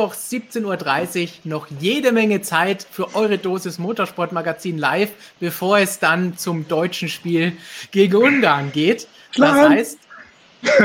Mittwoch 0.00 0.14
17.30 0.14 1.24
Uhr 1.24 1.28
noch 1.44 1.66
jede 1.78 2.12
Menge 2.12 2.40
Zeit 2.40 2.86
für 2.90 3.14
eure 3.14 3.36
Dosis 3.36 3.78
Motorsportmagazin 3.78 4.78
live, 4.78 5.10
bevor 5.40 5.78
es 5.78 5.98
dann 5.98 6.38
zum 6.38 6.66
deutschen 6.66 7.10
Spiel 7.10 7.52
gegen 7.90 8.16
Ungarn 8.16 8.72
geht. 8.72 9.08
Das 9.36 9.52
heißt, 9.52 9.98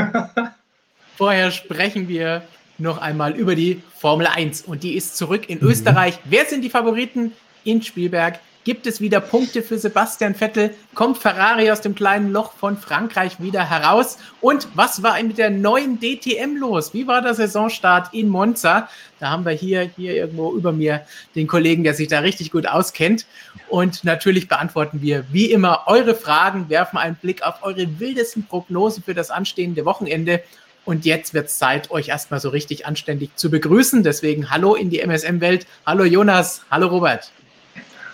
vorher 1.16 1.50
sprechen 1.50 2.08
wir 2.08 2.42
noch 2.76 2.98
einmal 2.98 3.34
über 3.34 3.54
die 3.54 3.82
Formel 3.98 4.26
1 4.26 4.62
und 4.62 4.82
die 4.82 4.94
ist 4.94 5.16
zurück 5.16 5.48
in 5.48 5.60
mhm. 5.60 5.68
Österreich. 5.68 6.18
Wer 6.24 6.44
sind 6.44 6.60
die 6.60 6.70
Favoriten 6.70 7.32
in 7.64 7.80
Spielberg? 7.80 8.38
Gibt 8.66 8.88
es 8.88 9.00
wieder 9.00 9.20
Punkte 9.20 9.62
für 9.62 9.78
Sebastian 9.78 10.34
Vettel? 10.34 10.74
Kommt 10.92 11.18
Ferrari 11.18 11.70
aus 11.70 11.82
dem 11.82 11.94
kleinen 11.94 12.32
Loch 12.32 12.52
von 12.54 12.76
Frankreich 12.76 13.38
wieder 13.38 13.70
heraus? 13.70 14.18
Und 14.40 14.66
was 14.74 15.04
war 15.04 15.22
mit 15.22 15.38
der 15.38 15.50
neuen 15.50 16.00
DTM 16.00 16.56
los? 16.56 16.92
Wie 16.92 17.06
war 17.06 17.22
der 17.22 17.34
Saisonstart 17.34 18.12
in 18.12 18.28
Monza? 18.28 18.88
Da 19.20 19.30
haben 19.30 19.44
wir 19.44 19.52
hier, 19.52 19.88
hier 19.94 20.16
irgendwo 20.16 20.52
über 20.52 20.72
mir 20.72 21.02
den 21.36 21.46
Kollegen, 21.46 21.84
der 21.84 21.94
sich 21.94 22.08
da 22.08 22.18
richtig 22.18 22.50
gut 22.50 22.66
auskennt. 22.66 23.24
Und 23.68 24.02
natürlich 24.02 24.48
beantworten 24.48 25.00
wir 25.00 25.24
wie 25.30 25.52
immer 25.52 25.84
eure 25.86 26.16
Fragen, 26.16 26.68
werfen 26.68 26.96
einen 26.96 27.14
Blick 27.14 27.42
auf 27.42 27.62
eure 27.62 28.00
wildesten 28.00 28.48
Prognosen 28.48 29.04
für 29.04 29.14
das 29.14 29.30
anstehende 29.30 29.84
Wochenende. 29.84 30.42
Und 30.84 31.04
jetzt 31.04 31.34
wird 31.34 31.46
es 31.46 31.58
Zeit, 31.58 31.92
euch 31.92 32.08
erstmal 32.08 32.40
so 32.40 32.48
richtig 32.48 32.84
anständig 32.84 33.30
zu 33.36 33.48
begrüßen. 33.48 34.02
Deswegen 34.02 34.50
hallo 34.50 34.74
in 34.74 34.90
die 34.90 34.98
MSM-Welt. 34.98 35.68
Hallo 35.86 36.02
Jonas, 36.02 36.62
hallo 36.68 36.88
Robert. 36.88 37.30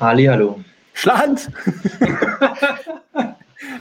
Ali, 0.03 0.25
hallo. 0.25 0.59
Schland! 0.95 1.49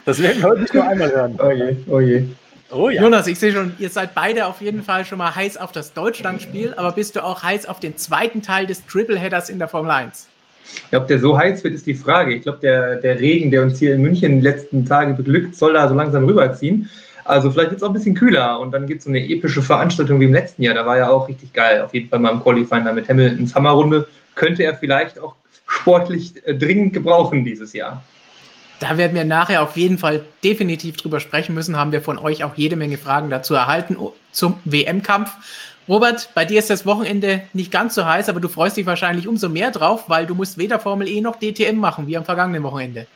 das 0.06 0.22
werden 0.22 0.40
wir 0.40 0.50
heute 0.50 0.62
nicht 0.62 0.74
nur 0.76 0.88
einmal 0.88 1.12
hören. 1.12 1.40
Oh 1.42 1.50
je, 1.50 1.76
oh 1.88 2.00
je. 2.00 2.24
Oh 2.70 2.90
ja. 2.90 3.02
Jonas, 3.02 3.26
ich 3.26 3.40
sehe 3.40 3.52
schon, 3.52 3.74
ihr 3.80 3.90
seid 3.90 4.14
beide 4.14 4.46
auf 4.46 4.62
jeden 4.62 4.84
Fall 4.84 5.04
schon 5.04 5.18
mal 5.18 5.34
heiß 5.34 5.58
auf 5.58 5.72
das 5.72 5.94
Deutschlandspiel, 5.94 6.76
aber 6.78 6.92
bist 6.92 7.16
du 7.16 7.24
auch 7.24 7.42
heiß 7.42 7.66
auf 7.66 7.80
den 7.80 7.98
zweiten 7.98 8.44
Teil 8.44 8.68
des 8.68 8.86
Tripleheaders 8.86 9.50
in 9.50 9.58
der 9.58 9.68
Formel 9.68 9.90
1? 9.90 10.28
Ja, 10.92 11.00
ob 11.00 11.08
der 11.08 11.18
so 11.18 11.36
heiß 11.36 11.64
wird, 11.64 11.74
ist 11.74 11.88
die 11.88 11.96
Frage. 11.96 12.36
Ich 12.36 12.44
glaube, 12.44 12.60
der, 12.62 12.98
der 12.98 13.20
Regen, 13.20 13.50
der 13.50 13.64
uns 13.64 13.80
hier 13.80 13.96
in 13.96 14.04
München 14.04 14.42
die 14.42 14.48
letzten 14.48 14.86
Tage 14.86 15.16
beglückt, 15.16 15.56
soll 15.56 15.74
da 15.74 15.90
so 15.90 15.96
langsam 15.96 16.26
rüberziehen. 16.26 16.88
Also 17.26 17.50
vielleicht 17.50 17.72
wird 17.72 17.82
es 17.82 17.84
auch 17.84 17.90
ein 17.90 17.94
bisschen 17.94 18.14
kühler 18.14 18.60
und 18.60 18.72
dann 18.72 18.86
gibt 18.86 19.00
es 19.00 19.06
so 19.06 19.10
eine 19.10 19.28
epische 19.28 19.64
Veranstaltung 19.64 20.20
wie 20.20 20.26
im 20.26 20.34
letzten 20.34 20.62
Jahr. 20.62 20.76
Da 20.76 20.86
war 20.86 20.98
ja 21.00 21.10
auch 21.10 21.28
richtig 21.28 21.52
geil. 21.52 21.82
Auf 21.82 21.96
jeden 21.96 22.10
Fall 22.10 22.20
mal 22.20 22.32
im 22.32 22.44
Qualifying 22.44 22.86
da 22.86 22.94
mit 22.94 23.10
Hamiltons 23.10 23.56
Hammerrunde. 23.56 24.08
Könnte 24.36 24.64
er 24.64 24.76
vielleicht 24.76 25.20
auch 25.20 25.36
sportlich 25.72 26.46
äh, 26.46 26.54
dringend 26.54 26.94
gebrauchen 26.94 27.46
dieses 27.46 27.74
Jahr. 27.74 28.04
Da 28.80 28.98
werden 28.98 29.14
wir 29.14 29.26
nachher 29.26 29.62
auf 29.62 29.78
jeden 29.78 30.00
Fall 30.00 30.26
definitiv 30.44 30.98
drüber 30.98 31.20
sprechen 31.20 31.54
müssen. 31.54 31.78
Haben 31.78 31.92
wir 31.92 32.02
von 32.02 32.18
euch 32.18 32.44
auch 32.44 32.56
jede 32.56 32.76
Menge 32.76 32.98
Fragen 32.98 33.30
dazu 33.30 33.54
erhalten 33.54 33.96
zum 34.32 34.60
WM-Kampf. 34.66 35.32
Robert, 35.88 36.30
bei 36.34 36.46
dir 36.46 36.60
ist 36.60 36.70
das 36.70 36.86
Wochenende 36.86 37.44
nicht 37.54 37.72
ganz 37.72 37.96
so 37.96 38.06
heiß, 38.06 38.30
aber 38.30 38.40
du 38.40 38.48
freust 38.48 38.78
dich 38.78 38.86
wahrscheinlich 38.86 39.28
umso 39.28 39.50
mehr 39.50 39.72
drauf, 39.72 40.06
weil 40.08 40.26
du 40.26 40.34
musst 40.34 40.58
weder 40.58 40.80
Formel 40.80 41.08
E 41.08 41.22
noch 41.22 41.38
DTM 41.38 41.78
machen, 41.78 42.08
wie 42.08 42.18
am 42.18 42.26
vergangenen 42.26 42.64
Wochenende. 42.64 43.08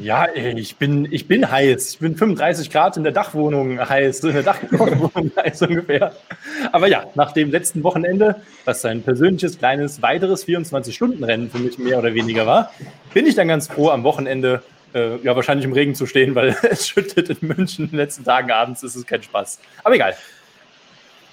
Ja, 0.00 0.28
ich 0.34 0.76
bin, 0.76 1.08
ich 1.10 1.26
bin 1.26 1.50
heiß. 1.50 1.94
Ich 1.94 1.98
bin 1.98 2.16
35 2.16 2.70
Grad 2.70 2.96
in 2.96 3.04
der 3.04 3.12
Dachwohnung 3.12 3.78
heiß, 3.78 4.24
in 4.24 4.34
der 4.34 4.42
Dachwohnung 4.42 5.10
heiß 5.36 5.62
ungefähr. 5.62 6.12
Aber 6.72 6.88
ja, 6.88 7.04
nach 7.14 7.32
dem 7.32 7.50
letzten 7.50 7.82
Wochenende, 7.82 8.36
was 8.64 8.84
ein 8.84 9.02
persönliches, 9.02 9.58
kleines, 9.58 10.02
weiteres 10.02 10.46
24-Stunden-Rennen 10.46 11.50
für 11.50 11.58
mich 11.58 11.78
mehr 11.78 11.98
oder 11.98 12.12
weniger 12.14 12.46
war, 12.46 12.72
bin 13.14 13.26
ich 13.26 13.34
dann 13.34 13.48
ganz 13.48 13.68
froh, 13.68 13.88
am 13.88 14.04
Wochenende 14.04 14.62
äh, 14.94 15.16
ja 15.22 15.34
wahrscheinlich 15.34 15.64
im 15.64 15.72
Regen 15.72 15.94
zu 15.94 16.06
stehen, 16.06 16.34
weil 16.34 16.56
es 16.70 16.88
schüttet 16.88 17.30
in 17.30 17.48
München 17.48 17.86
in 17.86 17.90
den 17.92 17.98
letzten 17.98 18.24
Tagen 18.24 18.50
abends, 18.50 18.82
ist 18.82 18.96
es 18.96 19.06
kein 19.06 19.22
Spaß. 19.22 19.60
Aber 19.82 19.94
egal. 19.94 20.14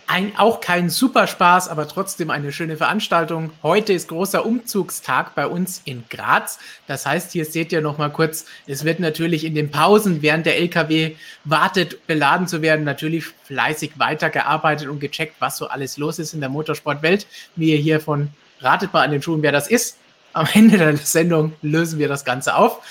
Ein, 0.08 0.38
auch 0.38 0.60
kein 0.60 0.90
Superspaß, 0.90 1.70
aber 1.70 1.88
trotzdem 1.88 2.30
eine 2.30 2.52
schöne 2.52 2.78
Veranstaltung. 2.78 3.52
Heute 3.64 3.94
ist 3.94 4.10
großer 4.10 4.46
Umzugstag 4.46 5.34
bei 5.34 5.48
uns 5.48 5.82
in 5.86 6.04
Graz. 6.10 6.60
Das 6.88 7.06
heißt, 7.06 7.32
hier 7.32 7.46
seht 7.46 7.72
ihr 7.72 7.82
noch 7.82 7.98
mal 7.98 8.10
kurz, 8.10 8.46
es 8.68 8.84
wird 8.84 9.00
natürlich 9.00 9.46
in 9.46 9.56
den 9.56 9.72
Pausen, 9.72 10.22
während 10.22 10.46
der 10.46 10.58
LKW 10.58 11.16
wartet, 11.46 12.06
beladen 12.06 12.48
zu 12.48 12.62
werden, 12.62 12.84
natürlich 12.84 13.26
fleißig 13.26 13.94
weitergearbeitet 13.98 14.90
und 14.90 15.00
gecheckt, 15.00 15.36
was 15.40 15.58
so 15.58 15.68
alles 15.68 15.98
los 15.98 16.20
ist 16.20 16.34
in 16.34 16.42
der 16.42 16.50
Motorsportwelt. 16.50 17.26
Wie 17.56 17.72
ihr 17.72 17.80
hier 17.80 18.00
von 18.00 18.30
ratet 18.60 18.94
mal 18.94 19.04
an 19.04 19.12
den 19.12 19.22
Schuhen, 19.22 19.42
wer 19.42 19.52
das 19.52 19.68
ist. 19.68 19.98
Am 20.34 20.48
Ende 20.54 20.78
der 20.78 20.98
Sendung 20.98 21.54
lösen 21.62 22.00
wir 22.00 22.08
das 22.08 22.26
Ganze 22.26 22.56
auf. 22.56 22.82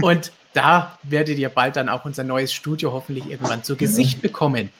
Und 0.00 0.32
da 0.54 0.98
werdet 1.02 1.38
ihr 1.38 1.50
bald 1.50 1.76
dann 1.76 1.88
auch 1.88 2.04
unser 2.04 2.24
neues 2.24 2.52
Studio 2.52 2.92
hoffentlich 2.92 3.28
irgendwann 3.28 3.62
zu 3.62 3.76
Gesicht 3.76 4.22
bekommen. 4.22 4.70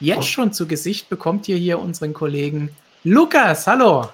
Jetzt 0.00 0.28
schon 0.28 0.52
zu 0.52 0.66
Gesicht 0.66 1.08
bekommt 1.08 1.48
ihr 1.48 1.56
hier 1.56 1.78
unseren 1.78 2.14
Kollegen 2.14 2.70
Lukas. 3.04 3.66
Hallo. 3.66 4.08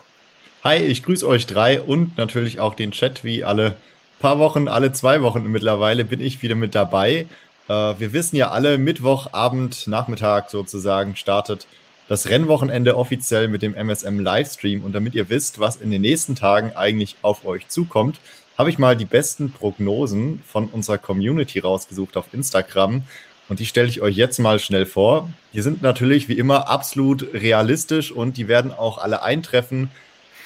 Hi, 0.62 0.76
ich 0.76 1.02
grüße 1.02 1.26
euch 1.26 1.46
drei 1.46 1.80
und 1.80 2.18
natürlich 2.18 2.60
auch 2.60 2.74
den 2.74 2.90
Chat. 2.90 3.24
Wie 3.24 3.44
alle 3.44 3.76
paar 4.18 4.38
Wochen, 4.38 4.68
alle 4.68 4.92
zwei 4.92 5.22
Wochen 5.22 5.44
mittlerweile 5.44 6.04
bin 6.04 6.20
ich 6.20 6.42
wieder 6.42 6.54
mit 6.54 6.74
dabei. 6.74 7.26
Äh, 7.68 7.72
wir 7.72 8.12
wissen 8.12 8.36
ja 8.36 8.50
alle, 8.50 8.76
Mittwochabend, 8.76 9.86
Nachmittag 9.86 10.50
sozusagen 10.50 11.16
startet 11.16 11.66
das 12.08 12.28
Rennwochenende 12.28 12.96
offiziell 12.96 13.48
mit 13.48 13.62
dem 13.62 13.74
MSM 13.74 14.18
Livestream. 14.18 14.84
Und 14.84 14.92
damit 14.92 15.14
ihr 15.14 15.30
wisst, 15.30 15.60
was 15.60 15.76
in 15.76 15.90
den 15.90 16.02
nächsten 16.02 16.34
Tagen 16.34 16.72
eigentlich 16.76 17.16
auf 17.22 17.46
euch 17.46 17.68
zukommt, 17.68 18.18
habe 18.58 18.68
ich 18.68 18.78
mal 18.78 18.96
die 18.96 19.06
besten 19.06 19.52
Prognosen 19.52 20.42
von 20.46 20.66
unserer 20.66 20.98
Community 20.98 21.60
rausgesucht 21.60 22.18
auf 22.18 22.26
Instagram. 22.34 23.04
Und 23.50 23.58
die 23.58 23.66
stelle 23.66 23.88
ich 23.88 24.00
euch 24.00 24.14
jetzt 24.14 24.38
mal 24.38 24.60
schnell 24.60 24.86
vor. 24.86 25.28
Die 25.52 25.60
sind 25.60 25.82
natürlich 25.82 26.28
wie 26.28 26.38
immer 26.38 26.68
absolut 26.68 27.34
realistisch 27.34 28.12
und 28.12 28.36
die 28.36 28.46
werden 28.46 28.72
auch 28.72 28.96
alle 28.98 29.24
eintreffen. 29.24 29.90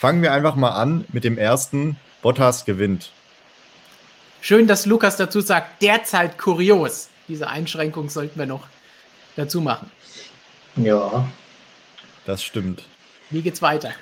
Fangen 0.00 0.22
wir 0.22 0.32
einfach 0.32 0.56
mal 0.56 0.70
an 0.70 1.04
mit 1.12 1.22
dem 1.22 1.36
ersten. 1.36 1.96
Bottas 2.22 2.64
gewinnt. 2.64 3.12
Schön, 4.40 4.66
dass 4.66 4.86
Lukas 4.86 5.18
dazu 5.18 5.42
sagt, 5.42 5.82
derzeit 5.82 6.38
kurios. 6.38 7.10
Diese 7.28 7.48
Einschränkung 7.48 8.08
sollten 8.08 8.38
wir 8.38 8.46
noch 8.46 8.66
dazu 9.36 9.60
machen. 9.60 9.90
Ja. 10.76 11.28
Das 12.24 12.42
stimmt. 12.42 12.84
Wie 13.28 13.42
geht's 13.42 13.60
weiter? 13.60 13.92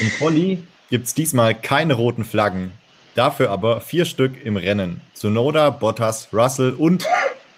Im 0.00 0.10
Polly 0.18 0.64
gibt 0.90 1.06
es 1.06 1.14
diesmal 1.14 1.54
keine 1.54 1.94
roten 1.94 2.24
Flaggen. 2.24 2.72
Dafür 3.14 3.50
aber 3.50 3.80
vier 3.80 4.04
Stück 4.04 4.44
im 4.44 4.56
Rennen. 4.56 5.00
Zunoda, 5.12 5.70
Bottas, 5.70 6.28
Russell 6.32 6.72
und 6.72 7.06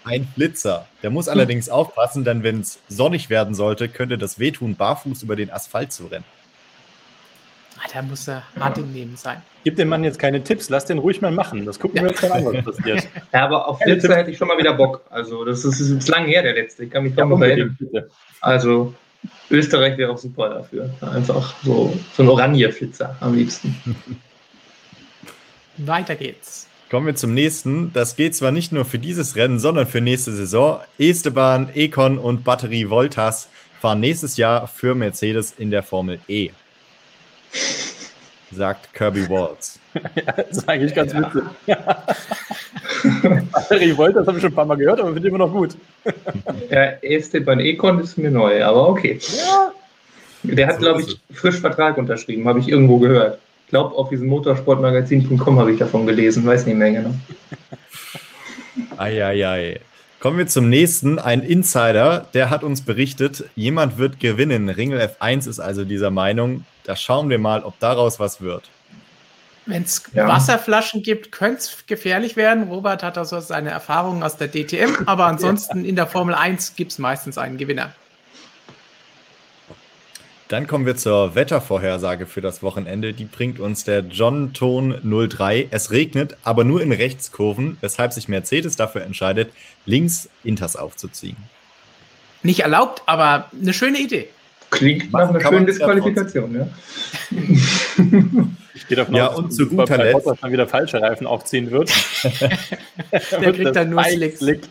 ein 0.07 0.27
Flitzer. 0.33 0.87
Der 1.03 1.09
muss 1.09 1.27
allerdings 1.27 1.69
aufpassen, 1.69 2.23
denn 2.23 2.43
wenn 2.43 2.61
es 2.61 2.79
sonnig 2.87 3.29
werden 3.29 3.53
sollte, 3.53 3.89
könnte 3.89 4.17
das 4.17 4.39
wehtun, 4.39 4.75
barfuß 4.75 5.23
über 5.23 5.35
den 5.35 5.51
Asphalt 5.51 5.91
zu 5.91 6.07
rennen. 6.07 6.25
Ah, 7.77 7.87
da 7.93 8.01
muss 8.01 8.27
er 8.27 8.43
hart 8.59 8.79
im 8.79 8.91
Leben 8.91 9.15
sein. 9.15 9.41
Gib 9.63 9.75
dem 9.75 9.89
Mann 9.89 10.03
jetzt 10.03 10.17
keine 10.17 10.43
Tipps, 10.43 10.69
lass 10.69 10.85
den 10.85 10.97
ruhig 10.97 11.21
mal 11.21 11.31
machen. 11.31 11.65
Das 11.65 11.79
gucken 11.79 11.97
ja. 11.97 12.03
wir 12.03 12.09
jetzt 12.09 12.23
mal 12.23 12.31
an, 12.31 12.45
was 12.45 12.63
passiert. 12.63 13.07
Ja, 13.33 13.45
aber 13.45 13.67
auf 13.67 13.79
Flitzer 13.79 14.15
hätte 14.15 14.31
ich 14.31 14.37
schon 14.37 14.47
mal 14.47 14.57
wieder 14.57 14.73
Bock. 14.73 15.03
Also, 15.09 15.45
das 15.45 15.63
ist, 15.63 15.79
das 15.79 15.89
ist 15.89 16.07
lang 16.07 16.25
her, 16.25 16.41
der 16.41 16.53
letzte. 16.53 16.85
Ich 16.85 16.89
kann 16.89 17.03
mich 17.03 17.15
kaum 17.15 17.31
ja, 17.31 17.37
noch 17.37 17.45
erinnern. 17.45 17.77
Also, 18.41 18.95
Österreich 19.49 19.97
wäre 19.97 20.11
auch 20.11 20.17
super 20.17 20.49
dafür. 20.49 20.89
Einfach 21.01 21.53
so, 21.63 21.93
so 22.13 22.23
ein 22.23 22.29
Oranje-Flitzer 22.29 23.15
am 23.19 23.35
liebsten. 23.35 23.75
Weiter 25.77 26.15
geht's. 26.15 26.66
Kommen 26.89 27.05
wir 27.05 27.15
zum 27.15 27.33
nächsten. 27.33 27.91
Das 27.91 28.15
geht 28.15 28.33
zwar 28.33 28.51
nicht 28.51 28.71
nur 28.71 28.85
für 28.85 28.97
dieses 28.97 29.35
Rennen, 29.35 29.59
sondern 29.59 29.87
für 29.87 29.99
nächste 29.99 30.31
Saison. 30.31 30.79
Esteban, 30.97 31.69
Econ 31.73 32.17
und 32.17 32.45
Batterie 32.45 32.89
Voltas 32.89 33.49
fahren 33.81 33.99
nächstes 33.99 34.37
Jahr 34.37 34.67
für 34.67 34.95
Mercedes 34.95 35.53
in 35.57 35.69
der 35.69 35.83
Formel 35.83 36.19
E. 36.29 36.51
Sagt 38.51 38.93
Kirby 38.93 39.29
Waltz. 39.29 39.79
ja, 39.93 40.01
das 40.37 40.59
ist 40.59 40.69
eigentlich 40.69 40.95
ganz 40.95 41.11
ja. 41.11 41.19
witzig. 41.19 41.43
Batterie 43.51 43.97
Voltas 43.97 44.25
habe 44.25 44.37
ich 44.37 44.41
schon 44.41 44.53
ein 44.53 44.55
paar 44.55 44.65
Mal 44.65 44.77
gehört, 44.77 45.01
aber 45.01 45.11
finde 45.11 45.27
ich 45.27 45.33
immer 45.33 45.45
noch 45.45 45.51
gut. 45.51 45.75
ja, 46.69 46.83
Esteban 47.01 47.59
Econ 47.59 47.99
ist 47.99 48.17
mir 48.17 48.31
neu, 48.31 48.63
aber 48.63 48.87
okay. 48.87 49.19
Ja. 49.45 49.73
Der 50.43 50.67
hat, 50.67 50.75
so 50.75 50.81
glaube 50.81 51.01
ich, 51.01 51.19
frisch 51.33 51.59
Vertrag 51.59 51.97
unterschrieben, 51.97 52.47
habe 52.47 52.59
ich 52.59 52.69
irgendwo 52.69 52.99
gehört. 52.99 53.39
Ich 53.67 53.71
glaube, 53.71 53.95
auf 53.97 54.07
diesem 54.07 54.27
motorsportmagazin.com 54.27 55.59
habe 55.59 55.73
ich 55.73 55.77
davon 55.77 56.07
gelesen, 56.07 56.45
weiß 56.45 56.65
nicht 56.65 56.77
mehr 56.77 56.89
genau. 56.89 57.13
Eieiei. 58.97 59.81
Kommen 60.21 60.37
wir 60.37 60.47
zum 60.47 60.69
nächsten. 60.69 61.19
Ein 61.19 61.41
Insider, 61.41 62.27
der 62.33 62.49
hat 62.49 62.63
uns 62.63 62.83
berichtet, 62.83 63.43
jemand 63.55 63.97
wird 63.97 64.21
gewinnen. 64.21 64.69
Ringel 64.69 65.01
F1 65.01 65.49
ist 65.49 65.59
also 65.59 65.83
dieser 65.83 66.11
Meinung. 66.11 66.63
Da 66.85 66.95
schauen 66.95 67.29
wir 67.29 67.39
mal, 67.39 67.61
ob 67.61 67.77
daraus 67.81 68.21
was 68.21 68.39
wird. 68.39 68.63
Wenn 69.65 69.83
es 69.83 70.01
ja. 70.13 70.29
Wasserflaschen 70.29 71.03
gibt, 71.03 71.33
könnte 71.33 71.57
es 71.57 71.83
gefährlich 71.87 72.37
werden. 72.37 72.69
Robert 72.69 73.03
hat 73.03 73.17
also 73.17 73.41
seine 73.41 73.71
Erfahrungen 73.71 74.23
aus 74.23 74.37
der 74.37 74.47
DTM, 74.47 75.07
aber 75.07 75.25
ansonsten 75.27 75.83
ja. 75.83 75.89
in 75.89 75.97
der 75.97 76.07
Formel 76.07 76.35
1 76.35 76.77
gibt 76.77 76.93
es 76.93 76.99
meistens 76.99 77.37
einen 77.37 77.57
Gewinner. 77.57 77.91
Dann 80.47 80.65
kommen 80.65 80.85
wir 80.85 80.95
zur 80.95 81.35
Wettervorhersage 81.35 82.25
für 82.25 82.39
das 82.39 82.63
Wochenende. 82.63 83.13
Die 83.13 83.25
bringt 83.25 83.59
uns 83.59 83.83
der 83.83 83.99
John 83.99 84.53
Ton 84.53 84.95
03. 85.03 85.67
Es 85.71 85.91
regnet, 85.91 86.37
aber 86.43 86.63
nur 86.63 86.81
in 86.81 86.93
Rechtskurven, 86.93 87.77
weshalb 87.81 88.13
sich 88.13 88.29
Mercedes 88.29 88.77
dafür 88.77 89.01
entscheidet, 89.01 89.51
links 89.85 90.29
Inters 90.45 90.77
aufzuziehen. 90.77 91.35
Nicht 92.43 92.61
erlaubt, 92.61 93.03
aber 93.07 93.51
eine 93.59 93.73
schöne 93.73 93.99
Idee. 93.99 94.29
Klingt 94.69 95.11
nach 95.11 95.29
einer 95.29 95.41
schönen 95.41 95.65
Disqualifikation, 95.65 96.55
ja. 96.55 96.67
Ich 98.73 98.87
gehe 98.87 98.97
davon 98.97 99.15
ja, 99.15 99.27
aus, 99.27 99.37
und 99.37 99.51
zu 99.51 99.67
guter 99.67 99.97
Letzt 99.97 100.27
dann 100.41 100.51
wieder 100.51 100.67
falsche 100.67 101.01
Reifen 101.01 101.27
aufziehen 101.27 101.71
wird. 101.71 101.91
Der 103.41 103.53
kriegt 103.53 103.75
dann 103.75 103.89
nur 103.89 104.03
Slicks. 104.03 104.39
Slick. 104.39 104.61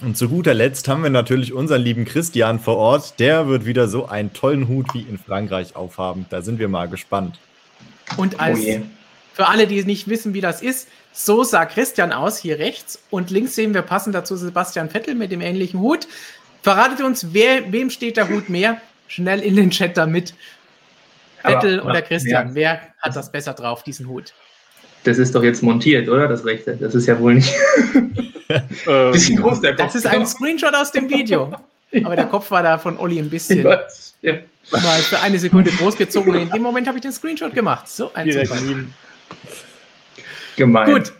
Und 0.00 0.16
zu 0.16 0.28
guter 0.28 0.54
Letzt 0.54 0.88
haben 0.88 1.02
wir 1.02 1.10
natürlich 1.10 1.52
unseren 1.52 1.82
lieben 1.82 2.04
Christian 2.04 2.58
vor 2.60 2.76
Ort. 2.76 3.18
Der 3.20 3.48
wird 3.48 3.64
wieder 3.64 3.88
so 3.88 4.06
einen 4.06 4.32
tollen 4.32 4.68
Hut 4.68 4.92
wie 4.92 5.02
in 5.02 5.18
Frankreich 5.18 5.76
aufhaben. 5.76 6.26
Da 6.30 6.42
sind 6.42 6.58
wir 6.58 6.68
mal 6.68 6.88
gespannt. 6.88 7.38
Und 8.16 8.40
als 8.40 8.58
oh 8.58 8.82
für 9.32 9.48
alle, 9.48 9.66
die 9.66 9.82
nicht 9.84 10.08
wissen, 10.08 10.34
wie 10.34 10.40
das 10.40 10.62
ist, 10.62 10.88
so 11.12 11.42
sah 11.42 11.64
Christian 11.64 12.12
aus, 12.12 12.38
hier 12.38 12.58
rechts. 12.58 13.02
Und 13.10 13.30
links 13.30 13.54
sehen 13.54 13.74
wir 13.74 13.82
passend 13.82 14.14
dazu 14.14 14.36
Sebastian 14.36 14.90
Vettel 14.90 15.14
mit 15.14 15.32
dem 15.32 15.40
ähnlichen 15.40 15.80
Hut. 15.80 16.06
Verratet 16.62 17.00
uns, 17.00 17.32
wer, 17.32 17.72
wem 17.72 17.90
steht 17.90 18.16
der 18.16 18.28
Hut 18.28 18.48
mehr? 18.48 18.80
Schnell 19.08 19.40
in 19.40 19.56
den 19.56 19.70
Chat 19.70 19.96
damit. 19.96 20.34
Vettel 21.42 21.80
oder 21.80 22.00
Christian, 22.00 22.48
ja. 22.48 22.54
wer 22.54 22.80
hat 23.00 23.16
das 23.16 23.30
besser 23.30 23.52
drauf, 23.52 23.82
diesen 23.82 24.08
Hut? 24.08 24.32
Das 25.04 25.18
ist 25.18 25.34
doch 25.34 25.44
jetzt 25.44 25.62
montiert, 25.62 26.08
oder? 26.08 26.28
Das 26.28 26.44
rechte. 26.44 26.76
Das 26.76 26.94
ist 26.94 27.06
ja 27.06 27.18
wohl 27.20 27.34
nicht. 27.34 27.54
Ähm, 28.86 29.12
bisschen 29.12 29.36
groß 29.36 29.60
der 29.60 29.74
Kopf. 29.74 29.86
Das 29.86 29.94
ist 29.94 30.06
ein 30.06 30.26
Screenshot 30.26 30.74
aus 30.74 30.92
dem 30.92 31.08
Video. 31.08 31.52
Aber 32.04 32.16
der 32.16 32.26
Kopf 32.26 32.50
war 32.50 32.62
da 32.62 32.78
von 32.78 32.98
Olli 32.98 33.18
ein 33.18 33.30
bisschen 33.30 33.64
ja. 34.22 34.34
mal 34.70 34.98
für 35.00 35.20
eine 35.20 35.38
Sekunde 35.38 35.70
großgezogen. 35.70 36.34
In 36.34 36.50
dem 36.50 36.62
Moment 36.62 36.86
habe 36.86 36.98
ich 36.98 37.02
den 37.02 37.12
Screenshot 37.12 37.54
gemacht. 37.54 37.88
So 37.88 38.12
ein 38.14 38.92
Gemein. 40.56 40.92
Gut, 40.92 41.12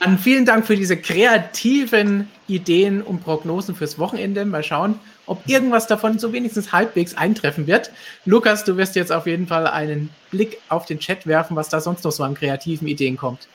dann 0.00 0.18
vielen 0.18 0.44
Dank 0.44 0.66
für 0.66 0.76
diese 0.76 0.96
kreativen 0.96 2.28
Ideen 2.48 3.02
und 3.02 3.22
Prognosen 3.22 3.74
fürs 3.74 3.98
Wochenende. 3.98 4.44
Mal 4.44 4.62
schauen, 4.62 4.98
ob 5.26 5.48
irgendwas 5.48 5.86
davon 5.86 6.18
so 6.18 6.32
wenigstens 6.32 6.72
halbwegs 6.72 7.14
eintreffen 7.14 7.66
wird. 7.66 7.90
Lukas, 8.24 8.64
du 8.64 8.76
wirst 8.76 8.96
jetzt 8.96 9.12
auf 9.12 9.26
jeden 9.26 9.46
Fall 9.46 9.66
einen 9.66 10.10
Blick 10.30 10.58
auf 10.68 10.86
den 10.86 10.98
Chat 10.98 11.26
werfen, 11.26 11.56
was 11.56 11.68
da 11.68 11.80
sonst 11.80 12.04
noch 12.04 12.12
so 12.12 12.22
an 12.22 12.34
kreativen 12.34 12.88
Ideen 12.88 13.16
kommt. 13.16 13.48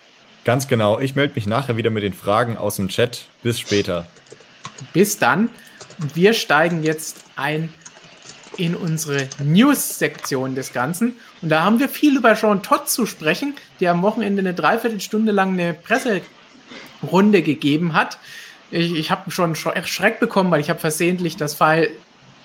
Ganz 0.46 0.68
genau. 0.68 1.00
Ich 1.00 1.16
melde 1.16 1.36
mich 1.36 1.46
nachher 1.46 1.76
wieder 1.76 1.90
mit 1.90 2.04
den 2.04 2.14
Fragen 2.14 2.58
aus 2.58 2.78
dem 2.78 2.88
Chat. 2.88 3.26
Bis 3.44 3.60
später. 3.60 4.08
Bis 4.94 5.18
dann. 5.18 5.50
Wir 6.14 6.34
steigen 6.34 6.84
jetzt 6.84 7.26
ein 7.36 7.74
in 8.58 8.76
unsere 8.76 9.28
News-Sektion 9.44 10.56
des 10.56 10.74
Ganzen. 10.74 11.16
Und 11.42 11.50
da 11.50 11.64
haben 11.64 11.80
wir 11.80 11.90
viel 11.90 12.18
über 12.18 12.36
Jean 12.36 12.64
Todt 12.64 12.90
zu 12.90 13.06
sprechen, 13.06 13.56
der 13.80 13.92
am 13.92 14.02
Wochenende 14.02 14.40
eine 14.40 14.54
Dreiviertelstunde 14.54 15.32
lang 15.32 15.54
eine 15.54 15.74
Presserunde 15.74 17.42
gegeben 17.42 17.94
hat. 17.94 18.18
Ich, 18.72 18.94
ich 18.94 19.12
habe 19.12 19.32
schon 19.32 19.56
Schreck 19.56 20.20
bekommen, 20.20 20.52
weil 20.52 20.60
ich 20.60 20.70
habe 20.70 20.80
versehentlich 20.80 21.38
das 21.38 21.56
Pfeil 21.56 21.92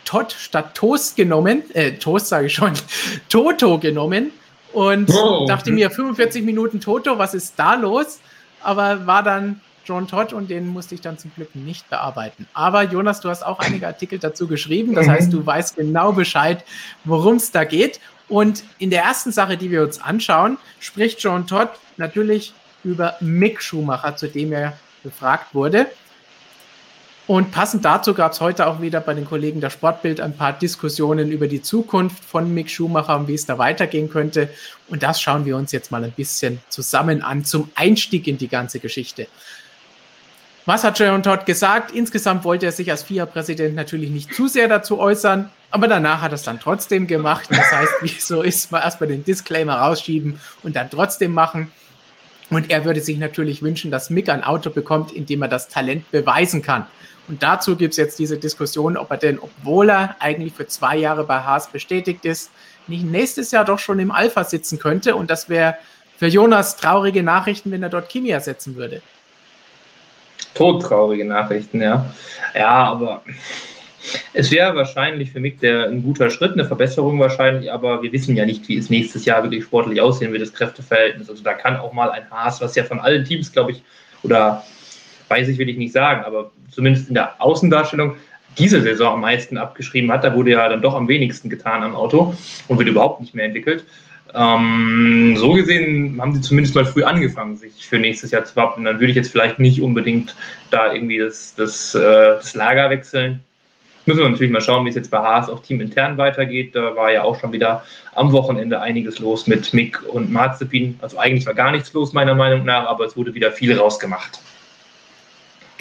Todd 0.04 0.32
statt 0.32 0.74
Toast 0.74 1.16
genommen, 1.16 1.62
äh, 1.74 1.92
Toast 1.92 2.28
sage 2.28 2.46
ich 2.46 2.54
schon, 2.54 2.72
Toto 3.28 3.78
genommen 3.78 4.32
und 4.72 5.10
oh. 5.10 5.46
dachte 5.46 5.70
mir 5.70 5.90
45 5.90 6.44
Minuten 6.44 6.80
Toto, 6.80 7.19
was 7.19 7.34
ist 7.34 7.54
da 7.56 7.74
los? 7.74 8.20
Aber 8.62 9.06
war 9.06 9.22
dann 9.22 9.60
John 9.84 10.06
Todd 10.06 10.32
und 10.32 10.50
den 10.50 10.69
musste 10.69 10.94
ich 10.94 11.00
dann 11.00 11.19
zum 11.19 11.32
Glück 11.34 11.54
nicht 11.54 11.88
bearbeiten. 11.90 12.46
Aber 12.54 12.84
Jonas, 12.84 13.20
du 13.20 13.28
hast 13.28 13.44
auch 13.44 13.58
einige 13.58 13.86
Artikel 13.86 14.19
dazu 14.19 14.46
geschrieben. 14.46 14.94
Das 14.94 15.08
heißt, 15.08 15.32
du 15.32 15.44
weißt 15.44 15.76
genau 15.76 16.12
Bescheid, 16.12 16.64
worum 17.04 17.36
es 17.36 17.50
da 17.50 17.64
geht. 17.64 18.00
Und 18.28 18.62
in 18.78 18.90
der 18.90 19.02
ersten 19.02 19.32
Sache, 19.32 19.56
die 19.56 19.70
wir 19.70 19.82
uns 19.82 20.00
anschauen, 20.00 20.56
spricht 20.78 21.20
John 21.20 21.46
Todd 21.46 21.70
natürlich 21.96 22.54
über 22.84 23.16
Mick 23.20 23.60
Schumacher, 23.60 24.16
zu 24.16 24.28
dem 24.28 24.52
er 24.52 24.74
befragt 25.02 25.54
wurde. 25.54 25.86
Und 27.28 27.52
passend 27.52 27.84
dazu 27.84 28.14
gab 28.14 28.32
es 28.32 28.40
heute 28.40 28.66
auch 28.66 28.80
wieder 28.80 29.00
bei 29.00 29.14
den 29.14 29.24
Kollegen 29.24 29.60
der 29.60 29.70
Sportbild 29.70 30.20
ein 30.20 30.36
paar 30.36 30.52
Diskussionen 30.52 31.30
über 31.30 31.46
die 31.46 31.62
Zukunft 31.62 32.24
von 32.24 32.52
Mick 32.52 32.69
Schumacher 32.69 33.16
und 33.16 33.28
wie 33.28 33.34
es 33.34 33.46
da 33.46 33.58
weitergehen 33.58 34.10
könnte. 34.10 34.48
Und 34.88 35.04
das 35.04 35.20
schauen 35.20 35.44
wir 35.44 35.56
uns 35.56 35.70
jetzt 35.70 35.92
mal 35.92 36.02
ein 36.02 36.10
bisschen 36.10 36.60
zusammen 36.69 37.22
an 37.22 37.44
zum 37.44 37.70
Einstieg 37.76 38.26
in 38.26 38.38
die 38.38 38.48
ganze 38.48 38.80
Geschichte. 38.80 39.28
Was 40.66 40.84
hat 40.84 40.98
Sharon 40.98 41.22
Todd 41.22 41.46
gesagt? 41.46 41.92
Insgesamt 41.92 42.44
wollte 42.44 42.66
er 42.66 42.72
sich 42.72 42.90
als 42.90 43.04
FIA-Präsident 43.04 43.74
natürlich 43.74 44.10
nicht 44.10 44.34
zu 44.34 44.46
sehr 44.46 44.69
dazu 44.69 44.98
äußern, 44.98 45.50
aber 45.70 45.88
danach 45.88 46.22
hat 46.22 46.32
er 46.32 46.34
es 46.34 46.42
dann 46.42 46.60
trotzdem 46.60 47.06
gemacht. 47.06 47.48
Das 47.50 47.72
heißt, 47.72 47.92
wieso 48.00 48.42
ist 48.42 48.70
mal 48.70 48.80
erstmal 48.80 49.08
den 49.08 49.24
Disclaimer 49.24 49.76
rausschieben 49.76 50.40
und 50.62 50.76
dann 50.76 50.90
trotzdem 50.90 51.32
machen? 51.32 51.70
Und 52.50 52.70
er 52.70 52.84
würde 52.84 53.00
sich 53.00 53.16
natürlich 53.19 53.62
wünschen, 53.62 53.90
dass 53.90 54.10
Mick 54.10 54.28
ein 54.28 54.44
Auto 54.44 54.70
bekommt, 54.70 55.10
in 55.10 55.26
dem 55.26 55.42
er 55.42 55.48
das 55.48 55.69
Talent 55.69 56.10
beweisen 56.10 56.62
kann. 56.62 56.86
Und 57.28 57.42
dazu 57.42 57.76
gibt 57.76 57.92
es 57.92 57.98
jetzt 57.98 58.19
diese 58.19 58.38
Diskussion, 58.38 58.96
ob 58.96 59.10
er 59.10 59.16
denn, 59.16 59.38
obwohl 59.38 59.90
er 59.90 60.16
eigentlich 60.19 60.52
für 60.52 60.66
zwei 60.66 60.96
Jahre 60.96 61.24
bei 61.24 61.41
Haas 61.41 61.70
bestätigt 61.70 62.24
ist, 62.24 62.50
nicht 62.88 63.05
nächstes 63.05 63.52
Jahr 63.52 63.64
doch 63.64 63.79
schon 63.79 63.98
im 64.00 64.10
Alpha 64.10 64.44
sitzen 64.44 64.79
könnte. 64.79 65.14
Und 65.14 65.31
das 65.31 65.48
wäre 65.48 65.76
für 66.17 66.26
Jonas 66.26 66.76
traurige 66.76 67.22
Nachrichten, 67.22 67.70
wenn 67.70 67.82
er 67.82 67.88
dort 67.88 68.08
Kimi 68.08 68.31
ersetzen 68.31 68.76
würde 68.76 69.02
todtraurige 70.55 71.24
Nachrichten, 71.24 71.81
ja. 71.81 72.12
Ja, 72.55 72.84
aber 72.84 73.22
es 74.32 74.50
wäre 74.50 74.74
wahrscheinlich 74.74 75.32
für 75.32 75.41
mich 75.41 75.58
der, 75.58 75.84
ein 75.84 76.02
guter 76.02 76.31
Schritt, 76.31 76.52
eine 76.52 76.64
Verbesserung 76.64 77.19
wahrscheinlich, 77.20 77.72
aber 77.72 78.02
wir 78.02 78.12
wissen 78.12 78.36
ja 78.36 78.44
nicht, 78.44 78.69
wie 78.69 78.76
es 78.76 78.91
nächstes 78.91 79.24
Jahr 79.24 79.43
wirklich 79.43 79.64
sportlich 79.64 80.00
aussehen 80.00 80.32
wird, 80.32 80.43
das 80.43 80.52
Kräfteverhältnis. 80.52 81.31
Also 81.31 81.43
da 81.43 81.55
kann 81.55 81.76
auch 81.76 81.93
mal 81.93 82.10
ein 82.10 82.29
Haas, 82.31 82.60
was 82.60 82.74
ja 82.74 82.84
von 82.84 83.00
allen 83.00 83.24
Teams, 83.24 83.52
glaube 83.52 83.72
ich, 83.72 83.82
oder 84.22 84.64
weiß 85.32 85.48
ich, 85.48 85.58
will 85.58 85.69
ich 85.69 85.79
nicht 85.79 85.93
sagen, 85.93 86.24
aber 86.24 86.51
zumindest 86.70 87.08
in 87.08 87.15
der 87.15 87.41
Außendarstellung 87.41 88.17
diese 88.58 88.82
Saison 88.82 89.15
am 89.15 89.20
meisten 89.22 89.56
abgeschrieben 89.56 90.12
hat. 90.12 90.24
Da 90.24 90.34
wurde 90.34 90.51
ja 90.51 90.69
dann 90.69 90.82
doch 90.82 90.94
am 90.94 91.08
wenigsten 91.08 91.48
getan 91.48 91.82
am 91.82 91.96
Auto 91.96 92.34
und 92.69 92.79
wird 92.79 92.89
überhaupt 92.89 93.22
nicht 93.22 93.34
mehr 93.34 93.46
entwickelt. 93.46 93.84
Ähm, 94.34 95.34
so 95.39 95.53
gesehen 95.53 96.19
haben 96.20 96.34
sie 96.34 96.41
zumindest 96.41 96.74
mal 96.74 96.84
früh 96.84 97.03
angefangen, 97.03 97.56
sich 97.56 97.86
für 97.86 97.98
nächstes 97.98 98.31
Jahr 98.31 98.44
zu 98.44 98.56
wappnen. 98.56 98.84
Dann 98.84 98.96
würde 98.96 99.10
ich 99.10 99.17
jetzt 99.17 99.32
vielleicht 99.32 99.58
nicht 99.58 99.81
unbedingt 99.81 100.34
da 100.70 100.93
irgendwie 100.93 101.19
das, 101.19 101.55
das, 101.55 101.94
äh, 101.94 102.01
das 102.01 102.55
Lager 102.55 102.91
wechseln. 102.91 103.41
Müssen 104.05 104.20
wir 104.20 104.29
natürlich 104.29 104.53
mal 104.53 104.60
schauen, 104.60 104.84
wie 104.84 104.89
es 104.89 104.96
jetzt 104.96 105.10
bei 105.10 105.19
Haas 105.19 105.48
auch 105.48 105.62
teamintern 105.62 106.19
weitergeht. 106.19 106.74
Da 106.74 106.96
war 106.96 107.12
ja 107.12 107.22
auch 107.22 107.39
schon 107.39 107.53
wieder 107.53 107.84
am 108.15 108.32
Wochenende 108.32 108.81
einiges 108.81 109.19
los 109.19 109.46
mit 109.46 109.72
Mick 109.72 110.03
und 110.08 110.32
Marzipin. 110.32 110.98
Also 111.01 111.19
eigentlich 111.19 111.46
war 111.46 111.55
gar 111.55 111.70
nichts 111.70 111.93
los, 111.93 112.12
meiner 112.12 112.34
Meinung 112.34 112.65
nach, 112.65 112.86
aber 112.86 113.05
es 113.05 113.17
wurde 113.17 113.32
wieder 113.34 113.53
viel 113.53 113.79
rausgemacht. 113.79 114.41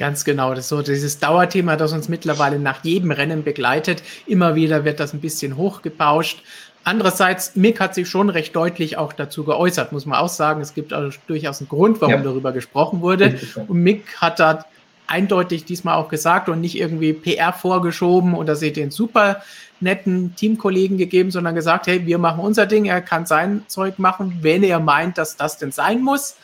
Ganz 0.02 0.26
genau, 0.26 0.50
das 0.56 0.62
ist 0.62 0.70
so 0.70 0.82
dieses 0.82 1.20
Dauerthema, 1.20 1.76
das 1.76 1.94
uns 1.94 2.10
mittlerweile 2.10 2.58
nach 2.58 2.84
jedem 2.84 3.12
Rennen 3.12 3.44
begleitet. 3.44 4.02
Immer 4.26 4.56
wieder 4.56 4.84
wird 4.84 5.00
das 5.00 5.14
ein 5.14 5.22
bisschen 5.22 5.58
hochgepauscht. 5.58 6.42
Andererseits, 6.84 7.56
Mick 7.56 7.80
hat 7.80 7.94
sich 7.94 8.10
schon 8.10 8.32
recht 8.32 8.56
deutlich 8.56 8.98
auch 8.98 9.14
dazu 9.14 9.44
geäußert, 9.44 9.92
muss 9.92 10.08
man 10.08 10.18
auch 10.18 10.28
sagen. 10.28 10.60
Es 10.60 10.74
gibt 10.74 10.92
also 10.92 11.16
durchaus 11.28 11.62
einen 11.62 11.70
Grund, 11.70 12.02
warum 12.02 12.16
ja. 12.16 12.22
darüber 12.24 12.52
gesprochen 12.52 13.02
wurde. 13.02 13.40
Und 13.68 13.78
Mick 13.78 14.18
hat 14.18 14.40
da 14.40 14.66
eindeutig 15.06 15.66
diesmal 15.66 15.98
auch 15.98 16.10
gesagt 16.10 16.50
und 16.50 16.62
nicht 16.62 16.80
irgendwie 16.80 17.14
PR 17.14 17.54
vorgeschoben 17.54 18.34
oder 18.34 18.56
sie 18.56 18.74
den 18.74 18.90
super 18.90 19.44
netten 19.82 20.34
Teamkollegen 20.36 20.98
gegeben, 20.98 21.30
sondern 21.30 21.54
gesagt, 21.54 21.86
hey, 21.86 22.08
wir 22.08 22.18
machen 22.18 22.40
unser 22.40 22.66
Ding, 22.66 22.86
er 22.86 23.02
kann 23.02 23.28
sein 23.28 23.66
Zeug 23.68 24.00
machen, 24.00 24.40
wenn 24.42 24.64
er 24.64 24.80
meint, 24.80 25.20
dass 25.20 25.38
das 25.38 25.60
denn 25.60 25.72
sein 25.72 26.02
muss. 26.02 26.38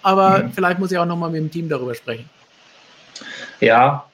Aber 0.00 0.44
mhm. 0.44 0.52
vielleicht 0.54 0.78
muss 0.78 0.90
ich 0.90 0.96
auch 0.96 1.04
nochmal 1.04 1.28
mit 1.28 1.42
dem 1.42 1.50
Team 1.50 1.68
darüber 1.68 1.94
sprechen. 1.94 2.30
Ja, 3.62 4.06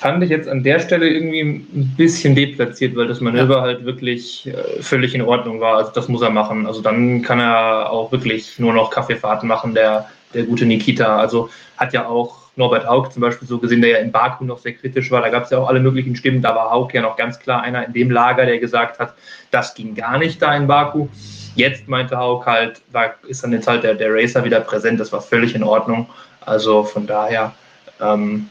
fand 0.00 0.22
ich 0.22 0.28
jetzt 0.28 0.48
an 0.48 0.62
der 0.62 0.80
Stelle 0.80 1.08
irgendwie 1.08 1.40
ein 1.40 1.94
bisschen 1.96 2.34
deplatziert, 2.34 2.94
weil 2.94 3.08
das 3.08 3.20
Manöver 3.20 3.56
ja. 3.56 3.62
halt 3.62 3.86
wirklich 3.86 4.46
äh, 4.46 4.82
völlig 4.82 5.14
in 5.14 5.22
Ordnung 5.22 5.60
war. 5.60 5.78
Also 5.78 5.92
das 5.94 6.08
muss 6.08 6.20
er 6.20 6.28
machen. 6.28 6.66
Also 6.66 6.82
dann 6.82 7.22
kann 7.22 7.40
er 7.40 7.90
auch 7.90 8.12
wirklich 8.12 8.58
nur 8.58 8.74
noch 8.74 8.90
Kaffeefahrten 8.90 9.48
machen, 9.48 9.74
der, 9.74 10.10
der 10.34 10.42
gute 10.42 10.66
Nikita. 10.66 11.16
Also 11.16 11.48
hat 11.78 11.94
ja 11.94 12.06
auch 12.06 12.42
Norbert 12.56 12.86
Haug 12.86 13.10
zum 13.10 13.22
Beispiel 13.22 13.48
so 13.48 13.58
gesehen, 13.58 13.80
der 13.80 13.92
ja 13.92 13.98
in 13.98 14.12
Baku 14.12 14.44
noch 14.44 14.58
sehr 14.58 14.74
kritisch 14.74 15.10
war. 15.10 15.22
Da 15.22 15.30
gab 15.30 15.44
es 15.44 15.50
ja 15.50 15.58
auch 15.58 15.68
alle 15.68 15.80
möglichen 15.80 16.14
Stimmen. 16.14 16.42
Da 16.42 16.54
war 16.54 16.70
Haug 16.70 16.90
ja 16.92 17.00
noch 17.00 17.16
ganz 17.16 17.38
klar 17.38 17.62
einer 17.62 17.86
in 17.86 17.94
dem 17.94 18.10
Lager, 18.10 18.44
der 18.44 18.58
gesagt 18.58 18.98
hat, 18.98 19.14
das 19.50 19.72
ging 19.72 19.94
gar 19.94 20.18
nicht 20.18 20.42
da 20.42 20.54
in 20.54 20.66
Baku. 20.66 21.08
Jetzt 21.54 21.88
meinte 21.88 22.18
Haug 22.18 22.44
halt, 22.44 22.82
war, 22.92 23.14
ist 23.26 23.42
dann 23.42 23.52
jetzt 23.52 23.68
halt 23.68 23.84
der, 23.84 23.94
der 23.94 24.12
Racer 24.12 24.44
wieder 24.44 24.60
präsent. 24.60 25.00
Das 25.00 25.12
war 25.12 25.22
völlig 25.22 25.54
in 25.54 25.62
Ordnung. 25.62 26.10
Also 26.42 26.82
von 26.82 27.06
daher 27.06 27.54
ähm, 28.00 28.50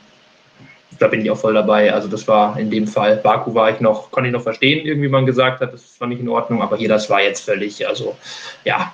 da 1.01 1.07
bin 1.07 1.21
ich 1.21 1.31
auch 1.31 1.37
voll 1.37 1.55
dabei. 1.55 1.91
Also 1.91 2.07
das 2.07 2.27
war 2.27 2.59
in 2.59 2.69
dem 2.69 2.87
Fall, 2.87 3.17
Baku 3.17 3.55
war 3.55 3.71
ich 3.71 3.79
noch, 3.79 4.11
konnte 4.11 4.27
ich 4.27 4.33
noch 4.33 4.43
verstehen, 4.43 4.85
irgendwie 4.85 5.09
man 5.09 5.25
gesagt 5.25 5.59
hat, 5.59 5.73
das 5.73 5.99
war 5.99 6.07
nicht 6.07 6.21
in 6.21 6.29
Ordnung, 6.29 6.61
aber 6.61 6.77
hier, 6.77 6.89
das 6.89 7.09
war 7.09 7.21
jetzt 7.21 7.43
völlig, 7.43 7.87
also 7.87 8.15
ja, 8.63 8.93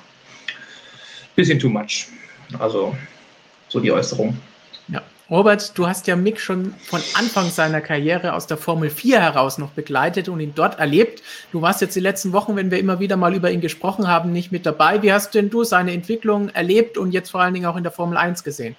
bisschen 1.35 1.59
too 1.59 1.69
much. 1.69 2.07
Also 2.59 2.95
so 3.67 3.81
die 3.81 3.91
Äußerung. 3.91 4.37
Ja. 4.87 5.01
Robert, 5.29 5.77
du 5.77 5.85
hast 5.85 6.07
ja 6.07 6.15
Mick 6.15 6.39
schon 6.39 6.73
von 6.85 7.01
Anfang 7.15 7.49
seiner 7.49 7.81
Karriere 7.81 8.31
aus 8.33 8.47
der 8.47 8.55
Formel 8.55 8.89
4 8.89 9.19
heraus 9.19 9.57
noch 9.57 9.71
begleitet 9.71 10.29
und 10.29 10.39
ihn 10.39 10.53
dort 10.55 10.79
erlebt. 10.79 11.21
Du 11.51 11.61
warst 11.61 11.81
jetzt 11.81 11.97
die 11.97 11.99
letzten 11.99 12.31
Wochen, 12.31 12.55
wenn 12.55 12.71
wir 12.71 12.79
immer 12.79 13.01
wieder 13.01 13.17
mal 13.17 13.35
über 13.35 13.51
ihn 13.51 13.59
gesprochen 13.59 14.07
haben, 14.07 14.31
nicht 14.31 14.53
mit 14.53 14.65
dabei. 14.65 15.01
Wie 15.03 15.11
hast 15.11 15.35
denn 15.35 15.49
du 15.49 15.65
seine 15.65 15.91
Entwicklung 15.91 16.47
erlebt 16.49 16.97
und 16.97 17.11
jetzt 17.11 17.31
vor 17.31 17.41
allen 17.41 17.53
Dingen 17.53 17.65
auch 17.65 17.75
in 17.75 17.83
der 17.83 17.91
Formel 17.91 18.17
1 18.17 18.45
gesehen? 18.45 18.77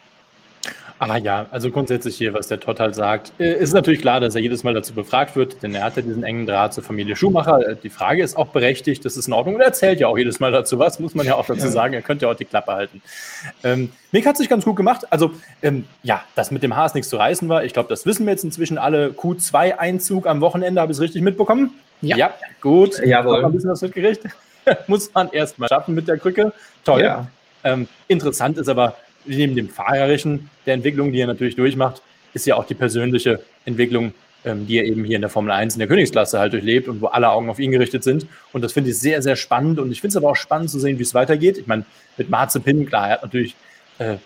Ah 1.01 1.17
ja, 1.17 1.47
also 1.51 1.71
grundsätzlich 1.71 2.17
hier, 2.17 2.35
was 2.35 2.49
der 2.49 2.59
Todd 2.59 2.81
halt 2.81 2.95
sagt, 2.95 3.33
äh, 3.39 3.55
ist 3.55 3.73
natürlich 3.73 4.01
klar, 4.01 4.21
dass 4.21 4.35
er 4.35 4.41
jedes 4.41 4.65
Mal 4.65 4.75
dazu 4.75 4.95
befragt 4.95 5.37
wird, 5.37 5.63
denn 5.63 5.75
er 5.75 5.85
hat 5.85 5.97
ja 5.97 6.03
diesen 6.03 6.25
engen 6.25 6.47
Draht 6.47 6.75
zur 6.75 6.83
Familie 6.83 7.15
Schumacher. 7.15 7.69
Äh, 7.69 7.77
die 7.77 7.91
Frage 7.91 8.23
ist 8.23 8.37
auch 8.37 8.49
berechtigt, 8.49 9.05
das 9.05 9.17
ist 9.17 9.29
in 9.29 9.33
Ordnung 9.33 9.55
und 9.55 9.61
er 9.61 9.69
erzählt 9.69 10.01
ja 10.01 10.09
auch 10.09 10.19
jedes 10.19 10.41
Mal 10.41 10.51
dazu 10.51 10.79
was, 10.79 10.99
muss 10.99 11.15
man 11.15 11.25
ja 11.25 11.37
auch 11.37 11.47
dazu 11.47 11.69
sagen, 11.69 11.95
er 11.95 12.03
könnte 12.03 12.27
ja 12.27 12.33
auch 12.33 12.37
die 12.37 12.45
Klappe 12.45 12.73
halten. 12.73 13.01
Ähm, 13.63 13.93
Mick 14.11 14.27
hat 14.27 14.37
sich 14.37 14.49
ganz 14.49 14.65
gut 14.65 14.77
gemacht, 14.77 15.07
also 15.11 15.31
ähm, 15.63 15.85
ja, 16.03 16.23
dass 16.35 16.51
mit 16.51 16.63
dem 16.63 16.75
Haas 16.75 16.95
nichts 16.95 17.09
zu 17.11 17.17
reißen 17.17 17.49
war, 17.49 17.65
ich 17.65 17.73
glaube, 17.73 17.89
das 17.89 18.05
wissen 18.05 18.27
wir 18.27 18.33
jetzt 18.33 18.45
inzwischen 18.45 18.79
alle. 18.79 19.09
Q2-Einzug 19.11 20.27
am 20.27 20.41
Wochenende, 20.41 20.81
habe 20.81 20.91
ich 20.91 20.99
es 20.99 21.03
richtig 21.03 21.23
mitbekommen? 21.23 21.75
Ja. 22.01 22.17
ja 22.17 22.35
gut. 22.61 22.99
Jawohl. 23.05 23.45
Ein 23.45 23.53
bisschen 23.53 23.71
was 23.71 23.83
mitgerichtet. 23.83 24.33
muss 24.87 25.13
man 25.15 25.31
erst 25.31 25.59
mal 25.59 25.69
schaffen 25.69 25.95
mit 25.95 26.09
der 26.09 26.19
Krücke. 26.19 26.53
Toll. 26.85 27.03
Ja. 27.03 27.27
Ähm, 27.65 27.89
interessant 28.07 28.59
ist 28.59 28.69
aber, 28.69 28.97
neben 29.37 29.55
dem 29.55 29.69
Fahrerischen 29.69 30.51
der 30.67 30.75
Entwicklung, 30.75 31.13
die 31.13 31.21
er 31.21 31.27
natürlich 31.27 31.57
durchmacht, 31.57 32.03
ist 32.35 32.47
ja 32.47 32.57
auch 32.57 32.67
die 32.67 32.75
persönliche 32.75 33.41
Entwicklung, 33.65 34.13
ähm, 34.45 34.67
die 34.67 34.79
er 34.79 34.85
eben 34.85 35.05
hier 35.05 35.17
in 35.17 35.23
der 35.23 35.31
Formel 35.31 35.51
1 35.51 35.75
in 35.75 35.79
der 35.81 35.89
Königsklasse 35.89 36.39
halt 36.39 36.53
durchlebt 36.53 36.89
und 36.89 37.01
wo 37.01 37.07
alle 37.07 37.31
Augen 37.31 37.51
auf 37.51 37.59
ihn 37.59 37.71
gerichtet 37.71 38.05
sind. 38.05 38.27
Und 38.53 38.63
das 38.63 38.73
finde 38.73 38.91
ich 38.91 38.99
sehr, 38.99 39.23
sehr 39.23 39.37
spannend. 39.37 39.79
Und 39.79 39.91
ich 39.91 40.01
finde 40.01 40.13
es 40.13 40.17
aber 40.17 40.31
auch 40.31 40.37
spannend 40.37 40.71
zu 40.71 40.79
sehen, 40.79 40.99
wie 40.99 41.03
es 41.03 41.15
weitergeht. 41.15 41.59
Ich 41.59 41.67
meine, 41.67 41.85
mit 42.17 42.31
Marzipin, 42.31 42.87
klar, 42.87 43.09
er 43.09 43.15
hat 43.15 43.23
natürlich 43.23 43.57
äh, 43.99 44.17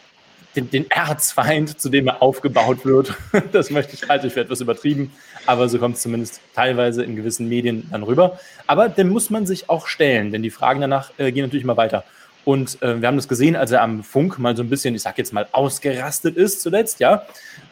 den, 0.55 0.71
den, 0.71 0.91
Erzfeind, 0.91 1.81
zu 1.81 1.89
dem 1.89 2.09
er 2.09 2.23
aufgebaut 2.23 2.85
wird. 2.85 3.15
das 3.53 3.71
möchte 3.71 3.95
ich 3.95 4.09
halte 4.09 4.27
ich 4.27 4.35
für 4.35 4.41
etwas 4.41 4.61
übertrieben, 4.61 5.13
aber 5.47 5.69
so 5.69 5.79
kommt 5.79 5.97
es 5.97 6.03
zumindest 6.03 6.41
teilweise 6.55 7.03
in 7.05 7.17
gewissen 7.17 7.49
Medien 7.49 7.89
dann 7.91 8.03
rüber. 8.03 8.39
Aber 8.67 8.89
dem 8.89 9.09
muss 9.09 9.31
man 9.31 9.47
sich 9.47 9.71
auch 9.71 9.87
stellen, 9.87 10.33
denn 10.33 10.43
die 10.43 10.51
Fragen 10.51 10.81
danach 10.81 11.11
äh, 11.19 11.33
gehen 11.33 11.45
natürlich 11.45 11.65
mal 11.65 11.77
weiter. 11.77 12.05
Und 12.45 12.83
äh, 12.83 13.01
wir 13.01 13.09
haben 13.09 13.17
das 13.17 13.29
gesehen, 13.29 13.57
als 13.57 13.71
er 13.71 13.83
am 13.83 14.03
Funk 14.03 14.39
mal 14.39 14.57
so 14.57 14.63
ein 14.63 14.71
bisschen, 14.71 14.95
ich 14.95 15.03
sag 15.03 15.19
jetzt 15.19 15.33
mal, 15.33 15.47
ausgerastet 15.53 16.37
ist 16.37 16.61
zuletzt, 16.61 17.01
ja. 17.01 17.25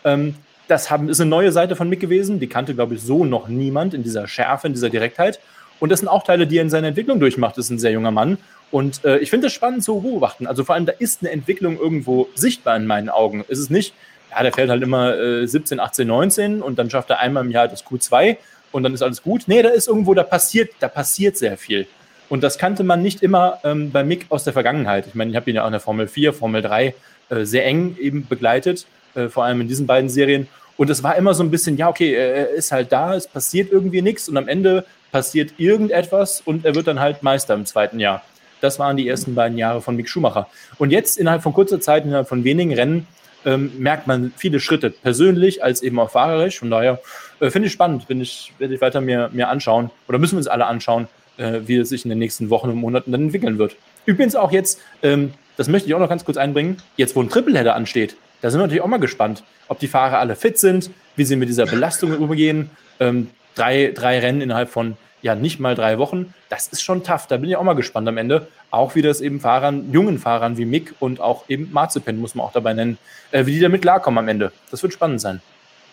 Ähm, 0.05 0.35
das 0.69 0.91
haben, 0.91 1.09
ist 1.09 1.21
eine 1.21 1.29
neue 1.29 1.51
Seite 1.51 1.75
von 1.75 1.89
Mick 1.89 2.01
gewesen, 2.01 2.39
die 2.39 2.47
kannte, 2.47 2.75
glaube 2.75 2.95
ich, 2.95 3.03
so 3.03 3.25
noch 3.25 3.49
niemand 3.49 3.93
in 3.93 4.05
dieser 4.05 4.29
Schärfe, 4.29 4.69
in 4.69 4.73
dieser 4.73 4.89
Direktheit. 4.89 5.41
Und 5.81 5.91
das 5.91 6.01
sind 6.01 6.09
auch 6.09 6.23
Teile, 6.23 6.47
die 6.47 6.59
er 6.59 6.63
in 6.63 6.71
seiner 6.71 6.89
Entwicklung 6.89 7.19
durchmacht. 7.19 7.59
Das 7.59 7.67
ist 7.67 7.71
ein 7.71 7.79
sehr 7.79 7.91
junger 7.91 8.13
Mann. 8.13 8.39
Und 8.71 9.05
äh, 9.05 9.19
ich 9.19 9.31
finde 9.31 9.49
es 9.49 9.53
spannend 9.53 9.83
zu 9.83 10.01
beobachten. 10.01 10.47
Also 10.47 10.63
vor 10.63 10.77
allem, 10.77 10.87
da 10.87 10.93
ist 10.93 11.23
eine 11.23 11.31
Entwicklung 11.33 11.79
irgendwo 11.79 12.29
sichtbar 12.35 12.77
in 12.77 12.87
meinen 12.87 13.09
Augen. 13.09 13.45
Es 13.49 13.59
ist 13.59 13.71
nicht, 13.71 13.95
ja, 14.31 14.43
der 14.43 14.53
fährt 14.53 14.71
halt 14.71 14.83
immer 14.83 15.19
äh, 15.19 15.47
17, 15.47 15.81
18, 15.81 16.07
19 16.07 16.63
und 16.63 16.79
dann 16.79 16.89
schafft 16.89 17.11
er 17.11 17.19
einmal 17.19 17.45
im 17.45 17.51
Jahr 17.51 17.67
das 17.67 17.85
Q2 17.85 18.37
und 18.71 18.85
dann 18.85 18.95
ist 18.95 19.03
alles 19.03 19.23
gut. 19.23 19.45
Nee, 19.47 19.63
da 19.63 19.71
ist 19.71 19.89
irgendwo, 19.89 20.15
da 20.15 20.23
passiert, 20.23 20.71
da 20.79 20.87
passiert 20.87 21.37
sehr 21.37 21.57
viel. 21.57 21.89
Und 22.31 22.43
das 22.43 22.59
kannte 22.59 22.85
man 22.85 23.03
nicht 23.03 23.23
immer 23.23 23.59
ähm, 23.65 23.91
bei 23.91 24.05
Mick 24.05 24.27
aus 24.29 24.45
der 24.45 24.53
Vergangenheit. 24.53 25.07
Ich 25.09 25.15
meine, 25.17 25.33
ich 25.33 25.37
habe 25.37 25.51
ihn 25.51 25.57
ja 25.57 25.65
auch 25.65 25.67
in 25.67 25.73
der 25.73 25.81
Formel 25.81 26.07
4, 26.07 26.33
Formel 26.33 26.63
3 26.63 26.95
äh, 27.29 27.45
sehr 27.45 27.67
eng 27.67 27.97
eben 28.01 28.27
begleitet, 28.27 28.87
äh, 29.17 29.29
vor 29.29 29.45
allem 29.45 29.61
in 29.61 29.69
diesen 29.69 29.87
beiden 29.87 30.09
Serien. 30.09 30.49
Und 30.77 30.89
es 30.91 31.03
war 31.03 31.17
immer 31.17 31.35
so 31.35 31.43
ein 31.43 31.51
bisschen, 31.51 31.77
ja, 31.77 31.89
okay, 31.89 32.15
er 32.15 32.51
ist 32.51 32.71
halt 32.71 32.93
da, 32.93 33.17
es 33.17 33.27
passiert 33.27 33.73
irgendwie 33.73 34.01
nichts 34.01 34.29
und 34.29 34.37
am 34.37 34.47
Ende 34.47 34.87
passiert 35.11 35.55
irgendetwas 35.59 36.41
und 36.41 36.65
er 36.65 36.77
wird 36.77 36.87
dann 36.87 37.01
halt 37.01 37.25
Meister 37.25 37.55
im 37.55 37.67
zweiten 37.67 37.99
Jahr. 37.99 38.23
Das 38.61 38.79
waren 38.79 38.97
die 38.97 39.09
ersten 39.09 39.35
beiden 39.35 39.59
Jahre 39.59 39.83
von 39.83 39.97
Mick 39.97 40.09
Schumacher. 40.09 40.49
Und 40.79 40.91
jetzt 40.91 41.19
innerhalb 41.19 41.43
von 41.43 41.53
kurzer 41.53 41.81
Zeit, 41.81 42.05
innerhalb 42.05 42.29
von 42.29 42.45
wenigen 42.45 42.73
Rennen, 42.73 43.09
ähm, 43.45 43.73
merkt 43.79 44.07
man 44.07 44.33
viele 44.37 44.61
Schritte, 44.61 44.91
persönlich 44.91 45.65
als 45.65 45.83
eben 45.83 45.99
auch 45.99 46.11
fahrerisch. 46.11 46.61
Von 46.61 46.71
daher 46.71 47.01
äh, 47.41 47.51
finde 47.51 47.67
ich 47.67 47.73
spannend, 47.73 48.05
finde 48.05 48.23
ich, 48.23 48.53
werde 48.59 48.75
ich 48.75 48.81
weiter 48.81 49.01
mir, 49.01 49.31
mir 49.33 49.49
anschauen 49.49 49.91
oder 50.07 50.19
müssen 50.19 50.35
wir 50.35 50.39
uns 50.39 50.49
alle 50.49 50.67
anschauen, 50.67 51.09
äh, 51.41 51.61
wie 51.67 51.77
es 51.77 51.89
sich 51.89 52.05
in 52.05 52.11
den 52.11 52.19
nächsten 52.19 52.51
Wochen 52.51 52.69
und 52.69 52.77
Monaten 52.77 53.11
dann 53.11 53.23
entwickeln 53.23 53.59
wird. 53.59 53.77
Übrigens 54.07 54.37
auch 54.37 54.53
jetzt, 54.53 54.81
ähm, 55.03 55.33
das 55.57 55.69
möchte 55.69 55.89
ich 55.89 55.95
auch 55.95 55.99
noch 55.99 56.09
ganz 56.09 56.25
kurz 56.25 56.37
einbringen, 56.37 56.77
jetzt 56.97 57.17
wo 57.17 57.23
ein 57.23 57.29
Tripleheader 57.29 57.75
ansteht, 57.75 58.17
da 58.41 58.51
sind 58.51 58.59
wir 58.59 58.65
natürlich 58.65 58.83
auch 58.83 58.89
mal 58.89 58.99
gespannt, 58.99 59.45
ob 59.69 59.79
die 59.79 59.89
Fahrer 59.89 60.19
alle 60.19 60.35
fit 60.35 60.59
sind, 60.59 60.91
wie 61.17 61.25
sie 61.25 61.37
mit 61.37 61.49
dieser 61.49 61.67
Belastung 61.67 62.17
umgehen. 62.17 62.71
Ähm, 62.99 63.29
drei, 63.55 63.93
drei 63.95 64.19
Rennen 64.19 64.41
innerhalb 64.41 64.71
von 64.71 64.97
ja 65.23 65.35
nicht 65.35 65.61
mal 65.61 65.75
drei 65.75 65.99
Wochen, 65.99 66.33
das 66.49 66.69
ist 66.69 66.83
schon 66.83 67.05
tough. 67.05 67.27
Da 67.27 67.37
bin 67.37 67.51
ich 67.51 67.57
auch 67.57 67.63
mal 67.63 67.75
gespannt 67.75 68.09
am 68.09 68.17
Ende. 68.17 68.49
Auch 68.71 68.95
wie 68.95 69.03
das 69.03 69.21
eben 69.21 69.41
Fahrern, 69.41 69.93
jungen 69.93 70.19
Fahrern 70.19 70.57
wie 70.57 70.65
Mick 70.65 70.95
und 70.99 71.21
auch 71.21 71.45
eben 71.49 71.71
Marzipan, 71.73 72.17
muss 72.17 72.35
man 72.35 72.47
auch 72.47 72.53
dabei 72.53 72.73
nennen, 72.73 72.97
äh, 73.31 73.45
wie 73.45 73.53
die 73.53 73.61
damit 73.61 73.83
klarkommen 73.83 74.19
am 74.19 74.29
Ende. 74.29 74.53
Das 74.71 74.83
wird 74.83 74.95
spannend 74.95 75.21
sein. 75.21 75.43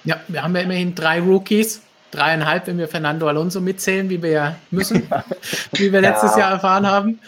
Ja, 0.06 0.22
wir 0.30 0.44
haben 0.44 0.56
ja 0.56 0.62
immerhin 0.62 0.96
drei 0.96 1.20
Rookies 1.20 1.82
dreieinhalb, 2.12 2.68
wenn 2.68 2.78
wir 2.78 2.88
Fernando 2.88 3.28
Alonso 3.28 3.62
mitzählen, 3.62 4.10
wie 4.10 4.22
wir 4.22 4.30
ja 4.30 4.56
müssen, 4.72 5.04
wie 5.74 5.92
wir 5.92 6.02
letztes 6.02 6.32
ja. 6.32 6.40
Jahr 6.40 6.52
erfahren 6.52 6.88
haben. 6.88 7.20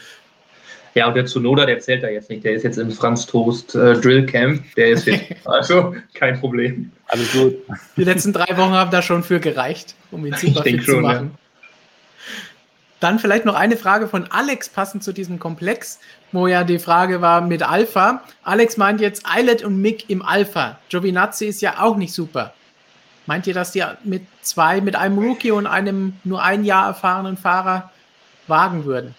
Ja, 0.95 1.07
und 1.07 1.15
der 1.15 1.25
Zunoda, 1.25 1.65
der 1.65 1.79
zählt 1.79 2.03
da 2.03 2.09
jetzt 2.09 2.29
nicht. 2.29 2.43
Der 2.43 2.53
ist 2.53 2.63
jetzt 2.63 2.77
im 2.77 2.91
Franz 2.91 3.25
Toast 3.25 3.75
äh, 3.75 3.93
Drill 3.93 4.25
Camp. 4.25 4.63
Der 4.75 4.89
ist 4.89 5.03
fit. 5.03 5.35
also 5.45 5.95
kein 6.13 6.39
Problem. 6.39 6.91
Alles 7.07 7.31
gut. 7.31 7.55
Die 7.95 8.03
letzten 8.03 8.33
drei 8.33 8.57
Wochen 8.57 8.73
haben 8.73 8.91
da 8.91 9.01
schon 9.01 9.23
für 9.23 9.39
gereicht, 9.39 9.95
um 10.11 10.25
ihn 10.25 10.33
super 10.33 10.63
fit 10.63 10.83
schon, 10.83 10.95
zu 10.95 11.01
machen. 11.01 11.31
Ja. 11.33 11.39
Dann 12.99 13.19
vielleicht 13.19 13.45
noch 13.45 13.55
eine 13.55 13.77
Frage 13.77 14.07
von 14.07 14.29
Alex 14.29 14.67
passend 14.67 15.03
zu 15.03 15.13
diesem 15.13 15.39
Komplex, 15.39 15.99
wo 16.31 16.47
ja 16.47 16.63
die 16.63 16.79
Frage 16.79 17.21
war 17.21 17.41
mit 17.41 17.63
Alpha. 17.63 18.23
Alex 18.43 18.75
meint 18.75 18.99
jetzt 18.99 19.23
Eilert 19.25 19.63
und 19.63 19.81
Mick 19.81 20.09
im 20.09 20.21
Alpha. 20.21 20.79
Giovinazzi 20.89 21.45
ist 21.45 21.61
ja 21.61 21.81
auch 21.81 21.95
nicht 21.95 22.13
super. 22.13 22.53
Meint 23.29 23.45
ihr, 23.45 23.53
dass 23.53 23.71
die 23.71 23.83
mit 24.03 24.23
zwei, 24.41 24.81
mit 24.81 24.95
einem 24.95 25.19
Rookie 25.19 25.51
und 25.51 25.67
einem 25.67 26.13
nur 26.23 26.41
ein 26.41 26.63
Jahr 26.63 26.87
erfahrenen 26.87 27.37
Fahrer 27.37 27.91
wagen 28.47 28.85
würden? 28.85 29.13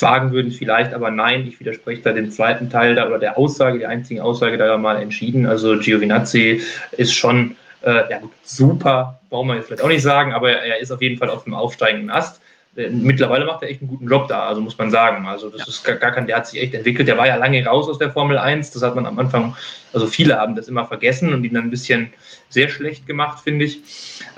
Wagen 0.00 0.32
würden 0.32 0.50
vielleicht, 0.50 0.94
aber 0.94 1.10
nein, 1.10 1.46
ich 1.46 1.60
widerspreche 1.60 2.00
da 2.00 2.12
dem 2.12 2.30
zweiten 2.30 2.70
Teil 2.70 2.94
da 2.94 3.06
oder 3.06 3.18
der 3.18 3.36
Aussage, 3.36 3.80
die 3.80 3.84
einzigen 3.84 4.22
Aussage 4.22 4.56
da 4.56 4.78
mal 4.78 4.96
entschieden. 4.96 5.44
Also 5.44 5.78
Giovinazzi 5.78 6.62
ist 6.92 7.12
schon 7.12 7.54
äh, 7.82 8.10
ja 8.10 8.22
super, 8.44 9.20
brauchen 9.28 9.48
wir 9.48 9.56
jetzt 9.56 9.66
vielleicht 9.66 9.82
auch 9.82 9.88
nicht 9.88 10.02
sagen, 10.02 10.32
aber 10.32 10.50
er 10.50 10.80
ist 10.80 10.90
auf 10.90 11.02
jeden 11.02 11.18
Fall 11.18 11.28
auf 11.28 11.44
dem 11.44 11.52
aufsteigenden 11.52 12.08
Ast. 12.08 12.40
Äh, 12.76 12.90
mittlerweile 12.90 13.44
macht 13.44 13.62
er 13.62 13.68
echt 13.68 13.80
einen 13.80 13.90
guten 13.90 14.08
Job 14.08 14.28
da, 14.28 14.46
also 14.46 14.60
muss 14.60 14.78
man 14.78 14.90
sagen. 14.90 15.26
Also 15.26 15.50
das 15.50 15.62
ja. 15.62 15.66
ist 15.68 15.84
gar, 15.84 15.96
gar 15.96 16.12
kein, 16.12 16.26
der 16.26 16.36
hat 16.36 16.46
sich 16.46 16.60
echt 16.60 16.74
entwickelt. 16.74 17.08
Der 17.08 17.18
war 17.18 17.26
ja 17.26 17.36
lange 17.36 17.64
raus 17.64 17.88
aus 17.88 17.98
der 17.98 18.10
Formel 18.10 18.38
1. 18.38 18.70
Das 18.70 18.82
hat 18.82 18.94
man 18.94 19.06
am 19.06 19.18
Anfang, 19.18 19.56
also 19.92 20.06
viele 20.06 20.38
haben 20.38 20.54
das 20.54 20.68
immer 20.68 20.86
vergessen 20.86 21.32
und 21.32 21.44
ihn 21.44 21.54
dann 21.54 21.64
ein 21.64 21.70
bisschen 21.70 22.12
sehr 22.48 22.68
schlecht 22.68 23.06
gemacht, 23.06 23.42
finde 23.42 23.64
ich. 23.64 23.80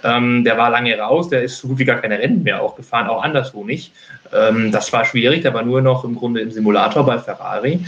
Ähm, 0.02 0.44
der 0.44 0.56
war 0.56 0.70
lange 0.70 0.96
raus, 0.98 1.28
der 1.28 1.42
ist 1.42 1.58
so 1.58 1.68
gut 1.68 1.78
wie 1.78 1.84
gar 1.84 2.00
keine 2.00 2.18
Rennen 2.18 2.42
mehr 2.42 2.62
auch 2.62 2.74
gefahren, 2.74 3.06
auch 3.08 3.22
anderswo 3.22 3.64
nicht. 3.64 3.92
Ähm, 4.32 4.72
das 4.72 4.92
war 4.92 5.04
schwierig, 5.04 5.42
der 5.42 5.54
war 5.54 5.62
nur 5.62 5.82
noch 5.82 6.04
im 6.04 6.14
Grunde 6.14 6.40
im 6.40 6.50
Simulator 6.50 7.04
bei 7.04 7.18
Ferrari. 7.18 7.80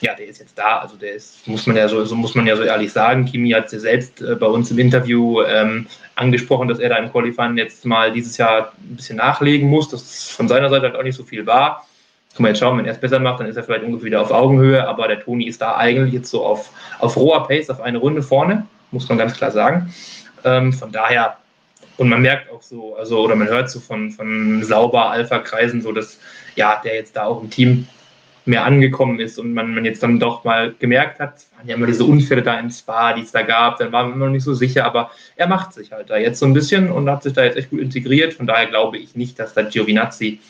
Ja, 0.00 0.14
der 0.14 0.26
ist 0.26 0.38
jetzt 0.38 0.56
da, 0.56 0.78
also 0.78 0.96
der 0.96 1.14
ist, 1.14 1.46
muss 1.48 1.66
man 1.66 1.76
ja 1.76 1.88
so, 1.88 2.04
so 2.04 2.14
muss 2.14 2.34
man 2.34 2.46
ja 2.46 2.56
so 2.56 2.62
ehrlich 2.62 2.92
sagen. 2.92 3.24
Kimi 3.24 3.50
hat 3.50 3.66
es 3.66 3.72
ja 3.72 3.78
selbst 3.80 4.20
äh, 4.20 4.36
bei 4.36 4.46
uns 4.46 4.70
im 4.70 4.78
Interview 4.78 5.42
ähm, 5.42 5.86
angesprochen, 6.14 6.68
dass 6.68 6.78
er 6.78 6.90
da 6.90 6.96
im 6.96 7.10
Qualifying 7.10 7.56
jetzt 7.56 7.84
mal 7.84 8.12
dieses 8.12 8.36
Jahr 8.36 8.72
ein 8.78 8.96
bisschen 8.96 9.16
nachlegen 9.16 9.68
muss, 9.68 9.88
dass 9.88 10.30
von 10.30 10.46
seiner 10.46 10.70
Seite 10.70 10.86
halt 10.86 10.96
auch 10.96 11.02
nicht 11.02 11.16
so 11.16 11.24
viel 11.24 11.46
war. 11.46 11.86
Kann 12.34 12.44
man 12.44 12.50
jetzt 12.50 12.60
schauen, 12.60 12.78
wenn 12.78 12.86
er 12.86 12.92
es 12.92 13.00
besser 13.00 13.18
macht, 13.18 13.40
dann 13.40 13.48
ist 13.48 13.56
er 13.56 13.64
vielleicht 13.64 13.82
ungefähr 13.82 14.06
wieder 14.06 14.20
auf 14.20 14.30
Augenhöhe, 14.30 14.86
aber 14.86 15.08
der 15.08 15.20
Toni 15.20 15.48
ist 15.48 15.60
da 15.60 15.76
eigentlich 15.76 16.14
jetzt 16.14 16.30
so 16.30 16.44
auf, 16.44 16.70
auf 17.00 17.16
roher 17.16 17.48
Pace, 17.48 17.68
auf 17.68 17.80
eine 17.80 17.98
Runde 17.98 18.22
vorne, 18.22 18.66
muss 18.92 19.08
man 19.08 19.18
ganz 19.18 19.34
klar 19.34 19.50
sagen. 19.50 19.92
Ähm, 20.44 20.72
von 20.72 20.92
daher, 20.92 21.38
und 21.96 22.08
man 22.08 22.22
merkt 22.22 22.52
auch 22.52 22.62
so, 22.62 22.94
also, 22.94 23.18
oder 23.18 23.34
man 23.34 23.48
hört 23.48 23.68
so 23.68 23.80
von, 23.80 24.12
von 24.12 24.62
sauber 24.62 25.10
Alpha-Kreisen 25.10 25.82
so, 25.82 25.90
dass 25.90 26.20
ja, 26.54 26.80
der 26.84 26.94
jetzt 26.94 27.16
da 27.16 27.24
auch 27.24 27.42
im 27.42 27.50
Team 27.50 27.88
mehr 28.48 28.64
angekommen 28.64 29.20
ist 29.20 29.38
und 29.38 29.54
man, 29.54 29.74
man 29.74 29.84
jetzt 29.84 30.02
dann 30.02 30.18
doch 30.18 30.42
mal 30.44 30.74
gemerkt 30.78 31.20
hat, 31.20 31.36
es 31.36 31.50
waren 31.56 31.68
ja 31.68 31.74
immer 31.76 31.86
diese 31.86 32.04
Unfälle 32.04 32.42
da 32.42 32.58
im 32.58 32.70
Spa, 32.70 33.12
die 33.12 33.22
es 33.22 33.32
da 33.32 33.42
gab, 33.42 33.78
dann 33.78 33.92
war 33.92 34.06
man 34.06 34.18
noch 34.18 34.28
nicht 34.28 34.44
so 34.44 34.54
sicher, 34.54 34.84
aber 34.84 35.10
er 35.36 35.46
macht 35.46 35.74
sich 35.74 35.92
halt 35.92 36.10
da 36.10 36.16
jetzt 36.16 36.38
so 36.38 36.46
ein 36.46 36.54
bisschen 36.54 36.90
und 36.90 37.08
hat 37.08 37.22
sich 37.22 37.34
da 37.34 37.44
jetzt 37.44 37.56
echt 37.56 37.70
gut 37.70 37.80
integriert. 37.80 38.34
Von 38.34 38.46
daher 38.46 38.66
glaube 38.66 38.98
ich 38.98 39.14
nicht, 39.14 39.38
dass 39.38 39.54
da 39.54 39.62
Giovinazzi 39.62 40.40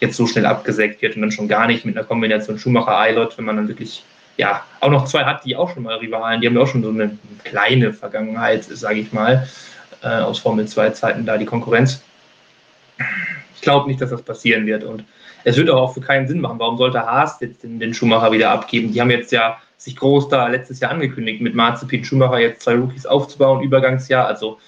jetzt 0.00 0.16
so 0.16 0.26
schnell 0.26 0.46
abgesägt 0.46 1.00
wird 1.02 1.16
und 1.16 1.22
dann 1.22 1.32
schon 1.32 1.48
gar 1.48 1.66
nicht 1.66 1.84
mit 1.84 1.96
einer 1.96 2.06
Kombination 2.06 2.58
Schumacher-Eilert, 2.58 3.38
wenn 3.38 3.44
man 3.44 3.56
dann 3.56 3.68
wirklich 3.68 4.02
ja 4.36 4.64
auch 4.80 4.90
noch 4.90 5.04
zwei 5.04 5.24
hat, 5.24 5.44
die 5.44 5.54
auch 5.56 5.72
schon 5.72 5.84
mal 5.84 5.96
Rivalen, 5.96 6.40
die 6.40 6.46
haben 6.46 6.56
ja 6.56 6.62
auch 6.62 6.66
schon 6.68 6.82
so 6.82 6.90
eine 6.90 7.16
kleine 7.44 7.92
Vergangenheit, 7.92 8.64
sage 8.64 9.00
ich 9.00 9.12
mal, 9.12 9.46
äh, 10.02 10.08
aus 10.08 10.38
Formel 10.38 10.66
2 10.66 10.90
Zeiten 10.90 11.26
da 11.26 11.36
die 11.36 11.44
Konkurrenz. 11.44 12.02
Ich 13.54 13.60
glaube 13.60 13.88
nicht, 13.88 14.00
dass 14.00 14.10
das 14.10 14.22
passieren 14.22 14.66
wird 14.66 14.84
und 14.84 15.04
es 15.44 15.56
wird 15.56 15.70
auch 15.70 15.94
für 15.94 16.00
keinen 16.00 16.28
Sinn 16.28 16.40
machen. 16.40 16.58
Warum 16.58 16.76
sollte 16.76 17.00
Haas 17.00 17.38
jetzt 17.40 17.62
den, 17.62 17.80
den, 17.80 17.94
Schumacher 17.94 18.32
wieder 18.32 18.50
abgeben? 18.50 18.92
Die 18.92 19.00
haben 19.00 19.10
jetzt 19.10 19.32
ja 19.32 19.58
sich 19.76 19.96
groß 19.96 20.28
da 20.28 20.48
letztes 20.48 20.80
Jahr 20.80 20.90
angekündigt, 20.90 21.40
mit 21.40 21.54
Marzipin 21.54 22.04
Schumacher 22.04 22.38
jetzt 22.38 22.62
zwei 22.62 22.74
Rookies 22.74 23.06
aufzubauen, 23.06 23.62
Übergangsjahr. 23.62 24.26
Also 24.26 24.58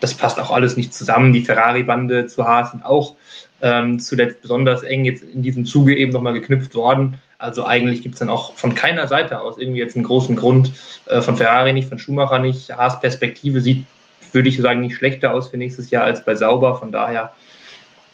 das 0.00 0.14
passt 0.14 0.38
auch 0.38 0.50
alles 0.50 0.76
nicht 0.76 0.94
zusammen. 0.94 1.32
Die 1.32 1.44
Ferrari-Bande 1.44 2.26
zu 2.26 2.46
Haas 2.46 2.72
sind 2.72 2.84
auch 2.84 3.16
ähm, 3.60 3.98
zuletzt 3.98 4.42
besonders 4.42 4.82
eng 4.82 5.04
jetzt 5.04 5.22
in 5.22 5.42
diesem 5.42 5.64
Zuge 5.64 5.96
eben 5.96 6.12
nochmal 6.12 6.32
geknüpft 6.32 6.74
worden. 6.74 7.18
Also 7.38 7.64
eigentlich 7.64 8.02
gibt 8.02 8.14
es 8.14 8.18
dann 8.20 8.30
auch 8.30 8.54
von 8.54 8.74
keiner 8.74 9.08
Seite 9.08 9.40
aus 9.40 9.58
irgendwie 9.58 9.80
jetzt 9.80 9.96
einen 9.96 10.04
großen 10.04 10.36
Grund, 10.36 10.72
äh, 11.06 11.20
von 11.20 11.36
Ferrari 11.36 11.72
nicht, 11.72 11.88
von 11.88 11.98
Schumacher 11.98 12.38
nicht. 12.38 12.76
Haas 12.76 13.00
Perspektive 13.00 13.60
sieht, 13.60 13.84
würde 14.32 14.48
ich 14.48 14.58
sagen, 14.58 14.80
nicht 14.80 14.96
schlechter 14.96 15.34
aus 15.34 15.48
für 15.48 15.56
nächstes 15.56 15.90
Jahr 15.90 16.04
als 16.04 16.24
bei 16.24 16.34
Sauber. 16.34 16.76
Von 16.76 16.92
daher, 16.92 17.32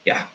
ja, 0.05 0.29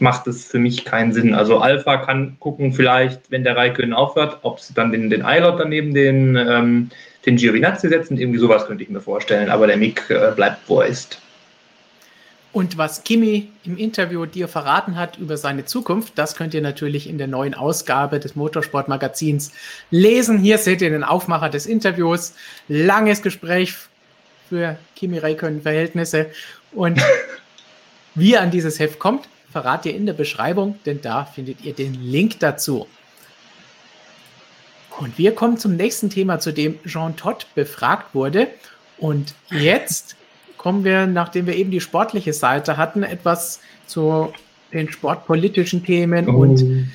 macht 0.00 0.26
es 0.26 0.44
für 0.44 0.58
mich 0.58 0.84
keinen 0.84 1.12
Sinn. 1.12 1.34
Also 1.34 1.58
Alpha 1.58 1.96
kann 1.98 2.36
gucken, 2.38 2.72
vielleicht, 2.72 3.30
wenn 3.30 3.44
der 3.44 3.56
Raikön 3.56 3.92
aufhört, 3.92 4.38
ob 4.42 4.60
sie 4.60 4.74
dann 4.74 4.92
den, 4.92 5.10
den 5.10 5.24
Eilert 5.24 5.58
daneben 5.58 5.94
den, 5.94 6.36
ähm, 6.36 6.90
den 7.26 7.36
Giovinazzi 7.36 7.88
setzen. 7.88 8.18
Irgendwie 8.18 8.38
sowas 8.38 8.66
könnte 8.66 8.84
ich 8.84 8.90
mir 8.90 9.00
vorstellen. 9.00 9.50
Aber 9.50 9.66
der 9.66 9.76
Mick 9.76 10.08
äh, 10.10 10.32
bleibt, 10.34 10.68
wo 10.68 10.80
er 10.80 10.88
ist. 10.88 11.20
Und 12.52 12.78
was 12.78 13.04
Kimi 13.04 13.50
im 13.64 13.76
Interview 13.76 14.24
dir 14.24 14.48
verraten 14.48 14.96
hat 14.96 15.18
über 15.18 15.36
seine 15.36 15.64
Zukunft, 15.66 16.14
das 16.16 16.34
könnt 16.34 16.54
ihr 16.54 16.62
natürlich 16.62 17.08
in 17.08 17.18
der 17.18 17.26
neuen 17.26 17.54
Ausgabe 17.54 18.20
des 18.20 18.36
Motorsportmagazins 18.36 19.52
lesen. 19.90 20.38
Hier 20.38 20.58
seht 20.58 20.80
ihr 20.80 20.90
den 20.90 21.04
Aufmacher 21.04 21.50
des 21.50 21.66
Interviews. 21.66 22.34
Langes 22.68 23.22
Gespräch 23.22 23.74
für 24.48 24.78
Kimi 24.96 25.18
Räikkönen-Verhältnisse. 25.18 26.30
Und 26.72 27.00
wie 28.14 28.32
ihr 28.32 28.40
an 28.40 28.50
dieses 28.50 28.78
Heft 28.78 28.98
kommt, 28.98 29.28
verrat 29.50 29.86
ihr 29.86 29.94
in 29.94 30.06
der 30.06 30.12
Beschreibung, 30.12 30.78
denn 30.86 31.00
da 31.00 31.24
findet 31.24 31.62
ihr 31.62 31.74
den 31.74 31.94
Link 31.94 32.38
dazu. 32.40 32.86
Und 34.98 35.16
wir 35.16 35.34
kommen 35.34 35.58
zum 35.58 35.76
nächsten 35.76 36.10
Thema, 36.10 36.40
zu 36.40 36.52
dem 36.52 36.78
Jean 36.84 37.16
Todt 37.16 37.46
befragt 37.54 38.14
wurde. 38.14 38.48
Und 38.98 39.34
jetzt 39.50 40.16
kommen 40.56 40.84
wir, 40.84 41.06
nachdem 41.06 41.46
wir 41.46 41.54
eben 41.54 41.70
die 41.70 41.80
sportliche 41.80 42.32
Seite 42.32 42.76
hatten, 42.76 43.04
etwas 43.04 43.60
zu 43.86 44.32
den 44.72 44.90
sportpolitischen 44.90 45.84
Themen 45.84 46.28
oh. 46.28 46.40
und 46.40 46.90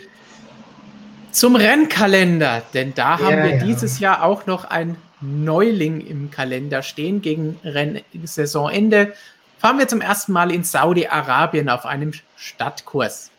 zum 1.32 1.56
Rennkalender. 1.56 2.62
Denn 2.74 2.94
da 2.94 3.20
haben 3.20 3.38
ja, 3.38 3.44
wir 3.44 3.56
ja. 3.56 3.64
dieses 3.64 4.00
Jahr 4.00 4.24
auch 4.24 4.46
noch 4.46 4.66
ein 4.66 4.98
Neuling 5.22 6.02
im 6.02 6.30
Kalender 6.30 6.84
stehen 6.84 7.22
gegen 7.22 7.58
Rennsaisonende. 7.64 9.14
Fahren 9.63 9.79
wir 9.79 9.88
zum 9.88 10.01
ersten 10.01 10.34
Mal 10.34 10.51
in 10.51 10.65
Saudi-Arabien 10.65 11.70
auf 11.70 11.86
einem 11.86 12.12
Stadtkurs. 12.36 13.32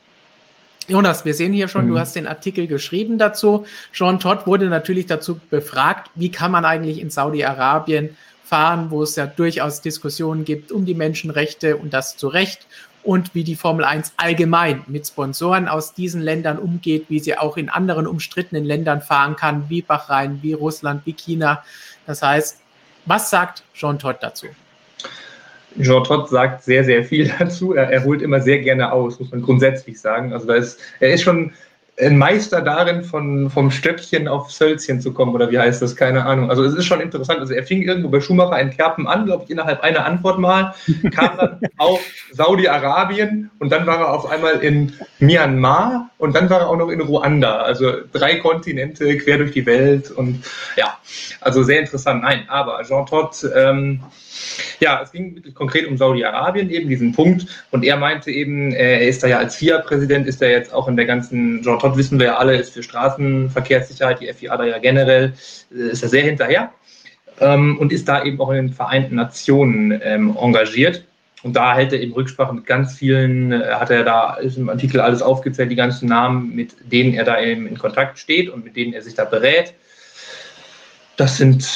Jonas, 0.88 1.26
wir 1.26 1.34
sehen 1.34 1.52
hier 1.52 1.68
schon, 1.68 1.84
mhm. 1.84 1.90
du 1.90 1.98
hast 1.98 2.16
den 2.16 2.26
Artikel 2.26 2.66
geschrieben 2.66 3.18
dazu. 3.18 3.66
Jean 3.92 4.18
Todt 4.18 4.46
wurde 4.46 4.70
natürlich 4.70 5.04
dazu 5.04 5.38
befragt, 5.50 6.10
wie 6.14 6.30
kann 6.30 6.50
man 6.50 6.64
eigentlich 6.64 6.98
in 6.98 7.10
Saudi-Arabien 7.10 8.16
fahren, 8.42 8.90
wo 8.90 9.02
es 9.02 9.16
ja 9.16 9.26
durchaus 9.26 9.82
Diskussionen 9.82 10.46
gibt 10.46 10.72
um 10.72 10.86
die 10.86 10.94
Menschenrechte 10.94 11.76
und 11.76 11.92
das 11.92 12.16
zu 12.16 12.28
Recht 12.28 12.66
und 13.02 13.34
wie 13.34 13.44
die 13.44 13.54
Formel 13.54 13.84
1 13.84 14.14
allgemein 14.16 14.82
mit 14.86 15.06
Sponsoren 15.06 15.68
aus 15.68 15.92
diesen 15.92 16.22
Ländern 16.22 16.58
umgeht, 16.58 17.04
wie 17.10 17.20
sie 17.20 17.36
auch 17.36 17.58
in 17.58 17.68
anderen 17.68 18.06
umstrittenen 18.06 18.64
Ländern 18.64 19.02
fahren 19.02 19.36
kann, 19.36 19.68
wie 19.68 19.82
Bahrain, 19.82 20.38
wie 20.40 20.54
Russland, 20.54 21.04
wie 21.04 21.12
China. 21.12 21.62
Das 22.06 22.22
heißt, 22.22 22.60
was 23.04 23.28
sagt 23.28 23.62
Jean 23.74 23.98
Todt 23.98 24.22
dazu? 24.22 24.46
Jean 25.80 26.04
Todt 26.04 26.28
sagt 26.28 26.62
sehr, 26.62 26.84
sehr 26.84 27.04
viel 27.04 27.30
dazu. 27.38 27.74
Er, 27.74 27.90
er 27.90 28.04
holt 28.04 28.22
immer 28.22 28.40
sehr 28.40 28.60
gerne 28.60 28.92
aus, 28.92 29.18
muss 29.18 29.30
man 29.30 29.42
grundsätzlich 29.42 30.00
sagen. 30.00 30.32
Also 30.32 30.46
da 30.46 30.54
ist, 30.54 30.80
er 31.00 31.12
ist 31.12 31.22
schon 31.22 31.52
ein 32.00 32.18
Meister 32.18 32.60
darin, 32.60 33.04
von, 33.04 33.50
vom 33.50 33.70
Stöckchen 33.70 34.26
auf 34.26 34.50
Sölzchen 34.50 35.00
zu 35.00 35.12
kommen, 35.12 35.34
oder 35.34 35.50
wie 35.50 35.58
heißt 35.58 35.80
das? 35.80 35.94
Keine 35.94 36.24
Ahnung. 36.26 36.50
Also 36.50 36.64
es 36.64 36.74
ist 36.74 36.86
schon 36.86 37.00
interessant. 37.00 37.38
Also 37.38 37.54
er 37.54 37.62
fing 37.62 37.82
irgendwo 37.82 38.08
bei 38.08 38.20
Schumacher 38.20 38.58
in 38.60 38.70
Kerpen 38.70 39.06
an, 39.06 39.26
glaube 39.26 39.44
ich, 39.44 39.50
innerhalb 39.50 39.80
einer 39.82 40.04
Antwort 40.04 40.38
mal, 40.38 40.74
kam 41.14 41.36
dann 41.36 41.60
auf 41.76 42.00
Saudi-Arabien 42.32 43.50
und 43.60 43.70
dann 43.70 43.86
war 43.86 44.00
er 44.00 44.12
auf 44.12 44.28
einmal 44.28 44.54
in 44.56 44.92
Myanmar 45.20 46.10
und 46.18 46.34
dann 46.34 46.50
war 46.50 46.60
er 46.60 46.68
auch 46.68 46.76
noch 46.76 46.88
in 46.88 47.00
Ruanda. 47.00 47.58
Also 47.58 47.92
drei 48.12 48.36
Kontinente 48.36 49.16
quer 49.18 49.38
durch 49.38 49.52
die 49.52 49.66
Welt 49.66 50.10
und 50.10 50.44
ja, 50.76 50.98
also 51.40 51.62
sehr 51.62 51.80
interessant. 51.80 52.22
Nein, 52.22 52.44
aber 52.48 52.82
Jean 52.82 53.06
Todt, 53.06 53.46
ähm, 53.54 54.00
ja, 54.80 55.00
es 55.02 55.12
ging 55.12 55.34
wirklich 55.36 55.54
konkret 55.54 55.86
um 55.86 55.96
Saudi-Arabien, 55.96 56.70
eben 56.70 56.88
diesen 56.88 57.12
Punkt. 57.12 57.46
Und 57.70 57.84
er 57.84 57.96
meinte 57.96 58.30
eben, 58.30 58.72
äh, 58.72 59.00
er 59.00 59.08
ist 59.08 59.22
da 59.22 59.28
ja 59.28 59.38
als 59.38 59.56
FIA-Präsident, 59.56 60.26
ist 60.26 60.42
er 60.42 60.50
jetzt 60.50 60.72
auch 60.72 60.88
in 60.88 60.96
der 60.96 61.06
ganzen, 61.06 61.62
Jean 61.62 61.78
Todt 61.84 61.98
wissen 61.98 62.18
wir 62.18 62.26
ja 62.26 62.36
alle, 62.38 62.56
ist 62.56 62.72
für 62.72 62.82
Straßenverkehrssicherheit, 62.82 64.18
die 64.18 64.32
FIA 64.32 64.56
da 64.56 64.64
ja 64.64 64.78
generell, 64.78 65.34
äh, 65.70 65.90
ist 65.90 66.02
er 66.02 66.08
sehr 66.08 66.22
hinterher. 66.22 66.72
Ähm, 67.40 67.76
und 67.78 67.92
ist 67.92 68.08
da 68.08 68.24
eben 68.24 68.40
auch 68.40 68.48
in 68.50 68.68
den 68.68 68.72
Vereinten 68.72 69.16
Nationen 69.16 70.00
ähm, 70.02 70.34
engagiert. 70.40 71.04
Und 71.42 71.56
da 71.56 71.74
hält 71.74 71.92
er 71.92 72.00
eben 72.00 72.14
Rücksprache 72.14 72.54
mit 72.54 72.64
ganz 72.64 72.94
vielen, 72.94 73.52
äh, 73.52 73.74
hat 73.74 73.90
er 73.90 74.02
da 74.02 74.36
im 74.36 74.70
Artikel 74.70 74.98
alles 74.98 75.20
aufgezählt, 75.20 75.70
die 75.70 75.76
ganzen 75.76 76.08
Namen, 76.08 76.54
mit 76.54 76.74
denen 76.90 77.12
er 77.12 77.24
da 77.24 77.38
eben 77.38 77.66
in 77.66 77.76
Kontakt 77.76 78.18
steht 78.18 78.48
und 78.48 78.64
mit 78.64 78.76
denen 78.76 78.94
er 78.94 79.02
sich 79.02 79.14
da 79.14 79.26
berät. 79.26 79.74
Das 81.18 81.36
sind 81.36 81.68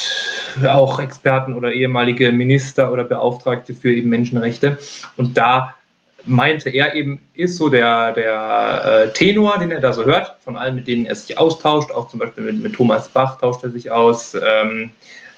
auch 0.65 0.99
Experten 0.99 1.53
oder 1.53 1.71
ehemalige 1.71 2.31
Minister 2.31 2.91
oder 2.91 3.03
Beauftragte 3.03 3.75
für 3.75 3.93
eben 3.93 4.09
Menschenrechte. 4.09 4.79
Und 5.17 5.37
da 5.37 5.75
meinte 6.25 6.69
er 6.69 6.95
eben, 6.95 7.21
ist 7.33 7.57
so 7.57 7.69
der, 7.69 8.13
der 8.13 9.05
äh, 9.07 9.13
Tenor, 9.13 9.57
den 9.59 9.71
er 9.71 9.79
da 9.79 9.93
so 9.93 10.05
hört, 10.05 10.35
von 10.43 10.57
allen, 10.57 10.75
mit 10.75 10.87
denen 10.87 11.05
er 11.05 11.15
sich 11.15 11.37
austauscht, 11.37 11.91
auch 11.91 12.07
zum 12.09 12.19
Beispiel 12.19 12.43
mit, 12.43 12.61
mit 12.61 12.73
Thomas 12.73 13.09
Bach 13.09 13.39
tauscht 13.39 13.63
er 13.63 13.71
sich 13.71 13.91
aus, 13.91 14.35
ähm, 14.35 14.91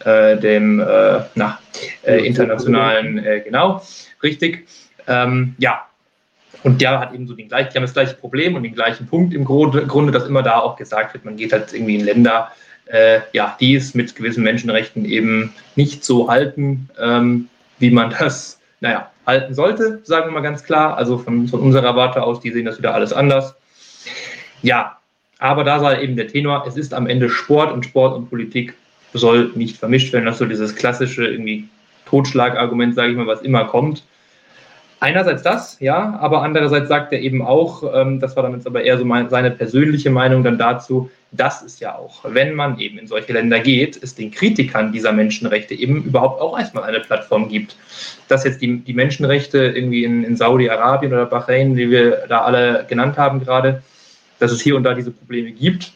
äh, 0.06 0.38
dem 0.38 0.80
äh, 0.80 1.22
na, 1.36 1.60
äh, 2.04 2.26
internationalen, 2.26 3.24
äh, 3.24 3.42
genau, 3.42 3.82
richtig. 4.24 4.68
Ähm, 5.08 5.56
ja, 5.58 5.86
und 6.64 6.82
der 6.82 7.00
hat 7.00 7.14
eben 7.14 7.28
so 7.28 7.34
den 7.34 7.48
gleichen, 7.48 7.70
die 7.72 7.78
haben 7.78 7.84
das 7.84 7.94
gleiche 7.94 8.16
Problem 8.16 8.56
und 8.56 8.64
den 8.64 8.76
gleichen 8.76 9.08
Punkt 9.08 9.34
im 9.34 9.46
Grunde, 9.46 10.12
dass 10.12 10.28
immer 10.28 10.44
da 10.44 10.60
auch 10.60 10.76
gesagt 10.76 11.14
wird, 11.14 11.26
man 11.26 11.36
geht 11.36 11.54
halt 11.54 11.74
irgendwie 11.74 11.96
in 11.96 12.06
Länder, 12.06 12.52
äh, 12.86 13.22
ja, 13.34 13.56
die 13.60 13.76
es 13.76 13.96
mit 13.96 14.16
gewissen 14.16 14.44
Menschenrechten 14.44 15.06
eben 15.06 15.54
nicht 15.76 16.04
so 16.04 16.30
halten, 16.30 16.90
ähm, 17.00 17.48
wie 17.80 17.90
man 17.90 18.12
das, 18.12 18.60
naja, 18.82 19.12
halten 19.26 19.54
sollte, 19.54 20.02
sagen 20.04 20.28
wir 20.28 20.32
mal 20.34 20.42
ganz 20.42 20.64
klar. 20.64 20.98
Also 20.98 21.18
von, 21.18 21.48
von 21.48 21.62
unserer 21.62 21.96
Warte 21.96 22.22
aus, 22.22 22.42
die 22.42 22.52
sehen 22.52 22.66
das 22.66 22.78
wieder 22.78 22.94
alles 22.94 23.14
anders. 23.14 23.56
Ja, 24.62 24.98
aber 25.40 25.64
da 25.64 25.80
sei 25.80 26.04
eben 26.04 26.16
der 26.16 26.28
Tenor, 26.28 26.66
es 26.68 26.76
ist 26.76 26.94
am 26.94 27.08
Ende 27.08 27.30
Sport 27.30 27.72
und 27.72 27.86
Sport 27.86 28.16
und 28.16 28.30
Politik 28.30 28.74
soll 29.14 29.52
nicht 29.56 29.78
vermischt 29.78 30.12
werden. 30.14 30.26
Das 30.26 30.36
ist 30.36 30.40
so 30.40 30.46
dieses 30.46 30.76
klassische 30.76 31.26
irgendwie 31.26 31.68
Totschlagargument, 32.06 32.96
sage 32.96 33.12
ich 33.12 33.18
mal, 33.18 33.28
was 33.28 33.42
immer 33.42 33.66
kommt. 33.66 34.04
Einerseits 35.02 35.42
das, 35.42 35.78
ja, 35.80 36.16
aber 36.22 36.44
andererseits 36.44 36.88
sagt 36.88 37.12
er 37.12 37.20
eben 37.22 37.42
auch, 37.42 37.84
ähm, 37.92 38.20
das 38.20 38.36
war 38.36 38.44
dann 38.44 38.54
jetzt 38.54 38.68
aber 38.68 38.84
eher 38.84 39.00
so 39.00 39.04
mein, 39.04 39.32
seine 39.32 39.50
persönliche 39.50 40.12
Meinung 40.12 40.44
dann 40.44 40.60
dazu, 40.60 41.10
dass 41.32 41.64
es 41.64 41.80
ja 41.80 41.96
auch, 41.96 42.24
wenn 42.24 42.54
man 42.54 42.78
eben 42.78 43.00
in 43.00 43.08
solche 43.08 43.34
Länder 43.34 43.60
geht, 43.62 44.02
es 44.04 44.14
den 44.14 44.30
Kritikern 44.30 44.92
dieser 44.92 45.12
Menschenrechte 45.12 45.74
eben 45.74 46.04
überhaupt 46.04 46.40
auch 46.40 46.60
erstmal 46.60 46.84
eine 46.84 47.00
Plattform 47.00 47.50
gibt. 47.50 47.76
Dass 48.28 48.44
jetzt 48.44 48.62
die, 48.62 48.78
die 48.78 48.94
Menschenrechte 48.94 49.58
irgendwie 49.58 50.04
in, 50.04 50.24
in 50.24 50.38
Saudi-Arabien 50.38 51.12
oder 51.12 51.26
Bahrain, 51.26 51.74
die 51.74 51.90
wir 51.90 52.28
da 52.30 52.42
alle 52.42 52.86
genannt 52.88 53.18
haben 53.18 53.44
gerade, 53.44 53.82
dass 54.38 54.52
es 54.52 54.62
hier 54.62 54.76
und 54.76 54.84
da 54.84 54.94
diese 54.94 55.10
Probleme 55.10 55.52
gibt. 55.52 55.94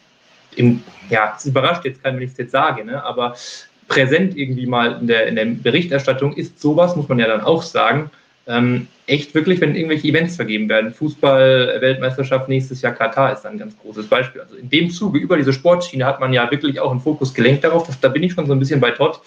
Im, 0.56 0.82
ja, 1.12 1.36
es 1.38 1.46
überrascht 1.46 1.86
jetzt 1.86 2.02
keinen, 2.02 2.16
wenn 2.16 2.24
ich 2.24 2.32
es 2.32 2.38
jetzt 2.38 2.54
sage, 2.54 2.84
ne? 2.84 3.04
aber 3.04 3.36
präsent 3.88 4.36
irgendwie 4.36 4.66
mal 4.66 4.98
in 5.00 5.06
der, 5.06 5.28
in 5.28 5.36
der 5.36 5.46
Berichterstattung 5.46 6.34
ist 6.34 6.60
sowas, 6.60 6.96
muss 6.96 7.08
man 7.08 7.20
ja 7.20 7.28
dann 7.28 7.42
auch 7.42 7.62
sagen, 7.62 8.10
ähm, 8.48 8.88
echt 9.08 9.36
wirklich, 9.36 9.62
wenn 9.62 9.76
irgendwelche 9.76 10.08
Events 10.08 10.36
vergeben 10.36 10.68
werden. 10.68 10.92
Fußball-Weltmeisterschaft 10.92 12.50
nächstes 12.50 12.82
Jahr 12.82 12.94
Katar 12.94 13.34
ist 13.34 13.46
ein 13.46 13.58
ganz 13.58 13.78
großes 13.78 14.08
Beispiel. 14.08 14.42
Also 14.42 14.56
in 14.56 14.70
dem 14.70 14.90
Zuge 14.90 15.20
über 15.20 15.38
diese 15.38 15.54
Sportschiene 15.54 16.06
hat 16.06 16.20
man 16.20 16.34
ja 16.34 16.50
wirklich 16.50 16.80
auch 16.80 16.92
einen 16.92 17.00
Fokus 17.00 17.34
gelenkt 17.34 17.64
darauf. 17.64 17.88
da 18.02 18.10
bin 18.10 18.24
ich 18.24 18.34
schon 18.34 18.48
so 18.48 18.54
ein 18.54 18.60
bisschen 18.60 18.80
bei 18.80 18.92
Todd. 18.92 19.20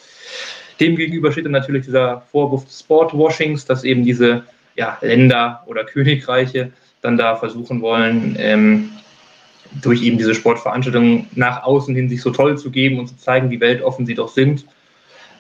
Demgegenüber 0.81 1.33
steht 1.33 1.45
dann 1.45 1.53
natürlich 1.53 1.85
dieser 1.85 2.23
Vorwurf 2.33 2.65
des 2.65 2.81
Sportwashings, 2.81 3.65
dass 3.65 3.85
eben 3.85 4.05
diese 4.05 4.45
ja, 4.75 4.99
Länder 5.01 5.63
oder 5.67 5.85
Königreiche 5.85 6.73
dann 7.01 7.17
da 7.17 7.37
versuchen 7.37 7.81
wollen, 7.81 8.37
ähm, 8.39 8.91
durch 9.83 10.03
eben 10.03 10.19
diese 10.19 10.35
Sportveranstaltungen 10.35 11.29
nach 11.35 11.63
außen 11.63 11.95
hin 11.95 12.09
sich 12.09 12.23
so 12.23 12.31
toll 12.31 12.59
zu 12.59 12.71
geben 12.71 12.99
und 12.99 13.09
zu 13.09 13.17
zeigen, 13.17 13.51
wie 13.51 13.61
weltoffen 13.61 14.07
sie 14.07 14.15
doch 14.15 14.29
sind. 14.29 14.65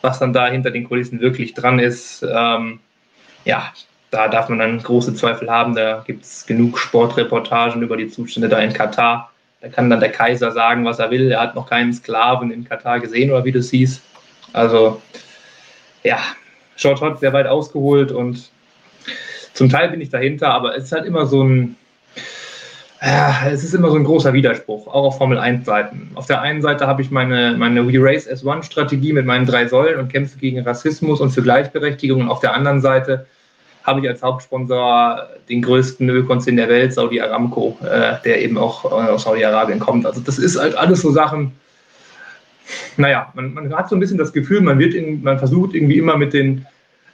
Was 0.00 0.18
dann 0.18 0.32
da 0.32 0.48
hinter 0.48 0.70
den 0.70 0.84
Kulissen 0.84 1.20
wirklich 1.20 1.54
dran 1.54 1.78
ist, 1.80 2.22
ähm, 2.22 2.78
ja, 3.44 3.72
da 4.10 4.28
darf 4.28 4.48
man 4.48 4.58
dann 4.58 4.82
große 4.82 5.14
Zweifel 5.14 5.50
haben. 5.50 5.74
Da 5.74 6.02
gibt 6.06 6.24
es 6.24 6.46
genug 6.46 6.78
Sportreportagen 6.78 7.82
über 7.82 7.96
die 7.96 8.08
Zustände 8.08 8.48
da 8.48 8.58
in 8.58 8.72
Katar. 8.72 9.30
Da 9.60 9.68
kann 9.68 9.90
dann 9.90 10.00
der 10.00 10.12
Kaiser 10.12 10.52
sagen, 10.52 10.84
was 10.84 10.98
er 10.98 11.10
will. 11.10 11.30
Er 11.30 11.40
hat 11.40 11.54
noch 11.54 11.68
keinen 11.68 11.92
Sklaven 11.92 12.50
in 12.50 12.64
Katar 12.64 13.00
gesehen 13.00 13.30
oder 13.30 13.44
wie 13.44 13.52
du 13.52 13.60
siehst. 13.60 14.02
Also, 14.52 15.02
ja, 16.04 16.18
Short 16.76 17.00
hat 17.00 17.20
sehr 17.20 17.32
weit 17.32 17.46
ausgeholt 17.46 18.12
und 18.12 18.50
zum 19.52 19.68
Teil 19.68 19.88
bin 19.88 20.00
ich 20.00 20.10
dahinter, 20.10 20.50
aber 20.50 20.76
es 20.76 20.84
ist 20.84 20.92
halt 20.92 21.04
immer 21.04 21.26
so 21.26 21.42
ein, 21.42 21.76
ja, 23.02 23.48
es 23.50 23.64
ist 23.64 23.74
immer 23.74 23.90
so 23.90 23.96
ein 23.96 24.04
großer 24.04 24.32
Widerspruch, 24.32 24.86
auch 24.86 25.06
auf 25.06 25.18
Formel 25.18 25.38
1 25.38 25.66
Seiten. 25.66 26.12
Auf 26.14 26.26
der 26.26 26.40
einen 26.40 26.62
Seite 26.62 26.86
habe 26.86 27.02
ich 27.02 27.10
meine, 27.10 27.56
meine 27.58 27.86
We 27.86 27.98
Race 27.98 28.28
S1 28.28 28.64
Strategie 28.64 29.12
mit 29.12 29.26
meinen 29.26 29.46
drei 29.46 29.66
Säulen 29.66 29.98
und 29.98 30.12
kämpfe 30.12 30.38
gegen 30.38 30.60
Rassismus 30.60 31.20
und 31.20 31.30
für 31.30 31.42
Gleichberechtigung. 31.42 32.22
Und 32.22 32.28
auf 32.28 32.40
der 32.40 32.54
anderen 32.54 32.80
Seite 32.80 33.26
habe 33.88 34.00
ich 34.00 34.08
als 34.08 34.22
Hauptsponsor 34.22 35.28
den 35.48 35.62
größten 35.62 36.08
Ölkonzern 36.08 36.56
der 36.56 36.68
Welt, 36.68 36.92
Saudi 36.92 37.20
Aramco, 37.20 37.76
äh, 37.82 38.14
der 38.24 38.42
eben 38.42 38.58
auch 38.58 38.84
äh, 38.84 39.10
aus 39.10 39.24
Saudi-Arabien 39.24 39.80
kommt. 39.80 40.06
Also 40.06 40.20
das 40.20 40.38
ist 40.38 40.60
halt 40.60 40.76
alles 40.76 41.00
so 41.00 41.10
Sachen, 41.10 41.52
naja, 42.96 43.32
man, 43.34 43.54
man 43.54 43.74
hat 43.74 43.88
so 43.88 43.96
ein 43.96 44.00
bisschen 44.00 44.18
das 44.18 44.32
Gefühl, 44.32 44.60
man 44.60 44.78
wird 44.78 44.94
in, 44.94 45.22
man 45.22 45.38
versucht 45.38 45.74
irgendwie 45.74 45.98
immer 45.98 46.16
mit 46.16 46.34
den 46.34 46.66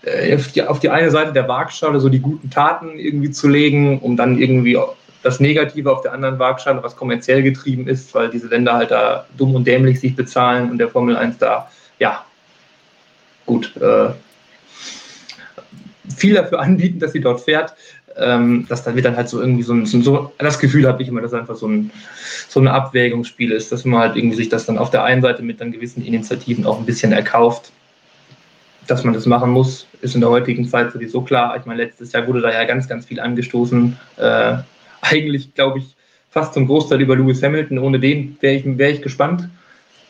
äh, 0.03 0.35
auf, 0.35 0.49
die, 0.49 0.63
auf 0.63 0.81
die 0.81 0.91
eine 0.91 1.11
Seite 1.11 1.33
der 1.33 1.49
Waagschale 1.49 2.01
so 2.01 2.09
die 2.09 2.19
guten 2.19 2.51
Taten 2.51 2.99
irgendwie 2.99 3.31
zu 3.31 3.49
legen, 3.49 4.01
um 4.01 4.17
dann 4.17 4.39
irgendwie 4.39 4.77
das 5.23 5.41
Negative 5.41 5.91
auf 5.91 6.03
der 6.03 6.13
anderen 6.13 6.39
Waagschale, 6.39 6.83
was 6.83 6.97
kommerziell 6.97 7.43
getrieben 7.43 7.87
ist, 7.87 8.15
weil 8.15 8.29
diese 8.29 8.49
Länder 8.49 8.75
halt 8.75 8.91
da 8.91 9.27
dumm 9.37 9.55
und 9.55 9.67
dämlich 9.67 10.01
sich 10.01 10.17
bezahlen 10.17 10.71
und 10.71 10.79
der 10.79 10.89
Formel 10.89 11.17
1 11.17 11.39
da, 11.39 11.71
ja, 11.99 12.25
gut, 13.47 13.75
äh, 13.77 14.11
viel 16.17 16.35
dafür 16.35 16.61
anbieten, 16.61 16.99
dass 16.99 17.13
sie 17.13 17.21
dort 17.21 17.41
fährt. 17.41 17.75
Ähm, 18.17 18.67
dass 18.69 18.85
da 18.85 18.95
wird 18.95 19.07
dann 19.07 19.17
halt 19.17 19.29
so 19.29 19.41
irgendwie 19.41 19.65
so 19.65 19.73
ein, 19.73 19.87
so, 19.87 20.33
das 20.39 20.61
Gefühl 20.61 20.87
habe 20.87 21.03
ich 21.03 21.09
immer, 21.09 21.21
dass 21.21 21.35
einfach 21.35 21.57
so 21.57 21.67
ein, 21.67 21.91
so 22.49 22.61
ein 22.61 22.69
Abwägungsspiel 22.69 23.51
ist, 23.51 23.73
dass 23.73 23.85
man 23.85 24.01
halt 24.01 24.17
irgendwie 24.17 24.37
sich 24.37 24.49
das 24.49 24.67
dann 24.67 24.79
auf 24.79 24.91
der 24.91 25.03
einen 25.03 25.21
Seite 25.21 25.43
mit 25.43 25.61
dann 25.61 25.73
gewissen 25.73 26.05
Initiativen 26.05 26.65
auch 26.65 26.79
ein 26.79 26.87
bisschen 26.87 27.11
erkauft. 27.11 27.73
Dass 28.87 29.03
man 29.03 29.15
das 29.15 29.27
machen 29.27 29.51
muss, 29.51 29.89
ist 30.01 30.15
in 30.15 30.21
der 30.21 30.31
heutigen 30.31 30.69
Zeit 30.69 30.93
sowieso 30.93 31.23
klar. 31.23 31.57
Ich 31.59 31.65
meine, 31.65 31.83
letztes 31.83 32.13
Jahr 32.13 32.27
wurde 32.29 32.41
da 32.41 32.53
ja 32.53 32.65
ganz, 32.65 32.87
ganz 32.87 33.07
viel 33.07 33.19
angestoßen. 33.19 33.97
Äh, 34.19 34.57
eigentlich, 35.01 35.55
glaube 35.55 35.81
ich, 35.81 35.97
fast 36.31 36.55
zum 36.55 36.67
Großteil 36.67 37.01
über 37.01 37.17
Lewis 37.17 37.43
Hamilton. 37.43 37.79
Ohne 37.79 37.99
den 37.99 38.37
wäre 38.41 38.55
ich, 38.55 38.65
wär 38.65 38.91
ich 38.91 39.03
gespannt. 39.03 39.49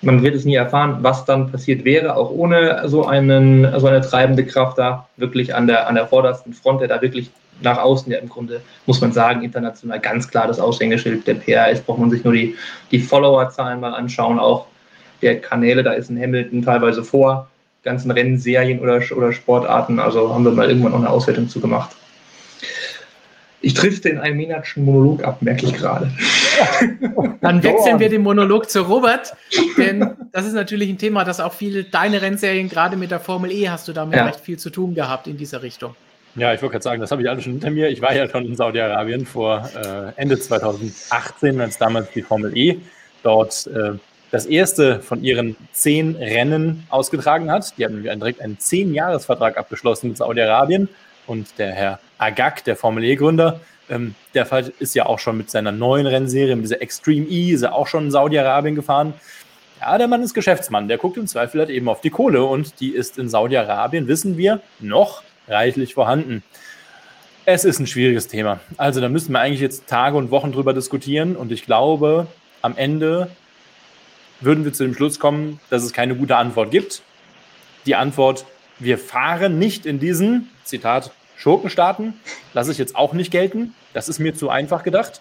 Man 0.04 0.22
wird 0.22 0.34
es 0.34 0.44
nie 0.44 0.54
erfahren, 0.54 0.98
was 1.00 1.24
dann 1.24 1.50
passiert 1.50 1.84
wäre, 1.84 2.16
auch 2.16 2.30
ohne 2.30 2.82
so, 2.86 3.06
einen, 3.06 3.78
so 3.80 3.86
eine 3.86 4.00
treibende 4.00 4.44
Kraft 4.44 4.78
da 4.78 5.08
wirklich 5.16 5.54
an 5.54 5.66
der, 5.66 5.88
an 5.88 5.94
der 5.94 6.06
vordersten 6.06 6.52
Front, 6.52 6.80
der 6.80 6.88
da 6.88 7.00
wirklich 7.00 7.30
nach 7.62 7.78
außen 7.78 8.10
ja 8.10 8.18
im 8.18 8.28
Grunde, 8.28 8.60
muss 8.86 9.00
man 9.00 9.12
sagen, 9.12 9.42
international 9.42 10.00
ganz 10.00 10.28
klar 10.28 10.46
das 10.46 10.60
Aushängeschild 10.60 11.26
der 11.26 11.34
PR 11.34 11.70
ist. 11.70 11.86
Braucht 11.86 11.98
man 11.98 12.10
sich 12.10 12.24
nur 12.24 12.34
die, 12.34 12.54
die 12.90 12.98
Followerzahlen 12.98 13.80
mal 13.80 13.94
anschauen, 13.94 14.38
auch 14.38 14.66
der 15.22 15.40
Kanäle, 15.40 15.82
da 15.82 15.92
ist 15.92 16.10
ein 16.10 16.20
Hamilton 16.20 16.62
teilweise 16.62 17.02
vor 17.02 17.48
ganzen 17.82 18.10
Rennserien 18.10 18.80
oder, 18.80 19.00
oder 19.16 19.32
Sportarten. 19.32 19.98
Also 19.98 20.34
haben 20.34 20.44
wir 20.44 20.52
mal 20.52 20.68
irgendwann 20.68 20.92
noch 20.92 20.98
eine 20.98 21.10
Auswertung 21.10 21.48
zu 21.48 21.60
gemacht. 21.60 21.90
Ich 23.64 23.72
trifft 23.72 24.05
in 24.05 24.18
einem 24.18 24.37
minatschen 24.37 24.85
Monolog 24.85 25.24
ab, 25.24 25.40
merke 25.40 25.64
ich 25.64 25.72
gerade. 25.72 26.11
Dann 27.40 27.62
wechseln 27.62 27.98
wir 27.98 28.11
den 28.11 28.22
Monolog 28.22 28.68
zu 28.68 28.83
Robert, 28.83 29.35
denn 29.79 30.11
das 30.33 30.46
ist 30.46 30.53
natürlich 30.53 30.90
ein 30.90 30.98
Thema, 30.98 31.24
das 31.24 31.40
auch 31.40 31.53
viele 31.53 31.85
deine 31.85 32.20
Rennserien, 32.20 32.68
gerade 32.68 32.96
mit 32.96 33.11
der 33.11 33.20
Formel 33.20 33.50
E, 33.50 33.70
hast 33.70 33.88
du 33.88 33.92
damit 33.92 34.16
ja. 34.16 34.27
recht 34.27 34.40
viel 34.40 34.59
zu 34.59 34.68
tun 34.68 34.94
gehabt 34.94 35.27
in 35.27 35.38
dieser 35.38 35.62
Richtung. 35.62 35.94
Ja, 36.37 36.53
ich 36.53 36.61
wollte 36.61 36.72
gerade 36.72 36.83
sagen, 36.83 37.00
das 37.00 37.11
habe 37.11 37.22
ich 37.22 37.31
alles 37.31 37.44
schon 37.44 37.55
hinter 37.55 37.70
mir. 37.70 37.88
Ich 37.88 38.03
war 38.03 38.14
ja 38.14 38.29
schon 38.29 38.44
in 38.44 38.55
Saudi-Arabien 38.55 39.24
vor 39.24 39.68
äh, 39.74 40.20
Ende 40.20 40.38
2018, 40.38 41.61
als 41.61 41.79
damals 41.79 42.11
die 42.11 42.22
Formel 42.22 42.57
E 42.57 42.79
dort 43.22 43.66
äh, 43.68 43.92
das 44.31 44.44
erste 44.44 45.00
von 45.00 45.22
ihren 45.22 45.57
zehn 45.72 46.16
Rennen 46.16 46.87
ausgetragen 46.90 47.50
hat. 47.50 47.79
Die 47.79 47.85
haben 47.85 48.03
direkt 48.03 48.40
einen 48.40 48.59
zehn-Jahres-Vertrag 48.59 49.57
abgeschlossen 49.57 50.09
mit 50.09 50.16
Saudi-Arabien 50.18 50.88
und 51.27 51.59
der 51.59 51.72
Herr 51.72 52.00
Agag, 52.18 52.64
der 52.64 52.77
Formel 52.77 53.05
E-Gründer, 53.05 53.61
ähm, 53.88 54.14
der 54.35 54.46
ist 54.79 54.94
ja 54.94 55.07
auch 55.07 55.18
schon 55.18 55.37
mit 55.37 55.50
seiner 55.50 55.72
neuen 55.72 56.07
Rennserie, 56.07 56.57
mit 56.57 56.64
dieser 56.64 56.81
Extreme 56.81 57.27
E, 57.27 57.53
ist 57.53 57.62
er 57.62 57.74
auch 57.74 57.87
schon 57.87 58.07
in 58.07 58.11
Saudi-Arabien 58.11 58.74
gefahren. 58.74 59.14
Ja, 59.81 59.98
der 59.98 60.09
Mann 60.09 60.22
ist 60.22 60.35
Geschäftsmann, 60.35 60.88
der 60.88 60.98
guckt 60.98 61.16
im 61.16 61.27
Zweifel 61.27 61.61
halt 61.61 61.70
eben 61.70 61.88
auf 61.88 62.00
die 62.00 62.11
Kohle 62.11 62.44
und 62.44 62.81
die 62.81 62.90
ist 62.90 63.18
in 63.18 63.29
Saudi-Arabien, 63.29 64.09
wissen 64.09 64.38
wir, 64.38 64.61
noch 64.81 65.22
reichlich 65.48 65.94
vorhanden. 65.94 66.42
Es 67.44 67.66
ist 67.66 67.79
ein 67.79 67.87
schwieriges 67.87 68.29
Thema. 68.29 68.61
Also 68.79 69.03
da 69.03 69.11
müssen 69.11 69.33
wir 69.33 69.40
eigentlich 69.40 69.61
jetzt 69.61 69.87
Tage 69.87 70.16
und 70.16 70.31
Wochen 70.31 70.53
drüber 70.53 70.72
diskutieren 70.72 71.37
und 71.37 71.53
ich 71.53 71.66
glaube, 71.66 72.27
am 72.62 72.77
Ende 72.77 73.29
würden 74.40 74.64
wir 74.64 74.72
zu 74.72 74.85
dem 74.85 74.94
Schluss 74.94 75.18
kommen, 75.18 75.61
dass 75.68 75.83
es 75.83 75.92
keine 75.92 76.16
gute 76.16 76.37
Antwort 76.37 76.70
gibt. 76.70 77.03
Die 77.85 77.94
Antwort 77.94 78.46
wir 78.79 78.98
fahren 78.98 79.59
nicht 79.59 79.87
in 79.87 79.98
diesen, 79.98 80.50
Zitat, 80.64 81.12
Schurkenstaaten, 81.37 82.14
lasse 82.53 82.73
ich 82.73 82.79
jetzt 82.79 82.97
auch 82.97 83.12
nicht 83.12 83.31
gelten. 83.31 83.75
Das 83.92 84.09
ist 84.09 84.18
mir 84.18 84.35
zu 84.35 84.51
einfach 84.51 84.83
gedacht. 84.83 85.20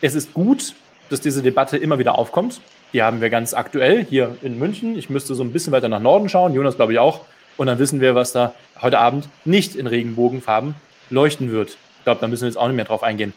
Es 0.00 0.14
ist 0.14 0.34
gut, 0.34 0.74
dass 1.08 1.20
diese 1.20 1.42
Debatte 1.42 1.76
immer 1.76 1.98
wieder 1.98 2.18
aufkommt. 2.18 2.60
Die 2.92 3.02
haben 3.02 3.20
wir 3.20 3.30
ganz 3.30 3.54
aktuell 3.54 4.04
hier 4.04 4.36
in 4.42 4.58
München. 4.58 4.96
Ich 4.98 5.10
müsste 5.10 5.34
so 5.34 5.42
ein 5.42 5.52
bisschen 5.52 5.72
weiter 5.72 5.88
nach 5.88 6.00
Norden 6.00 6.28
schauen, 6.28 6.54
Jonas 6.54 6.76
glaube 6.76 6.92
ich 6.92 6.98
auch. 6.98 7.22
Und 7.56 7.66
dann 7.68 7.78
wissen 7.78 8.00
wir, 8.00 8.14
was 8.14 8.32
da 8.32 8.54
heute 8.80 8.98
Abend 8.98 9.28
nicht 9.44 9.74
in 9.74 9.86
Regenbogenfarben 9.86 10.74
leuchten 11.10 11.50
wird. 11.50 11.70
Ich 11.98 12.04
glaube, 12.04 12.20
da 12.20 12.28
müssen 12.28 12.42
wir 12.42 12.48
jetzt 12.48 12.58
auch 12.58 12.66
nicht 12.66 12.76
mehr 12.76 12.84
drauf 12.84 13.02
eingehen. 13.02 13.32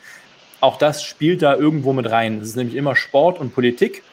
Auch 0.62 0.78
das 0.78 1.04
spielt 1.04 1.41
da 1.41 1.56
irgendwo 1.56 1.93
mit 1.93 2.10
rein. 2.10 2.39
Es 2.41 2.49
ist 2.49 2.56
nämlich 2.58 2.75
immer 2.75 2.95
Sport 2.95 3.39
und 3.39 3.54
Politik, 3.54 4.04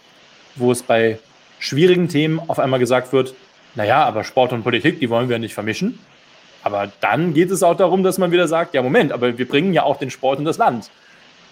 wo 0.55 0.71
es 0.71 0.83
bei 0.83 1.19
schwierigen 1.59 2.09
Themen 2.09 2.41
auf 2.47 2.59
einmal 2.59 2.79
gesagt 2.79 3.12
wird, 3.12 3.35
naja, 3.75 4.05
aber 4.05 4.25
Sport 4.25 4.53
und 4.53 4.62
Politik, 4.62 5.01
die 5.01 5.11
wollen 5.11 5.29
wir 5.29 5.39
nicht 5.39 5.55
vermischen. 5.55 5.99
Aber 6.66 6.90
dann 7.00 7.33
geht 7.33 7.52
es 7.52 7.62
auch 7.62 7.76
darum, 7.76 8.02
dass 8.02 8.18
man 8.18 8.33
wieder 8.33 8.48
sagt, 8.48 8.74
ja, 8.74 8.83
Moment, 8.83 9.12
aber 9.12 9.38
wir 9.38 9.46
bringen 9.46 9.72
ja 9.72 9.85
auch 9.85 9.98
den 9.98 10.11
Sport 10.11 10.40
in 10.40 10.44
das 10.44 10.59
Land. 10.59 10.90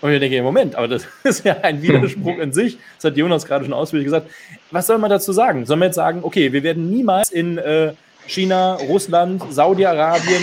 Und 0.00 0.10
ich 0.10 0.18
denke, 0.18 0.42
Moment, 0.42 0.74
aber 0.74 0.88
das 0.88 1.06
ist 1.22 1.44
ja 1.44 1.56
ein 1.62 1.80
Widerspruch 1.82 2.38
in 2.38 2.52
sich. 2.52 2.78
Das 2.96 3.12
hat 3.12 3.16
Jonas 3.16 3.46
gerade 3.46 3.64
schon 3.64 3.72
ausführlich 3.72 4.06
gesagt. 4.06 4.28
Was 4.72 4.88
soll 4.88 4.98
man 4.98 5.10
dazu 5.10 5.32
sagen? 5.32 5.66
Soll 5.66 5.76
man 5.76 5.86
jetzt 5.86 5.94
sagen, 5.94 6.24
okay, 6.24 6.52
wir 6.52 6.64
werden 6.64 6.90
niemals 6.90 7.30
in 7.30 7.58
äh, 7.58 7.92
China, 8.26 8.74
Russland, 8.88 9.40
Saudi-Arabien, 9.50 10.42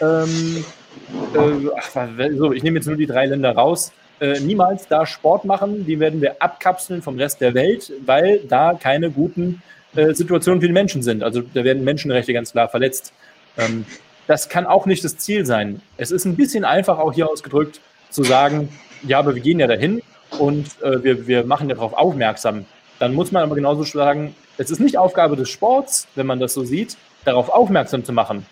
ähm, 0.00 0.64
äh, 1.36 1.68
ach, 1.76 2.08
so, 2.36 2.52
ich 2.52 2.64
nehme 2.64 2.78
jetzt 2.78 2.86
nur 2.86 2.96
die 2.96 3.06
drei 3.06 3.26
Länder 3.26 3.52
raus, 3.52 3.92
äh, 4.18 4.40
niemals 4.40 4.88
da 4.88 5.06
Sport 5.06 5.44
machen. 5.44 5.86
Die 5.86 6.00
werden 6.00 6.20
wir 6.20 6.42
abkapseln 6.42 7.02
vom 7.02 7.18
Rest 7.18 7.40
der 7.40 7.54
Welt, 7.54 7.92
weil 8.04 8.40
da 8.48 8.74
keine 8.74 9.12
guten 9.12 9.62
äh, 9.94 10.12
Situationen 10.12 10.60
für 10.60 10.66
die 10.66 10.72
Menschen 10.72 11.04
sind. 11.04 11.22
Also 11.22 11.40
da 11.54 11.62
werden 11.62 11.84
Menschenrechte 11.84 12.32
ganz 12.32 12.50
klar 12.50 12.68
verletzt. 12.68 13.12
Ähm, 13.56 13.84
das 14.28 14.48
kann 14.48 14.66
auch 14.66 14.86
nicht 14.86 15.02
das 15.02 15.16
Ziel 15.16 15.44
sein. 15.44 15.80
Es 15.96 16.12
ist 16.12 16.26
ein 16.26 16.36
bisschen 16.36 16.64
einfach 16.64 16.98
auch 16.98 17.12
hier 17.12 17.28
ausgedrückt 17.28 17.80
zu 18.10 18.22
sagen, 18.22 18.68
ja, 19.02 19.18
aber 19.18 19.34
wir 19.34 19.42
gehen 19.42 19.58
ja 19.58 19.66
dahin 19.66 20.02
und 20.38 20.80
äh, 20.82 21.02
wir, 21.02 21.26
wir 21.26 21.44
machen 21.44 21.68
ja 21.68 21.74
darauf 21.74 21.94
aufmerksam. 21.94 22.66
Dann 22.98 23.14
muss 23.14 23.32
man 23.32 23.42
aber 23.42 23.54
genauso 23.54 23.84
sagen, 23.84 24.36
es 24.58 24.70
ist 24.70 24.80
nicht 24.80 24.98
Aufgabe 24.98 25.34
des 25.34 25.48
Sports, 25.48 26.06
wenn 26.14 26.26
man 26.26 26.40
das 26.40 26.52
so 26.52 26.62
sieht, 26.62 26.98
darauf 27.24 27.48
aufmerksam 27.48 28.04
zu 28.04 28.12
machen. 28.12 28.44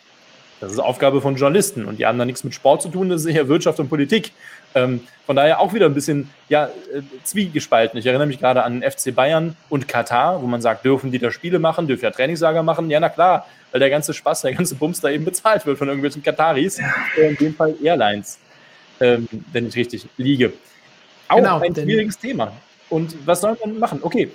Das 0.61 0.73
ist 0.73 0.79
Aufgabe 0.79 1.21
von 1.21 1.37
Journalisten 1.37 1.85
und 1.85 1.99
die 1.99 2.07
haben 2.07 2.19
da 2.19 2.25
nichts 2.25 2.43
mit 2.43 2.55
Sport 2.55 2.81
zu 2.81 2.89
tun, 2.89 3.11
das 3.11 3.25
ist 3.25 3.35
eher 3.35 3.49
Wirtschaft 3.49 3.79
und 3.79 3.89
Politik. 3.89 4.33
Ähm, 4.75 5.01
von 5.27 5.37
daher 5.37 5.61
auch 5.61 5.75
wieder 5.75 5.87
ein 5.87 5.95
bisschen 5.95 6.31
ja, 6.49 6.67
äh, 6.67 7.03
zwiegespalten. 7.25 7.99
Ich 7.99 8.07
erinnere 8.07 8.27
mich 8.27 8.39
gerade 8.39 8.63
an 8.63 8.83
FC 8.83 9.15
Bayern 9.15 9.57
und 9.69 9.89
Katar, 9.89 10.43
wo 10.43 10.47
man 10.47 10.63
sagt, 10.63 10.85
dürfen 10.85 11.11
die 11.11 11.19
da 11.19 11.31
Spiele 11.31 11.59
machen, 11.59 11.87
dürfen 11.87 12.05
ja 12.05 12.11
Trainingslager 12.11 12.63
machen? 12.63 12.89
Ja, 12.91 13.01
na 13.01 13.09
klar, 13.09 13.47
weil 13.73 13.81
der 13.81 13.91
ganze 13.91 14.15
Spaß, 14.15 14.43
der 14.43 14.55
ganze 14.55 14.75
Bums 14.77 15.01
da 15.01 15.11
eben 15.11 15.25
bezahlt 15.25 15.67
wird 15.67 15.79
von 15.79 15.89
irgendwelchen 15.89 16.23
Kataris, 16.23 16.79
äh, 17.19 17.29
in 17.29 17.37
dem 17.37 17.55
Fall 17.55 17.75
Airlines, 17.83 18.39
ähm, 19.01 19.29
wenn 19.53 19.67
ich 19.67 19.77
richtig 19.77 20.07
liege. 20.17 20.53
Auch 21.29 21.37
genau, 21.37 21.61
ein 21.61 21.75
schwieriges 21.75 22.19
Thema. 22.19 22.53
Und 22.89 23.15
was 23.27 23.41
soll 23.41 23.57
man 23.63 23.79
machen? 23.79 23.99
Okay, 24.03 24.31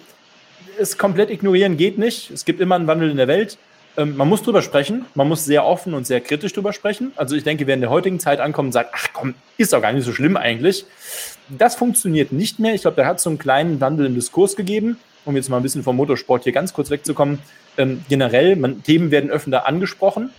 es 0.78 0.98
komplett 0.98 1.30
ignorieren 1.30 1.78
geht 1.78 1.98
nicht. 1.98 2.32
Es 2.32 2.46
gibt 2.46 2.60
immer 2.62 2.76
einen 2.76 2.88
Wandel 2.88 3.10
in 3.10 3.18
der 3.18 3.28
Welt. 3.28 3.58
Ähm, 3.98 4.16
man 4.16 4.30
muss 4.30 4.42
drüber 4.44 4.62
sprechen, 4.62 5.06
man 5.16 5.28
muss 5.28 5.46
sehr 5.46 5.66
offen 5.66 5.94
und 5.94 6.08
sehr 6.08 6.22
kritisch 6.22 6.54
drüber 6.54 6.74
sprechen. 6.74 7.12
Also 7.16 7.36
ich 7.36 7.44
denke, 7.44 7.68
wer 7.68 7.76
in 7.76 7.82
der 7.82 7.90
heutigen 7.90 8.20
Zeit 8.20 8.40
ankommt 8.40 8.68
und 8.68 8.72
sagt, 8.72 8.92
ach 8.94 9.08
komm, 9.14 9.36
ist 9.58 9.74
doch 9.74 9.82
gar 9.82 9.92
nicht 9.92 10.06
so 10.06 10.14
schlimm 10.14 10.38
eigentlich, 10.38 10.86
das 11.50 11.76
funktioniert 11.76 12.32
nicht 12.32 12.60
mehr. 12.60 12.74
Ich 12.74 12.82
glaube, 12.82 12.98
da 12.98 13.06
hat 13.06 13.18
es 13.18 13.24
so 13.24 13.30
einen 13.30 13.40
kleinen 13.40 13.82
Wandel 13.82 14.06
im 14.06 14.16
Diskurs 14.16 14.56
gegeben, 14.56 14.98
um 15.26 15.36
jetzt 15.36 15.50
mal 15.50 15.58
ein 15.58 15.64
bisschen 15.64 15.84
vom 15.84 15.98
Motorsport 15.98 16.44
hier 16.44 16.54
ganz 16.54 16.74
kurz 16.74 16.90
wegzukommen. 16.90 17.40
Ähm, 17.78 18.04
generell, 18.08 18.56
man, 18.56 18.84
Themen 18.84 19.12
werden 19.12 19.30
öfter 19.30 19.68
angesprochen, 19.68 20.30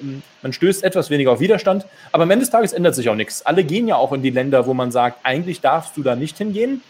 ähm, 0.00 0.22
man 0.42 0.52
stößt 0.52 0.84
etwas 0.84 1.10
weniger 1.10 1.32
auf 1.32 1.40
Widerstand, 1.40 1.86
aber 2.12 2.22
am 2.22 2.30
Ende 2.30 2.44
des 2.44 2.50
Tages 2.50 2.72
ändert 2.72 2.94
sich 2.94 3.08
auch 3.08 3.14
nichts. 3.14 3.44
Alle 3.44 3.64
gehen 3.64 3.88
ja 3.88 3.96
auch 3.96 4.12
in 4.12 4.22
die 4.22 4.30
Länder, 4.30 4.66
wo 4.66 4.74
man 4.74 4.92
sagt, 4.92 5.20
eigentlich 5.24 5.60
darfst 5.60 5.96
du 5.96 6.02
da 6.02 6.14
nicht 6.14 6.38
hingehen, 6.38 6.82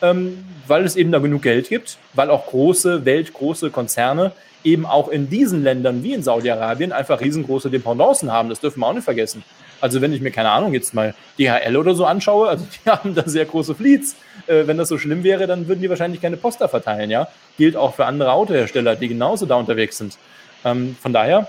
ähm, 0.00 0.44
weil 0.66 0.84
es 0.84 0.96
eben 0.96 1.12
da 1.12 1.18
genug 1.18 1.42
Geld 1.42 1.68
gibt, 1.68 1.98
weil 2.14 2.30
auch 2.30 2.46
große, 2.46 3.04
weltgroße 3.04 3.70
Konzerne 3.70 4.32
eben 4.64 4.86
auch 4.86 5.08
in 5.08 5.30
diesen 5.30 5.62
Ländern 5.62 6.02
wie 6.02 6.12
in 6.12 6.22
Saudi-Arabien 6.22 6.92
einfach 6.92 7.20
riesengroße 7.20 7.70
Dependancen 7.70 8.32
haben. 8.32 8.48
Das 8.48 8.60
dürfen 8.60 8.80
wir 8.80 8.86
auch 8.86 8.92
nicht 8.92 9.04
vergessen. 9.04 9.42
Also 9.80 10.00
wenn 10.00 10.12
ich 10.12 10.20
mir, 10.20 10.30
keine 10.30 10.50
Ahnung, 10.50 10.74
jetzt 10.74 10.94
mal 10.94 11.14
DHL 11.38 11.76
oder 11.76 11.94
so 11.94 12.04
anschaue, 12.04 12.48
also 12.48 12.64
die 12.64 12.90
haben 12.90 13.14
da 13.14 13.22
sehr 13.26 13.44
große 13.44 13.74
Fleets. 13.74 14.16
Äh, 14.46 14.66
wenn 14.66 14.76
das 14.76 14.88
so 14.88 14.98
schlimm 14.98 15.22
wäre, 15.22 15.46
dann 15.46 15.68
würden 15.68 15.80
die 15.80 15.88
wahrscheinlich 15.90 16.20
keine 16.20 16.36
Poster 16.36 16.68
verteilen, 16.68 17.10
ja. 17.10 17.28
Gilt 17.56 17.76
auch 17.76 17.94
für 17.94 18.06
andere 18.06 18.32
Autohersteller, 18.32 18.96
die 18.96 19.08
genauso 19.08 19.46
da 19.46 19.56
unterwegs 19.56 19.98
sind. 19.98 20.18
Ähm, 20.64 20.96
von 21.00 21.12
daher, 21.12 21.48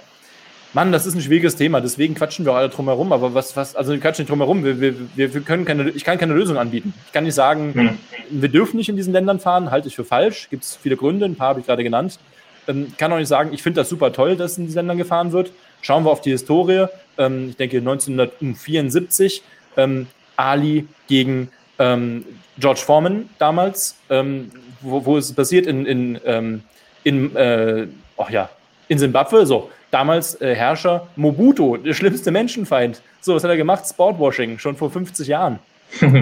Mann, 0.73 0.91
das 0.91 1.07
ist 1.07 1.15
ein 1.15 1.21
schwieriges 1.21 1.55
Thema, 1.55 1.81
deswegen 1.81 2.13
quatschen 2.13 2.45
wir 2.45 2.51
auch 2.51 2.57
alle 2.57 2.69
drumherum, 2.69 3.11
aber 3.11 3.33
was, 3.33 3.55
was, 3.55 3.75
also 3.75 3.91
wir 3.91 3.99
quatschen 3.99 4.23
nicht 4.23 4.29
drumherum, 4.29 4.63
wir, 4.63 4.79
wir, 4.79 4.93
wir 5.15 5.41
können 5.41 5.65
keine, 5.65 5.89
ich 5.89 6.03
kann 6.03 6.19
keine 6.19 6.33
Lösung 6.33 6.57
anbieten. 6.57 6.93
Ich 7.07 7.11
kann 7.11 7.23
nicht 7.23 7.33
sagen, 7.33 7.71
mhm. 7.73 7.97
wir 8.29 8.49
dürfen 8.49 8.77
nicht 8.77 8.89
in 8.89 8.95
diesen 8.95 9.11
Ländern 9.11 9.39
fahren, 9.39 9.71
halte 9.71 9.87
ich 9.87 9.95
für 9.95 10.05
falsch, 10.05 10.47
gibt 10.51 10.63
es 10.63 10.75
viele 10.75 10.95
Gründe, 10.95 11.25
ein 11.25 11.35
paar 11.35 11.49
habe 11.49 11.59
ich 11.59 11.65
gerade 11.65 11.83
genannt. 11.83 12.19
Ähm, 12.67 12.93
kann 12.97 13.11
auch 13.11 13.17
nicht 13.17 13.27
sagen, 13.27 13.53
ich 13.53 13.63
finde 13.63 13.81
das 13.81 13.89
super 13.89 14.11
toll, 14.13 14.35
dass 14.35 14.57
in 14.57 14.65
diesen 14.65 14.77
Ländern 14.77 14.97
gefahren 14.97 15.31
wird. 15.31 15.51
Schauen 15.81 16.03
wir 16.03 16.11
auf 16.11 16.21
die 16.21 16.31
Historie. 16.31 16.85
Ähm, 17.17 17.49
ich 17.49 17.57
denke 17.57 17.77
1974, 17.77 19.43
ähm, 19.77 20.07
Ali 20.35 20.87
gegen 21.07 21.49
ähm, 21.77 22.25
George 22.57 22.81
Foreman 22.81 23.29
damals, 23.39 23.95
ähm, 24.09 24.51
wo, 24.81 25.05
wo 25.05 25.17
es 25.17 25.33
passiert 25.33 25.65
in, 25.65 25.85
in, 25.85 26.19
ähm, 26.25 26.63
in, 27.03 27.35
äh, 27.35 27.87
oh 28.17 28.27
ja, 28.29 28.49
in 28.87 28.99
Simbabwe. 28.99 29.45
So, 29.45 29.69
Damals 29.91 30.39
äh, 30.39 30.53
Herrscher 30.53 31.07
Mobuto, 31.15 31.77
der 31.77 31.93
schlimmste 31.93 32.29
Menschenfeind. 32.31 33.01
So, 33.21 33.35
was 33.35 33.43
hat 33.43 33.49
er 33.49 33.57
gemacht? 33.57 33.85
Sportwashing, 33.89 34.59
schon 34.59 34.75
vor 34.75 34.91
50 34.91 35.27
Jahren. 35.27 35.59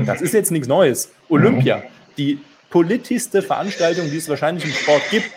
Das 0.05 0.21
ist 0.21 0.33
jetzt 0.33 0.51
nichts 0.51 0.69
Neues. 0.69 1.11
Olympia, 1.27 1.83
die 2.17 2.39
politischste 2.69 3.41
Veranstaltung, 3.41 4.09
die 4.09 4.15
es 4.15 4.29
wahrscheinlich 4.29 4.63
im 4.63 4.71
Sport 4.71 5.01
gibt. 5.11 5.29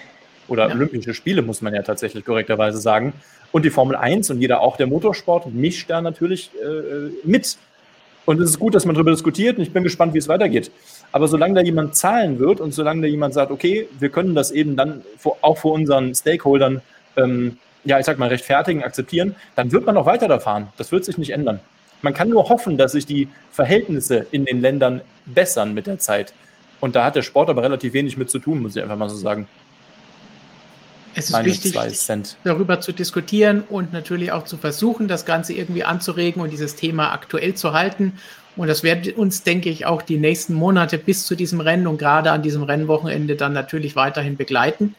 Oder 0.50 0.68
ja. 0.68 0.74
Olympische 0.74 1.14
Spiele, 1.14 1.42
muss 1.42 1.62
man 1.62 1.72
ja 1.72 1.82
tatsächlich 1.82 2.24
korrekterweise 2.24 2.78
sagen. 2.78 3.14
Und 3.52 3.64
die 3.64 3.70
Formel 3.70 3.96
1 3.96 4.30
und 4.30 4.40
jeder 4.40 4.60
auch 4.60 4.76
der 4.76 4.86
Motorsport 4.86 5.46
mischt 5.52 5.88
da 5.88 6.02
natürlich 6.02 6.50
äh, 6.62 7.10
mit. 7.24 7.56
Und 8.26 8.40
es 8.40 8.50
ist 8.50 8.58
gut, 8.58 8.74
dass 8.74 8.84
man 8.84 8.94
darüber 8.94 9.12
diskutiert 9.12 9.56
und 9.56 9.62
ich 9.62 9.72
bin 9.72 9.82
gespannt, 9.82 10.12
wie 10.12 10.18
es 10.18 10.28
weitergeht. 10.28 10.70
Aber 11.12 11.26
solange 11.26 11.54
da 11.54 11.60
jemand 11.62 11.96
zahlen 11.96 12.38
wird 12.38 12.60
und 12.60 12.72
solange 12.72 13.02
da 13.02 13.08
jemand 13.08 13.32
sagt, 13.32 13.50
okay, 13.50 13.88
wir 13.98 14.10
können 14.10 14.34
das 14.34 14.50
eben 14.50 14.76
dann 14.76 15.02
auch 15.40 15.58
vor 15.58 15.72
unseren 15.72 16.14
Stakeholdern, 16.14 16.82
ähm, 17.16 17.58
ja, 17.84 17.98
ich 17.98 18.06
sag 18.06 18.18
mal, 18.18 18.28
rechtfertigen, 18.28 18.84
akzeptieren, 18.84 19.34
dann 19.56 19.72
wird 19.72 19.86
man 19.86 19.96
auch 19.96 20.06
weiter 20.06 20.28
da 20.28 20.38
fahren. 20.38 20.68
Das 20.76 20.92
wird 20.92 21.04
sich 21.04 21.16
nicht 21.16 21.30
ändern. 21.30 21.60
Man 22.02 22.14
kann 22.14 22.28
nur 22.28 22.48
hoffen, 22.48 22.76
dass 22.76 22.92
sich 22.92 23.06
die 23.06 23.28
Verhältnisse 23.52 24.26
in 24.30 24.44
den 24.44 24.60
Ländern 24.60 25.00
bessern 25.26 25.74
mit 25.74 25.86
der 25.86 25.98
Zeit. 25.98 26.32
Und 26.80 26.96
da 26.96 27.04
hat 27.04 27.16
der 27.16 27.22
Sport 27.22 27.50
aber 27.50 27.62
relativ 27.62 27.92
wenig 27.92 28.16
mit 28.16 28.30
zu 28.30 28.38
tun, 28.38 28.62
muss 28.62 28.76
ich 28.76 28.82
einfach 28.82 28.96
mal 28.96 29.08
so 29.08 29.16
sagen. 29.16 29.48
Es 31.14 31.30
ist 31.30 31.44
wichtig, 31.44 31.76
darüber 32.44 32.80
zu 32.80 32.92
diskutieren 32.92 33.62
und 33.68 33.92
natürlich 33.92 34.32
auch 34.32 34.44
zu 34.44 34.56
versuchen, 34.56 35.08
das 35.08 35.24
Ganze 35.24 35.52
irgendwie 35.52 35.84
anzuregen 35.84 36.40
und 36.40 36.50
dieses 36.50 36.76
Thema 36.76 37.12
aktuell 37.12 37.54
zu 37.54 37.72
halten. 37.72 38.18
Und 38.56 38.68
das 38.68 38.82
wird 38.82 39.16
uns, 39.16 39.42
denke 39.42 39.70
ich, 39.70 39.86
auch 39.86 40.02
die 40.02 40.18
nächsten 40.18 40.54
Monate 40.54 40.98
bis 40.98 41.26
zu 41.26 41.34
diesem 41.34 41.60
Rennen 41.60 41.86
und 41.86 41.98
gerade 41.98 42.30
an 42.30 42.42
diesem 42.42 42.62
Rennwochenende 42.62 43.36
dann 43.36 43.52
natürlich 43.52 43.96
weiterhin 43.96 44.36
begleiten 44.36 44.94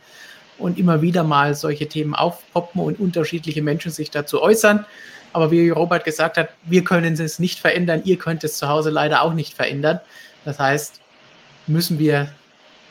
und 0.58 0.78
immer 0.78 1.02
wieder 1.02 1.24
mal 1.24 1.56
solche 1.56 1.88
Themen 1.88 2.16
aufpoppen 2.16 2.82
und 2.82 3.00
unterschiedliche 3.00 3.62
Menschen 3.62 3.92
sich 3.92 4.12
dazu 4.12 4.42
äußern. 4.42 4.86
Aber 5.34 5.52
wie 5.52 5.70
Robert 5.70 6.04
gesagt 6.04 6.38
hat, 6.38 6.50
wir 6.64 6.84
können 6.84 7.14
es 7.14 7.40
nicht 7.40 7.60
verändern, 7.60 8.02
ihr 8.04 8.18
könnt 8.18 8.44
es 8.44 8.58
zu 8.58 8.68
Hause 8.68 8.90
leider 8.90 9.22
auch 9.22 9.34
nicht 9.34 9.54
verändern. 9.54 10.00
Das 10.44 10.60
heißt, 10.60 11.00
müssen 11.68 12.00
wir 12.00 12.32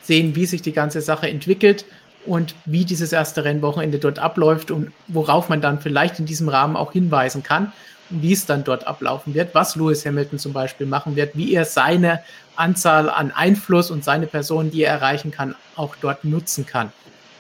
sehen, 0.03 0.35
wie 0.35 0.47
sich 0.47 0.63
die 0.63 0.73
ganze 0.73 1.01
Sache 1.01 1.29
entwickelt 1.29 1.85
und 2.27 2.55
wie 2.65 2.85
dieses 2.85 3.13
erste 3.13 3.45
Rennwochenende 3.45 3.99
dort 3.99 4.19
abläuft 4.19 4.71
und 4.71 4.93
worauf 5.09 5.49
man 5.49 5.61
dann 5.61 5.81
vielleicht 5.81 6.19
in 6.19 6.27
diesem 6.27 6.49
Rahmen 6.49 6.77
auch 6.77 6.93
hinweisen 6.93 7.43
kann 7.43 7.73
und 8.11 8.23
wie 8.23 8.33
es 8.33 8.47
dann 8.47 8.65
dort 8.65 8.87
ablaufen 8.87 9.35
wird, 9.35 9.55
was 9.55 9.77
Lewis 9.77 10.05
Hamilton 10.05 10.39
zum 10.39 10.53
Beispiel 10.53 10.87
machen 10.87 11.17
wird, 11.17 11.37
wie 11.37 11.55
er 11.55 11.65
seine 11.65 12.23
Anzahl 12.57 13.09
an 13.09 13.31
Einfluss 13.31 13.91
und 13.91 14.05
seine 14.05 14.27
Person, 14.27 14.71
die 14.71 14.83
er 14.83 14.93
erreichen 14.93 15.31
kann, 15.31 15.55
auch 15.77 15.97
dort 16.01 16.25
nutzen 16.25 16.67
kann, 16.67 16.93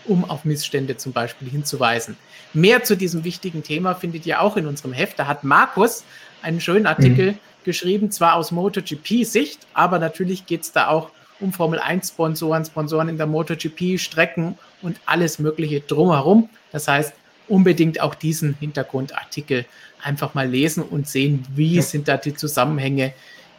um 0.06 0.28
auf 0.28 0.44
Missstände 0.44 0.96
zum 0.96 1.12
Beispiel 1.12 1.48
hinzuweisen. 1.48 2.16
Mehr 2.52 2.82
zu 2.82 2.96
diesem 2.96 3.22
wichtigen 3.24 3.62
Thema 3.62 3.94
findet 3.94 4.26
ihr 4.26 4.40
auch 4.40 4.56
in 4.56 4.66
unserem 4.66 4.92
Heft. 4.92 5.18
Da 5.18 5.26
hat 5.26 5.44
Markus 5.44 6.04
einen 6.42 6.60
schönen 6.60 6.86
Artikel 6.86 7.32
mhm. 7.32 7.38
geschrieben, 7.64 8.10
zwar 8.10 8.34
aus 8.34 8.50
MotoGP-Sicht, 8.50 9.66
aber 9.74 9.98
natürlich 9.98 10.46
geht 10.46 10.62
es 10.62 10.72
da 10.72 10.88
auch 10.88 11.10
um 11.40 11.52
Formel 11.52 11.80
1-Sponsoren, 11.80 12.64
Sponsoren 12.64 13.08
in 13.08 13.16
der 13.16 13.26
MotoGP, 13.26 13.98
Strecken 13.98 14.58
und 14.82 15.00
alles 15.06 15.38
Mögliche 15.38 15.80
drumherum. 15.80 16.48
Das 16.72 16.88
heißt, 16.88 17.14
unbedingt 17.48 18.00
auch 18.00 18.14
diesen 18.14 18.54
Hintergrundartikel 18.54 19.66
einfach 20.02 20.34
mal 20.34 20.48
lesen 20.48 20.82
und 20.82 21.08
sehen, 21.08 21.46
wie 21.54 21.80
sind 21.82 22.08
da 22.08 22.16
die 22.16 22.34
Zusammenhänge 22.34 23.12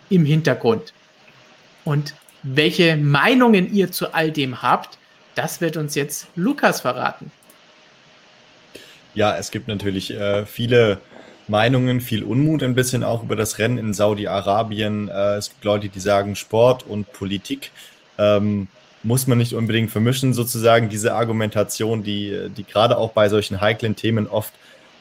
im 0.09 0.25
Hintergrund. 0.25 0.93
Und 1.83 2.15
welche 2.43 2.97
Meinungen 2.97 3.73
ihr 3.73 3.91
zu 3.91 4.13
all 4.13 4.31
dem 4.31 4.61
habt, 4.61 4.97
das 5.35 5.61
wird 5.61 5.77
uns 5.77 5.95
jetzt 5.95 6.27
Lukas 6.35 6.81
verraten. 6.81 7.31
Ja, 9.13 9.37
es 9.37 9.51
gibt 9.51 9.67
natürlich 9.67 10.11
äh, 10.11 10.45
viele 10.45 10.99
Meinungen, 11.47 12.01
viel 12.01 12.23
Unmut 12.23 12.63
ein 12.63 12.75
bisschen 12.75 13.03
auch 13.03 13.23
über 13.23 13.35
das 13.35 13.57
Rennen 13.57 13.77
in 13.77 13.93
Saudi-Arabien. 13.93 15.09
Äh, 15.09 15.35
es 15.35 15.49
gibt 15.49 15.63
Leute, 15.63 15.89
die 15.89 15.99
sagen, 15.99 16.35
Sport 16.35 16.85
und 16.85 17.11
Politik 17.13 17.71
ähm, 18.17 18.67
muss 19.03 19.27
man 19.27 19.37
nicht 19.37 19.53
unbedingt 19.53 19.91
vermischen, 19.91 20.33
sozusagen 20.33 20.89
diese 20.89 21.15
Argumentation, 21.15 22.03
die, 22.03 22.49
die 22.55 22.63
gerade 22.63 22.97
auch 22.97 23.11
bei 23.11 23.29
solchen 23.29 23.59
heiklen 23.59 23.95
Themen 23.95 24.27
oft 24.27 24.53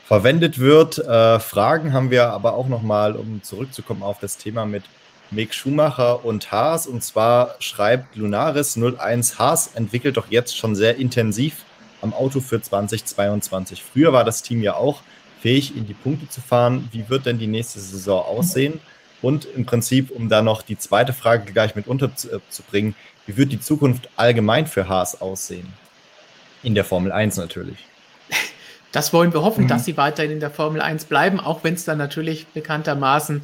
verwendet 0.06 0.58
wird. 0.58 0.98
Äh, 0.98 1.38
Fragen 1.38 1.92
haben 1.92 2.10
wir 2.10 2.30
aber 2.30 2.54
auch 2.54 2.68
nochmal, 2.68 3.14
um 3.14 3.42
zurückzukommen 3.42 4.02
auf 4.02 4.18
das 4.18 4.38
Thema 4.38 4.64
mit 4.64 4.82
Mick 5.30 5.54
Schumacher 5.54 6.24
und 6.24 6.50
Haas. 6.50 6.86
Und 6.86 7.04
zwar 7.04 7.54
schreibt 7.60 8.16
Lunaris 8.16 8.76
01 8.76 9.38
Haas 9.38 9.70
entwickelt 9.74 10.16
doch 10.16 10.30
jetzt 10.30 10.56
schon 10.56 10.74
sehr 10.74 10.96
intensiv 10.96 11.64
am 12.02 12.12
Auto 12.12 12.40
für 12.40 12.60
2022. 12.60 13.82
Früher 13.84 14.12
war 14.12 14.24
das 14.24 14.42
Team 14.42 14.62
ja 14.62 14.74
auch 14.74 15.02
fähig, 15.40 15.76
in 15.76 15.86
die 15.86 15.94
Punkte 15.94 16.28
zu 16.28 16.40
fahren. 16.40 16.88
Wie 16.92 17.08
wird 17.08 17.26
denn 17.26 17.38
die 17.38 17.46
nächste 17.46 17.80
Saison 17.80 18.24
aussehen? 18.24 18.80
Und 19.22 19.44
im 19.44 19.66
Prinzip, 19.66 20.10
um 20.10 20.28
da 20.28 20.42
noch 20.42 20.62
die 20.62 20.78
zweite 20.78 21.12
Frage 21.12 21.52
gleich 21.52 21.74
mit 21.74 21.86
unterzubringen, 21.86 22.94
wie 23.26 23.36
wird 23.36 23.52
die 23.52 23.60
Zukunft 23.60 24.08
allgemein 24.16 24.66
für 24.66 24.88
Haas 24.88 25.20
aussehen? 25.20 25.72
In 26.62 26.74
der 26.74 26.84
Formel 26.84 27.12
1 27.12 27.36
natürlich. 27.36 27.78
Das 28.92 29.12
wollen 29.12 29.32
wir 29.32 29.42
hoffen, 29.42 29.64
mhm. 29.64 29.68
dass 29.68 29.84
sie 29.84 29.96
weiterhin 29.96 30.32
in 30.32 30.40
der 30.40 30.50
Formel 30.50 30.80
1 30.80 31.04
bleiben, 31.04 31.38
auch 31.38 31.62
wenn 31.62 31.74
es 31.74 31.84
dann 31.84 31.98
natürlich 31.98 32.46
bekanntermaßen 32.48 33.42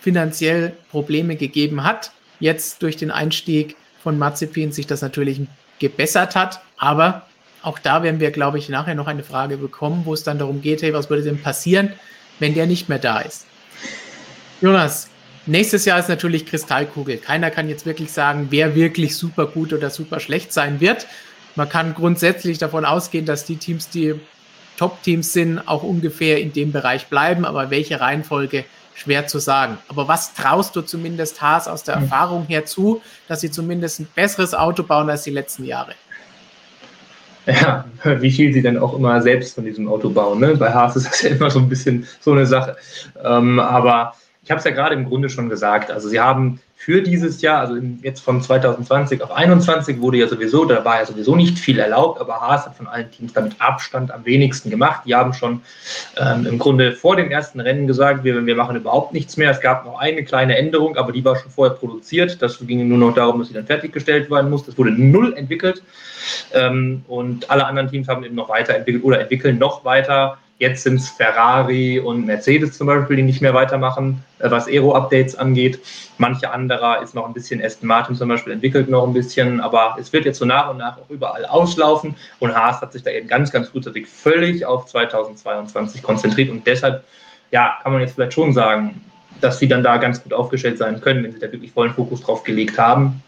finanziell 0.00 0.72
Probleme 0.90 1.36
gegeben 1.36 1.82
hat. 1.82 2.12
Jetzt 2.38 2.82
durch 2.82 2.96
den 2.96 3.10
Einstieg 3.10 3.76
von 4.02 4.18
Mazepin 4.18 4.70
sich 4.70 4.86
das 4.86 5.02
natürlich 5.02 5.40
gebessert 5.78 6.36
hat, 6.36 6.60
aber 6.76 7.26
auch 7.64 7.78
da 7.78 8.02
werden 8.02 8.20
wir, 8.20 8.30
glaube 8.30 8.58
ich, 8.58 8.68
nachher 8.68 8.94
noch 8.94 9.06
eine 9.06 9.22
Frage 9.22 9.56
bekommen, 9.56 10.02
wo 10.04 10.12
es 10.12 10.22
dann 10.22 10.38
darum 10.38 10.60
geht, 10.60 10.82
hey, 10.82 10.92
was 10.92 11.08
würde 11.08 11.22
denn 11.22 11.40
passieren, 11.40 11.92
wenn 12.38 12.54
der 12.54 12.66
nicht 12.66 12.88
mehr 12.88 12.98
da 12.98 13.20
ist? 13.20 13.46
Jonas, 14.60 15.08
nächstes 15.46 15.86
Jahr 15.86 15.98
ist 15.98 16.08
natürlich 16.08 16.44
Kristallkugel. 16.44 17.16
Keiner 17.16 17.50
kann 17.50 17.68
jetzt 17.68 17.86
wirklich 17.86 18.12
sagen, 18.12 18.48
wer 18.50 18.74
wirklich 18.74 19.16
super 19.16 19.46
gut 19.46 19.72
oder 19.72 19.88
super 19.88 20.20
schlecht 20.20 20.52
sein 20.52 20.80
wird. 20.80 21.06
Man 21.56 21.68
kann 21.68 21.94
grundsätzlich 21.94 22.58
davon 22.58 22.84
ausgehen, 22.84 23.24
dass 23.24 23.46
die 23.46 23.56
Teams, 23.56 23.88
die 23.88 24.14
Top-Teams 24.76 25.32
sind, 25.32 25.66
auch 25.66 25.82
ungefähr 25.82 26.40
in 26.40 26.52
dem 26.52 26.70
Bereich 26.70 27.06
bleiben, 27.06 27.44
aber 27.44 27.70
welche 27.70 28.00
Reihenfolge 28.00 28.64
schwer 28.94 29.26
zu 29.26 29.38
sagen. 29.38 29.78
Aber 29.88 30.06
was 30.06 30.34
traust 30.34 30.76
du 30.76 30.82
zumindest 30.82 31.40
Haas 31.40 31.66
aus 31.66 31.82
der 31.82 31.96
hm. 31.96 32.02
Erfahrung 32.04 32.46
her 32.46 32.66
zu, 32.66 33.00
dass 33.26 33.40
sie 33.40 33.50
zumindest 33.50 34.00
ein 34.00 34.08
besseres 34.14 34.54
Auto 34.54 34.82
bauen 34.82 35.08
als 35.08 35.22
die 35.22 35.30
letzten 35.30 35.64
Jahre? 35.64 35.94
Ja, 37.46 37.84
wie 38.20 38.30
viel 38.30 38.52
sie 38.52 38.62
dann 38.62 38.78
auch 38.78 38.94
immer 38.94 39.20
selbst 39.20 39.54
von 39.54 39.64
diesem 39.64 39.88
Auto 39.88 40.10
bauen. 40.10 40.40
Ne? 40.40 40.56
Bei 40.56 40.72
Haas 40.72 40.96
ist 40.96 41.06
das 41.06 41.22
ja 41.22 41.30
immer 41.30 41.50
so 41.50 41.58
ein 41.58 41.68
bisschen 41.68 42.06
so 42.20 42.32
eine 42.32 42.46
Sache. 42.46 42.76
Ähm, 43.22 43.58
aber 43.58 44.14
ich 44.44 44.50
habe 44.50 44.58
es 44.58 44.64
ja 44.64 44.72
gerade 44.72 44.94
im 44.94 45.06
Grunde 45.06 45.30
schon 45.30 45.48
gesagt. 45.48 45.90
Also 45.90 46.08
sie 46.08 46.20
haben 46.20 46.60
für 46.76 47.00
dieses 47.00 47.40
Jahr, 47.40 47.60
also 47.60 47.76
jetzt 48.02 48.20
von 48.20 48.42
2020 48.42 49.22
auf 49.22 49.30
2021 49.30 50.00
wurde 50.02 50.18
ja 50.18 50.28
sowieso, 50.28 50.66
da 50.66 50.84
war 50.84 50.98
ja 50.98 51.06
sowieso 51.06 51.34
nicht 51.34 51.58
viel 51.58 51.78
erlaubt, 51.78 52.20
aber 52.20 52.42
Haas 52.42 52.66
hat 52.66 52.76
von 52.76 52.86
allen 52.86 53.10
Teams 53.10 53.32
damit 53.32 53.54
Abstand 53.58 54.10
am 54.10 54.26
wenigsten 54.26 54.68
gemacht. 54.68 55.02
Die 55.06 55.14
haben 55.14 55.32
schon 55.32 55.62
ähm, 56.18 56.44
im 56.44 56.58
Grunde 56.58 56.92
vor 56.92 57.16
dem 57.16 57.30
ersten 57.30 57.58
Rennen 57.58 57.86
gesagt, 57.86 58.22
wir, 58.22 58.44
wir 58.44 58.54
machen 58.54 58.76
überhaupt 58.76 59.14
nichts 59.14 59.38
mehr. 59.38 59.50
Es 59.50 59.62
gab 59.62 59.86
noch 59.86 59.98
eine 59.98 60.24
kleine 60.24 60.58
Änderung, 60.58 60.98
aber 60.98 61.12
die 61.12 61.24
war 61.24 61.36
schon 61.36 61.50
vorher 61.50 61.74
produziert. 61.74 62.42
Das 62.42 62.58
ging 62.58 62.86
nur 62.86 62.98
noch 62.98 63.14
darum, 63.14 63.38
dass 63.38 63.48
sie 63.48 63.54
dann 63.54 63.66
fertiggestellt 63.66 64.30
werden 64.30 64.50
muss. 64.50 64.66
Das 64.66 64.76
wurde 64.76 64.90
null 64.90 65.32
entwickelt. 65.34 65.82
Ähm, 66.52 67.02
und 67.08 67.50
alle 67.50 67.64
anderen 67.64 67.88
Teams 67.88 68.08
haben 68.08 68.24
eben 68.24 68.34
noch 68.34 68.50
weiterentwickelt 68.50 69.04
oder 69.04 69.20
entwickeln 69.20 69.56
noch 69.56 69.86
weiter. 69.86 70.36
Jetzt 70.58 70.84
sind 70.84 70.96
es 70.96 71.08
Ferrari 71.08 71.98
und 71.98 72.26
Mercedes 72.26 72.78
zum 72.78 72.86
Beispiel, 72.86 73.16
die 73.16 73.22
nicht 73.22 73.42
mehr 73.42 73.54
weitermachen, 73.54 74.22
äh, 74.38 74.50
was 74.50 74.68
Aero-Updates 74.68 75.34
angeht. 75.34 75.80
Manche 76.18 76.50
anderer 76.50 77.02
ist 77.02 77.14
noch 77.14 77.26
ein 77.26 77.32
bisschen, 77.32 77.62
Aston 77.62 77.88
Martin 77.88 78.14
zum 78.14 78.28
Beispiel 78.28 78.52
entwickelt 78.52 78.88
noch 78.88 79.04
ein 79.04 79.12
bisschen, 79.12 79.60
aber 79.60 79.96
es 79.98 80.12
wird 80.12 80.24
jetzt 80.24 80.38
so 80.38 80.44
nach 80.44 80.70
und 80.70 80.78
nach 80.78 80.96
auch 80.98 81.10
überall 81.10 81.44
auslaufen 81.44 82.14
und 82.38 82.54
Haas 82.54 82.80
hat 82.80 82.92
sich 82.92 83.02
da 83.02 83.10
eben 83.10 83.26
ganz, 83.26 83.50
ganz 83.50 83.68
frühzeitig 83.68 84.06
völlig 84.06 84.64
auf 84.64 84.86
2022 84.86 86.02
konzentriert 86.02 86.50
und 86.50 86.64
deshalb, 86.66 87.02
ja, 87.50 87.78
kann 87.82 87.92
man 87.92 88.00
jetzt 88.00 88.14
vielleicht 88.14 88.34
schon 88.34 88.52
sagen, 88.52 89.00
dass 89.40 89.58
sie 89.58 89.66
dann 89.66 89.82
da 89.82 89.96
ganz 89.96 90.22
gut 90.22 90.32
aufgestellt 90.32 90.78
sein 90.78 91.00
können, 91.00 91.24
wenn 91.24 91.32
sie 91.32 91.40
da 91.40 91.50
wirklich 91.50 91.72
vollen 91.72 91.92
Fokus 91.92 92.22
drauf 92.22 92.44
gelegt 92.44 92.78
haben. 92.78 93.22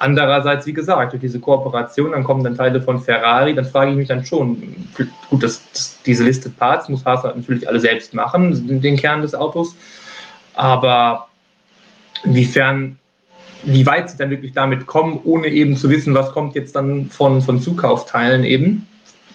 Andererseits, 0.00 0.66
wie 0.66 0.72
gesagt, 0.72 1.12
durch 1.12 1.20
diese 1.20 1.40
Kooperation, 1.40 2.12
dann 2.12 2.24
kommen 2.24 2.44
dann 2.44 2.56
Teile 2.56 2.80
von 2.80 3.00
Ferrari, 3.00 3.54
dann 3.54 3.64
frage 3.64 3.90
ich 3.90 3.96
mich 3.96 4.08
dann 4.08 4.24
schon, 4.24 4.86
gut, 5.28 5.42
das, 5.42 5.62
das, 5.72 5.98
diese 6.06 6.24
Listed 6.24 6.56
Parts 6.56 6.88
muss 6.88 7.04
Haas 7.04 7.24
natürlich 7.24 7.68
alle 7.68 7.80
selbst 7.80 8.14
machen, 8.14 8.80
den 8.80 8.96
Kern 8.96 9.22
des 9.22 9.34
Autos, 9.34 9.74
aber 10.54 11.28
inwiefern, 12.24 12.98
wie 13.64 13.86
weit 13.86 14.10
sie 14.10 14.16
dann 14.16 14.30
wirklich 14.30 14.52
damit 14.52 14.86
kommen, 14.86 15.20
ohne 15.24 15.48
eben 15.48 15.76
zu 15.76 15.90
wissen, 15.90 16.14
was 16.14 16.30
kommt 16.32 16.54
jetzt 16.54 16.76
dann 16.76 17.10
von, 17.10 17.42
von 17.42 17.60
Zukaufteilen 17.60 18.44
eben, 18.44 18.86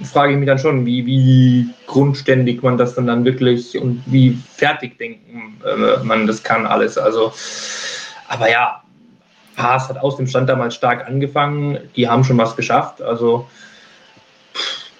frage 0.04 0.34
ich 0.34 0.40
mich 0.40 0.48
dann 0.48 0.60
schon, 0.60 0.86
wie, 0.86 1.06
wie 1.06 1.70
grundständig 1.88 2.64
man 2.64 2.78
das 2.78 2.96
dann, 2.96 3.08
dann 3.08 3.26
wirklich 3.26 3.78
und 3.78 4.02
wie 4.06 4.38
fertig 4.56 4.98
denken 4.98 5.62
äh, 5.66 6.04
man 6.04 6.26
das 6.26 6.44
kann 6.44 6.66
alles. 6.66 6.98
Also, 6.98 7.34
aber 8.28 8.50
ja, 8.50 8.83
Haas 9.58 9.90
hat 9.90 9.98
aus 9.98 10.18
dem 10.18 10.28
Stand 10.28 10.50
damals 10.50 10.76
stark 10.76 11.08
angefangen. 11.08 11.78
Die 11.96 12.08
haben 12.08 12.24
schon 12.24 12.38
was 12.38 12.56
geschafft. 12.56 13.02
Also 13.02 13.48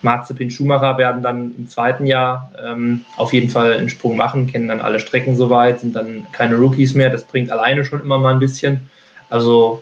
Mazepin 0.02 0.52
Schumacher 0.52 0.98
werden 0.98 1.24
dann 1.24 1.56
im 1.58 1.68
zweiten 1.70 2.06
Jahr 2.06 2.52
ähm, 2.62 3.06
auf 3.18 3.34
jeden 3.34 3.50
Fall 3.50 3.74
einen 3.74 3.90
Sprung 3.90 4.18
machen, 4.18 4.48
kennen 4.48 4.68
dann 4.68 4.82
alle 4.82 5.00
Strecken 5.00 5.36
soweit, 5.36 5.80
sind 5.80 5.96
dann 5.96 6.28
keine 6.32 6.58
Rookies 6.58 6.94
mehr. 6.94 7.10
Das 7.10 7.24
bringt 7.24 7.52
alleine 7.52 7.86
schon 7.86 8.02
immer 8.02 8.20
mal 8.20 8.34
ein 8.34 8.40
bisschen. 8.40 8.90
Also 9.30 9.82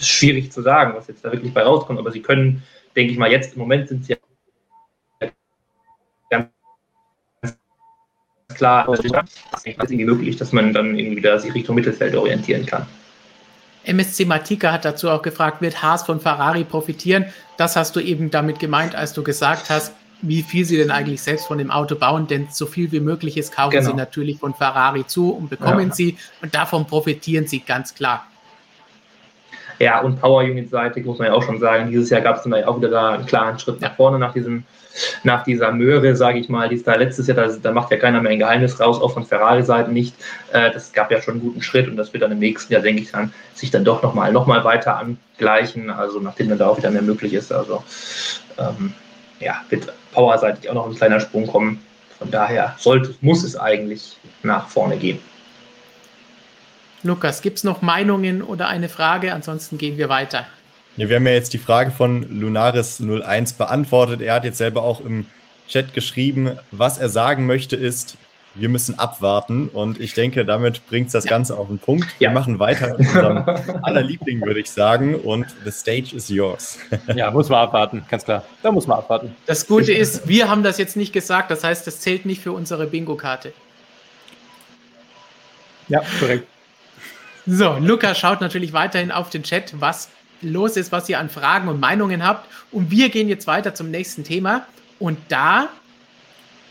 ist 0.00 0.08
schwierig 0.08 0.52
zu 0.52 0.62
sagen, 0.62 0.94
was 0.96 1.06
jetzt 1.06 1.24
da 1.24 1.32
wirklich 1.32 1.54
bei 1.54 1.62
rauskommt, 1.62 1.98
aber 1.98 2.12
sie 2.12 2.20
können, 2.20 2.62
denke 2.94 3.12
ich 3.12 3.18
mal, 3.18 3.30
jetzt 3.30 3.54
im 3.54 3.60
Moment 3.60 3.88
sind 3.88 4.04
sie 4.04 4.16
klar, 8.56 8.88
es 8.88 9.00
ist 9.00 9.14
irgendwie 9.64 10.04
möglich, 10.04 10.36
dass 10.36 10.52
man 10.52 10.72
dann 10.72 10.98
irgendwie 10.98 11.16
wieder 11.16 11.38
sich 11.38 11.54
Richtung 11.54 11.76
Mittelfeld 11.76 12.14
orientieren 12.14 12.66
kann. 12.66 12.86
MSC 13.84 14.24
Matika 14.24 14.72
hat 14.72 14.84
dazu 14.84 15.08
auch 15.08 15.22
gefragt, 15.22 15.62
wird 15.62 15.82
Haas 15.82 16.02
von 16.02 16.20
Ferrari 16.20 16.64
profitieren? 16.64 17.26
Das 17.56 17.76
hast 17.76 17.94
du 17.94 18.00
eben 18.00 18.30
damit 18.30 18.58
gemeint, 18.58 18.96
als 18.96 19.12
du 19.12 19.22
gesagt 19.22 19.70
hast, 19.70 19.92
wie 20.22 20.42
viel 20.42 20.64
sie 20.64 20.76
denn 20.76 20.90
eigentlich 20.90 21.22
selbst 21.22 21.46
von 21.46 21.58
dem 21.58 21.70
Auto 21.70 21.94
bauen, 21.94 22.26
denn 22.26 22.48
so 22.50 22.66
viel 22.66 22.90
wie 22.90 23.00
möglich 23.00 23.36
ist, 23.36 23.54
kaufen 23.54 23.78
genau. 23.78 23.90
sie 23.90 23.96
natürlich 23.96 24.38
von 24.38 24.54
Ferrari 24.54 25.06
zu 25.06 25.30
und 25.30 25.50
bekommen 25.50 25.88
ja. 25.88 25.94
sie 25.94 26.16
und 26.42 26.54
davon 26.54 26.86
profitieren 26.86 27.46
sie 27.46 27.60
ganz 27.60 27.94
klar. 27.94 28.26
Ja, 29.78 30.00
und 30.00 30.20
Power 30.20 30.42
Unit 30.42 30.70
seitig 30.70 31.04
muss 31.04 31.18
man 31.18 31.28
ja 31.28 31.34
auch 31.34 31.42
schon 31.42 31.60
sagen, 31.60 31.90
dieses 31.90 32.08
Jahr 32.08 32.22
gab 32.22 32.36
es 32.36 32.42
dann 32.42 32.52
ja 32.54 32.66
auch 32.66 32.78
wieder 32.78 32.88
da 32.88 33.12
einen 33.12 33.26
klaren 33.26 33.58
Schritt 33.58 33.80
nach 33.80 33.94
vorne 33.94 34.18
nach 34.18 34.32
diesem 34.32 34.64
nach 35.22 35.44
dieser 35.44 35.72
Möhre, 35.72 36.16
sage 36.16 36.38
ich 36.38 36.48
mal, 36.48 36.68
die 36.68 36.76
ist 36.76 36.86
da 36.86 36.94
letztes 36.94 37.26
Jahr, 37.26 37.36
da, 37.36 37.48
da, 37.48 37.72
macht 37.72 37.90
ja 37.90 37.96
keiner 37.96 38.20
mehr 38.20 38.32
ein 38.32 38.38
Geheimnis 38.38 38.80
raus, 38.80 39.00
auch 39.00 39.12
von 39.12 39.24
Ferrari-Seiten 39.24 39.92
nicht. 39.92 40.14
Äh, 40.52 40.70
das 40.72 40.92
gab 40.92 41.10
ja 41.10 41.20
schon 41.20 41.34
einen 41.34 41.42
guten 41.42 41.62
Schritt 41.62 41.88
und 41.88 41.96
das 41.96 42.12
wird 42.12 42.22
dann 42.22 42.32
im 42.32 42.38
nächsten 42.38 42.72
Jahr, 42.72 42.82
denke 42.82 43.02
ich, 43.02 43.12
dann 43.12 43.32
sich 43.54 43.70
dann 43.70 43.84
doch 43.84 44.02
nochmal 44.02 44.32
noch 44.32 44.46
mal 44.46 44.64
weiter 44.64 44.96
angleichen, 44.98 45.90
also 45.90 46.20
nachdem 46.20 46.48
dann 46.48 46.58
da 46.58 46.68
auch 46.68 46.78
wieder 46.78 46.90
mehr 46.90 47.02
möglich 47.02 47.34
ist. 47.34 47.52
Also 47.52 47.82
ähm, 48.58 48.94
ja, 49.40 49.62
wird 49.68 49.92
powerseitig 50.12 50.68
auch 50.70 50.74
noch 50.74 50.86
ein 50.86 50.94
kleiner 50.94 51.20
Sprung 51.20 51.46
kommen. 51.46 51.82
Von 52.18 52.30
daher 52.30 52.74
sollte, 52.78 53.14
muss 53.20 53.44
es 53.44 53.56
eigentlich 53.56 54.16
nach 54.42 54.68
vorne 54.68 54.96
gehen. 54.96 55.18
Lukas, 57.02 57.42
gibt 57.42 57.58
es 57.58 57.64
noch 57.64 57.82
Meinungen 57.82 58.42
oder 58.42 58.68
eine 58.68 58.88
Frage? 58.88 59.32
Ansonsten 59.32 59.78
gehen 59.78 59.98
wir 59.98 60.08
weiter. 60.08 60.46
Ja, 60.96 61.10
wir 61.10 61.16
haben 61.16 61.26
ja 61.26 61.34
jetzt 61.34 61.52
die 61.52 61.58
Frage 61.58 61.90
von 61.90 62.24
Lunaris01 62.40 63.58
beantwortet. 63.58 64.22
Er 64.22 64.34
hat 64.34 64.44
jetzt 64.44 64.56
selber 64.56 64.82
auch 64.82 65.00
im 65.00 65.26
Chat 65.68 65.92
geschrieben, 65.92 66.58
was 66.70 66.96
er 66.96 67.10
sagen 67.10 67.44
möchte 67.44 67.76
ist, 67.76 68.16
wir 68.54 68.70
müssen 68.70 68.98
abwarten. 68.98 69.68
Und 69.68 70.00
ich 70.00 70.14
denke, 70.14 70.46
damit 70.46 70.86
bringt 70.86 71.08
es 71.08 71.12
das 71.12 71.26
Ganze 71.26 71.58
auf 71.58 71.68
den 71.68 71.78
Punkt. 71.78 72.08
Wir 72.18 72.30
machen 72.30 72.58
weiter 72.58 72.96
mit 72.96 73.00
unserem 73.00 73.44
aller 73.82 74.02
Liebling, 74.02 74.40
würde 74.40 74.60
ich 74.60 74.70
sagen. 74.70 75.16
Und 75.16 75.46
the 75.64 75.70
stage 75.70 76.16
is 76.16 76.30
yours. 76.30 76.78
ja, 77.14 77.30
muss 77.30 77.50
man 77.50 77.60
abwarten, 77.60 78.02
ganz 78.08 78.24
klar. 78.24 78.44
Da 78.62 78.72
muss 78.72 78.86
man 78.86 78.98
abwarten. 78.98 79.36
Das 79.44 79.66
Gute 79.66 79.92
ist, 79.92 80.26
wir 80.26 80.48
haben 80.48 80.62
das 80.62 80.78
jetzt 80.78 80.96
nicht 80.96 81.12
gesagt. 81.12 81.50
Das 81.50 81.62
heißt, 81.62 81.86
das 81.86 82.00
zählt 82.00 82.24
nicht 82.24 82.40
für 82.40 82.52
unsere 82.52 82.86
Bingo-Karte. 82.86 83.52
Ja, 85.88 86.00
korrekt. 86.18 86.46
So, 87.46 87.76
Luca 87.78 88.14
schaut 88.14 88.40
natürlich 88.40 88.72
weiterhin 88.72 89.12
auf 89.12 89.28
den 89.28 89.42
Chat, 89.42 89.74
was 89.78 90.08
los 90.42 90.76
ist, 90.76 90.92
was 90.92 91.08
ihr 91.08 91.18
an 91.18 91.30
Fragen 91.30 91.68
und 91.68 91.80
Meinungen 91.80 92.24
habt. 92.26 92.48
Und 92.72 92.90
wir 92.90 93.08
gehen 93.08 93.28
jetzt 93.28 93.46
weiter 93.46 93.74
zum 93.74 93.90
nächsten 93.90 94.24
Thema. 94.24 94.66
Und 94.98 95.18
da 95.28 95.68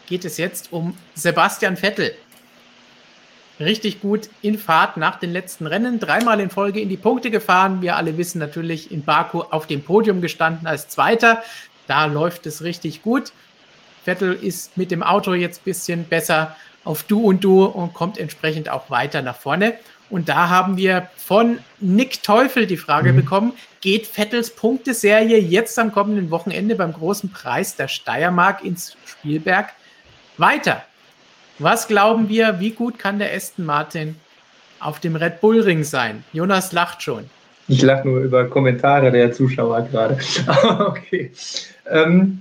geht 0.08 0.26
es 0.26 0.38
jetzt 0.38 0.72
um 0.72 0.98
Sebastian 1.14 1.78
Vettel. 1.78 2.14
Richtig 3.60 4.02
gut 4.02 4.30
in 4.42 4.58
Fahrt 4.58 4.98
nach 4.98 5.18
den 5.18 5.32
letzten 5.32 5.66
Rennen, 5.66 6.00
dreimal 6.00 6.42
in 6.42 6.50
Folge 6.50 6.82
in 6.82 6.90
die 6.90 6.98
Punkte 6.98 7.32
gefahren. 7.32 7.82
Wir 7.82 7.96
alle 7.96 8.18
wissen 8.18 8.40
natürlich 8.40 8.92
in 8.92 9.04
Baku 9.04 9.42
auf 9.42 9.66
dem 9.66 9.82
Podium 9.82 10.20
gestanden 10.20 10.68
als 10.68 10.90
Zweiter. 10.90 11.42
Da 11.88 12.06
läuft 12.06 12.46
es 12.48 12.64
richtig 12.64 13.02
gut. 13.02 13.32
Vettel 14.04 14.34
ist 14.34 14.78
mit 14.78 14.92
dem 14.92 15.04
Auto 15.04 15.34
jetzt 15.34 15.62
ein 15.62 15.66
bisschen 15.66 16.04
besser 16.04 16.56
auf 16.84 17.04
Du 17.04 17.22
und 17.22 17.44
Du 17.44 17.64
und 17.64 17.94
kommt 17.94 18.18
entsprechend 18.18 18.70
auch 18.70 18.90
weiter 18.90 19.22
nach 19.22 19.38
vorne. 19.38 19.76
Und 20.10 20.30
da 20.30 20.50
haben 20.50 20.78
wir 20.78 21.10
von 21.18 21.60
Nick 21.80 22.22
Teufel 22.24 22.68
die 22.68 22.78
Frage 22.78 23.12
mhm. 23.12 23.18
bekommen, 23.18 23.54
geht 23.82 24.08
Vettels 24.08 24.50
Punkteserie 24.50 25.40
jetzt 25.40 25.78
am 25.80 25.92
kommenden 25.92 26.32
Wochenende 26.32 26.76
beim 26.76 26.94
großen 26.94 27.32
Preis 27.32 27.76
der 27.76 27.88
Steiermark 27.88 28.64
ins 28.64 28.96
Spielberg 29.06 29.70
weiter? 30.38 30.84
Was 31.60 31.88
glauben 31.88 32.28
wir, 32.30 32.60
wie 32.60 32.72
gut 32.72 33.00
kann 33.00 33.20
der 33.20 33.34
Aston 33.34 33.66
Martin 33.66 34.16
auf 34.80 35.00
dem 35.00 35.16
Red 35.16 35.40
Bull 35.42 35.62
Ring 35.62 35.84
sein? 35.84 36.24
Jonas 36.34 36.72
lacht 36.74 37.02
schon. 37.02 37.30
Ich 37.68 37.82
lache 37.82 38.08
nur 38.08 38.20
über 38.20 38.46
Kommentare 38.46 39.12
der 39.12 39.32
Zuschauer 39.32 39.84
gerade. 39.84 40.20
okay. 40.80 41.32
Ähm, 41.90 42.40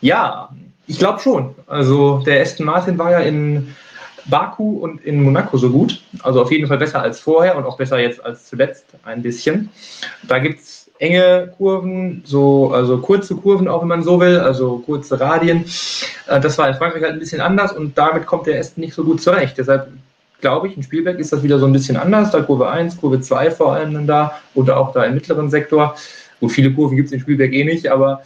ja, 0.00 0.48
ich 0.86 0.98
glaube 0.98 1.20
schon. 1.20 1.54
Also 1.66 2.18
der 2.18 2.40
Aston 2.40 2.66
Martin 2.66 2.96
war 2.96 3.10
ja 3.10 3.20
in 3.20 3.74
Baku 4.26 4.78
und 4.78 5.04
in 5.04 5.22
Monaco 5.22 5.56
so 5.56 5.70
gut. 5.70 6.02
Also 6.22 6.42
auf 6.42 6.52
jeden 6.52 6.66
Fall 6.66 6.78
besser 6.78 7.02
als 7.02 7.20
vorher 7.20 7.56
und 7.56 7.64
auch 7.64 7.76
besser 7.76 7.98
jetzt 7.98 8.24
als 8.24 8.46
zuletzt 8.46 8.86
ein 9.04 9.22
bisschen. 9.22 9.70
Da 10.28 10.38
gibt 10.38 10.60
es 10.60 10.90
enge 10.98 11.52
Kurven, 11.56 12.22
so, 12.24 12.72
also 12.72 12.98
kurze 12.98 13.34
Kurven 13.34 13.66
auch, 13.66 13.82
wenn 13.82 13.88
man 13.88 14.02
so 14.02 14.20
will, 14.20 14.38
also 14.38 14.78
kurze 14.78 15.18
Radien. 15.18 15.64
Äh, 16.28 16.40
das 16.40 16.56
war 16.58 16.68
in 16.68 16.74
Frankreich 16.74 17.02
halt 17.02 17.14
ein 17.14 17.18
bisschen 17.18 17.40
anders 17.40 17.72
und 17.72 17.98
damit 17.98 18.26
kommt 18.26 18.46
der 18.46 18.58
Esten 18.58 18.80
nicht 18.80 18.94
so 18.94 19.02
gut 19.04 19.20
zurecht. 19.20 19.58
Deshalb 19.58 19.88
glaube 20.40 20.68
ich, 20.68 20.76
in 20.76 20.82
Spielberg 20.82 21.18
ist 21.18 21.32
das 21.32 21.42
wieder 21.42 21.58
so 21.58 21.66
ein 21.66 21.72
bisschen 21.72 21.96
anders. 21.96 22.30
Da 22.30 22.42
Kurve 22.42 22.68
1, 22.68 22.98
Kurve 22.98 23.20
2 23.20 23.50
vor 23.50 23.72
allem 23.72 23.94
dann 23.94 24.06
da 24.06 24.40
oder 24.54 24.76
auch 24.76 24.92
da 24.92 25.04
im 25.04 25.14
mittleren 25.14 25.50
Sektor. 25.50 25.96
Gut, 26.40 26.52
viele 26.52 26.72
Kurven 26.72 26.96
gibt 26.96 27.06
es 27.06 27.12
in 27.12 27.20
Spielberg 27.20 27.52
eh 27.52 27.64
nicht, 27.64 27.88
aber 27.88 28.22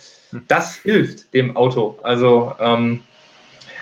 das 0.48 0.76
hilft 0.76 1.32
dem 1.34 1.56
Auto. 1.56 1.98
Also 2.02 2.52
ähm, 2.58 3.00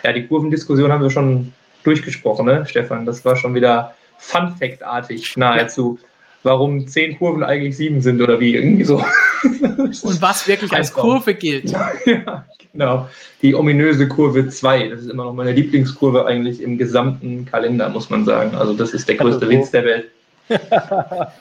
ja, 0.03 0.13
die 0.13 0.27
Kurvendiskussion 0.27 0.93
haben 0.93 1.03
wir 1.03 1.11
schon 1.11 1.53
durchgesprochen, 1.87 2.47
ne, 2.47 2.67
Stefan? 2.67 3.07
Das 3.07 3.25
war 3.25 3.37
schon 3.37 3.55
wieder 3.55 3.95
Fun-Fact-artig 4.19 5.37
nahezu. 5.37 5.99
Warum 6.43 6.87
zehn 6.87 7.17
Kurven 7.19 7.43
eigentlich 7.43 7.77
sieben 7.77 8.03
sind 8.03 8.21
oder 8.21 8.39
wie 8.39 8.55
irgendwie 8.55 8.85
so. 8.85 8.97
Und 9.43 10.23
was 10.23 10.47
wirklich 10.47 10.73
als 10.73 10.93
Kurve 10.93 11.35
gilt. 11.35 11.71
ja, 12.05 12.45
genau. 12.73 13.09
Die 13.41 13.55
ominöse 13.55 14.09
Kurve 14.09 14.49
2. 14.49 14.89
Das 14.89 15.01
ist 15.01 15.11
immer 15.11 15.25
noch 15.25 15.33
meine 15.33 15.53
Lieblingskurve 15.53 16.27
eigentlich 16.27 16.61
im 16.61 16.77
gesamten 16.77 17.47
Kalender, 17.47 17.89
muss 17.89 18.11
man 18.11 18.27
sagen. 18.27 18.55
Also, 18.55 18.75
das 18.75 18.93
ist 18.93 19.09
der 19.09 19.17
größte 19.17 19.49
Witz 19.49 19.71
der 19.71 19.85
Welt. 19.85 20.11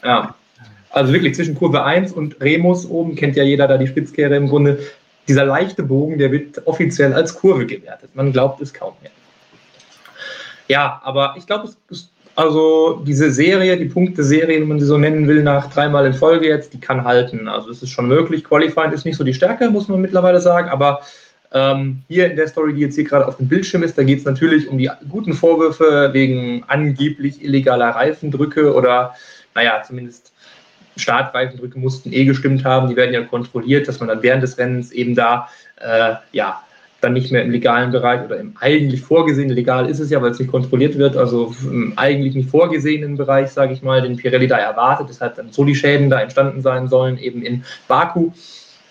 ja. 0.03 0.36
Also 0.89 1.11
wirklich 1.11 1.36
zwischen 1.36 1.55
Kurve 1.55 1.84
1 1.84 2.13
und 2.13 2.39
Remus 2.39 2.86
oben 2.86 3.15
kennt 3.15 3.36
ja 3.36 3.43
jeder 3.43 3.67
da 3.67 3.78
die 3.78 3.88
Spitzkehre 3.88 4.36
im 4.36 4.47
Grunde. 4.47 4.80
Dieser 5.28 5.43
leichte 5.43 5.84
Bogen, 5.84 6.17
der 6.17 6.32
wird 6.32 6.65
offiziell 6.67 7.13
als 7.13 7.36
Kurve 7.36 7.65
gewertet. 7.65 8.11
Man 8.13 8.32
glaubt 8.32 8.61
es 8.61 8.74
kaum 8.74 8.93
mehr. 9.01 9.11
Ja, 10.68 11.01
aber 11.03 11.36
ich 11.38 11.45
glaube, 11.45 11.70
also 12.36 13.03
diese 13.05 13.32
Serie, 13.32 13.78
die 13.78 13.86
Punkteserie, 13.86 14.59
wenn 14.59 14.68
man 14.68 14.80
sie 14.80 14.86
so 14.86 14.97
nennen 14.97 15.28
will, 15.28 15.43
nach 15.43 15.72
dreimal 15.72 16.05
in 16.05 16.14
Folge 16.14 16.47
jetzt, 16.47 16.74
die 16.74 16.80
kann 16.80 17.03
halten. 17.03 17.47
Also 17.47 17.70
es 17.70 17.84
ist 17.84 17.91
schon 17.91 18.07
möglich. 18.07 18.43
Qualifying 18.43 18.91
ist 18.91 19.05
nicht 19.05 19.18
so 19.18 19.24
die 19.24 19.34
Stärke, 19.34 19.70
muss 19.70 19.88
man 19.88 20.01
mittlerweile 20.01 20.41
sagen, 20.41 20.70
aber 20.70 21.01
ähm, 21.51 22.01
hier 22.07 22.32
in 22.32 22.36
der 22.36 22.47
Story, 22.47 22.74
die 22.74 22.82
jetzt 22.82 22.95
hier 22.95 23.03
gerade 23.03 23.28
auf 23.28 23.38
dem 23.38 23.47
Bildschirm 23.47 23.84
ist, 23.84 23.97
da 23.97 24.03
geht 24.03 24.20
es 24.20 24.26
natürlich 24.26 24.68
um 24.68 24.80
die 24.80 24.89
guten 25.09 25.34
Vorwürfe 25.34 26.09
wegen 26.11 26.64
angeblich 26.68 27.43
illegaler 27.43 27.89
Reifendrücke 27.89 28.74
oder, 28.74 29.14
naja, 29.53 29.84
zumindest 29.86 30.34
Startreifendrücke 30.97 31.78
mussten 31.78 32.11
eh 32.11 32.26
gestimmt 32.26 32.66
haben. 32.66 32.89
Die 32.89 32.95
werden 32.95 33.14
ja 33.14 33.22
kontrolliert, 33.22 33.88
dass 33.88 33.99
man 33.99 34.09
dann 34.09 34.24
während 34.24 34.41
des 34.41 34.57
Rennens 34.57 34.91
eben 34.91 35.14
da, 35.14 35.47
äh, 35.78 36.16
ja, 36.32 36.64
dann 37.04 37.14
nicht 37.14 37.32
mehr 37.32 37.43
im 37.43 37.51
legalen 37.51 37.91
Bereich 37.91 38.24
oder 38.24 38.39
im 38.39 38.56
eigentlich 38.60 39.01
vorgesehenen, 39.01 39.56
legal 39.56 39.89
ist 39.89 39.99
es 39.99 40.10
ja, 40.10 40.22
weil 40.22 40.32
es 40.32 40.39
nicht 40.39 40.51
kontrolliert 40.51 40.97
wird, 40.97 41.18
also 41.18 41.54
im 41.64 41.93
eigentlich 41.97 42.36
nicht 42.36 42.49
vorgesehenen 42.49 43.18
Bereich, 43.18 43.49
sage 43.49 43.74
ich 43.74 43.82
mal, 43.82 44.01
den 44.01 44.18
Pirelli 44.18 44.47
da 44.47 44.58
erwartet, 44.58 45.08
deshalb 45.10 45.36
dann 45.36 45.51
so 45.51 45.64
die 45.66 45.76
Schäden 45.76 46.10
da 46.10 46.22
entstanden 46.22 46.62
sein 46.62 46.88
sollen, 46.88 47.18
eben 47.18 47.41
in 47.43 47.64
Baku. 47.88 48.32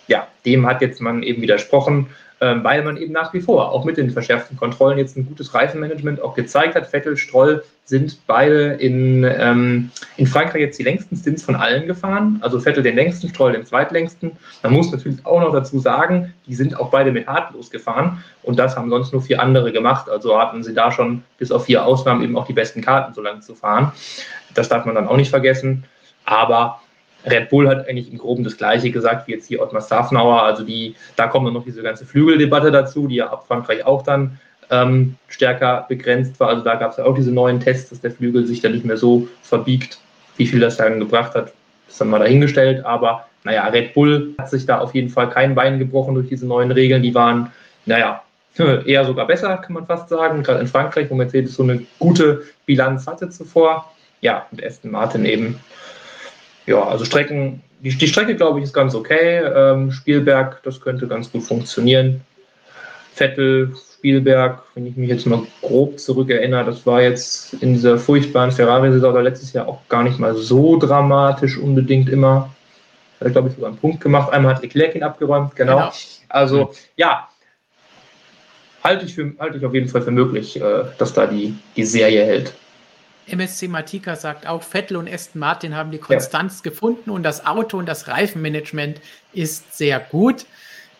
Ja, 0.09 0.29
dem 0.45 0.67
hat 0.67 0.83
jetzt 0.83 1.01
man 1.01 1.23
eben 1.23 1.43
widersprochen 1.43 2.09
weil 2.43 2.83
man 2.83 2.97
eben 2.97 3.13
nach 3.13 3.33
wie 3.33 3.41
vor 3.41 3.71
auch 3.71 3.85
mit 3.85 3.97
den 3.97 4.11
verschärften 4.11 4.57
Kontrollen 4.57 4.99
jetzt 4.99 5.17
ein 5.17 5.27
gutes 5.27 5.55
Reifenmanagement 5.55 6.21
auch 6.21 6.35
gezeigt 6.35 6.75
hat. 6.75 6.89
Vettel, 6.89 7.17
Stroll 7.17 7.63
sind 7.85 8.19
beide 8.27 8.73
in, 8.75 9.25
ähm, 9.25 9.91
in 10.17 10.27
Frankreich 10.27 10.63
jetzt 10.63 10.79
die 10.79 10.83
längsten 10.83 11.17
Stints 11.17 11.45
von 11.45 11.55
allen 11.55 11.87
gefahren. 11.87 12.39
Also 12.41 12.59
Vettel 12.59 12.83
den 12.83 12.97
längsten, 12.97 13.29
Stroll 13.29 13.53
den 13.53 13.65
zweitlängsten. 13.65 14.33
Man 14.63 14.73
muss 14.73 14.91
natürlich 14.91 15.25
auch 15.25 15.41
noch 15.41 15.53
dazu 15.53 15.79
sagen, 15.79 16.35
die 16.47 16.55
sind 16.55 16.79
auch 16.79 16.91
beide 16.91 17.13
mit 17.13 17.29
hartlos 17.29 17.71
gefahren 17.71 18.25
und 18.43 18.59
das 18.59 18.77
haben 18.77 18.91
sonst 18.91 19.13
nur 19.13 19.23
vier 19.23 19.41
andere 19.41 19.73
gemacht. 19.73 20.11
Also 20.11 20.39
hatten 20.39 20.65
sie 20.65 20.75
da 20.75 20.91
schon 20.91 21.23
bis 21.39 21.53
auf 21.53 21.67
vier 21.67 21.85
Ausnahmen 21.85 22.25
eben 22.25 22.37
auch 22.37 22.47
die 22.47 22.53
besten 22.53 22.83
Karten, 22.83 23.15
so 23.15 23.23
lange 23.23 23.41
zu 23.41 23.55
fahren. 23.55 23.93
Das 24.55 24.69
darf 24.69 24.85
man 24.85 24.97
dann 24.97 25.07
auch 25.07 25.17
nicht 25.17 25.31
vergessen. 25.31 25.85
Aber 26.25 26.82
Red 27.25 27.51
Bull 27.51 27.69
hat 27.69 27.89
eigentlich 27.89 28.11
im 28.11 28.19
Groben 28.19 28.45
das 28.45 28.57
Gleiche 28.57 28.91
gesagt 28.91 29.29
wie 29.29 29.33
jetzt 29.33 29.47
hier 29.47 29.61
Ottmar 29.61 29.83
Safnauer. 29.83 30.43
Also 30.43 30.65
die, 30.65 30.95
da 31.17 31.29
kommt 31.29 31.47
dann 31.47 31.55
noch 31.55 31.65
diese 31.65 31.83
ganze 31.83 32.05
Flügeldebatte 32.05 32.71
dazu, 32.71 33.07
die 33.07 33.17
ja 33.17 33.31
ab 33.31 33.47
Frankreich 33.47 33.85
auch 33.85 34.03
dann 34.03 34.39
ähm, 34.71 35.17
stärker 35.29 35.87
begrenzt 35.89 36.41
war. 36.41 36.49
Also 36.49 36.65
da 36.65 36.75
gab 36.75 36.93
es 36.93 36.97
ja 36.97 37.05
auch 37.05 37.15
diese 37.15 37.31
neuen 37.31 37.61
Tests, 37.61 37.91
dass 37.91 38.01
der 38.01 38.11
Flügel 38.11 38.47
sich 38.47 38.61
dann 38.61 38.73
nicht 38.73 38.85
mehr 38.85 38.97
so 38.97 39.29
verbiegt. 39.43 39.99
Wie 40.37 40.47
viel 40.47 40.61
das 40.61 40.79
dann 40.79 40.99
gebracht 40.99 41.35
hat, 41.35 41.53
ist 41.89 42.01
dann 42.01 42.09
mal 42.09 42.19
dahingestellt. 42.19 42.85
Aber 42.85 43.27
naja, 43.45 43.67
Red 43.67 43.95
Bull 43.95 44.35
hat 44.39 44.51
sich 44.51 44.67
da 44.67 44.79
auf 44.79 44.95
jeden 44.95 45.11
Fall 45.11 45.29
kein 45.31 45.55
Bein 45.55 45.79
gebrochen 45.79 46.15
durch 46.15 46.29
diese 46.29 46.47
neuen 46.47 46.71
Regeln. 46.71 47.03
Die 47.03 47.15
waren, 47.15 47.53
naja, 47.87 48.23
eher 48.87 49.05
sogar 49.05 49.27
besser, 49.27 49.57
kann 49.59 49.75
man 49.75 49.87
fast 49.87 50.09
sagen. 50.09 50.43
Gerade 50.43 50.61
in 50.61 50.67
Frankreich, 50.67 51.11
wo 51.11 51.15
Mercedes 51.15 51.55
so 51.55 51.63
eine 51.63 51.83
gute 51.99 52.43
Bilanz 52.67 53.07
hatte 53.07 53.29
zuvor. 53.31 53.93
Ja, 54.21 54.47
und 54.51 54.65
Aston 54.65 54.91
Martin 54.91 55.25
eben. 55.25 55.61
Ja, 56.67 56.85
also 56.85 57.05
Strecken, 57.05 57.63
die, 57.81 57.97
die 57.97 58.09
Strecke, 58.09 58.37
glaube 58.37 58.59
ich, 58.59 58.65
ist 58.65 58.73
ganz 58.73 58.95
okay. 58.95 59.43
Ähm, 59.45 59.91
Spielberg, 59.91 60.63
das 60.63 60.81
könnte 60.81 61.09
ganz 61.09 61.31
gut 61.31 61.43
funktionieren. 61.43 62.21
Vettel, 63.15 63.75
Spielberg, 63.95 64.63
wenn 64.75 64.87
ich 64.87 64.97
mich 64.97 65.09
jetzt 65.09 65.27
mal 65.27 65.43
grob 65.61 65.99
zurückerinnere, 65.99 66.65
das 66.65 66.87
war 66.87 67.03
jetzt 67.03 67.55
in 67.55 67.75
dieser 67.75 67.99
furchtbaren 67.99 68.51
Ferrari-Saison 68.51 69.23
letztes 69.23 69.53
Jahr 69.53 69.69
auch 69.69 69.81
gar 69.89 70.03
nicht 70.03 70.19
mal 70.19 70.35
so 70.35 70.79
dramatisch 70.79 71.59
unbedingt 71.59 72.09
immer 72.09 72.51
hat, 73.25 73.33
glaube 73.33 73.49
ich, 73.49 73.55
sogar 73.55 73.71
einen 73.71 73.79
Punkt 73.79 74.01
gemacht. 74.01 74.33
Einmal 74.33 74.55
hat 74.55 74.63
Leclerc 74.63 74.95
ihn 74.95 75.03
abgeräumt, 75.03 75.55
genau. 75.57 75.77
genau. 75.77 75.93
Also, 76.29 76.73
ja, 76.97 77.29
halte 78.83 79.05
ich, 79.05 79.15
für, 79.15 79.33
halte 79.39 79.59
ich 79.59 79.65
auf 79.65 79.75
jeden 79.75 79.89
Fall 79.89 80.03
für 80.03 80.11
möglich, 80.11 80.61
äh, 80.61 80.85
dass 80.99 81.13
da 81.13 81.27
die, 81.27 81.55
die 81.77 81.85
Serie 81.85 82.25
hält. 82.25 82.55
MSC 83.27 83.69
Matika 83.69 84.17
sagt 84.17 84.47
auch, 84.47 84.63
Vettel 84.63 84.97
und 84.97 85.13
Aston 85.13 85.41
Martin 85.41 85.77
haben 85.77 85.91
die 85.91 85.99
Konstanz 85.99 86.63
ja. 86.65 86.71
gefunden 86.71 87.11
und 87.11 87.23
das 87.23 87.47
Auto 87.47 87.79
und 87.79 87.87
das 87.87 88.09
Reifenmanagement 88.09 89.01
ist 89.33 89.77
sehr 89.77 90.01
gut. 90.01 90.47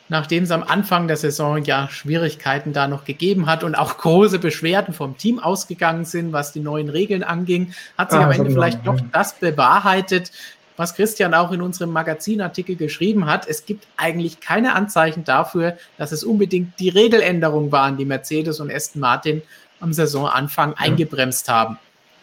Nachdem 0.09 0.45
es 0.45 0.51
am 0.51 0.63
Anfang 0.63 1.09
der 1.09 1.17
Saison 1.17 1.65
ja 1.65 1.89
Schwierigkeiten 1.89 2.73
da 2.73 2.87
noch 2.87 3.05
gegeben 3.05 3.47
hat 3.47 3.65
und 3.65 3.75
auch 3.75 3.97
große 3.97 4.39
Beschwerden 4.39 4.93
vom 4.93 5.17
Team 5.17 5.39
ausgegangen 5.39 6.05
sind, 6.05 6.33
was 6.33 6.53
die 6.53 6.61
neuen 6.61 6.91
Regeln 6.91 7.23
anging, 7.23 7.73
hat 7.97 8.11
sich 8.11 8.21
ah, 8.21 8.25
am 8.25 8.33
Ende 8.33 8.51
vielleicht 8.51 8.87
doch 8.87 9.01
das 9.13 9.35
bewahrheitet, 9.35 10.31
was 10.77 10.95
Christian 10.95 11.35
auch 11.35 11.53
in 11.53 11.63
unserem 11.63 11.93
Magazinartikel 11.93 12.77
geschrieben 12.77 13.27
hat, 13.27 13.47
es 13.47 13.67
gibt 13.67 13.87
eigentlich 13.97 14.41
keine 14.41 14.75
Anzeichen 14.75 15.25
dafür, 15.25 15.77
dass 15.97 16.13
es 16.13 16.25
unbedingt 16.25 16.79
die 16.79 16.89
Regeländerungen 16.89 17.73
waren, 17.73 17.97
die 17.97 18.05
Mercedes 18.05 18.61
und 18.61 18.71
Aston 18.71 19.01
Martin 19.01 19.43
am 19.81 19.93
Saisonanfang 19.93 20.75
eingebremst 20.75 21.49
haben. 21.49 21.79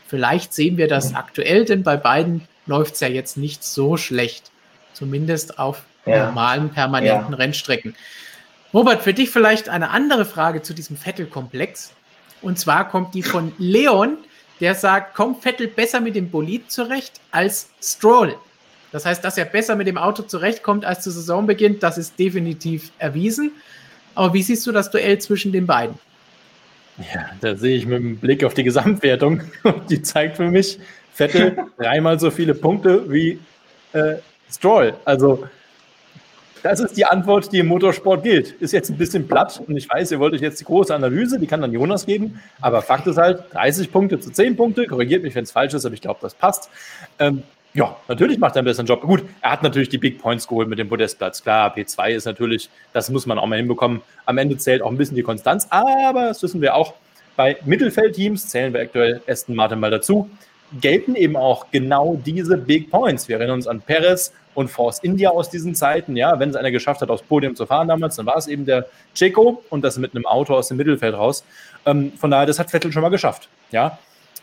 Vielleicht 0.10 0.54
sehen 0.54 0.78
wir 0.78 0.88
das 0.88 1.14
aktuell, 1.14 1.66
denn 1.66 1.84
bei 1.84 1.96
beiden 1.96 2.48
läuft 2.66 2.96
es 2.96 3.00
ja 3.00 3.08
jetzt 3.08 3.38
nicht 3.38 3.64
so 3.64 3.96
schlecht. 3.96 4.50
Zumindest 4.94 5.60
auf 5.60 5.84
ja. 6.08 6.26
normalen, 6.26 6.72
permanenten 6.72 7.32
ja. 7.32 7.38
Rennstrecken. 7.38 7.96
Robert, 8.74 9.04
für 9.04 9.14
dich 9.14 9.30
vielleicht 9.30 9.70
eine 9.70 9.92
andere 9.92 10.26
Frage 10.26 10.64
zu 10.64 10.74
diesem 10.74 10.98
Vettel-Komplex. 10.98 11.94
Und 12.42 12.58
zwar 12.58 12.90
kommt 12.90 13.14
die 13.14 13.22
von 13.22 13.54
Leon, 13.60 14.18
der 14.60 14.74
sagt, 14.74 15.14
kommt 15.14 15.44
Vettel 15.44 15.68
besser 15.68 16.02
mit 16.02 16.16
dem 16.16 16.32
Bolid 16.32 16.72
zurecht 16.72 17.22
als 17.30 17.70
Stroll. 17.82 18.36
Das 18.92 19.06
heißt, 19.06 19.24
dass 19.24 19.38
er 19.38 19.46
besser 19.46 19.76
mit 19.76 19.86
dem 19.86 20.00
Auto 20.00 20.24
zurechtkommt 20.24 20.86
als 20.86 21.04
zu 21.04 21.12
Saisonbeginn, 21.12 21.80
das 21.80 22.00
ist 22.00 22.18
definitiv 22.18 22.92
erwiesen. 22.98 23.52
Aber 24.16 24.34
wie 24.34 24.42
siehst 24.42 24.66
du 24.66 24.72
das 24.72 24.90
Duell 24.90 25.20
zwischen 25.20 25.52
den 25.52 25.68
beiden? 25.68 26.00
Ja, 27.14 27.30
da 27.40 27.56
sehe 27.56 27.78
ich 27.78 27.86
mit 27.86 28.00
dem 28.00 28.18
Blick 28.18 28.44
auf 28.44 28.54
die 28.54 28.64
Gesamtwertung 28.64 29.42
die 29.90 30.02
zeigt 30.02 30.38
für 30.38 30.50
mich 30.50 30.80
Vettel 31.14 31.58
dreimal 31.78 32.20
so 32.20 32.32
viele 32.32 32.54
Punkte 32.54 33.10
wie 33.12 33.40
äh, 33.94 34.16
Stroll. 34.52 34.94
Also 35.06 35.46
das 36.64 36.82
ist 36.82 36.98
die 36.98 37.06
Antwort, 37.06 37.52
die 37.54 37.60
im 37.60 37.68
Motorsport 37.68 38.24
gilt. 38.24 38.52
Ist 38.54 38.74
jetzt 38.74 38.90
ein 38.90 38.98
bisschen 38.98 39.28
platt 39.28 39.62
und 39.66 39.78
ich 39.78 39.90
weiß, 39.90 40.12
ihr 40.12 40.20
wollt 40.20 40.34
euch 40.34 40.42
jetzt 40.42 40.60
die 40.60 40.66
große 40.66 40.94
Analyse, 40.94 41.40
die 41.40 41.48
kann 41.48 41.62
dann 41.62 41.72
Jonas 41.72 42.06
geben, 42.06 42.42
aber 42.60 42.82
Fakt 42.82 43.08
ist 43.08 43.18
halt, 43.18 43.44
30 43.54 43.92
Punkte 43.92 44.20
zu 44.20 44.30
10 44.32 44.58
Punkte, 44.58 44.86
korrigiert 44.86 45.24
mich, 45.24 45.36
wenn 45.36 45.44
es 45.44 45.52
falsch 45.52 45.74
ist, 45.74 45.86
aber 45.86 45.96
ich 45.96 46.02
glaube, 46.02 46.20
das 46.22 46.34
passt. 46.34 46.70
Ähm, 47.18 47.44
ja, 47.74 47.96
natürlich 48.08 48.40
macht 48.40 48.56
er 48.56 48.60
einen 48.60 48.66
besseren 48.66 48.88
Job. 48.88 49.02
Gut, 49.02 49.24
er 49.42 49.52
hat 49.52 49.64
natürlich 49.64 49.90
die 49.90 49.98
Big 49.98 50.20
Points 50.20 50.48
geholt 50.48 50.68
mit 50.68 50.80
dem 50.80 50.90
Podestplatz. 50.90 51.44
Klar, 51.44 51.76
P2 51.76 52.10
ist 52.12 52.26
natürlich, 52.26 52.70
das 52.94 53.10
muss 53.10 53.26
man 53.26 53.38
auch 53.38 53.46
mal 53.46 53.58
hinbekommen. 53.58 54.02
Am 54.26 54.38
Ende 54.38 54.58
zählt 54.58 54.82
auch 54.82 54.90
ein 54.90 54.98
bisschen 54.98 55.16
die 55.16 55.24
Konstanz, 55.24 55.68
aber 55.70 56.28
das 56.28 56.42
wissen 56.42 56.62
wir 56.62 56.76
auch, 56.76 56.94
bei 57.36 57.58
Mittelfeldteams 57.66 58.48
zählen 58.48 58.74
wir 58.74 58.82
aktuell 58.82 59.22
Aston 59.28 59.56
Martin 59.56 59.80
mal 59.80 59.92
dazu 59.92 60.30
gelten 60.80 61.16
eben 61.16 61.36
auch 61.36 61.68
genau 61.72 62.20
diese 62.26 62.58
Big 62.58 62.92
Points. 62.92 63.28
Wir 63.28 63.38
erinnern 63.38 63.56
uns 63.56 63.68
an 63.68 63.82
Perez 63.82 64.34
und 64.54 64.70
Force 64.70 65.00
India 65.00 65.30
aus 65.30 65.50
diesen 65.50 65.76
Zeiten. 65.76 66.16
Ja, 66.16 66.40
wenn 66.40 66.50
es 66.50 66.56
einer 66.56 66.72
geschafft 66.72 67.02
hat, 67.02 67.10
aufs 67.10 67.24
Podium 67.24 67.56
zu 67.56 67.66
fahren 67.66 67.88
damals, 67.88 68.16
dann 68.16 68.26
war 68.26 68.38
es 68.38 68.48
eben 68.48 68.66
der 68.66 68.86
Checo 69.16 69.64
und 69.70 69.84
das 69.84 69.98
mit 69.98 70.16
einem 70.16 70.26
Auto 70.26 70.54
aus 70.54 70.68
dem 70.68 70.78
Mittelfeld 70.78 71.16
raus. 71.16 71.44
Ähm, 71.86 72.12
von 72.18 72.32
daher, 72.32 72.46
das 72.46 72.60
hat 72.60 72.70
Vettel 72.72 72.92
schon 72.92 73.02
mal 73.02 73.10
geschafft. 73.10 73.50
Ja, 73.72 73.98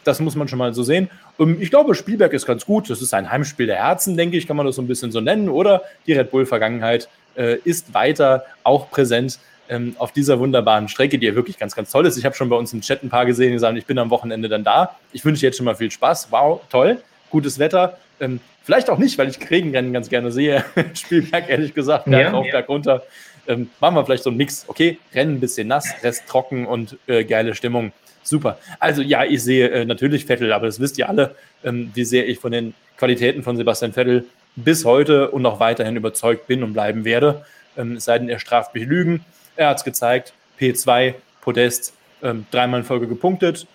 das 0.05 0.21
muss 0.21 0.37
man 0.37 0.49
schon 0.49 0.59
mal 0.59 0.73
so 0.75 0.83
sehen. 0.83 1.11
Ähm, 1.39 1.59
ich 1.61 1.71
glaube, 1.71 1.95
Spielberg 1.95 2.33
ist 2.33 2.47
ganz 2.47 2.65
gut. 2.67 2.91
Das 2.91 3.03
ist 3.03 3.15
ein 3.15 3.31
Heimspiel 3.31 3.67
der 3.67 3.77
Herzen, 3.77 4.17
denke 4.17 4.37
ich, 4.37 4.47
kann 4.47 4.57
man 4.57 4.67
das 4.67 4.77
so 4.77 4.83
ein 4.83 4.89
bisschen 4.89 5.13
so 5.13 5.21
nennen. 5.21 5.49
Oder 5.49 5.83
die 6.07 6.13
Red 6.13 6.31
Bull-Vergangenheit 6.31 7.09
äh, 7.37 7.57
ist 7.65 7.95
weiter 7.95 8.45
auch 8.65 8.91
präsent 8.91 9.39
ähm, 9.69 9.97
auf 9.99 10.13
dieser 10.13 10.39
wunderbaren 10.39 10.89
Strecke, 10.89 11.19
die 11.19 11.27
ja 11.27 11.35
wirklich 11.35 11.59
ganz, 11.59 11.75
ganz 11.75 11.91
toll 11.91 12.07
ist. 12.07 12.17
Ich 12.17 12.25
habe 12.25 12.35
schon 12.35 12.49
bei 12.49 12.57
uns 12.57 12.73
im 12.73 12.81
Chat 12.81 13.03
ein 13.03 13.11
paar 13.11 13.27
gesehen, 13.27 13.53
die 13.53 13.59
sagen, 13.59 13.77
ich 13.77 13.87
bin 13.87 13.99
am 13.99 14.11
Wochenende 14.11 14.49
dann 14.49 14.65
da. 14.65 14.97
Ich 15.13 15.25
wünsche 15.25 15.45
jetzt 15.45 15.57
schon 15.57 15.67
mal 15.67 15.77
viel 15.77 15.91
Spaß. 15.91 16.29
Wow, 16.31 16.61
toll, 16.71 17.03
gutes 17.31 17.59
Wetter. 17.59 17.99
Ähm, 18.21 18.41
vielleicht 18.63 18.89
auch 18.91 18.99
nicht, 18.99 19.19
weil 19.19 19.29
ich 19.29 19.51
Regenrennen 19.51 19.93
ganz 19.93 20.09
gerne 20.09 20.31
sehe. 20.31 20.65
Spielberg, 20.95 21.49
ehrlich 21.49 21.75
gesagt, 21.75 22.07
Berg 22.07 22.23
ja, 22.23 22.31
rauf, 22.31 22.47
ja. 22.47 22.53
Berg 22.53 22.69
runter. 22.69 23.03
Ähm, 23.49 23.71
machen 23.81 23.95
wir 23.95 24.05
vielleicht 24.05 24.25
so 24.25 24.31
einen 24.31 24.39
Mix. 24.39 24.65
Okay, 24.67 24.99
Rennen 25.15 25.37
ein 25.37 25.41
bisschen 25.41 25.69
nass, 25.69 25.93
Rest 26.03 26.27
trocken 26.27 26.67
und 26.67 26.97
äh, 27.07 27.25
geile 27.25 27.55
Stimmung. 27.55 27.93
Super. 28.27 28.59
Also 28.81 29.03
ja, 29.03 29.25
ich 29.25 29.43
sehe 29.43 29.69
äh, 29.71 29.85
natürlich 29.85 30.27
Vettel, 30.27 30.53
aber 30.53 30.67
das 30.67 30.81
wisst 30.81 30.99
ihr 30.99 31.09
alle, 31.09 31.37
ähm, 31.65 31.91
wie 31.95 32.05
sehr 32.05 32.29
ich 32.29 32.39
von 32.41 32.53
den 32.53 32.75
Qualitäten 32.99 33.43
von 33.43 33.57
Sebastian 33.57 33.93
Vettel 33.93 34.25
bis 34.57 34.85
heute 34.85 35.31
und 35.31 35.43
noch 35.43 35.61
weiterhin 35.61 35.97
überzeugt 35.97 36.47
bin 36.47 36.63
und 36.63 36.73
bleiben 36.73 37.05
werde. 37.05 37.45
Ähm, 37.77 37.97
es 37.97 38.05
sei 38.07 38.19
denn, 38.19 38.29
er 38.29 38.41
straft 38.41 38.75
mich 38.75 38.87
Lügen. 38.87 39.25
Er 39.55 39.69
hat 39.69 39.79
es 39.79 39.85
gezeigt. 39.85 40.33
P2, 40.59 41.15
Podest, 41.41 41.93
ähm, 42.23 42.47
dreimal 42.51 42.81
in 42.81 42.87
Folge 42.87 43.07
gepunktet. 43.07 43.67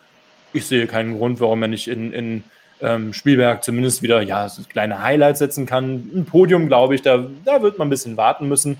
Ich 0.53 0.65
sehe 0.65 0.87
keinen 0.87 1.17
Grund, 1.17 1.39
warum 1.39 1.61
er 1.61 1.67
nicht 1.69 1.87
in, 1.87 2.11
in 2.11 2.43
ähm, 2.81 3.13
Spielberg 3.13 3.63
zumindest 3.63 4.01
wieder 4.01 4.21
ja, 4.21 4.49
so 4.49 4.63
kleine 4.63 5.01
Highlights 5.01 5.39
setzen 5.39 5.65
kann. 5.65 6.11
Ein 6.13 6.25
Podium, 6.25 6.67
glaube 6.67 6.95
ich, 6.95 7.01
da, 7.01 7.25
da 7.45 7.61
wird 7.61 7.77
man 7.77 7.87
ein 7.87 7.91
bisschen 7.91 8.17
warten 8.17 8.49
müssen. 8.49 8.77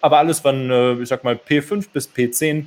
Aber 0.00 0.18
alles 0.18 0.40
von, 0.40 0.70
äh, 0.70 0.94
ich 0.94 1.08
sag 1.08 1.22
mal, 1.22 1.36
P5 1.36 1.86
bis 1.92 2.08
P10 2.08 2.66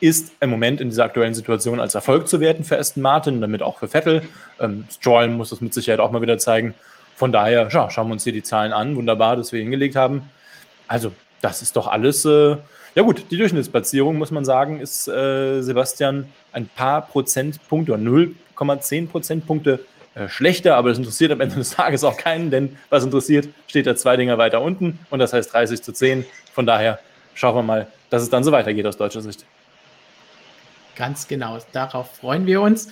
ist 0.00 0.32
im 0.40 0.50
Moment 0.50 0.80
in 0.80 0.90
dieser 0.90 1.04
aktuellen 1.04 1.34
Situation 1.34 1.80
als 1.80 1.94
Erfolg 1.94 2.28
zu 2.28 2.40
werten 2.40 2.64
für 2.64 2.78
Aston 2.78 3.02
Martin, 3.02 3.40
damit 3.40 3.62
auch 3.62 3.78
für 3.78 3.88
Vettel. 3.88 4.22
Ähm, 4.60 4.84
Stroll 4.90 5.28
muss 5.28 5.50
das 5.50 5.60
mit 5.60 5.74
Sicherheit 5.74 6.00
auch 6.00 6.10
mal 6.10 6.22
wieder 6.22 6.38
zeigen. 6.38 6.74
Von 7.16 7.32
daher, 7.32 7.68
ja, 7.70 7.90
schauen 7.90 8.08
wir 8.08 8.12
uns 8.12 8.24
hier 8.24 8.32
die 8.32 8.42
Zahlen 8.42 8.72
an. 8.72 8.96
Wunderbar, 8.96 9.36
dass 9.36 9.52
wir 9.52 9.60
hingelegt 9.60 9.96
haben. 9.96 10.30
Also, 10.86 11.12
das 11.40 11.62
ist 11.62 11.76
doch 11.76 11.86
alles 11.86 12.24
äh, 12.24 12.56
ja 12.98 13.04
gut, 13.04 13.26
die 13.30 13.36
Durchschnittsplatzierung, 13.36 14.18
muss 14.18 14.32
man 14.32 14.44
sagen, 14.44 14.80
ist 14.80 15.06
äh, 15.06 15.60
Sebastian 15.62 16.26
ein 16.50 16.66
paar 16.66 17.02
Prozentpunkte 17.02 17.92
oder 17.92 18.02
0,10 18.02 19.08
Prozentpunkte 19.08 19.78
äh, 20.16 20.28
schlechter, 20.28 20.74
aber 20.74 20.88
das 20.88 20.98
interessiert 20.98 21.30
am 21.30 21.40
Ende 21.40 21.54
des 21.54 21.70
Tages 21.70 22.02
auch 22.02 22.16
keinen, 22.16 22.50
denn 22.50 22.76
was 22.90 23.04
interessiert, 23.04 23.48
steht 23.68 23.86
da 23.86 23.94
zwei 23.94 24.16
Dinger 24.16 24.36
weiter 24.36 24.62
unten 24.62 24.98
und 25.10 25.20
das 25.20 25.32
heißt 25.32 25.52
30 25.52 25.80
zu 25.80 25.92
10. 25.92 26.24
Von 26.52 26.66
daher 26.66 26.98
schauen 27.34 27.54
wir 27.54 27.62
mal, 27.62 27.86
dass 28.10 28.22
es 28.22 28.30
dann 28.30 28.42
so 28.42 28.50
weitergeht 28.50 28.84
aus 28.84 28.96
deutscher 28.96 29.20
Sicht. 29.20 29.44
Ganz 30.98 31.28
genau, 31.28 31.58
darauf 31.70 32.16
freuen 32.16 32.44
wir 32.44 32.60
uns. 32.60 32.88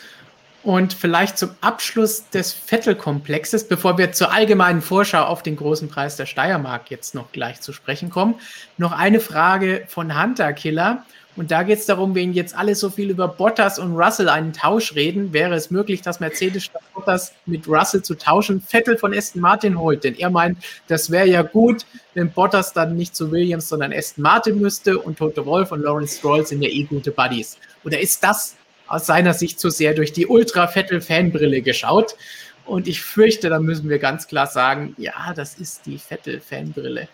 Und 0.63 0.95
vielleicht 0.95 1.39
zum 1.39 1.51
Abschluss 1.61 2.31
des 2.31 2.53
Vettel-Komplexes, 2.53 3.67
bevor 3.67 3.99
wir 3.99 4.13
zur 4.13 4.33
allgemeinen 4.33 4.81
Vorschau 4.81 5.25
auf 5.25 5.43
den 5.43 5.57
großen 5.57 5.89
Preis 5.89 6.15
der 6.17 6.27
Steiermark 6.27 6.91
jetzt 6.91 7.17
noch 7.17 7.33
gleich 7.33 7.61
zu 7.61 7.73
sprechen 7.73 8.09
kommen, 8.09 8.37
noch 8.79 8.93
eine 8.93 9.19
Frage 9.19 9.85
von 9.89 10.21
Hunter 10.21 10.53
Killer. 10.53 11.05
Und 11.37 11.51
da 11.51 11.63
geht 11.63 11.79
es 11.79 11.87
darum, 11.87 12.15
wenn 12.15 12.33
jetzt 12.33 12.57
alle 12.57 12.75
so 12.75 12.89
viel 12.89 13.11
über 13.11 13.29
Bottas 13.29 13.79
und 13.79 13.95
Russell 13.95 14.29
einen 14.29 14.53
Tausch 14.53 14.95
reden, 14.95 15.33
wäre 15.33 15.55
es 15.55 15.71
möglich, 15.71 16.01
dass 16.03 16.19
Mercedes 16.19 16.65
statt 16.65 16.83
Bottas 16.95 17.33
mit 17.45 17.69
Russell 17.69 18.03
zu 18.03 18.15
tauschen 18.15 18.61
Vettel 18.61 18.97
von 18.97 19.13
Aston 19.13 19.43
Martin 19.43 19.79
holt. 19.79 20.05
Denn 20.05 20.15
er 20.15 20.31
meint, 20.31 20.59
das 20.89 21.11
wäre 21.11 21.29
ja 21.29 21.43
gut, 21.43 21.85
wenn 22.15 22.31
Bottas 22.31 22.73
dann 22.73 22.97
nicht 22.97 23.15
zu 23.15 23.31
Williams, 23.31 23.69
sondern 23.69 23.93
Aston 23.93 24.23
Martin 24.23 24.59
müsste 24.59 24.99
und 24.99 25.19
Toto 25.19 25.45
Wolf 25.45 25.73
und 25.73 25.83
Lawrence 25.83 26.19
Stroll 26.19 26.47
sind 26.47 26.63
ja 26.63 26.71
eh 26.71 26.85
gute 26.85 27.11
Buddies. 27.11 27.59
Oder 27.85 28.01
ist 28.01 28.25
das 28.25 28.57
aus 28.89 29.07
seiner 29.07 29.35
Sicht 29.35 29.61
zu 29.61 29.71
sehr 29.71 29.95
durch 29.95 30.13
die 30.13 30.27
Ultra-Vettel-Fanbrille 30.27 31.63
geschaut. 31.63 32.17
Und 32.65 32.89
ich 32.89 33.01
fürchte, 33.03 33.49
da 33.49 33.61
müssen 33.61 33.89
wir 33.89 33.99
ganz 33.99 34.27
klar 34.27 34.47
sagen, 34.47 34.95
ja, 34.99 35.33
das 35.35 35.55
ist 35.55 35.87
die 35.87 35.99
Vettel-Fanbrille. 35.99 37.09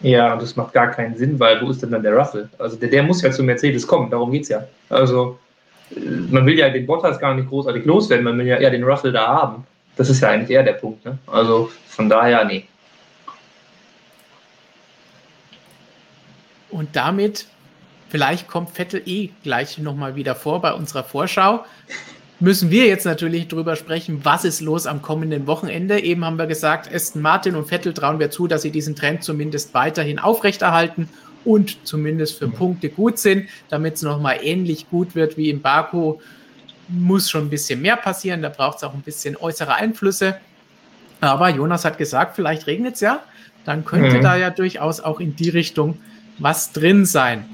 Ja, 0.00 0.36
das 0.36 0.54
macht 0.56 0.72
gar 0.72 0.90
keinen 0.90 1.16
Sinn, 1.16 1.40
weil 1.40 1.60
wo 1.60 1.70
ist 1.70 1.82
denn 1.82 1.90
dann 1.90 2.02
der 2.02 2.16
Russell? 2.16 2.48
Also 2.58 2.76
der, 2.76 2.88
der 2.88 3.02
muss 3.02 3.22
ja 3.22 3.30
zu 3.30 3.42
Mercedes 3.42 3.86
kommen, 3.86 4.10
darum 4.10 4.30
geht 4.30 4.42
es 4.42 4.48
ja. 4.48 4.64
Also 4.88 5.38
äh, 5.90 6.00
man 6.00 6.46
will 6.46 6.58
ja 6.58 6.68
den 6.68 6.86
Bottas 6.86 7.18
gar 7.18 7.34
nicht 7.34 7.48
großartig 7.48 7.84
loswerden, 7.84 8.24
man 8.24 8.38
will 8.38 8.46
ja 8.46 8.56
eher 8.56 8.70
den 8.70 8.84
Russell 8.84 9.12
da 9.12 9.26
haben. 9.26 9.66
Das 9.96 10.08
ist 10.08 10.20
ja 10.20 10.30
eigentlich 10.30 10.50
eher 10.50 10.62
der 10.62 10.74
Punkt. 10.74 11.04
Ne? 11.04 11.18
Also 11.26 11.70
von 11.88 12.08
daher, 12.08 12.44
nee. 12.44 12.64
Und 16.70 16.94
damit 16.94 17.46
Vielleicht 18.08 18.48
kommt 18.48 18.70
Vettel 18.70 19.02
eh 19.04 19.30
gleich 19.42 19.78
nochmal 19.78 20.16
wieder 20.16 20.34
vor 20.34 20.60
bei 20.62 20.72
unserer 20.72 21.04
Vorschau. 21.04 21.64
Müssen 22.40 22.70
wir 22.70 22.86
jetzt 22.86 23.04
natürlich 23.04 23.48
drüber 23.48 23.76
sprechen, 23.76 24.20
was 24.24 24.44
ist 24.44 24.60
los 24.60 24.86
am 24.86 25.02
kommenden 25.02 25.46
Wochenende. 25.46 26.00
Eben 26.00 26.24
haben 26.24 26.38
wir 26.38 26.46
gesagt, 26.46 26.92
Aston 26.92 27.22
Martin 27.22 27.56
und 27.56 27.66
Vettel 27.66 27.92
trauen 27.92 28.20
wir 28.20 28.30
zu, 28.30 28.46
dass 28.46 28.62
sie 28.62 28.70
diesen 28.70 28.94
Trend 28.94 29.24
zumindest 29.24 29.74
weiterhin 29.74 30.18
aufrechterhalten 30.18 31.08
und 31.44 31.86
zumindest 31.86 32.38
für 32.38 32.48
mhm. 32.48 32.52
Punkte 32.52 32.88
gut 32.90 33.18
sind, 33.18 33.48
damit 33.68 33.94
es 33.94 34.02
nochmal 34.02 34.38
ähnlich 34.42 34.88
gut 34.90 35.14
wird 35.14 35.36
wie 35.36 35.50
in 35.50 35.62
Baku. 35.62 36.18
Muss 36.88 37.30
schon 37.30 37.46
ein 37.46 37.50
bisschen 37.50 37.82
mehr 37.82 37.96
passieren, 37.96 38.42
da 38.42 38.48
braucht 38.48 38.78
es 38.78 38.84
auch 38.84 38.94
ein 38.94 39.02
bisschen 39.02 39.36
äußere 39.36 39.74
Einflüsse. 39.74 40.36
Aber 41.20 41.48
Jonas 41.48 41.84
hat 41.84 41.98
gesagt, 41.98 42.36
vielleicht 42.36 42.66
regnet 42.66 42.94
es 42.94 43.00
ja. 43.00 43.20
Dann 43.64 43.84
könnte 43.84 44.18
mhm. 44.18 44.22
da 44.22 44.36
ja 44.36 44.50
durchaus 44.50 45.00
auch 45.00 45.20
in 45.20 45.36
die 45.36 45.50
Richtung 45.50 45.98
was 46.38 46.72
drin 46.72 47.04
sein. 47.04 47.44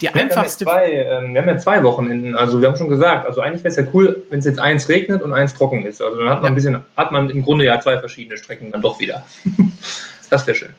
Die 0.00 0.08
einfachste. 0.08 0.64
Wir 0.64 0.72
haben, 0.72 0.80
ja 0.80 0.86
zwei, 0.86 0.92
ähm, 0.92 1.34
wir 1.34 1.42
haben 1.42 1.48
ja 1.48 1.58
zwei 1.58 1.82
Wochenenden. 1.82 2.36
Also 2.36 2.60
wir 2.60 2.68
haben 2.68 2.76
schon 2.76 2.88
gesagt, 2.88 3.26
also 3.26 3.40
eigentlich 3.40 3.64
wäre 3.64 3.70
es 3.70 3.76
ja 3.76 3.84
cool, 3.92 4.22
wenn 4.30 4.38
es 4.38 4.44
jetzt 4.44 4.58
eins 4.58 4.88
regnet 4.88 5.22
und 5.22 5.32
eins 5.32 5.54
trocken 5.54 5.84
ist. 5.84 6.00
Also 6.00 6.18
dann 6.18 6.28
hat 6.28 6.36
man 6.36 6.44
ja. 6.44 6.48
ein 6.50 6.54
bisschen, 6.54 6.80
hat 6.96 7.12
man 7.12 7.30
im 7.30 7.42
Grunde 7.42 7.64
ja 7.64 7.80
zwei 7.80 7.98
verschiedene 7.98 8.36
Strecken 8.36 8.70
dann 8.70 8.82
doch 8.82 9.00
wieder. 9.00 9.24
das 10.30 10.46
wäre 10.46 10.56
schön. 10.56 10.74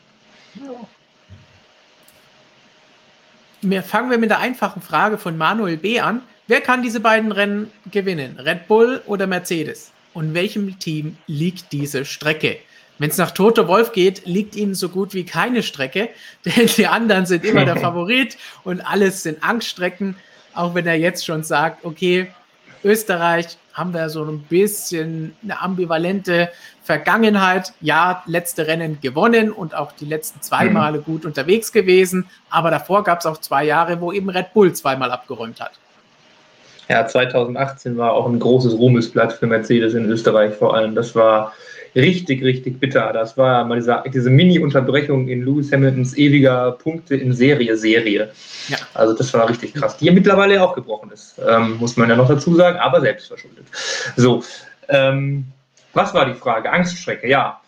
Ja. 3.62 3.82
Fangen 3.82 4.10
wir 4.10 4.16
mit 4.16 4.30
der 4.30 4.38
einfachen 4.38 4.80
Frage 4.80 5.18
von 5.18 5.36
Manuel 5.36 5.76
B. 5.76 6.00
an. 6.00 6.22
Wer 6.46 6.62
kann 6.62 6.82
diese 6.82 7.00
beiden 7.00 7.30
Rennen 7.30 7.70
gewinnen? 7.90 8.38
Red 8.38 8.66
Bull 8.68 9.02
oder 9.06 9.26
Mercedes? 9.26 9.92
Und 10.14 10.34
welchem 10.34 10.78
Team 10.78 11.16
liegt 11.26 11.72
diese 11.72 12.04
Strecke? 12.04 12.56
Wenn 13.00 13.08
es 13.08 13.16
nach 13.16 13.30
Toto 13.30 13.66
Wolf 13.66 13.92
geht, 13.92 14.26
liegt 14.26 14.54
ihnen 14.54 14.74
so 14.74 14.90
gut 14.90 15.14
wie 15.14 15.24
keine 15.24 15.62
Strecke, 15.62 16.10
denn 16.44 16.66
die 16.66 16.86
anderen 16.86 17.24
sind 17.24 17.46
immer 17.46 17.64
der 17.64 17.76
Favorit 17.88 18.36
und 18.62 18.82
alles 18.82 19.22
sind 19.22 19.42
Angststrecken. 19.42 20.16
Auch 20.54 20.74
wenn 20.74 20.86
er 20.86 20.96
jetzt 20.96 21.24
schon 21.24 21.42
sagt, 21.42 21.84
okay, 21.84 22.28
Österreich 22.84 23.56
haben 23.72 23.94
wir 23.94 24.10
so 24.10 24.22
ein 24.24 24.40
bisschen 24.40 25.34
eine 25.42 25.62
ambivalente 25.62 26.50
Vergangenheit. 26.82 27.72
Ja, 27.80 28.22
letzte 28.26 28.66
Rennen 28.66 28.98
gewonnen 29.00 29.50
und 29.50 29.74
auch 29.74 29.92
die 29.92 30.04
letzten 30.04 30.42
zwei 30.42 30.66
mhm. 30.66 30.74
Male 30.74 30.98
gut 30.98 31.24
unterwegs 31.24 31.72
gewesen. 31.72 32.26
Aber 32.50 32.70
davor 32.70 33.02
gab 33.02 33.20
es 33.20 33.26
auch 33.26 33.38
zwei 33.38 33.64
Jahre, 33.64 34.02
wo 34.02 34.12
eben 34.12 34.28
Red 34.28 34.52
Bull 34.52 34.74
zweimal 34.74 35.10
abgeräumt 35.10 35.58
hat. 35.60 35.72
Ja, 36.90 37.06
2018 37.06 37.96
war 37.96 38.12
auch 38.12 38.26
ein 38.26 38.40
großes 38.40 38.74
Ruhmesblatt 38.74 39.32
für 39.32 39.46
Mercedes 39.46 39.94
in 39.94 40.04
Österreich 40.04 40.54
vor 40.54 40.74
allem. 40.74 40.94
Das 40.94 41.14
war 41.14 41.54
richtig, 41.94 42.42
richtig 42.42 42.80
bitter. 42.80 43.12
Das 43.12 43.36
war 43.36 43.64
mal 43.64 43.76
diese, 43.76 44.02
diese 44.12 44.30
Mini-Unterbrechung 44.30 45.28
in 45.28 45.44
Lewis 45.44 45.72
Hamiltons 45.72 46.16
ewiger 46.16 46.72
Punkte 46.72 47.16
in 47.16 47.32
Serie-Serie. 47.32 48.30
Ja. 48.68 48.76
Also 48.94 49.14
das 49.14 49.32
war 49.34 49.48
richtig 49.48 49.74
krass, 49.74 49.96
die 49.96 50.06
ja 50.06 50.12
mittlerweile 50.12 50.62
auch 50.62 50.74
gebrochen 50.74 51.10
ist, 51.12 51.40
ähm, 51.46 51.76
muss 51.78 51.96
man 51.96 52.08
ja 52.08 52.16
noch 52.16 52.28
dazu 52.28 52.54
sagen, 52.54 52.78
aber 52.78 53.00
selbst 53.00 53.28
verschuldet. 53.28 53.66
So, 54.16 54.42
ähm, 54.88 55.46
was 55.92 56.14
war 56.14 56.26
die 56.26 56.34
Frage? 56.34 56.70
Angststrecke, 56.72 57.28
ja. 57.28 57.60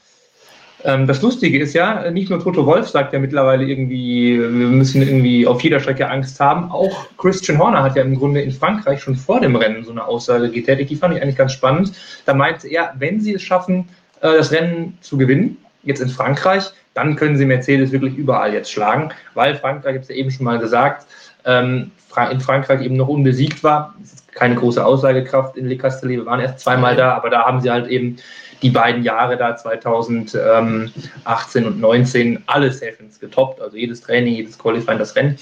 Ähm, 0.85 1.07
das 1.07 1.23
Lustige 1.23 1.59
ist 1.61 1.75
ja, 1.75 2.11
nicht 2.11 2.31
nur 2.31 2.43
Toto 2.43 2.67
Wolf 2.67 2.89
sagt 2.89 3.13
ja 3.13 3.19
mittlerweile 3.19 3.65
irgendwie, 3.65 4.39
wir 4.39 4.49
müssen 4.49 5.03
irgendwie 5.03 5.47
auf 5.47 5.63
jeder 5.63 5.81
Strecke 5.81 6.09
Angst 6.09 6.41
haben. 6.41 6.71
Auch 6.71 7.07
Christian 7.19 7.59
Horner 7.59 7.83
hat 7.83 7.97
ja 7.97 8.03
im 8.03 8.17
Grunde 8.17 8.41
in 8.41 8.51
Frankreich 8.51 9.01
schon 9.01 9.17
vor 9.17 9.41
dem 9.41 9.57
Rennen 9.57 9.85
so 9.85 9.93
eine 9.93 10.05
Aussage 10.05 10.51
getätigt. 10.51 10.91
Die 10.91 10.97
fand 10.97 11.15
ich 11.17 11.23
eigentlich 11.23 11.37
ganz 11.37 11.53
spannend. 11.53 11.93
Da 12.27 12.35
meinte 12.35 12.69
er, 12.69 12.95
wenn 12.99 13.21
sie 13.21 13.35
es 13.35 13.43
schaffen, 13.43 13.89
das 14.29 14.53
Rennen 14.53 14.97
zu 15.01 15.19
gewinnen, 15.19 15.57
jetzt 15.83 16.01
in 16.01 16.09
Frankreich, 16.09 16.71
dann 16.95 17.17
können 17.17 17.37
sie 17.37 17.45
Mercedes 17.45 17.93
wirklich 17.93 18.17
überall 18.17 18.53
jetzt 18.53 18.71
schlagen, 18.71 19.11
weil 19.35 19.57
Frankreich, 19.57 19.93
ich 19.93 19.97
habe 19.97 20.03
es 20.03 20.09
ja 20.09 20.15
eben 20.15 20.31
schon 20.31 20.45
mal 20.45 20.59
gesagt, 20.59 21.07
ähm, 21.45 21.91
in 22.31 22.41
Frankreich 22.41 22.83
eben 22.83 22.97
noch 22.97 23.09
unbesiegt 23.09 23.65
war. 23.65 23.95
Das 24.01 24.13
ist 24.13 24.33
keine 24.33 24.55
große 24.55 24.85
Aussagekraft 24.85 25.57
in 25.57 25.67
Le 25.67 25.77
Castellet. 25.77 26.19
Wir 26.19 26.27
waren 26.27 26.41
erst 26.41 26.61
zweimal 26.61 26.95
da, 26.95 27.15
aber 27.15 27.31
da 27.31 27.45
haben 27.45 27.61
sie 27.61 27.71
halt 27.71 27.89
eben 27.89 28.17
die 28.61 28.71
beiden 28.71 29.03
Jahre 29.03 29.37
da 29.37 29.57
2018 29.57 31.67
und 31.67 31.81
19 31.81 32.45
alle 32.47 32.71
Sessions 32.71 33.19
getoppt, 33.19 33.61
also 33.61 33.77
jedes 33.77 34.03
Training, 34.03 34.35
jedes 34.35 34.59
Qualifying, 34.59 34.99
das 34.99 35.17
Rennen. 35.17 35.37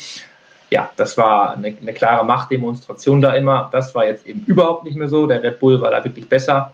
Ja, 0.70 0.90
das 0.96 1.18
war 1.18 1.54
eine, 1.54 1.76
eine 1.80 1.92
klare 1.92 2.24
Machtdemonstration 2.24 3.20
da 3.20 3.34
immer. 3.34 3.68
Das 3.72 3.94
war 3.94 4.06
jetzt 4.06 4.26
eben 4.26 4.44
überhaupt 4.46 4.84
nicht 4.84 4.96
mehr 4.96 5.08
so. 5.08 5.26
Der 5.26 5.42
Red 5.42 5.58
Bull 5.58 5.80
war 5.80 5.90
da 5.90 6.02
wirklich 6.04 6.28
besser. 6.28 6.72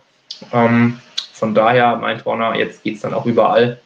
Ähm, 0.52 0.98
von 1.32 1.54
daher 1.54 1.96
meint 1.96 2.24
Horner, 2.24 2.56
jetzt 2.56 2.82
geht 2.82 2.96
es 2.96 3.02
dann 3.02 3.14
auch 3.14 3.26
überall. 3.26 3.78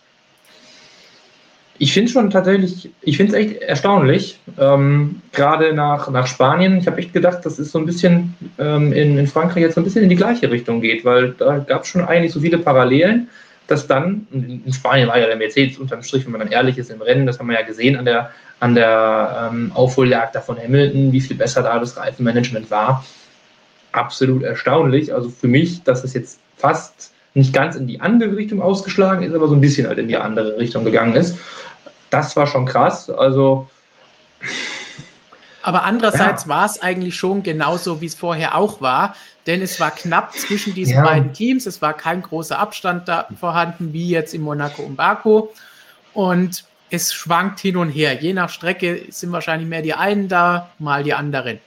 Ich 1.79 1.95
finde 1.95 2.13
schon 2.13 2.31
tatsächlich, 2.31 2.91
ich 3.01 3.17
finde 3.17 3.33
es 3.33 3.39
echt 3.39 3.63
erstaunlich, 3.63 4.39
ähm, 4.59 5.23
gerade 5.33 5.73
nach, 5.73 6.11
nach 6.11 6.27
Spanien. 6.27 6.77
Ich 6.77 6.87
habe 6.87 6.99
echt 6.99 7.15
gedacht, 7.15 7.45
dass 7.47 7.59
es 7.59 7.73
so 7.73 7.79
ein 7.79 7.87
bisschen 7.87 8.37
ähm, 8.59 8.93
in, 8.93 9.17
in 9.17 9.27
Frankreich 9.27 9.63
jetzt 9.63 9.77
so 9.77 9.81
ein 9.81 9.85
bisschen 9.85 10.03
in 10.03 10.11
die 10.11 10.17
gleiche 10.17 10.51
Richtung 10.51 10.83
geht, 10.83 11.07
weil 11.07 11.31
da 11.31 11.59
gab 11.59 11.83
es 11.83 11.89
schon 11.89 12.05
eigentlich 12.05 12.33
so 12.33 12.41
viele 12.41 12.59
Parallelen, 12.59 13.29
dass 13.67 13.87
dann, 13.87 14.27
in 14.33 14.73
Spanien 14.73 15.09
war 15.09 15.19
ja 15.19 15.27
der 15.27 15.37
Mercedes 15.37 15.79
unterm 15.79 16.03
Strich, 16.03 16.25
wenn 16.25 16.33
man 16.33 16.41
dann 16.41 16.51
ehrlich 16.51 16.77
ist 16.77 16.91
im 16.91 17.01
Rennen, 17.01 17.25
das 17.25 17.39
haben 17.39 17.49
wir 17.49 17.59
ja 17.59 17.65
gesehen 17.65 17.97
an 17.97 18.05
der, 18.05 18.31
an 18.59 18.75
der 18.75 19.51
ähm, 19.51 19.73
Aufholjagd 19.75 20.37
von 20.45 20.59
Hamilton, 20.59 21.13
wie 21.13 21.21
viel 21.21 21.37
besser 21.37 21.63
da 21.63 21.79
das 21.79 21.97
Reifenmanagement 21.97 22.71
war. 22.71 23.05
Absolut 23.93 24.43
erstaunlich. 24.43 25.13
Also 25.13 25.29
für 25.29 25.49
mich, 25.49 25.83
dass 25.83 26.05
es 26.05 26.15
jetzt 26.15 26.39
fast 26.57 27.13
nicht 27.35 27.53
ganz 27.53 27.77
in 27.77 27.87
die 27.87 28.01
andere 28.01 28.37
Richtung 28.37 28.61
ausgeschlagen 28.61 29.23
ist, 29.23 29.35
aber 29.35 29.49
so 29.49 29.55
ein 29.55 29.61
bisschen 29.61 29.87
halt 29.87 29.99
in 29.99 30.09
die 30.09 30.17
andere 30.17 30.59
Richtung 30.59 30.85
gegangen 30.85 31.15
ist. 31.15 31.39
Das 32.11 32.37
war 32.37 32.47
schon 32.47 32.67
krass. 32.67 33.09
Also. 33.09 33.69
Aber 35.63 35.85
andererseits 35.85 36.45
ja. 36.45 36.49
war 36.49 36.67
es 36.67 36.83
eigentlich 36.83 37.17
schon 37.17 37.43
genauso, 37.43 38.01
wie 38.01 38.07
es 38.07 38.15
vorher 38.15 38.57
auch 38.57 38.81
war, 38.81 39.15
denn 39.47 39.63
es 39.63 39.79
war 39.79 39.91
knapp 39.91 40.33
zwischen 40.33 40.75
diesen 40.75 40.95
ja. 40.95 41.05
beiden 41.05 41.33
Teams. 41.33 41.67
Es 41.67 41.81
war 41.83 41.93
kein 41.93 42.23
großer 42.23 42.59
Abstand 42.59 43.09
da 43.09 43.29
vorhanden, 43.39 43.93
wie 43.93 44.09
jetzt 44.09 44.35
in 44.35 44.43
Monaco 44.43 44.83
und 44.83 44.97
Baku. 44.97 45.49
Und 46.15 46.65
es 46.91 47.13
schwankt 47.13 47.61
hin 47.61 47.77
und 47.77 47.91
her. 47.91 48.15
Je 48.21 48.33
nach 48.33 48.51
Strecke 48.51 49.03
sind 49.11 49.31
wahrscheinlich 49.31 49.69
mehr 49.69 49.83
die 49.83 49.95
einen 49.95 50.29
da, 50.29 50.71
mal 50.79 51.05
die 51.05 51.15
anderen. 51.15 51.61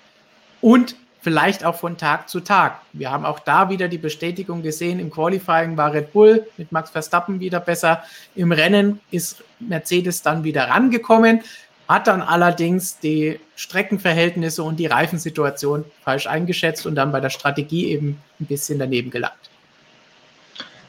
Und 0.59 0.95
vielleicht 1.23 1.63
auch 1.63 1.75
von 1.75 1.97
Tag 1.97 2.29
zu 2.29 2.41
Tag. 2.41 2.81
Wir 2.91 3.09
haben 3.09 3.25
auch 3.25 3.39
da 3.39 3.69
wieder 3.69 3.87
die 3.87 3.97
Bestätigung 3.97 4.61
gesehen, 4.61 4.99
im 4.99 5.09
Qualifying 5.09 5.77
war 5.77 5.93
Red 5.93 6.11
Bull 6.11 6.45
mit 6.57 6.71
Max 6.71 6.91
Verstappen 6.91 7.39
wieder 7.39 7.61
besser. 7.61 8.03
Im 8.35 8.51
Rennen 8.51 8.99
ist 9.09 9.43
Mercedes 9.59 10.21
dann 10.21 10.43
wieder 10.43 10.67
rangekommen, 10.69 11.39
hat 11.87 12.07
dann 12.07 12.21
allerdings 12.21 12.99
die 12.99 13.39
Streckenverhältnisse 13.55 14.63
und 14.63 14.77
die 14.77 14.85
Reifensituation 14.85 15.85
falsch 16.03 16.27
eingeschätzt 16.27 16.85
und 16.85 16.95
dann 16.95 17.11
bei 17.11 17.21
der 17.21 17.29
Strategie 17.29 17.87
eben 17.87 18.19
ein 18.39 18.45
bisschen 18.45 18.77
daneben 18.77 19.09
gelangt. 19.09 19.33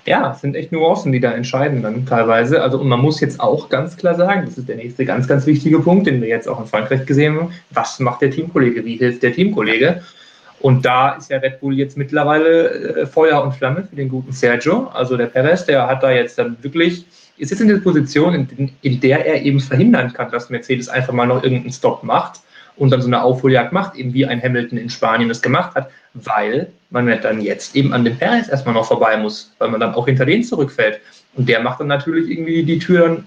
Ja, 0.07 0.33
es 0.33 0.43
sind 0.43 0.55
echt 0.55 0.71
Nuancen, 0.71 1.13
die 1.13 1.21
da 1.21 1.33
entscheiden 1.33 1.83
dann 1.83 2.05
teilweise. 2.05 2.61
Also, 2.61 2.79
und 2.79 2.89
man 2.89 3.01
muss 3.01 3.21
jetzt 3.21 3.41
auch 3.41 3.71
ganz 3.71 3.97
klar 3.97 4.17
sagen, 4.17 4.45
das 4.45 4.59
ist 4.59 4.69
der 4.69 4.77
nächste 4.77 5.07
ganz, 5.07 5.27
ganz 5.27 5.47
wichtige 5.47 5.79
Punkt, 5.79 6.07
den 6.07 6.21
wir 6.21 6.29
jetzt 6.29 6.47
auch 6.47 6.61
in 6.61 6.67
Frankreich 6.67 7.07
gesehen 7.07 7.37
haben. 7.37 7.53
Was 7.71 8.01
macht 8.01 8.21
der 8.21 8.31
Teamkollege? 8.31 8.85
Wie 8.85 8.97
hilft 8.97 9.23
der 9.23 9.33
Teamkollege? 9.33 10.03
Und 10.65 10.87
da 10.87 11.11
ist 11.11 11.31
ja 11.31 11.37
Red 11.37 11.61
Bull 11.61 11.75
jetzt 11.75 11.99
mittlerweile 11.99 12.71
äh, 12.71 13.07
Feuer 13.07 13.43
und 13.43 13.53
Flamme 13.53 13.85
für 13.85 13.97
den 13.97 14.09
guten 14.09 14.33
Sergio. 14.33 14.87
Also 14.95 15.19
der 15.19 15.27
Perez, 15.27 15.67
der 15.67 15.87
hat 15.87 16.03
da 16.03 16.11
jetzt 16.11 16.39
dann 16.39 16.57
wirklich, 16.63 17.05
ist 17.37 17.51
jetzt 17.51 17.61
in 17.61 17.69
der 17.69 17.77
Position, 17.77 18.33
in, 18.35 18.73
in 18.81 18.99
der 18.99 19.27
er 19.27 19.43
eben 19.43 19.61
verhindern 19.61 20.15
kann, 20.15 20.31
dass 20.31 20.49
Mercedes 20.49 20.89
einfach 20.89 21.13
mal 21.13 21.27
noch 21.27 21.43
irgendeinen 21.43 21.71
Stop 21.71 22.03
macht 22.03 22.41
und 22.77 22.89
dann 22.89 23.03
so 23.03 23.09
eine 23.09 23.23
Aufholjagd 23.23 23.75
macht, 23.75 23.95
eben 23.97 24.15
wie 24.15 24.25
ein 24.25 24.43
Hamilton 24.43 24.79
in 24.79 24.89
Spanien 24.89 25.29
es 25.29 25.43
gemacht 25.43 25.75
hat, 25.75 25.91
weil 26.15 26.73
man 26.89 27.09
dann 27.21 27.43
jetzt 27.43 27.77
eben 27.77 27.93
an 27.93 28.03
dem 28.03 28.17
Perez 28.17 28.49
erstmal 28.49 28.75
noch 28.75 28.87
vorbei 28.87 29.19
muss, 29.19 29.53
weil 29.59 29.69
man 29.69 29.81
dann 29.81 29.93
auch 29.93 30.07
hinter 30.07 30.25
den 30.25 30.43
zurückfällt. 30.45 30.99
Und 31.35 31.47
der 31.47 31.61
macht 31.61 31.81
dann 31.81 31.89
natürlich 31.89 32.31
irgendwie 32.31 32.63
die 32.63 32.79
Tür 32.79 33.01
dann 33.03 33.27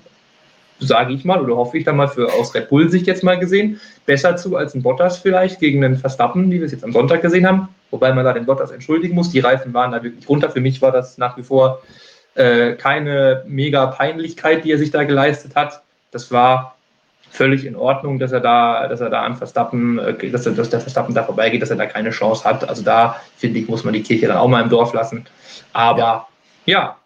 sage 0.80 1.14
ich 1.14 1.26
mal, 1.26 1.42
oder 1.42 1.56
hoffe 1.56 1.78
ich 1.78 1.84
dann 1.84 1.98
mal 1.98 2.08
für 2.08 2.32
aus 2.34 2.54
Red 2.54 2.70
Bull 2.70 2.90
Sicht 2.90 3.08
jetzt 3.08 3.24
mal 3.24 3.40
gesehen, 3.40 3.80
besser 4.06 4.36
zu 4.36 4.56
als 4.56 4.76
ein 4.76 4.84
Bottas 4.84 5.18
vielleicht 5.18 5.60
gegen 5.60 5.84
einen 5.84 5.98
Verstappen, 5.98 6.52
wie 6.52 6.60
wir 6.60 6.66
es 6.66 6.72
jetzt 6.72 6.84
am 6.84 6.94
Sonntag 6.94 7.22
gesehen 7.22 7.48
haben. 7.48 7.70
Wobei 7.90 8.14
man 8.14 8.26
da 8.26 8.34
den 8.34 8.46
Bottas 8.46 8.72
entschuldigen 8.72 9.16
muss. 9.16 9.32
Die 9.32 9.40
Reifen 9.40 9.74
waren 9.74 9.92
da 9.92 10.04
wirklich 10.04 10.28
runter. 10.28 10.50
Für 10.50 10.62
mich 10.62 10.82
war 10.82 10.92
das 10.92 11.18
nach 11.18 11.38
wie 11.38 11.44
vor 11.44 11.82
äh, 12.36 12.74
keine 12.74 13.44
mega 13.48 13.88
Peinlichkeit, 13.88 14.66
die 14.66 14.72
er 14.72 14.78
sich 14.78 14.92
da 14.92 15.04
geleistet 15.04 15.56
hat. 15.56 15.82
Das 16.12 16.32
war 16.32 16.76
völlig 17.30 17.66
in 17.66 17.76
Ordnung, 17.76 18.20
dass 18.20 18.32
er 18.32 18.40
da, 18.40 18.88
dass 18.88 19.02
er 19.02 19.10
da 19.10 19.22
an 19.24 19.36
Verstappen, 19.36 20.00
äh, 20.00 20.30
dass, 20.30 20.46
er, 20.46 20.54
dass 20.54 20.70
der 20.70 20.82
Verstappen 20.82 21.16
da 21.16 21.24
vorbeigeht, 21.24 21.62
dass 21.62 21.70
er 21.70 21.78
da 21.78 21.86
keine 21.86 22.12
Chance 22.12 22.44
hat. 22.44 22.68
Also 22.68 22.84
da 22.84 23.22
finde 23.38 23.60
ich, 23.60 23.68
muss 23.68 23.84
man 23.84 23.94
die 23.94 24.04
Kirche 24.04 24.28
dann 24.28 24.38
auch 24.38 24.48
mal 24.48 24.62
im 24.62 24.70
Dorf 24.70 24.94
lassen. 24.94 25.26
Aber 25.74 26.28
ja, 26.66 26.80
ja 26.80 26.98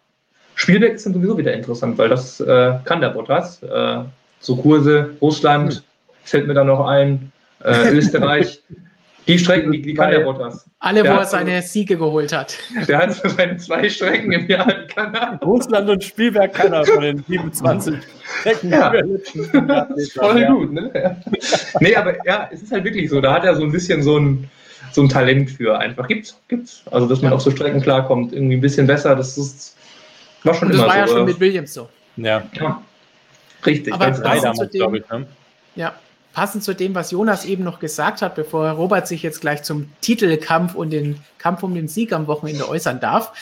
Spielberg 0.54 0.94
ist 0.94 1.06
dann 1.06 1.14
sowieso 1.14 1.36
wieder 1.38 1.52
interessant, 1.52 1.98
weil 1.98 2.08
das 2.08 2.40
äh, 2.40 2.74
kann 2.84 3.00
der 3.00 3.10
Bottas. 3.10 3.62
Äh, 3.62 4.04
so 4.40 4.56
Kurse, 4.56 5.10
Russland, 5.20 5.74
hm. 5.74 5.80
fällt 6.24 6.46
mir 6.46 6.54
da 6.54 6.64
noch 6.64 6.86
ein, 6.86 7.32
äh, 7.64 7.90
Österreich. 7.92 8.60
Die 9.28 9.38
Strecken, 9.38 9.70
die, 9.70 9.82
die 9.82 9.94
kann 9.94 10.10
der 10.10 10.20
Bottas. 10.20 10.68
Alle, 10.80 11.04
der 11.04 11.14
wo 11.14 11.18
er 11.18 11.24
seine 11.24 11.62
Siege 11.62 11.96
geholt 11.96 12.32
hat. 12.32 12.58
Der 12.88 12.98
hat 12.98 13.14
seine 13.14 13.56
zwei 13.56 13.88
Strecken 13.88 14.32
im 14.32 14.48
Jahr, 14.48 14.66
kann 14.88 15.14
er. 15.14 15.38
Russland 15.44 15.88
und 15.88 16.02
Spielberg 16.02 16.52
kann 16.52 16.72
er 16.72 16.84
von 16.84 17.02
den 17.02 17.24
27 17.28 17.94
Strecken. 18.40 18.70
Ja. 18.70 18.92
Voll 20.14 20.46
gut, 20.46 20.72
ne? 20.72 20.90
Ja. 20.92 21.16
Nee, 21.78 21.94
aber 21.94 22.26
ja, 22.26 22.48
es 22.52 22.62
ist 22.62 22.72
halt 22.72 22.82
wirklich 22.82 23.10
so. 23.10 23.20
Da 23.20 23.34
hat 23.34 23.44
er 23.44 23.54
so 23.54 23.62
ein 23.62 23.70
bisschen 23.70 24.02
so 24.02 24.18
ein, 24.18 24.50
so 24.90 25.02
ein 25.02 25.08
Talent 25.08 25.52
für 25.52 25.78
einfach. 25.78 26.08
Gibt's, 26.08 26.40
gibt's. 26.48 26.82
Also, 26.90 27.06
dass 27.06 27.22
man 27.22 27.30
ja. 27.30 27.36
auf 27.36 27.42
so 27.42 27.52
Strecken 27.52 27.80
klarkommt, 27.80 28.32
irgendwie 28.32 28.56
ein 28.56 28.60
bisschen 28.60 28.88
besser, 28.88 29.14
das 29.14 29.38
ist, 29.38 29.76
war 30.44 30.54
schon 30.54 30.68
Und 30.68 30.78
das 30.78 30.86
war 30.86 30.92
so. 30.92 30.98
ja 30.98 31.08
schon 31.08 31.24
mit 31.24 31.40
Williams 31.40 31.74
so. 31.74 31.88
Ja. 32.16 32.42
ja. 32.52 32.82
Richtig. 33.64 33.94
Aber 33.94 34.10
passend 34.10 34.56
zu 34.56 34.66
dem, 34.66 34.94
ich, 34.94 35.08
ne? 35.08 35.26
Ja, 35.76 35.94
passend 36.32 36.64
zu 36.64 36.74
dem, 36.74 36.94
was 36.94 37.10
Jonas 37.10 37.44
eben 37.44 37.64
noch 37.64 37.78
gesagt 37.78 38.22
hat, 38.22 38.34
bevor 38.34 38.68
Robert 38.70 39.06
sich 39.06 39.22
jetzt 39.22 39.40
gleich 39.40 39.62
zum 39.62 39.90
Titelkampf 40.00 40.74
und 40.74 40.90
den 40.90 41.20
Kampf 41.38 41.62
um 41.62 41.74
den 41.74 41.88
Sieg 41.88 42.12
am 42.12 42.26
Wochenende 42.26 42.68
äußern 42.68 43.00
darf. 43.00 43.32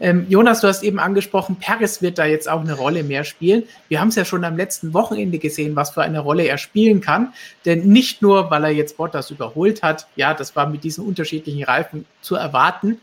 Ähm, 0.00 0.26
Jonas, 0.28 0.60
du 0.60 0.68
hast 0.68 0.84
eben 0.84 1.00
angesprochen, 1.00 1.56
Paris 1.60 2.02
wird 2.02 2.18
da 2.18 2.24
jetzt 2.24 2.48
auch 2.48 2.60
eine 2.60 2.74
Rolle 2.74 3.02
mehr 3.02 3.24
spielen. 3.24 3.64
Wir 3.88 4.00
haben 4.00 4.08
es 4.08 4.14
ja 4.14 4.24
schon 4.24 4.44
am 4.44 4.56
letzten 4.56 4.94
Wochenende 4.94 5.38
gesehen, 5.38 5.74
was 5.74 5.90
für 5.90 6.02
eine 6.02 6.20
Rolle 6.20 6.46
er 6.46 6.58
spielen 6.58 7.00
kann. 7.00 7.32
Denn 7.64 7.88
nicht 7.88 8.22
nur, 8.22 8.50
weil 8.50 8.64
er 8.64 8.70
jetzt 8.70 8.96
Bottas 8.96 9.30
überholt 9.30 9.82
hat, 9.82 10.06
ja, 10.14 10.34
das 10.34 10.54
war 10.54 10.68
mit 10.68 10.84
diesen 10.84 11.04
unterschiedlichen 11.04 11.64
Reifen 11.64 12.04
zu 12.20 12.36
erwarten, 12.36 13.00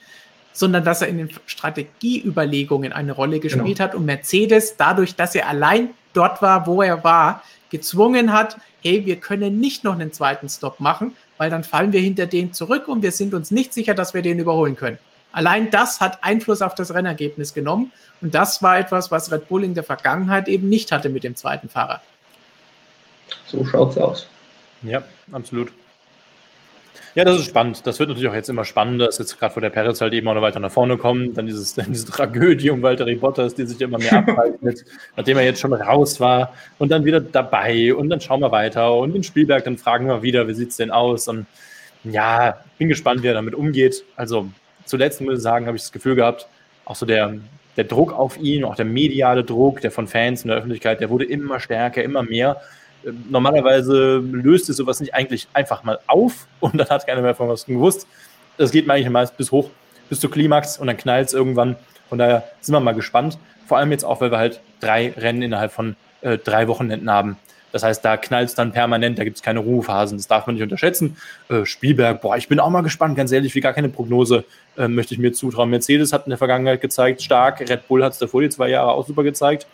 sondern 0.56 0.86
dass 0.86 1.02
er 1.02 1.10
in 1.10 1.18
den 1.18 1.30
Strategieüberlegungen 1.46 2.94
eine 2.94 3.12
Rolle 3.12 3.40
gespielt 3.40 3.78
genau. 3.78 3.80
hat 3.80 3.94
und 3.94 4.06
Mercedes 4.06 4.78
dadurch, 4.78 5.16
dass 5.16 5.36
er 5.36 5.50
allein 5.50 5.90
dort 6.14 6.42
war, 6.42 6.66
wo 6.66 6.82
er 6.82 7.04
war, 7.04 7.44
gezwungen 7.70 8.32
hat, 8.32 8.58
hey, 8.82 9.06
wir 9.06 9.18
können 9.18 9.60
nicht 9.60 9.84
noch 9.84 9.94
einen 9.94 10.14
zweiten 10.14 10.48
Stop 10.48 10.80
machen, 10.80 11.14
weil 11.38 11.50
dann 11.50 11.66
fallen 11.66 11.92
wir 11.92 12.00
hinter 12.00 12.26
denen 12.26 12.54
zurück 12.54 12.88
und 12.88 13.04
wir 13.04 13.12
sind 13.12 13.34
uns 13.34 13.52
nicht 13.52 13.74
sicher, 13.74 13.94
dass 13.94 14.14
wir 14.14 14.22
den 14.22 14.40
überholen 14.40 14.78
können. 14.78 14.98
Allein 15.34 15.70
das 15.70 16.00
hat 16.00 16.24
Einfluss 16.24 16.62
auf 16.62 16.76
das 16.76 16.94
Rennergebnis 16.94 17.54
genommen. 17.54 17.92
Und 18.22 18.34
das 18.34 18.64
war 18.64 18.80
etwas, 18.80 19.12
was 19.12 19.34
Red 19.34 19.50
Bull 19.50 19.66
in 19.66 19.74
der 19.74 19.84
Vergangenheit 19.84 20.48
eben 20.48 20.70
nicht 20.70 20.94
hatte 20.94 21.10
mit 21.10 21.26
dem 21.26 21.36
zweiten 21.36 21.68
Fahrer. 21.68 22.02
So 23.48 23.66
schaut 23.66 23.92
es 23.92 23.98
aus. 23.98 24.28
Ja, 24.84 25.04
absolut. 25.34 25.74
Ja, 27.16 27.24
das 27.24 27.40
ist 27.40 27.46
spannend. 27.46 27.86
Das 27.86 28.00
wird 28.00 28.10
natürlich 28.10 28.30
auch 28.30 28.34
jetzt 28.34 28.50
immer 28.50 28.66
spannender, 28.66 29.06
dass 29.06 29.18
jetzt 29.18 29.40
gerade 29.40 29.54
vor 29.54 29.62
der 29.62 29.70
Perez 29.70 30.02
halt 30.02 30.14
eben 30.14 30.28
auch 30.28 30.34
noch 30.34 30.42
weiter 30.42 30.60
nach 30.60 30.72
vorne 30.72 30.98
kommt. 30.98 31.38
Dann 31.38 31.46
dieses, 31.46 31.74
diese 31.88 32.08
Tragödie 32.08 32.70
um 32.70 32.82
Walter 32.82 33.06
Bottas, 33.16 33.56
die 33.56 33.66
sich 33.66 33.80
immer 33.82 33.98
mehr 33.98 34.14
abhaltet, 34.18 34.86
nachdem 35.16 35.38
er 35.38 35.44
jetzt 35.44 35.60
schon 35.60 35.74
raus 35.74 36.20
war 36.20 36.54
und 36.78 36.92
dann 36.92 37.06
wieder 37.06 37.22
dabei 37.22 37.94
und 37.94 38.10
dann 38.10 38.22
schauen 38.22 38.42
wir 38.42 38.52
weiter 38.52 38.94
und 38.94 39.16
in 39.16 39.24
Spielberg, 39.24 39.64
dann 39.64 39.78
fragen 39.78 40.08
wir 40.08 40.22
wieder, 40.22 40.48
wie 40.48 40.54
sieht 40.54 40.70
es 40.70 40.78
denn 40.78 40.92
aus? 40.92 41.28
Und 41.28 41.46
ja, 42.04 42.58
bin 42.78 42.90
gespannt, 42.90 43.24
wie 43.24 43.28
er 43.28 43.34
damit 43.34 43.56
umgeht. 43.56 44.04
Also 44.16 44.50
zuletzt, 44.86 45.22
muss 45.22 45.36
ich 45.38 45.42
sagen, 45.42 45.68
habe 45.68 45.78
ich 45.78 45.84
das 45.84 45.92
Gefühl 45.92 46.16
gehabt, 46.16 46.48
auch 46.86 46.96
so 46.96 47.06
der, 47.06 47.36
der 47.78 47.84
Druck 47.84 48.14
auf 48.14 48.38
ihn, 48.38 48.64
auch 48.64 48.76
der 48.76 48.86
mediale 48.86 49.44
Druck, 49.44 49.82
der 49.82 49.92
von 49.92 50.08
Fans 50.08 50.44
in 50.44 50.50
der 50.50 50.58
Öffentlichkeit, 50.58 51.02
der 51.02 51.10
wurde 51.10 51.26
immer 51.26 51.60
stärker, 51.60 52.04
immer 52.04 52.24
mehr. 52.24 52.62
Normalerweise 53.30 54.18
löst 54.18 54.70
es 54.70 54.78
sowas 54.78 55.00
nicht 55.00 55.14
eigentlich 55.14 55.48
einfach 55.54 55.84
mal 55.84 56.00
auf 56.08 56.48
und 56.60 56.78
dann 56.78 56.90
hat 56.90 57.06
keiner 57.08 57.22
mehr 57.22 57.36
von 57.36 57.50
was 57.50 57.66
gewusst. 57.66 58.08
Das 58.58 58.72
geht 58.72 58.90
eigentlich 58.90 59.10
meist 59.10 59.38
bis 59.38 59.52
hoch, 59.52 59.70
bis 60.10 60.20
zur 60.20 60.32
Klimax 60.32 60.78
und 60.78 60.88
dann 60.88 60.98
knallt 60.98 61.28
es 61.28 61.34
irgendwann. 61.34 61.76
Von 62.10 62.18
daher 62.18 62.44
sind 62.62 62.74
wir 62.74 62.80
mal 62.80 62.94
gespannt. 62.94 63.38
Vor 63.68 63.78
allem 63.78 63.92
jetzt 63.92 64.06
auch, 64.06 64.22
weil 64.22 64.32
wir 64.32 64.38
halt 64.38 64.62
drei 64.80 65.14
Rennen 65.18 65.42
innerhalb 65.42 65.72
von 65.72 65.96
äh, 66.22 66.38
drei 66.38 66.68
Wochenenden 66.68 67.10
haben. 67.10 67.38
Das 67.72 67.84
heißt, 67.84 68.06
da 68.06 68.16
knallt 68.16 68.48
es 68.48 68.56
dann 68.56 68.72
permanent, 68.72 69.20
da 69.20 69.26
gibt 69.26 69.36
es 69.36 69.44
keine 69.44 69.60
Ruhephasen. 69.60 70.18
Das 70.18 70.28
darf 70.28 70.48
man 70.48 70.56
nicht 70.56 70.64
unterschätzen. 70.64 71.18
Äh, 71.50 71.66
Spielberg, 71.66 72.22
boah, 72.22 72.38
ich 72.38 72.48
bin 72.48 72.60
auch 72.62 72.70
mal 72.70 72.84
gespannt, 72.84 73.18
ganz 73.18 73.34
ehrlich, 73.34 73.54
wie 73.54 73.60
gar 73.60 73.74
keine 73.74 73.90
Prognose 73.90 74.46
äh, 74.78 74.88
möchte 74.88 75.14
ich 75.14 75.20
mir 75.20 75.34
zutrauen. 75.34 75.70
Mercedes 75.70 76.14
hat 76.14 76.26
in 76.26 76.30
der 76.30 76.38
Vergangenheit 76.38 76.80
gezeigt, 76.80 77.22
stark. 77.22 77.60
Red 77.60 77.86
Bull 77.90 78.02
hat 78.02 78.14
es 78.14 78.20
davor 78.20 78.42
die 78.42 78.50
zwei 78.50 78.70
Jahre 78.70 78.94
auch 78.94 79.06
super 79.06 79.24
gezeigt. 79.24 79.68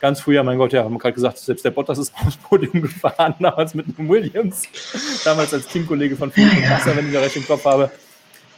Ganz 0.00 0.20
früher, 0.20 0.42
mein 0.44 0.58
Gott, 0.58 0.72
ja, 0.72 0.84
haben 0.84 0.94
wir 0.94 0.98
gerade 0.98 1.14
gesagt, 1.14 1.38
selbst 1.38 1.64
der 1.64 1.70
Bottas 1.70 1.98
ist 1.98 2.12
aufs 2.24 2.36
Podium 2.36 2.82
gefahren, 2.82 3.34
damals 3.40 3.74
mit 3.74 3.86
einem 3.86 4.08
Williams, 4.08 4.62
damals 5.24 5.52
als 5.52 5.66
Teamkollege 5.66 6.16
von 6.16 6.30
Friedrich 6.30 6.68
Wasser, 6.70 6.96
wenn 6.96 7.06
ich 7.08 7.12
da 7.12 7.20
recht 7.20 7.36
im 7.36 7.46
Kopf 7.46 7.64
habe. 7.64 7.90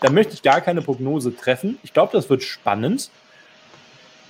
Da 0.01 0.11
möchte 0.11 0.35
ich 0.35 0.43
gar 0.43 0.61
keine 0.61 0.83
Prognose 0.83 1.35
treffen. 1.35 1.79
Ich 1.83 1.93
glaube, 1.93 2.13
das 2.13 2.29
wird 2.31 2.43
spannend. 2.43 3.11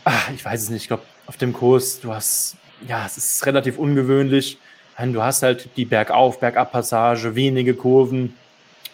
Ach, 0.05 0.31
ich 0.35 0.45
weiß 0.45 0.63
es 0.63 0.71
nicht. 0.71 0.83
Ich 0.83 0.89
glaube, 0.89 1.05
auf 1.27 1.37
dem 1.37 1.53
Kurs, 1.53 2.01
du 2.01 2.13
hast 2.13 2.57
ja, 2.89 3.05
es 3.07 3.17
ist 3.17 3.47
relativ 3.47 3.79
ungewöhnlich. 3.79 4.59
Du 4.99 5.23
hast 5.23 5.43
halt 5.43 5.71
die 5.77 5.87
Bergauf-, 5.87 6.41
Bergab-Passage, 6.41 7.35
wenige 7.35 7.75
Kurven, 7.75 8.35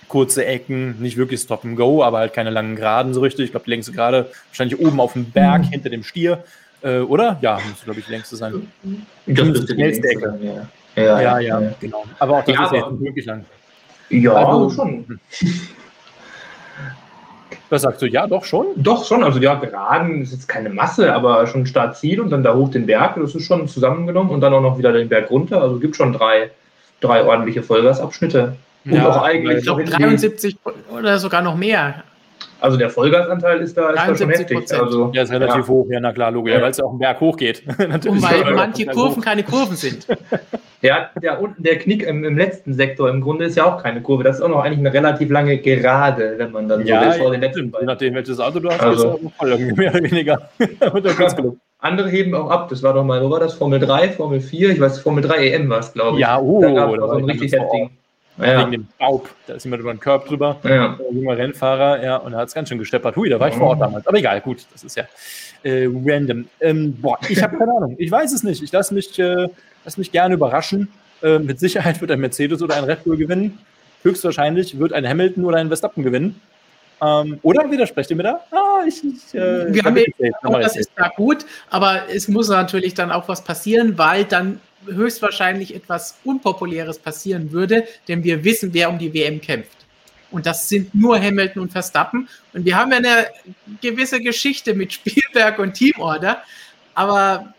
kurze 0.07 0.47
Ecken, 0.47 1.01
nicht 1.01 1.17
wirklich 1.17 1.41
Stop 1.41 1.65
and 1.65 1.77
Go, 1.77 2.05
aber 2.05 2.19
halt 2.19 2.33
keine 2.33 2.51
langen 2.51 2.77
Geraden 2.77 3.13
so 3.13 3.21
richtig. 3.21 3.47
Ich 3.47 3.51
glaube, 3.51 3.65
die 3.65 3.71
längste 3.71 3.93
gerade 3.93 4.31
wahrscheinlich 4.49 4.79
oben 4.79 5.01
auf 5.01 5.15
dem 5.15 5.31
Berg 5.31 5.63
mhm. 5.63 5.71
hinter 5.71 5.91
dem 5.91 6.05
Stier, 6.05 6.45
äh, 6.87 7.01
oder? 7.01 7.39
Ja, 7.41 7.59
muss 7.69 7.85
glaube 7.85 8.01
ich 8.01 8.07
die 8.07 8.13
längste 8.13 8.37
sein. 8.37 8.69
Das 9.27 9.49
ist 9.49 9.69
die 9.69 9.75
schnellste 9.75 10.09
Ecke. 10.09 10.39
Ja. 10.41 10.53
Ja, 10.97 11.21
ja, 11.21 11.39
ja, 11.41 11.61
ja, 11.61 11.75
genau. 11.79 12.05
Aber 12.19 12.39
auch 12.39 12.45
das 12.45 12.55
ja, 12.55 12.65
ist 12.65 12.73
jetzt 12.73 12.91
nicht 12.93 13.03
wirklich 13.03 13.27
lang. 13.27 13.45
Ja, 14.09 14.33
also, 14.33 14.71
schon. 14.71 15.21
Was 17.69 17.83
sagst 17.83 18.01
du? 18.01 18.07
Ja, 18.07 18.27
doch 18.27 18.45
schon? 18.45 18.67
Doch 18.77 19.05
schon. 19.05 19.25
Also 19.25 19.41
ja, 19.41 19.55
geraden 19.57 20.23
ist 20.23 20.33
jetzt 20.33 20.49
keine 20.49 20.71
Masse, 20.71 21.13
aber 21.13 21.47
schon 21.49 21.67
Start-Ziel 21.67 22.21
und 22.21 22.31
dann 22.31 22.43
da 22.43 22.55
hoch 22.55 22.71
den 22.71 22.87
Berg. 22.87 23.17
Das 23.17 23.35
ist 23.35 23.45
schon 23.45 23.67
zusammengenommen 23.69 24.31
und 24.31 24.41
dann 24.41 24.55
auch 24.55 24.61
noch 24.61 24.79
wieder 24.79 24.93
den 24.93 25.09
Berg 25.09 25.31
runter. 25.31 25.61
Also 25.61 25.79
gibt 25.79 25.97
schon 25.97 26.13
drei, 26.13 26.51
drei 27.01 27.25
ordentliche 27.25 27.63
Vollgasabschnitte. 27.63 28.57
Und 28.85 28.93
ja, 28.93 29.11
auch 29.11 29.23
eigentlich. 29.23 29.59
Ich 29.59 29.65
glaube 29.65 29.85
73 29.85 30.57
oder 30.97 31.19
sogar 31.19 31.43
noch 31.43 31.57
mehr. 31.57 32.05
Also 32.61 32.77
der 32.77 32.91
Vollgasanteil 32.91 33.61
ist 33.61 33.77
da, 33.77 33.91
ist 33.91 33.99
da 33.99 34.17
schon 34.17 34.31
heftig. 34.31 34.73
Also, 34.73 35.11
ja, 35.13 35.23
ist 35.23 35.33
relativ 35.33 35.57
ja. 35.57 35.69
hoch, 35.69 35.87
ja, 35.91 36.01
na 36.01 36.13
klar, 36.13 36.31
logisch, 36.31 36.55
ja. 36.55 36.63
weil 36.63 36.71
es 36.71 36.79
ja 36.79 36.85
auch 36.85 36.91
einen 36.91 36.99
Berg 36.99 37.21
hoch 37.21 37.37
geht. 37.37 37.63
Und 37.67 38.23
weil 38.23 38.55
manche 38.55 38.87
Kurven 38.87 39.19
hoch. 39.19 39.25
keine 39.25 39.43
Kurven 39.43 39.77
sind. 39.77 40.07
Ja, 40.83 41.11
der, 41.21 41.41
unten 41.41 41.63
der 41.63 41.79
Knick 41.79 42.03
im, 42.03 42.23
im, 42.23 42.37
letzten 42.37 42.75
Sektor 42.75 43.09
im 43.09 43.21
Grunde 43.21 43.47
ist 43.47 43.57
ja 43.57 43.65
auch 43.65 43.83
keine 43.83 44.03
Kurve. 44.03 44.25
Das 44.25 44.37
ist 44.37 44.43
auch 44.43 44.49
noch 44.49 44.63
eigentlich 44.63 44.79
eine 44.79 44.93
relativ 44.93 45.31
lange 45.31 45.59
Gerade, 45.59 46.35
wenn 46.37 46.53
man 46.53 46.69
dann 46.69 46.87
ja, 46.87 47.01
so 47.01 47.07
will, 47.07 47.19
vor 47.19 47.31
den 47.33 47.41
letzten 47.41 47.73
Je 47.81 47.87
nachdem, 47.87 48.15
welches 48.15 48.39
Auto 48.39 48.61
du 48.61 48.69
hast, 48.69 48.81
also, 48.81 49.17
ist 49.17 49.25
auch 49.25 49.33
voll 49.39 49.59
mehr 49.59 49.91
oder 49.91 50.03
weniger. 50.03 50.51
Andere 51.79 52.09
heben 52.11 52.35
auch 52.35 52.51
ab. 52.51 52.69
Das 52.69 52.83
war 52.83 52.95
doch 52.95 53.05
mal, 53.05 53.23
wo 53.23 53.31
war 53.31 53.41
das? 53.41 53.55
Formel 53.55 53.81
3, 53.81 54.11
Formel 54.11 54.41
4, 54.41 54.71
ich 54.71 54.81
weiß, 54.81 55.01
Formel 55.01 55.25
3 55.25 55.49
EM 55.49 55.69
war 55.69 55.81
es, 55.81 55.93
glaube 55.93 56.19
ich. 56.19 56.21
Ja, 56.21 56.39
oh, 56.39 56.61
da 56.61 56.71
gab 56.71 56.93
es 56.93 57.01
so 57.01 57.11
einen 57.11 57.25
richtig 57.25 57.53
heftigen. 57.53 57.91
Ja. 58.39 58.61
Wegen 58.61 58.73
dem 58.73 58.89
Staub. 58.97 59.31
Da 59.47 59.55
ist 59.55 59.65
jemand 59.65 59.81
über 59.81 59.93
den 59.93 60.01
Körb 60.01 60.27
drüber. 60.27 60.59
Ja. 60.63 60.99
Ein 60.99 61.17
junger 61.17 61.39
Rennfahrer, 61.39 62.03
ja, 62.03 62.17
und 62.17 62.35
er 62.35 62.41
hat 62.41 62.49
es 62.49 62.55
ganz 62.55 62.69
schön 62.69 62.79
gesteppert. 62.79 63.17
Hui, 63.17 63.29
da 63.29 63.41
war 63.41 63.49
ich 63.49 63.55
vor 63.55 63.69
Ort 63.69 63.81
damals. 63.81 64.07
Aber 64.07 64.19
egal, 64.19 64.41
gut, 64.41 64.67
das 64.73 64.85
ist 64.85 64.97
ja 64.97 65.05
äh, 65.63 65.87
random. 65.87 66.47
Ähm, 66.61 66.95
boah, 67.01 67.19
ich 67.29 67.43
habe 67.43 67.57
keine 67.57 67.73
Ahnung. 67.73 67.97
Ich 67.99 68.11
weiß 68.11 68.33
es 68.33 68.43
nicht. 68.43 68.63
Ich 68.63 68.73
lasse 68.73 68.95
mich, 68.95 69.19
äh, 69.19 69.49
lass 69.85 69.97
mich 69.97 70.13
gerne 70.13 70.35
überraschen. 70.35 70.89
Äh, 71.23 71.39
mit 71.39 71.59
Sicherheit 71.61 72.01
wird 72.01 72.11
ein 72.11 72.21
Mercedes 72.21 72.63
oder 72.63 72.77
ein 72.77 72.85
Red 72.85 73.05
Bull 73.05 73.17
gewinnen. 73.17 73.59
Höchstwahrscheinlich 74.03 74.79
wird 74.79 74.93
ein 74.93 75.09
Hamilton 75.09 75.45
oder 75.45 75.59
ein 75.59 75.69
Verstappen 75.69 76.05
gewinnen. 76.05 76.41
Ähm, 77.03 77.39
oder 77.43 77.71
widersprecht 77.71 78.11
ihr 78.11 78.17
mir 78.17 78.23
da? 78.23 78.41
Ah, 78.51 78.85
ich, 78.87 79.03
ich, 79.05 79.35
äh, 79.35 79.73
Wir 79.73 79.83
haben 79.83 79.97
ja, 79.97 80.59
das 80.61 80.77
ist 80.77 80.93
da 80.97 81.09
gut, 81.09 81.45
aber 81.69 82.03
es 82.09 82.29
muss 82.29 82.49
natürlich 82.49 82.95
dann 82.95 83.13
auch 83.13 83.29
was 83.29 83.45
passieren, 83.45 83.99
weil 83.99 84.25
dann 84.25 84.61
höchstwahrscheinlich 84.87 85.75
etwas 85.75 86.19
Unpopuläres 86.25 86.99
passieren 86.99 87.53
würde, 87.53 87.87
denn 88.09 88.25
wir 88.25 88.45
wissen, 88.45 88.73
wer 88.73 88.91
um 88.91 88.99
die 88.99 89.13
WM 89.13 89.41
kämpft. 89.41 89.77
Und 90.31 90.47
das 90.47 90.69
sind 90.69 90.95
nur 90.95 91.19
Hamilton 91.21 91.63
und 91.63 91.73
Verstappen. 91.73 92.29
Und 92.53 92.65
wir 92.65 92.77
haben 92.77 92.91
ja 92.91 92.99
eine 92.99 93.29
gewisse 93.81 94.21
Geschichte 94.21 94.75
mit 94.75 94.93
Spielberg 94.95 95.59
und 95.59 95.75
Teamorder. 95.75 96.43
Aber 96.95 97.55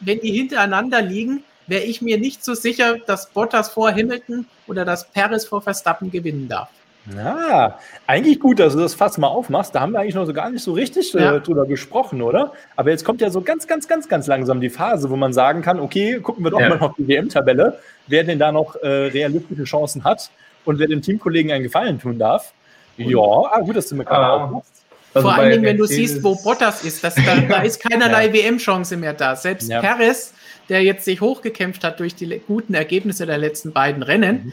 wenn 0.00 0.20
die 0.20 0.32
hintereinander 0.32 1.00
liegen, 1.02 1.44
wäre 1.66 1.84
ich 1.84 2.02
mir 2.02 2.18
nicht 2.18 2.44
so 2.44 2.54
sicher, 2.54 2.98
dass 2.98 3.30
Bottas 3.30 3.70
vor 3.70 3.90
Hamilton 3.90 4.46
oder 4.66 4.84
dass 4.84 5.10
Paris 5.10 5.46
vor 5.46 5.62
Verstappen 5.62 6.10
gewinnen 6.10 6.48
darf. 6.48 6.68
Ja, 7.14 7.78
eigentlich 8.06 8.40
gut, 8.40 8.58
dass 8.58 8.72
du 8.72 8.80
das 8.80 8.94
fast 8.94 9.18
mal 9.18 9.28
aufmachst. 9.28 9.74
Da 9.74 9.80
haben 9.80 9.92
wir 9.92 10.00
eigentlich 10.00 10.14
noch 10.14 10.26
so 10.26 10.32
gar 10.32 10.50
nicht 10.50 10.62
so 10.62 10.72
richtig 10.72 11.14
äh, 11.14 11.20
ja. 11.20 11.38
drüber 11.38 11.66
gesprochen, 11.66 12.20
oder? 12.20 12.52
Aber 12.74 12.90
jetzt 12.90 13.04
kommt 13.04 13.20
ja 13.20 13.30
so 13.30 13.40
ganz, 13.40 13.66
ganz, 13.66 13.86
ganz, 13.86 14.08
ganz 14.08 14.26
langsam 14.26 14.60
die 14.60 14.70
Phase, 14.70 15.08
wo 15.08 15.16
man 15.16 15.32
sagen 15.32 15.62
kann, 15.62 15.78
okay, 15.78 16.18
gucken 16.20 16.44
wir 16.44 16.50
doch 16.50 16.60
ja. 16.60 16.70
mal 16.70 16.80
auf 16.80 16.96
die 16.98 17.06
WM-Tabelle, 17.06 17.78
wer 18.08 18.24
denn 18.24 18.38
da 18.38 18.50
noch 18.50 18.74
äh, 18.76 18.88
realistische 18.88 19.64
Chancen 19.64 20.02
hat 20.02 20.30
und 20.64 20.78
wer 20.78 20.88
dem 20.88 21.00
Teamkollegen 21.00 21.52
einen 21.52 21.62
Gefallen 21.62 22.00
tun 22.00 22.18
darf. 22.18 22.52
Ja, 22.96 23.18
ah, 23.18 23.60
gut, 23.60 23.76
dass 23.76 23.88
du 23.88 23.94
mir 23.94 24.04
gerade 24.04 24.24
ah. 24.24 24.44
aufmachst. 24.44 24.72
Also 25.14 25.28
Vor 25.28 25.38
allen 25.38 25.50
Dingen, 25.50 25.64
wenn 25.64 25.78
du 25.78 25.86
siehst, 25.86 26.22
wo 26.22 26.34
Bottas 26.34 26.84
ist, 26.84 27.02
das, 27.02 27.14
da, 27.14 27.36
da 27.48 27.62
ist 27.62 27.82
keinerlei 27.88 28.26
ja. 28.26 28.32
WM-Chance 28.34 28.96
mehr 28.96 29.14
da. 29.14 29.34
Selbst 29.34 29.70
ja. 29.70 29.80
Perez, 29.80 30.34
der 30.68 30.82
jetzt 30.82 31.06
sich 31.06 31.20
hochgekämpft 31.22 31.84
hat 31.84 32.00
durch 32.00 32.14
die 32.16 32.42
guten 32.46 32.74
Ergebnisse 32.74 33.24
der 33.24 33.38
letzten 33.38 33.72
beiden 33.72 34.02
Rennen, 34.02 34.46
mhm 34.46 34.52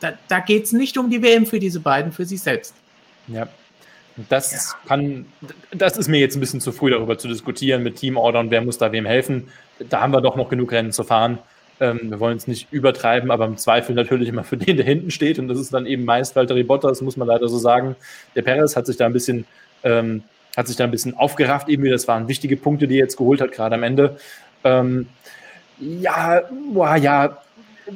da, 0.00 0.12
da 0.28 0.40
geht 0.40 0.64
es 0.64 0.72
nicht 0.72 0.96
um 0.98 1.10
die 1.10 1.22
WM 1.22 1.46
für 1.46 1.58
diese 1.58 1.80
beiden, 1.80 2.12
für 2.12 2.24
sich 2.24 2.40
selbst. 2.40 2.74
Ja. 3.28 3.48
Das 4.28 4.52
ja. 4.52 4.88
kann, 4.88 5.26
das 5.70 5.96
ist 5.96 6.08
mir 6.08 6.18
jetzt 6.18 6.36
ein 6.36 6.40
bisschen 6.40 6.60
zu 6.60 6.72
früh 6.72 6.90
darüber 6.90 7.18
zu 7.18 7.28
diskutieren 7.28 7.84
mit 7.84 7.96
Teamorder 7.96 8.40
und 8.40 8.50
wer 8.50 8.60
muss 8.60 8.78
da 8.78 8.90
wem 8.90 9.06
helfen. 9.06 9.48
Da 9.78 10.00
haben 10.00 10.12
wir 10.12 10.20
doch 10.20 10.34
noch 10.34 10.48
genug 10.48 10.72
Rennen 10.72 10.90
zu 10.90 11.04
fahren. 11.04 11.38
Ähm, 11.80 12.10
wir 12.10 12.18
wollen 12.18 12.36
es 12.36 12.48
nicht 12.48 12.72
übertreiben, 12.72 13.30
aber 13.30 13.44
im 13.44 13.56
Zweifel 13.56 13.94
natürlich 13.94 14.28
immer 14.28 14.42
für 14.42 14.56
den, 14.56 14.76
der 14.76 14.84
hinten 14.86 15.12
steht. 15.12 15.38
Und 15.38 15.46
das 15.46 15.58
ist 15.58 15.72
dann 15.72 15.86
eben 15.86 16.04
meist 16.04 16.34
Valtteri 16.34 16.64
Bottas, 16.64 17.00
muss 17.00 17.16
man 17.16 17.28
leider 17.28 17.48
so 17.48 17.58
sagen. 17.58 17.94
Der 18.34 18.42
Perez 18.42 18.74
hat 18.74 18.86
sich 18.86 18.96
da 18.96 19.06
ein 19.06 19.12
bisschen, 19.12 19.46
ähm, 19.84 20.24
hat 20.56 20.66
sich 20.66 20.76
da 20.76 20.84
ein 20.84 20.90
bisschen 20.90 21.16
aufgerafft. 21.16 21.68
Eben, 21.68 21.88
das 21.88 22.08
waren 22.08 22.26
wichtige 22.26 22.56
Punkte, 22.56 22.88
die 22.88 22.96
er 22.96 23.04
jetzt 23.04 23.16
geholt 23.16 23.40
hat, 23.40 23.52
gerade 23.52 23.76
am 23.76 23.84
Ende. 23.84 24.18
Ähm, 24.64 25.08
ja, 25.78 26.42
boah, 26.72 26.96
ja, 26.96 27.38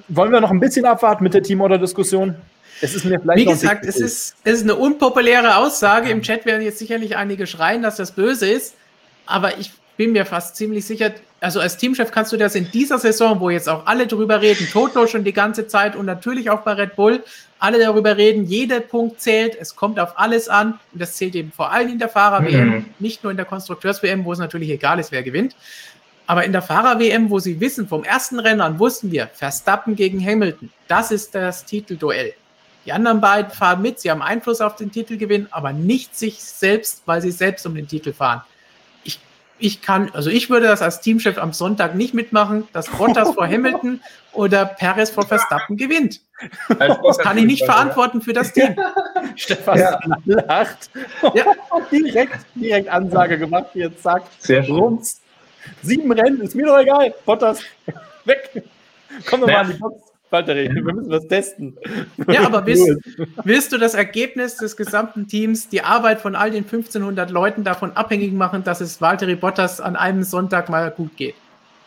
wollen 0.08 0.32
wir 0.32 0.40
noch 0.40 0.50
ein 0.50 0.60
bisschen 0.60 0.84
abwarten 0.84 1.24
mit 1.24 1.34
der 1.34 1.42
Teamorder-Diskussion? 1.42 2.34
Es 2.80 2.94
ist 2.94 3.04
mir 3.04 3.20
vielleicht 3.20 3.38
Wie 3.38 3.44
gesagt, 3.44 3.84
es 3.84 3.96
ist, 4.00 4.36
es 4.42 4.54
ist 4.54 4.62
eine 4.62 4.74
unpopuläre 4.74 5.56
Aussage. 5.56 6.10
Im 6.10 6.22
Chat 6.22 6.46
werden 6.46 6.62
jetzt 6.62 6.78
sicherlich 6.78 7.16
einige 7.16 7.46
schreien, 7.46 7.82
dass 7.82 7.96
das 7.96 8.12
böse 8.12 8.48
ist. 8.48 8.74
Aber 9.26 9.58
ich 9.58 9.70
bin 9.96 10.12
mir 10.12 10.26
fast 10.26 10.56
ziemlich 10.56 10.84
sicher, 10.84 11.12
also 11.40 11.60
als 11.60 11.76
Teamchef 11.76 12.10
kannst 12.10 12.32
du 12.32 12.36
das 12.36 12.54
in 12.54 12.70
dieser 12.72 12.98
Saison, 12.98 13.38
wo 13.40 13.50
jetzt 13.50 13.68
auch 13.68 13.86
alle 13.86 14.06
drüber 14.06 14.40
reden, 14.40 14.66
Toto 14.72 15.06
schon 15.06 15.22
die 15.22 15.32
ganze 15.32 15.66
Zeit 15.66 15.94
und 15.94 16.06
natürlich 16.06 16.50
auch 16.50 16.62
bei 16.62 16.72
Red 16.72 16.96
Bull, 16.96 17.22
alle 17.58 17.78
darüber 17.78 18.16
reden, 18.16 18.44
jeder 18.46 18.80
Punkt 18.80 19.20
zählt, 19.20 19.56
es 19.60 19.76
kommt 19.76 20.00
auf 20.00 20.18
alles 20.18 20.48
an 20.48 20.80
und 20.92 21.00
das 21.00 21.14
zählt 21.14 21.36
eben 21.36 21.52
vor 21.52 21.70
allem 21.70 21.88
in 21.88 21.98
der 21.98 22.08
Fahrer-WM, 22.08 22.68
Mhm. 22.70 22.84
nicht 22.98 23.22
nur 23.22 23.30
in 23.30 23.36
der 23.36 23.46
Konstrukteurs-WM, 23.46 24.24
wo 24.24 24.32
es 24.32 24.38
natürlich 24.38 24.70
egal 24.70 24.98
ist, 24.98 25.12
wer 25.12 25.22
gewinnt. 25.22 25.54
Aber 26.26 26.44
in 26.44 26.52
der 26.52 26.62
Fahrer-WM, 26.62 27.30
wo 27.30 27.38
sie 27.38 27.60
wissen, 27.60 27.88
vom 27.88 28.04
ersten 28.04 28.38
Rennen 28.38 28.60
an 28.60 28.78
wussten 28.78 29.10
wir, 29.10 29.28
Verstappen 29.34 29.96
gegen 29.96 30.24
Hamilton, 30.24 30.70
das 30.88 31.10
ist 31.10 31.34
das 31.34 31.64
Titelduell. 31.64 32.34
Die 32.84 32.92
anderen 32.92 33.20
beiden 33.20 33.52
fahren 33.52 33.82
mit, 33.82 34.00
sie 34.00 34.10
haben 34.10 34.22
Einfluss 34.22 34.60
auf 34.60 34.76
den 34.76 34.90
Titelgewinn, 34.90 35.46
aber 35.50 35.72
nicht 35.72 36.16
sich 36.16 36.42
selbst, 36.42 37.02
weil 37.06 37.22
sie 37.22 37.30
selbst 37.30 37.64
um 37.66 37.74
den 37.74 37.86
Titel 37.86 38.12
fahren. 38.12 38.42
Ich, 39.04 39.20
ich 39.58 39.82
kann, 39.82 40.10
also 40.14 40.30
ich 40.30 40.50
würde 40.50 40.66
das 40.66 40.82
als 40.82 41.00
Teamchef 41.00 41.38
am 41.38 41.52
Sonntag 41.52 41.94
nicht 41.94 42.12
mitmachen, 42.14 42.66
dass 42.72 42.88
Bottas 42.88 43.34
vor 43.34 43.46
Hamilton 43.46 44.00
oder 44.32 44.64
Perez 44.64 45.10
vor 45.10 45.26
Verstappen 45.26 45.76
gewinnt. 45.76 46.20
Das 47.06 47.18
kann 47.18 47.38
ich 47.38 47.44
nicht 47.44 47.64
verantworten 47.64 48.20
für 48.20 48.32
das 48.32 48.52
Team. 48.52 48.74
Stefan 49.36 49.78
Ja. 49.78 50.00
lacht. 50.24 50.90
Ja. 51.34 51.44
direkt, 51.92 52.38
direkt 52.56 52.88
Ansage 52.88 53.38
gemacht, 53.38 53.66
jetzt 53.74 54.02
zack, 54.02 54.24
Sehr 54.38 54.64
schön. 54.64 54.74
rums. 54.74 55.20
Sieben 55.82 56.10
Rennen, 56.12 56.40
ist 56.40 56.54
mir 56.54 56.66
doch 56.66 56.78
egal. 56.78 57.14
Bottas, 57.24 57.60
weg. 58.24 58.62
Komm 59.28 59.40
doch 59.40 59.46
mal 59.46 59.52
Ja. 59.52 59.60
an 59.60 59.70
die 59.72 59.78
Box. 59.78 60.00
Valtteri, 60.30 60.70
wir 60.74 60.82
müssen 60.82 61.10
was 61.10 61.26
testen. 61.28 61.76
Ja, 62.26 62.46
aber 62.46 62.64
willst, 62.66 62.88
willst 63.44 63.70
du 63.72 63.76
das 63.76 63.92
Ergebnis 63.92 64.56
des 64.56 64.78
gesamten 64.78 65.28
Teams, 65.28 65.68
die 65.68 65.82
Arbeit 65.82 66.22
von 66.22 66.34
all 66.34 66.50
den 66.50 66.64
1500 66.64 67.30
Leuten 67.30 67.64
davon 67.64 67.92
abhängig 67.92 68.32
machen, 68.32 68.64
dass 68.64 68.80
es 68.80 69.00
Valtteri 69.02 69.34
Bottas 69.34 69.80
an 69.82 69.94
einem 69.94 70.22
Sonntag 70.22 70.70
mal 70.70 70.90
gut 70.90 71.14
geht? 71.18 71.34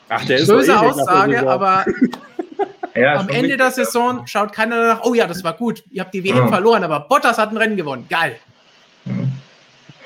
Ach, 0.09 0.23
der 0.25 0.37
ist 0.37 0.47
Böse 0.47 0.73
eh 0.73 0.75
Aussage, 0.75 1.49
aber 1.49 1.85
Ja, 2.95 3.15
am 3.19 3.27
Ende 3.29 3.57
der 3.57 3.71
Saison 3.71 4.25
schaut 4.27 4.53
keiner 4.53 4.77
danach, 4.77 5.01
oh 5.03 5.13
ja, 5.15 5.25
das 5.27 5.43
war 5.43 5.53
gut, 5.53 5.83
ihr 5.89 6.01
habt 6.03 6.13
die 6.13 6.23
WM 6.23 6.37
Ja. 6.37 6.47
verloren, 6.47 6.83
aber 6.83 6.99
Bottas 7.01 7.37
hat 7.39 7.49
ein 7.51 7.57
Rennen 7.57 7.75
gewonnen. 7.75 8.05
Geil. 8.09 8.37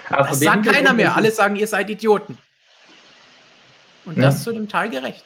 Aber 0.09 0.27
Das 0.29 0.39
sagt 0.39 0.65
keiner 0.65 0.93
mehr. 0.93 1.15
Alle 1.15 1.29
sagen, 1.31 1.55
ihr 1.55 1.67
seid 1.67 1.89
Idioten. 1.89 2.37
Und 4.09 4.17
Ja. 4.17 4.23
das 4.23 4.43
zu 4.43 4.51
dem 4.51 4.67
Teil 4.67 4.89
gerecht. 4.89 5.23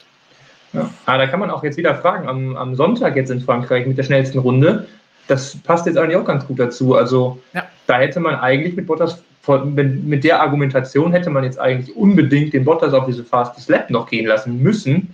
Ja. 0.73 0.89
Aber 1.05 1.17
da 1.19 1.27
kann 1.27 1.39
man 1.39 1.49
auch 1.51 1.63
jetzt 1.63 1.77
wieder 1.77 1.95
fragen, 1.95 2.27
am, 2.27 2.55
am 2.57 2.75
Sonntag 2.75 3.15
jetzt 3.15 3.29
in 3.31 3.39
Frankreich 3.41 3.85
mit 3.87 3.97
der 3.97 4.03
schnellsten 4.03 4.39
Runde, 4.39 4.87
das 5.27 5.55
passt 5.57 5.85
jetzt 5.85 5.97
eigentlich 5.97 6.17
auch 6.17 6.25
ganz 6.25 6.45
gut 6.45 6.59
dazu. 6.59 6.95
Also 6.95 7.39
Ja. 7.53 7.63
da 7.87 7.99
hätte 7.99 8.19
man 8.19 8.35
eigentlich 8.35 8.75
mit 8.75 8.87
Bottas, 8.87 9.23
mit 9.65 10.23
der 10.23 10.41
Argumentation 10.41 11.11
hätte 11.11 11.29
man 11.29 11.43
jetzt 11.43 11.59
eigentlich 11.59 11.95
unbedingt 11.95 12.53
den 12.53 12.65
Bottas 12.65 12.93
auf 12.93 13.05
diese 13.05 13.23
Fastest 13.23 13.69
Lap 13.69 13.89
noch 13.89 14.09
gehen 14.09 14.25
lassen 14.25 14.61
müssen, 14.61 15.13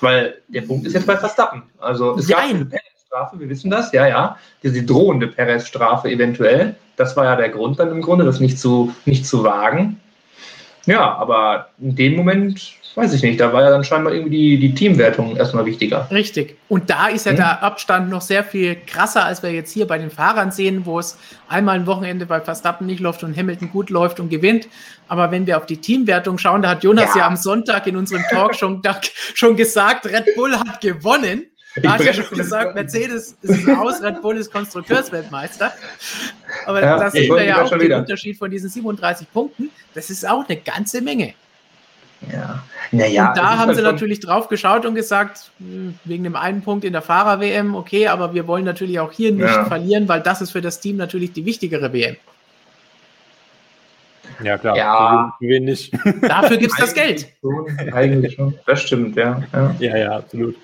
weil 0.00 0.34
der 0.48 0.62
Punkt 0.62 0.86
ist 0.86 0.92
jetzt 0.94 1.06
bei 1.06 1.16
Verstappen. 1.16 1.62
Also 1.80 2.16
es 2.16 2.28
gab 2.28 2.40
Jein. 2.46 2.56
eine 2.56 2.64
Perez-Strafe, 2.66 3.40
wir 3.40 3.48
wissen 3.48 3.70
das, 3.70 3.90
ja, 3.92 4.06
ja, 4.06 4.36
diese 4.62 4.82
drohende 4.84 5.26
Perez-Strafe 5.28 6.08
eventuell. 6.10 6.76
Das 6.96 7.16
war 7.16 7.24
ja 7.24 7.36
der 7.36 7.48
Grund 7.48 7.78
dann 7.78 7.90
im 7.90 8.02
Grunde, 8.02 8.24
das 8.24 8.40
nicht 8.40 8.58
zu, 8.58 8.92
nicht 9.06 9.26
zu 9.26 9.42
wagen. 9.44 10.00
Ja, 10.86 11.14
aber 11.16 11.68
in 11.80 11.94
dem 11.96 12.16
Moment, 12.16 12.72
weiß 12.98 13.14
ich 13.14 13.22
nicht, 13.22 13.40
da 13.40 13.52
war 13.52 13.62
ja 13.62 13.70
dann 13.70 13.82
scheinbar 13.84 14.12
irgendwie 14.12 14.30
die, 14.30 14.58
die 14.58 14.74
Teamwertung 14.74 15.36
erstmal 15.36 15.64
wichtiger. 15.64 16.06
Richtig. 16.10 16.56
Und 16.68 16.90
da 16.90 17.08
ist 17.08 17.24
ja 17.26 17.32
Mhm. 17.32 17.36
der 17.36 17.62
Abstand 17.62 18.10
noch 18.10 18.20
sehr 18.20 18.44
viel 18.44 18.76
krasser, 18.86 19.24
als 19.24 19.42
wir 19.42 19.50
jetzt 19.52 19.72
hier 19.72 19.86
bei 19.86 19.96
den 19.98 20.10
Fahrern 20.10 20.50
sehen, 20.50 20.84
wo 20.84 20.98
es 20.98 21.16
einmal 21.48 21.76
ein 21.76 21.86
Wochenende 21.86 22.26
bei 22.26 22.40
Verstappen 22.40 22.86
nicht 22.86 23.00
läuft 23.00 23.22
und 23.24 23.36
Hamilton 23.36 23.70
gut 23.70 23.88
läuft 23.90 24.20
und 24.20 24.28
gewinnt. 24.28 24.68
Aber 25.08 25.30
wenn 25.30 25.46
wir 25.46 25.56
auf 25.56 25.66
die 25.66 25.78
Teamwertung 25.78 26.36
schauen, 26.38 26.60
da 26.62 26.70
hat 26.70 26.84
Jonas 26.84 27.14
ja, 27.14 27.20
Ja. 27.22 27.26
am 27.28 27.36
Sonntag 27.36 27.86
in 27.86 27.96
unserem 27.96 28.22
Talk 28.30 28.54
schon, 28.54 28.82
da, 28.82 29.00
schon 29.34 29.56
gesagt, 29.56 30.04
Red 30.06 30.26
Bull 30.36 30.54
hat 30.58 30.80
gewonnen. 30.80 31.44
Da 31.82 31.92
hat 31.92 32.04
ja 32.04 32.12
schon 32.12 32.36
gesagt, 32.36 32.74
Mercedes 32.74 33.36
ist 33.42 33.68
aus, 33.68 34.02
Red 34.02 34.20
Bull 34.20 34.36
ist 34.36 34.50
Konstrukteursweltmeister. 34.52 35.72
Aber 36.66 36.82
Ja, 36.82 36.98
da 36.98 37.06
ich 37.06 37.12
sehen 37.12 37.22
wir 37.24 37.30
wollte 37.30 37.46
ja 37.46 37.56
das 37.58 37.66
auch 37.66 37.70
den 37.70 37.80
wieder. 37.82 37.98
Unterschied 37.98 38.36
von 38.36 38.50
diesen 38.50 38.68
37 38.68 39.30
Punkten. 39.32 39.70
Das 39.94 40.10
ist 40.10 40.26
auch 40.28 40.48
eine 40.48 40.58
ganze 40.58 41.00
Menge. 41.02 41.34
Ja, 42.32 42.64
naja. 42.90 43.28
und 43.28 43.36
da 43.36 43.58
haben 43.58 43.74
sie 43.74 43.82
natürlich 43.82 44.18
drauf 44.18 44.48
geschaut 44.48 44.84
und 44.84 44.94
gesagt, 44.96 45.50
hm, 45.58 45.94
wegen 46.04 46.24
dem 46.24 46.34
einen 46.34 46.62
Punkt 46.62 46.84
in 46.84 46.92
der 46.92 47.02
Fahrer-WM, 47.02 47.76
okay, 47.76 48.08
aber 48.08 48.34
wir 48.34 48.48
wollen 48.48 48.64
natürlich 48.64 48.98
auch 48.98 49.12
hier 49.12 49.30
nicht 49.32 49.44
Ja. 49.44 49.64
verlieren, 49.66 50.08
weil 50.08 50.20
das 50.20 50.40
ist 50.40 50.50
für 50.50 50.60
das 50.60 50.80
Team 50.80 50.96
natürlich 50.96 51.32
die 51.32 51.44
wichtigere 51.44 51.92
WM. 51.92 52.16
Ja, 54.42 54.58
klar. 54.58 54.76
Ja. 54.76 55.34
Für 55.38 55.46
wen 55.48 55.64
nicht? 55.64 55.92
Dafür 56.22 56.56
gibt 56.56 56.72
es 56.72 56.78
das 56.78 56.94
Geld. 56.94 57.28
Schon, 57.40 57.66
eigentlich 57.92 58.34
schon. 58.34 58.54
Das 58.66 58.82
stimmt, 58.82 59.16
ja. 59.16 59.42
ja. 59.52 59.74
ja, 59.78 59.96
ja, 59.96 60.16
absolut. 60.16 60.56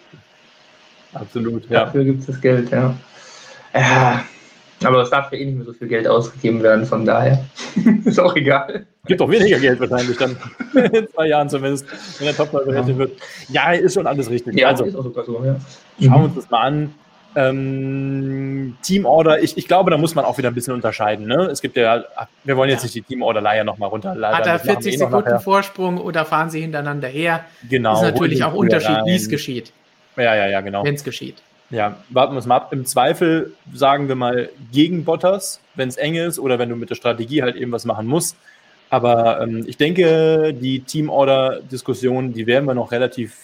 Absolut, 1.13 1.71
ja. 1.71 1.85
Dafür 1.85 2.05
gibt 2.05 2.21
es 2.21 2.27
das 2.27 2.41
Geld, 2.41 2.71
ja. 2.71 2.95
ja. 3.73 4.25
Aber 4.87 5.03
es 5.03 5.11
darf 5.11 5.33
ja 5.33 5.39
eh 5.39 5.45
nicht 5.45 5.57
mehr 5.57 5.65
so 5.67 5.73
viel 5.73 5.89
Geld 5.89 6.07
ausgegeben 6.07 6.63
werden, 6.63 6.85
von 6.87 7.05
daher 7.05 7.45
ist 8.05 8.19
auch 8.21 8.35
egal. 8.37 8.87
Gibt 9.07 9.21
auch 9.21 9.31
weniger 9.31 9.59
Geld 9.59 9.81
wahrscheinlich 9.81 10.17
dann. 10.17 10.37
In 10.93 11.09
zwei 11.09 11.29
Jahren 11.29 11.49
zumindest, 11.49 11.87
wenn 12.19 12.27
der 12.27 12.37
Topmodel 12.37 12.67
berechnet 12.67 12.99
wird. 12.99 13.13
Ja, 13.49 13.73
ist 13.73 13.95
schon 13.95 14.07
alles 14.07 14.31
richtig. 14.31 14.59
Ja, 14.59 14.69
also, 14.69 14.85
ist 14.85 14.97
auch 14.97 15.05
sogar 15.05 15.25
so, 15.25 15.45
ja. 15.45 15.57
schauen 16.01 16.21
wir 16.21 16.25
uns 16.25 16.35
das 16.37 16.51
mal 16.51 16.63
an. 16.63 16.95
Ähm, 17.37 18.77
Teamorder, 18.83 19.43
ich, 19.43 19.57
ich 19.59 19.67
glaube, 19.67 19.91
da 19.91 19.97
muss 19.99 20.15
man 20.15 20.25
auch 20.25 20.39
wieder 20.39 20.49
ein 20.49 20.55
bisschen 20.55 20.73
unterscheiden. 20.73 21.27
Ne? 21.27 21.49
Es 21.51 21.61
gibt 21.61 21.77
ja, 21.77 22.05
wir 22.45 22.57
wollen 22.57 22.71
jetzt 22.71 22.83
Ja. 22.83 22.87
nicht 22.87 22.95
die 22.95 23.03
Teamorder-Leier 23.03 23.65
nochmal 23.65 23.89
runterladen. 23.89 24.39
Hat 24.39 24.47
er 24.47 24.53
das 24.55 24.65
machen 24.65 24.77
wir 24.77 24.83
40 24.83 24.95
eh 24.95 24.97
Sekunden. 24.99 25.41
Vorsprung 25.41 25.99
oder 26.01 26.25
fahren 26.25 26.51
sie 26.51 26.61
hintereinander 26.61 27.09
her? 27.09 27.45
Genau. 27.69 27.95
ist 27.95 28.03
natürlich 28.03 28.45
auch 28.45 28.55
Unterschied, 28.55 28.99
wie 29.05 29.17
es 29.17 29.29
geschieht, 29.29 29.73
Ja, 30.17 30.35
ja, 30.37 30.47
ja, 30.47 30.61
genau. 30.61 30.85
wenn 30.85 30.95
es 30.95 31.03
geschieht. 31.03 31.43
Ja, 31.71 31.97
warten 32.11 32.35
wir 32.35 32.39
es 32.39 32.47
mal 32.47 32.57
ab. 32.57 32.73
Im 32.73 32.87
Zweifel 32.87 33.53
sagen 33.73 34.09
wir 34.09 34.15
mal 34.15 34.51
gegen 34.73 35.05
Bottas, 35.05 35.61
wenn 35.75 35.89
es 35.89 35.97
eng 35.97 36.15
ist 36.15 36.39
oder 36.39 36.59
wenn 36.59 36.69
du 36.69 36.77
mit 36.77 36.91
der 36.91 36.95
Strategie 36.95 37.43
halt 37.43 37.57
eben 37.57 37.73
was 37.73 37.85
machen 37.85 38.07
musst. 38.07 38.37
Aber 38.91 39.41
ähm, 39.41 39.65
ich 39.67 39.77
denke, 39.77 40.55
die 40.55 40.81
Team-Order-Diskussion, 40.81 42.33
die 42.33 42.47
werden 42.47 42.67
wir 42.67 42.75
noch 42.75 42.93
relativ, 42.93 43.37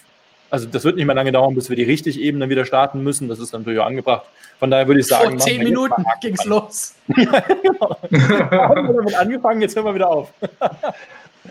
also 0.51 0.69
das 0.69 0.85
wird 0.85 0.97
nicht 0.97 1.07
mehr 1.07 1.15
lange 1.15 1.33
dauern, 1.33 1.55
bis 1.55 1.71
wir 1.71 1.77
die 1.77 1.83
richtig 1.83 2.21
eben 2.21 2.39
dann 2.39 2.51
wieder 2.51 2.65
starten 2.65 3.03
müssen. 3.03 3.29
Das 3.29 3.41
ist 3.41 3.53
natürlich 3.53 3.81
auch 3.81 3.87
angebracht. 3.87 4.27
Von 4.61 4.71
daher 4.71 4.87
würde 4.87 5.01
ich 5.01 5.07
sagen, 5.07 5.31
Vor 5.31 5.39
zehn 5.39 5.65
Minuten 5.65 6.05
ging 6.21 6.35
es 6.35 6.45
los. 6.45 6.95
Haben 7.17 8.87
wir 8.89 8.95
damit 8.95 9.15
angefangen, 9.15 9.63
jetzt 9.63 9.75
hören 9.75 9.87
wir 9.87 9.95
wieder 9.95 10.11
auf. 10.11 10.33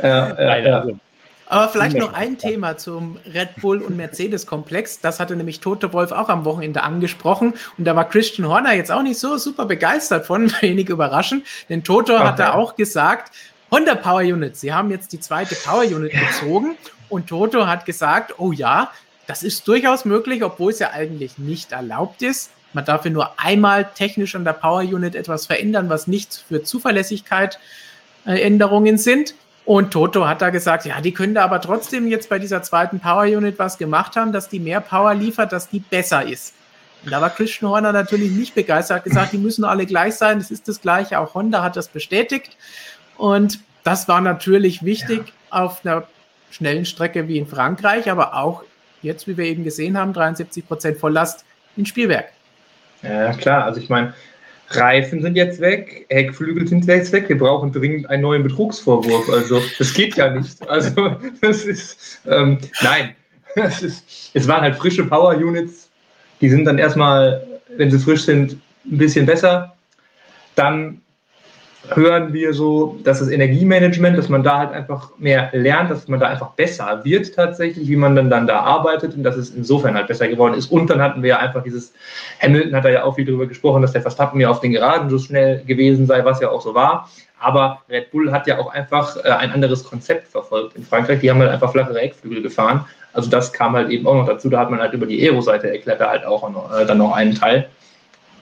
Ja, 0.01 0.29
ja, 0.29 0.33
Nein, 0.35 0.65
ja. 0.65 0.79
also, 0.79 0.99
Aber 1.49 1.67
vielleicht 1.69 1.97
noch 1.97 2.13
ein 2.13 2.37
Thema 2.37 2.77
zum 2.77 3.17
Red 3.25 3.55
Bull 3.59 3.81
und 3.81 3.97
Mercedes-Komplex. 3.97 5.01
Das 5.01 5.19
hatte 5.19 5.35
nämlich 5.35 5.59
Tote 5.59 5.91
Wolf 5.93 6.11
auch 6.11 6.29
am 6.29 6.45
Wochenende 6.45 6.83
angesprochen. 6.83 7.55
Und 7.77 7.85
da 7.85 7.95
war 7.95 8.07
Christian 8.07 8.47
Horner 8.47 8.73
jetzt 8.73 8.91
auch 8.91 9.01
nicht 9.01 9.19
so 9.19 9.35
super 9.37 9.65
begeistert 9.65 10.27
von, 10.27 10.51
wenig 10.61 10.89
überraschend. 10.89 11.45
Denn 11.67 11.83
Toto 11.83 12.13
Okay. 12.13 12.23
hatte 12.23 12.53
auch 12.53 12.75
gesagt, 12.75 13.33
Honda 13.71 13.95
Power 13.95 14.21
Units, 14.21 14.61
sie 14.61 14.73
haben 14.73 14.91
jetzt 14.91 15.11
die 15.11 15.19
zweite 15.19 15.55
Power 15.55 15.83
Unit 15.83 16.11
gezogen. 16.13 16.75
Und 17.09 17.27
Toto 17.27 17.65
hat 17.65 17.85
gesagt, 17.87 18.35
oh 18.37 18.51
ja, 18.51 18.91
das 19.25 19.41
ist 19.41 19.67
durchaus 19.67 20.05
möglich, 20.05 20.43
obwohl 20.43 20.71
es 20.71 20.79
ja 20.79 20.91
eigentlich 20.91 21.39
nicht 21.39 21.71
erlaubt 21.71 22.21
ist. 22.21 22.51
Man 22.73 22.85
darf 22.85 23.05
ja 23.05 23.11
nur 23.11 23.39
einmal 23.39 23.89
technisch 23.95 24.35
an 24.35 24.43
der 24.45 24.53
Power 24.53 24.81
Unit 24.81 25.15
etwas 25.15 25.47
verändern, 25.47 25.89
was 25.89 26.05
nicht 26.05 26.43
für 26.47 26.61
Zuverlässigkeit 26.61 27.59
äh, 28.27 28.39
Änderungen 28.41 28.99
sind. 28.99 29.33
Und 29.69 29.91
Toto 29.91 30.27
hat 30.27 30.41
da 30.41 30.49
gesagt, 30.49 30.85
ja, 30.85 30.99
die 30.99 31.13
können 31.13 31.35
da 31.35 31.43
aber 31.43 31.61
trotzdem 31.61 32.07
jetzt 32.07 32.27
bei 32.27 32.39
dieser 32.39 32.63
zweiten 32.63 32.99
Power 32.99 33.25
Unit 33.25 33.59
was 33.59 33.77
gemacht 33.77 34.15
haben, 34.15 34.31
dass 34.31 34.49
die 34.49 34.59
mehr 34.59 34.81
Power 34.81 35.13
liefert, 35.13 35.51
dass 35.51 35.69
die 35.69 35.77
besser 35.77 36.25
ist. 36.25 36.55
Und 37.05 37.11
da 37.11 37.21
war 37.21 37.29
Christian 37.29 37.69
Horner 37.69 37.91
natürlich 37.91 38.31
nicht 38.31 38.55
begeistert, 38.55 38.97
hat 38.97 39.03
gesagt, 39.03 39.31
die 39.31 39.37
müssen 39.37 39.63
alle 39.63 39.85
gleich 39.85 40.15
sein, 40.15 40.39
das 40.39 40.49
ist 40.49 40.67
das 40.67 40.81
Gleiche. 40.81 41.19
Auch 41.19 41.35
Honda 41.35 41.61
hat 41.61 41.75
das 41.75 41.87
bestätigt. 41.87 42.57
Und 43.15 43.59
das 43.83 44.07
war 44.07 44.21
natürlich 44.21 44.81
wichtig 44.81 45.33
auf 45.51 45.85
einer 45.85 46.07
schnellen 46.49 46.85
Strecke 46.85 47.27
wie 47.27 47.37
in 47.37 47.45
Frankreich, 47.45 48.09
aber 48.09 48.33
auch 48.33 48.63
jetzt, 49.03 49.27
wie 49.27 49.37
wir 49.37 49.45
eben 49.45 49.63
gesehen 49.63 49.99
haben, 49.99 50.13
73 50.13 50.67
Prozent 50.67 50.97
Volllast 50.97 51.45
in 51.77 51.85
Spielwerk. 51.85 52.31
Ja, 53.03 53.33
klar. 53.33 53.65
Also 53.65 53.79
ich 53.81 53.89
meine, 53.89 54.15
Reifen 54.71 55.21
sind 55.21 55.35
jetzt 55.35 55.59
weg, 55.61 56.05
Heckflügel 56.09 56.67
sind 56.67 56.85
jetzt 56.85 57.11
weg. 57.11 57.27
Wir 57.27 57.37
brauchen 57.37 57.71
dringend 57.71 58.09
einen 58.09 58.21
neuen 58.21 58.43
Betrugsvorwurf. 58.43 59.29
Also 59.29 59.61
das 59.77 59.93
geht 59.93 60.15
ja 60.15 60.29
nicht. 60.29 60.67
Also 60.69 61.15
das 61.41 61.65
ist 61.65 62.21
ähm, 62.27 62.57
nein. 62.81 63.15
Das 63.55 63.81
ist, 63.81 64.29
es 64.35 64.47
waren 64.47 64.61
halt 64.61 64.75
frische 64.75 65.03
Power 65.03 65.35
Units. 65.35 65.89
Die 66.39 66.49
sind 66.49 66.65
dann 66.65 66.77
erstmal, 66.77 67.45
wenn 67.77 67.89
sie 67.89 67.97
frisch 67.97 68.21
sind, 68.21 68.53
ein 68.85 68.97
bisschen 68.99 69.25
besser. 69.25 69.75
Dann 70.53 71.01
hören 71.87 72.33
wir 72.33 72.53
so, 72.53 72.99
dass 73.03 73.19
das 73.19 73.29
Energiemanagement, 73.29 74.17
dass 74.17 74.29
man 74.29 74.43
da 74.43 74.57
halt 74.59 74.71
einfach 74.71 75.11
mehr 75.17 75.49
lernt, 75.53 75.89
dass 75.89 76.07
man 76.07 76.19
da 76.19 76.27
einfach 76.27 76.51
besser 76.51 77.01
wird 77.03 77.33
tatsächlich, 77.33 77.87
wie 77.87 77.95
man 77.95 78.15
dann, 78.15 78.29
dann 78.29 78.47
da 78.47 78.59
arbeitet 78.59 79.15
und 79.15 79.23
dass 79.23 79.37
es 79.37 79.51
insofern 79.51 79.95
halt 79.95 80.07
besser 80.07 80.27
geworden 80.27 80.55
ist. 80.55 80.71
Und 80.71 80.89
dann 80.89 81.01
hatten 81.01 81.23
wir 81.23 81.29
ja 81.29 81.39
einfach 81.39 81.63
dieses, 81.63 81.93
Hamilton 82.41 82.75
hat 82.75 82.85
da 82.85 82.89
ja 82.89 83.03
auch 83.03 83.15
viel 83.15 83.25
darüber 83.25 83.47
gesprochen, 83.47 83.81
dass 83.81 83.93
der 83.93 84.01
Verstappen 84.01 84.39
ja 84.41 84.49
auf 84.49 84.59
den 84.59 84.71
Geraden 84.71 85.09
so 85.09 85.17
schnell 85.17 85.63
gewesen 85.65 86.05
sei, 86.05 86.23
was 86.25 86.41
ja 86.41 86.49
auch 86.49 86.61
so 86.61 86.75
war. 86.75 87.09
Aber 87.39 87.81
Red 87.89 88.11
Bull 88.11 88.31
hat 88.31 88.47
ja 88.47 88.59
auch 88.59 88.73
einfach 88.73 89.15
äh, 89.17 89.29
ein 89.29 89.51
anderes 89.51 89.85
Konzept 89.85 90.27
verfolgt 90.27 90.75
in 90.75 90.83
Frankreich. 90.83 91.21
Die 91.21 91.31
haben 91.31 91.39
halt 91.39 91.51
einfach 91.51 91.71
flachere 91.71 91.99
Eckflügel 91.99 92.41
gefahren. 92.41 92.85
Also 93.13 93.29
das 93.29 93.53
kam 93.53 93.73
halt 93.73 93.89
eben 93.89 94.05
auch 94.05 94.15
noch 94.15 94.27
dazu. 94.27 94.49
Da 94.49 94.59
hat 94.59 94.69
man 94.69 94.81
halt 94.81 94.93
über 94.93 95.05
die 95.05 95.21
Aero-Seite 95.21 95.71
erklärt 95.71 96.01
halt 96.01 96.25
auch 96.25 96.47
noch, 96.49 96.77
äh, 96.77 96.85
dann 96.85 96.97
noch 96.97 97.13
einen 97.13 97.35
Teil. 97.35 97.69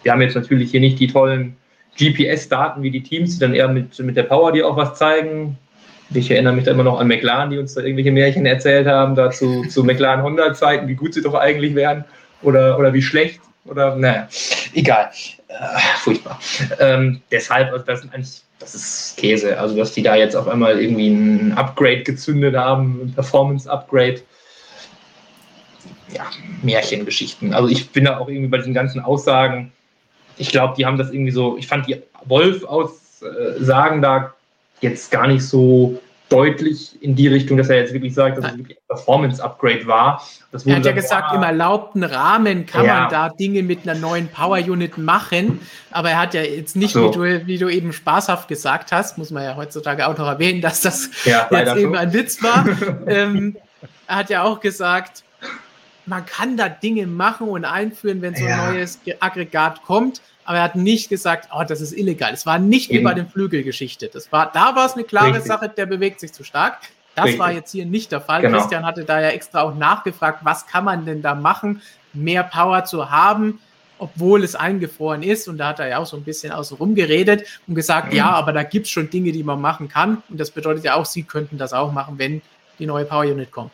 Wir 0.01 0.11
haben 0.11 0.21
jetzt 0.21 0.35
natürlich 0.35 0.71
hier 0.71 0.79
nicht 0.79 0.99
die 0.99 1.07
tollen 1.07 1.55
GPS-Daten 1.97 2.83
wie 2.83 2.91
die 2.91 3.03
Teams, 3.03 3.35
die 3.35 3.39
dann 3.39 3.53
eher 3.53 3.67
mit, 3.67 3.97
mit 3.99 4.15
der 4.15 4.23
Power 4.23 4.51
die 4.51 4.63
auch 4.63 4.77
was 4.77 4.95
zeigen. 4.95 5.57
Ich 6.13 6.31
erinnere 6.31 6.53
mich 6.53 6.63
da 6.63 6.71
immer 6.71 6.83
noch 6.83 6.99
an 6.99 7.07
McLaren, 7.07 7.49
die 7.49 7.57
uns 7.57 7.73
da 7.73 7.81
irgendwelche 7.81 8.11
Märchen 8.11 8.45
erzählt 8.45 8.87
haben, 8.87 9.15
dazu 9.15 9.63
zu 9.69 9.83
McLaren 9.83 10.19
100 10.19 10.55
Zeiten, 10.55 10.87
wie 10.87 10.95
gut 10.95 11.13
sie 11.13 11.21
doch 11.21 11.33
eigentlich 11.33 11.75
wären 11.75 12.05
oder, 12.41 12.77
oder 12.79 12.93
wie 12.93 13.01
schlecht 13.01 13.41
oder 13.65 13.95
naja, 13.95 14.27
egal. 14.73 15.11
Äh, 15.47 15.79
furchtbar. 15.99 16.39
Ähm, 16.79 17.21
deshalb, 17.31 17.71
also 17.71 17.85
das, 17.85 18.45
das 18.59 18.75
ist 18.75 19.17
Käse. 19.17 19.59
Also, 19.59 19.75
dass 19.75 19.93
die 19.93 20.03
da 20.03 20.15
jetzt 20.15 20.35
auf 20.35 20.47
einmal 20.47 20.79
irgendwie 20.81 21.09
ein 21.09 21.53
Upgrade 21.53 22.03
gezündet 22.03 22.55
haben, 22.55 23.01
ein 23.03 23.13
Performance-Upgrade. 23.13 24.21
Ja, 26.13 26.25
Märchengeschichten. 26.63 27.53
Also, 27.53 27.69
ich 27.69 27.89
bin 27.91 28.05
da 28.05 28.17
auch 28.17 28.27
irgendwie 28.27 28.47
bei 28.47 28.57
diesen 28.57 28.73
ganzen 28.73 29.01
Aussagen, 29.01 29.71
ich 30.37 30.49
glaube, 30.49 30.73
die 30.77 30.85
haben 30.85 30.97
das 30.97 31.11
irgendwie 31.11 31.31
so, 31.31 31.57
ich 31.57 31.67
fand 31.67 31.87
die 31.87 32.01
Wolf-Aussagen 32.25 34.01
da 34.01 34.33
jetzt 34.81 35.11
gar 35.11 35.27
nicht 35.27 35.43
so 35.43 35.99
deutlich 36.29 37.01
in 37.01 37.15
die 37.15 37.27
Richtung, 37.27 37.57
dass 37.57 37.69
er 37.69 37.77
jetzt 37.77 37.93
wirklich 37.93 38.13
sagt, 38.13 38.37
dass 38.37 38.45
es 38.45 38.57
wirklich 38.57 38.77
ein 38.77 38.87
Performance-Upgrade 38.87 39.87
war. 39.87 40.21
er 40.65 40.75
hat 40.75 40.85
ja 40.85 40.91
gesagt, 40.91 41.33
im 41.33 41.41
erlaubten 41.41 42.03
Rahmen 42.03 42.65
kann 42.65 42.85
ja. 42.85 43.01
man 43.01 43.09
da 43.09 43.29
Dinge 43.29 43.63
mit 43.63 43.87
einer 43.87 43.97
neuen 43.97 44.27
Power-Unit 44.27 44.97
machen, 44.97 45.61
aber 45.91 46.11
er 46.11 46.21
hat 46.21 46.33
ja 46.33 46.41
jetzt 46.41 46.75
nicht, 46.75 46.93
so. 46.93 47.07
wie, 47.07 47.11
du, 47.13 47.47
wie, 47.47 47.57
du, 47.57 47.69
eben 47.69 47.93
spaßhaft 47.93 48.49
gesagt 48.49 48.91
hast, 48.91 49.17
muss 49.17 49.31
man 49.31 49.43
ja 49.43 49.55
heutzutage 49.55 50.07
auch 50.07 50.17
noch 50.17 50.27
erwähnen, 50.27 50.61
dass 50.61 50.81
das 50.81 51.09
ja, 51.23 51.47
jetzt 51.51 51.77
eben 51.77 51.93
so. 51.93 51.99
ein 51.99 52.13
Witz 52.13 52.43
war. 52.43 52.65
ähm, 53.07 53.55
er 54.07 54.15
hat 54.15 54.29
ja 54.29 54.43
auch 54.43 54.59
gesagt, 54.59 55.23
man 56.07 56.25
kann 56.25 56.57
da 56.57 56.69
Dinge 56.69 57.05
machen 57.05 57.49
und 57.49 57.65
einführen, 57.65 58.21
wenn 58.21 58.35
so 58.35 58.43
ein 58.43 58.49
ja. 58.49 58.71
neues 58.71 58.99
Aggregat 59.19 59.83
kommt. 59.83 60.21
Aber 60.45 60.57
er 60.57 60.63
hat 60.63 60.75
nicht 60.77 61.09
gesagt, 61.09 61.49
oh, 61.53 61.63
das 61.67 61.81
ist 61.81 61.91
illegal. 61.91 62.33
Es 62.33 62.45
war 62.45 62.57
nicht 62.57 62.89
Eben. 62.89 62.99
wie 62.99 63.03
bei 63.03 63.13
den 63.13 63.27
Flügelgeschichte. 63.27 64.09
Das 64.11 64.31
war, 64.31 64.49
da 64.51 64.75
war 64.75 64.85
es 64.85 64.93
eine 64.93 65.03
klare 65.03 65.33
Richtig. 65.33 65.45
Sache, 65.45 65.69
der 65.69 65.85
bewegt 65.85 66.21
sich 66.21 66.31
zu 66.31 66.45
stark. 66.45 66.79
Das 67.15 67.25
Richtig. 67.25 67.39
war 67.39 67.51
jetzt 67.51 67.71
hier 67.71 67.85
nicht 67.85 68.11
der 68.13 68.21
Fall. 68.21 68.41
Genau. 68.41 68.57
Christian 68.57 68.85
hatte 68.85 69.03
da 69.03 69.19
ja 69.19 69.29
extra 69.29 69.63
auch 69.63 69.75
nachgefragt, 69.75 70.39
was 70.43 70.65
kann 70.65 70.85
man 70.85 71.05
denn 71.05 71.21
da 71.21 71.35
machen, 71.35 71.81
mehr 72.13 72.43
Power 72.43 72.85
zu 72.85 73.11
haben, 73.11 73.59
obwohl 73.99 74.43
es 74.43 74.55
eingefroren 74.55 75.23
ist. 75.23 75.49
Und 75.49 75.57
da 75.57 75.69
hat 75.69 75.79
er 75.79 75.89
ja 75.89 75.97
auch 75.97 76.05
so 76.05 76.15
ein 76.15 76.23
bisschen 76.23 76.53
außen 76.53 76.77
rum 76.77 76.95
geredet 76.95 77.43
und 77.67 77.75
gesagt, 77.75 78.11
mhm. 78.11 78.17
ja, 78.17 78.29
aber 78.29 78.53
da 78.53 78.63
gibt 78.63 78.85
es 78.85 78.91
schon 78.91 79.09
Dinge, 79.09 79.33
die 79.33 79.43
man 79.43 79.59
machen 79.59 79.89
kann. 79.89 80.23
Und 80.29 80.39
das 80.39 80.51
bedeutet 80.51 80.85
ja 80.85 80.95
auch, 80.95 81.05
Sie 81.05 81.23
könnten 81.23 81.57
das 81.57 81.73
auch 81.73 81.91
machen, 81.91 82.17
wenn 82.17 82.41
die 82.79 82.85
neue 82.85 83.03
Power 83.03 83.25
Unit 83.25 83.51
kommt. 83.51 83.73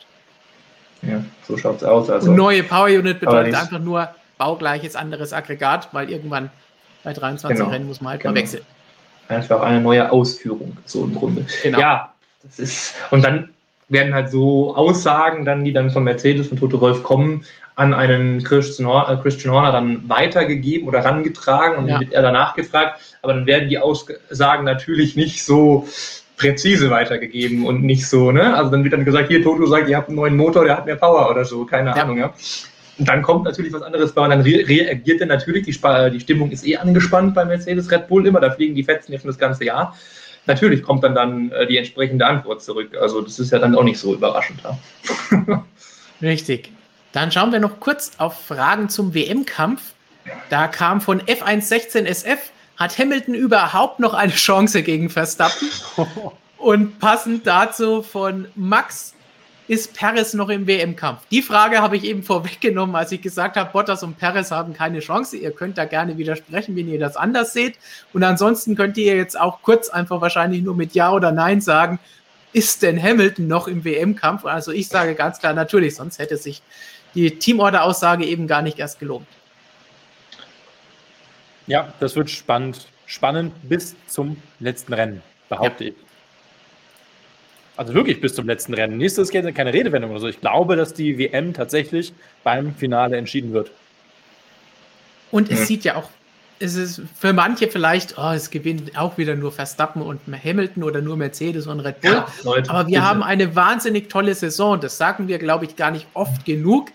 Ja, 1.07 1.23
so 1.47 1.57
schaut 1.57 1.77
es 1.77 1.83
aus. 1.83 2.09
Also. 2.09 2.29
Und 2.29 2.35
neue 2.35 2.63
Power 2.63 2.87
Unit 2.87 3.19
bedeutet 3.19 3.55
einfach 3.55 3.79
nur 3.79 4.09
baugleiches 4.37 4.95
anderes 4.95 5.33
Aggregat, 5.33 5.89
weil 5.91 6.09
irgendwann 6.09 6.49
bei 7.03 7.13
23 7.13 7.57
genau. 7.57 7.69
Rennen 7.69 7.87
muss 7.87 8.01
man 8.01 8.11
halt 8.11 8.21
genau. 8.21 8.33
mal 8.33 8.39
wechseln. 8.39 8.63
Einfach 9.27 9.61
eine 9.61 9.81
neue 9.81 10.11
Ausführung, 10.11 10.77
so 10.85 11.03
im 11.03 11.15
Grunde. 11.15 11.45
Genau. 11.61 11.79
Ja, 11.79 12.13
das 12.43 12.59
ist, 12.59 12.95
und 13.11 13.23
dann 13.23 13.49
werden 13.89 14.13
halt 14.13 14.29
so 14.29 14.75
Aussagen 14.75 15.45
dann, 15.45 15.63
die 15.63 15.73
dann 15.73 15.89
von 15.91 16.03
Mercedes 16.03 16.49
und 16.49 16.59
Toto 16.59 16.79
Wolf 16.81 17.03
kommen, 17.03 17.45
an 17.75 17.93
einen 17.93 18.43
Christian 18.43 18.87
Horner, 18.87 19.19
äh, 19.19 19.21
Christian 19.21 19.53
Horner 19.53 19.71
dann 19.71 20.07
weitergegeben 20.07 20.87
oder 20.87 21.03
rangetragen 21.03 21.77
und 21.77 21.87
ja. 21.87 21.93
dann 21.93 22.01
wird 22.01 22.13
er 22.13 22.21
danach 22.21 22.55
gefragt. 22.55 22.99
Aber 23.21 23.33
dann 23.33 23.45
werden 23.45 23.69
die 23.69 23.79
Aussagen 23.79 24.63
natürlich 24.63 25.15
nicht 25.15 25.43
so 25.43 25.87
präzise 26.43 26.89
weitergegeben 26.89 27.65
und 27.65 27.83
nicht 27.83 28.07
so, 28.07 28.31
ne? 28.31 28.55
Also 28.55 28.71
dann 28.71 28.83
wird 28.83 28.93
dann 28.93 29.05
gesagt, 29.05 29.29
hier, 29.29 29.41
Toto 29.41 29.65
sagt, 29.65 29.87
ihr 29.87 29.95
habt 29.95 30.09
einen 30.09 30.17
neuen 30.17 30.35
Motor, 30.35 30.65
der 30.65 30.77
hat 30.77 30.85
mehr 30.85 30.97
Power 30.97 31.29
oder 31.29 31.45
so, 31.45 31.65
keine 31.65 31.91
ja. 31.91 32.03
Ahnung, 32.03 32.17
ja. 32.17 32.33
Und 32.99 33.07
dann 33.07 33.23
kommt 33.23 33.45
natürlich 33.45 33.73
was 33.73 33.81
anderes 33.81 34.11
bei 34.11 34.21
und 34.23 34.29
dann 34.29 34.41
re 34.41 34.67
reagiert 34.67 35.21
dann 35.21 35.29
natürlich, 35.29 35.65
die, 35.65 35.71
die 36.11 36.19
Stimmung 36.19 36.51
ist 36.51 36.67
eh 36.67 36.77
angespannt 36.77 37.33
bei 37.33 37.45
Mercedes 37.45 37.89
Red 37.89 38.07
Bull 38.07 38.27
immer, 38.27 38.39
da 38.39 38.51
fliegen 38.51 38.75
die 38.75 38.83
Fetzen 38.83 39.13
ja 39.13 39.19
schon 39.19 39.29
das 39.29 39.37
ganze 39.37 39.63
Jahr. 39.63 39.97
Natürlich 40.45 40.83
kommt 40.83 41.03
dann 41.03 41.15
dann 41.15 41.51
äh, 41.51 41.65
die 41.65 41.77
entsprechende 41.77 42.25
Antwort 42.25 42.61
zurück. 42.61 42.95
Also 42.99 43.21
das 43.21 43.39
ist 43.39 43.51
ja 43.51 43.59
dann 43.59 43.75
auch 43.75 43.83
nicht 43.83 43.97
so 43.97 44.13
überraschend. 44.13 44.59
Ja. 44.63 45.65
Richtig. 46.21 46.71
Dann 47.13 47.31
schauen 47.31 47.51
wir 47.51 47.59
noch 47.59 47.79
kurz 47.79 48.11
auf 48.17 48.45
Fragen 48.45 48.89
zum 48.89 49.13
WM-Kampf. 49.13 49.93
Da 50.49 50.67
kam 50.67 50.99
von 50.99 51.21
F116SF 51.21 52.37
hat 52.83 52.97
Hamilton 52.97 53.33
überhaupt 53.33 53.99
noch 53.99 54.13
eine 54.13 54.33
Chance 54.33 54.83
gegen 54.83 55.09
Verstappen? 55.09 55.69
Und 56.57 56.99
passend 56.99 57.47
dazu 57.47 58.01
von 58.03 58.47
Max, 58.55 59.13
ist 59.69 59.93
Perez 59.93 60.33
noch 60.33 60.49
im 60.49 60.67
WM-Kampf? 60.67 61.21
Die 61.31 61.41
Frage 61.41 61.81
habe 61.81 61.95
ich 61.95 62.03
eben 62.03 62.23
vorweggenommen, 62.23 62.95
als 62.95 63.13
ich 63.13 63.21
gesagt 63.21 63.55
habe, 63.55 63.71
Bottas 63.71 64.03
und 64.03 64.17
Perez 64.17 64.51
haben 64.51 64.73
keine 64.73 64.99
Chance. 64.99 65.37
Ihr 65.37 65.51
könnt 65.51 65.77
da 65.77 65.85
gerne 65.85 66.17
widersprechen, 66.17 66.75
wenn 66.75 66.89
ihr 66.89 66.99
das 66.99 67.15
anders 67.15 67.53
seht. 67.53 67.77
Und 68.11 68.23
ansonsten 68.23 68.75
könnt 68.75 68.97
ihr 68.97 69.15
jetzt 69.15 69.39
auch 69.39 69.61
kurz 69.61 69.87
einfach 69.87 70.19
wahrscheinlich 70.19 70.61
nur 70.61 70.75
mit 70.75 70.93
Ja 70.93 71.13
oder 71.13 71.31
Nein 71.31 71.61
sagen, 71.61 71.99
ist 72.51 72.83
denn 72.83 73.01
Hamilton 73.01 73.47
noch 73.47 73.69
im 73.69 73.85
WM-Kampf? 73.85 74.45
Also 74.45 74.71
ich 74.73 74.89
sage 74.89 75.15
ganz 75.15 75.39
klar, 75.39 75.53
natürlich, 75.53 75.95
sonst 75.95 76.19
hätte 76.19 76.35
sich 76.35 76.61
die 77.15 77.39
Teamorder-Aussage 77.39 78.25
eben 78.25 78.47
gar 78.47 78.61
nicht 78.61 78.79
erst 78.79 78.99
gelohnt. 78.99 79.27
Ja, 81.67 81.93
das 81.99 82.15
wird 82.15 82.29
spannend. 82.29 82.87
Spannend 83.05 83.53
bis 83.67 83.95
zum 84.07 84.37
letzten 84.59 84.93
Rennen, 84.93 85.21
behaupte 85.49 85.83
ja. 85.83 85.89
ich. 85.91 85.95
Also 87.75 87.93
wirklich 87.93 88.21
bis 88.21 88.35
zum 88.35 88.47
letzten 88.47 88.73
Rennen. 88.73 88.97
Nächstes 88.97 89.29
ist 89.29 89.55
keine 89.55 89.73
Redewendung 89.73 90.11
oder 90.11 90.19
so. 90.19 90.27
Ich 90.27 90.39
glaube, 90.39 90.75
dass 90.75 90.93
die 90.93 91.17
WM 91.17 91.53
tatsächlich 91.53 92.13
beim 92.43 92.75
Finale 92.75 93.17
entschieden 93.17 93.51
wird. 93.51 93.71
Und 95.31 95.51
es 95.51 95.59
hm. 95.59 95.65
sieht 95.65 95.83
ja 95.83 95.95
auch, 95.95 96.09
es 96.59 96.75
ist 96.75 97.01
für 97.19 97.33
manche 97.33 97.67
vielleicht, 97.67 98.17
oh, 98.17 98.31
es 98.31 98.51
gewinnt 98.51 98.97
auch 98.97 99.17
wieder 99.17 99.35
nur 99.35 99.51
Verstappen 99.51 100.01
und 100.01 100.21
Hamilton 100.27 100.83
oder 100.83 101.01
nur 101.01 101.17
Mercedes 101.17 101.65
und 101.67 101.79
Red 101.79 102.01
Bull. 102.01 102.11
Ja, 102.11 102.27
Leute, 102.43 102.69
Aber 102.69 102.87
wir 102.87 102.99
bitte. 102.99 103.01
haben 103.01 103.23
eine 103.23 103.55
wahnsinnig 103.55 104.09
tolle 104.09 104.35
Saison. 104.35 104.79
Das 104.79 104.97
sagen 104.97 105.27
wir, 105.27 105.39
glaube 105.39 105.65
ich, 105.65 105.75
gar 105.75 105.91
nicht 105.91 106.07
oft 106.13 106.45
genug 106.45 106.91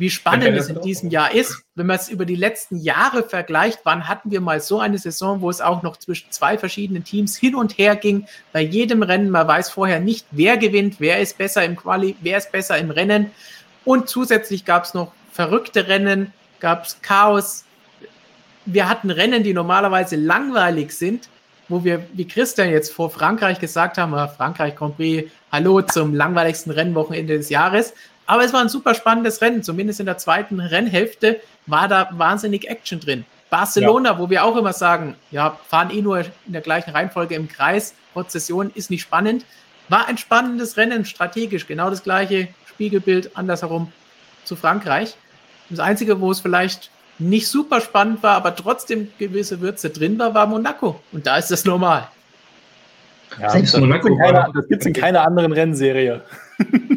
wie 0.00 0.10
spannend 0.10 0.56
es 0.56 0.68
in 0.68 0.80
diesem 0.80 1.10
Jahr 1.10 1.32
ist. 1.32 1.62
Wenn 1.74 1.86
man 1.86 1.96
es 1.96 2.08
über 2.08 2.24
die 2.24 2.34
letzten 2.34 2.76
Jahre 2.76 3.22
vergleicht, 3.22 3.80
wann 3.84 4.08
hatten 4.08 4.30
wir 4.30 4.40
mal 4.40 4.60
so 4.60 4.80
eine 4.80 4.98
Saison, 4.98 5.42
wo 5.42 5.50
es 5.50 5.60
auch 5.60 5.82
noch 5.82 5.98
zwischen 5.98 6.30
zwei 6.30 6.56
verschiedenen 6.56 7.04
Teams 7.04 7.36
hin 7.36 7.54
und 7.54 7.76
her 7.76 7.96
ging, 7.96 8.26
bei 8.52 8.62
jedem 8.62 9.02
Rennen, 9.02 9.30
man 9.30 9.46
weiß 9.46 9.70
vorher 9.70 10.00
nicht, 10.00 10.26
wer 10.30 10.56
gewinnt, 10.56 10.96
wer 10.98 11.20
ist 11.20 11.36
besser 11.36 11.64
im 11.64 11.76
Quali, 11.76 12.16
wer 12.22 12.38
ist 12.38 12.50
besser 12.50 12.78
im 12.78 12.90
Rennen. 12.90 13.30
Und 13.84 14.08
zusätzlich 14.08 14.64
gab 14.64 14.84
es 14.84 14.94
noch 14.94 15.12
verrückte 15.32 15.86
Rennen, 15.86 16.32
gab 16.60 16.86
es 16.86 17.00
Chaos. 17.02 17.64
Wir 18.64 18.88
hatten 18.88 19.10
Rennen, 19.10 19.42
die 19.42 19.52
normalerweise 19.52 20.16
langweilig 20.16 20.92
sind, 20.92 21.28
wo 21.68 21.84
wir, 21.84 22.06
wie 22.14 22.26
Christian 22.26 22.70
jetzt 22.70 22.92
vor 22.92 23.10
Frankreich 23.10 23.60
gesagt 23.60 23.98
haben, 23.98 24.12
Frankreich 24.36 24.76
Grand 24.76 24.96
Prix, 24.96 25.30
hallo 25.52 25.82
zum 25.82 26.14
langweiligsten 26.14 26.72
Rennwochenende 26.72 27.36
des 27.36 27.50
Jahres. 27.50 27.92
Aber 28.30 28.44
es 28.44 28.52
war 28.52 28.60
ein 28.60 28.68
super 28.68 28.94
spannendes 28.94 29.40
Rennen. 29.40 29.64
Zumindest 29.64 29.98
in 29.98 30.06
der 30.06 30.16
zweiten 30.16 30.60
Rennhälfte 30.60 31.40
war 31.66 31.88
da 31.88 32.10
wahnsinnig 32.12 32.70
Action 32.70 33.00
drin. 33.00 33.24
Barcelona, 33.50 34.12
ja. 34.12 34.18
wo 34.20 34.30
wir 34.30 34.44
auch 34.44 34.56
immer 34.56 34.72
sagen, 34.72 35.16
ja, 35.32 35.58
fahren 35.66 35.90
eh 35.90 36.00
nur 36.00 36.20
in 36.20 36.52
der 36.52 36.60
gleichen 36.60 36.92
Reihenfolge 36.92 37.34
im 37.34 37.48
Kreis, 37.48 37.92
Prozession 38.12 38.70
ist 38.72 38.88
nicht 38.88 39.02
spannend. 39.02 39.44
War 39.88 40.06
ein 40.06 40.16
spannendes 40.16 40.76
Rennen, 40.76 41.04
strategisch, 41.04 41.66
genau 41.66 41.90
das 41.90 42.04
gleiche 42.04 42.46
Spiegelbild 42.66 43.36
andersherum 43.36 43.90
zu 44.44 44.54
Frankreich. 44.54 45.16
Das 45.68 45.80
Einzige, 45.80 46.20
wo 46.20 46.30
es 46.30 46.38
vielleicht 46.38 46.92
nicht 47.18 47.48
super 47.48 47.80
spannend 47.80 48.22
war, 48.22 48.36
aber 48.36 48.54
trotzdem 48.54 49.08
gewisse 49.18 49.60
Würze 49.60 49.90
drin 49.90 50.20
war, 50.20 50.34
war 50.34 50.46
Monaco. 50.46 51.00
Und 51.10 51.26
da 51.26 51.36
ist 51.36 51.50
das 51.50 51.64
normal. 51.64 52.06
Ja, 53.40 53.50
Selbst 53.50 53.74
das 53.74 53.80
Monaco 53.80 54.08
gibt 54.68 54.82
es 54.82 54.86
in 54.86 54.92
keiner 54.92 55.26
anderen 55.26 55.52
Rennserie. 55.52 56.22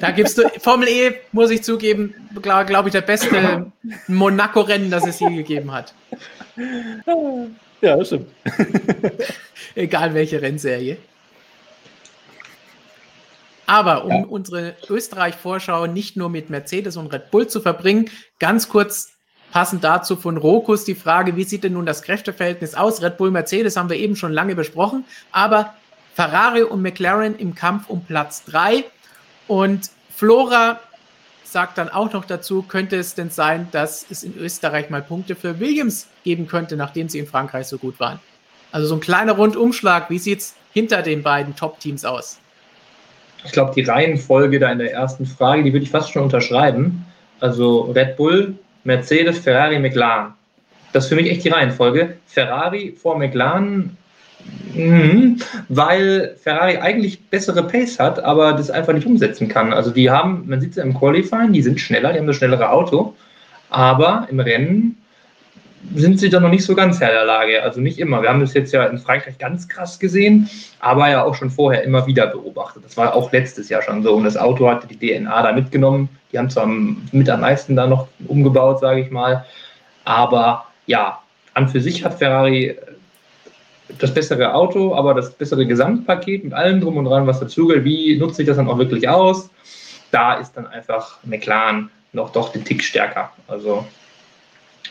da 0.00 0.10
gibst 0.10 0.38
du 0.38 0.48
Formel 0.60 0.88
E, 0.88 1.14
muss 1.32 1.50
ich 1.50 1.62
zugeben, 1.62 2.14
glaube 2.40 2.66
glaub 2.66 2.86
ich, 2.86 2.92
der 2.92 3.02
beste 3.02 3.72
Monaco-Rennen, 4.08 4.90
das 4.90 5.06
es 5.06 5.20
je 5.20 5.30
gegeben 5.34 5.72
hat. 5.72 5.94
Ja, 7.80 7.96
das 7.96 8.08
stimmt. 8.08 8.28
Egal 9.74 10.14
welche 10.14 10.40
Rennserie. 10.40 10.98
Aber 13.66 14.04
um 14.04 14.10
ja. 14.10 14.24
unsere 14.24 14.76
Österreich-Vorschau 14.88 15.86
nicht 15.86 16.16
nur 16.16 16.28
mit 16.28 16.50
Mercedes 16.50 16.96
und 16.96 17.12
Red 17.12 17.30
Bull 17.30 17.46
zu 17.46 17.60
verbringen, 17.60 18.10
ganz 18.38 18.68
kurz 18.68 19.12
Passend 19.52 19.84
dazu 19.84 20.16
von 20.16 20.38
Rokus 20.38 20.86
die 20.86 20.94
Frage, 20.94 21.36
wie 21.36 21.44
sieht 21.44 21.62
denn 21.62 21.74
nun 21.74 21.84
das 21.84 22.00
Kräfteverhältnis 22.00 22.74
aus? 22.74 23.02
Red 23.02 23.18
Bull, 23.18 23.30
Mercedes 23.30 23.76
haben 23.76 23.90
wir 23.90 23.98
eben 23.98 24.16
schon 24.16 24.32
lange 24.32 24.54
besprochen, 24.54 25.04
aber 25.30 25.74
Ferrari 26.14 26.62
und 26.62 26.80
McLaren 26.80 27.36
im 27.36 27.54
Kampf 27.54 27.90
um 27.90 28.02
Platz 28.02 28.44
3 28.44 28.84
und 29.52 29.90
Flora 30.16 30.80
sagt 31.44 31.76
dann 31.76 31.90
auch 31.90 32.10
noch 32.14 32.24
dazu, 32.24 32.62
könnte 32.62 32.96
es 32.96 33.14
denn 33.14 33.28
sein, 33.28 33.68
dass 33.70 34.06
es 34.10 34.24
in 34.24 34.34
Österreich 34.38 34.88
mal 34.88 35.02
Punkte 35.02 35.34
für 35.34 35.60
Williams 35.60 36.06
geben 36.24 36.46
könnte, 36.46 36.74
nachdem 36.74 37.10
sie 37.10 37.18
in 37.18 37.26
Frankreich 37.26 37.66
so 37.66 37.76
gut 37.76 38.00
waren? 38.00 38.18
Also 38.70 38.86
so 38.86 38.94
ein 38.94 39.00
kleiner 39.00 39.34
Rundumschlag, 39.34 40.08
wie 40.08 40.18
sieht 40.18 40.38
es 40.38 40.54
hinter 40.72 41.02
den 41.02 41.22
beiden 41.22 41.54
Top-Teams 41.54 42.06
aus? 42.06 42.38
Ich 43.44 43.52
glaube, 43.52 43.74
die 43.74 43.82
Reihenfolge 43.82 44.58
da 44.58 44.72
in 44.72 44.78
der 44.78 44.90
ersten 44.90 45.26
Frage, 45.26 45.62
die 45.62 45.74
würde 45.74 45.84
ich 45.84 45.90
fast 45.90 46.10
schon 46.10 46.22
unterschreiben. 46.22 47.04
Also 47.38 47.92
Red 47.94 48.16
Bull, 48.16 48.54
Mercedes, 48.84 49.38
Ferrari, 49.38 49.78
McLaren. 49.78 50.32
Das 50.94 51.04
ist 51.04 51.08
für 51.10 51.16
mich 51.16 51.30
echt 51.30 51.44
die 51.44 51.50
Reihenfolge. 51.50 52.16
Ferrari 52.24 52.96
vor 52.96 53.18
McLaren, 53.18 53.98
mh, 54.74 55.36
weil 55.68 56.36
Ferrari 56.42 56.78
eigentlich 56.78 57.22
bessere 57.28 57.62
Pace 57.62 57.98
hat, 57.98 58.22
aber 58.22 58.52
das 58.52 58.70
einfach 58.70 58.92
nicht 58.92 59.06
umsetzen 59.06 59.48
kann. 59.48 59.72
Also 59.72 59.90
die 59.90 60.10
haben, 60.10 60.44
man 60.46 60.60
sieht 60.60 60.70
es 60.70 60.76
ja 60.76 60.84
im 60.84 60.94
Qualifying, 60.94 61.52
die 61.52 61.62
sind 61.62 61.80
schneller, 61.80 62.12
die 62.12 62.18
haben 62.18 62.26
das 62.26 62.36
schnellere 62.36 62.70
Auto, 62.70 63.14
aber 63.70 64.26
im 64.30 64.40
Rennen 64.40 65.02
sind 65.94 66.20
sie 66.20 66.30
da 66.30 66.40
noch 66.40 66.50
nicht 66.50 66.64
so 66.64 66.74
ganz 66.74 67.00
Herr 67.00 67.12
der 67.12 67.24
Lage. 67.24 67.62
Also 67.62 67.80
nicht 67.80 67.98
immer. 67.98 68.22
Wir 68.22 68.28
haben 68.28 68.40
das 68.40 68.54
jetzt 68.54 68.72
ja 68.72 68.84
in 68.84 68.98
Frankreich 68.98 69.38
ganz 69.38 69.68
krass 69.68 69.98
gesehen, 69.98 70.48
aber 70.80 71.10
ja 71.10 71.24
auch 71.24 71.34
schon 71.34 71.50
vorher 71.50 71.82
immer 71.82 72.06
wieder 72.06 72.26
beobachtet. 72.28 72.84
Das 72.84 72.96
war 72.96 73.14
auch 73.14 73.32
letztes 73.32 73.68
Jahr 73.68 73.82
schon 73.82 74.02
so. 74.02 74.14
Und 74.14 74.24
das 74.24 74.36
Auto 74.36 74.68
hatte 74.68 74.86
die 74.86 74.96
DNA 74.96 75.42
da 75.42 75.52
mitgenommen. 75.52 76.08
Die 76.32 76.38
haben 76.38 76.50
zwar 76.50 76.66
mit 76.66 77.28
am 77.28 77.40
meisten 77.40 77.76
da 77.76 77.86
noch 77.86 78.08
umgebaut, 78.28 78.80
sage 78.80 79.00
ich 79.00 79.10
mal. 79.10 79.44
Aber 80.04 80.66
ja, 80.86 81.18
an 81.54 81.68
für 81.68 81.80
sich 81.80 82.04
hat 82.04 82.18
Ferrari 82.18 82.76
das 83.98 84.12
bessere 84.12 84.54
Auto, 84.54 84.94
aber 84.94 85.14
das 85.14 85.32
bessere 85.32 85.66
Gesamtpaket 85.66 86.44
mit 86.44 86.52
allem 86.52 86.80
drum 86.80 86.96
und 86.96 87.04
dran, 87.04 87.26
was 87.26 87.40
dazugehört. 87.40 87.84
Wie 87.84 88.16
nutze 88.18 88.42
ich 88.42 88.48
das 88.48 88.56
dann 88.56 88.68
auch 88.68 88.78
wirklich 88.78 89.08
aus? 89.08 89.50
Da 90.10 90.34
ist 90.34 90.52
dann 90.52 90.66
einfach 90.66 91.18
McLaren 91.24 91.90
noch 92.12 92.30
doch 92.30 92.52
den 92.52 92.64
Tick 92.64 92.82
stärker. 92.82 93.32
Also 93.48 93.86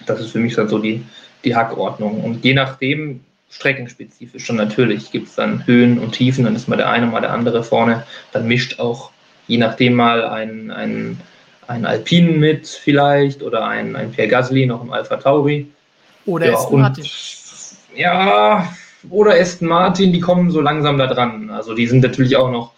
das 0.05 0.19
ist 0.19 0.31
für 0.31 0.39
mich 0.39 0.55
dann 0.55 0.67
so 0.67 0.79
die, 0.79 1.03
die 1.43 1.55
Hackordnung. 1.55 2.23
Und 2.23 2.43
je 2.43 2.53
nachdem, 2.53 3.21
streckenspezifisch 3.49 4.45
schon 4.45 4.55
natürlich, 4.55 5.11
gibt 5.11 5.27
es 5.27 5.35
dann 5.35 5.65
Höhen 5.67 5.99
und 5.99 6.13
Tiefen, 6.13 6.45
dann 6.45 6.55
ist 6.55 6.67
mal 6.67 6.77
der 6.77 6.89
eine, 6.89 7.05
mal 7.05 7.21
der 7.21 7.33
andere 7.33 7.63
vorne. 7.63 8.03
Dann 8.31 8.47
mischt 8.47 8.79
auch 8.79 9.11
je 9.47 9.57
nachdem 9.57 9.95
mal 9.95 10.23
ein, 10.25 10.71
ein, 10.71 11.19
ein 11.67 11.85
Alpinen 11.85 12.39
mit 12.39 12.67
vielleicht 12.67 13.43
oder 13.43 13.67
ein, 13.67 13.95
ein 13.95 14.11
Pierre 14.11 14.29
Gasly 14.29 14.65
noch 14.65 14.81
im 14.81 14.91
Alpha 14.91 15.17
Tauri. 15.17 15.69
Oder 16.25 16.51
ja, 16.51 16.69
Martin. 16.71 17.05
Ja, 17.95 18.73
oder 19.09 19.33
Aston 19.33 19.67
Martin, 19.67 20.13
die 20.13 20.19
kommen 20.19 20.51
so 20.51 20.61
langsam 20.61 20.97
da 20.97 21.07
dran. 21.07 21.49
Also 21.49 21.73
die 21.73 21.87
sind 21.87 22.01
natürlich 22.01 22.35
auch 22.35 22.51
noch, 22.51 22.73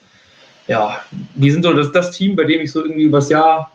ja, 0.67 1.01
die 1.35 1.51
sind 1.51 1.63
so 1.63 1.73
das, 1.73 1.91
das 1.91 2.11
Team, 2.11 2.35
bei 2.35 2.45
dem 2.45 2.61
ich 2.61 2.71
so 2.71 2.81
irgendwie 2.81 3.03
übers 3.03 3.29
Jahr 3.29 3.71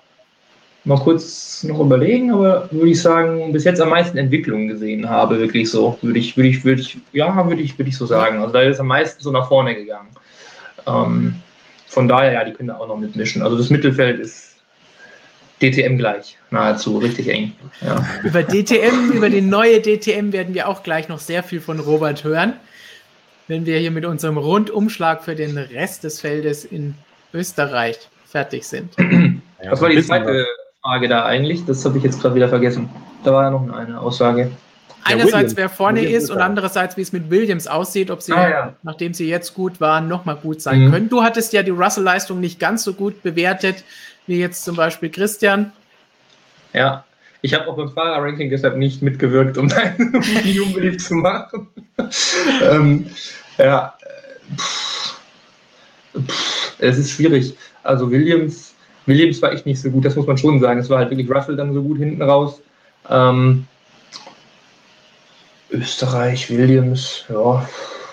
mal 0.84 0.98
kurz 0.98 1.64
noch 1.64 1.80
überlegen, 1.80 2.32
aber 2.32 2.68
würde 2.70 2.90
ich 2.90 3.02
sagen, 3.02 3.52
bis 3.52 3.64
jetzt 3.64 3.80
am 3.80 3.90
meisten 3.90 4.16
Entwicklung 4.16 4.68
gesehen 4.68 5.08
habe, 5.08 5.38
wirklich 5.38 5.70
so. 5.70 5.98
Würde 6.00 6.18
ich, 6.18 6.36
würde 6.36 6.48
ich, 6.48 6.64
würde 6.64 6.80
ich, 6.80 6.98
ja, 7.12 7.46
würde 7.46 7.60
ich, 7.60 7.78
würde 7.78 7.90
ich 7.90 7.96
so 7.96 8.06
sagen. 8.06 8.40
Also 8.40 8.52
da 8.52 8.62
ist 8.62 8.80
am 8.80 8.86
meisten 8.86 9.22
so 9.22 9.30
nach 9.30 9.48
vorne 9.48 9.74
gegangen. 9.74 10.08
Ähm, 10.86 11.34
von 11.86 12.08
daher, 12.08 12.32
ja, 12.32 12.44
die 12.44 12.52
können 12.52 12.68
da 12.68 12.76
auch 12.78 12.88
noch 12.88 12.98
mitmischen. 12.98 13.42
Also 13.42 13.58
das 13.58 13.70
Mittelfeld 13.70 14.20
ist 14.20 14.47
DTM 15.60 15.98
gleich, 15.98 16.38
nahezu, 16.50 16.98
richtig 16.98 17.28
eng. 17.28 17.52
Ja. 17.80 18.04
Über 18.22 18.42
DTM, 18.42 19.10
über 19.12 19.28
die 19.28 19.40
neue 19.40 19.80
DTM 19.80 20.32
werden 20.32 20.54
wir 20.54 20.68
auch 20.68 20.82
gleich 20.82 21.08
noch 21.08 21.18
sehr 21.18 21.42
viel 21.42 21.60
von 21.60 21.80
Robert 21.80 22.24
hören, 22.24 22.54
wenn 23.48 23.66
wir 23.66 23.78
hier 23.78 23.90
mit 23.90 24.04
unserem 24.04 24.38
Rundumschlag 24.38 25.24
für 25.24 25.34
den 25.34 25.58
Rest 25.58 26.04
des 26.04 26.20
Feldes 26.20 26.64
in 26.64 26.94
Österreich 27.34 27.98
fertig 28.26 28.64
sind. 28.64 28.94
Was 29.68 29.80
war 29.80 29.88
die 29.88 30.02
zweite 30.02 30.46
Frage 30.82 31.08
da 31.08 31.24
eigentlich? 31.24 31.64
Das 31.64 31.84
habe 31.84 31.98
ich 31.98 32.04
jetzt 32.04 32.20
gerade 32.20 32.34
wieder 32.34 32.48
vergessen. 32.48 32.88
Da 33.24 33.32
war 33.32 33.44
ja 33.44 33.50
noch 33.50 33.68
eine 33.72 34.00
Aussage. 34.00 34.52
Einerseits, 35.04 35.56
wer 35.56 35.68
vorne 35.68 36.02
Williams 36.02 36.24
ist 36.24 36.30
und 36.30 36.40
andererseits, 36.40 36.96
wie 36.96 37.02
es 37.02 37.12
mit 37.12 37.30
Williams 37.30 37.66
aussieht, 37.66 38.10
ob 38.10 38.20
sie, 38.20 38.32
ah, 38.32 38.50
ja. 38.50 38.74
nachdem 38.82 39.14
sie 39.14 39.28
jetzt 39.28 39.54
gut 39.54 39.80
waren, 39.80 40.08
nochmal 40.08 40.36
gut 40.36 40.60
sein 40.60 40.86
mhm. 40.86 40.92
können. 40.92 41.08
Du 41.08 41.22
hattest 41.22 41.52
ja 41.52 41.62
die 41.62 41.70
Russell-Leistung 41.70 42.40
nicht 42.40 42.60
ganz 42.60 42.84
so 42.84 42.92
gut 42.92 43.22
bewertet, 43.22 43.84
wie 44.28 44.38
jetzt 44.38 44.64
zum 44.64 44.76
Beispiel 44.76 45.10
Christian. 45.10 45.72
Ja, 46.72 47.04
ich 47.42 47.54
habe 47.54 47.66
auch 47.68 47.76
beim 47.76 47.90
Fahrerranking 47.90 48.50
deshalb 48.50 48.76
nicht 48.76 49.02
mitgewirkt, 49.02 49.58
um 49.58 49.68
dein 49.68 49.98
Video 49.98 50.64
unbedingt 50.64 51.00
zu 51.00 51.14
machen. 51.14 51.68
ähm, 52.62 53.06
ja, 53.58 53.94
pff, 54.56 55.20
pff, 56.14 56.76
es 56.78 56.98
ist 56.98 57.10
schwierig. 57.10 57.56
Also 57.82 58.10
Williams 58.10 58.74
Williams 59.08 59.40
war 59.40 59.52
echt 59.52 59.66
nicht 59.66 59.80
so 59.80 59.90
gut, 59.90 60.04
das 60.04 60.14
muss 60.14 60.26
man 60.26 60.36
schon 60.36 60.60
sagen. 60.60 60.78
Es 60.78 60.90
war 60.90 60.98
halt 60.98 61.10
wirklich 61.10 61.30
Russell 61.30 61.56
dann 61.56 61.72
so 61.72 61.82
gut 61.82 61.98
hinten 61.98 62.22
raus. 62.22 62.60
Ähm, 63.08 63.66
Österreich, 65.70 66.50
Williams, 66.50 67.24
ja. 67.28 67.68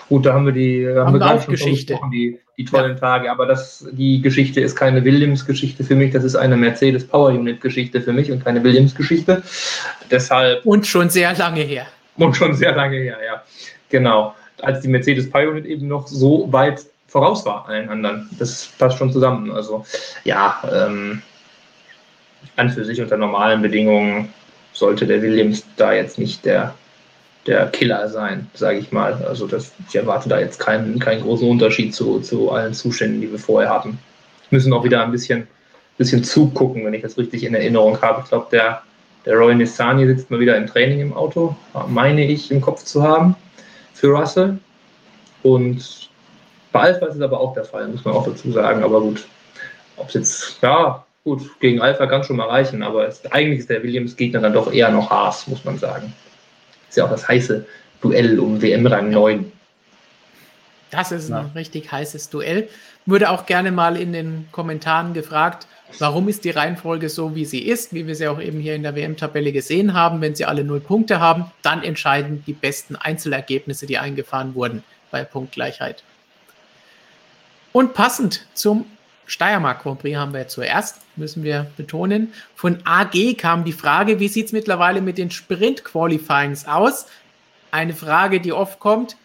Gut, 0.08 0.24
da 0.24 0.32
haben 0.32 0.46
wir 0.46 0.52
die 0.52 0.88
haben, 0.88 1.06
haben 1.06 1.20
wir 1.20 1.34
auch 1.34 1.46
Geschichte. 1.46 1.98
Die, 2.12 2.38
die 2.56 2.64
tollen. 2.64 2.96
Tage. 2.96 3.30
Aber 3.30 3.46
das, 3.46 3.86
die 3.92 4.20
Geschichte 4.22 4.60
ist 4.60 4.76
keine 4.76 5.04
Williams-Geschichte 5.04 5.84
für 5.84 5.94
mich, 5.94 6.12
das 6.12 6.24
ist 6.24 6.36
eine 6.36 6.56
Mercedes 6.56 7.06
Power 7.06 7.28
Unit-Geschichte 7.30 8.00
für 8.00 8.12
mich 8.12 8.30
und 8.30 8.44
keine 8.44 8.62
Williams-Geschichte. 8.64 9.42
Deshalb. 10.10 10.64
Und 10.64 10.86
schon 10.86 11.10
sehr 11.10 11.34
lange 11.34 11.60
her. 11.60 11.86
Und 12.16 12.36
schon 12.36 12.54
sehr 12.54 12.74
lange 12.74 12.96
her, 12.96 13.18
ja. 13.24 13.42
Genau. 13.90 14.34
Als 14.62 14.80
die 14.80 14.88
Mercedes 14.88 15.30
Power 15.30 15.50
Unit 15.50 15.66
eben 15.66 15.86
noch 15.86 16.06
so 16.06 16.50
weit 16.50 16.86
voraus 17.08 17.44
war 17.44 17.68
allen 17.68 17.88
anderen. 17.88 18.28
Das 18.38 18.68
passt 18.78 18.98
schon 18.98 19.12
zusammen. 19.12 19.50
Also 19.50 19.84
ja, 20.24 20.62
ähm, 20.72 21.22
an 22.56 22.70
für 22.70 22.84
sich 22.84 23.00
unter 23.00 23.16
normalen 23.16 23.62
Bedingungen 23.62 24.32
sollte 24.72 25.06
der 25.06 25.22
Williams 25.22 25.64
da 25.76 25.92
jetzt 25.92 26.18
nicht 26.18 26.44
der, 26.44 26.74
der 27.46 27.66
Killer 27.68 28.08
sein, 28.08 28.48
sage 28.54 28.78
ich 28.78 28.92
mal. 28.92 29.14
Also 29.26 29.46
das, 29.46 29.72
ich 29.88 29.96
erwarte 29.96 30.28
da 30.28 30.38
jetzt 30.38 30.58
keinen, 30.58 30.98
keinen 30.98 31.22
großen 31.22 31.48
Unterschied 31.48 31.94
zu, 31.94 32.20
zu 32.20 32.50
allen 32.50 32.74
Zuständen, 32.74 33.20
die 33.20 33.30
wir 33.30 33.38
vorher 33.38 33.70
hatten. 33.70 33.98
Wir 34.50 34.56
müssen 34.56 34.72
auch 34.72 34.84
wieder 34.84 35.02
ein 35.02 35.12
bisschen, 35.12 35.46
bisschen 35.96 36.24
zugucken, 36.24 36.84
wenn 36.84 36.94
ich 36.94 37.02
das 37.02 37.18
richtig 37.18 37.44
in 37.44 37.54
Erinnerung 37.54 38.00
habe. 38.02 38.22
Ich 38.22 38.28
glaube, 38.28 38.46
der, 38.50 38.82
der 39.24 39.36
Roy 39.36 39.54
Nissani 39.54 40.06
sitzt 40.06 40.30
mal 40.30 40.40
wieder 40.40 40.56
im 40.56 40.66
Training 40.66 41.00
im 41.00 41.14
Auto, 41.14 41.56
meine 41.88 42.26
ich 42.26 42.50
im 42.50 42.60
Kopf 42.60 42.84
zu 42.84 43.02
haben, 43.02 43.36
für 43.94 44.08
Russell. 44.08 44.58
Und 45.42 46.10
bei 46.72 46.80
Alpha 46.80 47.06
ist 47.06 47.16
es 47.16 47.22
aber 47.22 47.40
auch 47.40 47.54
der 47.54 47.64
Fall, 47.64 47.88
muss 47.88 48.04
man 48.04 48.14
auch 48.14 48.26
dazu 48.26 48.50
sagen. 48.50 48.82
Aber 48.82 49.00
gut, 49.00 49.26
ob 49.96 50.08
es 50.08 50.14
jetzt, 50.14 50.62
ja, 50.62 51.04
gut, 51.24 51.42
gegen 51.60 51.80
Alpha 51.80 52.06
kann 52.06 52.24
schon 52.24 52.36
mal 52.36 52.48
reichen, 52.48 52.82
aber 52.82 53.06
es, 53.06 53.24
eigentlich 53.32 53.60
ist 53.60 53.70
der 53.70 53.82
Williams-Gegner 53.82 54.40
dann 54.40 54.52
doch 54.52 54.72
eher 54.72 54.90
noch 54.90 55.10
Haas, 55.10 55.46
muss 55.46 55.64
man 55.64 55.78
sagen. 55.78 56.12
Ist 56.88 56.96
ja 56.96 57.04
auch 57.04 57.10
das 57.10 57.26
heiße 57.26 57.66
Duell 58.00 58.38
um 58.38 58.60
WM-Rang 58.60 59.10
9. 59.10 59.52
Das 60.90 61.12
ist 61.12 61.30
ja. 61.30 61.40
ein 61.40 61.50
richtig 61.54 61.90
heißes 61.90 62.30
Duell. 62.30 62.68
Würde 63.04 63.30
auch 63.30 63.46
gerne 63.46 63.72
mal 63.72 63.96
in 63.96 64.12
den 64.12 64.48
Kommentaren 64.52 65.14
gefragt, 65.14 65.66
warum 65.98 66.28
ist 66.28 66.44
die 66.44 66.50
Reihenfolge 66.50 67.08
so, 67.08 67.34
wie 67.34 67.44
sie 67.44 67.60
ist, 67.60 67.92
wie 67.92 68.06
wir 68.06 68.14
sie 68.14 68.28
auch 68.28 68.40
eben 68.40 68.60
hier 68.60 68.74
in 68.74 68.82
der 68.82 68.94
WM-Tabelle 68.94 69.52
gesehen 69.52 69.94
haben. 69.94 70.20
Wenn 70.20 70.34
sie 70.34 70.44
alle 70.44 70.64
null 70.64 70.80
Punkte 70.80 71.20
haben, 71.20 71.50
dann 71.62 71.82
entscheiden 71.82 72.44
die 72.46 72.52
besten 72.52 72.96
Einzelergebnisse, 72.96 73.86
die 73.86 73.98
eingefahren 73.98 74.54
wurden 74.54 74.82
bei 75.10 75.24
Punktgleichheit. 75.24 76.02
Und 77.72 77.94
passend 77.94 78.46
zum 78.54 78.86
Steiermark 79.26 79.82
Grand 79.82 79.98
Prix 79.98 80.16
haben 80.16 80.32
wir 80.32 80.48
zuerst, 80.48 81.00
müssen 81.16 81.42
wir 81.42 81.66
betonen, 81.76 82.32
von 82.54 82.78
AG 82.84 83.36
kam 83.36 83.64
die 83.64 83.72
Frage, 83.72 84.20
wie 84.20 84.28
sieht 84.28 84.46
es 84.46 84.52
mittlerweile 84.52 85.00
mit 85.00 85.18
den 85.18 85.30
Sprint-Qualifyings 85.30 86.66
aus? 86.66 87.06
Eine 87.72 87.94
Frage, 87.94 88.40
die 88.40 88.52
oft 88.52 88.78
kommt. 88.78 89.16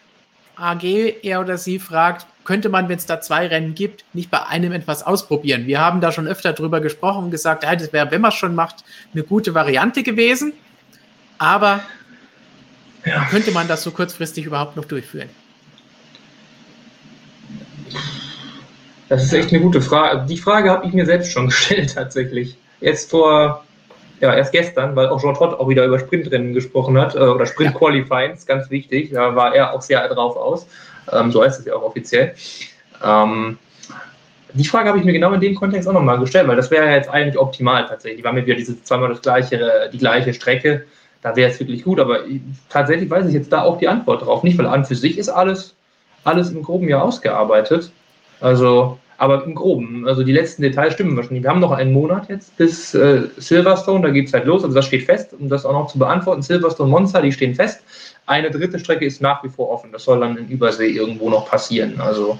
AG, 0.56 0.84
er 1.22 1.40
oder 1.40 1.56
sie 1.56 1.78
fragt, 1.78 2.26
könnte 2.44 2.68
man, 2.68 2.88
wenn 2.88 2.98
es 2.98 3.06
da 3.06 3.20
zwei 3.20 3.46
Rennen 3.46 3.74
gibt, 3.74 4.04
nicht 4.12 4.30
bei 4.30 4.44
einem 4.44 4.72
etwas 4.72 5.04
ausprobieren? 5.04 5.66
Wir 5.66 5.80
haben 5.80 6.00
da 6.00 6.12
schon 6.12 6.26
öfter 6.26 6.52
drüber 6.52 6.80
gesprochen 6.80 7.24
und 7.24 7.30
gesagt, 7.30 7.62
ja, 7.62 7.74
das 7.74 7.92
wäre, 7.92 8.10
wenn 8.10 8.20
man 8.20 8.30
es 8.30 8.34
schon 8.36 8.54
macht, 8.54 8.84
eine 9.14 9.22
gute 9.22 9.54
Variante 9.54 10.02
gewesen. 10.02 10.52
Aber 11.38 11.80
ja. 13.04 13.24
könnte 13.26 13.52
man 13.52 13.68
das 13.68 13.82
so 13.82 13.92
kurzfristig 13.92 14.44
überhaupt 14.44 14.76
noch 14.76 14.84
durchführen? 14.84 15.30
Das 19.12 19.24
ist 19.24 19.34
echt 19.34 19.50
eine 19.52 19.60
gute 19.60 19.82
Frage. 19.82 20.24
Die 20.26 20.38
Frage 20.38 20.70
habe 20.70 20.86
ich 20.86 20.94
mir 20.94 21.04
selbst 21.04 21.32
schon 21.32 21.46
gestellt 21.48 21.94
tatsächlich. 21.94 22.56
Jetzt 22.80 23.10
vor, 23.10 23.62
ja, 24.20 24.34
erst 24.34 24.52
gestern, 24.52 24.96
weil 24.96 25.08
auch 25.08 25.20
Jean 25.20 25.34
Todt 25.34 25.60
auch 25.60 25.68
wieder 25.68 25.84
über 25.84 25.98
Sprintrennen 25.98 26.54
gesprochen 26.54 26.98
hat, 26.98 27.14
äh, 27.14 27.18
oder 27.18 27.44
Sprint 27.44 27.74
Qualifyings, 27.74 28.46
ganz 28.46 28.70
wichtig. 28.70 29.10
Da 29.12 29.36
war 29.36 29.54
er 29.54 29.74
auch 29.74 29.82
sehr 29.82 30.08
drauf 30.08 30.34
aus. 30.34 30.66
Ähm, 31.12 31.30
so 31.30 31.44
heißt 31.44 31.60
es 31.60 31.66
ja 31.66 31.74
auch 31.74 31.82
offiziell. 31.82 32.34
Ähm, 33.04 33.58
Die 34.54 34.64
Frage 34.64 34.88
habe 34.88 34.98
ich 34.98 35.04
mir 35.04 35.12
genau 35.12 35.34
in 35.34 35.42
dem 35.42 35.56
Kontext 35.56 35.86
auch 35.86 35.92
nochmal 35.92 36.18
gestellt, 36.18 36.48
weil 36.48 36.56
das 36.56 36.70
wäre 36.70 36.86
ja 36.86 36.92
jetzt 36.92 37.10
eigentlich 37.10 37.38
optimal 37.38 37.84
tatsächlich. 37.86 38.20
Die 38.20 38.24
waren 38.24 38.34
mir 38.34 38.46
wieder 38.46 38.56
diese 38.56 38.82
zweimal 38.82 39.10
das 39.10 39.20
gleiche, 39.20 39.90
die 39.92 39.98
gleiche 39.98 40.32
Strecke. 40.32 40.86
Da 41.20 41.36
wäre 41.36 41.50
es 41.50 41.60
wirklich 41.60 41.84
gut, 41.84 42.00
aber 42.00 42.20
tatsächlich 42.70 43.10
weiß 43.10 43.26
ich 43.26 43.34
jetzt 43.34 43.52
da 43.52 43.60
auch 43.60 43.76
die 43.76 43.88
Antwort 43.88 44.22
drauf. 44.22 44.42
Nicht, 44.42 44.56
weil 44.56 44.66
an 44.66 44.86
für 44.86 44.94
sich 44.94 45.18
ist 45.18 45.28
alles, 45.28 45.76
alles 46.24 46.50
im 46.50 46.62
Groben 46.62 46.88
ja 46.88 47.02
ausgearbeitet. 47.02 47.92
Also, 48.42 48.98
aber 49.18 49.44
im 49.44 49.54
Groben, 49.54 50.06
also 50.06 50.24
die 50.24 50.32
letzten 50.32 50.62
Details 50.62 50.94
stimmen 50.94 51.16
wahrscheinlich. 51.16 51.44
Wir 51.44 51.50
haben 51.50 51.60
noch 51.60 51.70
einen 51.70 51.92
Monat 51.92 52.28
jetzt 52.28 52.56
bis 52.56 52.92
äh, 52.92 53.28
Silverstone, 53.36 54.02
da 54.02 54.10
geht 54.10 54.26
es 54.26 54.32
halt 54.32 54.46
los. 54.46 54.64
Also 54.64 54.74
das 54.74 54.86
steht 54.86 55.04
fest, 55.04 55.32
um 55.38 55.48
das 55.48 55.64
auch 55.64 55.72
noch 55.72 55.86
zu 55.86 55.98
beantworten. 55.98 56.42
Silverstone, 56.42 56.90
Monster, 56.90 57.22
die 57.22 57.30
stehen 57.30 57.54
fest. 57.54 57.82
Eine 58.26 58.50
dritte 58.50 58.78
Strecke 58.78 59.04
ist 59.04 59.22
nach 59.22 59.42
wie 59.44 59.48
vor 59.48 59.70
offen. 59.70 59.92
Das 59.92 60.04
soll 60.04 60.20
dann 60.20 60.36
in 60.36 60.48
Übersee 60.48 60.90
irgendwo 60.90 61.30
noch 61.30 61.48
passieren. 61.48 62.00
Also 62.00 62.38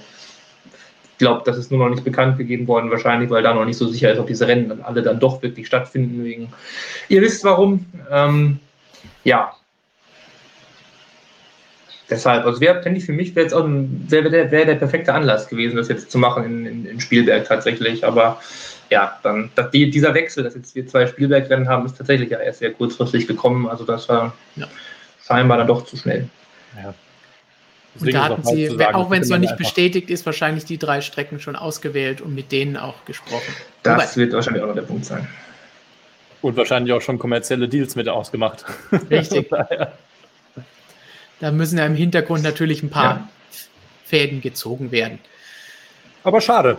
ich 1.13 1.19
glaube, 1.19 1.43
das 1.45 1.57
ist 1.57 1.71
nur 1.71 1.79
noch 1.79 1.89
nicht 1.89 2.03
bekannt 2.03 2.37
gegeben 2.37 2.67
worden, 2.67 2.91
wahrscheinlich, 2.91 3.29
weil 3.29 3.43
da 3.43 3.53
noch 3.53 3.65
nicht 3.65 3.77
so 3.77 3.87
sicher 3.87 4.11
ist, 4.11 4.19
ob 4.19 4.27
diese 4.27 4.47
Rennen 4.47 4.67
dann 4.67 4.81
alle 4.81 5.03
dann 5.03 5.19
doch 5.19 5.41
wirklich 5.41 5.67
stattfinden. 5.67 6.23
Wegen, 6.25 6.51
ihr 7.07 7.21
wisst 7.21 7.45
warum. 7.45 7.85
Ähm, 8.11 8.59
ja, 9.23 9.53
deshalb, 12.13 12.45
also 12.45 12.61
wäre, 12.61 12.81
finde 12.81 12.99
ich, 12.99 13.05
für 13.05 13.11
mich 13.11 13.35
wäre 13.35 13.45
jetzt 13.45 13.53
auch 13.53 13.65
ein, 13.65 14.05
wäre 14.07 14.29
der, 14.29 14.51
wär 14.51 14.65
der 14.65 14.75
perfekte 14.75 15.13
Anlass 15.13 15.47
gewesen, 15.47 15.75
das 15.75 15.87
jetzt 15.87 16.11
zu 16.11 16.17
machen 16.17 16.45
in, 16.45 16.65
in, 16.65 16.85
in 16.85 16.99
Spielberg 16.99 17.47
tatsächlich. 17.47 18.05
Aber 18.05 18.39
ja, 18.89 19.19
dann 19.23 19.49
dass 19.55 19.71
die, 19.71 19.89
dieser 19.89 20.13
Wechsel, 20.13 20.43
dass 20.43 20.55
jetzt 20.55 20.75
wir 20.75 20.87
zwei 20.87 21.07
Spielbergrennen 21.07 21.67
haben, 21.67 21.85
ist 21.85 21.97
tatsächlich 21.97 22.29
ja 22.29 22.39
erst 22.39 22.59
sehr 22.59 22.71
kurzfristig 22.71 23.27
gekommen. 23.27 23.67
Also 23.67 23.83
das 23.83 24.07
war 24.07 24.33
ja. 24.55 24.67
scheinbar 25.25 25.57
dann 25.57 25.67
doch 25.67 25.85
zu 25.85 25.97
schnell. 25.97 26.29
Ja. 26.81 26.93
Und 27.99 28.13
da 28.13 28.23
hatten 28.29 28.43
Sie, 28.43 28.67
sagen, 28.67 28.95
auch 28.95 29.11
wenn 29.11 29.21
es 29.21 29.29
noch 29.29 29.37
nicht 29.37 29.57
bestätigt 29.57 30.09
ist, 30.09 30.25
wahrscheinlich 30.25 30.65
die 30.65 30.79
drei 30.79 31.01
Strecken 31.01 31.39
schon 31.39 31.55
ausgewählt 31.55 32.21
und 32.21 32.33
mit 32.33 32.51
denen 32.51 32.75
auch 32.75 33.05
gesprochen. 33.05 33.53
Das 33.83 34.15
Wobei, 34.15 34.21
wird 34.21 34.33
wahrscheinlich 34.33 34.63
auch 34.63 34.67
noch 34.67 34.75
der 34.75 34.81
Punkt 34.81 35.05
sein. 35.05 35.27
Und 36.41 36.57
wahrscheinlich 36.57 36.91
auch 36.91 37.01
schon 37.01 37.19
kommerzielle 37.19 37.69
Deals 37.69 37.95
mit 37.95 38.09
ausgemacht. 38.09 38.65
Richtig. 39.09 39.49
da 41.39 41.51
müssen 41.51 41.77
ja 41.77 41.85
im 41.85 41.95
Hintergrund 41.95 42.43
natürlich 42.43 42.83
ein 42.83 42.89
paar 42.89 43.15
ja. 43.15 43.29
Fäden 44.05 44.41
gezogen 44.41 44.91
werden. 44.91 45.19
Aber 46.23 46.41
schade. 46.41 46.77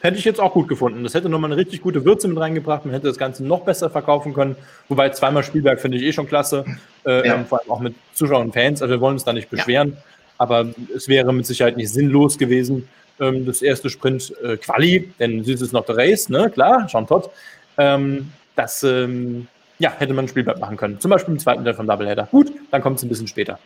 Hätte 0.00 0.18
ich 0.18 0.24
jetzt 0.24 0.40
auch 0.40 0.52
gut 0.52 0.66
gefunden. 0.66 1.04
Das 1.04 1.14
hätte 1.14 1.28
nochmal 1.28 1.52
eine 1.52 1.60
richtig 1.60 1.80
gute 1.80 2.04
Würze 2.04 2.26
mit 2.26 2.36
reingebracht. 2.36 2.84
Man 2.84 2.92
hätte 2.92 3.06
das 3.06 3.18
Ganze 3.18 3.44
noch 3.44 3.60
besser 3.60 3.88
verkaufen 3.88 4.34
können. 4.34 4.56
Wobei 4.88 5.10
zweimal 5.10 5.44
Spielberg 5.44 5.80
finde 5.80 5.96
ich 5.96 6.02
eh 6.02 6.12
schon 6.12 6.26
klasse. 6.26 6.64
Äh, 7.06 7.26
ja. 7.26 7.44
Vor 7.44 7.60
allem 7.60 7.70
auch 7.70 7.78
mit 7.78 7.94
Zuschauern 8.12 8.46
und 8.46 8.52
Fans. 8.52 8.82
Also 8.82 8.92
wir 8.92 9.00
wollen 9.00 9.14
uns 9.14 9.24
da 9.24 9.32
nicht 9.32 9.48
beschweren. 9.48 9.90
Ja. 9.90 10.02
Aber 10.38 10.66
es 10.94 11.06
wäre 11.06 11.32
mit 11.32 11.46
Sicherheit 11.46 11.76
nicht 11.76 11.92
sinnlos 11.92 12.36
gewesen, 12.36 12.88
ähm, 13.20 13.46
das 13.46 13.62
erste 13.62 13.90
Sprint 13.90 14.34
äh, 14.42 14.56
Quali, 14.56 15.12
denn 15.20 15.44
sie 15.44 15.52
ist 15.52 15.72
noch 15.72 15.86
der 15.86 15.96
Race, 15.96 16.28
ne? 16.28 16.50
Klar, 16.50 16.88
Jean 16.88 17.06
Todt. 17.06 17.30
Ähm, 17.78 18.32
das 18.56 18.82
ähm, 18.82 19.46
ja, 19.78 19.92
hätte 19.96 20.14
man 20.14 20.26
Spielblatt 20.28 20.60
machen 20.60 20.76
können. 20.76 21.00
Zum 21.00 21.10
Beispiel 21.10 21.34
im 21.34 21.38
zweiten 21.38 21.64
Teil 21.64 21.74
vom 21.74 21.86
Doubleheader. 21.86 22.28
Gut, 22.30 22.52
dann 22.70 22.82
kommt 22.82 22.98
es 22.98 23.04
ein 23.04 23.08
bisschen 23.08 23.28
später. 23.28 23.58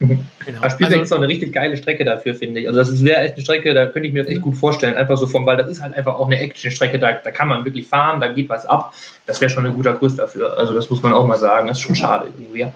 Genau. 0.00 0.24
Das 0.62 0.72
Spielberg 0.72 1.00
also, 1.00 1.02
ist 1.02 1.12
auch 1.12 1.18
eine 1.18 1.28
richtig 1.28 1.52
geile 1.52 1.76
Strecke 1.76 2.06
dafür, 2.06 2.34
finde 2.34 2.60
ich. 2.60 2.66
Also 2.66 2.80
das 2.80 3.04
wäre 3.04 3.20
echt 3.20 3.34
eine 3.34 3.42
Strecke, 3.42 3.74
da 3.74 3.84
könnte 3.86 4.08
ich 4.08 4.14
mir 4.14 4.22
das 4.22 4.32
echt 4.32 4.40
gut 4.40 4.56
vorstellen. 4.56 4.94
Einfach 4.94 5.18
so 5.18 5.26
vom, 5.26 5.44
weil 5.44 5.58
das 5.58 5.68
ist 5.68 5.82
halt 5.82 5.94
einfach 5.94 6.14
auch 6.14 6.26
eine 6.26 6.40
Action-Strecke, 6.40 6.98
da, 6.98 7.12
da 7.12 7.30
kann 7.30 7.48
man 7.48 7.66
wirklich 7.66 7.86
fahren, 7.86 8.18
da 8.18 8.28
geht 8.28 8.48
was 8.48 8.64
ab. 8.64 8.94
Das 9.26 9.42
wäre 9.42 9.50
schon 9.50 9.66
ein 9.66 9.74
guter 9.74 9.92
Kurs 9.92 10.16
dafür. 10.16 10.56
Also 10.56 10.72
das 10.72 10.88
muss 10.88 11.02
man 11.02 11.12
auch 11.12 11.26
mal 11.26 11.38
sagen. 11.38 11.68
Das 11.68 11.76
ist 11.76 11.84
schon 11.84 11.94
schade 11.96 12.28
irgendwie. 12.34 12.60
Ja 12.60 12.72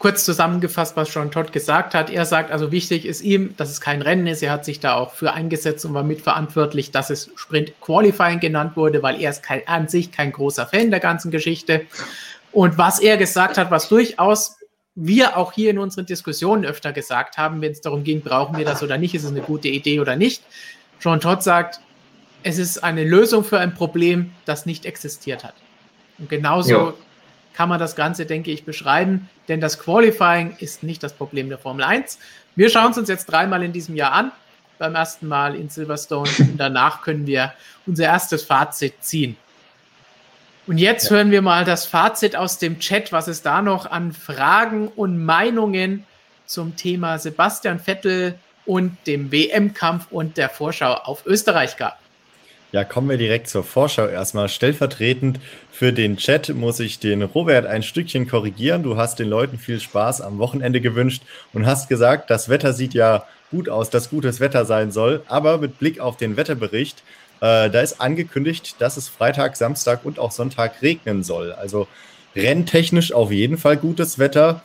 kurz 0.00 0.24
zusammengefasst, 0.24 0.96
was 0.96 1.12
John 1.12 1.30
Todd 1.30 1.52
gesagt 1.52 1.94
hat. 1.94 2.08
Er 2.08 2.24
sagt 2.24 2.50
also, 2.50 2.72
wichtig 2.72 3.04
ist 3.04 3.20
ihm, 3.20 3.54
dass 3.58 3.70
es 3.70 3.82
kein 3.82 4.00
Rennen 4.00 4.26
ist. 4.26 4.42
Er 4.42 4.50
hat 4.50 4.64
sich 4.64 4.80
da 4.80 4.94
auch 4.94 5.12
für 5.12 5.34
eingesetzt 5.34 5.84
und 5.84 5.92
war 5.92 6.02
mitverantwortlich, 6.02 6.90
dass 6.90 7.10
es 7.10 7.30
Sprint 7.36 7.78
Qualifying 7.82 8.40
genannt 8.40 8.76
wurde, 8.76 9.02
weil 9.02 9.20
er 9.20 9.28
ist 9.28 9.42
kein, 9.42 9.60
an 9.68 9.88
sich 9.88 10.10
kein 10.10 10.32
großer 10.32 10.66
Fan 10.66 10.90
der 10.90 11.00
ganzen 11.00 11.30
Geschichte. 11.30 11.82
Und 12.50 12.78
was 12.78 12.98
er 12.98 13.18
gesagt 13.18 13.58
hat, 13.58 13.70
was 13.70 13.90
durchaus 13.90 14.56
wir 14.94 15.36
auch 15.36 15.52
hier 15.52 15.70
in 15.70 15.78
unseren 15.78 16.06
Diskussionen 16.06 16.64
öfter 16.64 16.92
gesagt 16.92 17.38
haben, 17.38 17.60
wenn 17.60 17.72
es 17.72 17.80
darum 17.80 18.04
ging, 18.04 18.20
brauchen 18.20 18.56
wir 18.56 18.64
das 18.64 18.82
oder 18.82 18.98
nicht, 18.98 19.14
ist 19.14 19.24
es 19.24 19.30
eine 19.30 19.40
gute 19.40 19.68
Idee 19.68 20.00
oder 20.00 20.16
nicht. 20.16 20.42
John 21.00 21.20
Todd 21.20 21.42
sagt, 21.42 21.80
es 22.42 22.58
ist 22.58 22.82
eine 22.82 23.04
Lösung 23.04 23.44
für 23.44 23.58
ein 23.58 23.74
Problem, 23.74 24.32
das 24.44 24.66
nicht 24.66 24.86
existiert 24.86 25.44
hat. 25.44 25.54
Und 26.18 26.28
genauso 26.28 26.70
ja 26.70 26.94
kann 27.54 27.68
man 27.68 27.78
das 27.78 27.96
Ganze, 27.96 28.26
denke 28.26 28.50
ich, 28.50 28.64
beschreiben, 28.64 29.28
denn 29.48 29.60
das 29.60 29.78
Qualifying 29.78 30.56
ist 30.60 30.82
nicht 30.82 31.02
das 31.02 31.12
Problem 31.12 31.48
der 31.48 31.58
Formel 31.58 31.84
1. 31.84 32.18
Wir 32.56 32.70
schauen 32.70 32.92
es 32.92 32.98
uns 32.98 33.08
jetzt 33.08 33.26
dreimal 33.26 33.62
in 33.62 33.72
diesem 33.72 33.96
Jahr 33.96 34.12
an, 34.12 34.32
beim 34.78 34.94
ersten 34.94 35.28
Mal 35.28 35.54
in 35.54 35.68
Silverstone 35.68 36.30
und 36.38 36.56
danach 36.56 37.02
können 37.02 37.26
wir 37.26 37.52
unser 37.86 38.04
erstes 38.04 38.44
Fazit 38.44 38.94
ziehen. 39.00 39.36
Und 40.70 40.78
jetzt 40.78 41.10
ja. 41.10 41.16
hören 41.16 41.32
wir 41.32 41.42
mal 41.42 41.64
das 41.64 41.84
Fazit 41.84 42.36
aus 42.36 42.58
dem 42.58 42.78
Chat, 42.78 43.10
was 43.10 43.26
es 43.26 43.42
da 43.42 43.60
noch 43.60 43.90
an 43.90 44.12
Fragen 44.12 44.86
und 44.86 45.18
Meinungen 45.18 46.06
zum 46.46 46.76
Thema 46.76 47.18
Sebastian 47.18 47.80
Vettel 47.80 48.36
und 48.66 48.96
dem 49.08 49.32
WM-Kampf 49.32 50.06
und 50.12 50.36
der 50.36 50.48
Vorschau 50.48 50.92
auf 50.92 51.26
Österreich 51.26 51.76
gab. 51.76 51.98
Ja, 52.70 52.84
kommen 52.84 53.08
wir 53.08 53.18
direkt 53.18 53.48
zur 53.48 53.64
Vorschau 53.64 54.06
erstmal. 54.06 54.48
Stellvertretend 54.48 55.40
für 55.72 55.92
den 55.92 56.18
Chat 56.18 56.50
muss 56.50 56.78
ich 56.78 57.00
den 57.00 57.22
Robert 57.22 57.66
ein 57.66 57.82
Stückchen 57.82 58.28
korrigieren. 58.28 58.84
Du 58.84 58.96
hast 58.96 59.18
den 59.18 59.28
Leuten 59.28 59.58
viel 59.58 59.80
Spaß 59.80 60.20
am 60.20 60.38
Wochenende 60.38 60.80
gewünscht 60.80 61.24
und 61.52 61.66
hast 61.66 61.88
gesagt, 61.88 62.30
das 62.30 62.48
Wetter 62.48 62.74
sieht 62.74 62.94
ja 62.94 63.26
gut 63.50 63.68
aus, 63.68 63.90
dass 63.90 64.08
gutes 64.08 64.38
Wetter 64.38 64.64
sein 64.64 64.92
soll. 64.92 65.24
Aber 65.26 65.58
mit 65.58 65.80
Blick 65.80 65.98
auf 65.98 66.16
den 66.16 66.36
Wetterbericht, 66.36 67.02
äh, 67.40 67.70
da 67.70 67.80
ist 67.80 68.00
angekündigt, 68.00 68.76
dass 68.78 68.96
es 68.96 69.08
Freitag, 69.08 69.56
Samstag 69.56 70.04
und 70.04 70.18
auch 70.18 70.30
Sonntag 70.30 70.82
regnen 70.82 71.22
soll. 71.22 71.52
Also 71.52 71.88
renntechnisch 72.36 73.12
auf 73.12 73.32
jeden 73.32 73.58
Fall 73.58 73.76
gutes 73.76 74.18
Wetter. 74.18 74.62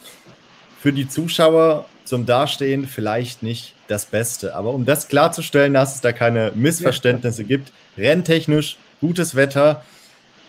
Für 0.82 0.94
die 0.94 1.08
Zuschauer 1.08 1.86
zum 2.04 2.26
Dastehen 2.26 2.88
vielleicht 2.88 3.44
nicht 3.44 3.74
das 3.88 4.06
Beste. 4.06 4.56
Aber 4.56 4.72
um 4.72 4.86
das 4.86 5.08
klarzustellen, 5.08 5.74
dass 5.74 5.95
es 5.95 6.02
da 6.02 6.12
keine 6.12 6.52
Missverständnisse 6.56 7.44
gibt, 7.44 7.72
renntechnisch 7.98 8.78
gutes 9.02 9.36
Wetter. 9.36 9.84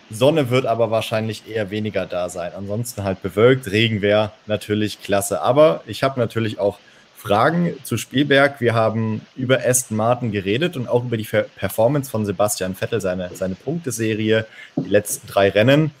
Sonne 0.09 0.49
wird 0.49 0.65
aber 0.65 0.91
wahrscheinlich 0.91 1.47
eher 1.49 1.69
weniger 1.69 2.05
da 2.05 2.29
sein. 2.29 2.51
Ansonsten 2.55 3.03
halt 3.03 3.21
bewölkt. 3.21 3.69
Regen 3.71 4.01
wäre 4.01 4.31
natürlich 4.45 5.01
klasse. 5.01 5.41
Aber 5.41 5.81
ich 5.85 6.03
habe 6.03 6.19
natürlich 6.19 6.59
auch 6.59 6.79
Fragen 7.27 7.75
zu 7.83 7.97
Spielberg. 7.97 8.61
Wir 8.61 8.73
haben 8.73 9.21
über 9.35 9.59
Aston 9.65 9.97
Martin 9.97 10.31
geredet 10.31 10.77
und 10.77 10.87
auch 10.87 11.03
über 11.03 11.17
die 11.17 11.25
Performance 11.25 12.09
von 12.09 12.25
Sebastian 12.25 12.73
Vettel, 12.73 13.01
seine, 13.01 13.31
seine 13.33 13.55
Punkteserie, 13.55 14.45
die 14.77 14.89
letzten 14.89 15.27
drei 15.27 15.49
Rennen. 15.49 15.91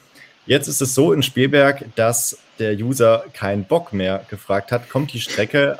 Jetzt 0.45 0.69
ist 0.69 0.81
es 0.81 0.95
so 0.95 1.11
in 1.11 1.23
Spielberg, 1.23 1.83
dass 1.95 2.37
der 2.59 2.73
User 2.75 3.25
keinen 3.33 3.65
Bock 3.65 3.91
mehr 3.91 4.25
gefragt 4.29 4.71
hat. 4.71 4.89
Kommt 4.89 5.11
die 5.11 5.19
Strecke 5.19 5.79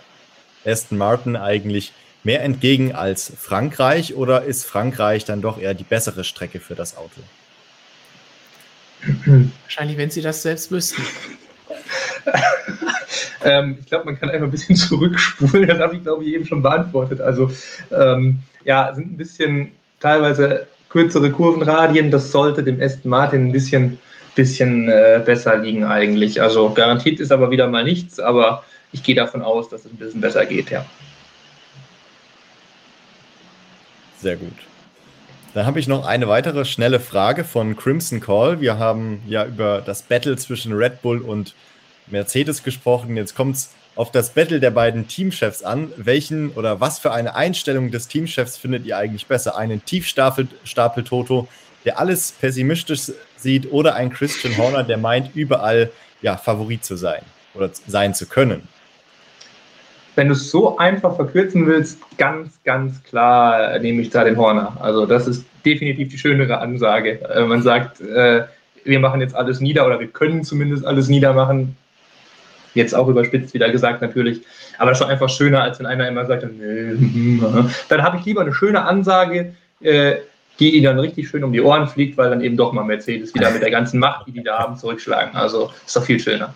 Aston 0.65 0.97
Martin 0.97 1.37
eigentlich 1.37 1.93
mehr 2.23 2.43
entgegen 2.43 2.93
als 2.93 3.31
Frankreich 3.39 4.15
oder 4.15 4.43
ist 4.43 4.65
Frankreich 4.65 5.23
dann 5.23 5.41
doch 5.41 5.57
eher 5.57 5.73
die 5.73 5.85
bessere 5.85 6.25
Strecke 6.25 6.59
für 6.59 6.75
das 6.75 6.97
Auto? 6.97 7.21
Wahrscheinlich, 9.63 9.97
wenn 9.97 10.09
Sie 10.09 10.21
das 10.21 10.41
selbst 10.41 10.71
wüssten. 10.71 11.01
ähm, 13.43 13.77
ich 13.79 13.85
glaube, 13.85 14.05
man 14.05 14.19
kann 14.19 14.29
einfach 14.29 14.47
ein 14.47 14.51
bisschen 14.51 14.75
zurückspulen. 14.75 15.67
Das 15.67 15.79
habe 15.79 15.95
ich, 15.95 16.03
glaube 16.03 16.23
ich, 16.23 16.33
eben 16.33 16.45
schon 16.45 16.61
beantwortet. 16.61 17.21
Also, 17.21 17.51
ähm, 17.91 18.39
ja, 18.63 18.93
sind 18.93 19.13
ein 19.13 19.17
bisschen 19.17 19.71
teilweise 19.99 20.67
kürzere 20.89 21.31
Kurvenradien. 21.31 22.11
Das 22.11 22.31
sollte 22.31 22.63
dem 22.63 22.81
Aston 22.81 23.09
Martin 23.09 23.47
ein 23.47 23.51
bisschen, 23.51 23.99
bisschen 24.35 24.89
äh, 24.89 25.21
besser 25.23 25.57
liegen, 25.57 25.83
eigentlich. 25.83 26.41
Also, 26.41 26.69
garantiert 26.71 27.19
ist 27.19 27.31
aber 27.31 27.51
wieder 27.51 27.67
mal 27.67 27.83
nichts, 27.83 28.19
aber 28.19 28.63
ich 28.91 29.03
gehe 29.03 29.15
davon 29.15 29.41
aus, 29.41 29.69
dass 29.69 29.85
es 29.85 29.91
ein 29.91 29.97
bisschen 29.97 30.21
besser 30.21 30.45
geht, 30.45 30.69
ja. 30.69 30.85
Sehr 34.19 34.35
gut. 34.35 34.53
Dann 35.53 35.65
habe 35.65 35.79
ich 35.79 35.87
noch 35.87 36.05
eine 36.05 36.27
weitere 36.27 36.65
schnelle 36.65 36.99
Frage 36.99 37.43
von 37.43 37.75
Crimson 37.75 38.19
Call. 38.19 38.61
Wir 38.61 38.77
haben 38.77 39.21
ja 39.27 39.45
über 39.45 39.81
das 39.81 40.03
Battle 40.03 40.37
zwischen 40.37 40.73
Red 40.73 41.01
Bull 41.01 41.19
und 41.19 41.55
Mercedes 42.07 42.63
gesprochen. 42.63 43.15
Jetzt 43.17 43.35
kommt 43.35 43.55
es 43.55 43.73
auf 43.95 44.11
das 44.11 44.31
Battle 44.33 44.59
der 44.59 44.71
beiden 44.71 45.07
Teamchefs 45.07 45.63
an. 45.63 45.91
Welchen 45.97 46.51
oder 46.51 46.79
was 46.79 46.99
für 46.99 47.11
eine 47.11 47.35
Einstellung 47.35 47.91
des 47.91 48.07
Teamchefs 48.07 48.57
findet 48.57 48.85
ihr 48.85 48.97
eigentlich 48.97 49.27
besser? 49.27 49.57
Einen 49.57 49.83
Tiefstapel-Toto, 49.83 51.47
der 51.85 51.99
alles 51.99 52.33
pessimistisch 52.33 53.11
sieht, 53.37 53.71
oder 53.71 53.95
ein 53.95 54.11
Christian 54.11 54.57
Horner, 54.57 54.83
der 54.83 54.97
meint, 54.97 55.35
überall 55.35 55.91
ja, 56.21 56.37
Favorit 56.37 56.83
zu 56.83 56.95
sein 56.95 57.21
oder 57.53 57.69
sein 57.87 58.13
zu 58.13 58.27
können? 58.27 58.67
wenn 60.17 60.27
du 60.27 60.33
es 60.33 60.49
so 60.49 60.77
einfach 60.77 61.15
verkürzen 61.15 61.67
willst, 61.67 61.99
ganz, 62.17 62.59
ganz 62.63 63.03
klar 63.03 63.77
nehme 63.77 64.01
ich 64.01 64.09
da 64.09 64.23
den 64.23 64.35
Horner. 64.35 64.75
Also 64.79 65.05
das 65.05 65.27
ist 65.27 65.45
definitiv 65.63 66.09
die 66.09 66.17
schönere 66.17 66.57
Ansage. 66.57 67.21
Äh, 67.21 67.45
man 67.45 67.61
sagt, 67.61 68.01
äh, 68.01 68.45
wir 68.83 68.99
machen 68.99 69.21
jetzt 69.21 69.35
alles 69.35 69.59
nieder 69.59 69.85
oder 69.85 69.99
wir 69.99 70.07
können 70.07 70.43
zumindest 70.43 70.85
alles 70.85 71.07
niedermachen. 71.07 71.77
Jetzt 72.73 72.93
auch 72.93 73.07
überspitzt 73.07 73.53
wieder 73.53 73.71
gesagt 73.71 74.01
natürlich. 74.01 74.41
Aber 74.77 74.91
das 74.91 74.99
schon 74.99 75.09
einfach 75.09 75.29
schöner, 75.29 75.63
als 75.63 75.79
wenn 75.79 75.85
einer 75.85 76.07
immer 76.07 76.25
sagt, 76.25 76.43
nee, 76.43 77.39
dann 77.89 78.03
habe 78.03 78.17
ich 78.17 78.25
lieber 78.25 78.41
eine 78.41 78.53
schöne 78.53 78.83
Ansage, 78.83 79.55
äh, 79.81 80.17
die 80.59 80.75
ihnen 80.75 80.85
dann 80.85 80.99
richtig 80.99 81.27
schön 81.27 81.43
um 81.43 81.53
die 81.53 81.61
Ohren 81.61 81.87
fliegt, 81.87 82.17
weil 82.17 82.29
dann 82.29 82.41
eben 82.41 82.57
doch 82.57 82.73
mal 82.73 82.83
Mercedes 82.83 83.33
wieder 83.33 83.51
mit 83.51 83.61
der 83.61 83.71
ganzen 83.71 83.99
Macht, 83.99 84.27
die 84.27 84.31
die 84.31 84.43
da 84.43 84.59
haben, 84.59 84.75
zurückschlagen. 84.75 85.35
Also 85.35 85.71
ist 85.85 85.95
doch 85.95 86.03
viel 86.03 86.19
schöner. 86.19 86.53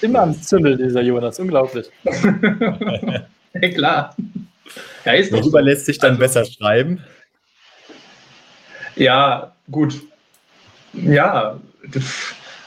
Immer 0.00 0.20
am 0.20 0.42
Zündel, 0.42 0.76
dieser 0.76 1.02
Jonas, 1.02 1.38
unglaublich. 1.38 1.86
ja, 2.04 3.68
klar. 3.74 4.16
Ja, 5.04 5.12
ist 5.12 5.32
Worüber 5.32 5.58
so. 5.60 5.64
lässt 5.64 5.86
sich 5.86 5.98
dann 5.98 6.10
also, 6.10 6.20
besser 6.20 6.44
schreiben? 6.44 7.02
Ja, 8.96 9.52
gut. 9.70 10.00
Ja, 10.92 11.58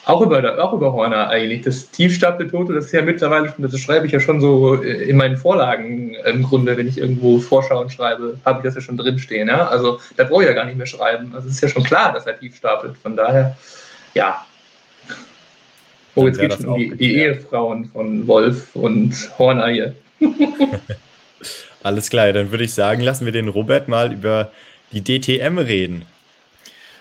auch 0.08 0.22
über, 0.22 0.64
auch 0.64 0.74
über 0.74 0.94
Horner 0.94 1.28
eigentlich. 1.30 1.64
Das 1.64 1.92
Tiefstapeltote, 1.92 2.74
das 2.74 2.86
ist 2.86 2.92
ja 2.94 3.02
mittlerweile, 3.02 3.54
das 3.58 3.80
schreibe 3.80 4.06
ich 4.06 4.14
ja 4.14 4.20
schon 4.20 4.40
so 4.40 4.82
äh, 4.82 5.10
in 5.10 5.18
meinen 5.18 5.36
Vorlagen 5.36 6.16
im 6.26 6.44
Grunde, 6.44 6.78
wenn 6.78 6.88
ich 6.88 6.98
irgendwo 6.98 7.40
Vorschauen 7.40 7.90
schreibe, 7.90 8.38
habe 8.46 8.60
ich 8.60 8.64
das 8.64 8.76
ja 8.76 8.82
schon 8.82 8.98
drinstehen. 8.98 9.50
Ja? 9.50 9.68
Also 9.68 10.00
da 10.16 10.24
brauche 10.24 10.44
ich 10.44 10.48
ja 10.48 10.56
gar 10.56 10.66
nicht 10.66 10.78
mehr 10.78 10.88
schreiben. 10.88 11.34
Also 11.36 11.50
es 11.50 11.56
ist 11.56 11.62
ja 11.62 11.68
schon 11.68 11.84
klar, 11.84 12.14
dass 12.14 12.26
er 12.26 12.40
tief 12.40 12.56
stapelt. 12.56 12.98
Von 12.98 13.18
daher, 13.18 13.58
ja. 14.14 14.46
Oh, 16.16 16.26
jetzt 16.26 16.40
geht 16.40 16.54
es 16.54 16.66
um 16.66 16.78
die, 16.78 16.96
die 16.96 17.18
Ehefrauen 17.18 17.92
von 17.92 18.26
Wolf 18.28 18.76
und 18.76 19.14
Horner 19.38 19.68
hier. 19.68 19.96
Alles 21.84 22.10
klar, 22.10 22.32
dann 22.32 22.52
würde 22.52 22.64
ich 22.64 22.74
sagen, 22.74 23.02
lassen 23.02 23.26
wir 23.26 23.34
den 23.34 23.50
Robert 23.50 23.88
mal 23.88 24.14
über 24.14 24.52
die 24.94 25.04
DTM 25.04 25.58
reden. 25.58 26.06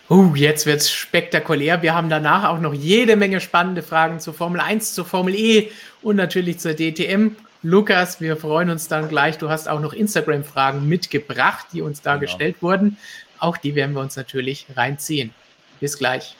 Uh, 0.08 0.36
jetzt 0.36 0.66
wird's 0.66 0.90
spektakulär. 0.90 1.82
Wir 1.82 1.94
haben 1.94 2.08
danach 2.08 2.44
auch 2.44 2.60
noch 2.60 2.72
jede 2.72 3.16
Menge 3.16 3.40
spannende 3.40 3.82
Fragen 3.82 4.20
zur 4.20 4.34
Formel 4.34 4.60
1, 4.60 4.94
zur 4.94 5.04
Formel 5.04 5.34
E 5.34 5.70
und 6.00 6.14
natürlich 6.14 6.60
zur 6.60 6.74
DTM. 6.74 7.34
Lukas, 7.62 8.20
wir 8.20 8.36
freuen 8.36 8.70
uns 8.70 8.86
dann 8.86 9.08
gleich. 9.08 9.38
Du 9.38 9.48
hast 9.48 9.68
auch 9.68 9.80
noch 9.80 9.92
Instagram-Fragen 9.92 10.86
mitgebracht, 10.88 11.66
die 11.72 11.82
uns 11.82 12.02
da 12.02 12.12
genau. 12.14 12.20
gestellt 12.20 12.56
wurden. 12.60 12.98
Auch 13.40 13.56
die 13.56 13.74
werden 13.74 13.94
wir 13.96 14.00
uns 14.00 14.14
natürlich 14.14 14.66
reinziehen. 14.76 15.34
Bis 15.80 15.98
gleich. 15.98 16.36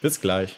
Bis 0.00 0.20
gleich. 0.20 0.54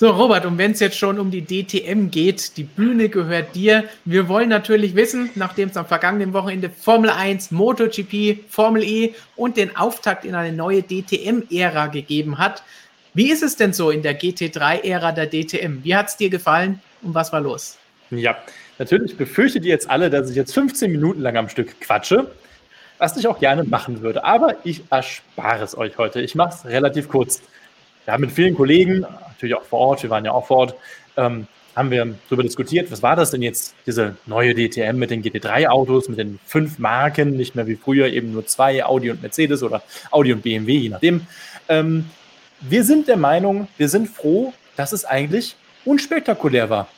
So, 0.00 0.10
Robert, 0.10 0.46
und 0.46 0.58
wenn 0.58 0.70
es 0.70 0.78
jetzt 0.78 0.96
schon 0.96 1.18
um 1.18 1.32
die 1.32 1.42
DTM 1.42 2.08
geht, 2.12 2.56
die 2.56 2.62
Bühne 2.62 3.08
gehört 3.08 3.56
dir. 3.56 3.82
Wir 4.04 4.28
wollen 4.28 4.48
natürlich 4.48 4.94
wissen, 4.94 5.28
nachdem 5.34 5.70
es 5.70 5.76
am 5.76 5.86
vergangenen 5.86 6.32
Wochenende 6.32 6.70
Formel 6.70 7.10
1, 7.10 7.50
MotoGP, 7.50 8.44
Formel 8.48 8.84
E 8.84 9.14
und 9.34 9.56
den 9.56 9.76
Auftakt 9.76 10.24
in 10.24 10.36
eine 10.36 10.56
neue 10.56 10.84
DTM-Ära 10.84 11.88
gegeben 11.88 12.38
hat. 12.38 12.62
Wie 13.12 13.32
ist 13.32 13.42
es 13.42 13.56
denn 13.56 13.72
so 13.72 13.90
in 13.90 14.02
der 14.02 14.16
GT3-Ära 14.16 15.10
der 15.10 15.26
DTM? 15.26 15.82
Wie 15.82 15.96
hat 15.96 16.10
es 16.10 16.16
dir 16.16 16.30
gefallen 16.30 16.80
und 17.02 17.14
was 17.14 17.32
war 17.32 17.40
los? 17.40 17.76
Ja, 18.12 18.36
natürlich 18.78 19.16
befürchtet 19.16 19.64
ihr 19.64 19.70
jetzt 19.70 19.90
alle, 19.90 20.10
dass 20.10 20.30
ich 20.30 20.36
jetzt 20.36 20.54
15 20.54 20.92
Minuten 20.92 21.22
lang 21.22 21.36
am 21.36 21.48
Stück 21.48 21.80
quatsche, 21.80 22.30
was 22.98 23.16
ich 23.16 23.26
auch 23.26 23.40
gerne 23.40 23.64
machen 23.64 24.00
würde. 24.00 24.22
Aber 24.22 24.58
ich 24.62 24.80
erspare 24.90 25.64
es 25.64 25.76
euch 25.76 25.98
heute. 25.98 26.20
Ich 26.20 26.36
mache 26.36 26.54
es 26.54 26.70
relativ 26.70 27.08
kurz. 27.08 27.42
Wir 28.04 28.12
haben 28.12 28.20
mit 28.20 28.30
vielen 28.30 28.54
Kollegen 28.54 29.04
natürlich 29.38 29.54
auch 29.54 29.64
vor 29.64 29.78
Ort, 29.80 30.02
wir 30.02 30.10
waren 30.10 30.24
ja 30.24 30.32
auch 30.32 30.46
vor 30.46 30.58
Ort, 30.58 30.74
ähm, 31.16 31.46
haben 31.76 31.92
wir 31.92 32.14
darüber 32.28 32.42
diskutiert, 32.42 32.90
was 32.90 33.02
war 33.02 33.14
das 33.14 33.30
denn 33.30 33.40
jetzt, 33.40 33.74
diese 33.86 34.16
neue 34.26 34.52
DTM 34.52 34.96
mit 34.96 35.10
den 35.10 35.22
GT3-Autos, 35.22 36.08
mit 36.08 36.18
den 36.18 36.40
fünf 36.44 36.80
Marken, 36.80 37.36
nicht 37.36 37.54
mehr 37.54 37.68
wie 37.68 37.76
früher 37.76 38.08
eben 38.08 38.32
nur 38.32 38.46
zwei, 38.46 38.84
Audi 38.84 39.12
und 39.12 39.22
Mercedes 39.22 39.62
oder 39.62 39.82
Audi 40.10 40.32
und 40.32 40.42
BMW, 40.42 40.76
je 40.76 40.88
nachdem. 40.88 41.26
Ähm, 41.68 42.10
wir 42.60 42.82
sind 42.82 43.06
der 43.06 43.16
Meinung, 43.16 43.68
wir 43.76 43.88
sind 43.88 44.08
froh, 44.08 44.52
dass 44.74 44.92
es 44.92 45.04
eigentlich 45.04 45.54
unspektakulär 45.84 46.68
war. 46.68 46.88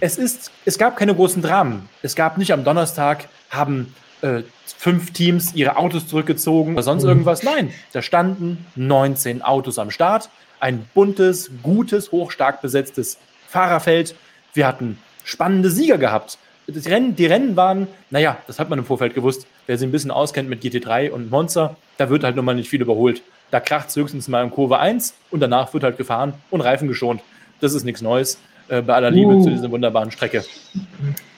Es, 0.00 0.16
ist, 0.16 0.50
es 0.64 0.78
gab 0.78 0.96
keine 0.96 1.14
großen 1.14 1.42
Dramen. 1.42 1.88
Es 2.02 2.14
gab 2.16 2.38
nicht 2.38 2.52
am 2.52 2.64
Donnerstag, 2.64 3.28
haben 3.50 3.94
äh, 4.22 4.42
fünf 4.78 5.12
Teams 5.12 5.54
ihre 5.54 5.76
Autos 5.76 6.08
zurückgezogen 6.08 6.72
oder 6.72 6.82
sonst 6.82 7.02
mhm. 7.02 7.10
irgendwas. 7.10 7.42
Nein, 7.42 7.72
da 7.92 8.00
standen 8.00 8.64
19 8.74 9.42
Autos 9.42 9.78
am 9.78 9.90
Start 9.90 10.30
ein 10.64 10.88
buntes, 10.94 11.50
gutes, 11.62 12.10
hochstark 12.10 12.62
besetztes 12.62 13.18
Fahrerfeld. 13.48 14.14
Wir 14.54 14.66
hatten 14.66 14.98
spannende 15.22 15.68
Sieger 15.68 15.98
gehabt. 15.98 16.38
Die 16.66 16.88
Rennen, 16.88 17.14
die 17.14 17.26
Rennen 17.26 17.54
waren, 17.54 17.86
naja, 18.08 18.38
das 18.46 18.58
hat 18.58 18.70
man 18.70 18.78
im 18.78 18.86
Vorfeld 18.86 19.14
gewusst. 19.14 19.46
Wer 19.66 19.76
sich 19.76 19.86
ein 19.86 19.92
bisschen 19.92 20.10
auskennt 20.10 20.48
mit 20.48 20.62
GT3 20.62 21.10
und 21.10 21.30
Monster, 21.30 21.76
da 21.98 22.08
wird 22.08 22.24
halt 22.24 22.34
nochmal 22.34 22.54
nicht 22.54 22.70
viel 22.70 22.80
überholt. 22.80 23.20
Da 23.50 23.60
kracht 23.60 23.90
es 23.90 23.96
höchstens 23.96 24.26
mal 24.28 24.42
in 24.42 24.50
Kurve 24.50 24.78
1 24.78 25.12
und 25.30 25.40
danach 25.40 25.74
wird 25.74 25.84
halt 25.84 25.98
gefahren 25.98 26.32
und 26.48 26.62
Reifen 26.62 26.88
geschont. 26.88 27.20
Das 27.60 27.74
ist 27.74 27.84
nichts 27.84 28.00
Neues 28.00 28.38
äh, 28.68 28.80
bei 28.80 28.94
aller 28.94 29.10
Liebe 29.10 29.34
uh. 29.34 29.44
zu 29.44 29.50
dieser 29.50 29.70
wunderbaren 29.70 30.12
Strecke. 30.12 30.46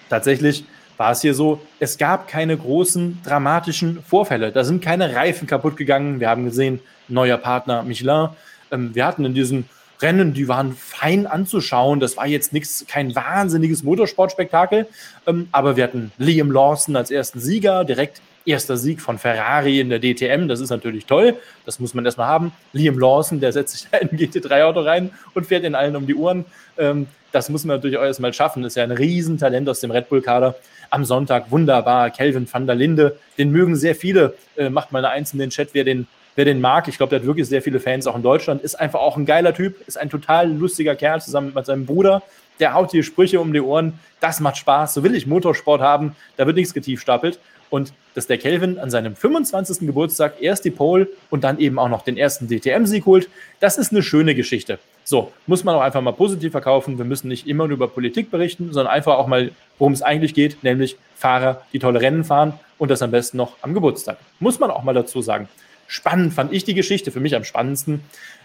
Tatsächlich 0.09 0.65
war 0.99 1.11
es 1.11 1.23
hier 1.23 1.35
so, 1.35 1.61
es 1.81 1.99
gab 1.99 2.29
keine 2.29 2.57
großen 2.57 3.23
dramatischen 3.25 4.05
Vorfälle. 4.05 4.53
Da 4.53 4.63
sind 4.63 4.85
keine 4.85 5.17
Reifen 5.17 5.49
kaputt 5.49 5.77
gegangen. 5.77 6.21
Wir 6.21 6.31
haben 6.31 6.45
gesehen, 6.45 6.79
neuer 7.09 7.39
Partner 7.39 7.83
Michelin. 7.83 8.29
Ähm, 8.71 8.95
wir 8.95 9.07
hatten 9.07 9.25
in 9.25 9.35
diesen 9.35 9.69
Rennen, 10.01 10.35
die 10.35 10.49
waren 10.49 10.75
fein 10.75 11.27
anzuschauen. 11.27 12.01
Das 12.01 12.17
war 12.17 12.27
jetzt 12.27 12.53
nichts, 12.53 12.85
kein 12.87 13.15
wahnsinniges 13.15 13.83
Motorsportspektakel. 13.83 14.87
Ähm, 15.27 15.49
aber 15.53 15.77
wir 15.77 15.85
hatten 15.85 16.13
Liam 16.19 16.51
Lawson 16.51 16.97
als 16.97 17.11
ersten 17.11 17.41
Sieger, 17.41 17.85
direkt 17.85 18.21
erster 18.45 18.77
Sieg 18.77 19.01
von 19.01 19.19
Ferrari 19.19 19.81
in 19.81 19.91
der 19.91 19.99
DTM. 19.99 20.49
Das 20.49 20.61
ist 20.61 20.71
natürlich 20.71 21.07
toll. 21.07 21.35
Das 21.65 21.81
muss 21.81 21.95
man 21.95 22.05
erstmal 22.05 22.29
haben. 22.29 22.53
Liam 22.73 22.99
Lawson, 22.99 23.41
der 23.41 23.53
setzt 23.53 23.77
sich 23.77 23.89
da 23.91 23.99
in 24.01 24.11
ein 24.11 24.19
GT3-Auto 24.19 24.81
rein 24.81 25.11
und 25.35 25.47
fährt 25.47 25.65
den 25.65 25.75
allen 25.75 25.97
um 25.97 26.07
die 26.07 26.15
Ohren. 26.15 26.45
Ähm, 26.79 27.07
das 27.33 27.49
muss 27.49 27.65
man 27.65 27.77
natürlich 27.77 27.99
auch 27.99 28.05
erstmal 28.05 28.33
schaffen. 28.33 28.63
Das 28.63 28.73
ist 28.73 28.77
ja 28.77 28.85
ein 28.85 28.93
Riesentalent 28.93 29.69
aus 29.69 29.81
dem 29.81 29.91
Red 29.91 30.09
Bull-Kader. 30.09 30.55
Am 30.89 31.05
Sonntag 31.05 31.51
wunderbar. 31.51 32.11
Kelvin 32.11 32.47
van 32.51 32.67
der 32.67 32.77
Linde, 32.77 33.19
den 33.37 33.51
mögen 33.51 33.77
sehr 33.77 33.95
viele. 33.95 34.35
Äh, 34.57 34.71
macht 34.71 34.93
mal 34.93 34.99
eine 34.99 35.11
Eins 35.11 35.33
in 35.33 35.39
den 35.39 35.51
Chat, 35.51 35.71
wer 35.73 35.85
den 35.85 36.07
wer 36.37 36.45
den 36.45 36.61
mag, 36.61 36.87
ich 36.87 36.97
glaube, 36.97 37.11
der 37.11 37.19
hat 37.19 37.27
wirklich 37.27 37.49
sehr 37.49 37.63
viele 37.63 37.81
Fans 37.81 38.07
auch 38.07 38.15
in 38.15 38.23
Deutschland, 38.23 38.63
ist 38.63 38.77
einfach 38.77 39.01
auch 39.01 39.17
ein 39.17 39.27
geiler 39.27 39.53
Typ, 39.53 39.87
ist 39.89 39.99
ein 39.99 40.11
total 40.11 40.53
lustiger 40.53 40.95
Kerl 40.95 41.21
zusammen 41.21 41.53
mit 41.55 41.67
seinem 41.67 41.87
Bruder. 41.87 42.23
Der 42.61 42.75
haut 42.75 42.93
hier 42.93 43.03
Sprüche 43.03 43.41
um 43.41 43.53
die 43.53 43.61
Ohren. 43.61 43.99
Das 44.21 44.41
macht 44.41 44.57
Spaß. 44.57 44.95
So 44.95 45.03
will 45.03 45.15
ich 45.15 45.27
Motorsport 45.27 45.83
haben. 45.83 46.17
Da 46.37 46.47
wird 46.47 46.57
nichts 46.57 46.73
getiefstapelt. 46.73 47.39
Und 47.69 47.93
dass 48.15 48.27
der 48.27 48.39
Kelvin 48.39 48.79
an 48.79 48.91
seinem 48.91 49.17
25. 49.17 49.81
Geburtstag 49.81 50.41
erst 50.41 50.65
die 50.65 50.71
Pole 50.71 51.09
und 51.31 51.45
dann 51.45 51.59
eben 51.59 51.79
auch 51.79 51.89
noch 51.89 52.03
den 52.03 52.17
ersten 52.17 52.49
DTM-Sieg 52.49 53.05
holt, 53.07 53.29
das 53.61 53.77
ist 53.77 53.91
eine 53.91 54.03
schöne 54.03 54.35
Geschichte. 54.35 54.79
So, 55.05 55.33
muss 55.47 55.65
man 55.65 55.75
auch 55.75 55.81
einfach 55.81 56.01
mal 56.01 56.13
positiv 56.13 56.53
verkaufen. 56.53 56.97
Wir 56.97 57.05
müssen 57.05 57.29
nicht 57.29 57.47
immer 57.47 57.67
nur 57.67 57.77
über 57.77 57.89
Politik 57.89 58.31
berichten, 58.31 58.73
sondern 58.73 58.93
einfach 58.93 59.19
auch 59.19 59.27
mal, 59.27 59.51
worum 59.79 59.93
es 59.93 60.03
eigentlich 60.03 60.33
geht, 60.33 60.63
nämlich 60.63 60.97
Fahrer, 61.17 61.63
die 61.73 61.79
tolle 61.79 62.01
Rennen 62.01 62.25
fahren 62.25 62.55
und 62.79 62.91
das 62.91 63.03
am 63.03 63.11
besten 63.11 63.37
noch 63.37 63.57
am 63.63 63.75
Geburtstag. 63.75 64.19
Muss 64.39 64.59
man 64.61 64.71
auch 64.71 64.83
mal 64.83 64.95
dazu 64.95 65.21
sagen. 65.21 65.49
Spannend 65.89 66.35
fand 66.35 66.53
ich 66.53 66.65
die 66.65 66.75
Geschichte, 66.75 67.13
für 67.13 67.21
mich 67.21 67.35
am 67.37 67.45
spannendsten, 67.45 68.01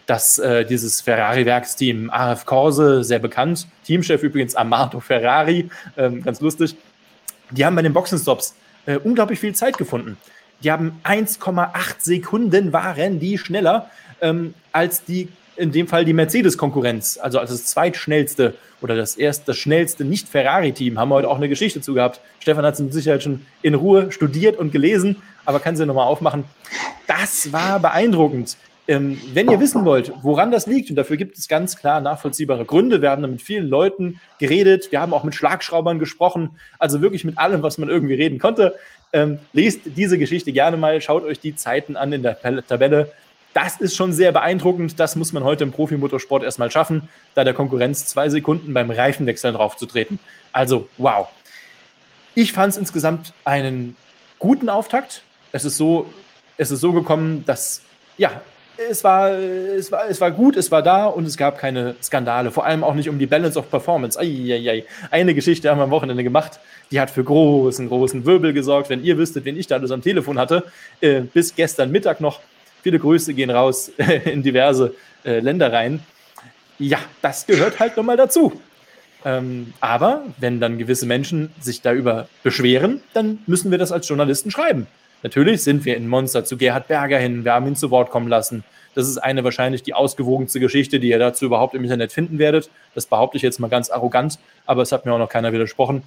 dass 0.05 0.37
äh, 0.39 0.65
dieses 0.65 1.01
Ferrari-Werksteam 1.01 2.09
AF 2.09 2.45
Corse, 2.45 3.03
sehr 3.03 3.19
bekannt, 3.19 3.67
Teamchef 3.85 4.23
übrigens 4.23 4.55
Amato 4.55 4.99
Ferrari, 4.99 5.69
ähm, 5.97 6.23
ganz 6.23 6.41
lustig, 6.41 6.75
die 7.51 7.65
haben 7.65 7.75
bei 7.75 7.81
den 7.81 7.93
Boxenstops 7.93 8.55
äh, 8.85 8.97
unglaublich 8.97 9.39
viel 9.39 9.53
Zeit 9.53 9.77
gefunden. 9.77 10.17
Die 10.63 10.71
haben 10.71 10.99
1,8 11.03 11.71
Sekunden 11.99 12.71
waren 12.71 13.19
die 13.19 13.37
schneller 13.37 13.89
ähm, 14.21 14.53
als 14.71 15.03
die, 15.03 15.29
in 15.55 15.71
dem 15.71 15.87
Fall 15.87 16.05
die 16.05 16.13
Mercedes-Konkurrenz, 16.13 17.17
also 17.21 17.39
als 17.39 17.49
das 17.49 17.65
zweitschnellste 17.65 18.55
oder 18.81 18.95
das 18.95 19.15
erste, 19.15 19.47
das 19.47 19.57
schnellste 19.57 20.05
Nicht-Ferrari-Team. 20.05 20.99
Haben 20.99 21.09
wir 21.09 21.15
heute 21.15 21.29
auch 21.29 21.37
eine 21.37 21.49
Geschichte 21.49 21.81
zu 21.81 21.93
gehabt. 21.93 22.21
Stefan 22.39 22.65
hat 22.65 22.75
es 22.75 22.79
mit 22.79 22.93
Sicherheit 22.93 23.23
schon 23.23 23.45
in 23.61 23.75
Ruhe 23.75 24.11
studiert 24.11 24.57
und 24.57 24.71
gelesen, 24.71 25.21
aber 25.45 25.59
kann 25.59 25.75
sie 25.75 25.85
nochmal 25.85 26.07
aufmachen. 26.07 26.43
Das 27.07 27.51
war 27.51 27.79
beeindruckend. 27.79 28.57
Ähm, 28.87 29.21
wenn 29.33 29.49
ihr 29.49 29.59
wissen 29.59 29.85
wollt, 29.85 30.11
woran 30.21 30.51
das 30.51 30.65
liegt, 30.65 30.89
und 30.89 30.95
dafür 30.95 31.15
gibt 31.15 31.37
es 31.37 31.47
ganz 31.47 31.77
klar 31.77 32.01
nachvollziehbare 32.01 32.65
Gründe, 32.65 33.01
wir 33.01 33.11
haben 33.11 33.21
da 33.21 33.27
mit 33.27 33.41
vielen 33.41 33.67
Leuten 33.67 34.19
geredet, 34.39 34.91
wir 34.91 34.99
haben 34.99 35.13
auch 35.13 35.23
mit 35.23 35.35
Schlagschraubern 35.35 35.99
gesprochen, 35.99 36.57
also 36.79 37.01
wirklich 37.01 37.23
mit 37.23 37.37
allem, 37.37 37.61
was 37.61 37.77
man 37.77 37.89
irgendwie 37.89 38.15
reden 38.15 38.39
konnte. 38.39 38.75
Ähm, 39.13 39.39
lest 39.53 39.81
diese 39.85 40.17
Geschichte 40.17 40.51
gerne 40.51 40.77
mal, 40.77 40.99
schaut 40.99 41.23
euch 41.23 41.39
die 41.39 41.55
Zeiten 41.55 41.95
an 41.95 42.11
in 42.11 42.23
der 42.23 42.39
Tabelle. 42.67 43.11
Das 43.53 43.81
ist 43.81 43.95
schon 43.95 44.13
sehr 44.13 44.31
beeindruckend. 44.31 44.99
Das 44.99 45.15
muss 45.15 45.33
man 45.33 45.43
heute 45.43 45.63
im 45.65 45.71
Profimotorsport 45.71 46.43
erstmal 46.43 46.71
schaffen, 46.71 47.09
da 47.35 47.43
der 47.43 47.53
Konkurrenz 47.53 48.05
zwei 48.05 48.29
Sekunden 48.29 48.73
beim 48.73 48.89
Reifenwechseln 48.89 49.55
draufzutreten. 49.55 50.19
Also, 50.53 50.87
wow. 50.97 51.27
Ich 52.33 52.53
fand 52.53 52.71
es 52.71 52.77
insgesamt 52.77 53.33
einen 53.43 53.97
guten 54.39 54.69
Auftakt. 54.69 55.23
Es 55.51 55.65
ist 55.65 55.77
so, 55.77 56.11
es 56.57 56.71
ist 56.71 56.81
so 56.81 56.93
gekommen, 56.93 57.43
dass, 57.45 57.81
ja, 58.17 58.41
es 58.89 59.03
war, 59.03 59.31
es, 59.31 59.91
war, 59.91 60.09
es 60.09 60.19
war 60.21 60.31
gut, 60.31 60.55
es 60.55 60.71
war 60.71 60.81
da 60.81 61.05
und 61.05 61.25
es 61.25 61.37
gab 61.37 61.57
keine 61.57 61.95
Skandale. 62.01 62.51
Vor 62.51 62.65
allem 62.65 62.83
auch 62.83 62.93
nicht 62.93 63.09
um 63.09 63.19
die 63.19 63.25
Balance 63.25 63.57
of 63.57 63.69
Performance. 63.69 64.19
Eieiei. 64.19 64.85
Eine 65.09 65.35
Geschichte 65.35 65.69
haben 65.69 65.77
wir 65.77 65.83
am 65.83 65.91
Wochenende 65.91 66.23
gemacht, 66.23 66.59
die 66.89 66.99
hat 66.99 67.11
für 67.11 67.23
großen, 67.23 67.87
großen 67.87 68.25
Wirbel 68.25 68.53
gesorgt. 68.53 68.89
Wenn 68.89 69.03
ihr 69.03 69.17
wüsstet, 69.17 69.45
wen 69.45 69.57
ich 69.57 69.67
da 69.67 69.75
alles 69.75 69.91
am 69.91 70.01
Telefon 70.01 70.39
hatte, 70.39 70.63
äh, 70.99 71.21
bis 71.21 71.55
gestern 71.55 71.91
Mittag 71.91 72.21
noch. 72.21 72.39
Viele 72.83 72.97
Grüße 72.97 73.33
gehen 73.33 73.51
raus 73.51 73.91
in 74.25 74.41
diverse 74.41 74.95
äh, 75.23 75.39
Länder 75.39 75.71
rein. 75.71 76.01
Ja, 76.79 76.97
das 77.21 77.45
gehört 77.45 77.79
halt 77.79 77.95
nochmal 77.95 78.17
dazu. 78.17 78.59
Ähm, 79.23 79.73
aber 79.79 80.23
wenn 80.39 80.59
dann 80.59 80.79
gewisse 80.79 81.05
Menschen 81.05 81.51
sich 81.59 81.81
darüber 81.81 82.27
beschweren, 82.41 83.01
dann 83.13 83.39
müssen 83.45 83.69
wir 83.69 83.77
das 83.77 83.91
als 83.91 84.07
Journalisten 84.07 84.49
schreiben. 84.49 84.87
Natürlich 85.23 85.63
sind 85.63 85.85
wir 85.85 85.97
in 85.97 86.07
Monster 86.07 86.43
zu 86.43 86.57
Gerhard 86.57 86.87
Berger 86.87 87.19
hin, 87.19 87.45
wir 87.45 87.53
haben 87.53 87.67
ihn 87.67 87.75
zu 87.75 87.91
Wort 87.91 88.09
kommen 88.09 88.27
lassen. 88.27 88.63
Das 88.93 89.07
ist 89.07 89.17
eine 89.17 89.43
wahrscheinlich 89.43 89.83
die 89.83 89.93
ausgewogenste 89.93 90.59
Geschichte, 90.59 90.99
die 90.99 91.09
ihr 91.09 91.19
dazu 91.19 91.45
überhaupt 91.45 91.75
im 91.75 91.83
Internet 91.83 92.11
finden 92.11 92.39
werdet. 92.39 92.69
Das 92.93 93.05
behaupte 93.05 93.37
ich 93.37 93.43
jetzt 93.43 93.59
mal 93.59 93.69
ganz 93.69 93.89
arrogant, 93.89 94.37
aber 94.65 94.81
es 94.81 94.91
hat 94.91 95.05
mir 95.05 95.13
auch 95.13 95.19
noch 95.19 95.29
keiner 95.29 95.53
widersprochen. 95.53 96.03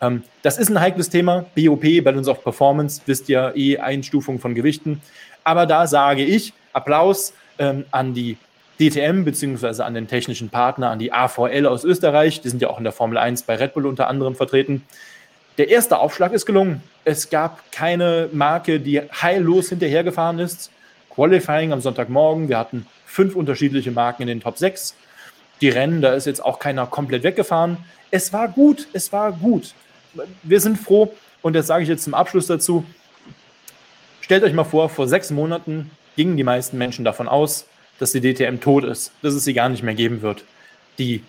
Ähm, 0.00 0.22
das 0.42 0.58
ist 0.58 0.68
ein 0.68 0.80
heikles 0.80 1.08
Thema. 1.08 1.46
BOP, 1.54 2.04
Balance 2.04 2.30
of 2.30 2.42
Performance, 2.42 3.00
wisst 3.06 3.28
ihr 3.28 3.52
eh 3.56 3.78
Einstufung 3.78 4.38
von 4.38 4.54
Gewichten. 4.54 5.00
Aber 5.44 5.66
da 5.66 5.86
sage 5.86 6.24
ich 6.24 6.52
Applaus 6.72 7.32
ähm, 7.58 7.84
an 7.90 8.12
die 8.12 8.36
DTM 8.78 9.24
beziehungsweise 9.24 9.84
an 9.84 9.94
den 9.94 10.06
technischen 10.06 10.50
Partner, 10.50 10.90
an 10.90 10.98
die 10.98 11.12
AVL 11.12 11.66
aus 11.66 11.84
Österreich. 11.84 12.42
Die 12.42 12.50
sind 12.50 12.60
ja 12.60 12.68
auch 12.68 12.78
in 12.78 12.84
der 12.84 12.92
Formel 12.92 13.16
1 13.16 13.44
bei 13.44 13.56
Red 13.56 13.72
Bull 13.72 13.86
unter 13.86 14.08
anderem 14.08 14.34
vertreten. 14.34 14.82
Der 15.58 15.68
erste 15.70 15.98
Aufschlag 15.98 16.32
ist 16.32 16.44
gelungen. 16.44 16.82
Es 17.04 17.30
gab 17.30 17.72
keine 17.72 18.28
Marke, 18.32 18.78
die 18.78 19.00
heillos 19.00 19.70
hinterhergefahren 19.70 20.38
ist. 20.38 20.70
Qualifying 21.14 21.72
am 21.72 21.80
Sonntagmorgen. 21.80 22.48
Wir 22.48 22.58
hatten 22.58 22.86
fünf 23.06 23.34
unterschiedliche 23.34 23.90
Marken 23.90 24.22
in 24.22 24.28
den 24.28 24.40
Top 24.40 24.58
6. 24.58 24.94
Die 25.62 25.70
Rennen, 25.70 26.02
da 26.02 26.12
ist 26.12 26.26
jetzt 26.26 26.44
auch 26.44 26.58
keiner 26.58 26.86
komplett 26.86 27.22
weggefahren. 27.22 27.78
Es 28.10 28.32
war 28.34 28.48
gut, 28.48 28.86
es 28.92 29.12
war 29.12 29.32
gut. 29.32 29.72
Wir 30.42 30.60
sind 30.60 30.76
froh 30.76 31.14
und 31.40 31.54
das 31.54 31.66
sage 31.66 31.82
ich 31.82 31.88
jetzt 31.88 32.04
zum 32.04 32.12
Abschluss 32.14 32.46
dazu. 32.46 32.84
Stellt 34.20 34.44
euch 34.44 34.52
mal 34.52 34.64
vor, 34.64 34.90
vor 34.90 35.08
sechs 35.08 35.30
Monaten 35.30 35.90
gingen 36.16 36.36
die 36.36 36.44
meisten 36.44 36.76
Menschen 36.76 37.04
davon 37.04 37.28
aus, 37.28 37.66
dass 37.98 38.12
die 38.12 38.20
DTM 38.20 38.60
tot 38.60 38.84
ist, 38.84 39.12
dass 39.22 39.32
es 39.32 39.44
sie 39.44 39.54
gar 39.54 39.70
nicht 39.70 39.82
mehr 39.82 39.94
geben 39.94 40.20
wird. 40.20 40.44
Die 40.98 41.22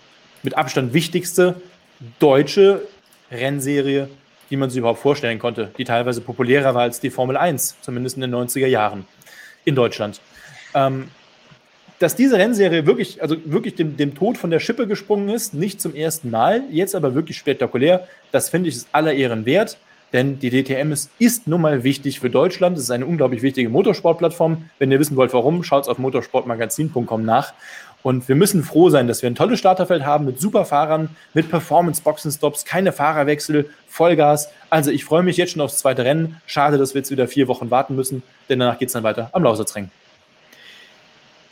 mit 0.43 0.57
Abstand 0.57 0.93
wichtigste 0.93 1.61
deutsche 2.19 2.81
Rennserie, 3.31 4.09
die 4.49 4.57
man 4.57 4.69
sich 4.69 4.79
überhaupt 4.79 4.99
vorstellen 4.99 5.39
konnte, 5.39 5.71
die 5.77 5.83
teilweise 5.83 6.21
populärer 6.21 6.73
war 6.73 6.83
als 6.83 6.99
die 6.99 7.09
Formel 7.09 7.37
1, 7.37 7.77
zumindest 7.81 8.15
in 8.17 8.21
den 8.21 8.33
90er 8.33 8.67
Jahren 8.67 9.05
in 9.65 9.75
Deutschland. 9.75 10.21
Ähm, 10.73 11.09
dass 11.99 12.15
diese 12.15 12.37
Rennserie 12.37 12.85
wirklich, 12.85 13.21
also 13.21 13.35
wirklich 13.45 13.75
dem, 13.75 13.97
dem 13.97 14.13
Tod 14.13 14.37
von 14.37 14.51
der 14.51 14.59
Schippe 14.59 14.87
gesprungen 14.87 15.29
ist, 15.29 15.53
nicht 15.53 15.81
zum 15.81 15.95
ersten 15.95 16.29
Mal, 16.29 16.63
jetzt 16.71 16.95
aber 16.95 17.15
wirklich 17.15 17.37
spektakulär, 17.37 18.07
das 18.31 18.49
finde 18.49 18.69
ich 18.69 18.75
ist 18.75 18.87
aller 18.91 19.13
Ehren 19.13 19.45
wert, 19.45 19.77
denn 20.13 20.39
die 20.39 20.49
DTM 20.49 20.91
ist, 20.91 21.11
ist 21.19 21.47
nun 21.47 21.61
mal 21.61 21.83
wichtig 21.83 22.19
für 22.21 22.29
Deutschland. 22.29 22.77
Es 22.77 22.85
ist 22.85 22.91
eine 22.91 23.05
unglaublich 23.05 23.41
wichtige 23.41 23.69
Motorsportplattform. 23.69 24.69
Wenn 24.79 24.89
ihr 24.89 24.99
wissen 24.99 25.17
wollt, 25.17 25.33
warum, 25.33 25.63
schaut 25.63 25.89
auf 25.89 25.97
motorsportmagazin.com 25.97 27.25
nach. 27.25 27.53
Und 28.07 28.29
wir 28.29 28.35
müssen 28.35 28.63
froh 28.63 28.89
sein, 28.89 29.09
dass 29.09 29.21
wir 29.21 29.29
ein 29.29 29.35
tolles 29.35 29.59
Starterfeld 29.59 30.05
haben 30.05 30.23
mit 30.23 30.39
super 30.39 30.63
Fahrern, 30.63 31.09
mit 31.33 31.49
Performance-Boxenstops, 31.49 32.63
keine 32.63 32.93
Fahrerwechsel, 32.93 33.69
Vollgas. 33.89 34.47
Also 34.69 34.91
ich 34.91 35.03
freue 35.03 35.23
mich 35.23 35.35
jetzt 35.35 35.51
schon 35.51 35.61
aufs 35.61 35.79
zweite 35.79 36.05
Rennen. 36.05 36.41
Schade, 36.45 36.77
dass 36.77 36.93
wir 36.93 36.99
jetzt 36.99 37.11
wieder 37.11 37.27
vier 37.27 37.49
Wochen 37.49 37.69
warten 37.69 37.97
müssen, 37.97 38.23
denn 38.47 38.59
danach 38.59 38.79
geht 38.79 38.87
es 38.87 38.93
dann 38.93 39.03
weiter 39.03 39.29
am 39.33 39.43
Lausitzring. 39.43 39.91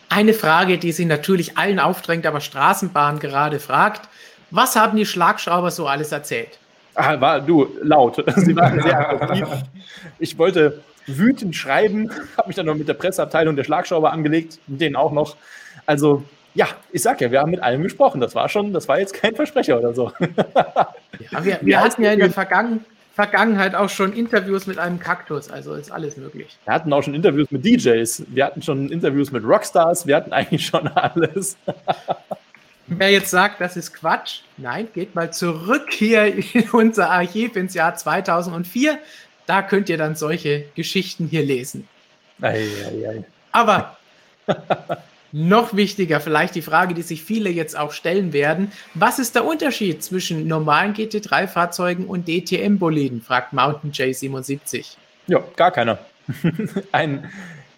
Eine 0.08 0.34
Frage, 0.34 0.78
die 0.78 0.94
sie 0.94 1.04
natürlich 1.04 1.58
allen 1.58 1.78
aufdrängt, 1.78 2.26
aber 2.26 2.40
Straßenbahn 2.40 3.20
gerade 3.20 3.60
fragt. 3.60 4.08
Was 4.50 4.78
haben 4.78 4.96
die 4.96 5.06
Schlagschrauber 5.06 5.72
so 5.72 5.88
alles 5.88 6.14
erzählt? 6.14 6.58
Ah, 6.94 7.20
war 7.20 7.42
du 7.42 7.68
laut. 7.84 8.24
Sie 8.38 8.56
waren 8.56 8.82
sehr 8.82 9.10
aktiv. 9.10 9.46
Ich 10.20 10.38
wollte 10.38 10.82
wütend 11.06 11.54
schreiben, 11.54 12.10
habe 12.38 12.48
mich 12.48 12.56
dann 12.56 12.68
noch 12.68 12.76
mit 12.76 12.88
der 12.88 12.94
Presseabteilung 12.94 13.58
der 13.58 13.66
Schlagschrauber 13.66 14.14
angelegt, 14.14 14.58
mit 14.68 14.80
denen 14.80 14.96
auch 14.96 15.12
noch. 15.12 15.36
Also 15.86 16.24
ja, 16.56 16.68
ich 16.92 17.02
sag 17.02 17.22
ja, 17.22 17.30
wir 17.32 17.42
haben 17.42 17.52
mit 17.52 17.62
allem 17.62 17.84
gesprochen. 17.84 18.22
Das 18.22 18.34
war 18.34 18.50
schon, 18.50 18.74
das 18.74 18.88
war 18.88 19.00
jetzt 19.00 19.14
kein 19.14 19.36
Versprecher 19.36 19.78
oder 19.78 19.94
so. 19.94 20.12
Ja, 21.32 21.46
wir, 21.46 21.60
wir 21.62 21.80
hatten 21.80 22.04
ja 22.04 22.12
in 22.12 22.20
der 22.20 22.30
Vergangen 22.30 22.84
Vergangenheit 23.14 23.74
auch 23.74 23.88
schon 23.88 24.12
Interviews 24.12 24.68
mit 24.68 24.78
einem 24.78 25.00
Kaktus, 25.00 25.50
also 25.50 25.74
ist 25.76 25.90
alles 25.90 26.18
möglich. 26.18 26.58
Wir 26.66 26.74
hatten 26.74 26.92
auch 26.92 27.02
schon 27.02 27.16
Interviews 27.16 27.50
mit 27.50 27.64
DJs, 27.64 28.26
wir 28.28 28.46
hatten 28.46 28.62
schon 28.62 28.90
Interviews 28.90 29.32
mit 29.32 29.46
Rockstars, 29.46 30.06
wir 30.06 30.18
hatten 30.18 30.34
eigentlich 30.34 30.66
schon 30.66 30.90
alles. 30.90 31.56
Wer 32.88 33.12
jetzt 33.12 33.32
sagt, 33.32 33.62
das 33.62 33.78
ist 33.78 33.94
Quatsch, 33.94 34.42
nein, 34.58 34.90
geht 34.94 35.16
mal 35.16 35.32
zurück 35.32 35.86
hier 35.92 36.26
in 36.26 36.70
unser 36.72 37.10
Archiv 37.10 37.56
ins 37.56 37.74
Jahr 37.74 37.96
2004. 37.96 39.00
Da 39.46 39.62
könnt 39.62 39.88
ihr 39.88 39.98
dann 39.98 40.16
solche 40.16 40.66
Geschichten 40.76 41.28
hier 41.28 41.44
lesen. 41.44 41.88
Ei, 42.42 42.68
ei, 42.86 43.10
ei. 43.10 43.24
Aber 43.54 43.96
noch 45.36 45.76
wichtiger, 45.76 46.22
vielleicht 46.22 46.56
die 46.56 46.62
Frage, 46.62 46.94
die 46.94 47.02
sich 47.02 47.22
viele 47.22 47.50
jetzt 47.50 47.78
auch 47.78 47.92
stellen 47.92 48.32
werden. 48.32 48.72
Was 48.94 49.20
ist 49.20 49.36
der 49.36 49.44
Unterschied 49.44 50.02
zwischen 50.02 50.48
normalen 50.48 50.94
GT3-Fahrzeugen 50.94 52.06
und 52.06 52.30
DTM-Boliden? 52.30 53.22
fragt 53.22 53.52
Mountain 53.52 53.92
J77. 53.92 54.96
Ja, 55.28 55.44
gar 55.58 55.72
keiner. 55.72 56.00
Ein 56.94 57.30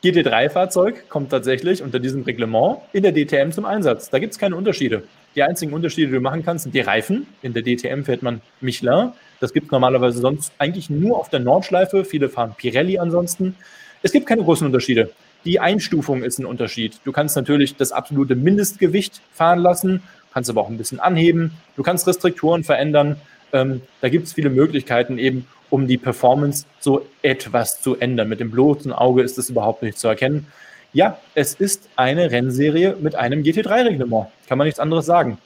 GT3-Fahrzeug 0.04 1.10
kommt 1.10 1.32
tatsächlich 1.32 1.82
unter 1.82 1.98
diesem 1.98 2.22
Reglement 2.22 2.78
in 2.94 3.02
der 3.02 3.12
DTM 3.12 3.50
zum 3.50 3.66
Einsatz. 3.66 4.12
Da 4.12 4.20
gibt 4.20 4.34
es 4.34 4.40
keine 4.40 4.56
Unterschiede. 4.56 5.02
Die 5.36 5.42
einzigen 5.42 5.74
Unterschiede, 5.74 6.08
die 6.08 6.14
du 6.14 6.22
machen 6.22 6.46
kannst, 6.46 6.64
sind 6.64 6.76
die 6.76 6.82
Reifen. 6.82 7.26
In 7.42 7.54
der 7.54 7.64
DTM 7.64 8.04
fährt 8.04 8.22
man 8.22 8.42
Michelin. 8.62 9.14
Das 9.40 9.52
gibt 9.52 9.66
es 9.66 9.72
normalerweise 9.72 10.20
sonst 10.20 10.54
eigentlich 10.60 10.92
nur 10.92 11.18
auf 11.18 11.30
der 11.30 11.40
Nordschleife. 11.40 12.06
Viele 12.06 12.30
fahren 12.30 12.54
Pirelli 12.56 13.00
ansonsten. 13.00 13.56
Es 14.04 14.12
gibt 14.12 14.28
keine 14.28 14.44
großen 14.44 14.68
Unterschiede. 14.68 15.10
Die 15.46 15.60
Einstufung 15.60 16.24
ist 16.24 16.40
ein 16.40 16.46
Unterschied. 16.46 17.00
Du 17.06 17.12
kannst 17.12 17.36
natürlich 17.36 17.76
das 17.76 17.92
absolute 17.92 18.36
Mindestgewicht 18.36 19.22
fahren 19.32 19.60
lassen, 19.60 20.04
kannst 20.34 20.50
aber 20.50 20.62
auch 20.62 20.70
ein 20.70 20.78
bisschen 20.78 21.00
anheben. 21.00 21.54
Du 21.76 21.84
kannst 21.84 22.08
Restriktoren 22.08 22.64
verändern. 22.64 23.18
Ähm, 23.54 23.82
da 24.02 24.10
gibt 24.10 24.28
es 24.28 24.34
viele 24.34 24.50
Möglichkeiten 24.50 25.18
eben, 25.18 25.48
um 25.70 25.88
die 25.88 25.98
Performance 25.98 26.66
so 26.80 27.06
etwas 27.22 27.82
zu 27.82 27.98
ändern. 27.98 28.30
Mit 28.30 28.40
dem 28.40 28.52
bloßen 28.52 28.92
Auge 28.92 29.22
ist 29.22 29.38
das 29.38 29.50
überhaupt 29.50 29.84
nicht 29.84 29.98
zu 29.98 30.08
erkennen. 30.08 30.48
Ja, 30.94 31.20
es 31.36 31.54
ist 31.54 31.90
eine 31.96 32.32
Rennserie 32.32 32.96
mit 33.00 33.16
einem 33.16 33.44
GT3-Reglement. 33.44 34.28
Kann 34.48 34.58
man 34.58 34.66
nichts 34.66 34.80
anderes 34.80 35.06
sagen. 35.06 35.38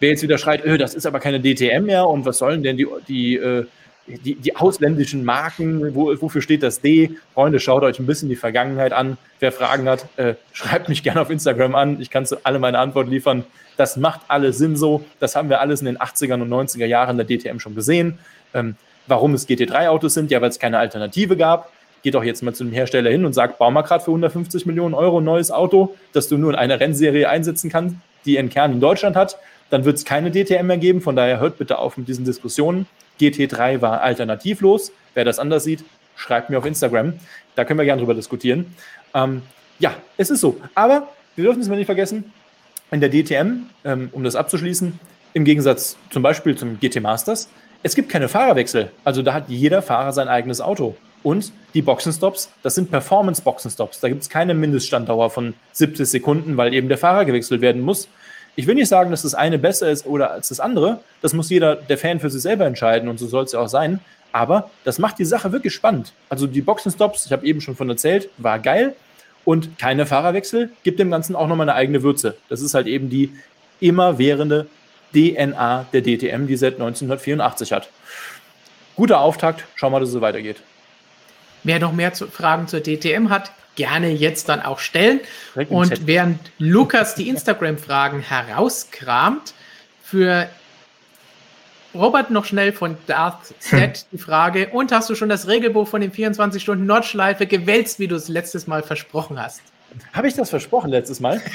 Wer 0.00 0.10
jetzt 0.10 0.22
wieder 0.22 0.38
schreit, 0.38 0.64
öh, 0.64 0.78
das 0.78 0.94
ist 0.94 1.06
aber 1.06 1.20
keine 1.20 1.40
DTM 1.40 1.84
mehr 1.84 2.08
und 2.08 2.24
was 2.24 2.38
sollen 2.38 2.62
denn 2.62 2.76
die, 2.76 2.86
die 3.08 3.36
äh, 3.36 3.66
die, 4.06 4.34
die 4.34 4.56
ausländischen 4.56 5.24
Marken, 5.24 5.94
wo, 5.94 6.14
wofür 6.20 6.42
steht 6.42 6.62
das 6.62 6.80
D? 6.80 7.16
Freunde, 7.32 7.58
schaut 7.58 7.82
euch 7.82 7.98
ein 7.98 8.06
bisschen 8.06 8.28
die 8.28 8.36
Vergangenheit 8.36 8.92
an. 8.92 9.16
Wer 9.40 9.52
Fragen 9.52 9.88
hat, 9.88 10.06
äh, 10.16 10.34
schreibt 10.52 10.88
mich 10.88 11.02
gerne 11.02 11.20
auf 11.20 11.30
Instagram 11.30 11.74
an. 11.74 12.00
Ich 12.00 12.10
kann 12.10 12.26
zu 12.26 12.44
alle 12.44 12.58
meine 12.58 12.78
Antwort 12.78 13.08
liefern. 13.08 13.44
Das 13.76 13.96
macht 13.96 14.20
alles 14.28 14.58
Sinn 14.58 14.76
so. 14.76 15.04
Das 15.20 15.36
haben 15.36 15.48
wir 15.48 15.60
alles 15.60 15.80
in 15.80 15.86
den 15.86 15.98
80er 15.98 16.34
und 16.34 16.48
90er 16.48 16.86
Jahren 16.86 17.16
der 17.16 17.26
DTM 17.26 17.58
schon 17.58 17.74
gesehen. 17.74 18.18
Ähm, 18.52 18.76
warum 19.06 19.34
es 19.34 19.48
GT3-Autos 19.48 20.14
sind? 20.14 20.30
Ja, 20.30 20.40
weil 20.40 20.50
es 20.50 20.58
keine 20.58 20.78
Alternative 20.78 21.36
gab. 21.36 21.72
Geht 22.02 22.14
doch 22.14 22.24
jetzt 22.24 22.42
mal 22.42 22.54
zu 22.54 22.64
dem 22.64 22.72
Hersteller 22.72 23.10
hin 23.10 23.24
und 23.24 23.32
sagt, 23.32 23.58
bau 23.58 23.70
mal 23.70 23.82
gerade 23.82 24.04
für 24.04 24.10
150 24.10 24.66
Millionen 24.66 24.94
Euro 24.94 25.20
ein 25.20 25.24
neues 25.24 25.50
Auto, 25.50 25.96
das 26.12 26.28
du 26.28 26.36
nur 26.36 26.50
in 26.50 26.56
einer 26.56 26.78
Rennserie 26.78 27.28
einsetzen 27.28 27.70
kannst, 27.70 27.96
die 28.26 28.34
ihren 28.34 28.50
Kern 28.50 28.72
in 28.72 28.80
Deutschland 28.80 29.16
hat. 29.16 29.38
Dann 29.70 29.86
wird 29.86 29.96
es 29.96 30.04
keine 30.04 30.30
DTM 30.30 30.66
mehr 30.66 30.76
geben. 30.76 31.00
Von 31.00 31.16
daher 31.16 31.40
hört 31.40 31.56
bitte 31.56 31.78
auf 31.78 31.96
mit 31.96 32.06
diesen 32.06 32.26
Diskussionen. 32.26 32.86
GT3 33.20 33.80
war 33.80 34.00
alternativlos. 34.00 34.92
Wer 35.14 35.24
das 35.24 35.38
anders 35.38 35.64
sieht, 35.64 35.84
schreibt 36.16 36.50
mir 36.50 36.58
auf 36.58 36.66
Instagram. 36.66 37.14
Da 37.54 37.64
können 37.64 37.78
wir 37.78 37.84
gerne 37.84 38.00
drüber 38.00 38.14
diskutieren. 38.14 38.74
Ähm, 39.14 39.42
ja, 39.78 39.94
es 40.16 40.30
ist 40.30 40.40
so. 40.40 40.60
Aber 40.74 41.08
wir 41.36 41.44
dürfen 41.44 41.60
es 41.60 41.68
mal 41.68 41.76
nicht 41.76 41.86
vergessen, 41.86 42.32
in 42.90 43.00
der 43.00 43.10
DTM, 43.10 43.66
ähm, 43.84 44.08
um 44.12 44.24
das 44.24 44.36
abzuschließen, 44.36 44.98
im 45.32 45.44
Gegensatz 45.44 45.96
zum 46.10 46.22
Beispiel 46.22 46.56
zum 46.56 46.78
GT 46.78 47.00
Masters, 47.00 47.48
es 47.82 47.94
gibt 47.94 48.08
keine 48.08 48.28
Fahrerwechsel. 48.28 48.90
Also 49.04 49.22
da 49.22 49.34
hat 49.34 49.48
jeder 49.48 49.82
Fahrer 49.82 50.12
sein 50.12 50.28
eigenes 50.28 50.60
Auto. 50.60 50.96
Und 51.22 51.52
die 51.74 51.82
Boxenstops, 51.82 52.50
das 52.62 52.74
sind 52.74 52.90
Performance-Boxenstops. 52.90 54.00
Da 54.00 54.08
gibt 54.08 54.22
es 54.22 54.28
keine 54.28 54.54
Mindeststanddauer 54.54 55.30
von 55.30 55.54
70 55.72 56.08
Sekunden, 56.08 56.56
weil 56.56 56.72
eben 56.72 56.88
der 56.88 56.98
Fahrer 56.98 57.24
gewechselt 57.24 57.60
werden 57.60 57.82
muss. 57.82 58.08
Ich 58.56 58.66
will 58.66 58.74
nicht 58.74 58.88
sagen, 58.88 59.10
dass 59.10 59.22
das 59.22 59.34
eine 59.34 59.58
besser 59.58 59.90
ist 59.90 60.06
oder 60.06 60.30
als 60.30 60.48
das 60.48 60.60
andere. 60.60 61.00
Das 61.22 61.32
muss 61.32 61.50
jeder, 61.50 61.76
der 61.76 61.98
Fan, 61.98 62.20
für 62.20 62.30
sich 62.30 62.42
selber 62.42 62.66
entscheiden 62.66 63.08
und 63.08 63.18
so 63.18 63.26
soll 63.26 63.44
es 63.44 63.52
ja 63.52 63.60
auch 63.60 63.68
sein. 63.68 64.00
Aber 64.32 64.70
das 64.84 64.98
macht 64.98 65.18
die 65.18 65.24
Sache 65.24 65.52
wirklich 65.52 65.74
spannend. 65.74 66.12
Also 66.28 66.46
die 66.46 66.60
Boxenstops, 66.60 67.26
ich 67.26 67.32
habe 67.32 67.46
eben 67.46 67.60
schon 67.60 67.76
von 67.76 67.88
erzählt, 67.88 68.28
war 68.38 68.58
geil. 68.58 68.94
Und 69.44 69.78
keine 69.78 70.06
Fahrerwechsel 70.06 70.70
gibt 70.82 70.98
dem 70.98 71.10
Ganzen 71.10 71.36
auch 71.36 71.46
nochmal 71.46 71.68
eine 71.68 71.76
eigene 71.76 72.02
Würze. 72.02 72.36
Das 72.48 72.60
ist 72.60 72.74
halt 72.74 72.86
eben 72.86 73.10
die 73.10 73.32
immerwährende 73.80 74.66
DNA 75.14 75.86
der 75.92 76.02
DTM, 76.02 76.46
die 76.46 76.56
seit 76.56 76.74
1984 76.74 77.72
hat. 77.72 77.90
Guter 78.96 79.20
Auftakt, 79.20 79.64
schauen 79.74 79.92
wir 79.92 79.96
mal, 79.96 80.00
dass 80.00 80.08
es 80.08 80.14
so 80.14 80.20
weitergeht. 80.20 80.62
Wer 81.62 81.78
noch 81.78 81.92
mehr 81.92 82.12
zu, 82.12 82.26
Fragen 82.26 82.68
zur 82.68 82.80
DTM 82.80 83.28
hat, 83.30 83.50
gerne 83.76 84.10
jetzt 84.10 84.48
dann 84.48 84.62
auch 84.62 84.78
stellen. 84.78 85.20
Und 85.68 86.06
während 86.06 86.38
Lukas 86.58 87.14
die 87.14 87.28
Instagram-Fragen 87.28 88.20
herauskramt, 88.20 89.54
für 90.02 90.48
Robert 91.94 92.30
noch 92.30 92.44
schnell 92.44 92.72
von 92.72 92.96
Darth 93.06 93.54
Set 93.58 94.06
die 94.12 94.18
Frage: 94.18 94.68
Und 94.68 94.92
hast 94.92 95.10
du 95.10 95.14
schon 95.14 95.28
das 95.28 95.48
Regelbuch 95.48 95.88
von 95.88 96.00
den 96.00 96.12
24 96.12 96.62
Stunden 96.62 96.86
Nordschleife 96.86 97.46
gewälzt, 97.46 97.98
wie 97.98 98.08
du 98.08 98.16
es 98.16 98.28
letztes 98.28 98.66
Mal 98.66 98.82
versprochen 98.82 99.40
hast? 99.40 99.62
Habe 100.12 100.28
ich 100.28 100.34
das 100.34 100.50
versprochen 100.50 100.90
letztes 100.90 101.20
Mal? 101.20 101.40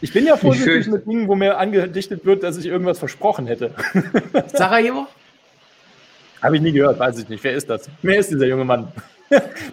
Ich 0.00 0.12
bin 0.12 0.24
ja 0.24 0.36
vorsichtig 0.36 0.86
mit 0.86 1.08
Dingen, 1.08 1.26
wo 1.26 1.34
mir 1.34 1.58
angedichtet 1.58 2.24
wird, 2.24 2.44
dass 2.44 2.56
ich 2.56 2.66
irgendwas 2.66 3.00
versprochen 3.00 3.48
hätte. 3.48 3.72
Sarajevo? 4.52 5.08
Habe 6.42 6.54
ich 6.54 6.62
nie 6.62 6.70
gehört, 6.70 7.00
weiß 7.00 7.18
ich 7.18 7.28
nicht. 7.28 7.42
Wer 7.42 7.54
ist 7.54 7.68
das? 7.68 7.90
Wer 8.02 8.20
ist 8.20 8.30
dieser 8.30 8.46
junge 8.46 8.64
Mann? 8.64 8.92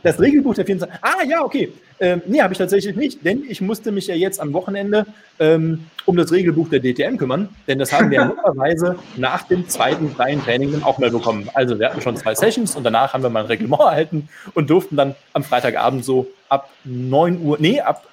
Das 0.03 0.19
Regelbuch 0.19 0.55
der 0.55 0.65
24. 0.65 0.99
Ah, 1.01 1.23
ja, 1.27 1.43
okay. 1.43 1.71
Ähm, 1.99 2.21
nee, 2.25 2.41
habe 2.41 2.53
ich 2.53 2.57
tatsächlich 2.57 2.95
nicht, 2.95 3.23
denn 3.23 3.43
ich 3.47 3.61
musste 3.61 3.91
mich 3.91 4.07
ja 4.07 4.15
jetzt 4.15 4.41
am 4.41 4.51
Wochenende 4.51 5.05
ähm, 5.39 5.85
um 6.05 6.17
das 6.17 6.31
Regelbuch 6.31 6.69
der 6.69 6.81
DTM 6.81 7.15
kümmern, 7.15 7.47
denn 7.67 7.79
das 7.79 7.93
haben 7.93 8.09
wir 8.09 8.17
ja 8.17 8.25
normalerweise 8.45 8.97
nach 9.15 9.43
dem 9.43 9.69
zweiten 9.69 10.11
freien 10.11 10.43
Training 10.43 10.73
dann 10.73 10.83
auch 10.83 10.97
mal 10.97 11.09
bekommen. 11.09 11.49
Also 11.53 11.79
wir 11.79 11.89
hatten 11.89 12.01
schon 12.01 12.17
zwei 12.17 12.35
Sessions 12.35 12.75
und 12.75 12.83
danach 12.83 13.13
haben 13.13 13.23
wir 13.23 13.29
mal 13.29 13.41
ein 13.41 13.45
Reglement 13.45 13.81
erhalten 13.81 14.27
und 14.53 14.69
durften 14.69 14.97
dann 14.97 15.15
am 15.31 15.43
Freitagabend 15.43 16.03
so 16.03 16.27
ab 16.49 16.69
9 16.83 17.41
Uhr, 17.41 17.57
nee, 17.61 17.79
ab, 17.79 18.05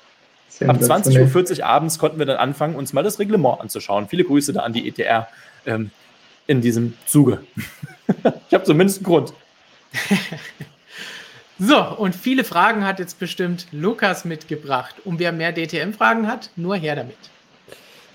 ab 0.67 0.77
20.40 0.77 1.59
Uhr 1.59 1.67
abends 1.67 1.99
konnten 1.99 2.21
wir 2.21 2.27
dann 2.27 2.37
anfangen, 2.37 2.77
uns 2.77 2.93
mal 2.93 3.03
das 3.03 3.19
Reglement 3.19 3.61
anzuschauen. 3.61 4.07
Viele 4.07 4.23
Grüße 4.23 4.53
da 4.53 4.61
an 4.61 4.73
die 4.73 4.87
ETR 4.87 5.27
ähm, 5.67 5.91
in 6.47 6.61
diesem 6.61 6.95
Zuge. 7.07 7.41
ich 8.49 8.55
habe 8.55 8.63
zumindest 8.63 8.99
einen 8.99 9.07
Grund. 9.07 9.33
So, 11.65 11.81
und 11.81 12.17
viele 12.17 12.43
Fragen 12.43 12.85
hat 12.85 12.99
jetzt 12.99 13.21
bestimmt 13.21 13.69
Lukas 13.71 14.25
mitgebracht. 14.25 14.97
Und 15.05 15.21
wer 15.21 15.31
mehr 15.31 15.53
DTM-Fragen 15.53 16.27
hat, 16.27 16.51
nur 16.57 16.75
her 16.75 16.97
damit. 16.97 17.17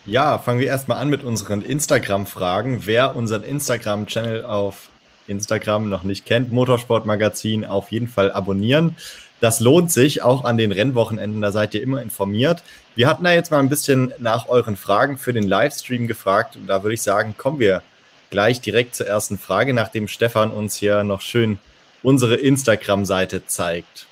Ja, 0.06 0.38
fangen 0.38 0.60
wir 0.60 0.68
erstmal 0.68 0.98
an 0.98 1.08
mit 1.08 1.24
unseren 1.24 1.62
Instagram-Fragen. 1.62 2.82
Wer 2.86 3.16
unseren 3.16 3.44
Instagram-Channel 3.44 4.44
auf 4.44 4.90
Instagram 5.28 5.88
noch 5.88 6.04
nicht 6.04 6.26
kennt, 6.26 6.52
Motorsportmagazin, 6.52 7.64
auf 7.64 7.90
jeden 7.90 8.10
Fall 8.10 8.34
abonnieren. 8.34 8.98
Das 9.40 9.62
lohnt 9.62 9.94
sich 9.94 10.24
auch 10.24 10.44
an 10.44 10.58
den 10.58 10.74
Rennwochenenden, 10.74 11.42
da 11.42 11.54
seid 11.54 11.74
ihr 11.74 11.82
immer 11.82 12.02
informiert. 12.02 12.64
Wir 12.96 13.08
hatten 13.08 13.24
da 13.24 13.32
jetzt 13.32 13.52
mal 13.52 13.60
ein 13.60 13.70
bisschen 13.70 14.14
nach 14.20 14.50
euren 14.50 14.76
Fragen 14.76 15.18
für 15.18 15.32
den 15.32 15.48
Livestream 15.48 16.08
gefragt 16.08 16.58
und 16.58 16.68
da 16.68 16.84
würde 16.84 16.96
ich 16.96 17.02
sagen, 17.02 17.36
kommen 17.38 17.60
wir 17.60 17.82
gleich 18.30 18.60
direkt 18.60 18.96
zur 18.96 19.08
ersten 19.08 19.38
Frage, 19.38 19.74
nachdem 19.74 20.10
Stefan 20.10 20.52
uns 20.52 20.76
hier 20.76 21.04
noch 21.06 21.22
schön 21.22 21.60
unsere 22.04 22.36
Instagram-Seite 22.36 23.46
zeigt. 23.46 24.08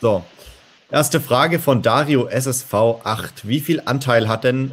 So, 0.00 0.24
erste 0.90 1.20
Frage 1.20 1.58
von 1.58 1.82
Dario 1.82 2.26
SSV 2.26 2.72
8. 3.04 3.48
Wie 3.48 3.60
viel 3.60 3.82
Anteil 3.84 4.28
hat 4.28 4.44
denn, 4.44 4.72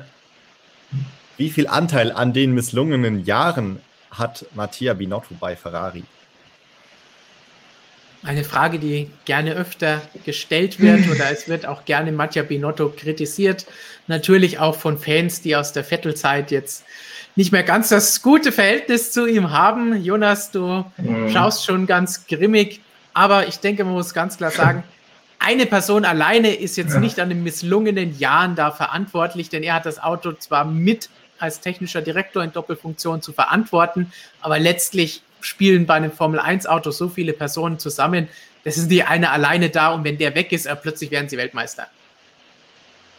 wie 1.37 1.49
viel 1.49 1.67
Anteil 1.67 2.11
an 2.11 2.33
den 2.33 2.53
misslungenen 2.53 3.25
Jahren 3.25 3.81
hat 4.11 4.45
Mattia 4.53 4.93
Binotto 4.93 5.35
bei 5.39 5.55
Ferrari? 5.55 6.03
Eine 8.26 8.43
Frage, 8.43 8.80
die 8.80 9.10
gerne 9.26 9.53
öfter 9.53 10.02
gestellt 10.26 10.80
wird 10.80 11.10
oder 11.11 11.31
es 11.31 11.47
wird 11.47 11.65
auch 11.65 11.85
gerne 11.85 12.11
Mattia 12.11 12.43
Binotto 12.43 12.89
kritisiert. 12.89 13.65
Natürlich 14.07 14.60
auch 14.60 14.76
von 14.76 14.97
Fans, 14.97 15.41
die 15.41 15.56
aus 15.56 15.73
der 15.73 15.84
Vettelzeit 15.84 16.52
jetzt 16.52 16.85
nicht 17.35 17.52
mehr 17.52 17.64
ganz 17.64 17.89
das 17.89 18.22
gute 18.22 18.52
Verhältnis 18.52 19.11
zu 19.11 19.27
ihm 19.27 19.52
haben. 19.52 20.02
Jonas, 20.02 20.52
du 20.52 20.85
mhm. 20.97 21.30
schaust 21.30 21.65
schon 21.65 21.85
ganz 21.85 22.26
grimmig, 22.27 22.81
aber 23.14 23.47
ich 23.47 23.60
denke, 23.60 23.84
man 23.84 23.93
muss 23.93 24.14
ganz 24.14 24.38
klar 24.38 24.52
sagen, 24.52 24.84
eine 25.38 25.65
Person 25.65 26.06
alleine 26.06 26.56
ist 26.56 26.77
jetzt 26.77 26.97
nicht 26.97 27.19
an 27.19 27.30
den 27.30 27.43
misslungenen 27.43 28.18
Jahren 28.18 28.56
da 28.56 28.72
verantwortlich, 28.72 29.49
denn 29.49 29.61
er 29.64 29.76
hat 29.76 29.85
das 29.85 30.02
Auto 30.02 30.31
zwar 30.31 30.65
mit 30.65 31.10
als 31.38 31.60
technischer 31.60 32.02
Direktor 32.02 32.43
in 32.43 32.52
Doppelfunktion 32.52 33.22
zu 33.22 33.34
verantworten, 33.34 34.11
aber 34.41 34.57
letztlich 34.57 35.22
spielen 35.45 35.85
bei 35.85 35.95
einem 35.95 36.11
Formel-1-Auto 36.11 36.91
so 36.91 37.07
viele 37.07 37.34
Personen 37.34 37.80
zusammen, 37.80 38.27
das 38.63 38.77
ist 38.77 38.89
die 38.89 39.03
eine 39.03 39.31
alleine 39.31 39.69
da 39.69 39.93
und 39.93 40.03
wenn 40.03 40.17
der 40.17 40.34
weg 40.35 40.51
ist, 40.51 40.65
äh, 40.65 40.76
plötzlich 40.76 41.11
werden 41.11 41.30
sie 41.30 41.38
Weltmeister. 41.38 41.88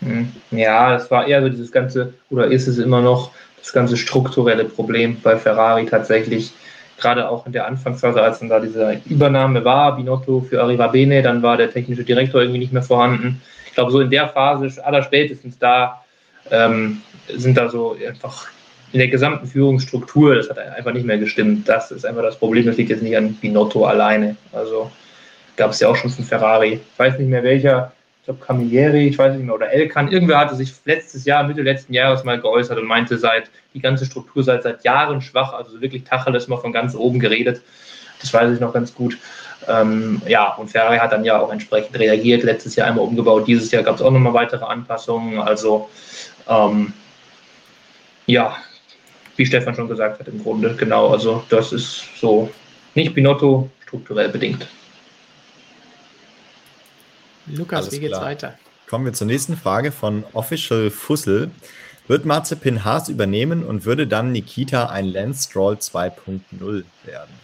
Mhm. 0.01 0.33
Ja, 0.51 0.93
das 0.93 1.11
war 1.11 1.27
eher 1.27 1.43
so 1.43 1.49
dieses 1.49 1.71
ganze, 1.71 2.15
oder 2.31 2.47
ist 2.47 2.67
es 2.67 2.79
immer 2.79 3.01
noch, 3.01 3.31
das 3.59 3.73
ganze 3.73 3.97
strukturelle 3.97 4.65
Problem 4.65 5.21
bei 5.21 5.37
Ferrari 5.37 5.87
tatsächlich, 5.87 6.53
gerade 6.99 7.29
auch 7.29 7.47
in 7.47 7.53
der 7.53 7.67
Anfangsphase, 7.67 8.23
als 8.23 8.39
dann 8.39 8.49
da 8.49 8.61
diese 8.61 9.01
Übernahme 9.07 9.65
war, 9.65 9.97
Binotto 9.97 10.41
für 10.49 10.63
Arriva 10.63 10.89
Bene, 10.89 11.23
dann 11.23 11.43
war 11.43 11.57
der 11.57 11.73
technische 11.73 12.05
Direktor 12.05 12.41
irgendwie 12.41 12.61
nicht 12.61 12.73
mehr 12.73 12.83
vorhanden. 12.83 13.43
Ich 13.67 13.75
glaube, 13.75 13.91
so 13.91 14.01
in 14.01 14.11
der 14.11 14.29
Phase, 14.29 14.85
allerspätestens 14.85 15.59
da, 15.59 16.05
ähm, 16.51 17.03
sind 17.29 17.57
da 17.59 17.69
so 17.69 17.97
einfach 18.07 18.49
in 18.93 18.99
der 18.99 19.09
gesamten 19.09 19.47
Führungsstruktur, 19.47 20.37
das 20.37 20.49
hat 20.49 20.59
einfach 20.59 20.93
nicht 20.93 21.07
mehr 21.07 21.19
gestimmt. 21.19 21.69
Das 21.69 21.91
ist 21.91 22.07
einfach 22.07 22.23
das 22.23 22.39
Problem, 22.39 22.67
das 22.67 22.77
liegt 22.77 22.91
jetzt 22.91 23.03
nicht 23.03 23.17
an 23.17 23.35
Binotto 23.35 23.85
alleine. 23.85 24.37
Also 24.53 24.91
gab 25.57 25.71
es 25.73 25.81
ja 25.81 25.89
auch 25.89 25.97
schon 25.97 26.11
von 26.11 26.25
Ferrari. 26.25 26.75
Ich 26.75 26.99
weiß 26.99 27.19
nicht 27.19 27.29
mehr 27.29 27.43
welcher 27.43 27.93
glaube 28.27 28.45
Camilleri, 28.45 29.09
ich 29.09 29.19
weiß 29.19 29.35
nicht 29.35 29.47
mehr, 29.47 29.55
oder 29.55 29.71
Elkan, 29.71 30.11
irgendwer 30.11 30.39
hatte 30.39 30.57
sich 30.57 30.75
letztes 30.85 31.25
Jahr, 31.25 31.45
Mitte 31.45 31.63
letzten 31.63 31.95
Jahres 31.95 32.25
mal 32.25 32.41
geäußert 32.41 32.77
und 32.79 32.87
meinte, 32.87 33.17
seit 33.17 33.51
die 33.73 33.81
ganze 33.81 34.05
Struktur 34.05 34.43
sei 34.43 34.61
seit 34.61 34.85
Jahren 34.85 35.23
schwach, 35.23 35.53
also 35.53 35.81
wirklich 35.81 36.05
Tacheles 36.05 36.49
mal 36.49 36.59
von 36.59 36.73
ganz 36.73 36.95
oben 36.95 37.21
geredet. 37.21 37.63
Das 38.21 38.35
weiß 38.35 38.53
ich 38.53 38.61
noch 38.61 38.73
ganz 38.73 38.95
gut. 38.95 39.17
Ähm, 39.69 40.21
ja, 40.27 40.55
und 40.55 40.71
Ferrari 40.71 40.99
hat 40.99 41.13
dann 41.13 41.25
ja 41.25 41.39
auch 41.41 41.53
entsprechend 41.53 41.99
reagiert, 41.99 42.43
letztes 42.43 42.77
Jahr 42.77 42.89
einmal 42.89 43.05
umgebaut, 43.05 43.47
dieses 43.47 43.71
Jahr 43.71 43.85
gab 43.85 43.95
es 43.95 44.03
auch 44.03 44.11
nochmal 44.11 44.35
weitere 44.35 44.65
Anpassungen. 44.65 45.39
Also 45.39 45.89
ähm, 46.49 46.93
ja, 48.27 48.57
wie 49.37 49.47
Stefan 49.47 49.75
schon 49.75 49.89
gesagt 49.89 50.21
hat, 50.21 50.29
im 50.29 50.43
Grunde, 50.43 50.75
genau, 50.75 51.09
also 51.09 51.45
das 51.49 51.73
ist 51.73 52.05
so 52.19 52.51
nicht 52.95 53.15
Binotto 53.15 53.71
strukturell 53.87 54.29
bedingt. 54.31 54.67
Lukas, 57.47 57.81
Alles 57.81 57.93
wie 57.93 58.01
geht's 58.01 58.13
klar. 58.13 58.25
weiter? 58.25 58.59
Kommen 58.89 59.05
wir 59.05 59.13
zur 59.13 59.27
nächsten 59.27 59.57
Frage 59.57 59.93
von 59.93 60.25
Official 60.33 60.91
Fussel. 60.91 61.51
Wird 62.09 62.25
Marzipin 62.25 62.85
Haas 62.85 63.09
übernehmen 63.09 63.65
und 63.65 63.85
würde 63.85 64.07
dann 64.07 64.33
Nikita 64.33 64.87
ein 64.87 65.07
Lance 65.07 65.49
Stroll 65.49 65.75
2.0 65.75 66.85
werden? 67.05 67.35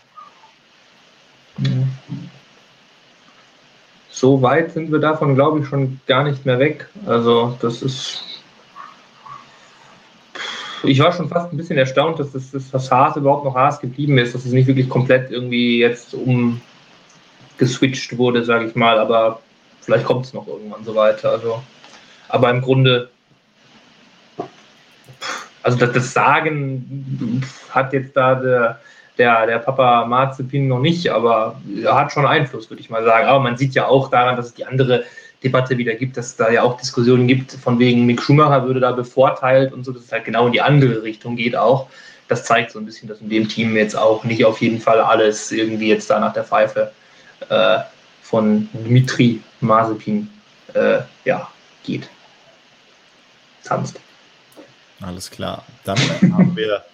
So 4.08 4.40
weit 4.40 4.72
sind 4.72 4.92
wir 4.92 5.00
davon, 5.00 5.34
glaube 5.34 5.60
ich, 5.60 5.66
schon 5.66 6.00
gar 6.06 6.22
nicht 6.24 6.46
mehr 6.46 6.58
weg. 6.58 6.88
Also, 7.06 7.58
das 7.60 7.82
ist. 7.82 8.22
Ich 10.84 10.98
war 10.98 11.12
schon 11.12 11.28
fast 11.28 11.52
ein 11.52 11.56
bisschen 11.56 11.78
erstaunt, 11.78 12.18
dass 12.18 12.32
das, 12.32 12.50
das 12.50 12.90
Haas 12.90 13.16
überhaupt 13.16 13.44
noch 13.44 13.54
Haas 13.54 13.80
geblieben 13.80 14.18
ist, 14.18 14.34
dass 14.34 14.44
es 14.44 14.52
nicht 14.52 14.66
wirklich 14.66 14.88
komplett 14.88 15.30
irgendwie 15.30 15.78
jetzt 15.78 16.14
umgeswitcht 16.14 18.18
wurde, 18.18 18.44
sage 18.44 18.66
ich 18.66 18.74
mal. 18.74 18.98
Aber 18.98 19.40
vielleicht 19.80 20.04
kommt 20.04 20.26
es 20.26 20.32
noch 20.32 20.46
irgendwann 20.46 20.84
so 20.84 20.94
weiter. 20.94 21.30
Also, 21.30 21.62
aber 22.28 22.50
im 22.50 22.62
Grunde, 22.62 23.10
also 25.62 25.78
das, 25.78 25.92
das 25.92 26.12
Sagen 26.12 27.42
hat 27.70 27.92
jetzt 27.92 28.16
da 28.16 28.34
der, 28.34 28.80
der, 29.18 29.46
der 29.46 29.58
Papa 29.60 30.04
Marzipin 30.06 30.66
noch 30.66 30.80
nicht, 30.80 31.10
aber 31.10 31.60
er 31.82 31.94
hat 31.94 32.12
schon 32.12 32.26
Einfluss, 32.26 32.70
würde 32.70 32.80
ich 32.80 32.90
mal 32.90 33.04
sagen. 33.04 33.28
Aber 33.28 33.40
man 33.40 33.56
sieht 33.56 33.74
ja 33.74 33.86
auch 33.86 34.10
daran, 34.10 34.36
dass 34.36 34.46
es 34.46 34.54
die 34.54 34.64
andere 34.64 35.04
Debatte 35.42 35.76
wieder 35.78 35.94
gibt, 35.94 36.16
dass 36.16 36.26
es 36.28 36.36
da 36.36 36.50
ja 36.50 36.62
auch 36.62 36.76
Diskussionen 36.76 37.26
gibt, 37.26 37.52
von 37.52 37.78
wegen 37.78 38.06
Mick 38.06 38.22
Schumacher 38.22 38.66
würde 38.66 38.80
da 38.80 38.92
bevorteilt 38.92 39.72
und 39.72 39.84
so, 39.84 39.92
dass 39.92 40.04
es 40.04 40.12
halt 40.12 40.24
genau 40.24 40.46
in 40.46 40.52
die 40.52 40.60
andere 40.60 41.02
Richtung 41.02 41.36
geht 41.36 41.56
auch. 41.56 41.88
Das 42.28 42.44
zeigt 42.44 42.70
so 42.70 42.78
ein 42.78 42.86
bisschen, 42.86 43.08
dass 43.08 43.20
in 43.20 43.28
dem 43.28 43.48
Team 43.48 43.76
jetzt 43.76 43.96
auch 43.96 44.24
nicht 44.24 44.44
auf 44.44 44.60
jeden 44.60 44.80
Fall 44.80 45.00
alles 45.00 45.52
irgendwie 45.52 45.88
jetzt 45.88 46.08
da 46.08 46.20
nach 46.20 46.32
der 46.32 46.44
Pfeife 46.44 46.92
äh, 47.48 47.78
von 48.22 48.68
Dmitri 48.72 49.40
Mazepin 49.60 50.30
äh, 50.74 51.00
ja, 51.24 51.48
geht. 51.84 52.08
Tanzt. 53.64 54.00
Alles 55.00 55.30
klar. 55.30 55.64
Dann 55.84 55.98
haben 56.32 56.56
wir 56.56 56.84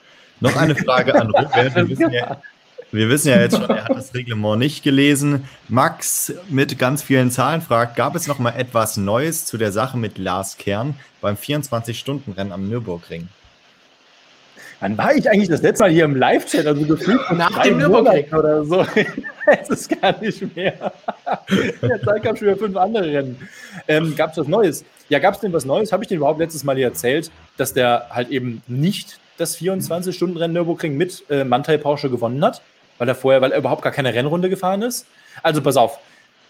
noch 0.41 0.57
eine 0.57 0.75
Frage 0.75 1.15
an 1.15 1.31
Robert. 1.31 1.75
Wir 1.75 1.89
wissen, 1.89 2.11
ja, 2.11 2.41
wir 2.90 3.09
wissen 3.09 3.28
ja 3.28 3.40
jetzt 3.40 3.56
schon, 3.56 3.69
er 3.69 3.85
hat 3.85 3.97
das 3.97 4.15
Reglement 4.15 4.59
nicht 4.59 4.82
gelesen. 4.82 5.44
Max 5.69 6.32
mit 6.48 6.78
ganz 6.78 7.02
vielen 7.02 7.31
Zahlen 7.31 7.60
fragt, 7.60 7.97
gab 7.97 8.15
es 8.15 8.27
noch 8.27 8.39
mal 8.39 8.55
etwas 8.56 8.97
Neues 8.97 9.44
zu 9.44 9.59
der 9.59 9.73
Sache 9.73 9.98
mit 9.98 10.16
Lars 10.16 10.56
Kern 10.56 10.94
beim 11.20 11.36
24-Stunden-Rennen 11.36 12.52
am 12.52 12.69
Nürburgring? 12.69 13.28
Wann 14.81 14.97
war 14.97 15.12
ich 15.15 15.28
eigentlich 15.28 15.48
das 15.48 15.62
letzte 15.62 15.85
Mal 15.85 15.90
hier 15.90 16.05
im 16.05 16.15
Live-Chat? 16.15 16.65
Also 16.65 16.86
gefühlt 16.86 17.20
nach 17.32 17.62
dem 17.62 17.78
Nürburgring 17.78 18.32
oder 18.32 18.65
so. 18.65 18.86
es 19.47 19.69
ist 19.70 20.01
gar 20.01 20.19
nicht 20.20 20.55
mehr. 20.55 20.93
Der 21.82 22.01
Zeit 22.02 22.23
gab 22.23 22.39
schon 22.39 22.47
wieder 22.47 22.56
fünf 22.56 22.77
andere 22.77 23.12
Rennen. 23.12 23.48
Ähm, 23.89 24.15
gab 24.15 24.31
es 24.31 24.39
was 24.39 24.47
Neues? 24.47 24.85
Ja, 25.09 25.19
gab 25.19 25.35
es 25.35 25.40
denn 25.40 25.52
was 25.52 25.65
Neues? 25.65 25.90
Habe 25.90 26.05
ich 26.05 26.09
dir 26.09 26.16
überhaupt 26.16 26.39
letztes 26.39 26.62
Mal 26.62 26.77
hier 26.77 26.86
erzählt, 26.86 27.31
dass 27.56 27.74
der 27.74 28.06
halt 28.10 28.28
eben 28.28 28.62
nicht 28.69 29.19
das 29.36 29.59
24-Stunden-Rennen 29.59 30.55
Nürburgring 30.55 30.97
mit 30.97 31.24
äh, 31.28 31.44
Mantai 31.44 31.77
Porsche 31.78 32.09
gewonnen 32.09 32.44
hat? 32.44 32.62
Weil 32.99 33.09
er 33.09 33.15
vorher, 33.15 33.41
weil 33.41 33.53
er 33.53 33.59
überhaupt 33.59 33.83
gar 33.83 33.93
keine 33.93 34.12
Rennrunde 34.12 34.51
gefahren 34.51 34.83
ist? 34.83 35.07
Also 35.43 35.62
pass 35.62 35.77
auf, 35.77 35.99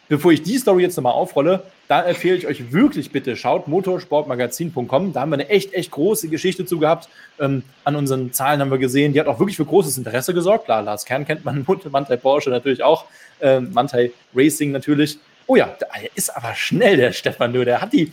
bevor 0.09 0.33
ich 0.33 0.43
die 0.43 0.57
Story 0.59 0.83
jetzt 0.83 0.97
nochmal 0.97 1.13
aufrolle, 1.13 1.63
da 1.87 2.03
empfehle 2.03 2.37
ich 2.37 2.47
euch 2.47 2.73
wirklich 2.73 3.11
bitte, 3.13 3.37
schaut 3.37 3.69
motorsportmagazin.com. 3.69 5.13
Da 5.13 5.21
haben 5.21 5.31
wir 5.31 5.35
eine 5.35 5.49
echt, 5.49 5.75
echt 5.75 5.91
große 5.91 6.29
Geschichte 6.29 6.65
zu 6.65 6.79
gehabt. 6.79 7.09
Ähm, 7.39 7.63
an 7.85 7.97
unseren 7.97 8.33
Zahlen 8.33 8.61
haben 8.61 8.71
wir 8.71 8.79
gesehen, 8.79 9.13
die 9.13 9.21
hat 9.21 9.27
auch 9.27 9.39
wirklich 9.39 9.57
für 9.57 9.65
großes 9.65 9.97
Interesse 9.99 10.35
gesorgt. 10.35 10.67
Klar, 10.67 10.83
Lars 10.83 11.05
Kern 11.05 11.27
kennt 11.27 11.45
man, 11.45 11.67
Mantai 11.91 12.17
Porsche 12.17 12.51
natürlich 12.51 12.83
auch, 12.83 13.05
ähm, 13.41 13.73
Mantai 13.73 14.13
Racing 14.35 14.73
natürlich. 14.73 15.19
Oh 15.47 15.57
ja, 15.57 15.67
der 15.81 15.89
ist 16.15 16.35
aber 16.37 16.55
schnell, 16.55 16.97
der 16.97 17.13
Stefan, 17.13 17.53
du. 17.53 17.65
Der 17.65 17.81
hat 17.81 17.93
die, 17.93 18.13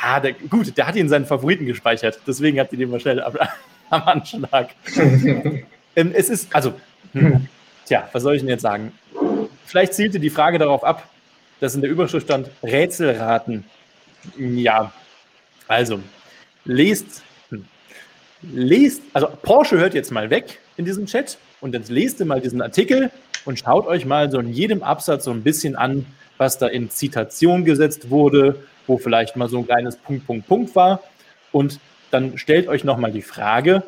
ah, 0.00 0.20
der, 0.20 0.32
gut, 0.32 0.76
der 0.76 0.86
hat 0.86 0.96
ihn 0.96 1.02
in 1.02 1.08
seinen 1.08 1.26
Favoriten 1.26 1.66
gespeichert. 1.66 2.20
Deswegen 2.26 2.60
hat 2.60 2.72
die 2.72 2.76
den 2.76 2.90
mal 2.90 3.00
schnell 3.00 3.22
am, 3.22 3.34
am 3.90 4.02
Anschlag. 4.02 4.70
ähm, 4.96 6.12
es 6.12 6.28
ist, 6.28 6.54
also, 6.54 6.74
hm, 7.12 7.48
tja, 7.86 8.08
was 8.12 8.22
soll 8.22 8.34
ich 8.34 8.42
denn 8.42 8.48
jetzt 8.48 8.62
sagen? 8.62 8.92
Vielleicht 9.66 9.94
zielte 9.94 10.20
die 10.20 10.30
Frage 10.30 10.58
darauf 10.58 10.84
ab, 10.84 11.08
dass 11.60 11.74
in 11.74 11.80
der 11.80 11.90
Überschrift 11.90 12.26
stand 12.26 12.50
Rätselraten. 12.62 13.64
Ja, 14.38 14.92
also, 15.68 16.00
lest, 16.64 17.22
hm, 17.50 17.64
lest, 18.42 19.02
also 19.12 19.28
Porsche 19.42 19.78
hört 19.78 19.94
jetzt 19.94 20.10
mal 20.10 20.30
weg 20.30 20.60
in 20.76 20.84
diesem 20.84 21.06
Chat 21.06 21.38
und 21.60 21.74
jetzt 21.74 21.90
lest 21.90 22.20
ihr 22.20 22.26
mal 22.26 22.40
diesen 22.40 22.60
Artikel 22.60 23.10
und 23.44 23.58
schaut 23.58 23.86
euch 23.86 24.04
mal 24.04 24.30
so 24.30 24.38
in 24.38 24.52
jedem 24.52 24.82
Absatz 24.82 25.24
so 25.24 25.30
ein 25.30 25.42
bisschen 25.42 25.76
an, 25.76 26.06
was 26.38 26.58
da 26.58 26.66
in 26.66 26.90
Zitation 26.90 27.64
gesetzt 27.64 28.10
wurde, 28.10 28.56
wo 28.86 28.98
vielleicht 28.98 29.36
mal 29.36 29.48
so 29.48 29.58
ein 29.58 29.66
kleines 29.66 29.96
Punkt, 29.96 30.26
Punkt, 30.26 30.46
Punkt 30.46 30.76
war. 30.76 31.02
Und 31.52 31.80
dann 32.10 32.38
stellt 32.38 32.68
euch 32.68 32.84
nochmal 32.84 33.12
die 33.12 33.22
Frage, 33.22 33.82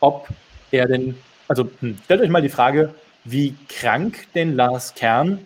ob 0.00 0.28
er 0.70 0.86
denn, 0.86 1.16
also 1.48 1.70
hm, 1.80 1.98
stellt 2.04 2.20
euch 2.20 2.30
mal 2.30 2.42
die 2.42 2.48
Frage, 2.48 2.94
wie 3.24 3.54
krank 3.68 4.26
denn 4.34 4.56
Lars 4.56 4.94
Kern 4.94 5.44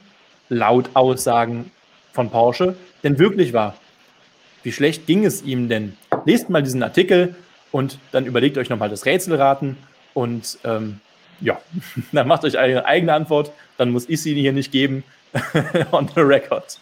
laut 0.49 0.91
Aussagen 0.95 1.71
von 2.13 2.31
Porsche 2.31 2.77
denn 3.03 3.19
wirklich 3.19 3.53
war. 3.53 3.77
Wie 4.63 4.73
schlecht 4.73 5.07
ging 5.07 5.25
es 5.25 5.43
ihm 5.43 5.69
denn? 5.69 5.97
Lest 6.25 6.49
mal 6.49 6.63
diesen 6.63 6.83
Artikel 6.83 7.35
und 7.71 7.99
dann 8.13 8.25
überlegt 8.25 8.57
euch 8.57 8.71
nochmal 8.71 8.89
das 8.89 9.05
Rätselraten 9.05 9.77
und 10.15 10.59
ähm, 10.65 11.01
ja, 11.41 11.61
dann 12.13 12.29
macht 12.29 12.45
euch 12.45 12.59
eine 12.59 12.87
eigene 12.87 13.13
Antwort, 13.13 13.53
dann 13.77 13.91
muss 13.91 14.09
ich 14.09 14.23
sie 14.23 14.35
hier 14.35 14.53
nicht 14.53 14.73
geben. 14.73 15.05
On 15.91 16.09
the 16.15 16.21
record. 16.21 16.79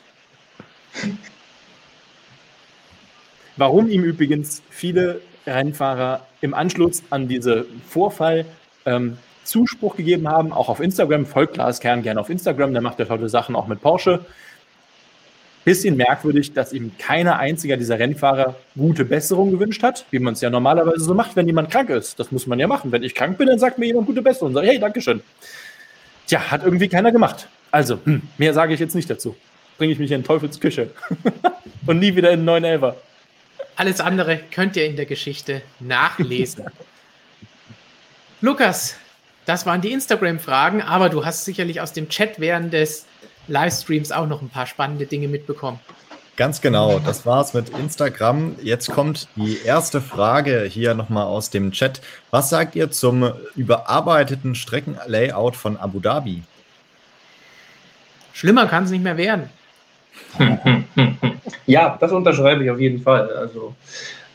Warum 3.57 3.89
ihm 3.89 4.05
übrigens 4.05 4.63
viele 4.69 5.23
Rennfahrer 5.47 6.27
im 6.41 6.55
Anschluss 6.55 7.03
an 7.11 7.29
diesen 7.29 7.65
Vorfall 7.89 8.45
ähm, 8.85 9.19
Zuspruch 9.45 9.97
gegeben 9.97 10.29
haben, 10.29 10.53
auch 10.53 10.69
auf 10.69 10.81
Instagram, 10.81 11.27
folgt 11.27 11.57
Lars 11.57 11.81
Kern 11.81 12.03
gerne 12.03 12.21
auf 12.21 12.31
Instagram, 12.31 12.73
der 12.73 12.83
macht 12.83 12.99
ja 12.99 13.05
tolle 13.05 13.29
Sachen 13.29 13.57
auch 13.57 13.67
mit 13.67 13.81
Porsche. 13.81 14.25
Bisschen 15.65 15.97
merkwürdig, 15.97 16.55
dass 16.55 16.73
ihm 16.73 16.91
keiner 16.99 17.39
einziger 17.39 17.77
dieser 17.77 17.99
Rennfahrer 17.99 18.57
gute 18.77 19.05
Besserung 19.05 19.53
gewünscht 19.53 19.83
hat, 19.85 20.07
wie 20.11 20.19
man 20.19 20.35
es 20.35 20.41
ja 20.41 20.51
normalerweise 20.51 21.05
so 21.05 21.15
macht, 21.15 21.37
wenn 21.37 21.47
jemand 21.47 21.71
krank 21.71 21.89
ist. 21.91 22.19
Das 22.19 22.33
muss 22.33 22.49
man 22.49 22.59
ja 22.59 22.67
machen. 22.67 22.91
Wenn 22.91 23.05
ich 23.05 23.15
krank 23.15 23.39
bin, 23.39 23.47
dann 23.47 23.61
sagt 23.61 23.79
mir 23.79 23.87
jemand 23.87 24.07
gute 24.07 24.23
Besserung 24.23 24.49
und 24.49 24.55
sagt, 24.55 24.67
hey, 24.67 24.81
Dankeschön. 24.81 25.23
Tja, 26.27 26.51
hat 26.51 26.65
irgendwie 26.65 26.89
keiner 26.89 27.13
gemacht. 27.13 27.49
Also, 27.71 28.01
hm, 28.05 28.23
mehr 28.39 28.55
sage 28.55 28.75
ich 28.75 28.81
jetzt 28.81 28.97
nicht 28.97 29.09
dazu. 29.09 29.37
Bringe 29.79 29.93
ich 29.93 30.01
mich 30.01 30.11
in 30.11 30.25
Teufels 30.25 30.59
Küche. 30.59 30.91
und 31.87 32.01
nie 32.01 32.17
wieder 32.17 32.31
in 32.31 32.41
einen 32.41 32.45
neuen 32.45 32.65
Elfer. 32.65 32.97
Alles 33.77 34.01
andere 34.01 34.41
könnt 34.51 34.77
ihr 34.77 34.87
in 34.87 34.97
der 34.97 35.07
Geschichte 35.07 35.63
nachlesen. 35.79 36.67
Lukas, 38.41 38.97
das 39.53 39.67
waren 39.67 39.83
die 39.83 39.93
Instagram-Fragen, 39.93 40.81
aber 40.81 41.11
du 41.11 41.27
hast 41.27 41.45
sicherlich 41.45 41.83
aus 41.83 41.93
dem 41.93 42.09
Chat 42.09 42.41
während 42.41 42.73
des 42.73 43.05
Livestreams 43.49 44.11
auch 44.11 44.27
noch 44.27 44.41
ein 44.41 44.49
paar 44.49 44.67
spannende 44.67 45.05
Dinge 45.05 45.29
mitbekommen. 45.29 45.79
Ganz 46.37 46.63
genau, 46.63 46.99
das 47.01 47.27
war's 47.27 47.53
mit 47.53 47.69
Instagram. 47.69 48.57
Jetzt 48.63 48.91
kommt 48.91 49.29
die 49.37 49.59
erste 49.63 50.01
Frage 50.01 50.63
hier 50.63 50.95
nochmal 50.95 51.27
aus 51.27 51.51
dem 51.51 51.71
Chat. 51.71 52.01
Was 52.31 52.49
sagt 52.49 52.77
ihr 52.77 52.91
zum 52.91 53.31
überarbeiteten 53.55 54.55
Streckenlayout 54.55 55.55
von 55.55 55.77
Abu 55.77 56.01
Dhabi? 56.01 56.45
Schlimmer 58.33 58.67
kann 58.67 58.85
es 58.85 58.91
nicht 58.91 59.05
mehr 59.05 59.19
werden. 59.19 59.51
Ja, 61.67 61.97
das 62.01 62.11
unterschreibe 62.11 62.65
ich 62.65 62.71
auf 62.71 62.81
jeden 62.81 63.01
Fall. 63.01 63.31
Also, 63.31 63.75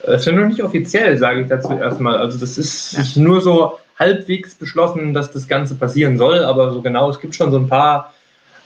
es 0.03 0.21
ist 0.21 0.25
ja 0.27 0.31
noch 0.31 0.47
nicht 0.47 0.63
offiziell, 0.63 1.17
sage 1.17 1.41
ich 1.41 1.47
dazu 1.49 1.73
erstmal. 1.73 2.17
Also, 2.17 2.39
das 2.39 2.57
ist, 2.57 2.93
ist 2.93 3.17
nur 3.17 3.41
so 3.41 3.77
halbwegs 3.97 4.55
beschlossen, 4.55 5.13
dass 5.13 5.31
das 5.31 5.47
Ganze 5.47 5.75
passieren 5.75 6.17
soll, 6.17 6.43
aber 6.43 6.71
so 6.71 6.81
genau, 6.81 7.09
es 7.09 7.19
gibt 7.19 7.35
schon 7.35 7.51
so 7.51 7.57
ein 7.57 7.67
paar 7.67 8.13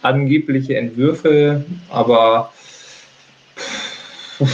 angebliche 0.02 0.76
Entwürfe, 0.78 1.64
aber 1.90 2.52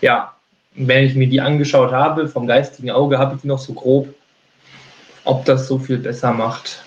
ja, 0.00 0.34
wenn 0.74 1.04
ich 1.04 1.14
mir 1.14 1.28
die 1.28 1.40
angeschaut 1.40 1.92
habe, 1.92 2.28
vom 2.28 2.46
geistigen 2.46 2.90
Auge 2.90 3.18
habe 3.18 3.36
ich 3.36 3.42
die 3.42 3.48
noch 3.48 3.58
so 3.58 3.72
grob. 3.72 4.12
Ob 5.24 5.44
das 5.44 5.68
so 5.68 5.78
viel 5.78 5.98
besser 5.98 6.32
macht, 6.32 6.82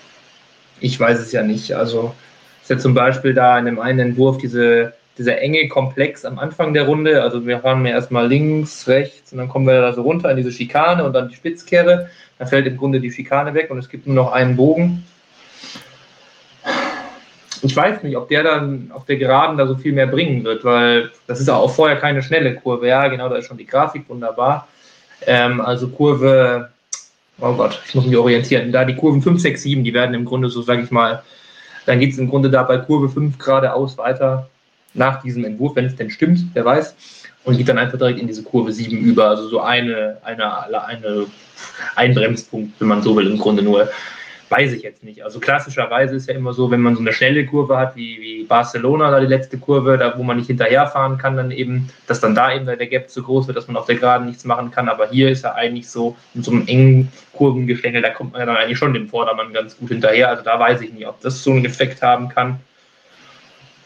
ich 0.80 1.00
weiß 1.00 1.18
es 1.18 1.32
ja 1.32 1.42
nicht. 1.42 1.72
Also 1.72 2.14
ist 2.60 2.70
ja 2.70 2.78
zum 2.78 2.92
Beispiel 2.94 3.32
da 3.32 3.58
in 3.58 3.64
dem 3.64 3.78
einen 3.78 4.10
Entwurf 4.10 4.38
diese, 4.38 4.92
dieser 5.18 5.38
enge 5.40 5.68
Komplex 5.68 6.24
am 6.24 6.38
Anfang 6.38 6.74
der 6.74 6.84
Runde. 6.84 7.22
Also 7.22 7.46
wir 7.46 7.60
fahren 7.60 7.82
mir 7.82 7.90
erstmal 7.90 8.28
links, 8.28 8.86
rechts 8.88 9.32
und 9.32 9.38
dann 9.38 9.48
kommen 9.48 9.66
wir 9.66 9.80
da 9.80 9.92
so 9.92 10.02
runter 10.02 10.30
in 10.30 10.36
diese 10.36 10.52
Schikane 10.52 11.04
und 11.04 11.12
dann 11.12 11.28
die 11.28 11.34
Spitzkehre. 11.34 12.10
Dann 12.38 12.48
fällt 12.48 12.66
im 12.66 12.76
Grunde 12.76 13.00
die 13.00 13.10
Schikane 13.10 13.54
weg 13.54 13.70
und 13.70 13.78
es 13.78 13.88
gibt 13.88 14.06
nur 14.06 14.16
noch 14.16 14.32
einen 14.32 14.56
Bogen 14.56 15.04
ich 17.62 17.76
weiß 17.76 18.02
nicht, 18.02 18.16
ob 18.16 18.28
der 18.28 18.42
dann 18.42 18.90
auf 18.92 19.04
der 19.04 19.16
Geraden 19.16 19.56
da 19.56 19.66
so 19.66 19.76
viel 19.76 19.92
mehr 19.92 20.06
bringen 20.06 20.44
wird, 20.44 20.64
weil 20.64 21.10
das 21.26 21.40
ist 21.40 21.48
ja 21.48 21.56
auch 21.56 21.70
vorher 21.70 21.96
keine 21.96 22.22
schnelle 22.22 22.54
Kurve. 22.54 22.88
Ja, 22.88 23.08
genau, 23.08 23.28
da 23.28 23.36
ist 23.36 23.46
schon 23.46 23.56
die 23.56 23.66
Grafik 23.66 24.08
wunderbar. 24.08 24.68
Ähm, 25.26 25.60
also 25.60 25.88
Kurve, 25.88 26.70
oh 27.40 27.54
Gott, 27.54 27.80
ich 27.86 27.94
muss 27.94 28.06
mich 28.06 28.16
orientieren. 28.16 28.72
Da 28.72 28.84
die 28.84 28.96
Kurven 28.96 29.22
5, 29.22 29.40
6, 29.40 29.62
7, 29.62 29.84
die 29.84 29.94
werden 29.94 30.14
im 30.14 30.24
Grunde 30.24 30.48
so, 30.48 30.62
sage 30.62 30.82
ich 30.82 30.90
mal, 30.90 31.22
dann 31.86 32.00
geht 32.00 32.12
es 32.12 32.18
im 32.18 32.28
Grunde 32.28 32.50
da 32.50 32.62
bei 32.62 32.78
Kurve 32.78 33.08
5 33.08 33.38
geradeaus 33.38 33.96
weiter 33.98 34.48
nach 34.96 35.22
diesem 35.22 35.44
Entwurf, 35.44 35.76
wenn 35.76 35.86
es 35.86 35.96
denn 35.96 36.10
stimmt, 36.10 36.40
wer 36.54 36.64
weiß. 36.64 36.94
Und 37.44 37.56
geht 37.56 37.68
dann 37.68 37.78
einfach 37.78 37.98
direkt 37.98 38.18
in 38.18 38.26
diese 38.26 38.42
Kurve 38.42 38.72
7 38.72 38.98
über. 38.98 39.28
Also 39.28 39.48
so 39.48 39.60
eine, 39.60 40.16
eine, 40.24 40.84
eine, 40.84 41.26
ein 41.94 42.14
Bremspunkt, 42.14 42.80
wenn 42.80 42.88
man 42.88 43.02
so 43.02 43.14
will, 43.14 43.26
im 43.26 43.38
Grunde 43.38 43.62
nur. 43.62 43.88
Weiß 44.48 44.72
ich 44.72 44.82
jetzt 44.82 45.02
nicht. 45.02 45.24
Also 45.24 45.40
klassischerweise 45.40 46.14
ist 46.14 46.28
ja 46.28 46.34
immer 46.34 46.52
so, 46.52 46.70
wenn 46.70 46.80
man 46.80 46.94
so 46.94 47.00
eine 47.00 47.12
schnelle 47.12 47.44
Kurve 47.46 47.76
hat, 47.76 47.96
wie, 47.96 48.20
wie 48.20 48.44
Barcelona, 48.44 49.10
da 49.10 49.18
die 49.18 49.26
letzte 49.26 49.58
Kurve, 49.58 49.98
da 49.98 50.16
wo 50.16 50.22
man 50.22 50.36
nicht 50.36 50.46
hinterherfahren 50.46 51.18
kann, 51.18 51.36
dann 51.36 51.50
eben, 51.50 51.88
dass 52.06 52.20
dann 52.20 52.36
da 52.36 52.54
eben 52.54 52.64
der 52.64 52.76
Gap 52.76 53.10
zu 53.10 53.24
groß 53.24 53.48
wird, 53.48 53.56
dass 53.56 53.66
man 53.66 53.76
auf 53.76 53.86
der 53.86 53.96
Geraden 53.96 54.26
nichts 54.26 54.44
machen 54.44 54.70
kann. 54.70 54.88
Aber 54.88 55.08
hier 55.08 55.30
ist 55.30 55.42
ja 55.42 55.54
eigentlich 55.54 55.88
so, 55.88 56.14
in 56.34 56.44
so 56.44 56.52
einem 56.52 56.68
engen 56.68 57.12
Kurvengestängel, 57.32 58.02
da 58.02 58.10
kommt 58.10 58.32
man 58.32 58.40
ja 58.40 58.46
dann 58.46 58.56
eigentlich 58.56 58.78
schon 58.78 58.94
dem 58.94 59.08
Vordermann 59.08 59.52
ganz 59.52 59.76
gut 59.76 59.88
hinterher. 59.88 60.28
Also 60.28 60.44
da 60.44 60.60
weiß 60.60 60.80
ich 60.80 60.92
nicht, 60.92 61.08
ob 61.08 61.20
das 61.22 61.42
so 61.42 61.50
einen 61.50 61.64
Effekt 61.64 62.00
haben 62.00 62.28
kann. 62.28 62.60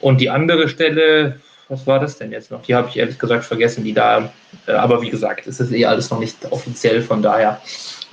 Und 0.00 0.20
die 0.20 0.30
andere 0.30 0.68
Stelle, 0.68 1.40
was 1.68 1.86
war 1.86 2.00
das 2.00 2.18
denn 2.18 2.32
jetzt 2.32 2.50
noch? 2.50 2.62
Die 2.62 2.74
habe 2.74 2.88
ich 2.88 2.96
ehrlich 2.96 3.18
gesagt 3.18 3.44
vergessen, 3.44 3.84
die 3.84 3.92
da, 3.92 4.32
äh, 4.66 4.72
aber 4.72 5.02
wie 5.02 5.10
gesagt, 5.10 5.46
es 5.46 5.60
ist 5.60 5.72
eh 5.72 5.84
alles 5.84 6.10
noch 6.10 6.18
nicht 6.18 6.36
offiziell, 6.50 7.02
von 7.02 7.22
daher 7.22 7.60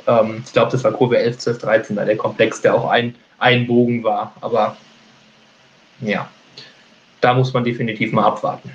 ähm, 0.08 0.42
ich 0.46 0.54
glaube, 0.54 0.72
das 0.72 0.84
war 0.84 0.92
Kurve 0.92 1.18
11, 1.18 1.38
12, 1.38 1.58
13, 1.60 1.96
da 1.96 2.06
der 2.06 2.18
Komplex, 2.18 2.62
der 2.62 2.74
auch 2.74 2.90
ein, 2.90 3.16
ein 3.40 3.68
Bogen 3.68 4.04
war. 4.04 4.34
Aber 4.42 4.78
ja, 6.00 6.30
da 7.22 7.34
muss 7.34 7.54
man 7.54 7.64
definitiv 7.64 8.12
mal 8.14 8.26
abwarten. 8.26 8.72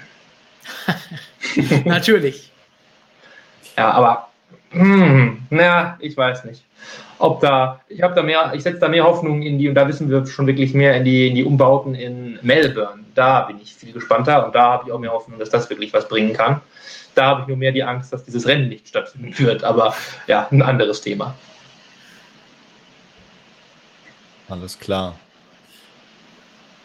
Natürlich. 1.84 2.52
ja, 3.76 3.90
aber 3.90 4.28
hm, 4.70 5.42
na, 5.50 5.96
ich 6.00 6.16
weiß 6.16 6.44
nicht. 6.44 6.64
Ob 7.22 7.38
da, 7.38 7.80
ich 7.88 8.02
habe 8.02 8.16
da 8.16 8.22
mehr, 8.24 8.52
ich 8.52 8.64
setze 8.64 8.80
da 8.80 8.88
mehr 8.88 9.04
Hoffnung 9.04 9.42
in 9.42 9.56
die, 9.56 9.68
und 9.68 9.76
da 9.76 9.86
wissen 9.86 10.10
wir 10.10 10.26
schon 10.26 10.48
wirklich 10.48 10.74
mehr 10.74 10.96
in 10.96 11.04
die, 11.04 11.28
in 11.28 11.36
die 11.36 11.44
Umbauten 11.44 11.94
in 11.94 12.36
Melbourne. 12.42 13.04
Da 13.14 13.42
bin 13.42 13.60
ich 13.62 13.74
viel 13.74 13.92
gespannter 13.92 14.44
und 14.44 14.56
da 14.56 14.72
habe 14.72 14.84
ich 14.86 14.92
auch 14.92 14.98
mehr 14.98 15.12
Hoffnung, 15.12 15.38
dass 15.38 15.48
das 15.48 15.70
wirklich 15.70 15.92
was 15.92 16.08
bringen 16.08 16.32
kann. 16.32 16.60
Da 17.14 17.26
habe 17.26 17.42
ich 17.42 17.46
nur 17.46 17.56
mehr 17.56 17.70
die 17.70 17.84
Angst, 17.84 18.12
dass 18.12 18.24
dieses 18.24 18.44
Rennen 18.48 18.68
nicht 18.68 18.88
stattfinden 18.88 19.38
wird. 19.38 19.62
Aber 19.62 19.94
ja, 20.26 20.48
ein 20.50 20.62
anderes 20.62 21.00
Thema. 21.00 21.36
Alles 24.48 24.76
klar. 24.76 25.14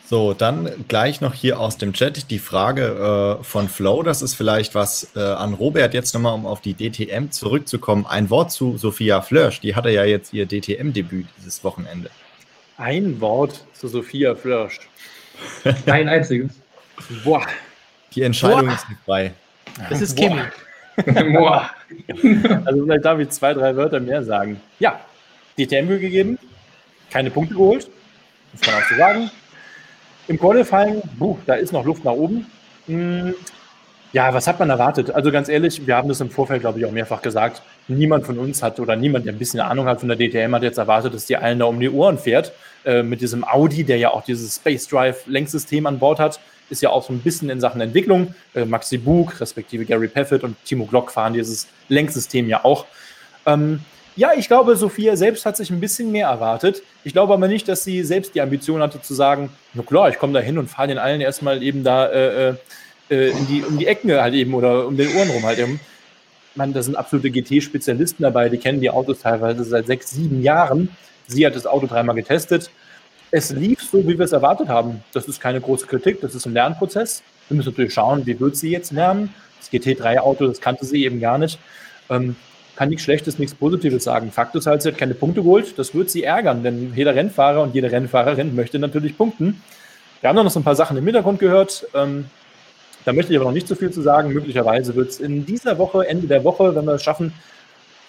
So, 0.09 0.33
dann 0.33 0.85
gleich 0.87 1.19
noch 1.19 1.33
hier 1.33 1.59
aus 1.59 1.77
dem 1.77 1.91
Chat 1.91 2.31
die 2.31 2.39
Frage 2.39 3.39
äh, 3.41 3.43
von 3.43 3.67
Flow. 3.67 4.03
Das 4.03 4.21
ist 4.21 4.35
vielleicht 4.35 4.73
was 4.73 5.11
äh, 5.17 5.19
an 5.19 5.53
Robert 5.53 5.93
jetzt 5.93 6.13
nochmal, 6.13 6.33
um 6.33 6.45
auf 6.45 6.61
die 6.61 6.73
DTM 6.75 7.29
zurückzukommen. 7.29 8.05
Ein 8.05 8.29
Wort 8.29 8.53
zu 8.53 8.77
Sophia 8.77 9.21
Flörsch. 9.21 9.59
Die 9.59 9.75
hatte 9.75 9.89
ja 9.89 10.05
jetzt 10.05 10.31
ihr 10.31 10.45
DTM-Debüt 10.45 11.27
dieses 11.37 11.61
Wochenende. 11.65 12.09
Ein 12.77 13.19
Wort 13.19 13.65
zu 13.73 13.89
Sophia 13.89 14.33
Flörsch. 14.33 14.79
Ein 15.87 16.07
einziges. 16.07 16.53
Boah. 17.25 17.45
Die 18.15 18.21
Entscheidung 18.21 18.67
Boah. 18.67 18.75
ist 18.75 18.87
nicht 18.87 19.01
frei. 19.03 19.33
Das 19.89 19.99
ist 19.99 20.15
Kimi. 20.15 20.39
Boah. 21.33 21.69
also 22.63 22.85
vielleicht 22.85 23.03
darf 23.03 23.19
ich 23.19 23.29
zwei, 23.31 23.53
drei 23.53 23.75
Wörter 23.75 23.99
mehr 23.99 24.23
sagen. 24.23 24.61
Ja, 24.79 25.01
DTM 25.59 25.89
gegeben, 25.89 26.39
keine 27.09 27.29
Punkte 27.29 27.55
geholt, 27.55 27.89
muss 28.53 28.65
man 28.65 28.75
auch 28.75 28.89
so 28.89 28.95
sagen. 28.95 29.31
Im 30.27 30.39
Qualifying, 30.39 31.01
buh, 31.17 31.37
da 31.45 31.55
ist 31.55 31.71
noch 31.71 31.85
Luft 31.85 32.03
nach 32.03 32.11
oben. 32.11 32.47
Hm, 32.87 33.33
ja, 34.13 34.33
was 34.33 34.47
hat 34.47 34.59
man 34.59 34.69
erwartet? 34.69 35.11
Also 35.11 35.31
ganz 35.31 35.49
ehrlich, 35.49 35.85
wir 35.85 35.95
haben 35.95 36.07
das 36.09 36.21
im 36.21 36.29
Vorfeld, 36.29 36.61
glaube 36.61 36.79
ich, 36.79 36.85
auch 36.85 36.91
mehrfach 36.91 37.21
gesagt. 37.21 37.61
Niemand 37.87 38.25
von 38.25 38.39
uns 38.39 38.63
hat 38.63 38.79
oder 38.79 38.95
niemand, 38.95 39.25
der 39.25 39.33
ein 39.33 39.39
bisschen 39.39 39.59
Ahnung 39.59 39.85
hat 39.85 39.99
von 39.99 40.09
der 40.09 40.17
DTM, 40.17 40.53
hat 40.55 40.63
jetzt 40.63 40.77
erwartet, 40.77 41.13
dass 41.13 41.25
die 41.25 41.37
allen 41.37 41.59
da 41.59 41.65
um 41.65 41.79
die 41.79 41.89
Ohren 41.89 42.17
fährt. 42.17 42.53
Äh, 42.85 43.03
mit 43.03 43.21
diesem 43.21 43.43
Audi, 43.43 43.83
der 43.83 43.97
ja 43.97 44.11
auch 44.11 44.23
dieses 44.23 44.55
Space 44.55 44.87
Drive 44.87 45.27
Lenksystem 45.27 45.85
an 45.85 45.99
Bord 45.99 46.19
hat. 46.19 46.39
ist 46.69 46.81
ja 46.81 46.89
auch 46.89 47.03
so 47.03 47.13
ein 47.13 47.19
bisschen 47.19 47.49
in 47.49 47.59
Sachen 47.59 47.79
Entwicklung. 47.81 48.33
Äh, 48.55 48.65
Maxi 48.65 48.97
Bug, 48.97 49.39
respektive 49.39 49.85
Gary 49.85 50.07
Paffett 50.07 50.43
und 50.43 50.55
Timo 50.65 50.85
Glock 50.85 51.11
fahren 51.11 51.33
dieses 51.33 51.67
Lenksystem 51.89 52.47
ja 52.47 52.63
auch. 52.63 52.85
Ähm, 53.45 53.81
ja, 54.17 54.31
ich 54.35 54.47
glaube, 54.47 54.75
Sophia 54.75 55.15
selbst 55.15 55.45
hat 55.45 55.55
sich 55.55 55.69
ein 55.69 55.79
bisschen 55.79 56.11
mehr 56.11 56.27
erwartet. 56.27 56.81
Ich 57.03 57.13
glaube 57.13 57.33
aber 57.33 57.47
nicht, 57.47 57.67
dass 57.67 57.83
sie 57.83 58.03
selbst 58.03 58.33
die 58.33 58.41
Ambition 58.41 58.81
hatte 58.81 58.99
zu 58.99 59.13
sagen, 59.13 59.51
na 59.75 59.83
klar, 59.83 60.09
ich 60.09 60.17
komme 60.17 60.33
da 60.33 60.39
hin 60.39 60.57
und 60.57 60.69
fahre 60.69 60.87
den 60.87 60.97
allen 60.97 61.21
erstmal 61.21 61.61
eben 61.61 61.83
da 61.83 62.07
äh, 62.07 62.55
äh, 63.11 63.29
in 63.29 63.47
die, 63.47 63.63
um 63.63 63.77
die 63.77 63.85
Ecken 63.85 64.11
halt 64.11 64.33
eben 64.33 64.55
oder 64.55 64.87
um 64.87 64.97
den 64.97 65.15
Ohren 65.15 65.29
rum 65.29 65.43
halt 65.43 65.59
eben. 65.59 65.79
Man, 66.55 66.73
da 66.73 66.81
sind 66.81 66.95
absolute 66.95 67.29
GT-Spezialisten 67.29 68.23
dabei, 68.23 68.49
die 68.49 68.57
kennen 68.57 68.81
die 68.81 68.89
Autos 68.89 69.19
teilweise 69.19 69.63
seit 69.63 69.85
sechs, 69.85 70.09
sieben 70.09 70.41
Jahren. 70.41 70.89
Sie 71.27 71.45
hat 71.45 71.55
das 71.55 71.67
Auto 71.67 71.85
dreimal 71.85 72.15
getestet. 72.15 72.71
Es 73.29 73.51
lief 73.51 73.83
so, 73.83 73.99
wie 74.07 74.17
wir 74.17 74.25
es 74.25 74.31
erwartet 74.31 74.67
haben. 74.67 75.03
Das 75.13 75.27
ist 75.27 75.39
keine 75.39 75.61
große 75.61 75.85
Kritik, 75.85 76.21
das 76.21 76.33
ist 76.33 76.47
ein 76.47 76.53
Lernprozess. 76.53 77.21
Wir 77.49 77.57
müssen 77.57 77.69
natürlich 77.69 77.93
schauen, 77.93 78.25
wie 78.25 78.39
wird 78.39 78.55
sie 78.55 78.71
jetzt 78.71 78.91
lernen. 78.91 79.31
Das 79.59 79.71
GT3-Auto, 79.71 80.47
das 80.47 80.59
kannte 80.59 80.85
sie 80.85 81.05
eben 81.05 81.19
gar 81.19 81.37
nicht. 81.37 81.59
Ähm, 82.09 82.35
kann 82.77 82.89
nichts 82.89 83.03
Schlechtes, 83.03 83.39
nichts 83.39 83.55
Positives 83.55 84.03
sagen. 84.03 84.31
Fakt 84.31 84.55
ist 84.55 84.67
halt, 84.67 84.83
sie 84.83 84.89
hat 84.89 84.99
keine 84.99 85.15
Punkte 85.15 85.41
geholt. 85.41 85.77
Das 85.79 85.95
wird 85.95 86.11
sie 86.11 86.23
ärgern, 86.23 86.61
denn 86.61 86.93
jeder 86.95 87.15
Rennfahrer 87.15 87.63
und 87.63 87.73
jede 87.73 87.91
Rennfahrerin 87.91 88.55
möchte 88.55 88.77
natürlich 88.77 89.17
punkten. 89.17 89.63
Wir 90.21 90.29
haben 90.29 90.35
noch 90.35 90.49
so 90.51 90.59
ein 90.59 90.63
paar 90.63 90.75
Sachen 90.75 90.95
im 90.95 91.03
Hintergrund 91.03 91.39
gehört. 91.39 91.87
Ähm, 91.95 92.25
da 93.03 93.13
möchte 93.13 93.33
ich 93.33 93.39
aber 93.39 93.45
noch 93.45 93.53
nicht 93.53 93.67
so 93.67 93.73
viel 93.73 93.89
zu 93.89 94.03
sagen. 94.03 94.31
Möglicherweise 94.31 94.95
wird 94.95 95.09
es 95.09 95.19
in 95.19 95.43
dieser 95.43 95.79
Woche, 95.79 96.07
Ende 96.07 96.27
der 96.27 96.43
Woche, 96.43 96.75
wenn 96.75 96.85
wir 96.85 96.93
es 96.93 97.03
schaffen, 97.03 97.33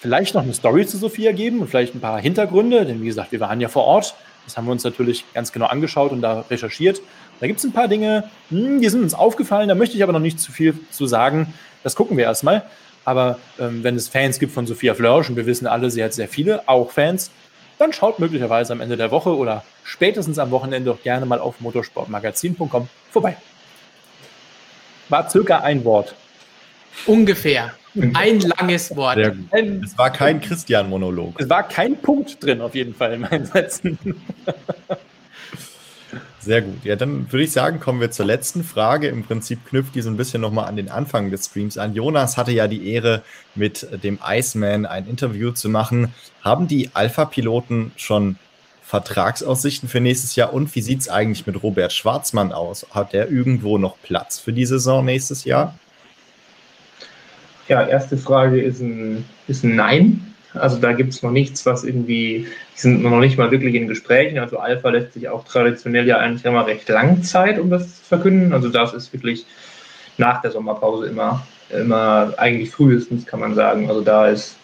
vielleicht 0.01 0.35
noch 0.35 0.43
eine 0.43 0.53
Story 0.53 0.87
zu 0.87 0.99
Sophia 0.99 1.33
geben 1.33 1.61
und 1.61 1.69
vielleicht 1.69 1.95
ein 1.95 2.01
paar 2.01 2.21
Hintergründe. 2.21 2.85
Denn 2.85 3.01
wie 3.01 3.07
gesagt, 3.07 3.33
wir 3.33 3.41
waren 3.41 3.63
ja 3.63 3.69
vor 3.69 3.85
Ort. 3.85 4.15
Das 4.45 4.59
haben 4.59 4.67
wir 4.67 4.73
uns 4.73 4.85
natürlich 4.85 5.25
ganz 5.33 5.51
genau 5.51 5.67
angeschaut 5.67 6.13
und 6.13 6.21
da 6.21 6.45
recherchiert. 6.51 7.01
Da 7.41 7.47
gibt 7.47 7.59
es 7.59 7.65
ein 7.65 7.73
paar 7.73 7.89
Dinge, 7.89 8.25
hm, 8.51 8.83
die 8.83 8.89
sind 8.91 9.03
uns 9.03 9.15
aufgefallen. 9.15 9.71
Da 9.71 9.75
möchte 9.75 9.97
ich 9.97 10.03
aber 10.03 10.13
noch 10.13 10.21
nicht 10.21 10.39
zu 10.41 10.53
viel 10.53 10.75
zu 10.91 11.07
sagen. 11.07 11.55
Das 11.83 11.97
gucken 11.97 12.19
wir 12.19 12.25
erstmal. 12.25 12.65
Aber 13.09 13.39
ähm, 13.59 13.83
wenn 13.83 13.97
es 13.97 14.07
Fans 14.07 14.39
gibt 14.39 14.53
von 14.53 14.67
Sophia 14.67 14.93
Flörsch, 14.93 15.31
und 15.31 15.37
wir 15.37 15.47
wissen 15.47 15.67
alle, 15.67 15.91
sie 15.91 16.05
hat 16.05 16.13
sehr 16.13 16.29
viele, 16.29 16.69
auch 16.69 16.91
Fans, 16.91 17.31
dann 17.79 17.95
schaut 17.95 18.19
möglicherweise 18.19 18.75
am 18.75 18.83
Ende 18.83 18.99
der 18.99 19.11
Woche 19.11 19.35
oder 19.35 19.65
spätestens 19.83 20.39
am 20.39 20.51
Wochenende 20.51 20.91
doch 20.91 21.03
gerne 21.03 21.25
mal 21.25 21.39
auf 21.39 21.59
motorsportmagazin.com 21.61 22.87
vorbei. 23.11 23.39
War 25.09 25.31
circa 25.31 25.61
ein 25.61 25.87
Wort. 25.87 26.15
Ungefähr. 27.07 27.73
Ein 28.13 28.41
langes 28.41 28.95
Wort. 28.95 29.17
Es 29.53 29.97
war 29.97 30.11
kein 30.11 30.43
Christian-Monolog. 30.43 31.41
Es 31.41 31.49
war 31.49 31.67
kein 31.67 31.97
Punkt 31.97 32.45
drin, 32.45 32.61
auf 32.61 32.75
jeden 32.75 32.95
Fall 32.95 33.15
in 33.15 33.23
meinen 33.23 33.47
Sätzen. 33.47 33.99
Sehr 36.41 36.63
gut. 36.63 36.85
Ja, 36.85 36.95
dann 36.97 37.31
würde 37.33 37.45
ich 37.45 37.53
sagen, 37.53 37.81
kommen 37.81 38.01
wir 38.01 38.11
zur 38.11 38.27
letzten 38.27 38.63
Frage. 38.63 39.09
Im 39.09 39.25
Prinzip 39.25 39.65
knüpft 39.67 39.95
die 39.95 40.03
so 40.03 40.11
ein 40.11 40.17
bisschen 40.17 40.41
nochmal 40.41 40.67
an 40.67 40.77
den 40.77 40.89
Anfang 40.89 41.31
des 41.31 41.47
Streams 41.47 41.79
an. 41.79 41.95
Jonas 41.95 42.37
hatte 42.37 42.53
ja 42.53 42.69
die 42.69 42.93
Ehre, 42.93 43.23
mit 43.55 43.89
dem 44.05 44.19
Iceman 44.25 44.87
ein 44.87 45.09
Interview 45.09 45.51
zu 45.51 45.69
machen. 45.69 46.15
Haben 46.43 46.69
die 46.69 46.91
Alpha-Piloten 46.95 47.93
schon 47.97 48.37
Vertragsaussichten 48.83 49.89
für 49.89 50.01
nächstes 50.01 50.37
Jahr? 50.37 50.53
Und 50.53 50.75
wie 50.75 50.81
sieht 50.81 51.01
es 51.01 51.09
eigentlich 51.09 51.47
mit 51.47 51.63
Robert 51.63 51.93
Schwarzmann 51.93 52.53
aus? 52.53 52.87
Hat 52.93 53.13
der 53.13 53.31
irgendwo 53.31 53.77
noch 53.77 53.97
Platz 54.03 54.39
für 54.39 54.53
die 54.53 54.65
Saison 54.65 55.05
nächstes 55.05 55.45
Jahr? 55.45 55.77
Ja, 57.69 57.87
erste 57.87 58.17
Frage 58.17 58.63
ist 58.63 58.81
ein, 58.81 59.25
ist 59.47 59.65
ein 59.65 59.77
Nein. 59.77 60.35
Also 60.55 60.79
da 60.79 60.93
gibt 60.93 61.13
es 61.13 61.23
noch 61.23 61.31
nichts, 61.31 61.67
was 61.67 61.85
irgendwie, 61.85 62.47
die 62.75 62.81
sind 62.81 63.03
noch 63.03 63.21
nicht 63.21 63.37
mal 63.37 63.51
wirklich 63.51 63.75
in 63.75 63.87
Gesprächen. 63.87 64.39
Also 64.39 64.59
Alpha 64.59 64.89
lässt 64.89 65.13
sich 65.13 65.29
auch 65.29 65.45
traditionell 65.45 66.07
ja 66.07 66.19
eigentlich 66.19 66.45
immer 66.45 66.67
recht 66.67 66.89
lang 66.89 67.23
Zeit, 67.23 67.59
um 67.59 67.71
das 67.71 67.99
zu 67.99 68.05
verkünden. 68.05 68.53
Also 68.53 68.69
das 68.69 68.95
ist 68.95 69.13
wirklich 69.13 69.45
nach 70.17 70.41
der 70.41 70.51
Sommerpause 70.51 71.07
immer, 71.07 71.47
immer 71.71 72.33
eigentlich 72.39 72.71
frühestens, 72.71 73.27
kann 73.27 73.41
man 73.41 73.55
sagen. 73.55 73.89
Also 73.89 74.01
da 74.01 74.29
ist, 74.29 74.57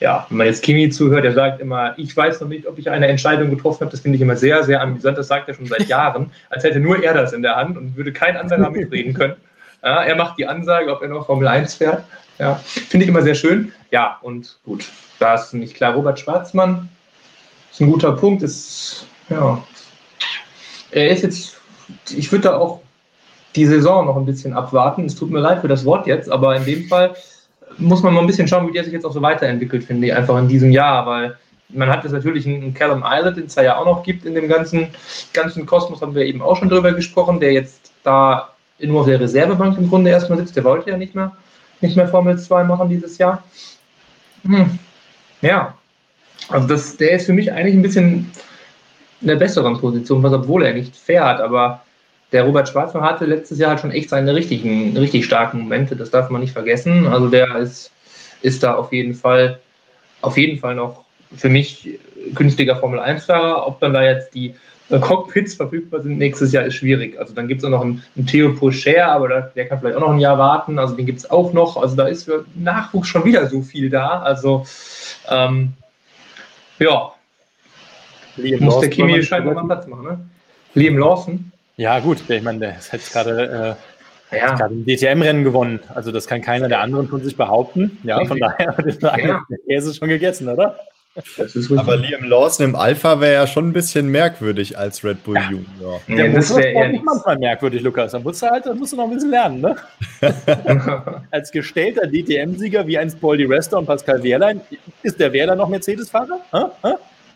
ja, 0.00 0.26
wenn 0.28 0.38
man 0.38 0.46
jetzt 0.48 0.62
Kimi 0.62 0.90
zuhört, 0.90 1.24
der 1.24 1.32
sagt 1.32 1.60
immer, 1.60 1.94
ich 1.96 2.14
weiß 2.16 2.40
noch 2.40 2.48
nicht, 2.48 2.66
ob 2.66 2.78
ich 2.78 2.90
eine 2.90 3.06
Entscheidung 3.06 3.50
getroffen 3.50 3.80
habe. 3.80 3.90
Das 3.90 4.00
finde 4.00 4.16
ich 4.16 4.22
immer 4.22 4.36
sehr, 4.36 4.62
sehr 4.64 4.82
amüsant. 4.82 5.16
Das 5.16 5.28
sagt 5.28 5.48
er 5.48 5.54
schon 5.54 5.66
seit 5.66 5.88
Jahren, 5.88 6.30
als 6.50 6.62
hätte 6.62 6.78
nur 6.78 7.02
er 7.02 7.14
das 7.14 7.32
in 7.32 7.42
der 7.42 7.56
Hand 7.56 7.78
und 7.78 7.96
würde 7.96 8.12
kein 8.12 8.36
anderer 8.36 8.68
mitreden 8.70 9.14
können. 9.14 9.36
Ja, 9.82 10.04
er 10.04 10.14
macht 10.14 10.38
die 10.38 10.46
Ansage, 10.46 10.92
ob 10.92 11.02
er 11.02 11.08
noch 11.08 11.26
Formel 11.26 11.48
1 11.48 11.74
fährt. 11.74 12.04
Ja, 12.38 12.54
finde 12.64 13.04
ich 13.04 13.08
immer 13.08 13.22
sehr 13.22 13.34
schön. 13.34 13.72
Ja, 13.92 14.18
und 14.22 14.58
gut, 14.64 14.88
da 15.18 15.34
ist 15.34 15.52
nicht 15.52 15.74
klar. 15.74 15.94
Robert 15.94 16.18
Schwarzmann 16.18 16.88
ist 17.70 17.80
ein 17.80 17.90
guter 17.92 18.12
Punkt. 18.12 18.42
Ist, 18.42 19.06
ja, 19.28 19.62
er 20.90 21.10
ist 21.10 21.22
jetzt, 21.22 21.60
ich 22.10 22.32
würde 22.32 22.48
da 22.48 22.56
auch 22.56 22.80
die 23.54 23.66
Saison 23.66 24.06
noch 24.06 24.16
ein 24.16 24.24
bisschen 24.24 24.54
abwarten. 24.54 25.04
Es 25.04 25.14
tut 25.14 25.30
mir 25.30 25.40
leid 25.40 25.60
für 25.60 25.68
das 25.68 25.84
Wort 25.84 26.06
jetzt, 26.06 26.30
aber 26.30 26.56
in 26.56 26.64
dem 26.64 26.88
Fall 26.88 27.14
muss 27.76 28.02
man 28.02 28.14
mal 28.14 28.20
ein 28.20 28.26
bisschen 28.26 28.48
schauen, 28.48 28.66
wie 28.66 28.72
der 28.72 28.84
sich 28.84 28.94
jetzt 28.94 29.04
auch 29.04 29.12
so 29.12 29.20
weiterentwickelt, 29.20 29.84
finde 29.84 30.06
ich, 30.06 30.14
einfach 30.14 30.38
in 30.38 30.48
diesem 30.48 30.70
Jahr, 30.72 31.04
weil 31.04 31.36
man 31.68 31.90
hat 31.90 32.02
jetzt 32.02 32.12
natürlich 32.12 32.46
einen 32.46 32.72
Callum 32.72 33.04
Island, 33.06 33.36
den 33.36 33.46
es 33.46 33.54
ja 33.54 33.76
auch 33.76 33.84
noch 33.84 34.02
gibt 34.02 34.24
in 34.24 34.34
dem 34.34 34.48
ganzen, 34.48 34.88
ganzen 35.34 35.66
Kosmos, 35.66 36.00
haben 36.00 36.14
wir 36.14 36.24
eben 36.24 36.40
auch 36.40 36.56
schon 36.56 36.70
drüber 36.70 36.92
gesprochen, 36.92 37.40
der 37.40 37.52
jetzt 37.52 37.92
da 38.04 38.54
nur 38.78 39.02
auf 39.02 39.06
der 39.06 39.20
Reservebank 39.20 39.76
im 39.76 39.88
Grunde 39.90 40.10
erstmal 40.10 40.38
sitzt, 40.38 40.56
der 40.56 40.64
wollte 40.64 40.90
ja 40.90 40.96
nicht 40.96 41.14
mehr 41.14 41.32
nicht 41.82 41.96
mehr 41.96 42.08
Formel 42.08 42.38
2 42.38 42.64
machen 42.64 42.88
dieses 42.88 43.18
Jahr. 43.18 43.42
Hm. 44.44 44.78
Ja, 45.40 45.76
also 46.48 46.66
das, 46.66 46.96
der 46.96 47.12
ist 47.12 47.26
für 47.26 47.32
mich 47.32 47.52
eigentlich 47.52 47.74
ein 47.74 47.82
bisschen 47.82 48.30
in 49.20 49.28
der 49.28 49.36
besseren 49.36 49.78
Position, 49.78 50.22
was 50.22 50.32
obwohl 50.32 50.64
er 50.64 50.74
nicht 50.74 50.96
fährt, 50.96 51.40
aber 51.40 51.82
der 52.32 52.44
Robert 52.44 52.68
Schwarzmann 52.68 53.04
hatte 53.04 53.26
letztes 53.26 53.58
Jahr 53.58 53.70
halt 53.70 53.80
schon 53.80 53.90
echt 53.90 54.08
seine 54.08 54.34
richtigen, 54.34 54.96
richtig 54.96 55.24
starken 55.24 55.60
Momente, 55.60 55.94
das 55.96 56.10
darf 56.10 56.30
man 56.30 56.40
nicht 56.40 56.52
vergessen. 56.52 57.06
Also 57.06 57.28
der 57.28 57.56
ist, 57.56 57.90
ist 58.40 58.62
da 58.62 58.74
auf 58.74 58.92
jeden 58.92 59.14
Fall, 59.14 59.60
auf 60.22 60.36
jeden 60.38 60.58
Fall 60.58 60.74
noch 60.74 61.04
für 61.36 61.48
mich 61.48 61.98
künftiger 62.34 62.76
Formel 62.76 63.00
1-Fahrer. 63.00 63.66
Ob 63.66 63.80
dann 63.80 63.92
da 63.92 64.02
jetzt 64.02 64.34
die 64.34 64.54
Cockpits 65.00 65.54
verfügbar 65.54 66.02
sind 66.02 66.18
nächstes 66.18 66.52
Jahr, 66.52 66.64
ist 66.64 66.74
schwierig. 66.74 67.18
Also 67.18 67.34
dann 67.34 67.48
gibt 67.48 67.60
es 67.60 67.64
auch 67.64 67.70
noch 67.70 67.82
einen, 67.82 68.02
einen 68.16 68.26
Theo 68.26 68.52
Pocher, 68.52 69.06
aber 69.06 69.50
der, 69.54 69.66
kann 69.66 69.80
vielleicht 69.80 69.96
auch 69.96 70.00
noch 70.00 70.10
ein 70.10 70.18
Jahr 70.18 70.38
warten. 70.38 70.78
Also 70.78 70.94
den 70.94 71.06
gibt 71.06 71.18
es 71.18 71.30
auch 71.30 71.52
noch. 71.52 71.76
Also 71.76 71.96
da 71.96 72.06
ist 72.06 72.24
für 72.24 72.44
Nachwuchs 72.54 73.08
schon 73.08 73.24
wieder 73.24 73.48
so 73.48 73.62
viel 73.62 73.90
da. 73.90 74.20
Also 74.20 74.66
ähm, 75.30 75.72
ja. 76.78 77.12
Liam 78.36 78.64
muss 78.64 78.80
der 78.80 78.90
Kimi 78.90 79.22
scheinbar 79.22 79.54
mal 79.54 79.64
Platz 79.66 79.86
machen, 79.86 80.04
ne? 80.04 80.20
Liam 80.74 80.98
Lawson. 80.98 81.52
Ja, 81.76 81.98
gut, 82.00 82.22
ich 82.28 82.42
meine, 82.42 82.58
der 82.58 82.76
hat 82.76 83.12
gerade 83.12 83.76
äh, 84.30 84.36
ja. 84.36 84.54
ein 84.56 84.84
DTM-Rennen 84.86 85.44
gewonnen. 85.44 85.80
Also 85.94 86.12
das 86.12 86.26
kann 86.26 86.40
keiner 86.40 86.68
der 86.68 86.80
anderen 86.80 87.08
von 87.08 87.22
sich 87.22 87.36
behaupten. 87.36 87.98
Ja, 88.04 88.24
von 88.24 88.38
daher 88.38 88.78
ist 88.86 89.02
der 89.02 89.42
Käse 89.66 89.94
schon 89.94 90.08
gegessen, 90.08 90.48
oder? 90.48 90.78
Aber 91.76 91.96
Liam 91.96 92.24
Lawson 92.24 92.70
im 92.70 92.74
Alpha 92.74 93.20
wäre 93.20 93.34
ja 93.34 93.46
schon 93.46 93.68
ein 93.68 93.72
bisschen 93.74 94.08
merkwürdig 94.08 94.78
als 94.78 95.04
Red 95.04 95.22
Bull 95.24 95.36
ja. 95.36 95.50
Junior. 95.50 96.00
Ja, 96.08 96.28
das 96.28 96.56
wäre 96.56 96.72
ja 96.72 96.88
nicht 96.88 97.04
manchmal 97.04 97.38
merkwürdig, 97.38 97.82
Lukas. 97.82 98.12
Da 98.12 98.18
musst 98.18 98.40
du 98.40 98.46
halt, 98.46 98.64
da 98.64 98.74
musst 98.74 98.92
du 98.92 98.96
noch 98.96 99.04
ein 99.04 99.10
bisschen 99.10 99.30
lernen, 99.30 99.60
ne? 99.60 99.76
als 101.30 101.50
gestellter 101.50 102.06
DTM-Sieger 102.06 102.86
wie 102.86 102.96
einst 102.96 103.20
Paul 103.20 103.36
Di 103.36 103.44
Resta 103.44 103.76
und 103.76 103.84
Pascal 103.84 104.22
Wehrlein, 104.22 104.62
ist 105.02 105.20
der 105.20 105.32
Wehrlein 105.32 105.58
noch 105.58 105.68
Mercedes-Fahrer? 105.68 106.40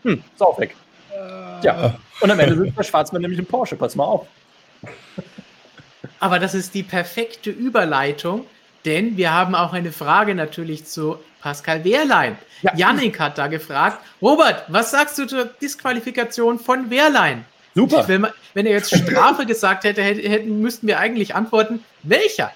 Hm, 0.03 0.23
ist 0.33 0.41
auch 0.41 0.59
weg. 0.59 0.75
Tja. 1.61 1.99
Und 2.21 2.31
am 2.31 2.39
Ende 2.39 2.57
sitzt 2.57 2.77
der 2.77 2.83
Schwarzmann 2.83 3.21
nämlich 3.21 3.39
im 3.39 3.45
Porsche. 3.45 3.75
Pass 3.75 3.95
mal 3.95 4.05
auf. 4.05 4.27
Aber 6.19 6.39
das 6.39 6.55
ist 6.55 6.73
die 6.73 6.83
perfekte 6.83 7.51
Überleitung, 7.51 8.45
denn 8.85 9.17
wir 9.17 9.33
haben 9.33 9.53
auch 9.53 9.73
eine 9.73 9.91
Frage 9.91 10.33
natürlich 10.33 10.85
zu 10.85 11.19
Pascal 11.41 11.83
Wehrlein. 11.83 12.37
Ja. 12.61 12.75
Yannick 12.75 13.19
hat 13.19 13.37
da 13.37 13.47
gefragt, 13.47 13.99
Robert, 14.21 14.63
was 14.67 14.91
sagst 14.91 15.17
du 15.19 15.25
zur 15.25 15.45
Disqualifikation 15.45 16.59
von 16.59 16.89
Wehrlein? 16.89 17.45
Super. 17.75 18.07
Wenn, 18.07 18.21
man, 18.21 18.31
wenn 18.55 18.65
er 18.65 18.73
jetzt 18.73 18.95
Strafe 18.95 19.45
gesagt 19.47 19.83
hätte, 19.83 20.01
hätten, 20.01 20.61
müssten 20.61 20.87
wir 20.87 20.99
eigentlich 20.99 21.35
antworten, 21.35 21.83
welcher? 22.03 22.51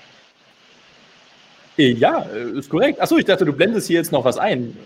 Ja, 1.78 2.22
ist 2.22 2.70
korrekt. 2.70 3.00
Achso, 3.00 3.18
ich 3.18 3.26
dachte, 3.26 3.46
du 3.46 3.54
blendest 3.54 3.88
hier 3.88 3.98
jetzt 3.98 4.12
noch 4.12 4.26
was 4.26 4.38
ein. 4.38 4.78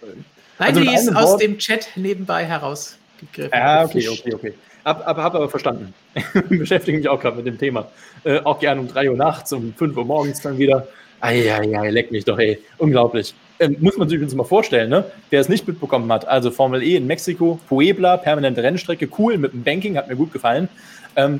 Nein, 0.59 0.69
also 0.69 0.81
die 0.81 0.93
ist 0.93 1.15
aus 1.15 1.31
Wort... 1.31 1.41
dem 1.41 1.57
Chat 1.57 1.88
nebenbei 1.95 2.45
herausgegriffen. 2.45 3.53
Ah, 3.53 3.84
okay, 3.84 4.07
okay, 4.07 4.34
okay. 4.34 4.53
Hab, 4.85 5.05
hab, 5.05 5.17
hab 5.17 5.35
aber 5.35 5.49
verstanden. 5.49 5.93
Beschäftige 6.49 6.97
mich 6.97 7.09
auch 7.09 7.19
gerade 7.19 7.38
mit 7.38 7.47
dem 7.47 7.57
Thema. 7.57 7.89
Äh, 8.23 8.39
auch 8.39 8.59
gerne 8.59 8.81
um 8.81 8.88
3 8.88 9.09
Uhr 9.09 9.17
nachts, 9.17 9.51
um 9.51 9.73
5 9.73 9.97
Uhr 9.97 10.05
morgens 10.05 10.41
dann 10.41 10.57
wieder. 10.57 10.88
Eieiei, 11.22 11.89
leck 11.89 12.11
mich 12.11 12.23
doch, 12.23 12.38
ey. 12.38 12.61
Unglaublich. 12.77 13.34
Ähm, 13.60 13.77
muss 13.80 13.98
man 13.98 14.10
sich 14.10 14.18
übrigens 14.18 14.36
mal 14.36 14.44
vorstellen, 14.44 14.90
ne? 14.90 15.06
wer 15.30 15.40
es 15.40 15.48
nicht 15.48 15.65
mitbekommen 15.68 16.11
hat. 16.11 16.27
Also 16.27 16.52
Formel 16.52 16.84
E 16.84 16.95
in 16.95 17.07
Mexiko, 17.07 17.60
Puebla, 17.69 18.18
permanente 18.18 18.61
Rennstrecke, 18.61 19.07
cool 19.18 19.38
mit 19.38 19.53
dem 19.53 19.64
Banking, 19.64 19.98
hat 19.98 20.10
mir 20.10 20.15
gut 20.15 20.34
gefallen. 20.34 20.68
Ähm, 21.15 21.40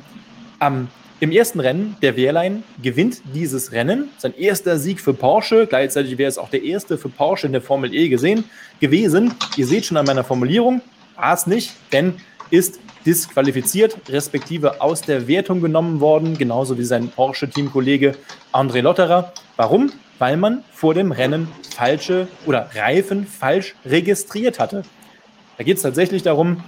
am, 0.58 0.88
Im 1.20 1.30
ersten 1.30 1.60
Rennen, 1.60 1.96
der 2.00 2.16
Wehrlein 2.16 2.62
gewinnt 2.82 3.20
dieses 3.34 3.72
Rennen. 3.72 4.08
Sein 4.16 4.34
erster 4.36 4.78
Sieg 4.78 5.00
für 5.00 5.12
Porsche. 5.12 5.66
Gleichzeitig 5.66 6.16
wäre 6.16 6.28
es 6.28 6.38
auch 6.38 6.48
der 6.48 6.62
erste 6.62 6.96
für 6.96 7.10
Porsche 7.10 7.46
in 7.46 7.52
der 7.52 7.62
Formel 7.62 7.94
E 7.94 8.08
gesehen 8.08 8.44
gewesen. 8.80 9.34
Ihr 9.58 9.66
seht 9.66 9.84
schon 9.84 9.98
an 9.98 10.06
meiner 10.06 10.24
Formulierung, 10.24 10.80
war 11.16 11.34
es 11.34 11.46
nicht, 11.46 11.72
denn 11.92 12.14
ist 12.50 12.80
disqualifiziert, 13.04 13.96
respektive 14.08 14.80
aus 14.80 15.02
der 15.02 15.28
Wertung 15.28 15.60
genommen 15.60 16.00
worden, 16.00 16.38
genauso 16.38 16.78
wie 16.78 16.84
sein 16.84 17.08
Porsche-Teamkollege 17.08 18.14
André 18.52 18.80
Lotterer. 18.80 19.32
Warum? 19.56 19.92
Weil 20.18 20.36
man 20.36 20.64
vor 20.72 20.94
dem 20.94 21.12
Rennen 21.12 21.48
falsche 21.74 22.28
oder 22.46 22.70
Reifen 22.74 23.26
falsch 23.26 23.74
registriert 23.84 24.58
hatte. 24.58 24.82
Da 25.58 25.64
geht 25.64 25.76
es 25.76 25.82
tatsächlich 25.82 26.22
darum, 26.22 26.62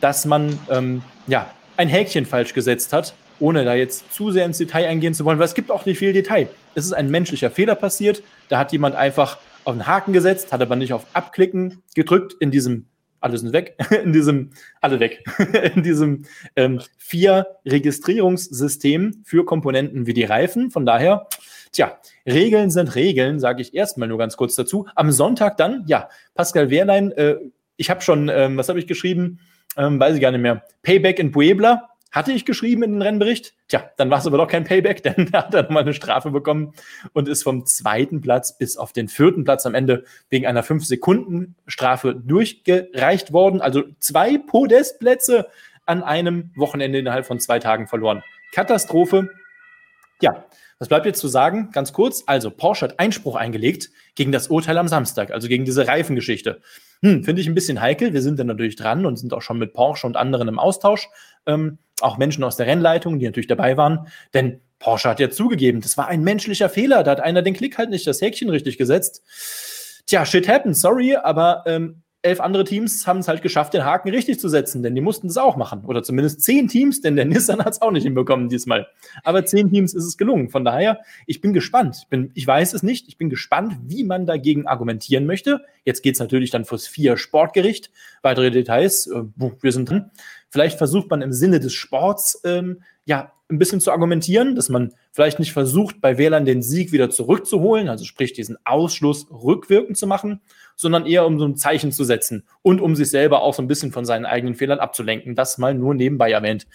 dass 0.00 0.24
man 0.24 0.58
ähm, 0.70 1.02
ja, 1.26 1.50
ein 1.76 1.88
Häkchen 1.88 2.26
falsch 2.26 2.54
gesetzt 2.54 2.92
hat, 2.92 3.14
ohne 3.38 3.64
da 3.64 3.74
jetzt 3.74 4.12
zu 4.12 4.30
sehr 4.30 4.44
ins 4.44 4.58
Detail 4.58 4.86
eingehen 4.86 5.14
zu 5.14 5.24
wollen, 5.24 5.38
weil 5.38 5.46
es 5.46 5.54
gibt 5.54 5.70
auch 5.70 5.86
nicht 5.86 5.98
viel 5.98 6.12
Detail. 6.12 6.48
Es 6.74 6.84
ist 6.84 6.92
ein 6.92 7.10
menschlicher 7.10 7.50
Fehler 7.50 7.74
passiert. 7.74 8.22
Da 8.48 8.58
hat 8.58 8.72
jemand 8.72 8.96
einfach 8.96 9.38
auf 9.64 9.74
den 9.74 9.86
Haken 9.86 10.12
gesetzt, 10.12 10.52
hat 10.52 10.60
aber 10.62 10.76
nicht 10.76 10.92
auf 10.92 11.06
Abklicken 11.14 11.82
gedrückt 11.94 12.34
in 12.38 12.50
diesem 12.50 12.86
alle 13.20 13.36
sind 13.36 13.52
weg, 13.52 13.76
in 14.02 14.12
diesem, 14.12 14.50
alle 14.80 14.98
weg, 14.98 15.22
in 15.74 15.82
diesem 15.82 16.24
ähm, 16.56 16.80
vier 16.96 17.46
Registrierungssystem 17.66 19.22
für 19.24 19.44
Komponenten 19.44 20.06
wie 20.06 20.14
die 20.14 20.24
Reifen. 20.24 20.70
Von 20.70 20.86
daher, 20.86 21.28
tja, 21.72 21.98
Regeln 22.26 22.70
sind 22.70 22.94
Regeln, 22.94 23.40
sage 23.40 23.62
ich 23.62 23.74
erstmal 23.74 24.08
nur 24.08 24.18
ganz 24.18 24.36
kurz 24.36 24.54
dazu. 24.54 24.86
Am 24.94 25.12
Sonntag 25.12 25.56
dann, 25.56 25.84
ja, 25.86 26.08
Pascal 26.34 26.70
Wehrlein, 26.70 27.12
äh, 27.12 27.36
ich 27.76 27.90
habe 27.90 28.00
schon, 28.02 28.28
ähm, 28.28 28.56
was 28.56 28.68
habe 28.68 28.78
ich 28.78 28.86
geschrieben? 28.86 29.40
Ähm, 29.76 30.00
weiß 30.00 30.14
ich 30.14 30.20
gar 30.20 30.32
nicht 30.32 30.40
mehr. 30.40 30.64
Payback 30.82 31.18
in 31.18 31.32
Puebla 31.32 31.90
hatte 32.12 32.32
ich 32.32 32.44
geschrieben 32.44 32.82
in 32.82 32.92
den 32.92 33.02
Rennbericht. 33.02 33.54
Tja, 33.68 33.88
dann 33.96 34.10
war 34.10 34.18
es 34.18 34.26
aber 34.26 34.36
doch 34.36 34.48
kein 34.48 34.64
Payback, 34.64 35.02
denn 35.04 35.28
er 35.32 35.44
hat 35.44 35.54
dann 35.54 35.66
nochmal 35.66 35.84
eine 35.84 35.94
Strafe 35.94 36.30
bekommen 36.30 36.74
und 37.12 37.28
ist 37.28 37.42
vom 37.42 37.66
zweiten 37.66 38.20
Platz 38.20 38.58
bis 38.58 38.76
auf 38.76 38.92
den 38.92 39.08
vierten 39.08 39.44
Platz 39.44 39.64
am 39.66 39.74
Ende 39.74 40.04
wegen 40.28 40.46
einer 40.46 40.64
5-Sekunden-Strafe 40.64 42.14
durchgereicht 42.14 43.32
worden. 43.32 43.60
Also 43.60 43.84
zwei 43.98 44.38
Podestplätze 44.38 45.48
an 45.86 46.02
einem 46.02 46.50
Wochenende 46.56 46.98
innerhalb 46.98 47.26
von 47.26 47.40
zwei 47.40 47.58
Tagen 47.58 47.86
verloren. 47.86 48.22
Katastrophe. 48.52 49.28
Ja, 50.20 50.44
was 50.80 50.88
bleibt 50.88 51.04
jetzt 51.04 51.20
zu 51.20 51.28
sagen? 51.28 51.68
Ganz 51.72 51.92
kurz. 51.92 52.24
Also, 52.26 52.50
Porsche 52.50 52.86
hat 52.86 52.98
Einspruch 52.98 53.36
eingelegt 53.36 53.90
gegen 54.14 54.32
das 54.32 54.48
Urteil 54.48 54.78
am 54.78 54.88
Samstag, 54.88 55.30
also 55.30 55.46
gegen 55.46 55.66
diese 55.66 55.86
Reifengeschichte. 55.86 56.62
Hm, 57.02 57.22
finde 57.22 57.42
ich 57.42 57.46
ein 57.46 57.54
bisschen 57.54 57.82
heikel. 57.82 58.14
Wir 58.14 58.22
sind 58.22 58.38
dann 58.38 58.46
natürlich 58.46 58.76
dran 58.76 59.04
und 59.04 59.18
sind 59.18 59.34
auch 59.34 59.42
schon 59.42 59.58
mit 59.58 59.74
Porsche 59.74 60.06
und 60.06 60.16
anderen 60.16 60.48
im 60.48 60.58
Austausch. 60.58 61.08
Ähm, 61.44 61.78
auch 62.00 62.16
Menschen 62.16 62.42
aus 62.44 62.56
der 62.56 62.66
Rennleitung, 62.66 63.18
die 63.18 63.26
natürlich 63.26 63.46
dabei 63.46 63.76
waren. 63.76 64.08
Denn 64.32 64.62
Porsche 64.78 65.10
hat 65.10 65.20
ja 65.20 65.28
zugegeben, 65.28 65.82
das 65.82 65.98
war 65.98 66.08
ein 66.08 66.22
menschlicher 66.22 66.70
Fehler. 66.70 67.02
Da 67.02 67.10
hat 67.10 67.20
einer 67.20 67.42
den 67.42 67.52
Klick 67.52 67.76
halt 67.76 67.90
nicht 67.90 68.06
das 68.06 68.22
Häkchen 68.22 68.48
richtig 68.48 68.78
gesetzt. 68.78 69.22
Tja, 70.06 70.24
shit 70.24 70.48
happens, 70.48 70.80
sorry, 70.80 71.14
aber 71.14 71.62
ähm, 71.66 72.02
elf 72.22 72.40
andere 72.40 72.64
Teams 72.64 73.06
haben 73.06 73.20
es 73.20 73.28
halt 73.28 73.40
geschafft, 73.40 73.72
den 73.72 73.84
Haken 73.84 74.10
richtig 74.10 74.38
zu 74.38 74.48
setzen, 74.48 74.82
denn 74.82 74.94
die 74.94 75.00
mussten 75.00 75.28
es 75.28 75.38
auch 75.38 75.56
machen. 75.56 75.84
Oder 75.86 76.02
zumindest 76.02 76.42
zehn 76.42 76.68
Teams, 76.68 77.00
denn 77.00 77.16
der 77.16 77.24
Nissan 77.26 77.64
hat 77.64 77.72
es 77.72 77.82
auch 77.82 77.90
nicht 77.90 78.02
hinbekommen 78.02 78.48
diesmal. 78.48 78.88
Aber 79.24 79.44
zehn 79.44 79.70
Teams 79.70 79.94
ist 79.94 80.04
es 80.04 80.18
gelungen. 80.18 80.50
Von 80.50 80.64
daher, 80.64 81.00
ich 81.26 81.40
bin 81.40 81.52
gespannt. 81.52 81.96
Ich, 82.02 82.08
bin, 82.08 82.30
ich 82.34 82.46
weiß 82.46 82.74
es 82.74 82.82
nicht. 82.82 83.08
Ich 83.08 83.16
bin 83.16 83.30
gespannt, 83.30 83.76
wie 83.86 84.04
man 84.04 84.26
dagegen 84.26 84.66
argumentieren 84.66 85.26
möchte. 85.26 85.62
Jetzt 85.84 86.02
geht 86.02 86.14
es 86.14 86.20
natürlich 86.20 86.50
dann 86.50 86.64
fürs 86.64 86.86
vier 86.86 87.16
Sportgericht. 87.16 87.90
Weitere 88.22 88.50
Details, 88.50 89.06
äh, 89.06 89.22
wir 89.60 89.72
sind 89.72 89.88
drin. 89.88 90.10
Vielleicht 90.50 90.78
versucht 90.78 91.08
man 91.08 91.22
im 91.22 91.32
Sinne 91.32 91.60
des 91.60 91.72
Sports 91.72 92.40
ähm, 92.44 92.82
ja 93.06 93.32
ein 93.50 93.58
bisschen 93.58 93.80
zu 93.80 93.90
argumentieren, 93.90 94.54
dass 94.54 94.68
man 94.68 94.94
vielleicht 95.12 95.38
nicht 95.38 95.52
versucht, 95.52 96.00
bei 96.00 96.18
Wählern 96.18 96.44
den 96.44 96.62
Sieg 96.62 96.92
wieder 96.92 97.10
zurückzuholen, 97.10 97.88
also 97.88 98.04
sprich 98.04 98.32
diesen 98.32 98.56
Ausschluss 98.64 99.26
rückwirkend 99.30 99.96
zu 99.96 100.06
machen, 100.06 100.40
sondern 100.80 101.04
eher 101.04 101.26
um 101.26 101.38
so 101.38 101.44
ein 101.44 101.56
Zeichen 101.56 101.92
zu 101.92 102.04
setzen 102.04 102.44
und 102.62 102.80
um 102.80 102.96
sich 102.96 103.10
selber 103.10 103.42
auch 103.42 103.52
so 103.52 103.60
ein 103.60 103.68
bisschen 103.68 103.92
von 103.92 104.06
seinen 104.06 104.24
eigenen 104.24 104.54
Fehlern 104.54 104.78
abzulenken. 104.78 105.34
Das 105.34 105.58
mal 105.58 105.74
nur 105.74 105.94
nebenbei 105.94 106.32
erwähnt. 106.32 106.66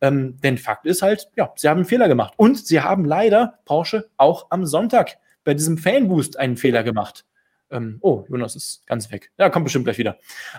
Ähm, 0.00 0.38
denn 0.40 0.56
Fakt 0.56 0.86
ist 0.86 1.02
halt, 1.02 1.28
ja, 1.36 1.52
sie 1.56 1.68
haben 1.68 1.78
einen 1.78 1.86
Fehler 1.86 2.06
gemacht. 2.06 2.32
Und 2.36 2.64
sie 2.64 2.80
haben 2.80 3.04
leider 3.04 3.58
Porsche 3.64 4.08
auch 4.16 4.46
am 4.50 4.66
Sonntag 4.66 5.18
bei 5.42 5.52
diesem 5.52 5.78
Fanboost 5.78 6.38
einen 6.38 6.56
Fehler 6.56 6.84
gemacht. 6.84 7.24
Ähm, 7.72 7.98
oh, 8.02 8.24
Jonas 8.28 8.54
ist 8.54 8.86
ganz 8.86 9.10
weg. 9.10 9.32
Ja, 9.36 9.50
kommt 9.50 9.64
bestimmt 9.64 9.84
gleich 9.84 9.98
wieder. 9.98 10.16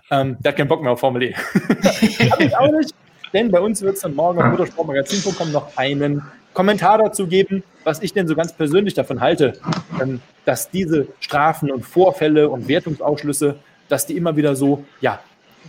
Ähm, 0.10 0.36
der 0.42 0.52
hat 0.52 0.58
keinen 0.58 0.68
Bock 0.68 0.82
mehr 0.82 0.92
auf 0.92 1.00
Formel 1.00 1.24
E. 1.24 1.34
Hab 2.30 2.42
ich 2.42 2.58
auch 2.58 2.72
nicht, 2.74 2.94
denn 3.32 3.52
bei 3.52 3.62
uns 3.62 3.82
wird 3.82 3.96
es 3.96 4.02
dann 4.02 4.16
morgen 4.16 4.42
auf 4.42 4.52
motorsportmagazin.com 4.52 5.54
noch 5.54 5.78
einen 5.78 6.22
Kommentar 6.54 6.98
dazu 6.98 7.28
geben, 7.28 7.64
was 7.84 8.02
ich 8.02 8.14
denn 8.14 8.28
so 8.28 8.36
ganz 8.36 8.54
persönlich 8.54 8.94
davon 8.94 9.22
halte, 9.22 9.54
ähm, 10.02 10.22
dass 10.46 10.70
diese 10.70 11.08
Strafen 11.20 11.72
und 11.72 11.86
Vorfälle 11.86 12.50
und 12.50 12.68
Wertungsausschlüsse, 12.68 13.56
dass 13.90 14.06
die 14.06 14.18
immer 14.18 14.36
wieder 14.36 14.56
so, 14.56 14.84
ja, 15.00 15.20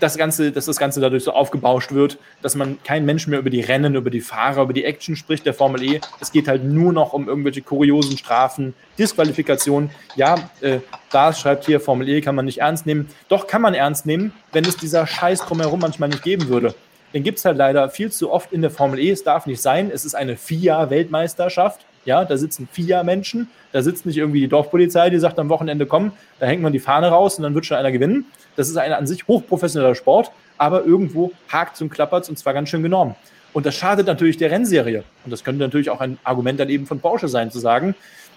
das 0.00 0.16
Ganze, 0.16 0.52
dass 0.52 0.66
das 0.66 0.78
Ganze 0.78 1.00
dadurch 1.00 1.24
so 1.24 1.32
aufgebauscht 1.32 1.92
wird, 1.92 2.18
dass 2.40 2.54
man 2.54 2.82
kein 2.82 3.04
Mensch 3.04 3.26
mehr 3.26 3.38
über 3.38 3.50
die 3.50 3.60
Rennen, 3.60 3.94
über 3.94 4.10
die 4.10 4.20
Fahrer, 4.20 4.62
über 4.62 4.72
die 4.72 4.84
Action 4.84 5.16
spricht 5.16 5.44
der 5.44 5.54
Formel 5.54 5.82
E. 5.82 6.00
Es 6.20 6.32
geht 6.32 6.48
halt 6.48 6.64
nur 6.64 6.92
noch 6.92 7.12
um 7.12 7.28
irgendwelche 7.28 7.62
kuriosen 7.62 8.16
Strafen, 8.16 8.74
Disqualifikationen. 8.98 9.90
Ja, 10.16 10.50
äh, 10.60 10.78
da 11.10 11.32
schreibt 11.32 11.66
hier, 11.66 11.80
Formel 11.80 12.08
E 12.08 12.20
kann 12.20 12.34
man 12.34 12.46
nicht 12.46 12.58
ernst 12.58 12.86
nehmen. 12.86 13.08
Doch 13.28 13.46
kann 13.46 13.62
man 13.62 13.74
ernst 13.74 14.06
nehmen, 14.06 14.32
wenn 14.52 14.64
es 14.64 14.76
dieser 14.76 15.06
Scheiß 15.06 15.40
drumherum 15.40 15.80
manchmal 15.80 16.08
nicht 16.08 16.22
geben 16.22 16.48
würde. 16.48 16.74
Den 17.14 17.22
gibt 17.22 17.38
es 17.38 17.44
halt 17.44 17.56
leider 17.56 17.88
viel 17.90 18.10
zu 18.10 18.30
oft 18.30 18.52
in 18.52 18.62
der 18.62 18.70
Formel 18.70 18.98
E. 18.98 19.10
Es 19.10 19.24
darf 19.24 19.46
nicht 19.46 19.60
sein. 19.60 19.90
Es 19.92 20.04
ist 20.04 20.14
eine 20.14 20.36
FIA-Weltmeisterschaft. 20.36 21.84
Ja, 22.04 22.24
da 22.24 22.36
sitzen 22.36 22.68
FIA-Menschen. 22.70 23.48
Da 23.72 23.82
sitzt 23.82 24.06
nicht 24.06 24.16
irgendwie 24.16 24.40
die 24.40 24.48
Dorfpolizei, 24.48 25.10
die 25.10 25.18
sagt 25.18 25.38
am 25.38 25.48
Wochenende, 25.48 25.86
komm, 25.86 26.12
da 26.40 26.46
hängt 26.46 26.62
man 26.62 26.72
die 26.72 26.80
Fahne 26.80 27.08
raus 27.08 27.36
und 27.36 27.44
dann 27.44 27.54
wird 27.54 27.66
schon 27.66 27.76
einer 27.76 27.92
gewinnen. 27.92 28.26
Das 28.56 28.68
ist 28.68 28.76
ein 28.76 28.92
an 28.92 29.06
sich 29.06 29.26
hochprofessioneller 29.26 29.94
Sport, 29.94 30.32
aber 30.58 30.84
irgendwo 30.84 31.32
hakt 31.48 31.80
und 31.80 31.90
klappert 31.90 32.28
und 32.28 32.38
zwar 32.38 32.54
ganz 32.54 32.68
schön 32.68 32.82
genormt. 32.82 33.16
Und 33.52 33.66
das 33.66 33.74
schadet 33.74 34.06
natürlich 34.06 34.36
der 34.36 34.50
Rennserie. 34.50 35.04
Und 35.24 35.30
das 35.30 35.44
könnte 35.44 35.62
natürlich 35.62 35.90
auch 35.90 36.00
ein 36.00 36.18
Argument 36.24 36.58
dann 36.58 36.70
eben 36.70 36.86
von 36.86 37.00
Porsche 37.00 37.28
sein, 37.28 37.50
zu 37.50 37.58
sagen, 37.58 37.94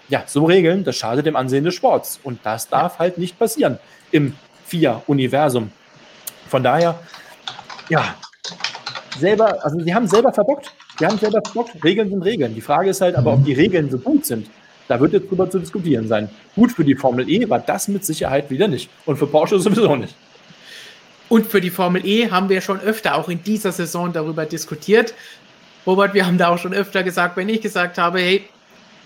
ja, 0.08 0.22
so 0.26 0.44
Regeln, 0.44 0.84
das 0.84 0.96
schadet 0.96 1.26
dem 1.26 1.36
Ansehen 1.36 1.64
des 1.64 1.74
Sports. 1.74 2.20
Und 2.22 2.38
das 2.44 2.68
darf 2.68 2.98
halt 2.98 3.18
nicht 3.18 3.38
passieren 3.38 3.78
im 4.12 4.36
FIA-Universum. 4.66 5.72
Von 6.48 6.62
daher, 6.62 6.98
ja, 7.88 8.14
selber, 9.18 9.64
also 9.64 9.80
sie 9.80 9.94
haben 9.94 10.06
selber 10.06 10.32
verbockt. 10.32 10.72
Sie 10.98 11.06
haben 11.06 11.18
selber 11.18 11.40
verbockt. 11.44 11.82
Regeln 11.84 12.10
sind 12.10 12.22
Regeln. 12.22 12.54
Die 12.54 12.60
Frage 12.60 12.90
ist 12.90 13.00
halt 13.00 13.16
aber, 13.16 13.34
ob 13.34 13.44
die 13.44 13.52
Regeln 13.52 13.90
so 13.90 13.98
gut 13.98 14.26
sind. 14.26 14.48
Da 14.88 15.00
wird 15.00 15.12
jetzt 15.12 15.30
drüber 15.30 15.50
zu 15.50 15.58
diskutieren 15.58 16.06
sein. 16.06 16.30
Gut 16.54 16.72
für 16.72 16.84
die 16.84 16.94
Formel 16.94 17.28
E 17.28 17.48
war 17.48 17.58
das 17.58 17.88
mit 17.88 18.04
Sicherheit 18.04 18.50
wieder 18.50 18.68
nicht. 18.68 18.88
Und 19.04 19.16
für 19.16 19.26
Porsche 19.26 19.58
sowieso 19.58 19.96
nicht. 19.96 20.14
Und 21.28 21.46
für 21.46 21.60
die 21.60 21.70
Formel 21.70 22.06
E 22.06 22.30
haben 22.30 22.48
wir 22.48 22.60
schon 22.60 22.80
öfter 22.80 23.16
auch 23.16 23.28
in 23.28 23.42
dieser 23.42 23.72
Saison 23.72 24.12
darüber 24.12 24.46
diskutiert. 24.46 25.12
Robert, 25.86 26.14
wir 26.14 26.26
haben 26.26 26.38
da 26.38 26.48
auch 26.48 26.58
schon 26.58 26.72
öfter 26.72 27.02
gesagt, 27.02 27.36
wenn 27.36 27.48
ich 27.48 27.60
gesagt 27.60 27.98
habe, 27.98 28.20
hey, 28.20 28.44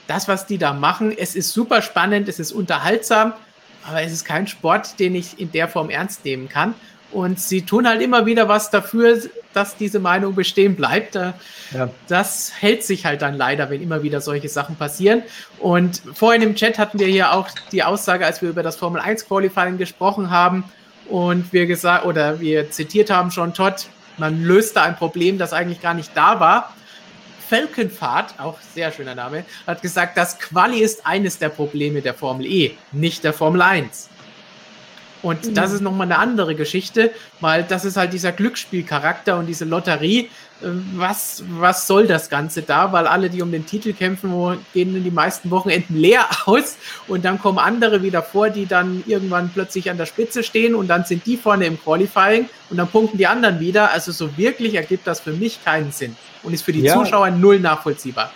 das, 0.06 0.28
was 0.28 0.46
die 0.46 0.58
da 0.58 0.72
machen, 0.72 1.16
es 1.16 1.34
ist 1.34 1.52
super 1.52 1.82
spannend, 1.82 2.28
es 2.28 2.38
ist 2.38 2.52
unterhaltsam, 2.52 3.32
aber 3.88 4.02
es 4.02 4.12
ist 4.12 4.24
kein 4.24 4.46
Sport, 4.46 4.98
den 4.98 5.14
ich 5.14 5.38
in 5.38 5.52
der 5.52 5.68
Form 5.68 5.88
ernst 5.88 6.24
nehmen 6.24 6.48
kann. 6.48 6.74
Und 7.12 7.41
sie 7.41 7.62
tun 7.62 7.89
halt 7.89 8.03
immer 8.03 8.27
wieder 8.27 8.49
was 8.49 8.70
dafür, 8.70 9.20
dass 9.53 9.77
diese 9.77 9.99
Meinung 9.99 10.35
bestehen 10.35 10.77
bleibt. 10.77 11.16
Äh, 11.16 11.32
ja. 11.73 11.91
Das 12.09 12.53
hält 12.59 12.85
sich 12.85 13.05
halt 13.05 13.23
dann 13.23 13.35
leider, 13.35 13.70
wenn 13.70 13.82
immer 13.82 14.03
wieder 14.03 14.20
solche 14.20 14.49
Sachen 14.49 14.77
passieren. 14.77 15.23
Und 15.59 16.03
vorhin 16.15 16.43
im 16.43 16.55
Chat 16.55 16.78
hatten 16.78 16.99
wir 16.99 17.09
hier 17.09 17.32
auch 17.32 17.49
die 17.73 17.82
Aussage, 17.82 18.24
als 18.24 18.43
wir 18.43 18.51
über 18.51 18.62
das 18.62 18.77
Formel 18.77 19.01
1 19.01 19.27
Qualifying 19.27 19.78
gesprochen 19.78 20.31
haben 20.31 20.65
und 21.09 21.53
wir 21.53 21.66
gesagt 21.66 22.05
oder 22.05 22.41
wir 22.41 22.70
zitiert 22.70 23.11
haben 23.11 23.31
schon 23.31 23.55
Todd, 23.55 23.89
man 24.19 24.43
löste 24.45 24.82
ein 24.82 24.97
Problem, 24.97 25.39
das 25.39 25.53
eigentlich 25.53 25.81
gar 25.81 25.95
nicht 25.95 26.11
da 26.15 26.39
war. 26.41 26.74
Falkenfahrt, 27.49 28.35
auch 28.39 28.59
sehr 28.74 28.93
schöner 28.93 29.16
Name, 29.16 29.45
hat 29.66 29.82
gesagt, 29.82 30.16
das 30.16 30.39
Quali 30.39 30.78
ist 30.78 31.05
eines 31.05 31.39
der 31.39 31.49
Probleme 31.49 32.01
der 32.01 32.15
Formel 32.15 32.47
E, 32.47 32.77
nicht 32.93 33.24
der 33.24 33.32
Formel 33.32 33.61
1. 33.61 34.09
Und 35.22 35.47
mhm. 35.47 35.55
das 35.55 35.72
ist 35.72 35.80
nochmal 35.80 36.06
eine 36.06 36.18
andere 36.18 36.55
Geschichte, 36.55 37.10
weil 37.40 37.64
das 37.64 37.84
ist 37.84 37.97
halt 37.97 38.12
dieser 38.12 38.32
Glücksspielcharakter 38.32 39.38
und 39.38 39.47
diese 39.47 39.64
Lotterie. 39.64 40.30
Äh, 40.62 40.66
was, 40.94 41.44
was 41.48 41.86
soll 41.86 42.06
das 42.06 42.30
Ganze 42.30 42.62
da? 42.62 42.92
Weil 42.92 43.06
alle, 43.06 43.28
die 43.28 43.42
um 43.42 43.52
den 43.52 43.66
Titel 43.66 43.92
kämpfen, 43.92 44.30
gehen 44.72 44.97
in 44.97 45.05
die 45.05 45.10
meisten 45.10 45.51
Wochenenden 45.51 45.97
leer 45.97 46.26
aus 46.47 46.76
und 47.09 47.24
dann 47.24 47.38
kommen 47.38 47.59
andere 47.59 48.02
wieder 48.02 48.22
vor, 48.22 48.51
die 48.51 48.66
dann 48.66 49.02
irgendwann 49.06 49.51
plötzlich 49.52 49.90
an 49.90 49.98
der 49.98 50.06
Spitze 50.06 50.42
stehen 50.42 50.74
und 50.74 50.88
dann 50.88 51.05
sind 51.05 51.26
die 51.26 51.36
vorne 51.36 51.66
im 51.66 51.80
Qualifying 51.80 52.48
und 52.70 52.76
dann 52.76 52.88
punkten 52.88 53.18
die 53.18 53.26
anderen 53.26 53.60
wieder. 53.60 53.92
Also 53.92 54.12
so 54.12 54.36
wirklich 54.36 54.74
ergibt 54.74 55.06
das 55.06 55.20
für 55.20 55.32
mich 55.32 55.62
keinen 55.64 55.92
Sinn 55.92 56.16
und 56.42 56.55
ist 56.55 56.62
für 56.62 56.72
die 56.72 56.80
ja. 56.80 56.94
Zuschauer 56.94 57.30
null 57.30 57.60
nachvollziehbar. 57.60 58.32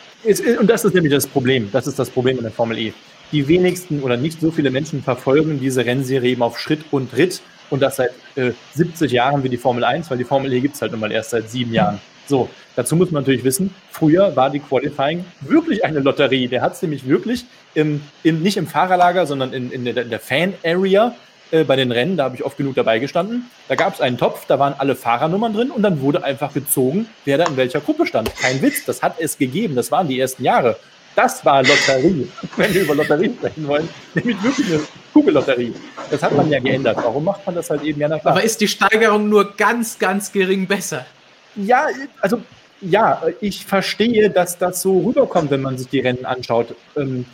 Und 0.59 0.70
das 0.70 0.85
ist 0.85 0.94
nämlich 0.94 1.12
das 1.12 1.27
Problem. 1.27 1.69
Das 1.70 1.86
ist 1.86 1.98
das 1.98 2.09
Problem 2.09 2.39
in 2.39 2.44
der 2.44 2.52
Formel 2.52 2.78
E 2.78 2.93
die 3.33 3.49
wenigsten 3.49 4.03
oder 4.03 4.17
nicht 4.17 4.41
so 4.41 4.51
viele 4.51 4.71
Menschen 4.71 5.03
verfolgen 5.03 5.61
diese 5.61 5.85
Rennserie 5.85 6.33
eben 6.33 6.43
auf 6.43 6.59
Schritt 6.59 6.81
und 6.91 7.11
Tritt 7.11 7.43
und 7.71 7.81
das 7.81 7.97
seit 7.97 8.11
äh, 8.37 8.53
70 8.75 9.11
Jahren 9.11 9.43
wie 9.43 9.49
die 9.49 9.57
Formel 9.57 9.85
1, 9.85 10.11
weil 10.11 10.19
die 10.19 10.25
Formel 10.25 10.53
E 10.53 10.61
gibt 10.61 10.75
es 10.75 10.83
halt 10.83 10.93
nun 10.93 11.01
mal 11.01 11.11
erst 11.11 11.31
seit 11.31 11.51
sieben 11.51 11.73
Jahren. 11.73 12.01
So, 12.27 12.49
dazu 12.77 12.97
muss 12.97 13.11
man 13.11 13.23
natürlich 13.23 13.45
wissen, 13.45 13.75
früher 13.91 14.35
war 14.35 14.51
die 14.51 14.61
Qualifying 14.61 15.25
wirklich 15.41 15.85
eine 15.85 16.01
Lotterie. 16.01 16.49
Der 16.49 16.63
hat 16.63 16.75
es 16.75 16.83
nämlich 16.83 17.07
wirklich 17.07 17.45
im, 17.75 18.01
in, 18.23 18.43
nicht 18.43 18.57
im 18.57 18.67
Fahrerlager, 18.67 19.27
sondern 19.27 19.53
in, 19.53 19.71
in 19.71 19.85
der, 19.85 20.05
der 20.05 20.21
Fan-Area 20.21 21.15
äh, 21.51 21.65
bei 21.65 21.77
den 21.77 21.93
Rennen, 21.93 22.17
da 22.17 22.25
habe 22.25 22.37
ich 22.37 22.45
oft 22.45 22.57
genug 22.57 22.75
dabei 22.75 22.99
gestanden. 22.99 23.51
Da 23.69 23.75
gab 23.75 23.95
es 23.95 24.01
einen 24.01 24.17
Topf, 24.17 24.47
da 24.47 24.59
waren 24.59 24.75
alle 24.79 24.97
Fahrernummern 24.97 25.53
drin 25.53 25.71
und 25.71 25.83
dann 25.83 26.01
wurde 26.01 26.25
einfach 26.25 26.55
gezogen, 26.55 27.07
wer 27.25 27.39
da 27.39 27.45
in 27.45 27.57
welcher 27.57 27.81
Gruppe 27.81 28.07
stand. 28.07 28.35
Kein 28.37 28.63
Witz, 28.63 28.85
das 28.85 29.03
hat 29.03 29.17
es 29.19 29.37
gegeben, 29.37 29.75
das 29.75 29.91
waren 29.91 30.09
die 30.09 30.19
ersten 30.19 30.45
Jahre. 30.45 30.77
Das 31.15 31.45
war 31.45 31.62
Lotterie, 31.62 32.28
wenn 32.57 32.74
wir 32.74 32.82
über 32.82 32.95
Lotterie 32.95 33.32
sprechen 33.36 33.69
wollen. 33.69 33.89
Nämlich 34.15 34.43
wirklich 34.43 34.66
eine 34.66 34.81
Kugellotterie. 35.12 35.73
Das 36.11 36.23
hat 36.23 36.32
man 36.32 36.51
ja 36.51 36.59
geändert. 36.59 36.97
Warum 36.97 37.24
macht 37.24 37.47
man 37.47 37.55
das 37.55 37.70
halt 37.70 37.82
eben? 37.85 38.01
Ja, 38.01 38.09
na 38.09 38.19
klar. 38.19 38.32
Aber 38.32 38.43
ist 38.43 38.61
die 38.61 38.69
Steigerung 38.69 39.28
nur 39.28 39.57
ganz, 39.57 39.99
ganz 39.99 40.32
gering 40.32 40.66
besser? 40.66 41.07
Ja, 41.55 41.86
also 42.20 42.43
ja, 42.81 43.23
ich 43.41 43.65
verstehe, 43.65 44.28
dass 44.31 44.59
das 44.59 44.82
so 44.82 45.01
rüberkommt, 45.01 45.51
wenn 45.51 45.62
man 45.62 45.78
sich 45.78 45.89
die 45.89 46.01
Rennen 46.01 46.24
anschaut. 46.24 46.74
Ähm, 46.97 47.24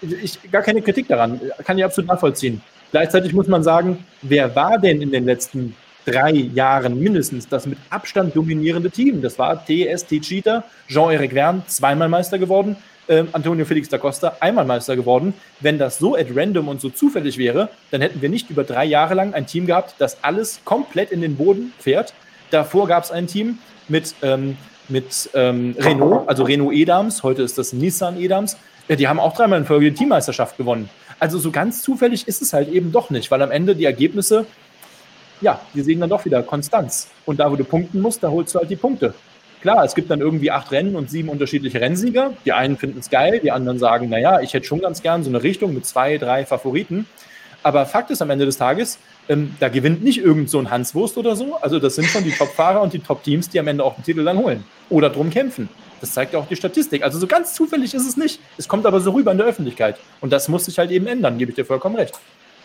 ich, 0.00 0.38
gar 0.50 0.62
keine 0.62 0.82
Kritik 0.82 1.08
daran, 1.08 1.40
kann 1.64 1.78
ich 1.78 1.84
absolut 1.84 2.08
nachvollziehen. 2.08 2.60
Gleichzeitig 2.90 3.32
muss 3.32 3.48
man 3.48 3.62
sagen, 3.62 4.04
wer 4.22 4.54
war 4.54 4.78
denn 4.78 5.00
in 5.00 5.10
den 5.10 5.24
letzten 5.24 5.76
drei 6.04 6.30
Jahren 6.30 6.98
mindestens 6.98 7.48
das 7.48 7.66
mit 7.66 7.78
Abstand 7.90 8.34
dominierende 8.34 8.90
Team? 8.90 9.22
Das 9.22 9.38
war 9.38 9.64
TST 9.64 10.20
Cheetah, 10.20 10.64
Jean-Eric 10.88 11.32
Verne, 11.32 11.62
zweimal 11.66 12.08
Meister 12.08 12.38
geworden, 12.38 12.76
äh, 13.10 13.24
Antonio 13.32 13.64
Felix 13.66 13.88
da 13.88 13.98
Costa, 13.98 14.36
einmal 14.40 14.64
Meister 14.64 14.96
geworden. 14.96 15.34
Wenn 15.58 15.78
das 15.78 15.98
so 15.98 16.16
at 16.16 16.28
random 16.34 16.68
und 16.68 16.80
so 16.80 16.88
zufällig 16.88 17.36
wäre, 17.36 17.68
dann 17.90 18.00
hätten 18.00 18.22
wir 18.22 18.28
nicht 18.28 18.48
über 18.48 18.64
drei 18.64 18.84
Jahre 18.84 19.14
lang 19.14 19.34
ein 19.34 19.46
Team 19.46 19.66
gehabt, 19.66 19.96
das 19.98 20.22
alles 20.22 20.60
komplett 20.64 21.10
in 21.10 21.20
den 21.20 21.36
Boden 21.36 21.72
fährt. 21.78 22.14
Davor 22.50 22.86
gab 22.86 23.04
es 23.04 23.10
ein 23.10 23.26
Team 23.26 23.58
mit, 23.88 24.14
ähm, 24.22 24.56
mit 24.88 25.28
ähm, 25.34 25.76
Renault, 25.78 26.28
also 26.28 26.44
Renault 26.44 26.74
Edams, 26.74 27.22
heute 27.22 27.42
ist 27.42 27.58
das 27.58 27.72
Nissan 27.72 28.18
Edams, 28.18 28.56
ja, 28.88 28.96
die 28.96 29.06
haben 29.06 29.20
auch 29.20 29.34
dreimal 29.34 29.58
in 29.58 29.66
Folge 29.66 29.90
die 29.90 29.96
Teammeisterschaft 29.96 30.56
gewonnen. 30.56 30.88
Also 31.18 31.38
so 31.38 31.50
ganz 31.50 31.82
zufällig 31.82 32.26
ist 32.26 32.42
es 32.42 32.52
halt 32.52 32.68
eben 32.70 32.92
doch 32.92 33.10
nicht, 33.10 33.30
weil 33.30 33.42
am 33.42 33.50
Ende 33.50 33.76
die 33.76 33.84
Ergebnisse, 33.84 34.46
ja, 35.40 35.60
die 35.74 35.82
sehen 35.82 36.00
dann 36.00 36.10
doch 36.10 36.24
wieder 36.24 36.42
Konstanz. 36.42 37.08
Und 37.26 37.38
da, 37.38 37.50
wo 37.50 37.56
du 37.56 37.64
punkten 37.64 38.00
musst, 38.00 38.22
da 38.22 38.30
holst 38.30 38.54
du 38.54 38.58
halt 38.58 38.70
die 38.70 38.76
Punkte. 38.76 39.14
Klar, 39.60 39.84
es 39.84 39.94
gibt 39.94 40.10
dann 40.10 40.20
irgendwie 40.20 40.50
acht 40.50 40.72
Rennen 40.72 40.96
und 40.96 41.10
sieben 41.10 41.28
unterschiedliche 41.28 41.80
Rennsieger. 41.80 42.32
Die 42.44 42.52
einen 42.52 42.78
finden 42.78 42.98
es 42.98 43.10
geil, 43.10 43.40
die 43.42 43.50
anderen 43.50 43.78
sagen, 43.78 44.08
naja, 44.08 44.40
ich 44.40 44.54
hätte 44.54 44.66
schon 44.66 44.80
ganz 44.80 45.02
gern 45.02 45.22
so 45.22 45.28
eine 45.28 45.42
Richtung 45.42 45.74
mit 45.74 45.84
zwei, 45.84 46.16
drei 46.16 46.46
Favoriten. 46.46 47.06
Aber 47.62 47.84
Fakt 47.84 48.10
ist 48.10 48.22
am 48.22 48.30
Ende 48.30 48.46
des 48.46 48.56
Tages, 48.56 48.98
ähm, 49.28 49.54
da 49.60 49.68
gewinnt 49.68 50.02
nicht 50.02 50.18
irgend 50.18 50.48
so 50.48 50.58
ein 50.58 50.70
Hanswurst 50.70 51.18
oder 51.18 51.36
so. 51.36 51.56
Also 51.56 51.78
das 51.78 51.94
sind 51.94 52.08
schon 52.08 52.24
die 52.24 52.32
Top-Fahrer 52.32 52.80
und 52.80 52.94
die 52.94 53.00
Top-Teams, 53.00 53.50
die 53.50 53.60
am 53.60 53.68
Ende 53.68 53.84
auch 53.84 53.96
den 53.96 54.04
Titel 54.04 54.24
dann 54.24 54.38
holen 54.38 54.64
oder 54.88 55.10
drum 55.10 55.28
kämpfen. 55.28 55.68
Das 56.00 56.12
zeigt 56.12 56.32
ja 56.32 56.38
auch 56.38 56.48
die 56.48 56.56
Statistik. 56.56 57.02
Also 57.02 57.18
so 57.18 57.26
ganz 57.26 57.52
zufällig 57.52 57.92
ist 57.92 58.08
es 58.08 58.16
nicht. 58.16 58.40
Es 58.56 58.66
kommt 58.66 58.86
aber 58.86 59.00
so 59.00 59.10
rüber 59.10 59.32
in 59.32 59.38
der 59.38 59.46
Öffentlichkeit. 59.46 59.96
Und 60.22 60.32
das 60.32 60.48
muss 60.48 60.64
sich 60.64 60.78
halt 60.78 60.90
eben 60.90 61.06
ändern, 61.06 61.36
gebe 61.36 61.50
ich 61.50 61.56
dir 61.56 61.66
vollkommen 61.66 61.96
recht. 61.96 62.18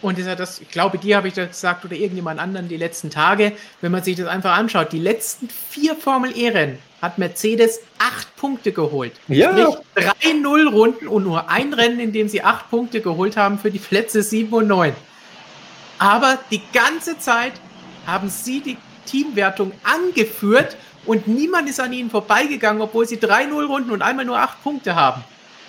Und 0.05 0.19
das, 0.19 0.37
das, 0.37 0.61
ich 0.61 0.69
glaube, 0.69 0.99
dir 0.99 1.17
habe 1.17 1.29
ich 1.29 1.33
das 1.33 1.49
gesagt 1.49 1.83
oder 1.83 1.95
irgendjemand 1.95 2.39
anderen 2.39 2.67
die 2.67 2.77
letzten 2.77 3.09
Tage, 3.09 3.53
wenn 3.81 3.91
man 3.91 4.03
sich 4.03 4.15
das 4.15 4.27
einfach 4.27 4.55
anschaut, 4.55 4.91
die 4.91 4.99
letzten 4.99 5.49
vier 5.49 5.95
Formel-E-Rennen 5.95 6.77
hat 7.01 7.17
Mercedes 7.17 7.79
acht 7.97 8.35
Punkte 8.35 8.71
geholt. 8.71 9.13
Ja. 9.27 9.49
Sprich, 9.49 10.05
drei 10.05 10.33
Null-Runden 10.33 11.07
und 11.07 11.23
nur 11.23 11.49
ein 11.49 11.73
Rennen, 11.73 11.99
in 11.99 12.13
dem 12.13 12.29
sie 12.29 12.43
acht 12.43 12.69
Punkte 12.69 13.01
geholt 13.01 13.35
haben 13.35 13.57
für 13.57 13.71
die 13.71 13.79
Plätze 13.79 14.21
sieben 14.21 14.53
und 14.53 14.67
neun. 14.67 14.93
Aber 15.97 16.37
die 16.51 16.61
ganze 16.71 17.17
Zeit 17.17 17.53
haben 18.05 18.29
sie 18.29 18.61
die 18.61 18.77
Teamwertung 19.07 19.71
angeführt 19.83 20.77
und 21.07 21.27
niemand 21.27 21.67
ist 21.67 21.79
an 21.79 21.91
ihnen 21.91 22.11
vorbeigegangen, 22.11 22.79
obwohl 22.79 23.07
sie 23.07 23.19
drei 23.19 23.45
Null-Runden 23.45 23.89
und 23.89 24.03
einmal 24.03 24.25
nur 24.25 24.37
acht 24.37 24.61
Punkte 24.61 24.93
haben. 24.93 25.23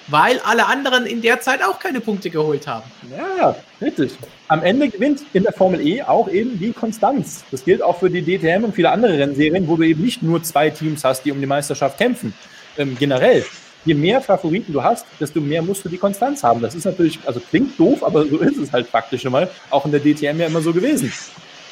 Weil 0.09 0.39
alle 0.41 0.67
anderen 0.67 1.05
in 1.05 1.21
der 1.21 1.41
Zeit 1.41 1.63
auch 1.65 1.81
keine 1.81 2.01
Punkte 2.01 2.31
geholt 2.31 2.67
haben. 2.67 2.85
Ja, 3.11 3.57
richtig. 3.81 4.13
Am 4.49 4.63
Ende 4.63 4.89
gewinnt 4.89 5.23
in 5.33 5.43
der 5.43 5.53
Formel 5.53 5.85
E 5.85 6.03
auch 6.03 6.29
eben 6.29 6.59
die 6.59 6.73
Konstanz. 6.73 7.45
Das 7.51 7.65
gilt 7.65 7.83
auch 7.83 7.99
für 7.99 8.09
die 8.09 8.23
DTM 8.23 8.65
und 8.65 8.75
viele 8.75 8.91
andere 8.91 9.19
Rennserien, 9.19 9.67
wo 9.67 9.77
du 9.77 9.83
eben 9.83 10.03
nicht 10.03 10.23
nur 10.23 10.43
zwei 10.43 10.71
Teams 10.71 11.03
hast, 11.03 11.25
die 11.25 11.33
um 11.33 11.41
die 11.41 11.47
Meisterschaft 11.47 11.99
kämpfen. 11.99 12.35
Ähm, 12.79 12.97
generell, 12.99 13.45
je 13.85 13.95
mehr 13.95 14.21
Favoriten 14.21 14.73
du 14.73 14.83
hast, 14.83 15.07
desto 15.19 15.41
mehr 15.41 15.63
musst 15.63 15.85
du 15.85 15.89
die 15.89 15.99
Konstanz 15.99 16.45
haben. 16.45 16.61
Das 16.61 16.77
ist 16.77 16.85
natürlich, 16.85 17.19
also 17.27 17.41
klingt 17.41 17.79
doof, 17.79 18.05
aber 18.05 18.27
so 18.27 18.39
ist 18.39 18.59
es 18.59 18.73
halt 18.73 18.87
faktisch 18.87 19.23
schon 19.23 19.33
mal. 19.33 19.51
Auch 19.71 19.85
in 19.87 19.91
der 19.91 20.01
DTM 20.01 20.39
ja 20.39 20.47
immer 20.47 20.61
so 20.61 20.73
gewesen. 20.73 21.13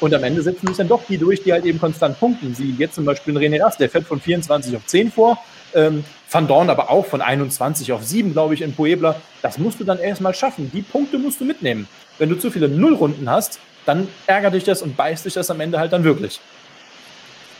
Und 0.01 0.13
am 0.13 0.23
Ende 0.23 0.41
setzen 0.41 0.67
sich 0.67 0.75
dann 0.75 0.89
doch 0.89 1.03
die 1.07 1.17
durch, 1.17 1.41
die 1.43 1.53
halt 1.53 1.63
eben 1.63 1.79
konstant 1.79 2.19
punkten. 2.19 2.53
Sie 2.53 2.75
jetzt 2.77 2.95
zum 2.95 3.05
Beispiel 3.05 3.37
René 3.37 3.63
Rast, 3.63 3.79
der 3.79 3.89
fährt 3.89 4.05
von 4.05 4.19
24 4.19 4.75
auf 4.75 4.85
10 4.85 5.11
vor. 5.11 5.37
Ähm, 5.73 6.03
Van 6.29 6.47
Dorn 6.47 6.69
aber 6.69 6.89
auch 6.89 7.05
von 7.05 7.21
21 7.21 7.91
auf 7.91 8.03
7, 8.03 8.33
glaube 8.33 8.53
ich, 8.53 8.61
in 8.61 8.73
Puebla. 8.73 9.21
Das 9.41 9.57
musst 9.57 9.79
du 9.79 9.83
dann 9.83 9.99
erstmal 9.99 10.33
schaffen. 10.33 10.71
Die 10.73 10.81
Punkte 10.81 11.17
musst 11.17 11.39
du 11.39 11.45
mitnehmen. 11.45 11.87
Wenn 12.17 12.29
du 12.29 12.35
zu 12.35 12.49
viele 12.49 12.67
Nullrunden 12.67 13.29
hast, 13.29 13.59
dann 13.85 14.07
ärgert 14.25 14.53
dich 14.53 14.63
das 14.63 14.81
und 14.81 14.97
beißt 14.97 15.25
dich 15.25 15.33
das 15.33 15.51
am 15.51 15.59
Ende 15.59 15.79
halt 15.79 15.93
dann 15.93 16.03
wirklich. 16.03 16.39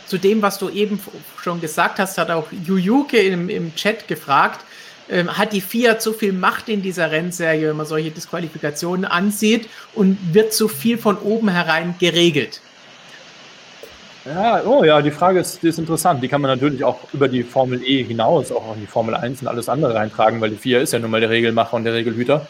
Zu 0.06 0.18
dem, 0.18 0.42
was 0.42 0.58
du 0.58 0.68
eben 0.68 1.00
schon 1.42 1.60
gesagt 1.60 1.98
hast, 1.98 2.18
hat 2.18 2.30
auch 2.30 2.46
Yuyuke 2.52 3.18
im, 3.18 3.48
im 3.48 3.74
Chat 3.74 4.06
gefragt, 4.08 4.64
ähm, 5.08 5.36
hat 5.36 5.52
die 5.52 5.60
Fiat 5.60 6.02
so 6.02 6.12
viel 6.12 6.32
Macht 6.32 6.68
in 6.68 6.82
dieser 6.82 7.10
Rennserie, 7.10 7.68
wenn 7.68 7.76
man 7.76 7.86
solche 7.86 8.10
Disqualifikationen 8.10 9.04
ansieht 9.04 9.68
und 9.94 10.18
wird 10.32 10.52
so 10.52 10.68
viel 10.68 10.98
von 10.98 11.16
oben 11.18 11.48
herein 11.48 11.94
geregelt? 11.98 12.60
Ja, 14.28 14.62
oh 14.64 14.82
ja, 14.82 15.00
die 15.02 15.12
Frage 15.12 15.38
ist, 15.38 15.62
die 15.62 15.68
ist 15.68 15.78
interessant. 15.78 16.22
Die 16.22 16.28
kann 16.28 16.40
man 16.40 16.50
natürlich 16.50 16.82
auch 16.82 16.98
über 17.12 17.28
die 17.28 17.44
Formel 17.44 17.80
E 17.84 18.02
hinaus, 18.02 18.50
auch 18.50 18.74
in 18.74 18.80
die 18.80 18.86
Formel 18.86 19.14
1 19.14 19.42
und 19.42 19.48
alles 19.48 19.68
andere 19.68 19.94
reintragen, 19.94 20.40
weil 20.40 20.50
die 20.50 20.56
FIA 20.56 20.80
ist 20.80 20.92
ja 20.92 20.98
nun 20.98 21.12
mal 21.12 21.20
der 21.20 21.30
Regelmacher 21.30 21.74
und 21.74 21.84
der 21.84 21.94
Regelhüter. 21.94 22.46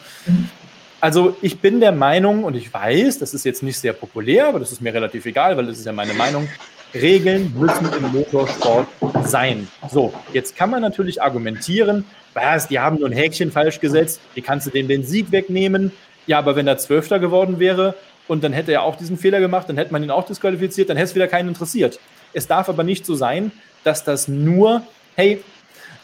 Also 0.99 1.37
ich 1.43 1.59
bin 1.59 1.79
der 1.79 1.91
Meinung, 1.91 2.43
und 2.43 2.55
ich 2.55 2.73
weiß, 2.73 3.19
das 3.19 3.35
ist 3.35 3.45
jetzt 3.45 3.61
nicht 3.61 3.77
sehr 3.77 3.93
populär, 3.93 4.47
aber 4.47 4.59
das 4.59 4.71
ist 4.71 4.81
mir 4.81 4.91
relativ 4.91 5.27
egal, 5.27 5.55
weil 5.55 5.67
das 5.67 5.77
ist 5.77 5.85
ja 5.85 5.93
meine 5.93 6.15
Meinung, 6.15 6.49
Regeln 6.95 7.53
müssen 7.55 7.87
im 7.95 8.11
Motorsport 8.11 8.87
sein. 9.25 9.67
So, 9.87 10.13
jetzt 10.33 10.55
kann 10.55 10.71
man 10.71 10.81
natürlich 10.81 11.21
argumentieren, 11.21 12.05
was, 12.33 12.67
die 12.67 12.79
haben 12.79 12.97
nur 12.97 13.09
ein 13.09 13.13
Häkchen 13.13 13.51
falsch 13.51 13.79
gesetzt, 13.79 14.19
wie 14.33 14.41
kannst 14.41 14.65
du 14.65 14.71
denen 14.71 14.89
den 14.89 15.03
Sieg 15.03 15.31
wegnehmen? 15.31 15.91
Ja, 16.25 16.39
aber 16.39 16.55
wenn 16.55 16.67
er 16.67 16.77
Zwölfter 16.79 17.19
geworden 17.19 17.59
wäre 17.59 17.93
und 18.27 18.43
dann 18.43 18.53
hätte 18.53 18.71
er 18.71 18.83
auch 18.83 18.95
diesen 18.95 19.17
Fehler 19.17 19.39
gemacht, 19.39 19.69
dann 19.69 19.77
hätte 19.77 19.91
man 19.91 20.03
ihn 20.03 20.11
auch 20.11 20.25
disqualifiziert, 20.25 20.89
dann 20.89 20.97
hätte 20.97 21.09
es 21.09 21.15
wieder 21.15 21.27
keinen 21.27 21.49
interessiert. 21.49 21.99
Es 22.33 22.47
darf 22.47 22.69
aber 22.69 22.83
nicht 22.83 23.05
so 23.05 23.15
sein, 23.15 23.51
dass 23.83 24.03
das 24.03 24.27
nur, 24.27 24.83
hey, 25.15 25.43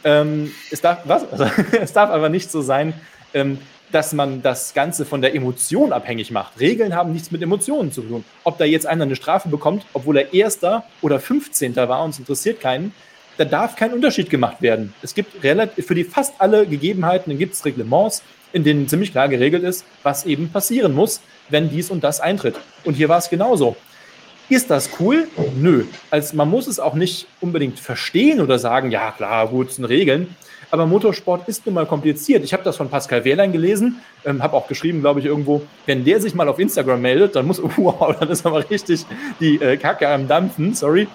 ähm, 0.03 0.51
es 0.71 0.81
darf, 0.81 0.99
was? 1.05 1.31
Also, 1.31 1.45
es 1.81 1.93
darf 1.93 2.09
aber 2.09 2.29
nicht 2.29 2.51
so 2.51 2.61
sein, 2.61 2.93
ähm, 3.33 3.59
dass 3.91 4.11
man 4.13 4.41
das 4.41 4.73
Ganze 4.73 5.05
von 5.05 5.21
der 5.21 5.35
Emotion 5.35 5.93
abhängig 5.93 6.31
macht. 6.31 6.59
Regeln 6.59 6.95
haben 6.95 7.13
nichts 7.13 7.29
mit 7.29 7.41
Emotionen 7.43 7.91
zu 7.91 8.01
tun. 8.01 8.25
Ob 8.43 8.57
da 8.57 8.65
jetzt 8.65 8.87
einer 8.87 9.03
eine 9.03 9.15
Strafe 9.15 9.49
bekommt, 9.49 9.85
obwohl 9.93 10.17
er 10.17 10.33
Erster 10.33 10.83
oder 11.01 11.19
15. 11.19 11.75
war 11.75 12.03
und 12.03 12.09
es 12.09 12.19
interessiert 12.19 12.59
keinen, 12.59 12.93
da 13.37 13.45
darf 13.45 13.75
kein 13.75 13.93
Unterschied 13.93 14.29
gemacht 14.29 14.61
werden. 14.61 14.93
Es 15.01 15.13
gibt 15.13 15.43
relativ, 15.43 15.85
für 15.85 15.95
die 15.95 16.03
fast 16.03 16.33
alle 16.39 16.65
Gegebenheiten 16.65 17.37
gibt 17.37 17.53
es 17.53 17.65
Reglements, 17.65 18.23
in 18.53 18.63
denen 18.63 18.87
ziemlich 18.87 19.11
klar 19.11 19.27
geregelt 19.27 19.63
ist, 19.63 19.85
was 20.03 20.25
eben 20.25 20.49
passieren 20.49 20.93
muss, 20.93 21.21
wenn 21.49 21.69
dies 21.69 21.89
und 21.89 22.03
das 22.03 22.21
eintritt. 22.21 22.55
Und 22.85 22.93
hier 22.93 23.09
war 23.09 23.17
es 23.17 23.29
genauso. 23.29 23.75
Ist 24.49 24.69
das 24.69 24.89
cool? 24.99 25.27
Nö. 25.57 25.85
Also 26.11 26.35
man 26.35 26.49
muss 26.49 26.67
es 26.67 26.79
auch 26.79 26.93
nicht 26.93 27.27
unbedingt 27.41 27.79
verstehen 27.79 28.39
oder 28.39 28.59
sagen, 28.59 28.91
ja 28.91 29.11
klar, 29.11 29.47
gut, 29.47 29.71
sind 29.71 29.85
Regeln. 29.85 30.35
Aber 30.69 30.87
Motorsport 30.87 31.47
ist 31.47 31.65
nun 31.65 31.75
mal 31.75 31.85
kompliziert. 31.85 32.43
Ich 32.43 32.51
habe 32.51 32.63
das 32.63 32.77
von 32.77 32.89
Pascal 32.89 33.23
Wehrlein 33.25 33.51
gelesen, 33.51 34.01
ähm, 34.25 34.41
habe 34.41 34.57
auch 34.57 34.67
geschrieben, 34.67 35.01
glaube 35.01 35.19
ich, 35.19 35.27
irgendwo, 35.27 35.61
wenn 35.85 36.03
der 36.03 36.19
sich 36.19 36.33
mal 36.33 36.49
auf 36.49 36.57
Instagram 36.57 36.99
meldet, 36.99 37.35
dann 37.35 37.45
muss, 37.45 37.61
wow, 37.77 38.15
dann 38.19 38.29
ist 38.29 38.45
aber 38.45 38.67
richtig 38.69 39.05
die 39.39 39.61
äh, 39.61 39.77
Kacke 39.77 40.07
am 40.09 40.27
Dampfen, 40.27 40.73
sorry. 40.73 41.07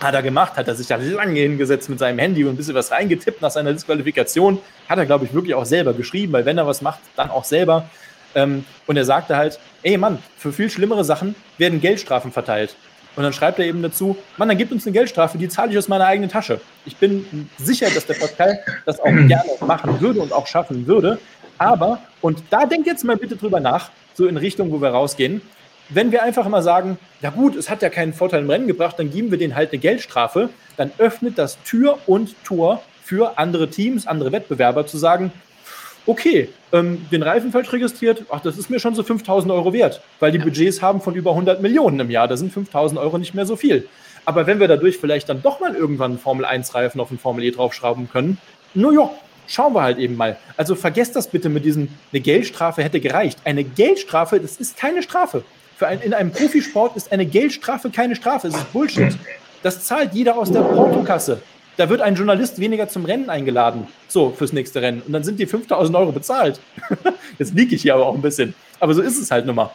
Hat 0.00 0.14
er 0.14 0.22
gemacht, 0.22 0.56
hat 0.56 0.68
er 0.68 0.74
sich 0.74 0.86
da 0.86 0.96
lange 0.96 1.40
hingesetzt 1.40 1.88
mit 1.88 1.98
seinem 1.98 2.18
Handy 2.18 2.44
und 2.44 2.50
ein 2.50 2.56
bisschen 2.56 2.74
was 2.74 2.90
reingetippt 2.90 3.40
nach 3.40 3.50
seiner 3.50 3.72
Disqualifikation. 3.72 4.58
Hat 4.88 4.98
er, 4.98 5.06
glaube 5.06 5.24
ich, 5.24 5.32
wirklich 5.32 5.54
auch 5.54 5.64
selber 5.64 5.94
geschrieben, 5.94 6.32
weil 6.32 6.44
wenn 6.44 6.58
er 6.58 6.66
was 6.66 6.82
macht, 6.82 7.00
dann 7.16 7.30
auch 7.30 7.44
selber. 7.44 7.88
Ähm, 8.34 8.64
und 8.86 8.96
er 8.96 9.04
sagte 9.04 9.36
halt, 9.36 9.58
ey 9.82 9.96
Mann, 9.96 10.18
für 10.36 10.52
viel 10.52 10.68
schlimmere 10.68 11.04
Sachen 11.04 11.34
werden 11.56 11.80
Geldstrafen 11.80 12.30
verteilt. 12.32 12.76
Und 13.16 13.22
dann 13.22 13.32
schreibt 13.32 13.58
er 13.58 13.64
eben 13.64 13.82
dazu, 13.82 14.16
Mann, 14.36 14.48
dann 14.48 14.58
gibt 14.58 14.72
uns 14.72 14.86
eine 14.86 14.92
Geldstrafe, 14.92 15.38
die 15.38 15.48
zahle 15.48 15.72
ich 15.72 15.78
aus 15.78 15.88
meiner 15.88 16.04
eigenen 16.04 16.28
Tasche. 16.28 16.60
Ich 16.84 16.96
bin 16.96 17.48
sicher, 17.56 17.88
dass 17.88 18.04
der 18.04 18.14
Pascal 18.14 18.60
das 18.84 19.00
auch 19.00 19.06
gerne 19.26 19.50
machen 19.66 19.98
würde 20.00 20.20
und 20.20 20.32
auch 20.32 20.46
schaffen 20.46 20.86
würde. 20.86 21.18
Aber, 21.56 22.00
und 22.20 22.42
da 22.50 22.66
denkt 22.66 22.86
jetzt 22.86 23.04
mal 23.04 23.16
bitte 23.16 23.36
drüber 23.36 23.60
nach, 23.60 23.90
so 24.12 24.26
in 24.26 24.36
Richtung, 24.36 24.70
wo 24.70 24.82
wir 24.82 24.90
rausgehen, 24.90 25.40
wenn 25.88 26.12
wir 26.12 26.22
einfach 26.22 26.48
mal 26.48 26.62
sagen, 26.62 26.98
ja 27.22 27.30
gut, 27.30 27.56
es 27.56 27.70
hat 27.70 27.82
ja 27.82 27.88
keinen 27.88 28.12
Vorteil 28.12 28.42
im 28.42 28.50
Rennen 28.50 28.66
gebracht, 28.66 28.98
dann 28.98 29.10
geben 29.10 29.30
wir 29.30 29.38
denen 29.38 29.54
halt 29.54 29.72
eine 29.72 29.78
Geldstrafe, 29.78 30.50
dann 30.76 30.90
öffnet 30.98 31.38
das 31.38 31.62
Tür 31.62 31.98
und 32.06 32.34
Tor 32.44 32.82
für 33.02 33.38
andere 33.38 33.70
Teams, 33.70 34.06
andere 34.06 34.32
Wettbewerber 34.32 34.86
zu 34.86 34.98
sagen, 34.98 35.32
okay, 36.06 36.48
ähm, 36.72 37.06
den 37.10 37.22
Reifen 37.22 37.52
falsch 37.52 37.72
registriert, 37.72 38.24
ach, 38.30 38.40
das 38.40 38.58
ist 38.58 38.70
mir 38.70 38.80
schon 38.80 38.94
so 38.94 39.02
5000 39.02 39.52
Euro 39.52 39.72
wert, 39.72 40.00
weil 40.20 40.32
die 40.32 40.38
ja. 40.38 40.44
Budgets 40.44 40.82
haben 40.82 41.00
von 41.00 41.14
über 41.14 41.30
100 41.30 41.60
Millionen 41.62 42.00
im 42.00 42.10
Jahr, 42.10 42.28
da 42.28 42.36
sind 42.36 42.52
5000 42.52 43.00
Euro 43.00 43.18
nicht 43.18 43.34
mehr 43.34 43.46
so 43.46 43.56
viel. 43.56 43.88
Aber 44.24 44.46
wenn 44.46 44.58
wir 44.58 44.66
dadurch 44.66 44.98
vielleicht 44.98 45.28
dann 45.28 45.42
doch 45.42 45.60
mal 45.60 45.74
irgendwann 45.74 46.12
einen 46.12 46.18
Formel-1-Reifen 46.18 47.00
auf 47.00 47.08
den 47.08 47.18
Formel 47.18 47.44
E 47.44 47.50
draufschrauben 47.52 48.08
können, 48.10 48.38
nur 48.74 48.92
ja, 48.92 49.10
schauen 49.46 49.72
wir 49.72 49.82
halt 49.82 49.98
eben 49.98 50.16
mal. 50.16 50.36
Also 50.56 50.74
vergesst 50.74 51.14
das 51.14 51.28
bitte 51.28 51.48
mit 51.48 51.64
diesem, 51.64 51.88
eine 52.12 52.20
Geldstrafe 52.20 52.82
hätte 52.82 53.00
gereicht. 53.00 53.38
Eine 53.44 53.62
Geldstrafe, 53.62 54.40
das 54.40 54.56
ist 54.56 54.76
keine 54.76 55.02
Strafe. 55.02 55.44
Für 55.76 55.86
ein, 55.88 56.00
in 56.00 56.14
einem 56.14 56.32
Profisport 56.32 56.96
ist 56.96 57.12
eine 57.12 57.26
Geldstrafe 57.26 57.90
keine 57.90 58.16
Strafe. 58.16 58.48
Es 58.48 58.54
ist 58.54 58.72
Bullshit. 58.72 59.16
Das 59.62 59.84
zahlt 59.84 60.14
jeder 60.14 60.38
aus 60.38 60.50
der 60.50 60.60
Portokasse. 60.60 61.42
Da 61.76 61.90
wird 61.90 62.00
ein 62.00 62.14
Journalist 62.14 62.58
weniger 62.58 62.88
zum 62.88 63.04
Rennen 63.04 63.28
eingeladen. 63.28 63.86
So, 64.08 64.30
fürs 64.30 64.54
nächste 64.54 64.80
Rennen. 64.80 65.02
Und 65.06 65.12
dann 65.12 65.22
sind 65.22 65.38
die 65.38 65.44
5000 65.44 65.94
Euro 65.94 66.12
bezahlt. 66.12 66.60
Jetzt 67.38 67.54
liege 67.54 67.74
ich 67.74 67.82
hier 67.82 67.94
aber 67.94 68.06
auch 68.06 68.14
ein 68.14 68.22
bisschen. 68.22 68.54
Aber 68.80 68.94
so 68.94 69.02
ist 69.02 69.20
es 69.20 69.30
halt 69.30 69.44
nun 69.44 69.56
mal. 69.56 69.70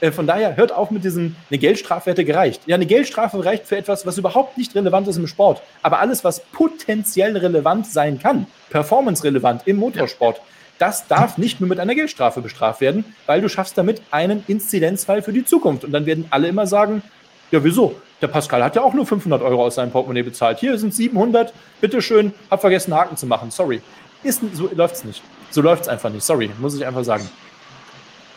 Äh, 0.00 0.12
von 0.12 0.26
daher, 0.26 0.56
hört 0.56 0.72
auf 0.72 0.90
mit 0.90 1.04
diesem, 1.04 1.36
eine 1.50 1.58
Geldstrafe 1.58 2.10
hätte 2.10 2.26
gereicht. 2.26 2.60
Ja, 2.66 2.74
eine 2.74 2.84
Geldstrafe 2.84 3.42
reicht 3.42 3.66
für 3.66 3.78
etwas, 3.78 4.04
was 4.04 4.18
überhaupt 4.18 4.58
nicht 4.58 4.74
relevant 4.74 5.08
ist 5.08 5.16
im 5.16 5.26
Sport. 5.26 5.62
Aber 5.82 6.00
alles, 6.00 6.22
was 6.22 6.40
potenziell 6.52 7.34
relevant 7.34 7.86
sein 7.86 8.18
kann, 8.18 8.46
performance-relevant 8.68 9.62
im 9.64 9.76
Motorsport, 9.76 10.42
das 10.78 11.06
darf 11.06 11.38
nicht 11.38 11.60
nur 11.60 11.68
mit 11.68 11.80
einer 11.80 11.94
Geldstrafe 11.94 12.40
bestraft 12.40 12.80
werden, 12.80 13.04
weil 13.26 13.40
du 13.40 13.48
schaffst 13.48 13.78
damit 13.78 14.02
einen 14.10 14.44
Inzidenzfall 14.46 15.22
für 15.22 15.32
die 15.32 15.44
Zukunft. 15.44 15.84
Und 15.84 15.92
dann 15.92 16.06
werden 16.06 16.26
alle 16.30 16.48
immer 16.48 16.66
sagen, 16.66 17.02
ja, 17.50 17.62
wieso? 17.62 17.96
Der 18.20 18.28
Pascal 18.28 18.62
hat 18.64 18.76
ja 18.76 18.82
auch 18.82 18.94
nur 18.94 19.06
500 19.06 19.42
Euro 19.42 19.64
aus 19.64 19.76
seinem 19.76 19.90
Portemonnaie 19.90 20.22
bezahlt. 20.22 20.58
Hier 20.58 20.78
sind 20.78 20.94
700. 20.94 21.52
Bitteschön, 21.80 22.32
hab 22.50 22.60
vergessen, 22.60 22.94
Haken 22.94 23.16
zu 23.16 23.26
machen. 23.26 23.50
Sorry. 23.50 23.82
Ist, 24.22 24.42
so 24.54 24.70
läuft 24.74 24.96
es 24.96 25.04
nicht. 25.04 25.22
So 25.50 25.62
läuft 25.62 25.82
es 25.82 25.88
einfach 25.88 26.10
nicht. 26.10 26.24
Sorry, 26.24 26.50
muss 26.58 26.74
ich 26.74 26.84
einfach 26.84 27.04
sagen. 27.04 27.28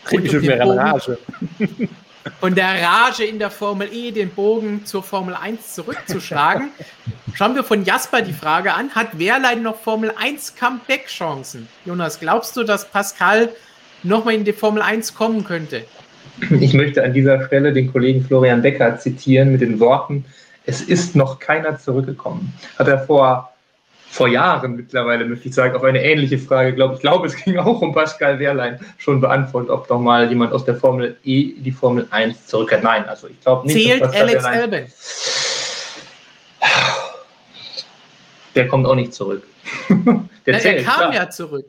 Krieg 0.03 0.25
ich 0.25 0.31
schon 0.31 0.41
mehr 0.41 0.65
Rage. 0.65 1.17
Von 2.39 2.55
der 2.55 2.81
Rage 2.81 3.23
in 3.23 3.39
der 3.39 3.49
Formel 3.49 3.89
E 3.93 4.11
den 4.11 4.29
Bogen 4.29 4.85
zur 4.85 5.03
Formel 5.03 5.33
1 5.33 5.75
zurückzuschlagen. 5.75 6.69
Schauen 7.33 7.55
wir 7.55 7.63
von 7.63 7.85
Jasper 7.85 8.21
die 8.21 8.33
Frage 8.33 8.73
an. 8.73 8.89
Hat 8.93 9.17
Wehrlein 9.17 9.63
noch 9.63 9.79
Formel 9.79 10.11
1 10.17 10.55
Comeback-Chancen? 10.55 11.67
Jonas, 11.85 12.19
glaubst 12.19 12.57
du, 12.57 12.63
dass 12.63 12.89
Pascal 12.89 13.49
nochmal 14.03 14.35
in 14.35 14.43
die 14.43 14.53
Formel 14.53 14.81
1 14.81 15.13
kommen 15.13 15.43
könnte? 15.43 15.85
Ich 16.59 16.73
möchte 16.73 17.03
an 17.03 17.13
dieser 17.13 17.45
Stelle 17.45 17.73
den 17.73 17.91
Kollegen 17.91 18.23
Florian 18.23 18.61
Becker 18.61 18.97
zitieren 18.97 19.51
mit 19.51 19.61
den 19.61 19.79
Worten, 19.79 20.25
es 20.65 20.81
ist 20.81 21.15
noch 21.15 21.39
keiner 21.39 21.79
zurückgekommen. 21.79 22.53
Hat 22.77 22.87
er 22.87 22.99
vor 22.99 23.51
vor 24.09 24.27
Jahren 24.27 24.75
mittlerweile, 24.75 25.23
möchte 25.25 25.49
ich 25.49 25.55
sagen, 25.55 25.75
auf 25.75 25.83
eine 25.83 26.03
ähnliche 26.03 26.39
Frage, 26.39 26.73
glaube 26.73 26.95
ich, 26.95 26.99
glaube, 26.99 27.27
es 27.27 27.35
ging 27.35 27.57
auch 27.57 27.81
um 27.81 27.93
Pascal 27.93 28.39
Wehrlein, 28.39 28.79
schon 28.97 29.21
beantwortet, 29.21 29.69
ob 29.69 29.87
doch 29.87 29.99
mal 29.99 30.27
jemand 30.27 30.51
aus 30.51 30.65
der 30.65 30.75
Formel 30.75 31.15
E 31.23 31.53
die 31.57 31.71
Formel 31.71 32.07
1 32.09 32.47
zurückkehrt. 32.47 32.83
Nein, 32.83 33.07
also 33.07 33.27
ich 33.27 33.39
glaube 33.41 33.67
nicht. 33.67 33.75
Zählt 33.75 34.03
Alex 34.03 34.43
Albin? 34.43 34.85
Der 38.55 38.67
kommt 38.67 38.87
auch 38.87 38.95
nicht 38.95 39.13
zurück. 39.13 39.43
der, 39.89 40.03
Na, 40.47 40.59
zählt, 40.59 40.79
er 40.79 40.83
kam 40.83 41.11
klar. 41.11 41.13
ja 41.13 41.29
zurück. 41.29 41.65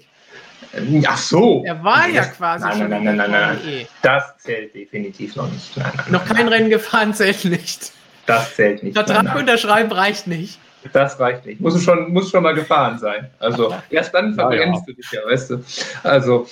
Ach 1.07 1.19
so. 1.19 1.62
Er 1.67 1.83
war 1.85 2.09
ja 2.09 2.25
quasi 2.25 2.65
nein, 2.65 2.79
schon. 2.79 2.89
Nein, 2.89 3.05
nein, 3.05 3.17
nein, 3.17 3.31
nein, 3.31 3.59
nein. 3.65 3.87
Das 4.03 4.39
zählt 4.39 4.75
definitiv 4.75 5.37
noch 5.37 5.51
nicht. 5.51 5.77
Nein, 5.77 5.93
nein, 5.95 6.07
noch 6.11 6.25
kein 6.25 6.49
Rennen 6.49 6.71
gefahren 6.71 7.12
zählt 7.12 7.45
nicht. 7.45 7.93
Das 8.27 8.55
zählt 8.55 8.83
nicht. 8.83 8.95
Vertrag 8.95 9.35
unterschreiben 9.37 9.93
reicht 9.93 10.27
nicht. 10.27 10.59
Das 10.93 11.19
reicht 11.20 11.47
nicht. 11.47 11.61
Muss 11.61 11.82
schon, 11.82 12.12
muss 12.12 12.31
schon 12.31 12.43
mal 12.43 12.55
gefahren 12.55 12.98
sein. 12.98 13.31
Also 13.39 13.74
erst 13.90 14.15
dann 14.15 14.35
verbrennst 14.35 14.65
ja, 14.65 14.73
ja. 14.73 14.82
du 14.86 14.93
dich 14.93 15.12
ja, 15.12 15.20
weißt 15.27 15.51
du. 15.51 15.65
Also, 16.02 16.47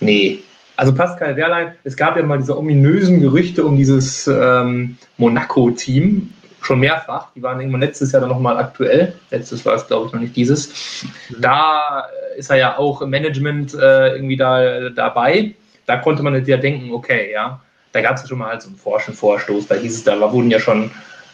nee. 0.00 0.40
Also 0.76 0.94
Pascal 0.94 1.34
Wehrlein, 1.36 1.72
es 1.82 1.96
gab 1.96 2.16
ja 2.16 2.22
mal 2.22 2.38
diese 2.38 2.56
ominösen 2.56 3.20
Gerüchte 3.20 3.64
um 3.64 3.76
dieses 3.76 4.28
ähm, 4.28 4.96
Monaco-Team, 5.16 6.32
schon 6.60 6.80
mehrfach. 6.80 7.32
Die 7.34 7.42
waren 7.42 7.60
irgendwann 7.60 7.80
letztes 7.80 8.12
Jahr 8.12 8.20
dann 8.20 8.30
nochmal 8.30 8.58
aktuell. 8.58 9.14
Letztes 9.30 9.64
war 9.64 9.74
es, 9.74 9.86
glaube 9.86 10.06
ich, 10.06 10.12
noch 10.12 10.20
nicht 10.20 10.36
dieses. 10.36 11.04
Da 11.40 12.06
ist 12.36 12.50
er 12.50 12.56
ja 12.56 12.78
auch 12.78 13.02
im 13.02 13.10
Management 13.10 13.74
äh, 13.74 14.14
irgendwie 14.14 14.36
da 14.36 14.90
dabei. 14.90 15.54
Da 15.86 15.96
konnte 15.96 16.22
man 16.22 16.44
ja 16.44 16.56
denken, 16.56 16.92
okay, 16.92 17.32
ja, 17.32 17.60
da 17.92 18.00
gab 18.00 18.16
es 18.16 18.22
ja 18.22 18.28
schon 18.28 18.38
mal 18.38 18.50
halt 18.50 18.62
so 18.62 18.68
einen 18.68 18.76
forschen 18.76 19.14
Vorstoß. 19.14 19.66
Da 19.66 19.74
hieß 19.76 19.96
es, 19.96 20.04
da 20.04 20.20
wurden 20.32 20.50
ja 20.50 20.60
schon 20.60 20.90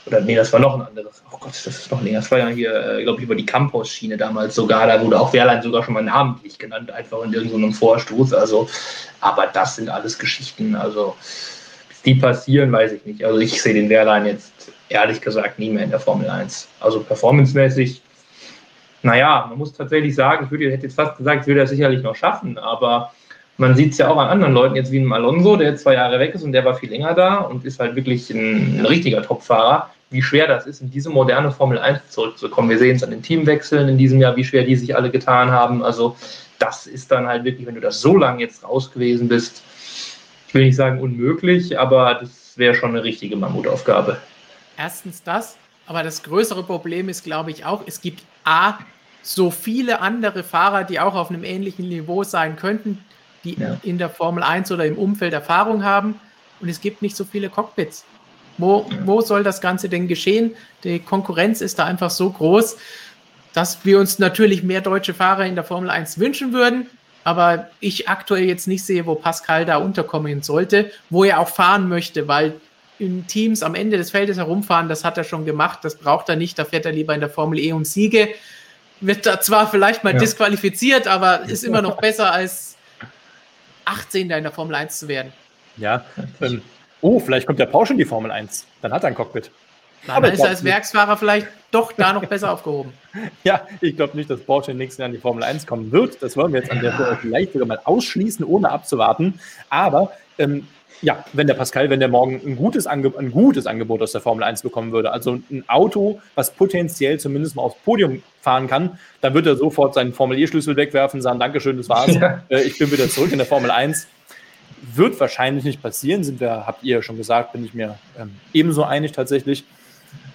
oder 0.07 0.21
nee, 0.21 0.35
das 0.35 0.53
war 0.53 0.61
noch 0.61 0.75
ein 0.75 0.83
anderes. 0.83 1.23
Oh 1.31 1.39
Gott, 1.39 1.51
das 1.51 1.67
ist 1.67 1.91
noch 1.91 2.03
länger. 2.03 2.19
Das 2.19 2.31
war 2.31 2.39
ja 2.39 2.49
hier, 2.49 2.99
äh, 2.99 3.03
glaube 3.03 3.19
ich, 3.19 3.25
über 3.25 3.35
die 3.35 3.47
Campus-Schiene 3.47 4.17
damals 4.17 4.55
sogar. 4.55 4.87
Da 4.87 5.03
wurde 5.03 5.19
auch 5.19 5.33
Wehrlein 5.33 5.63
sogar 5.63 5.83
schon 5.83 5.95
mal 5.95 6.03
namentlich 6.03 6.59
genannt, 6.59 6.91
einfach 6.91 7.23
in 7.23 7.33
irgendeinem 7.33 7.73
Vorstoß. 7.73 8.35
Also, 8.35 8.69
aber 9.21 9.47
das 9.47 9.77
sind 9.77 9.89
alles 9.89 10.19
Geschichten. 10.19 10.75
Also, 10.75 11.17
die 12.05 12.17
passieren, 12.17 12.71
weiß 12.71 12.93
ich 12.93 13.07
nicht. 13.07 13.25
Also, 13.25 13.39
ich 13.39 13.63
sehe 13.63 13.73
den 13.73 13.89
Wehrlein 13.89 14.27
jetzt 14.27 14.53
ehrlich 14.91 15.23
gesagt 15.23 15.59
nie 15.59 15.71
mehr 15.71 15.85
in 15.85 15.91
der 15.91 16.01
Formel 16.01 16.29
1. 16.29 16.69
Also, 16.81 17.01
performancemäßig, 17.01 18.03
naja, 19.03 19.47
man 19.49 19.59
muss 19.59 19.73
tatsächlich 19.73 20.15
sagen, 20.15 20.45
ich 20.45 20.51
würde, 20.51 20.71
hätte 20.71 20.85
jetzt 20.85 20.97
fast 20.97 21.17
gesagt, 21.17 21.43
ich 21.43 21.47
würde 21.47 21.61
das 21.61 21.71
sicherlich 21.71 22.03
noch 22.03 22.15
schaffen, 22.15 22.59
aber 22.59 23.13
man 23.57 23.77
sieht 23.77 23.93
es 23.93 23.99
ja 23.99 24.09
auch 24.09 24.17
an 24.17 24.29
anderen 24.29 24.55
Leuten, 24.55 24.77
jetzt 24.77 24.91
wie 24.91 24.99
ein 24.99 25.13
Alonso, 25.13 25.57
der 25.57 25.71
jetzt 25.71 25.83
zwei 25.83 25.95
Jahre 25.95 26.19
weg 26.19 26.35
ist 26.35 26.43
und 26.43 26.53
der 26.53 26.65
war 26.65 26.75
viel 26.75 26.91
länger 26.91 27.15
da 27.15 27.37
und 27.37 27.65
ist 27.65 27.79
halt 27.79 27.95
wirklich 27.95 28.31
ein, 28.31 28.81
ein 28.81 28.87
richtiger 28.87 29.23
Topfahrer 29.23 29.91
wie 30.15 30.23
schwer 30.23 30.47
das 30.47 30.65
ist, 30.67 30.81
in 30.81 30.91
diese 30.91 31.11
moderne 31.11 31.51
Formel 31.51 31.77
1 31.77 32.11
zurückzukommen. 32.11 32.71
Wir 32.71 32.79
sehen 32.79 32.97
es 32.97 33.03
an 33.03 33.11
den 33.11 33.23
Teamwechseln 33.23 33.89
in 33.89 33.99
diesem 33.99 34.21
Jahr, 34.21 34.37
wie 34.37 34.45
schwer 34.45 34.63
die 34.63 34.77
sich 34.77 34.95
alle 34.95 35.11
getan 35.11 35.51
haben. 35.51 35.83
Also 35.83 36.17
das 36.61 36.87
ist 36.87 37.11
dann 37.11 37.27
halt 37.27 37.45
wirklich, 37.45 37.67
wenn 37.67 37.75
du 37.75 37.81
das 37.81 38.01
so 38.01 38.17
lange 38.17 38.41
jetzt 38.41 38.63
raus 38.63 38.93
gewesen 38.93 39.29
bist, 39.29 39.63
ich 40.47 40.55
will 40.55 40.65
nicht 40.65 40.77
sagen 40.77 41.01
unmöglich, 41.01 41.77
aber 41.79 42.15
das 42.21 42.57
wäre 42.57 42.77
schon 42.77 42.91
eine 42.91 43.03
richtige 43.03 43.35
Mammutaufgabe. 43.35 44.19
Erstens 44.79 45.21
das, 45.25 45.57
aber 45.87 46.05
das 46.05 46.23
größere 46.23 46.63
Problem 46.63 47.09
ist, 47.09 47.25
glaube 47.25 47.51
ich, 47.51 47.65
auch, 47.65 47.83
es 47.85 48.01
gibt 48.01 48.23
A, 48.45 48.75
so 49.21 49.51
viele 49.51 50.01
andere 50.01 50.45
Fahrer, 50.45 50.85
die 50.85 51.01
auch 51.01 51.17
auf 51.17 51.31
einem 51.31 51.43
ähnlichen 51.43 51.89
Niveau 51.89 52.23
sein 52.23 52.55
könnten, 52.55 53.05
die 53.45 53.59
ja. 53.59 53.79
in 53.83 53.99
der 53.99 54.11
Formel 54.11 54.43
1 54.43 54.73
oder 54.73 54.85
im 54.85 54.97
Umfeld 54.97 55.33
Erfahrung 55.33 55.85
haben. 55.85 56.21
Und 56.61 56.69
es 56.69 56.81
gibt 56.81 57.03
nicht 57.03 57.17
so 57.17 57.25
viele 57.25 57.51
Cockpits. 57.51 58.05
Wo, 58.59 58.87
wo 59.05 59.21
soll 59.21 59.43
das 59.43 59.61
Ganze 59.61 59.89
denn 59.89 60.09
geschehen? 60.09 60.55
Die 60.85 61.01
Konkurrenz 61.01 61.61
ist 61.61 61.79
da 61.79 61.85
einfach 61.85 62.11
so 62.11 62.31
groß, 62.31 62.77
dass 63.53 63.85
wir 63.85 63.99
uns 63.99 64.19
natürlich 64.19 64.63
mehr 64.63 64.81
deutsche 64.81 65.15
Fahrer 65.15 65.45
in 65.47 65.55
der 65.55 65.65
Formel 65.65 65.91
1 65.91 66.19
wünschen 66.19 66.53
würden. 66.53 66.87
Aber 67.25 67.69
ich 67.81 68.09
aktuell 68.09 68.45
jetzt 68.45 68.69
nicht 68.69 68.85
sehe, 68.85 69.07
wo 69.07 69.15
Pascal 69.15 69.65
da 69.65 69.79
unterkommen 69.79 70.43
sollte, 70.43 70.91
wo 71.11 71.25
er 71.25 71.41
auch 71.41 71.49
fahren 71.49 71.89
möchte, 71.89 72.29
weil 72.29 72.55
in 72.99 73.27
Teams 73.27 73.63
am 73.63 73.75
Ende 73.75 73.97
des 73.97 74.11
Feldes 74.11 74.37
herumfahren, 74.37 74.89
das 74.89 75.05
hat 75.05 75.19
er 75.19 75.25
schon 75.25 75.45
gemacht, 75.45 75.81
das 75.83 75.97
braucht 75.97 76.29
er 76.29 76.37
nicht, 76.37 76.59
da 76.59 76.65
fährt 76.65 76.87
er 76.87 76.93
lieber 76.93 77.15
in 77.15 77.21
der 77.21 77.31
Formel 77.31 77.59
E 77.59 77.73
und 77.73 77.87
Siege. 77.87 78.29
Wird 79.01 79.27
da 79.27 79.41
zwar 79.41 79.69
vielleicht 79.69 80.05
mal 80.05 80.13
ja. 80.13 80.19
disqualifiziert, 80.19 81.09
aber 81.09 81.49
ist 81.49 81.65
immer 81.65 81.83
noch 81.83 81.97
besser 81.97 82.33
als 82.33 82.77
18. 83.85 84.31
in 84.31 84.43
der 84.43 84.53
Formel 84.53 84.75
1 84.75 84.99
zu 84.99 85.09
werden. 85.09 85.33
Ja, 85.77 86.05
ähm, 86.41 86.63
Oh, 87.05 87.21
vielleicht 87.21 87.47
kommt 87.47 87.59
der 87.59 87.67
Porsche 87.67 87.93
in 87.93 87.99
die 87.99 88.07
Formel 88.07 88.31
1. 88.31 88.67
Dann 88.81 88.91
hat 88.91 89.03
er 89.05 89.09
ein 89.09 89.15
Cockpit. 89.15 89.51
Nein, 90.07 90.17
Aber 90.17 90.27
dann 90.29 90.37
ist 90.37 90.41
er 90.41 90.49
als 90.49 90.65
Werksfahrer 90.65 91.19
vielleicht 91.19 91.49
doch 91.71 91.93
da 91.93 92.15
noch 92.15 92.25
besser 92.25 92.51
aufgehoben. 92.55 92.95
Ja, 93.43 93.67
ich 93.83 93.95
glaube 93.95 94.17
nicht, 94.17 94.31
dass 94.31 94.41
Porsche 94.41 94.71
in 94.71 94.79
den 94.79 94.85
nächsten 94.85 95.03
Jahren 95.03 95.11
in 95.13 95.17
die 95.17 95.21
Formel 95.21 95.45
1 95.45 95.67
kommen 95.67 95.93
wird. 95.93 96.23
Das 96.23 96.35
wollen 96.35 96.55
wir 96.55 96.61
jetzt 96.61 96.73
an 96.73 96.81
der 96.81 96.95
Stelle 96.95 97.19
vielleicht 97.21 97.53
sogar 97.53 97.69
mal 97.69 97.79
ausschließen, 97.85 98.43
ohne 98.43 98.71
abzuwarten. 98.71 99.39
Aber 99.69 100.13
ähm, 100.39 100.67
ja, 101.05 101.25
wenn 101.35 101.47
der 101.47 101.55
Pascal, 101.55 101.91
wenn 101.91 102.01
der 102.01 102.09
morgen 102.09 102.41
ein 102.45 102.57
gutes, 102.57 102.87
ein 102.87 103.31
gutes 103.31 103.67
Angebot 103.67 104.03
aus 104.03 104.13
der 104.13 104.23
Formel 104.23 104.43
1 104.43 104.63
bekommen 104.63 104.91
würde, 104.91 105.13
also 105.13 105.39
ein 105.51 105.65
Auto, 105.69 106.21
was 106.35 106.51
potenziell 106.51 107.21
zumindest 107.21 107.57
mal 107.57 107.63
aufs 107.63 107.77
Podium 107.85 108.23
fahren 108.41 108.67
kann, 108.67 108.99
dann 109.21 109.35
wird 109.35 109.47
er 109.47 109.57
sofort 109.57 109.95
seinen 109.95 110.15
Formel 110.15 110.39
E-Schlüssel 110.39 110.77
wegwerfen, 110.77 111.21
sagen, 111.21 111.39
Dankeschön, 111.39 111.77
das 111.77 111.89
war's. 111.89 112.15
Ja. 112.25 112.43
Äh, 112.49 112.63
ich 112.63 112.79
bin 112.79 112.91
wieder 112.93 113.09
zurück 113.09 113.33
in 113.33 113.39
der 113.39 113.47
Formel 113.47 113.71
1 113.71 114.07
wird 114.95 115.19
wahrscheinlich 115.19 115.65
nicht 115.65 115.83
passieren, 115.83 116.25
sind 116.25 116.41
wir, 116.41 116.67
habt 116.67 116.85
ihr 116.85 116.97
ja 116.97 117.03
schon 117.03 117.17
gesagt, 117.17 117.53
bin 117.53 117.65
ich 117.65 117.75
mir 117.75 117.99
ähm, 118.19 118.37
ebenso 118.53 118.85
einig 118.85 119.13
tatsächlich. 119.13 119.65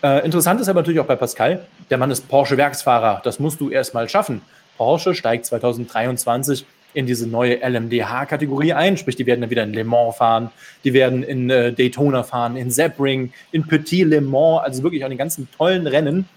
Äh, 0.04 0.26
interessant 0.26 0.60
ist 0.60 0.68
aber 0.68 0.82
natürlich 0.82 1.00
auch 1.00 1.06
bei 1.06 1.16
Pascal, 1.16 1.66
der 1.90 1.98
Mann 1.98 2.12
ist 2.12 2.28
Porsche-Werksfahrer, 2.28 3.22
das 3.24 3.40
musst 3.40 3.62
du 3.62 3.70
erstmal 3.70 4.10
schaffen. 4.10 4.42
Porsche 4.78 5.14
steigt 5.14 5.46
2023 5.46 6.66
in 6.94 7.06
diese 7.06 7.28
neue 7.28 7.62
LMDH-Kategorie 7.62 8.74
ein, 8.74 8.98
sprich, 8.98 9.16
die 9.16 9.26
werden 9.26 9.42
dann 9.42 9.50
wieder 9.50 9.64
in 9.64 9.74
Le 9.74 9.84
Mans 9.84 10.18
fahren, 10.18 10.50
die 10.84 10.94
werden 10.94 11.24
in 11.24 11.50
äh, 11.50 11.72
Daytona 11.72 12.24
fahren, 12.24 12.56
in 12.56 12.72
Sebring, 12.72 13.32
in 13.52 13.68
Petit 13.68 14.08
Le 14.08 14.22
Mans, 14.22 14.62
also 14.64 14.84
wirklich 14.84 15.04
an 15.04 15.12
den 15.12 15.18
ganzen 15.18 15.48
tollen 15.56 15.86
Rennen. 15.88 16.28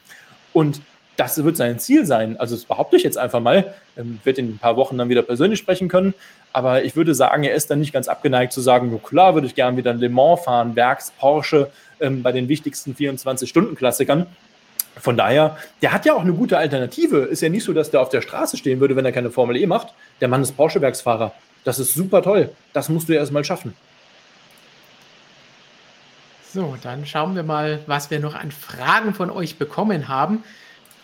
Und 0.52 0.82
das 1.16 1.42
wird 1.42 1.56
sein 1.56 1.78
Ziel 1.78 2.06
sein. 2.06 2.38
Also 2.38 2.54
das 2.54 2.64
behaupte 2.64 2.96
ich 2.96 3.02
jetzt 3.02 3.18
einfach 3.18 3.40
mal. 3.40 3.74
Ähm, 3.96 4.18
wird 4.24 4.38
in 4.38 4.50
ein 4.50 4.58
paar 4.58 4.76
Wochen 4.76 4.96
dann 4.98 5.08
wieder 5.08 5.22
persönlich 5.22 5.58
sprechen 5.58 5.88
können. 5.88 6.14
Aber 6.52 6.84
ich 6.84 6.96
würde 6.96 7.14
sagen, 7.14 7.44
er 7.44 7.54
ist 7.54 7.70
dann 7.70 7.80
nicht 7.80 7.92
ganz 7.92 8.08
abgeneigt 8.08 8.52
zu 8.52 8.60
sagen, 8.60 8.90
nur 8.90 9.02
klar 9.02 9.34
würde 9.34 9.46
ich 9.46 9.54
gerne 9.54 9.76
wieder 9.76 9.90
in 9.90 9.98
Le 9.98 10.08
Mans 10.08 10.42
fahren, 10.44 10.76
Werks, 10.76 11.12
Porsche, 11.18 11.70
ähm, 12.00 12.22
bei 12.22 12.32
den 12.32 12.48
wichtigsten 12.48 12.94
24-Stunden-Klassikern. 12.94 14.26
Von 14.96 15.16
daher, 15.16 15.56
der 15.80 15.92
hat 15.92 16.04
ja 16.04 16.14
auch 16.14 16.20
eine 16.20 16.32
gute 16.32 16.58
Alternative. 16.58 17.18
Ist 17.18 17.40
ja 17.40 17.48
nicht 17.48 17.64
so, 17.64 17.72
dass 17.72 17.90
der 17.90 18.00
auf 18.00 18.10
der 18.10 18.20
Straße 18.20 18.56
stehen 18.56 18.80
würde, 18.80 18.94
wenn 18.94 19.04
er 19.04 19.12
keine 19.12 19.30
Formel 19.30 19.56
E 19.56 19.66
macht. 19.66 19.88
Der 20.20 20.28
Mann 20.28 20.42
ist 20.42 20.56
Porsche-Werksfahrer. 20.56 21.32
Das 21.64 21.78
ist 21.78 21.94
super 21.94 22.22
toll. 22.22 22.50
Das 22.72 22.88
musst 22.88 23.08
du 23.08 23.14
erst 23.14 23.32
mal 23.32 23.44
schaffen. 23.44 23.74
So, 26.52 26.76
dann 26.82 27.06
schauen 27.06 27.34
wir 27.34 27.44
mal, 27.44 27.80
was 27.86 28.10
wir 28.10 28.20
noch 28.20 28.34
an 28.34 28.50
Fragen 28.50 29.14
von 29.14 29.30
euch 29.30 29.56
bekommen 29.56 30.08
haben. 30.08 30.44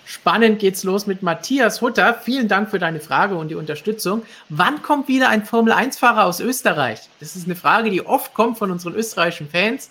Spannend 0.04 0.58
geht's 0.58 0.84
los 0.84 1.06
mit 1.06 1.22
Matthias 1.22 1.80
Hutter. 1.80 2.14
Vielen 2.22 2.48
Dank 2.48 2.70
für 2.70 2.78
deine 2.78 3.00
Frage 3.00 3.34
und 3.34 3.48
die 3.48 3.54
Unterstützung. 3.54 4.22
Wann 4.48 4.82
kommt 4.82 5.08
wieder 5.08 5.28
ein 5.28 5.44
Formel-1-Fahrer 5.44 6.24
aus 6.24 6.40
Österreich? 6.40 7.00
Das 7.20 7.36
ist 7.36 7.46
eine 7.46 7.56
Frage, 7.56 7.90
die 7.90 8.04
oft 8.04 8.34
kommt 8.34 8.58
von 8.58 8.70
unseren 8.70 8.94
österreichischen 8.94 9.48
Fans. 9.48 9.90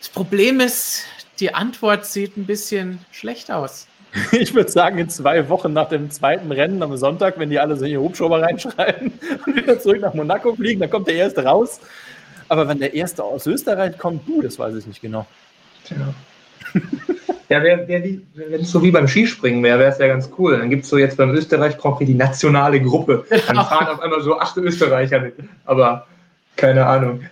Das 0.00 0.08
Problem 0.08 0.60
ist, 0.60 1.04
die 1.42 1.52
Antwort 1.52 2.06
sieht 2.06 2.36
ein 2.36 2.46
bisschen 2.46 3.00
schlecht 3.10 3.50
aus. 3.50 3.88
Ich 4.32 4.54
würde 4.54 4.70
sagen, 4.70 4.98
in 4.98 5.08
zwei 5.08 5.48
Wochen 5.48 5.72
nach 5.72 5.88
dem 5.88 6.10
zweiten 6.10 6.52
Rennen 6.52 6.82
am 6.82 6.96
Sonntag, 6.96 7.38
wenn 7.38 7.50
die 7.50 7.58
alle 7.58 7.76
so 7.76 7.84
in 7.84 7.92
ihr 7.92 8.00
Hubschrauber 8.00 8.42
reinschreiben 8.42 9.12
und 9.46 9.56
wieder 9.56 9.80
zurück 9.80 10.00
nach 10.00 10.14
Monaco 10.14 10.54
fliegen, 10.54 10.80
dann 10.80 10.90
kommt 10.90 11.08
der 11.08 11.14
erste 11.14 11.44
raus. 11.44 11.80
Aber 12.48 12.68
wenn 12.68 12.78
der 12.78 12.94
erste 12.94 13.24
aus 13.24 13.46
Österreich 13.46 13.98
kommt, 13.98 14.28
du, 14.28 14.42
das 14.42 14.58
weiß 14.58 14.76
ich 14.76 14.86
nicht 14.86 15.00
genau. 15.00 15.26
Tja. 15.84 16.14
Ja, 17.48 17.62
wenn 17.62 18.60
es 18.60 18.70
so 18.70 18.82
wie 18.82 18.90
beim 18.90 19.08
Skispringen 19.08 19.62
wäre, 19.62 19.78
wäre 19.78 19.90
es 19.90 19.98
ja 19.98 20.06
ganz 20.06 20.30
cool. 20.38 20.58
Dann 20.58 20.70
gibt 20.70 20.84
es 20.84 20.90
so 20.90 20.98
jetzt 20.98 21.16
beim 21.16 21.30
Österreich 21.30 21.76
Grand 21.76 21.96
Prix 21.96 22.08
die 22.08 22.14
nationale 22.14 22.80
Gruppe. 22.80 23.24
Dann 23.30 23.56
fahren 23.56 23.88
auf 23.88 24.00
einmal 24.00 24.22
so 24.22 24.38
acht 24.38 24.56
Österreicher 24.58 25.20
mit. 25.20 25.34
Aber 25.64 26.06
keine 26.56 26.86
Ahnung. 26.86 27.24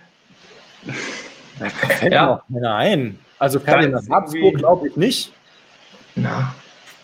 Da 1.59 1.69
fällt 1.69 2.13
ja. 2.13 2.25
noch 2.25 2.43
keiner 2.51 2.75
ein. 2.75 3.19
Also 3.41 3.59
Ferdinand 3.59 4.07
Habsburg 4.07 4.57
glaube 4.57 4.89
ich 4.89 4.95
nicht. 4.95 5.33
Na, 6.15 6.53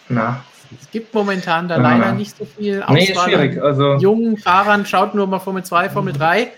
na. 0.07 0.43
Es 0.79 0.91
gibt 0.91 1.11
momentan 1.11 1.67
da 1.67 1.79
na, 1.79 1.97
leider 1.97 2.11
nicht 2.11 2.37
so 2.37 2.45
viel 2.45 2.83
Auswahl. 2.83 2.95
Nee, 2.95 3.05
ist 3.05 3.21
schwierig. 3.21 3.63
Also, 3.63 3.95
jungen 3.95 4.37
Fahrern 4.37 4.85
schaut 4.85 5.15
nur 5.15 5.25
mal 5.25 5.39
Formel 5.39 5.63
2, 5.63 5.89
Formel 5.89 6.13
3. 6.13 6.51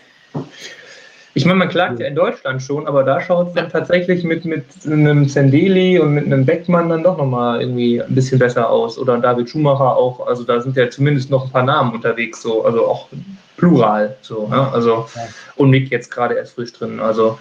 Ich 1.34 1.46
meine, 1.46 1.60
man 1.60 1.70
klagt 1.70 2.02
ja 2.02 2.08
in 2.08 2.16
Deutschland 2.16 2.62
schon, 2.62 2.88
aber 2.88 3.04
da 3.04 3.22
schaut 3.22 3.50
es 3.50 3.54
dann 3.54 3.70
tatsächlich 3.70 4.26
mit, 4.26 4.44
mit 4.44 4.66
einem 4.86 5.30
Zendeli 5.30 5.98
und 5.98 6.14
mit 6.14 6.26
einem 6.26 6.46
Beckmann 6.46 6.90
dann 6.90 7.04
doch 7.04 7.18
nochmal 7.18 7.62
irgendwie 7.62 8.02
ein 8.02 8.14
bisschen 8.14 8.38
besser 8.38 8.70
aus. 8.70 8.98
Oder 8.98 9.18
David 9.20 9.50
Schumacher 9.50 9.96
auch. 9.96 10.28
Also 10.28 10.44
da 10.44 10.60
sind 10.60 10.76
ja 10.76 10.90
zumindest 10.90 11.30
noch 11.30 11.46
ein 11.46 11.52
paar 11.52 11.64
Namen 11.64 11.94
unterwegs, 11.94 12.42
so, 12.42 12.66
also 12.66 12.86
auch 12.86 13.08
plural. 13.56 14.18
So, 14.24 14.50
ja? 14.52 14.72
also, 14.74 15.08
und 15.56 15.70
Nick 15.70 15.90
jetzt 15.90 16.12
gerade 16.12 16.36
erst 16.36 16.56
frisch 16.56 16.74
drin. 16.74 17.00
Also 17.00 17.40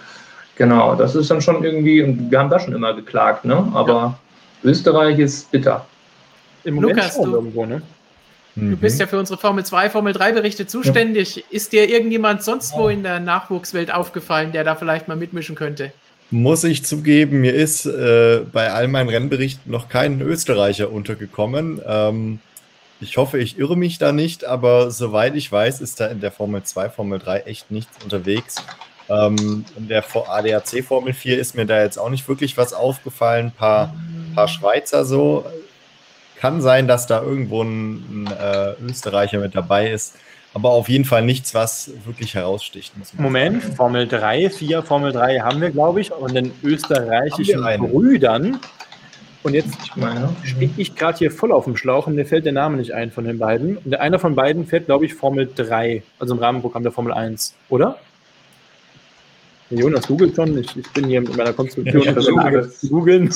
genau, 0.59 0.93
das 0.93 1.15
ist 1.15 1.31
dann 1.31 1.41
schon 1.41 1.63
irgendwie, 1.63 2.03
und 2.03 2.29
wir 2.29 2.37
haben 2.37 2.51
da 2.51 2.59
schon 2.59 2.73
immer 2.73 2.93
geklagt, 2.93 3.45
ne? 3.45 3.67
Aber 3.73 3.93
ja. 4.63 4.69
Österreich 4.69 5.17
ist 5.17 5.49
bitter. 5.49 5.87
Im 6.63 6.75
Moment 6.75 6.97
Lukas, 6.97 7.15
du, 7.15 7.33
irgendwo, 7.33 7.65
ne? 7.65 7.81
Du 8.55 8.75
bist 8.75 8.97
mhm. 8.97 9.01
ja 9.01 9.07
für 9.07 9.17
unsere 9.17 9.39
Formel 9.39 9.65
2, 9.65 9.89
Formel 9.89 10.13
3 10.13 10.33
Berichte 10.33 10.67
zuständig. 10.67 11.37
Ja. 11.37 11.43
Ist 11.49 11.71
dir 11.71 11.89
irgendjemand 11.89 12.43
sonst 12.43 12.73
wo 12.75 12.89
in 12.89 13.03
der 13.03 13.19
Nachwuchswelt 13.19 13.91
aufgefallen, 13.91 14.51
der 14.51 14.63
da 14.63 14.75
vielleicht 14.75 15.07
mal 15.07 15.15
mitmischen 15.15 15.55
könnte? 15.55 15.93
Muss 16.29 16.63
ich 16.63 16.85
zugeben, 16.85 17.41
mir 17.41 17.55
ist 17.55 17.85
äh, 17.85 18.41
bei 18.51 18.71
all 18.71 18.87
meinen 18.87 19.09
Rennberichten 19.09 19.71
noch 19.71 19.89
kein 19.89 20.21
Österreicher 20.21 20.91
untergekommen. 20.91 21.81
Ähm, 21.87 22.39
ich 22.99 23.17
hoffe, 23.17 23.39
ich 23.39 23.57
irre 23.57 23.77
mich 23.77 23.97
da 23.97 24.11
nicht, 24.11 24.43
aber 24.43 24.91
soweit 24.91 25.35
ich 25.35 25.49
weiß, 25.49 25.79
ist 25.79 26.01
da 26.01 26.07
in 26.07 26.19
der 26.19 26.31
Formel 26.31 26.63
2, 26.63 26.89
Formel 26.89 27.17
3 27.17 27.39
echt 27.41 27.71
nichts 27.71 28.03
unterwegs. 28.03 28.57
Ähm, 29.09 29.65
in 29.75 29.87
der 29.87 30.03
ADAC 30.03 30.83
Formel 30.83 31.13
4 31.13 31.39
ist 31.39 31.55
mir 31.55 31.65
da 31.65 31.81
jetzt 31.81 31.97
auch 31.97 32.09
nicht 32.09 32.27
wirklich 32.27 32.57
was 32.57 32.73
aufgefallen. 32.73 33.47
Ein 33.47 33.51
paar, 33.51 33.93
paar 34.35 34.47
Schweizer 34.47 35.05
so. 35.05 35.45
Kann 36.39 36.61
sein, 36.61 36.87
dass 36.87 37.07
da 37.07 37.21
irgendwo 37.21 37.63
ein, 37.63 38.27
ein 38.27 38.29
äh, 38.31 38.73
Österreicher 38.85 39.39
mit 39.39 39.55
dabei 39.55 39.89
ist, 39.89 40.15
aber 40.53 40.69
auf 40.69 40.87
jeden 40.87 41.03
Fall 41.03 41.21
nichts, 41.23 41.53
was 41.53 41.91
wirklich 42.05 42.33
heraussticht. 42.33 42.93
Moment, 43.17 43.61
sagen. 43.61 43.75
Formel 43.75 44.07
3, 44.07 44.49
4 44.49 44.83
Formel 44.83 45.11
3 45.11 45.39
haben 45.39 45.59
wir, 45.59 45.69
glaube 45.71 45.99
ich, 45.99 46.13
und 46.13 46.33
den 46.33 46.53
österreichischen 46.63 47.61
Brüdern. 47.61 48.59
Und 49.43 49.53
jetzt 49.53 49.77
stehe 50.43 50.69
ich 50.77 50.95
gerade 50.95 51.17
hier 51.17 51.31
voll 51.31 51.51
auf 51.51 51.63
dem 51.63 51.77
Schlauch 51.77 52.07
und 52.07 52.15
mir 52.15 52.25
fällt 52.25 52.45
der 52.45 52.51
Name 52.51 52.77
nicht 52.77 52.93
ein 52.93 53.11
von 53.11 53.23
den 53.23 53.37
beiden. 53.37 53.77
Und 53.77 53.91
der 53.91 54.01
einer 54.01 54.19
von 54.19 54.35
beiden 54.35 54.65
fährt, 54.65 54.85
glaube 54.85 55.05
ich, 55.05 55.13
Formel 55.13 55.49
3, 55.53 56.03
also 56.19 56.33
im 56.33 56.39
Rahmenprogramm 56.39 56.83
der 56.83 56.91
Formel 56.91 57.13
1, 57.13 57.53
oder? 57.69 57.97
Jonas 59.69 60.07
googelt 60.07 60.35
schon. 60.35 60.57
Ich, 60.57 60.75
ich 60.75 60.89
bin 60.93 61.05
hier 61.05 61.21
mit 61.21 61.35
meiner 61.37 61.53
Konstruktion 61.53 62.03
ja, 62.03 62.19
zu 62.19 62.89
googeln. 62.89 63.29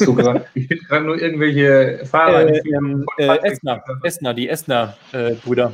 Ich 0.55 0.67
bin 0.67 0.79
gerade 0.87 1.05
nur 1.05 1.21
irgendwelche 1.21 2.05
Fahrer. 2.05 2.47
Äh, 2.47 2.61
ähm, 2.75 3.05
äh, 3.17 3.37
Esner, 3.43 3.83
Esner, 4.03 4.33
die 4.33 4.49
Esner-Brüder. 4.49 5.73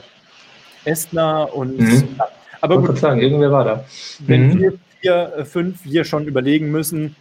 Äh, 0.86 0.90
Esner 0.90 1.53
und. 1.53 1.80
Mhm. 1.80 2.19
Aber 2.61 2.81
gut. 2.81 2.98
sagen, 2.98 3.22
irgendwer 3.22 3.52
war 3.52 3.64
da. 3.64 3.86
Wenn 4.19 4.49
mhm. 4.49 4.60
wir 4.60 4.73
vier, 4.99 5.34
äh, 5.38 5.45
fünf 5.45 5.84
hier 5.84 6.03
schon 6.03 6.26
überlegen 6.26 6.72
müssen, 6.72 7.15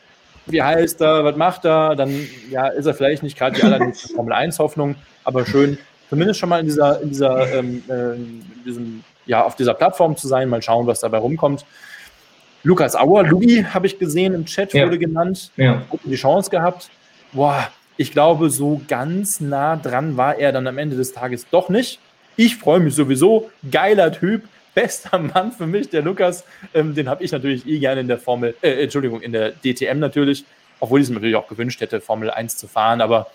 wie 0.47 0.63
heißt 0.63 1.01
er, 1.01 1.25
was 1.25 1.37
macht 1.37 1.65
er, 1.65 1.95
dann 1.95 2.13
ja, 2.51 2.69
ist 2.69 2.87
er 2.87 2.95
vielleicht 2.95 3.23
nicht 3.23 3.39
gerade 3.39 3.57
die 3.57 3.63
allerletzte 3.63 4.09
Formel 4.15 4.33
1-Hoffnung, 4.33 4.97
aber 5.25 5.47
schön, 5.47 5.79
zumindest 6.09 6.41
schon 6.41 6.49
mal 6.49 6.61
in 6.61 6.67
dieser, 6.67 7.01
in 7.01 7.09
dieser, 7.11 7.55
ähm, 7.55 7.83
äh, 7.89 8.15
in 8.15 8.63
diesem, 8.65 9.05
ja, 9.27 9.45
auf 9.45 9.57
dieser 9.57 9.75
Plattform 9.75 10.17
zu 10.17 10.27
sein, 10.27 10.49
mal 10.49 10.63
schauen, 10.63 10.87
was 10.87 11.01
dabei 11.01 11.19
rumkommt. 11.19 11.65
Lukas 12.69 12.95
Auer, 12.95 13.23
Lugi 13.23 13.65
habe 13.65 13.87
ich 13.87 13.99
gesehen 13.99 14.35
im 14.35 14.45
Chat, 14.45 14.75
ja. 14.75 14.85
wurde 14.85 14.99
genannt. 14.99 15.51
Ja. 15.57 15.87
Die 16.05 16.17
Chance 16.17 16.51
gehabt. 16.51 16.91
Boah, 17.33 17.71
ich 17.97 18.13
glaube, 18.13 18.51
so 18.51 18.83
ganz 18.87 19.41
nah 19.41 19.77
dran 19.77 20.19
war 20.19 20.37
er 20.37 20.53
dann 20.53 20.67
am 20.67 20.77
Ende 20.77 20.95
des 20.95 21.15
Tages 21.15 21.47
doch 21.51 21.71
nicht. 21.71 21.99
Ich 22.37 22.57
freue 22.57 22.81
mich 22.81 22.95
sowieso. 22.95 23.51
Geiler 23.71 24.13
Typ, 24.13 24.43
bester 24.75 25.19
Mann 25.35 25.51
für 25.51 25.67
mich, 25.67 25.89
der 25.89 26.03
Lukas. 26.03 26.45
Ähm, 26.75 26.95
den 26.95 27.09
habe 27.09 27.25
ich 27.25 27.33
natürlich 27.33 27.67
eh 27.67 27.79
gerne 27.79 28.03
in 28.03 28.09
der 28.09 28.19
Formel, 28.19 28.55
äh, 28.61 28.83
Entschuldigung, 28.83 29.23
in 29.23 29.33
der 29.33 29.53
DTM 29.53 29.99
natürlich. 29.99 30.45
Obwohl 30.79 31.01
ich 31.01 31.05
es 31.05 31.09
mir 31.09 31.15
natürlich 31.15 31.37
auch 31.37 31.49
gewünscht 31.49 31.81
hätte, 31.81 32.03
Formel 32.03 32.31
1 32.31 32.59
zu 32.59 32.69
fahren. 32.69 33.01
Aber 33.01 33.29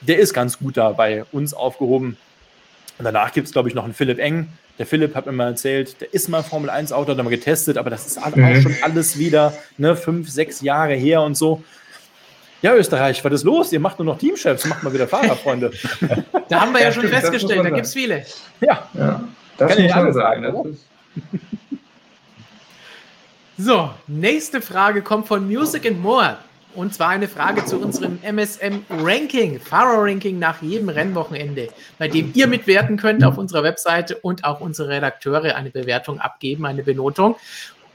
der 0.00 0.18
ist 0.18 0.32
ganz 0.32 0.58
gut 0.58 0.78
da 0.78 0.92
bei 0.92 1.26
uns 1.32 1.52
aufgehoben. 1.52 2.16
Und 2.96 3.04
danach 3.04 3.34
gibt 3.34 3.46
es, 3.46 3.52
glaube 3.52 3.68
ich, 3.68 3.74
noch 3.74 3.84
einen 3.84 3.92
Philipp 3.92 4.18
Eng, 4.18 4.48
der 4.80 4.86
Philipp 4.86 5.14
hat 5.14 5.26
mir 5.26 5.32
mal 5.32 5.48
erzählt, 5.48 6.00
der 6.00 6.14
ist 6.14 6.30
mal 6.30 6.42
Formel 6.42 6.70
1 6.70 6.90
Auto, 6.92 7.10
hat 7.10 7.18
er 7.18 7.22
mal 7.22 7.28
getestet, 7.28 7.76
aber 7.76 7.90
das 7.90 8.06
ist 8.06 8.16
auch 8.16 8.34
mhm. 8.34 8.62
schon 8.62 8.74
alles 8.80 9.18
wieder 9.18 9.52
ne, 9.76 9.94
fünf, 9.94 10.30
sechs 10.30 10.62
Jahre 10.62 10.94
her 10.94 11.20
und 11.20 11.36
so. 11.36 11.62
Ja, 12.62 12.74
Österreich, 12.74 13.22
was 13.22 13.32
ist 13.34 13.44
los? 13.44 13.74
Ihr 13.74 13.80
macht 13.80 13.98
nur 13.98 14.06
noch 14.06 14.16
Teamchefs, 14.16 14.64
macht 14.64 14.82
mal 14.82 14.94
wieder 14.94 15.06
Fahrerfreunde. 15.06 15.72
da 16.48 16.62
haben 16.62 16.72
wir 16.72 16.80
ja, 16.80 16.86
ja 16.86 16.92
schon 16.92 17.02
stimmt, 17.02 17.14
festgestellt, 17.14 17.62
da 17.62 17.68
gibt 17.68 17.84
es 17.84 17.92
viele. 17.92 18.24
Ja, 18.62 18.88
ja 18.94 19.22
das 19.58 19.68
kann 19.68 19.84
ich 19.84 19.92
schon 19.92 20.12
sagen. 20.14 20.44
sagen 20.44 20.78
so, 23.58 23.90
nächste 24.06 24.62
Frage 24.62 25.02
kommt 25.02 25.28
von 25.28 25.46
Music 25.46 25.84
and 25.84 26.00
More. 26.00 26.38
Und 26.74 26.94
zwar 26.94 27.08
eine 27.08 27.26
Frage 27.26 27.64
zu 27.64 27.78
unserem 27.78 28.20
MSM-Ranking, 28.22 29.58
Fahrer-Ranking 29.58 30.38
nach 30.38 30.62
jedem 30.62 30.88
Rennwochenende, 30.88 31.68
bei 31.98 32.06
dem 32.06 32.30
ihr 32.34 32.46
mitwerten 32.46 32.96
könnt 32.96 33.24
auf 33.24 33.38
unserer 33.38 33.64
Webseite 33.64 34.16
und 34.18 34.44
auch 34.44 34.60
unsere 34.60 34.88
Redakteure 34.88 35.56
eine 35.56 35.70
Bewertung 35.70 36.20
abgeben, 36.20 36.66
eine 36.66 36.84
Benotung. 36.84 37.34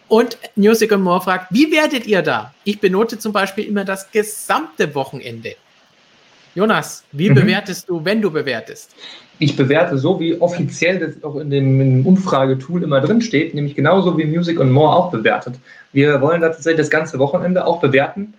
Und 0.08 0.38
Music 0.56 0.92
and 0.92 1.04
More 1.04 1.22
fragt, 1.22 1.48
wie 1.52 1.72
werdet 1.72 2.06
ihr 2.06 2.22
da? 2.22 2.54
Ich 2.64 2.80
benote 2.80 3.18
zum 3.18 3.32
Beispiel 3.32 3.66
immer 3.66 3.86
das 3.86 4.12
gesamte 4.12 4.94
Wochenende. 4.94 5.56
Jonas, 6.54 7.04
wie 7.12 7.30
mhm. 7.30 7.36
bewertest 7.36 7.90
du, 7.90 8.04
wenn 8.04 8.22
du 8.22 8.30
bewertest? 8.30 8.94
Ich 9.40 9.56
bewerte 9.56 9.98
so, 9.98 10.20
wie 10.20 10.40
offiziell 10.40 11.00
das 11.00 11.24
auch 11.24 11.36
in 11.38 11.50
dem, 11.50 11.82
in 11.82 11.98
dem 11.98 12.06
Umfragetool 12.06 12.84
immer 12.84 13.02
drin 13.02 13.22
steht, 13.22 13.54
nämlich 13.54 13.76
genauso 13.76 14.18
wie 14.18 14.26
Music 14.26 14.60
and 14.60 14.72
More 14.72 14.96
auch 14.96 15.12
bewertet. 15.12 15.56
Wir 15.92 16.22
wollen 16.22 16.42
da 16.42 16.50
tatsächlich 16.50 16.80
das 16.80 16.90
ganze 16.90 17.20
Wochenende 17.20 17.66
auch 17.66 17.82
bewerten 17.82 18.34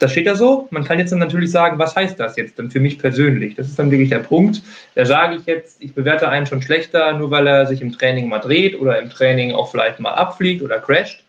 das 0.00 0.12
steht 0.12 0.26
da 0.26 0.34
so. 0.34 0.66
Man 0.70 0.82
kann 0.82 0.98
jetzt 0.98 1.12
dann 1.12 1.18
natürlich 1.18 1.50
sagen, 1.50 1.78
was 1.78 1.94
heißt 1.94 2.18
das 2.18 2.36
jetzt 2.36 2.58
denn 2.58 2.70
für 2.70 2.80
mich 2.80 2.98
persönlich? 2.98 3.54
Das 3.54 3.68
ist 3.68 3.78
dann 3.78 3.90
wirklich 3.90 4.08
der 4.08 4.20
Punkt. 4.20 4.62
Da 4.94 5.04
sage 5.04 5.36
ich 5.36 5.46
jetzt, 5.46 5.76
ich 5.80 5.94
bewerte 5.94 6.28
einen 6.28 6.46
schon 6.46 6.62
schlechter, 6.62 7.12
nur 7.12 7.30
weil 7.30 7.46
er 7.46 7.66
sich 7.66 7.82
im 7.82 7.92
Training 7.92 8.28
mal 8.28 8.38
dreht 8.38 8.80
oder 8.80 8.98
im 8.98 9.10
Training 9.10 9.52
auch 9.52 9.70
vielleicht 9.70 10.00
mal 10.00 10.14
abfliegt 10.14 10.62
oder 10.62 10.78
crasht. 10.78 11.22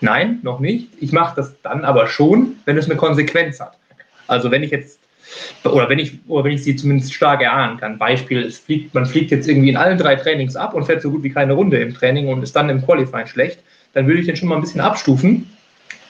Nein, 0.00 0.38
noch 0.42 0.60
nicht. 0.60 0.88
Ich 1.00 1.12
mache 1.12 1.34
das 1.36 1.54
dann 1.62 1.84
aber 1.84 2.06
schon, 2.06 2.56
wenn 2.64 2.78
es 2.78 2.86
eine 2.86 2.96
Konsequenz 2.96 3.60
hat. 3.60 3.76
Also 4.28 4.50
wenn 4.50 4.62
ich 4.62 4.70
jetzt 4.70 5.00
oder 5.64 5.88
wenn 5.88 5.98
ich 5.98 6.18
oder 6.28 6.44
wenn 6.44 6.52
ich 6.52 6.62
sie 6.62 6.76
zumindest 6.76 7.12
stark 7.12 7.42
erahnen 7.42 7.78
kann. 7.78 7.98
Beispiel, 7.98 8.44
es 8.44 8.58
fliegt, 8.58 8.94
man 8.94 9.06
fliegt 9.06 9.30
jetzt 9.30 9.48
irgendwie 9.48 9.70
in 9.70 9.76
allen 9.76 9.98
drei 9.98 10.14
Trainings 10.14 10.54
ab 10.54 10.74
und 10.74 10.84
fährt 10.84 11.02
so 11.02 11.10
gut 11.10 11.22
wie 11.22 11.30
keine 11.30 11.54
Runde 11.54 11.78
im 11.78 11.94
Training 11.94 12.28
und 12.28 12.42
ist 12.42 12.54
dann 12.54 12.68
im 12.68 12.84
Qualifying 12.84 13.26
schlecht, 13.26 13.60
dann 13.94 14.06
würde 14.06 14.20
ich 14.20 14.26
den 14.26 14.36
schon 14.36 14.48
mal 14.48 14.56
ein 14.56 14.60
bisschen 14.60 14.80
abstufen, 14.80 15.50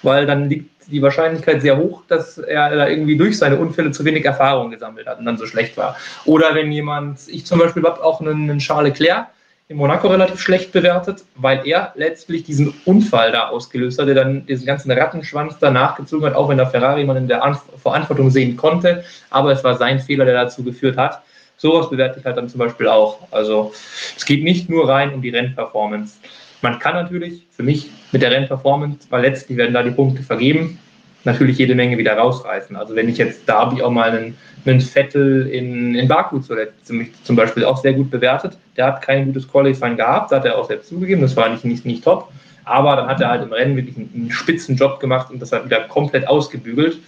weil 0.03 0.27
dann 0.27 0.49
liegt 0.49 0.72
die 0.87 1.03
Wahrscheinlichkeit 1.03 1.63
sehr 1.63 1.77
hoch, 1.77 2.03
dass 2.09 2.39
er 2.39 2.75
da 2.77 2.89
irgendwie 2.89 3.17
durch 3.17 3.39
seine 3.39 3.57
Unfälle 3.57 3.91
zu 3.91 4.05
wenig 4.05 4.25
Erfahrung 4.25 4.71
gesammelt 4.71 5.07
hat 5.07 5.19
und 5.19 5.25
dann 5.25 5.39
so 5.39 5.47
schlecht 5.47 5.77
war. 5.77 5.97
Oder 6.25 6.55
wenn 6.55 6.73
jemand, 6.73 7.21
ich 7.29 7.47
zum 7.47 7.59
Beispiel 7.59 7.83
habe 7.85 8.03
auch 8.03 8.21
einen, 8.21 8.51
einen 8.51 8.59
Charles 8.59 8.99
Leclerc 8.99 9.29
in 9.69 9.79
Monaco 9.79 10.09
relativ 10.09 10.41
schlecht 10.41 10.73
bewertet, 10.73 11.25
weil 11.37 11.67
er 11.67 11.93
letztlich 11.97 12.45
diesen 12.45 12.75
Unfall 12.85 13.33
da 13.33 13.49
ausgelöst 13.49 13.99
hat, 13.99 14.07
der 14.07 14.15
dann 14.15 14.45
diesen 14.47 14.67
ganzen 14.67 14.91
Rattenschwanz 14.91 15.59
da 15.59 15.71
nachgezogen 15.71 16.27
hat, 16.27 16.35
auch 16.35 16.49
wenn 16.49 16.59
der 16.59 16.67
Ferrari 16.67 17.05
man 17.05 17.17
in 17.17 17.29
der 17.29 17.43
An 17.43 17.59
Verantwortung 17.83 18.31
sehen 18.31 18.57
konnte. 18.57 19.05
Aber 19.31 19.53
es 19.53 19.65
war 19.65 19.77
sein 19.77 19.99
Fehler, 19.99 20.25
der 20.25 20.35
dazu 20.35 20.63
geführt 20.63 20.97
hat. 20.97 21.23
Sowas 21.57 21.89
bewerte 21.91 22.19
ich 22.19 22.25
halt 22.25 22.37
dann 22.37 22.49
zum 22.49 22.59
Beispiel 22.59 22.89
auch. 22.89 23.21
Also 23.31 23.73
es 24.17 24.25
geht 24.27 24.43
nicht 24.43 24.69
nur 24.69 24.89
rein 24.89 25.15
um 25.15 25.23
die 25.23 25.31
Rennperformance. 25.31 26.19
Man 26.63 26.79
kann 26.79 26.95
natürlich 26.95 27.47
für 27.51 27.65
mich 27.65 27.91
mit 28.13 28.23
der 28.23 28.31
Rennperformance, 28.31 29.09
weil 29.11 29.23
letztlich 29.23 29.59
werden 29.59 29.75
da 29.75 29.83
die 29.83 29.91
Punkte 29.91 30.23
vergeben, 30.23 30.79
natürlich 31.25 31.59
jede 31.59 31.75
Menge 31.75 31.99
wieder 31.99 32.17
rausreißen. 32.17 32.77
Also 32.77 32.95
wenn 32.95 33.09
ich 33.09 33.19
jetzt, 33.19 33.43
da 33.47 33.61
habe 33.61 33.75
ich 33.75 33.83
auch 33.83 33.91
mal 33.91 34.11
einen, 34.11 34.39
einen 34.65 34.81
Vettel 34.81 35.49
in, 35.49 35.95
in 35.95 36.09
Baku 36.09 36.39
zuletzt 36.39 36.87
zum 37.25 37.37
Beispiel 37.37 37.65
auch 37.65 37.79
sehr 37.79 37.93
gut 37.93 38.11
bewertet. 38.11 38.57
Der 38.77 38.87
hat 38.87 39.03
kein 39.03 39.27
gutes 39.27 39.49
Qualifying 39.49 39.97
gehabt, 39.97 40.31
hat 40.31 40.45
er 40.45 40.57
auch 40.59 40.69
selbst 40.69 40.89
zugegeben, 40.89 41.21
das 41.21 41.37
war 41.37 41.49
nicht, 41.49 41.65
nicht, 41.65 41.85
nicht 41.85 42.05
top. 42.05 42.33
Aber 42.65 42.95
dann 42.95 43.09
hat 43.09 43.21
er 43.21 43.29
halt 43.29 43.43
im 43.43 43.53
Rennen 43.53 43.77
wirklich 43.77 43.97
einen, 43.97 44.11
einen 44.15 44.31
spitzen 44.31 44.77
Job 44.77 45.01
gemacht 45.01 45.31
und 45.31 45.43
das 45.43 45.51
hat 45.51 45.65
wieder 45.65 45.81
komplett 45.89 46.29
ausgebügelt. 46.29 46.99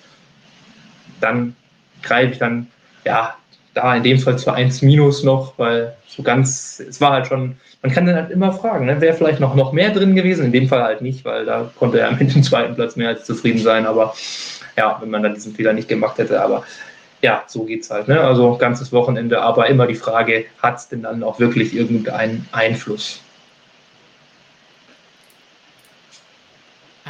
Dann 1.20 1.54
greife 2.02 2.32
ich 2.32 2.38
dann, 2.38 2.66
ja, 3.04 3.36
da 3.74 3.96
in 3.96 4.02
dem 4.02 4.18
Fall 4.18 4.38
zu 4.38 4.50
1 4.52 4.82
minus 4.82 5.22
noch, 5.24 5.54
weil 5.58 5.94
so 6.06 6.22
ganz, 6.22 6.80
es 6.80 7.00
war 7.00 7.12
halt 7.12 7.26
schon, 7.26 7.56
man 7.82 7.92
kann 7.92 8.06
dann 8.06 8.14
halt 8.14 8.30
immer 8.30 8.52
fragen, 8.52 8.86
ne, 8.86 9.00
wäre 9.00 9.14
vielleicht 9.14 9.40
noch, 9.40 9.54
noch 9.54 9.72
mehr 9.72 9.90
drin 9.90 10.14
gewesen, 10.14 10.46
in 10.46 10.52
dem 10.52 10.68
Fall 10.68 10.82
halt 10.82 11.02
nicht, 11.02 11.24
weil 11.24 11.44
da 11.44 11.70
konnte 11.78 12.00
er 12.00 12.12
mit 12.12 12.34
dem 12.34 12.42
zweiten 12.42 12.74
Platz 12.74 12.96
mehr 12.96 13.08
als 13.08 13.24
zufrieden 13.24 13.58
sein, 13.58 13.86
aber 13.86 14.14
ja, 14.76 14.96
wenn 15.00 15.10
man 15.10 15.22
dann 15.22 15.34
diesen 15.34 15.54
Fehler 15.54 15.72
nicht 15.72 15.88
gemacht 15.88 16.18
hätte, 16.18 16.40
aber 16.40 16.64
ja, 17.20 17.42
so 17.46 17.64
geht's 17.64 17.90
halt, 17.90 18.06
ne? 18.06 18.20
also 18.20 18.56
ganzes 18.56 18.92
Wochenende, 18.92 19.40
aber 19.40 19.68
immer 19.68 19.86
die 19.86 19.94
Frage, 19.94 20.44
hat 20.62 20.76
es 20.76 20.88
denn 20.88 21.02
dann 21.02 21.22
auch 21.22 21.40
wirklich 21.40 21.74
irgendeinen 21.74 22.46
Einfluss? 22.52 23.23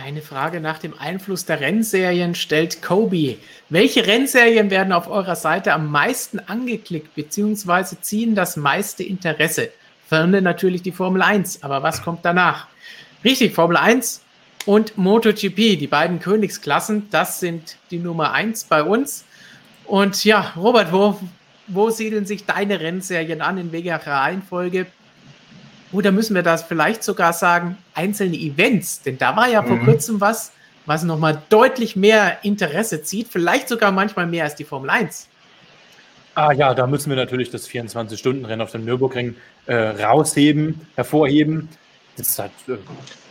Eine 0.04 0.20
Frage 0.20 0.60
nach 0.60 0.80
dem 0.80 0.92
Einfluss 0.98 1.46
der 1.46 1.60
Rennserien 1.60 2.34
stellt 2.34 2.82
Kobe. 2.82 3.38
Welche 3.70 4.06
Rennserien 4.06 4.68
werden 4.68 4.92
auf 4.92 5.08
eurer 5.08 5.34
Seite 5.34 5.72
am 5.72 5.90
meisten 5.90 6.40
angeklickt 6.40 7.14
bzw. 7.14 7.96
ziehen 8.02 8.34
das 8.34 8.58
meiste 8.58 9.02
Interesse? 9.02 9.70
Ferne 10.06 10.42
natürlich 10.42 10.82
die 10.82 10.92
Formel 10.92 11.22
1, 11.22 11.62
aber 11.62 11.82
was 11.82 12.02
kommt 12.02 12.22
danach? 12.22 12.66
Richtig, 13.24 13.54
Formel 13.54 13.78
1 13.78 14.22
und 14.66 14.98
MotoGP, 14.98 15.78
die 15.78 15.86
beiden 15.86 16.20
Königsklassen, 16.20 17.08
das 17.10 17.40
sind 17.40 17.78
die 17.90 17.98
Nummer 17.98 18.32
1 18.32 18.64
bei 18.64 18.82
uns. 18.82 19.24
Und 19.86 20.22
ja, 20.22 20.52
Robert, 20.54 20.92
wo, 20.92 21.18
wo 21.66 21.88
siedeln 21.88 22.26
sich 22.26 22.44
deine 22.44 22.78
Rennserien 22.78 23.40
an? 23.40 23.56
In 23.56 23.72
welcher 23.72 24.06
Reihenfolge 24.06 24.84
oder 25.94 26.12
müssen 26.12 26.34
wir 26.34 26.42
das 26.42 26.64
vielleicht 26.64 27.02
sogar 27.04 27.32
sagen, 27.32 27.78
einzelne 27.94 28.36
Events? 28.36 29.00
Denn 29.02 29.16
da 29.16 29.36
war 29.36 29.48
ja 29.48 29.62
vor 29.62 29.76
mhm. 29.76 29.84
kurzem 29.84 30.20
was, 30.20 30.52
was 30.86 31.04
nochmal 31.04 31.40
deutlich 31.48 31.96
mehr 31.96 32.38
Interesse 32.42 33.02
zieht, 33.02 33.28
vielleicht 33.28 33.68
sogar 33.68 33.92
manchmal 33.92 34.26
mehr 34.26 34.44
als 34.44 34.56
die 34.56 34.64
Formel 34.64 34.90
1. 34.90 35.28
Ah 36.34 36.52
ja, 36.52 36.74
da 36.74 36.88
müssen 36.88 37.10
wir 37.10 37.16
natürlich 37.16 37.50
das 37.50 37.68
24-Stunden-Rennen 37.68 38.60
auf 38.60 38.72
dem 38.72 38.84
Nürburgring 38.84 39.36
äh, 39.66 39.74
rausheben, 39.74 40.80
hervorheben. 40.96 41.68
Das 42.16 42.38
hat 42.40 42.50
äh, 42.66 42.72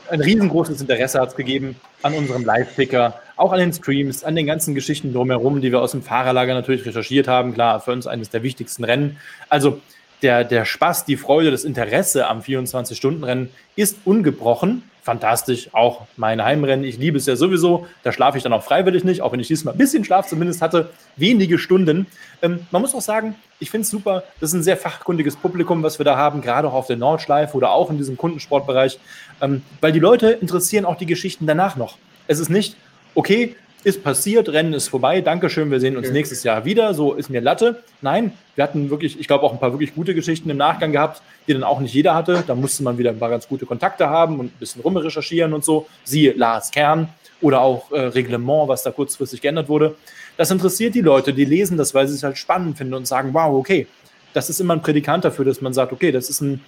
ein 0.10 0.22
riesengroßes 0.22 0.80
Interesse 0.80 1.20
hat 1.20 1.30
es 1.30 1.36
gegeben 1.36 1.76
an 2.02 2.14
unserem 2.14 2.46
Live-Ticker, 2.46 3.20
auch 3.36 3.52
an 3.52 3.60
den 3.60 3.74
Streams, 3.74 4.24
an 4.24 4.36
den 4.36 4.46
ganzen 4.46 4.74
Geschichten 4.74 5.14
drumherum, 5.14 5.62
die 5.62 5.72
wir 5.72 5.82
aus 5.82 5.92
dem 5.92 6.02
Fahrerlager 6.02 6.54
natürlich 6.54 6.86
recherchiert 6.86 7.28
haben. 7.28 7.54
Klar, 7.54 7.82
für 7.82 7.92
uns 7.92 8.08
eines 8.08 8.30
der 8.30 8.44
wichtigsten 8.44 8.84
Rennen. 8.86 9.18
Also 9.50 9.82
der, 10.24 10.44
der 10.44 10.66
Spaß, 10.66 11.06
die 11.06 11.18
Freude, 11.18 11.52
das 11.52 11.64
Interesse 11.64 12.28
am 12.28 12.40
24-Stunden-Rennen 12.40 13.50
ist 13.76 13.98
ungebrochen. 14.06 14.84
Fantastisch, 15.04 15.70
auch 15.74 16.08
mein 16.16 16.42
Heimrennen. 16.42 16.86
Ich 16.86 16.98
liebe 16.98 17.18
es 17.18 17.26
ja 17.26 17.36
sowieso. 17.36 17.88
Da 18.04 18.14
schlafe 18.14 18.38
ich 18.38 18.44
dann 18.44 18.54
auch 18.54 18.64
freiwillig 18.64 19.04
nicht, 19.04 19.22
auch 19.22 19.34
wenn 19.34 19.42
ich 19.42 19.50
diesmal 19.50 19.74
ein 19.74 19.78
bisschen 19.78 20.06
Schlaf 20.06 20.28
zumindest 20.28 20.62
hatte. 20.62 20.92
Wenige 21.18 21.60
Stunden. 21.60 22.08
Ähm, 22.42 22.66
man 22.72 22.82
muss 22.82 22.96
auch 22.96 23.02
sagen, 23.02 23.36
ich 23.60 23.70
finde 23.70 23.84
es 23.84 23.90
super. 23.90 24.24
Das 24.40 24.52
ist 24.52 24.54
ein 24.54 24.64
sehr 24.64 24.78
fachkundiges 24.78 25.36
Publikum, 25.36 25.84
was 25.84 26.00
wir 26.00 26.06
da 26.06 26.16
haben, 26.16 26.42
gerade 26.42 26.70
auch 26.70 26.74
auf 26.74 26.88
der 26.88 26.96
Nordschleife 26.96 27.58
oder 27.58 27.72
auch 27.72 27.90
in 27.90 27.98
diesem 27.98 28.16
Kundensportbereich. 28.16 28.98
Ähm, 29.42 29.62
weil 29.82 29.92
die 29.92 30.00
Leute 30.00 30.32
interessieren 30.32 30.86
auch 30.86 30.96
die 30.96 31.06
Geschichten 31.06 31.48
danach 31.48 31.76
noch. 31.76 31.98
Es 32.28 32.40
ist 32.40 32.50
nicht, 32.50 32.78
okay, 33.14 33.58
ist 33.84 34.04
passiert, 34.04 34.50
Rennen 34.50 34.74
ist 34.74 34.88
vorbei, 34.88 35.22
Dankeschön, 35.22 35.70
wir 35.70 35.80
sehen 35.80 35.98
uns 35.98 36.08
okay. 36.08 36.14
nächstes 36.14 36.44
Jahr 36.44 36.66
wieder, 36.66 36.94
so 36.94 37.14
ist 37.14 37.30
mir 37.30 37.42
Latte. 37.42 37.84
Nein, 38.02 38.34
wir 38.56 38.64
hatten 38.64 38.90
wirklich, 38.90 39.20
ich 39.20 39.28
glaube 39.28 39.44
auch 39.44 39.52
ein 39.52 39.60
paar 39.60 39.74
wirklich 39.74 39.94
gute 39.94 40.16
Geschichten 40.16 40.50
im 40.50 40.58
Nachgang 40.58 40.92
gehabt, 40.92 41.22
die 41.48 41.54
dann 41.54 41.64
auch 41.64 41.80
nicht 41.80 41.94
jeder 41.94 42.16
hatte. 42.16 42.44
Da 42.46 42.56
musste 42.56 42.84
man 42.84 42.98
wieder 42.98 43.10
ein 43.10 43.20
paar 43.20 43.30
ganz 43.30 43.48
gute 43.48 43.66
Kontakte 43.66 44.10
haben 44.10 44.40
und 44.40 44.48
ein 44.48 44.60
bisschen 44.60 44.82
rumrecherchieren 44.82 45.54
und 45.54 45.66
so. 45.66 45.88
Siehe 46.04 46.34
Lars 46.34 46.72
Kern 46.72 47.10
oder 47.42 47.62
auch 47.62 47.92
äh, 47.92 48.00
Reglement, 48.00 48.70
was 48.70 48.84
da 48.84 48.92
kurzfristig 48.92 49.42
geändert 49.42 49.68
wurde. 49.68 49.96
Das 50.38 50.50
interessiert 50.50 50.96
die 50.96 51.02
Leute, 51.02 51.34
die 51.34 51.46
lesen 51.46 51.78
das, 51.78 51.94
weil 51.94 52.08
sie 52.08 52.16
es 52.16 52.24
halt 52.24 52.38
spannend 52.38 52.78
finden 52.78 52.94
und 52.94 53.06
sagen, 53.06 53.34
wow, 53.34 53.54
okay, 53.54 53.88
das 54.34 54.50
ist 54.50 54.60
immer 54.62 54.74
ein 54.74 54.82
Prädikant 54.82 55.26
dafür, 55.26 55.46
dass 55.46 55.62
man 55.62 55.74
sagt, 55.74 55.92
okay, 55.92 56.12
das 56.12 56.30
ist 56.30 56.42
ein, 56.42 56.62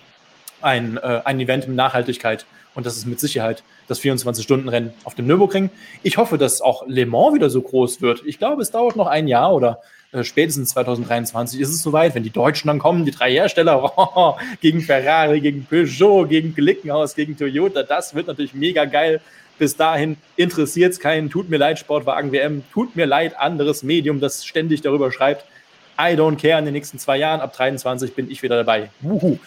ein, 0.61 0.97
äh, 0.97 1.21
ein 1.23 1.39
Event 1.39 1.67
mit 1.67 1.77
Nachhaltigkeit 1.77 2.45
und 2.75 2.85
das 2.85 2.97
ist 2.97 3.07
mit 3.07 3.19
Sicherheit 3.19 3.63
das 3.87 4.01
24-Stunden-Rennen 4.01 4.93
auf 5.03 5.15
dem 5.15 5.27
Nürburgring. 5.27 5.69
Ich 6.03 6.17
hoffe, 6.17 6.37
dass 6.37 6.61
auch 6.61 6.83
Le 6.87 7.05
Mans 7.05 7.33
wieder 7.33 7.49
so 7.49 7.61
groß 7.61 8.01
wird. 8.01 8.23
Ich 8.25 8.37
glaube, 8.37 8.61
es 8.61 8.71
dauert 8.71 8.95
noch 8.95 9.07
ein 9.07 9.27
Jahr 9.27 9.53
oder 9.53 9.81
äh, 10.11 10.23
spätestens 10.23 10.69
2023 10.69 11.59
ist 11.59 11.69
es 11.69 11.81
soweit, 11.81 12.15
wenn 12.15 12.23
die 12.23 12.29
Deutschen 12.29 12.67
dann 12.67 12.79
kommen, 12.79 13.05
die 13.05 13.11
drei 13.11 13.31
Hersteller, 13.31 13.93
oh, 13.97 14.35
gegen 14.61 14.81
Ferrari, 14.81 15.41
gegen 15.41 15.65
Peugeot, 15.65 16.25
gegen 16.25 16.53
Glickenhaus, 16.53 17.15
gegen 17.15 17.37
Toyota. 17.37 17.83
Das 17.83 18.13
wird 18.13 18.27
natürlich 18.27 18.53
mega 18.53 18.85
geil. 18.85 19.21
Bis 19.57 19.77
dahin 19.77 20.17
interessiert 20.35 20.91
es 20.91 20.99
keinen. 20.99 21.29
Tut 21.29 21.49
mir 21.49 21.57
leid, 21.57 21.79
Sportwagen 21.79 22.31
WM. 22.31 22.63
Tut 22.73 22.95
mir 22.95 23.05
leid, 23.05 23.37
anderes 23.39 23.83
Medium, 23.83 24.19
das 24.19 24.45
ständig 24.45 24.81
darüber 24.81 25.11
schreibt. 25.11 25.45
I 25.97 26.13
don't 26.13 26.35
care. 26.35 26.59
In 26.59 26.65
den 26.65 26.73
nächsten 26.73 26.99
zwei 26.99 27.17
Jahren, 27.17 27.39
ab 27.39 27.53
23 27.53 28.13
bin 28.13 28.29
ich 28.29 28.43
wieder 28.43 28.57
dabei. 28.57 28.89
Wuhu. 28.99 29.39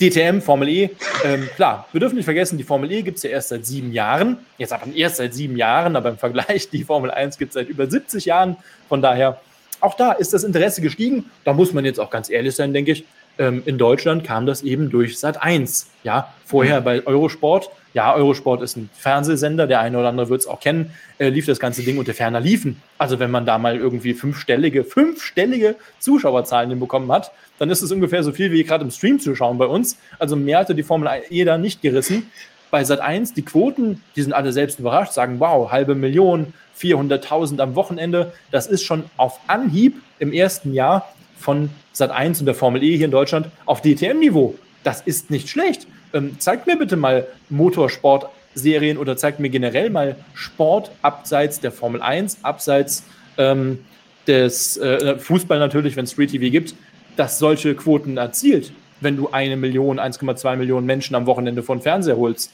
DTM, 0.00 0.40
Formel 0.40 0.68
E, 0.68 0.90
ähm, 1.24 1.48
klar, 1.56 1.88
wir 1.92 2.00
dürfen 2.00 2.16
nicht 2.16 2.24
vergessen, 2.24 2.58
die 2.58 2.64
Formel 2.64 2.90
E 2.92 3.02
gibt 3.02 3.16
es 3.16 3.22
ja 3.22 3.30
erst 3.30 3.48
seit 3.48 3.64
sieben 3.64 3.92
Jahren. 3.92 4.38
Jetzt 4.58 4.72
aber 4.72 4.86
erst 4.94 5.16
seit 5.16 5.34
sieben 5.34 5.56
Jahren, 5.56 5.96
aber 5.96 6.10
im 6.10 6.18
Vergleich, 6.18 6.68
die 6.70 6.84
Formel 6.84 7.10
1 7.10 7.38
gibt 7.38 7.50
es 7.50 7.54
seit 7.54 7.68
über 7.68 7.88
70 7.90 8.26
Jahren. 8.26 8.56
Von 8.88 9.00
daher, 9.00 9.40
auch 9.80 9.94
da 9.94 10.12
ist 10.12 10.32
das 10.32 10.44
Interesse 10.44 10.80
gestiegen. 10.80 11.30
Da 11.44 11.52
muss 11.52 11.72
man 11.72 11.84
jetzt 11.84 11.98
auch 12.00 12.10
ganz 12.10 12.30
ehrlich 12.30 12.54
sein, 12.54 12.72
denke 12.72 12.92
ich. 12.92 13.04
Ähm, 13.38 13.62
in 13.66 13.78
Deutschland 13.78 14.24
kam 14.24 14.46
das 14.46 14.62
eben 14.62 14.90
durch 14.90 15.18
Sat 15.18 15.42
1. 15.42 15.88
Ja, 16.04 16.32
vorher 16.44 16.80
bei 16.80 17.06
Eurosport. 17.06 17.70
Ja, 17.92 18.14
Eurosport 18.14 18.62
ist 18.62 18.76
ein 18.76 18.90
Fernsehsender, 18.94 19.66
der 19.66 19.80
eine 19.80 19.98
oder 19.98 20.08
andere 20.08 20.28
wird 20.28 20.42
es 20.42 20.46
auch 20.46 20.60
kennen, 20.60 20.92
äh, 21.18 21.30
lief 21.30 21.46
das 21.46 21.58
ganze 21.58 21.82
Ding 21.82 21.98
unter 21.98 22.12
ferner 22.12 22.40
Liefen. 22.40 22.80
Also 22.98 23.18
wenn 23.18 23.30
man 23.30 23.46
da 23.46 23.56
mal 23.58 23.76
irgendwie 23.76 24.12
fünfstellige, 24.12 24.84
fünfstellige 24.84 25.76
Zuschauerzahlen 25.98 26.70
hinbekommen 26.70 27.10
hat, 27.10 27.32
dann 27.58 27.70
ist 27.70 27.82
es 27.82 27.92
ungefähr 27.92 28.22
so 28.22 28.32
viel 28.32 28.52
wie 28.52 28.64
gerade 28.64 28.84
im 28.84 28.90
Stream 28.90 29.18
zu 29.18 29.34
schauen 29.34 29.56
bei 29.56 29.66
uns. 29.66 29.98
Also 30.18 30.36
mehr 30.36 30.58
hatte 30.58 30.74
die 30.74 30.82
Formel 30.82 31.08
E 31.30 31.44
da 31.44 31.56
nicht 31.56 31.80
gerissen. 31.80 32.30
Bei 32.70 32.84
Sat 32.84 33.00
1, 33.00 33.32
die 33.32 33.42
Quoten, 33.42 34.02
die 34.14 34.22
sind 34.22 34.32
alle 34.32 34.52
selbst 34.52 34.78
überrascht, 34.78 35.12
sagen, 35.12 35.40
wow, 35.40 35.70
halbe 35.70 35.94
Million, 35.94 36.52
400.000 36.78 37.60
am 37.60 37.74
Wochenende. 37.74 38.32
Das 38.50 38.66
ist 38.66 38.84
schon 38.84 39.04
auf 39.16 39.40
Anhieb 39.46 40.02
im 40.18 40.32
ersten 40.32 40.74
Jahr 40.74 41.08
von 41.38 41.70
Sat 41.92 42.10
1 42.10 42.40
und 42.40 42.46
der 42.46 42.54
Formel 42.54 42.82
E 42.82 42.96
hier 42.96 43.06
in 43.06 43.10
Deutschland 43.10 43.48
auf 43.64 43.82
DTM-Niveau. 43.82 44.54
Das 44.82 45.00
ist 45.00 45.30
nicht 45.30 45.48
schlecht. 45.48 45.86
Ähm, 46.12 46.38
zeigt 46.38 46.66
mir 46.66 46.76
bitte 46.76 46.96
mal 46.96 47.26
Motorsport-Serien 47.50 48.98
oder 48.98 49.16
zeigt 49.16 49.40
mir 49.40 49.50
generell 49.50 49.90
mal 49.90 50.16
Sport 50.34 50.90
abseits 51.02 51.60
der 51.60 51.72
Formel 51.72 52.02
1, 52.02 52.38
abseits 52.42 53.04
ähm, 53.38 53.80
des 54.26 54.76
äh, 54.76 55.18
Fußball 55.18 55.58
natürlich, 55.58 55.96
wenn 55.96 56.04
es 56.04 56.12
Free 56.12 56.26
TV 56.26 56.50
gibt, 56.50 56.74
das 57.16 57.38
solche 57.38 57.74
Quoten 57.74 58.16
erzielt, 58.16 58.72
wenn 59.00 59.16
du 59.16 59.30
eine 59.30 59.56
Million, 59.56 59.98
1,2 59.98 60.56
Millionen 60.56 60.86
Menschen 60.86 61.14
am 61.14 61.26
Wochenende 61.26 61.62
von 61.62 61.80
Fernseher 61.80 62.16
holst. 62.16 62.52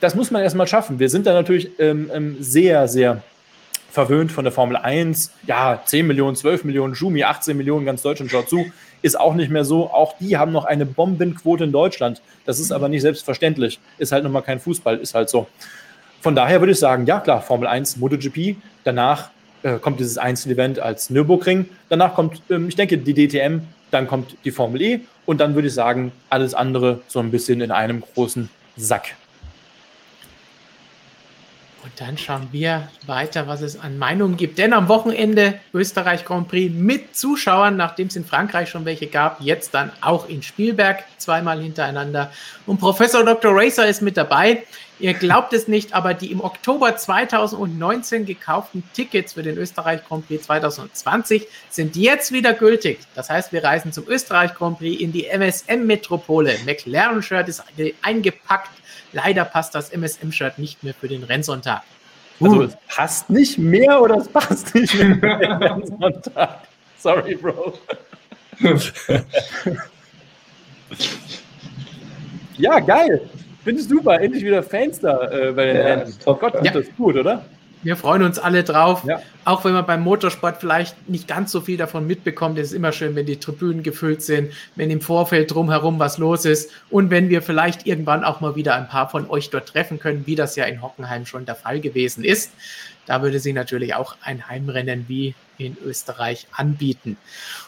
Das 0.00 0.14
muss 0.14 0.30
man 0.30 0.42
erstmal 0.42 0.66
schaffen. 0.66 0.98
Wir 0.98 1.08
sind 1.08 1.26
da 1.26 1.32
natürlich 1.32 1.70
ähm, 1.78 2.10
ähm 2.12 2.36
sehr, 2.40 2.86
sehr 2.88 3.22
verwöhnt 3.96 4.30
von 4.30 4.44
der 4.44 4.52
Formel 4.52 4.76
1. 4.76 5.32
Ja, 5.46 5.80
10 5.82 6.06
Millionen, 6.06 6.36
12 6.36 6.64
Millionen, 6.64 6.94
Schumi, 6.94 7.24
18 7.24 7.56
Millionen, 7.56 7.86
ganz 7.86 8.02
Deutschland 8.02 8.30
schaut 8.30 8.50
zu. 8.50 8.66
Ist 9.00 9.18
auch 9.18 9.32
nicht 9.32 9.50
mehr 9.50 9.64
so. 9.64 9.90
Auch 9.90 10.18
die 10.18 10.36
haben 10.36 10.52
noch 10.52 10.66
eine 10.66 10.84
Bombenquote 10.84 11.64
in 11.64 11.72
Deutschland. 11.72 12.20
Das 12.44 12.60
ist 12.60 12.72
aber 12.72 12.90
nicht 12.90 13.00
selbstverständlich. 13.00 13.80
Ist 13.96 14.12
halt 14.12 14.22
nochmal 14.22 14.42
kein 14.42 14.60
Fußball, 14.60 14.98
ist 14.98 15.14
halt 15.14 15.30
so. 15.30 15.46
Von 16.20 16.36
daher 16.36 16.60
würde 16.60 16.72
ich 16.72 16.78
sagen, 16.78 17.06
ja 17.06 17.20
klar, 17.20 17.40
Formel 17.40 17.66
1, 17.66 17.96
MotoGP, 17.96 18.56
danach 18.84 19.30
äh, 19.62 19.78
kommt 19.78 19.98
dieses 19.98 20.18
Einzelevent 20.18 20.78
als 20.78 21.08
Nürburgring, 21.08 21.64
danach 21.88 22.12
kommt, 22.12 22.42
ähm, 22.50 22.68
ich 22.68 22.76
denke, 22.76 22.98
die 22.98 23.14
DTM, 23.14 23.62
dann 23.90 24.06
kommt 24.06 24.36
die 24.44 24.50
Formel 24.50 24.82
E 24.82 25.00
und 25.24 25.40
dann 25.40 25.54
würde 25.54 25.68
ich 25.68 25.74
sagen, 25.74 26.12
alles 26.28 26.52
andere 26.52 27.00
so 27.08 27.18
ein 27.20 27.30
bisschen 27.30 27.62
in 27.62 27.70
einem 27.70 28.02
großen 28.02 28.50
Sack. 28.76 29.14
Und 31.86 32.00
dann 32.00 32.18
schauen 32.18 32.48
wir 32.50 32.88
weiter, 33.06 33.46
was 33.46 33.60
es 33.60 33.78
an 33.78 33.96
Meinungen 33.96 34.36
gibt. 34.36 34.58
Denn 34.58 34.72
am 34.72 34.88
Wochenende 34.88 35.60
Österreich 35.72 36.24
Grand 36.24 36.48
Prix 36.48 36.74
mit 36.74 37.16
Zuschauern, 37.16 37.76
nachdem 37.76 38.08
es 38.08 38.16
in 38.16 38.24
Frankreich 38.24 38.68
schon 38.68 38.84
welche 38.84 39.06
gab, 39.06 39.40
jetzt 39.40 39.72
dann 39.72 39.92
auch 40.00 40.28
in 40.28 40.42
Spielberg 40.42 41.04
zweimal 41.18 41.62
hintereinander. 41.62 42.32
Und 42.66 42.80
Professor 42.80 43.24
Dr. 43.24 43.52
Racer 43.54 43.86
ist 43.86 44.02
mit 44.02 44.16
dabei. 44.16 44.64
Ihr 44.98 45.14
glaubt 45.14 45.52
es 45.52 45.68
nicht, 45.68 45.94
aber 45.94 46.12
die 46.12 46.32
im 46.32 46.40
Oktober 46.40 46.96
2019 46.96 48.26
gekauften 48.26 48.82
Tickets 48.92 49.34
für 49.34 49.44
den 49.44 49.56
Österreich 49.56 50.00
Grand 50.08 50.26
Prix 50.26 50.42
2020 50.46 51.46
sind 51.70 51.94
jetzt 51.94 52.32
wieder 52.32 52.52
gültig. 52.52 52.98
Das 53.14 53.30
heißt, 53.30 53.52
wir 53.52 53.62
reisen 53.62 53.92
zum 53.92 54.08
Österreich 54.08 54.54
Grand 54.54 54.78
Prix 54.78 55.00
in 55.00 55.12
die 55.12 55.26
MSM-Metropole. 55.26 56.56
McLaren-Shirt 56.64 57.48
ist 57.48 57.62
eingepackt. 58.02 58.70
Leider 59.16 59.46
passt 59.46 59.74
das 59.74 59.88
MSM-Shirt 59.92 60.58
nicht 60.58 60.84
mehr 60.84 60.92
für 60.92 61.08
den 61.08 61.22
Rennsonntag. 61.22 61.82
Also 62.38 62.56
uh. 62.56 62.62
es 62.64 62.76
passt 62.86 63.30
nicht 63.30 63.56
mehr 63.56 64.02
oder 64.02 64.16
es 64.18 64.28
passt 64.28 64.74
nicht 64.74 64.94
mehr 64.94 65.80
Sonntag. 66.00 66.58
Sorry, 66.98 67.34
Bro. 67.34 67.78
ja, 72.58 72.78
geil. 72.80 73.30
Finde 73.64 73.80
ich 73.80 73.88
super. 73.88 74.20
Endlich 74.20 74.44
wieder 74.44 74.62
Fans 74.62 75.00
da 75.00 75.30
äh, 75.30 75.52
bei 75.52 75.64
den 75.64 75.76
ja, 75.76 75.82
Rennen. 75.82 76.14
Oh 76.26 76.34
Gott, 76.34 76.54
ja. 76.62 76.72
das 76.72 76.86
ist 76.86 76.96
gut, 76.98 77.16
oder? 77.16 77.42
Wir 77.82 77.96
freuen 77.96 78.22
uns 78.22 78.38
alle 78.38 78.64
drauf. 78.64 79.04
Ja. 79.04 79.22
Auch 79.44 79.64
wenn 79.64 79.72
man 79.72 79.86
beim 79.86 80.02
Motorsport 80.02 80.58
vielleicht 80.58 81.08
nicht 81.08 81.28
ganz 81.28 81.52
so 81.52 81.60
viel 81.60 81.76
davon 81.76 82.06
mitbekommt. 82.06 82.58
Es 82.58 82.68
ist 82.68 82.72
immer 82.72 82.92
schön, 82.92 83.14
wenn 83.14 83.26
die 83.26 83.38
Tribünen 83.38 83.82
gefüllt 83.82 84.22
sind, 84.22 84.52
wenn 84.74 84.90
im 84.90 85.00
Vorfeld 85.00 85.52
drumherum 85.52 85.98
was 85.98 86.18
los 86.18 86.44
ist 86.44 86.70
und 86.90 87.10
wenn 87.10 87.28
wir 87.28 87.42
vielleicht 87.42 87.86
irgendwann 87.86 88.24
auch 88.24 88.40
mal 88.40 88.56
wieder 88.56 88.74
ein 88.74 88.88
paar 88.88 89.08
von 89.08 89.30
euch 89.30 89.50
dort 89.50 89.68
treffen 89.68 90.00
können, 90.00 90.26
wie 90.26 90.34
das 90.34 90.56
ja 90.56 90.64
in 90.64 90.82
Hockenheim 90.82 91.26
schon 91.26 91.46
der 91.46 91.54
Fall 91.54 91.80
gewesen 91.80 92.24
ist. 92.24 92.52
Da 93.06 93.22
würde 93.22 93.38
sich 93.38 93.54
natürlich 93.54 93.94
auch 93.94 94.16
ein 94.20 94.48
Heimrennen 94.48 95.04
wie 95.06 95.34
in 95.58 95.76
Österreich 95.84 96.48
anbieten. 96.52 97.16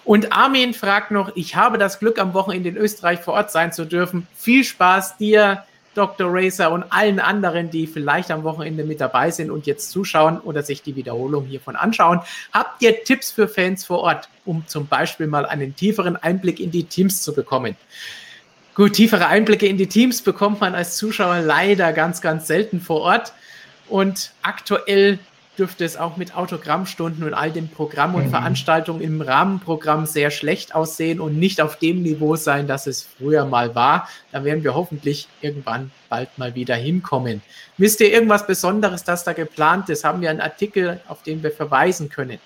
Und 0.05 0.33
Armin 0.33 0.75
fragt 0.75 1.11
noch, 1.11 1.31
ich 1.37 1.55
habe 1.55 1.79
das 1.79 2.01
Glück, 2.01 2.19
am 2.19 2.35
Wochenende 2.35 2.71
in 2.71 2.77
Österreich 2.77 3.21
vor 3.21 3.35
Ort 3.35 3.53
sein 3.53 3.73
zu 3.73 3.85
dürfen. 3.85 4.27
Viel 4.37 4.65
Spaß 4.65 5.17
dir, 5.17 5.65
Dr. 5.99 6.29
Racer 6.31 6.71
und 6.71 6.85
allen 6.91 7.19
anderen, 7.19 7.71
die 7.71 7.87
vielleicht 7.87 8.31
am 8.31 8.45
Wochenende 8.45 8.85
mit 8.85 9.01
dabei 9.01 9.31
sind 9.31 9.51
und 9.51 9.67
jetzt 9.67 9.91
zuschauen 9.91 10.39
oder 10.39 10.63
sich 10.63 10.83
die 10.83 10.97
Wiederholung 10.97 11.45
hiervon 11.45 11.77
anschauen. 11.77 12.21
Habt 12.53 12.81
ihr 12.83 13.03
Tipps 13.05 13.31
für 13.31 13.49
Fans 13.49 13.85
vor 13.85 13.99
Ort, 14.01 14.29
um 14.45 14.67
zum 14.67 14.87
Beispiel 14.87 15.27
mal 15.27 15.45
einen 15.45 15.75
tieferen 15.75 16.17
Einblick 16.17 16.61
in 16.61 16.71
die 16.71 16.85
Teams 16.85 17.23
zu 17.23 17.35
bekommen? 17.35 17.77
Gut, 18.75 18.93
tiefere 18.93 19.27
Einblicke 19.27 19.67
in 19.67 19.77
die 19.77 19.89
Teams 19.89 20.23
bekommt 20.23 20.61
man 20.61 20.77
als 20.77 20.97
Zuschauer 20.97 21.41
leider 21.41 21.93
ganz, 21.93 22.21
ganz 22.21 22.47
selten 22.47 22.81
vor 22.81 23.01
Ort. 23.01 23.33
Und 23.89 24.31
aktuell 24.43 25.19
dürfte 25.59 25.85
es 25.85 25.97
auch 25.97 26.17
mit 26.17 26.37
Autogrammstunden 26.37 27.25
und 27.25 27.35
all 27.35 27.51
dem 27.51 27.69
Programm 27.69 28.15
und 28.15 28.27
mhm. 28.27 28.31
Veranstaltungen 28.31 29.01
im 29.01 29.21
Rahmenprogramm 29.21 30.07
sehr 30.07 30.31
schlecht 30.31 30.75
aussehen 30.75 31.21
und 31.21 31.39
nicht 31.39 31.61
auf 31.61 31.77
dem 31.77 32.03
Niveau 32.03 32.37
sein, 32.37 32.67
das 32.67 32.87
es 32.87 33.03
früher 33.03 33.45
mal 33.45 33.75
war. 33.75 34.09
Da 34.33 34.45
werden 34.45 34.63
wir 34.63 34.75
hoffentlich 34.75 35.29
irgendwann 35.41 35.91
bald 36.09 36.37
mal 36.39 36.55
wieder 36.55 36.77
hinkommen. 36.77 37.43
Wisst 37.77 38.01
ihr 38.01 38.13
irgendwas 38.13 38.47
Besonderes, 38.47 39.05
das 39.05 39.25
da 39.25 39.33
geplant 39.33 39.89
ist? 39.89 40.05
Haben 40.05 40.21
wir 40.21 40.31
einen 40.31 40.41
Artikel, 40.41 41.01
auf 41.09 41.23
den 41.23 41.43
wir 41.43 41.51
verweisen 41.51 42.09
können? 42.09 42.39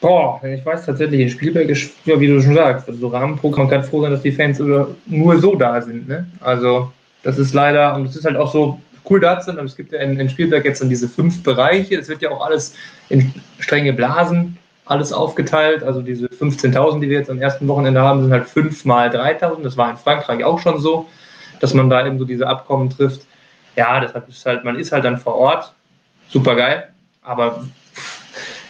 Boah, 0.00 0.38
ich 0.44 0.64
weiß 0.66 0.84
tatsächlich, 0.84 1.20
in 1.20 1.30
Spielberg 1.30 1.68
ist, 1.70 1.90
ja, 2.04 2.20
wie 2.20 2.26
du 2.26 2.42
schon 2.42 2.54
sagst, 2.54 2.86
also 2.86 3.00
so 3.00 3.08
Rahmenprogramm 3.08 3.70
kann 3.70 3.82
froh 3.82 4.02
sein, 4.02 4.10
dass 4.10 4.20
die 4.20 4.32
Fans 4.32 4.58
nur 4.58 5.40
so 5.40 5.54
da 5.54 5.80
sind. 5.80 6.06
Ne? 6.06 6.26
Also, 6.40 6.92
das 7.22 7.38
ist 7.38 7.54
leider, 7.54 7.94
und 7.94 8.06
es 8.06 8.16
ist 8.16 8.26
halt 8.26 8.36
auch 8.36 8.52
so, 8.52 8.78
cool 9.08 9.20
da 9.20 9.40
sind. 9.40 9.58
Aber 9.58 9.66
es 9.66 9.76
gibt 9.76 9.92
ja 9.92 10.00
in, 10.00 10.18
in 10.18 10.28
Spielberg 10.28 10.64
jetzt 10.64 10.80
dann 10.80 10.88
diese 10.88 11.08
fünf 11.08 11.42
Bereiche. 11.42 11.96
Es 11.98 12.08
wird 12.08 12.22
ja 12.22 12.30
auch 12.30 12.44
alles 12.44 12.74
in 13.08 13.32
strenge 13.58 13.92
Blasen 13.92 14.58
alles 14.86 15.12
aufgeteilt. 15.12 15.82
Also 15.82 16.02
diese 16.02 16.26
15.000, 16.26 17.00
die 17.00 17.08
wir 17.08 17.18
jetzt 17.18 17.30
am 17.30 17.40
ersten 17.40 17.66
Wochenende 17.68 18.00
haben, 18.00 18.22
sind 18.22 18.32
halt 18.32 18.48
fünf 18.48 18.84
mal 18.84 19.08
3.000. 19.08 19.62
Das 19.62 19.76
war 19.76 19.90
in 19.90 19.96
Frankreich 19.96 20.44
auch 20.44 20.58
schon 20.58 20.80
so, 20.80 21.08
dass 21.60 21.74
man 21.74 21.88
da 21.88 22.06
eben 22.06 22.18
so 22.18 22.24
diese 22.24 22.46
Abkommen 22.46 22.90
trifft. 22.90 23.26
Ja, 23.76 24.00
deshalb 24.00 24.28
ist 24.28 24.44
halt, 24.46 24.64
man 24.64 24.78
ist 24.78 24.92
halt 24.92 25.04
dann 25.04 25.18
vor 25.18 25.34
Ort. 25.36 25.72
Super 26.28 26.54
geil. 26.54 26.88
Aber 27.22 27.64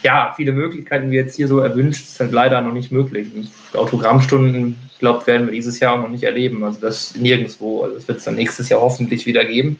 ja, 0.03 0.33
viele 0.37 0.53
Möglichkeiten, 0.53 1.11
wie 1.11 1.17
jetzt 1.17 1.37
hier 1.37 1.49
so 1.49 1.59
erwünscht, 1.61 2.07
sind 2.07 2.33
leider 2.33 2.61
noch 2.61 2.73
nicht 2.73 2.93
möglich. 2.93 3.29
Autogrammstunden, 3.73 4.77
ich 4.93 4.99
glaube, 4.99 5.27
werden 5.27 5.47
wir 5.47 5.53
dieses 5.53 5.81
Jahr 5.81 5.95
auch 5.95 6.03
noch 6.03 6.09
nicht 6.11 6.25
erleben. 6.25 6.63
Also 6.63 6.81
das 6.81 7.17
nirgendwo. 7.17 7.83
Also 7.83 7.97
das 7.97 8.09
wird 8.09 8.19
es 8.19 8.25
dann 8.25 8.37
nächstes 8.37 8.69
Jahr 8.69 8.81
hoffentlich 8.81 9.27
wieder 9.27 9.45
geben 9.45 9.79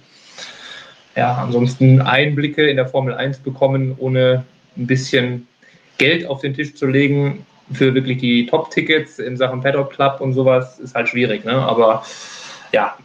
ja, 1.17 1.35
ansonsten 1.35 2.01
Einblicke 2.01 2.69
in 2.69 2.77
der 2.77 2.89
Formel 2.89 3.15
1 3.15 3.39
bekommen, 3.39 3.95
ohne 3.99 4.45
ein 4.77 4.87
bisschen 4.87 5.47
Geld 5.99 6.27
auf 6.27 6.41
den 6.41 6.55
Tisch 6.55 6.75
zu 6.75 6.87
legen 6.87 7.47
für 7.73 7.95
wirklich 7.95 8.19
die 8.19 8.47
Top-Tickets 8.47 9.19
in 9.19 9.37
Sachen 9.37 9.63
Paddock 9.63 9.93
Club 9.93 10.21
und 10.21 10.33
sowas, 10.33 10.79
ist 10.79 10.95
halt 10.95 11.09
schwierig. 11.09 11.45
Ne? 11.45 11.53
Aber 11.53 12.05
ja, 12.73 12.97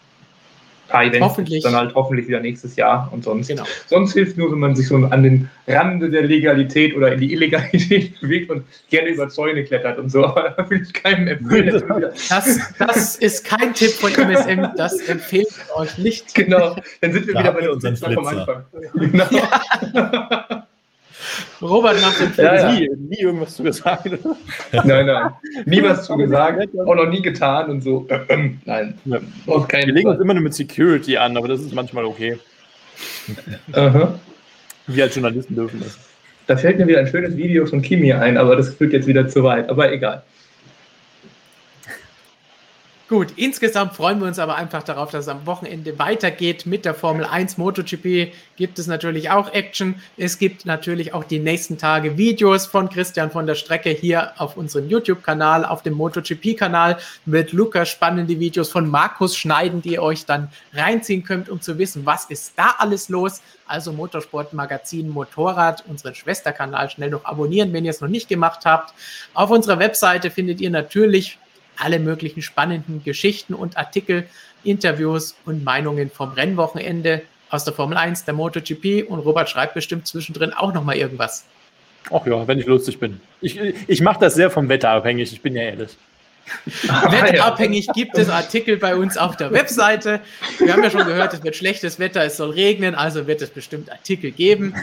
paar 0.90 1.06
Events 1.06 1.26
hoffentlich. 1.26 1.64
dann 1.64 1.76
halt 1.76 1.96
hoffentlich 1.96 2.28
wieder 2.28 2.40
nächstes 2.40 2.76
Jahr 2.76 3.10
und 3.12 3.24
sonst. 3.24 3.48
Genau. 3.48 3.64
Sonst 3.88 4.14
hilft 4.14 4.38
nur, 4.38 4.52
wenn 4.52 4.60
man 4.60 4.76
sich 4.76 4.88
so 4.88 4.96
an 4.96 5.24
den 5.24 5.50
Rande 5.68 6.10
der 6.10 6.24
Legalität 6.24 6.96
oder 6.96 7.14
in 7.14 7.20
die 7.20 7.32
Illegalität 7.32 8.20
bewegt 8.22 8.50
und 8.50 8.64
gerne 8.90 9.10
über 9.10 9.30
Zäune 9.30 9.64
klettert 9.64 10.00
und 10.00 10.10
so. 10.10 10.26
Aber 10.26 10.50
da 10.58 10.70
will 10.70 10.82
ich 10.82 10.94
keinem 10.94 11.28
empfehlen. 11.28 11.84
Das, 12.30 12.60
das 12.78 13.16
ist 13.16 13.46
kein 13.46 13.74
Tipp 13.74 13.92
von 13.92 14.12
MSM, 14.12 14.68
das 14.76 15.00
empfehlen 15.08 15.46
wir 15.68 15.78
euch 15.78 15.98
nicht. 15.98 16.36
Genau, 16.36 16.76
dann 17.02 17.14
sind 17.14 17.28
wir 17.28 17.34
da 17.34 17.40
wieder 17.42 17.54
bei 17.54 17.70
unseren 17.70 17.96
Flitzer 17.96 18.14
vom 18.14 18.28
Anfang. 18.28 18.64
Genau. 18.94 19.26
Ja. 19.32 20.68
Robert 21.62 22.02
macht 22.02 22.20
den 22.20 22.32
ja, 22.38 22.56
ja. 22.56 22.72
Nie, 22.72 22.90
nie 22.98 23.20
irgendwas 23.20 23.56
zu 23.56 23.64
gesagt. 23.64 24.10
nein, 24.72 25.06
nein. 25.06 25.34
Nie 25.66 25.84
was 25.84 26.06
zu 26.06 26.16
gesagt, 26.16 26.70
auch 26.86 26.96
noch 26.96 27.10
nie 27.10 27.22
getan 27.22 27.70
und 27.70 27.82
so. 27.82 28.08
nein. 28.66 28.98
Ja. 29.06 29.20
Wir 29.46 29.94
legen 29.94 30.10
uns 30.10 30.22
immer 30.22 30.34
nur 30.34 30.44
mit 30.44 30.54
Security 30.54 31.18
an, 31.18 31.36
aber 31.38 31.48
das 31.48 31.62
ist 31.62 31.74
manchmal 31.74 32.06
okay. 32.06 32.38
Aha. 33.74 34.20
Wir 34.88 35.04
als 35.04 35.16
Journalisten 35.16 35.56
dürfen 35.56 35.82
das. 35.82 35.98
Da 36.48 36.58
fällt 36.58 36.80
mir 36.80 36.88
wieder 36.88 37.00
ein 37.00 37.08
schönes 37.08 37.38
Video 37.38 37.66
von 37.66 37.82
Kimi 37.82 38.12
ein, 38.12 38.38
aber 38.38 38.56
das 38.56 38.74
führt 38.74 38.94
jetzt 38.94 39.08
wieder 39.08 39.28
zu 39.28 39.44
weit. 39.44 39.70
Aber 39.70 39.92
egal. 39.92 40.24
Gut, 43.10 43.34
insgesamt 43.38 43.96
freuen 43.96 44.20
wir 44.20 44.28
uns 44.28 44.38
aber 44.38 44.56
einfach 44.56 44.84
darauf, 44.84 45.10
dass 45.10 45.26
es 45.26 45.30
am 45.30 45.48
Wochenende 45.48 45.98
weitergeht 45.98 46.68
mit 46.68 46.86
der 46.86 46.94
Formel 46.94 47.26
1 47.26 47.58
MotoGP. 47.58 48.32
Gibt 48.56 48.78
es 48.78 48.86
natürlich 48.86 49.32
auch 49.32 49.52
Action. 49.52 49.96
Es 50.16 50.38
gibt 50.38 50.68
natürlich 50.68 51.12
auch 51.16 51.24
die 51.24 51.40
nächsten 51.40 51.80
Tage 51.80 52.20
Videos 52.20 52.68
von 52.68 52.88
Christian 52.88 53.32
von 53.32 53.48
der 53.48 53.56
Strecke 53.56 53.90
hier 53.90 54.34
auf 54.40 54.58
unserem 54.58 54.90
YouTube-Kanal, 54.90 55.66
auf 55.66 55.82
dem 55.82 55.96
MotoGP-Kanal 55.96 57.00
wird 57.26 57.52
Lukas 57.52 57.90
spannende 57.90 58.40
Videos 58.40 58.70
von 58.70 58.88
Markus 58.88 59.36
schneiden, 59.36 59.82
die 59.82 59.94
ihr 59.94 60.04
euch 60.04 60.28
dann 60.28 60.50
reinziehen 60.76 61.24
könnt, 61.24 61.50
um 61.50 61.62
zu 61.62 61.80
wissen, 61.80 62.06
was 62.06 62.26
ist 62.26 62.54
da 62.58 62.76
alles 62.78 63.10
los. 63.10 63.42
Also 63.66 63.92
Motorsportmagazin 63.92 65.10
Motorrad, 65.10 65.84
unseren 65.88 66.14
Schwesterkanal 66.14 66.92
schnell 66.92 67.10
noch 67.10 67.26
abonnieren, 67.26 67.74
wenn 67.74 67.86
ihr 67.86 67.92
es 67.92 68.02
noch 68.02 68.08
nicht 68.08 68.30
gemacht 68.30 68.66
habt. 68.66 68.94
Auf 69.34 69.50
unserer 69.50 69.80
Webseite 69.80 70.30
findet 70.30 70.62
ihr 70.62 70.70
natürlich 70.70 71.40
alle 71.80 72.00
möglichen 72.00 72.42
spannenden 72.42 73.04
Geschichten 73.04 73.54
und 73.54 73.78
Artikel, 73.78 74.26
Interviews 74.64 75.36
und 75.46 75.64
Meinungen 75.64 76.10
vom 76.10 76.32
Rennwochenende 76.32 77.22
aus 77.50 77.64
der 77.64 77.74
Formel 77.74 77.98
1, 77.98 78.26
der 78.26 78.34
MotoGP 78.34 79.10
und 79.10 79.20
Robert 79.20 79.50
schreibt 79.50 79.74
bestimmt 79.74 80.08
zwischendrin 80.08 80.54
auch 80.54 80.74
nochmal 80.74 80.98
irgendwas. 80.98 81.46
Ach 82.12 82.26
ja, 82.26 82.48
wenn 82.48 82.60
ich 82.60 82.66
lustig 82.66 83.00
bin. 83.00 83.20
Ich, 83.42 83.60
ich 83.60 84.02
mache 84.02 84.20
das 84.20 84.36
sehr 84.36 84.52
vom 84.52 84.70
Wetter 84.70 84.90
abhängig, 84.90 85.32
ich 85.34 85.42
bin 85.42 85.56
ja 85.56 85.64
ehrlich. 85.64 85.98
Wetterabhängig 86.84 87.88
gibt 87.94 88.18
es 88.18 88.30
Artikel 88.30 88.78
bei 88.78 88.96
uns 88.96 89.18
auf 89.18 89.38
der 89.38 89.52
Webseite. 89.52 90.22
Wir 90.58 90.74
haben 90.74 90.84
ja 90.84 90.90
schon 90.90 91.06
gehört, 91.06 91.34
es 91.34 91.44
wird 91.44 91.56
schlechtes 91.56 92.00
Wetter, 92.00 92.24
es 92.24 92.38
soll 92.38 92.52
regnen, 92.52 92.96
also 92.96 93.28
wird 93.28 93.42
es 93.42 93.50
bestimmt 93.50 93.92
Artikel 93.92 94.32
geben. 94.32 94.74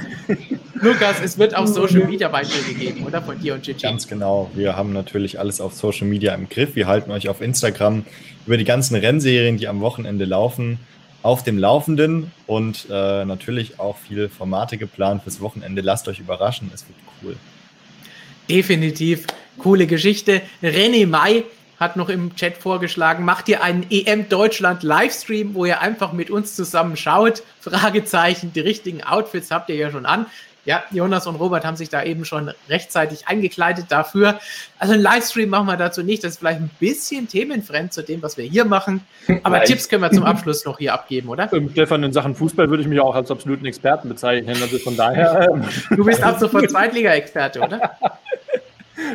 Lukas, 0.75 1.17
es 1.23 1.39
wird 1.39 1.55
auch 1.57 1.67
Social 1.67 2.07
Media 2.07 2.29
Beiträge 2.29 2.75
geben, 2.75 3.05
oder? 3.05 3.23
Von 3.23 3.41
dir 3.41 3.55
und 3.55 3.63
Gigi. 3.63 3.83
Ganz 3.83 4.07
genau. 4.07 4.51
Wir 4.55 4.77
haben 4.77 4.93
natürlich 4.93 5.39
alles 5.39 5.61
auf 5.61 5.75
Social 5.75 6.07
Media 6.07 6.35
im 6.35 6.49
Griff. 6.49 6.75
Wir 6.77 6.87
halten 6.87 7.11
euch 7.11 7.29
auf 7.29 7.41
Instagram 7.41 8.05
über 8.47 8.57
die 8.57 8.65
ganzen 8.65 8.95
Rennserien, 8.97 9.57
die 9.57 9.69
am 9.69 9.81
Wochenende 9.81 10.25
laufen, 10.25 10.79
auf 11.23 11.43
dem 11.43 11.59
Laufenden 11.59 12.31
und 12.47 12.87
äh, 12.91 13.25
natürlich 13.25 13.81
auch 13.81 13.97
viele 13.97 14.29
Formate 14.29 14.79
geplant 14.79 15.23
fürs 15.25 15.41
Wochenende. 15.41 15.83
Lasst 15.83 16.07
euch 16.09 16.21
überraschen, 16.21 16.71
es 16.73 16.87
wird 16.87 16.99
cool. 17.23 17.37
Definitiv 18.49 19.27
coole 19.59 19.87
Geschichte. 19.87 20.43
René 20.63 21.07
May 21.07 21.45
hat 21.79 21.97
noch 21.97 22.09
im 22.09 22.35
Chat 22.37 22.57
vorgeschlagen, 22.57 23.25
macht 23.25 23.49
ihr 23.49 23.63
einen 23.63 23.87
EM 23.91 24.29
Deutschland 24.29 24.83
Livestream, 24.83 25.55
wo 25.55 25.65
ihr 25.65 25.81
einfach 25.81 26.13
mit 26.13 26.31
uns 26.31 26.57
zusammen 26.57 26.97
schaut. 26.97 27.43
Fragezeichen, 27.61 28.53
die 28.53 28.61
richtigen 28.61 29.03
Outfits 29.03 29.51
habt 29.51 29.69
ihr 29.69 29.77
ja 29.77 29.91
schon 29.91 30.07
an. 30.07 30.27
Ja, 30.65 30.83
Jonas 30.91 31.29
und 31.29 31.37
Robert 31.37 31.65
haben 31.65 31.77
sich 31.77 31.91
da 31.91 32.03
eben 32.03 32.25
schon 32.25 32.51
rechtzeitig 32.69 33.29
eingekleidet 33.29 33.87
dafür. 33.89 34.41
Also 34.81 34.95
ein 34.95 35.01
Livestream 35.01 35.49
machen 35.49 35.67
wir 35.67 35.77
dazu 35.77 36.03
nicht. 36.03 36.25
Das 36.25 36.33
ist 36.33 36.39
vielleicht 36.39 36.59
ein 36.59 36.71
bisschen 36.81 37.29
themenfremd 37.29 37.93
zu 37.93 38.03
dem, 38.03 38.21
was 38.21 38.37
wir 38.37 38.45
hier 38.45 38.65
machen. 38.65 39.03
Aber 39.45 39.59
Nein. 39.59 39.67
Tipps 39.67 39.89
können 39.89 40.03
wir 40.03 40.11
zum 40.11 40.25
Abschluss 40.25 40.65
noch 40.65 40.79
hier 40.79 40.93
abgeben, 40.93 41.29
oder? 41.29 41.53
Ähm, 41.53 41.71
Stefan, 41.71 42.03
in 42.03 42.13
Sachen 42.13 42.35
Fußball 42.35 42.69
würde 42.69 42.83
ich 42.83 42.89
mich 42.89 42.99
auch 42.99 43.15
als 43.15 43.31
absoluten 43.31 43.65
Experten 43.65 44.09
bezeichnen. 44.09 44.61
Also 44.61 44.79
von 44.79 44.97
daher. 44.97 45.49
du 45.89 46.05
bist 46.05 46.21
ab 46.21 46.41
sofort 46.41 46.69
Zweitliga-Experte, 46.69 47.61
oder? 47.61 47.93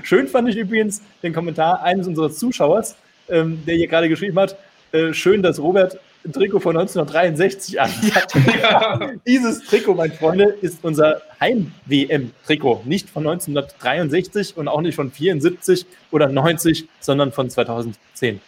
Schön 0.03 0.27
fand 0.27 0.49
ich 0.49 0.57
übrigens 0.57 1.01
den 1.23 1.33
Kommentar 1.33 1.83
eines 1.83 2.07
unserer 2.07 2.31
Zuschauers, 2.31 2.95
ähm, 3.29 3.63
der 3.65 3.75
hier 3.75 3.87
gerade 3.87 4.09
geschrieben 4.09 4.39
hat, 4.39 4.57
äh, 4.91 5.13
schön, 5.13 5.41
dass 5.41 5.59
Robert 5.59 5.99
ein 6.23 6.33
Trikot 6.33 6.59
von 6.59 6.77
1963 6.77 7.81
anhat. 7.81 8.33
Ja. 8.61 9.11
Dieses 9.25 9.63
Trikot, 9.65 9.95
mein 9.95 10.11
Freunde, 10.11 10.45
ist 10.61 10.79
unser 10.83 11.21
Heim-WM-Trikot. 11.39 12.83
Nicht 12.85 13.09
von 13.09 13.25
1963 13.25 14.55
und 14.57 14.67
auch 14.67 14.81
nicht 14.81 14.95
von 14.95 15.11
74 15.11 15.85
oder 16.11 16.27
90, 16.27 16.87
sondern 16.99 17.31
von 17.31 17.49
2010. 17.49 18.39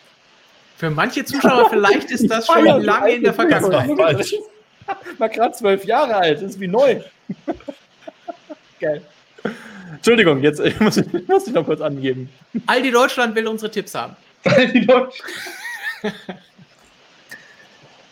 Für 0.77 0.89
manche 0.89 1.25
Zuschauer 1.25 1.69
vielleicht 1.69 2.11
ist 2.11 2.29
das 2.29 2.45
schon 2.53 2.65
lange 2.65 3.11
in 3.13 3.23
der 3.23 3.33
Vergangenheit. 3.33 3.97
War 5.17 5.29
gerade 5.29 5.53
zwölf 5.53 5.85
Jahre 5.85 6.15
alt, 6.15 6.41
ist 6.41 6.59
wie 6.59 6.67
neu. 6.67 6.99
Geil. 8.79 9.01
Entschuldigung, 9.95 10.41
jetzt 10.41 10.59
ich 10.59 10.79
muss 10.81 10.97
ich 10.97 11.27
muss 11.27 11.47
ich 11.47 11.53
noch 11.53 11.65
kurz 11.65 11.81
angeben. 11.81 12.29
Aldi 12.67 12.91
Deutschland 12.91 13.35
will 13.35 13.47
unsere 13.47 13.71
Tipps 13.71 13.95
haben. 13.95 14.15
Die 14.73 14.85
Deutschen. 14.85 15.25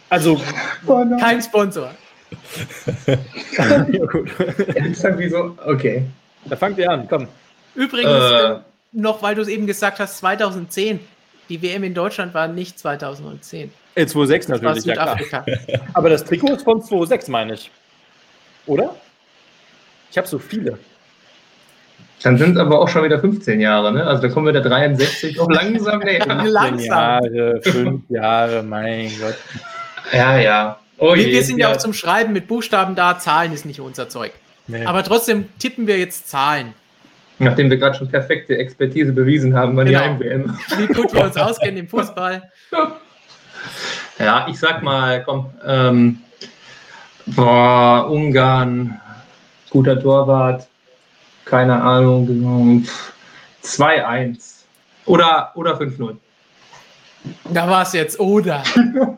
Also, 0.10 0.42
Oh. 0.88 1.06
Kein 1.20 1.42
Sponsor. 1.42 1.92
ja, 3.58 3.84
gut. 4.06 4.30
Jetzt 4.76 5.04
irgendwie 5.04 5.30
so, 5.30 5.58
okay. 5.66 6.04
Da 6.46 6.56
fangt 6.56 6.78
ihr 6.78 6.90
an, 6.90 7.08
komm. 7.10 7.28
Übrigens, 7.76 8.12
Äh. 8.12 8.56
noch 8.94 9.22
weil 9.22 9.36
du 9.36 9.42
es 9.42 9.48
eben 9.48 9.68
gesagt 9.68 10.00
hast, 10.00 10.18
2010. 10.18 11.00
Die 11.50 11.62
WM 11.62 11.84
in 11.84 11.94
Deutschland 11.94 12.34
war 12.34 12.48
nicht 12.48 12.80
2010. 12.80 13.72
Äh, 13.96 14.04
2,6 14.06 14.48
Das 14.48 14.64
war 14.64 14.76
natürlich, 14.76 14.86
ja 14.86 15.16
klar. 15.16 15.46
Aber 15.94 16.10
das 16.10 16.24
Trikot 16.24 16.54
ist 16.56 16.64
von 16.64 16.82
2,6, 16.82 17.30
meine 17.30 17.54
ich. 17.56 17.70
Oder? 18.66 18.96
Ich 20.12 20.18
habe 20.18 20.28
so 20.28 20.40
viele. 20.40 20.78
Dann 22.24 22.38
sind 22.38 22.56
es 22.56 22.58
aber 22.58 22.80
auch 22.80 22.88
schon 22.88 23.04
wieder 23.04 23.20
15 23.20 23.60
Jahre, 23.60 23.92
ne? 23.92 24.06
Also 24.06 24.22
da 24.22 24.30
kommen 24.30 24.46
wir 24.46 24.54
der 24.54 24.62
63 24.62 25.38
noch 25.38 25.50
langsam 25.50 26.00
näher. 26.00 26.26
Langsam. 26.46 26.88
Jahre, 26.88 27.62
fünf 27.64 28.04
Jahre, 28.10 28.64
mein 28.64 29.12
Gott. 29.20 29.38
Ja, 30.12 30.38
ja. 30.38 30.80
Oh 30.98 31.16
Wir, 31.16 31.24
je, 31.28 31.32
wir 31.34 31.44
sind 31.44 31.58
ja 31.58 31.72
auch 31.72 31.78
zum 31.78 31.94
Schreiben 31.94 32.32
mit 32.34 32.48
Buchstaben 32.48 32.94
da, 32.96 33.18
Zahlen 33.18 33.52
ist 33.54 33.66
nicht 33.66 33.80
unser 33.80 34.08
Zeug. 34.08 34.34
Nee. 34.68 34.86
Aber 34.86 35.04
trotzdem 35.04 35.50
tippen 35.58 35.88
wir 35.88 35.98
jetzt 35.98 36.30
Zahlen. 36.30 36.74
Nachdem 37.40 37.72
wir 37.72 37.78
gerade 37.78 37.98
schon 37.98 38.08
perfekte 38.08 38.56
Expertise 38.56 39.12
bewiesen 39.12 39.56
haben 39.56 39.76
bei 39.76 39.84
der 39.84 40.00
Genau. 40.00 40.20
WM. 40.20 40.58
Wie 40.78 40.88
gut 40.88 41.12
wir 41.14 41.24
uns 41.24 41.38
auskennen 41.38 41.78
im 41.78 41.88
Fußball. 41.88 42.44
Ja, 44.20 44.46
ich 44.50 44.60
sag 44.60 44.84
mal, 44.84 45.24
komm, 45.24 45.50
ähm, 45.66 46.20
boah, 47.28 48.08
Ungarn, 48.10 49.00
guter 49.70 50.00
Torwart, 50.00 50.68
keine 51.52 51.82
Ahnung, 51.82 52.86
pff, 52.86 53.12
2-1 53.64 54.62
oder, 55.06 55.52
oder 55.56 55.78
5-0. 55.78 56.16
Da 57.54 57.70
war 57.70 57.82
es 57.84 57.92
jetzt, 57.92 58.20
oder? 58.22 58.64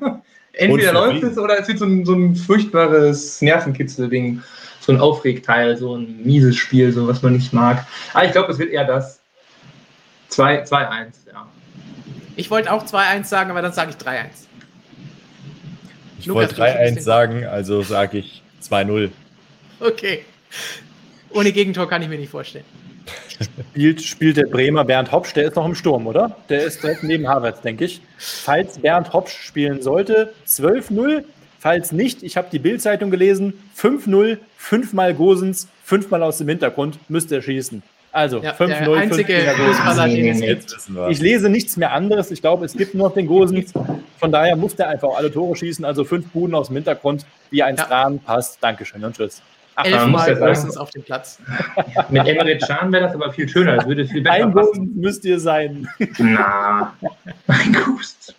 Entweder 0.54 0.94
läuft 0.94 1.22
es 1.24 1.38
oder 1.38 1.60
es 1.60 1.68
wird 1.68 1.78
so 1.78 1.86
ein, 1.86 2.04
so 2.06 2.14
ein 2.14 2.36
furchtbares 2.36 3.40
Nervenkitzel-Ding, 3.44 4.42
so 4.80 4.92
ein 4.92 5.00
Aufregteil, 5.00 5.78
so 5.78 5.96
ein 5.96 6.24
mieses 6.24 6.56
Spiel, 6.56 6.92
so 6.92 7.08
was 7.08 7.22
man 7.22 7.34
nicht 7.34 7.54
mag. 7.54 7.86
Aber 8.16 8.26
ich 8.26 8.32
glaube, 8.32 8.52
es 8.52 8.58
wird 8.58 8.72
eher 8.72 8.86
das. 8.86 9.20
2 10.30 10.64
2-1, 10.64 11.06
ja. 11.32 11.48
Ich 12.36 12.50
wollte 12.50 12.74
auch 12.74 12.84
2-1 12.84 13.26
sagen, 13.26 13.52
aber 13.52 13.62
dann 13.62 13.74
sage 13.74 13.92
ich 13.92 13.98
3-1. 13.98 14.26
Ich 16.18 16.26
Lukas, 16.26 16.50
wollte 16.50 16.56
du 16.56 16.62
schiebst 16.64 16.78
3-1 16.80 16.96
den- 16.96 17.04
sagen, 17.04 17.46
also 17.46 17.84
sage 17.84 18.18
ich 18.18 18.42
2-0. 18.64 19.12
Okay. 19.80 20.26
Ohne 21.34 21.52
Gegentor 21.52 21.88
kann 21.90 22.02
ich 22.02 22.10
mir 22.10 22.18
nicht 22.18 22.30
vorstellen. 22.32 22.66
Spielt, 23.72 24.02
spielt 24.02 24.38
der 24.38 24.46
Bremer 24.46 24.86
Bernd 24.86 25.12
Hopsch, 25.12 25.34
der 25.34 25.46
ist 25.46 25.56
noch 25.56 25.66
im 25.66 25.76
Sturm, 25.76 26.08
oder? 26.08 26.38
Der 26.50 26.64
ist 26.64 26.82
direkt 26.84 27.04
neben 27.04 27.28
Havertz, 27.28 27.62
denke 27.62 27.86
ich. 27.86 28.02
Falls 28.18 28.80
Bernd 28.80 29.12
Hopsch 29.14 29.34
spielen 29.46 29.82
sollte, 29.82 30.34
12-0. 30.48 31.24
Falls 31.60 31.92
nicht, 31.92 32.24
ich 32.24 32.36
habe 32.38 32.48
die 32.52 32.60
Bildzeitung 32.60 33.10
gelesen, 33.10 33.54
5-0, 33.78 34.38
fünfmal 34.58 35.14
Gosens, 35.14 35.68
fünfmal 35.84 36.22
aus 36.24 36.38
dem 36.38 36.50
Hintergrund, 36.50 36.98
müsste 37.10 37.36
er 37.36 37.42
schießen. 37.42 37.82
Also 38.12 38.44
Ja, 38.44 38.52
5-0, 38.52 38.68
der 38.68 38.94
einzige 38.94 39.34
fünfmal 39.34 39.56
Gosens. 39.56 39.78
Fußballer, 39.78 40.08
den 40.08 40.28
es 40.28 40.40
Nee, 40.40 40.48
gibt. 40.48 40.62
Jetzt 40.62 40.76
wissen 40.78 40.96
wir. 40.96 41.10
Ich 41.10 41.20
lese 41.20 41.50
nichts 41.50 41.78
mehr 41.78 41.92
anderes. 41.94 42.32
Ich 42.32 42.42
glaube, 42.42 42.66
es 42.66 42.74
gibt 42.74 42.94
nur 42.96 43.08
noch 43.10 43.16
den 43.16 43.28
Gosens. 43.28 43.74
Von 44.20 44.32
daher 44.32 44.56
muss 44.56 44.76
der 44.76 44.90
einfach 44.90 45.10
alle 45.18 45.32
Tore 45.32 45.56
schießen. 45.56 45.84
Also 45.84 46.04
fünf 46.06 46.28
Buden 46.30 46.54
aus 46.54 46.68
dem 46.68 46.76
Hintergrund, 46.76 47.26
wie 47.50 47.64
ein 47.64 47.76
Ja. 47.76 47.86
Stran 47.86 48.20
passt. 48.20 48.60
Dankeschön 48.62 49.04
und 49.04 49.16
tschüss. 49.16 49.42
Ach, 49.76 49.86
ja 49.86 50.00
sagen- 50.00 50.40
höchstens 50.40 50.78
auf 50.78 50.90
dem 50.92 51.04
Platz. 51.04 51.40
Mit 52.10 52.28
Emre 52.28 52.58
Can 52.58 52.92
wäre 52.92 53.06
das 53.06 53.16
aber 53.16 53.32
viel 53.32 53.48
schöner, 53.50 53.78
es 53.78 53.86
würde 53.88 54.06
viel 54.06 54.22
besser 54.22 54.36
ein 54.36 54.54
passen. 54.54 54.72
Gosens 54.72 54.96
müsst 54.96 55.26
ihr 55.26 55.40
sein. 55.40 55.88
Na, 56.20 56.94
ein 57.48 57.74
Gust. 57.74 58.36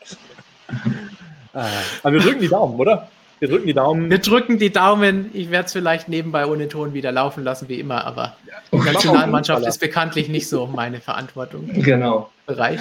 Ah, 1.53 1.67
Aber 2.03 2.13
wir 2.15 2.21
drücken 2.21 2.41
die 2.41 2.49
Daumen, 2.49 2.79
oder? 2.79 3.09
Wir 3.41 3.49
drücken 3.49 3.67
die 3.67 3.75
Daumen. 3.75 4.11
Wir 4.11 4.19
drücken 4.19 4.59
die 4.59 4.71
Daumen. 4.73 5.31
Ich 5.35 5.51
werde 5.51 5.67
es 5.67 5.73
vielleicht 5.73 6.09
nebenbei 6.09 6.47
ohne 6.47 6.69
Ton 6.69 6.95
wieder 6.95 7.13
laufen 7.13 7.45
lassen, 7.45 7.69
wie 7.69 7.79
immer, 7.81 8.05
aber 8.07 8.37
die 8.73 8.79
Nationalmannschaft 8.79 9.67
ist 9.67 9.79
bekanntlich 9.79 10.29
nicht 10.29 10.49
so 10.49 10.67
meine 10.67 11.01
Verantwortung. 11.01 11.69
Genau. 11.83 12.31
Bereich. 12.47 12.81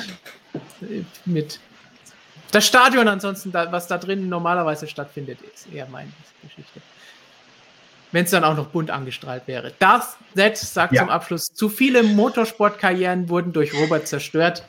Mit 1.25 1.59
das 2.51 2.67
Stadion 2.67 3.07
ansonsten, 3.07 3.51
was 3.53 3.87
da 3.87 3.97
drin 3.97 4.29
normalerweise 4.29 4.87
stattfindet, 4.87 5.39
ist 5.53 5.73
eher 5.73 5.87
meine 5.91 6.11
Geschichte. 6.43 6.81
Wenn 8.13 8.23
es 8.25 8.31
dann 8.31 8.43
auch 8.45 8.55
noch 8.55 8.67
bunt 8.67 8.91
angestrahlt 8.91 9.43
wäre. 9.47 9.73
Das 9.79 10.15
Set 10.35 10.55
sagt 10.57 10.93
Ja. 10.93 11.01
zum 11.01 11.09
Abschluss, 11.09 11.47
zu 11.53 11.67
viele 11.67 12.03
Motorsportkarrieren 12.03 13.27
wurden 13.27 13.51
durch 13.53 13.73
Robert 13.73 14.07
zerstört. 14.07 14.63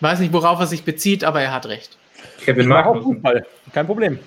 Weiß 0.00 0.18
nicht, 0.18 0.32
worauf 0.32 0.58
er 0.58 0.66
sich 0.66 0.82
bezieht, 0.82 1.22
aber 1.24 1.40
er 1.42 1.52
hat 1.52 1.66
recht. 1.66 1.96
Kevin 2.44 2.62
Ich 2.62 2.66
mache 2.68 2.88
auch. 2.88 3.02
Fußball. 3.02 3.46
Kein 3.72 3.86
Problem. 3.86 4.18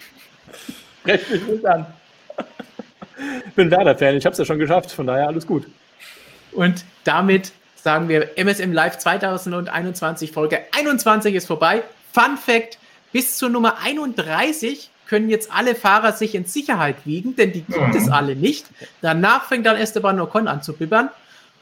Recht 1.04 1.30
mich 1.30 1.42
nicht 1.42 1.66
an. 1.66 1.86
Ich 3.46 3.52
bin 3.54 3.70
Werder-Fan, 3.70 4.16
ich 4.16 4.24
habe 4.24 4.32
es 4.32 4.38
ja 4.38 4.44
schon 4.44 4.58
geschafft, 4.58 4.92
von 4.92 5.06
daher 5.06 5.26
alles 5.26 5.46
gut. 5.46 5.66
Und 6.52 6.84
damit 7.04 7.52
sagen 7.74 8.08
wir, 8.08 8.36
MSM 8.38 8.72
Live 8.72 8.98
2021 8.98 10.30
Folge 10.32 10.60
21 10.72 11.34
ist 11.34 11.46
vorbei. 11.46 11.82
Fun 12.12 12.36
Fact: 12.36 12.78
Bis 13.12 13.36
zur 13.36 13.48
Nummer 13.48 13.78
31 13.82 14.90
können 15.12 15.28
jetzt 15.28 15.52
alle 15.52 15.74
Fahrer 15.74 16.14
sich 16.14 16.34
in 16.34 16.46
Sicherheit 16.46 16.96
wiegen, 17.04 17.36
denn 17.36 17.52
die 17.52 17.60
gibt 17.60 17.94
es 17.94 18.08
alle 18.08 18.34
nicht. 18.34 18.64
Danach 19.02 19.44
fängt 19.44 19.66
dann 19.66 19.76
Esteban 19.76 20.18
Ocon 20.18 20.48
an 20.48 20.62
zu 20.62 20.72
bibbern. 20.72 21.10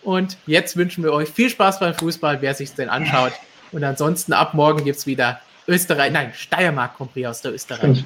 Und 0.05 0.36
jetzt 0.47 0.77
wünschen 0.77 1.02
wir 1.02 1.12
euch 1.12 1.31
viel 1.31 1.51
Spaß 1.51 1.81
beim 1.81 1.93
Fußball, 1.94 2.40
wer 2.43 2.55
sich 2.55 2.72
denn 2.77 2.89
anschaut. 2.89 3.32
Und 3.72 3.82
ansonsten 3.82 4.35
ab 4.35 4.55
morgen 4.55 4.85
gibt 4.85 4.98
es 4.98 5.06
wieder 5.09 5.40
Österreich, 5.66 6.12
nein, 6.12 6.32
Steiermark 6.32 6.97
Grand 6.97 7.12
Prix 7.12 7.27
aus 7.27 7.43
der 7.43 7.52
Österreich. 7.52 8.05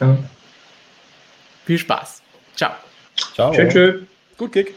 Viel 1.66 1.78
Spaß. 1.78 2.22
Ciao. 2.56 2.72
Ciao. 3.34 3.52
Tschüss, 3.52 3.70
tschüss. 3.74 4.02
Gut, 4.38 4.50
Kick. 4.50 4.74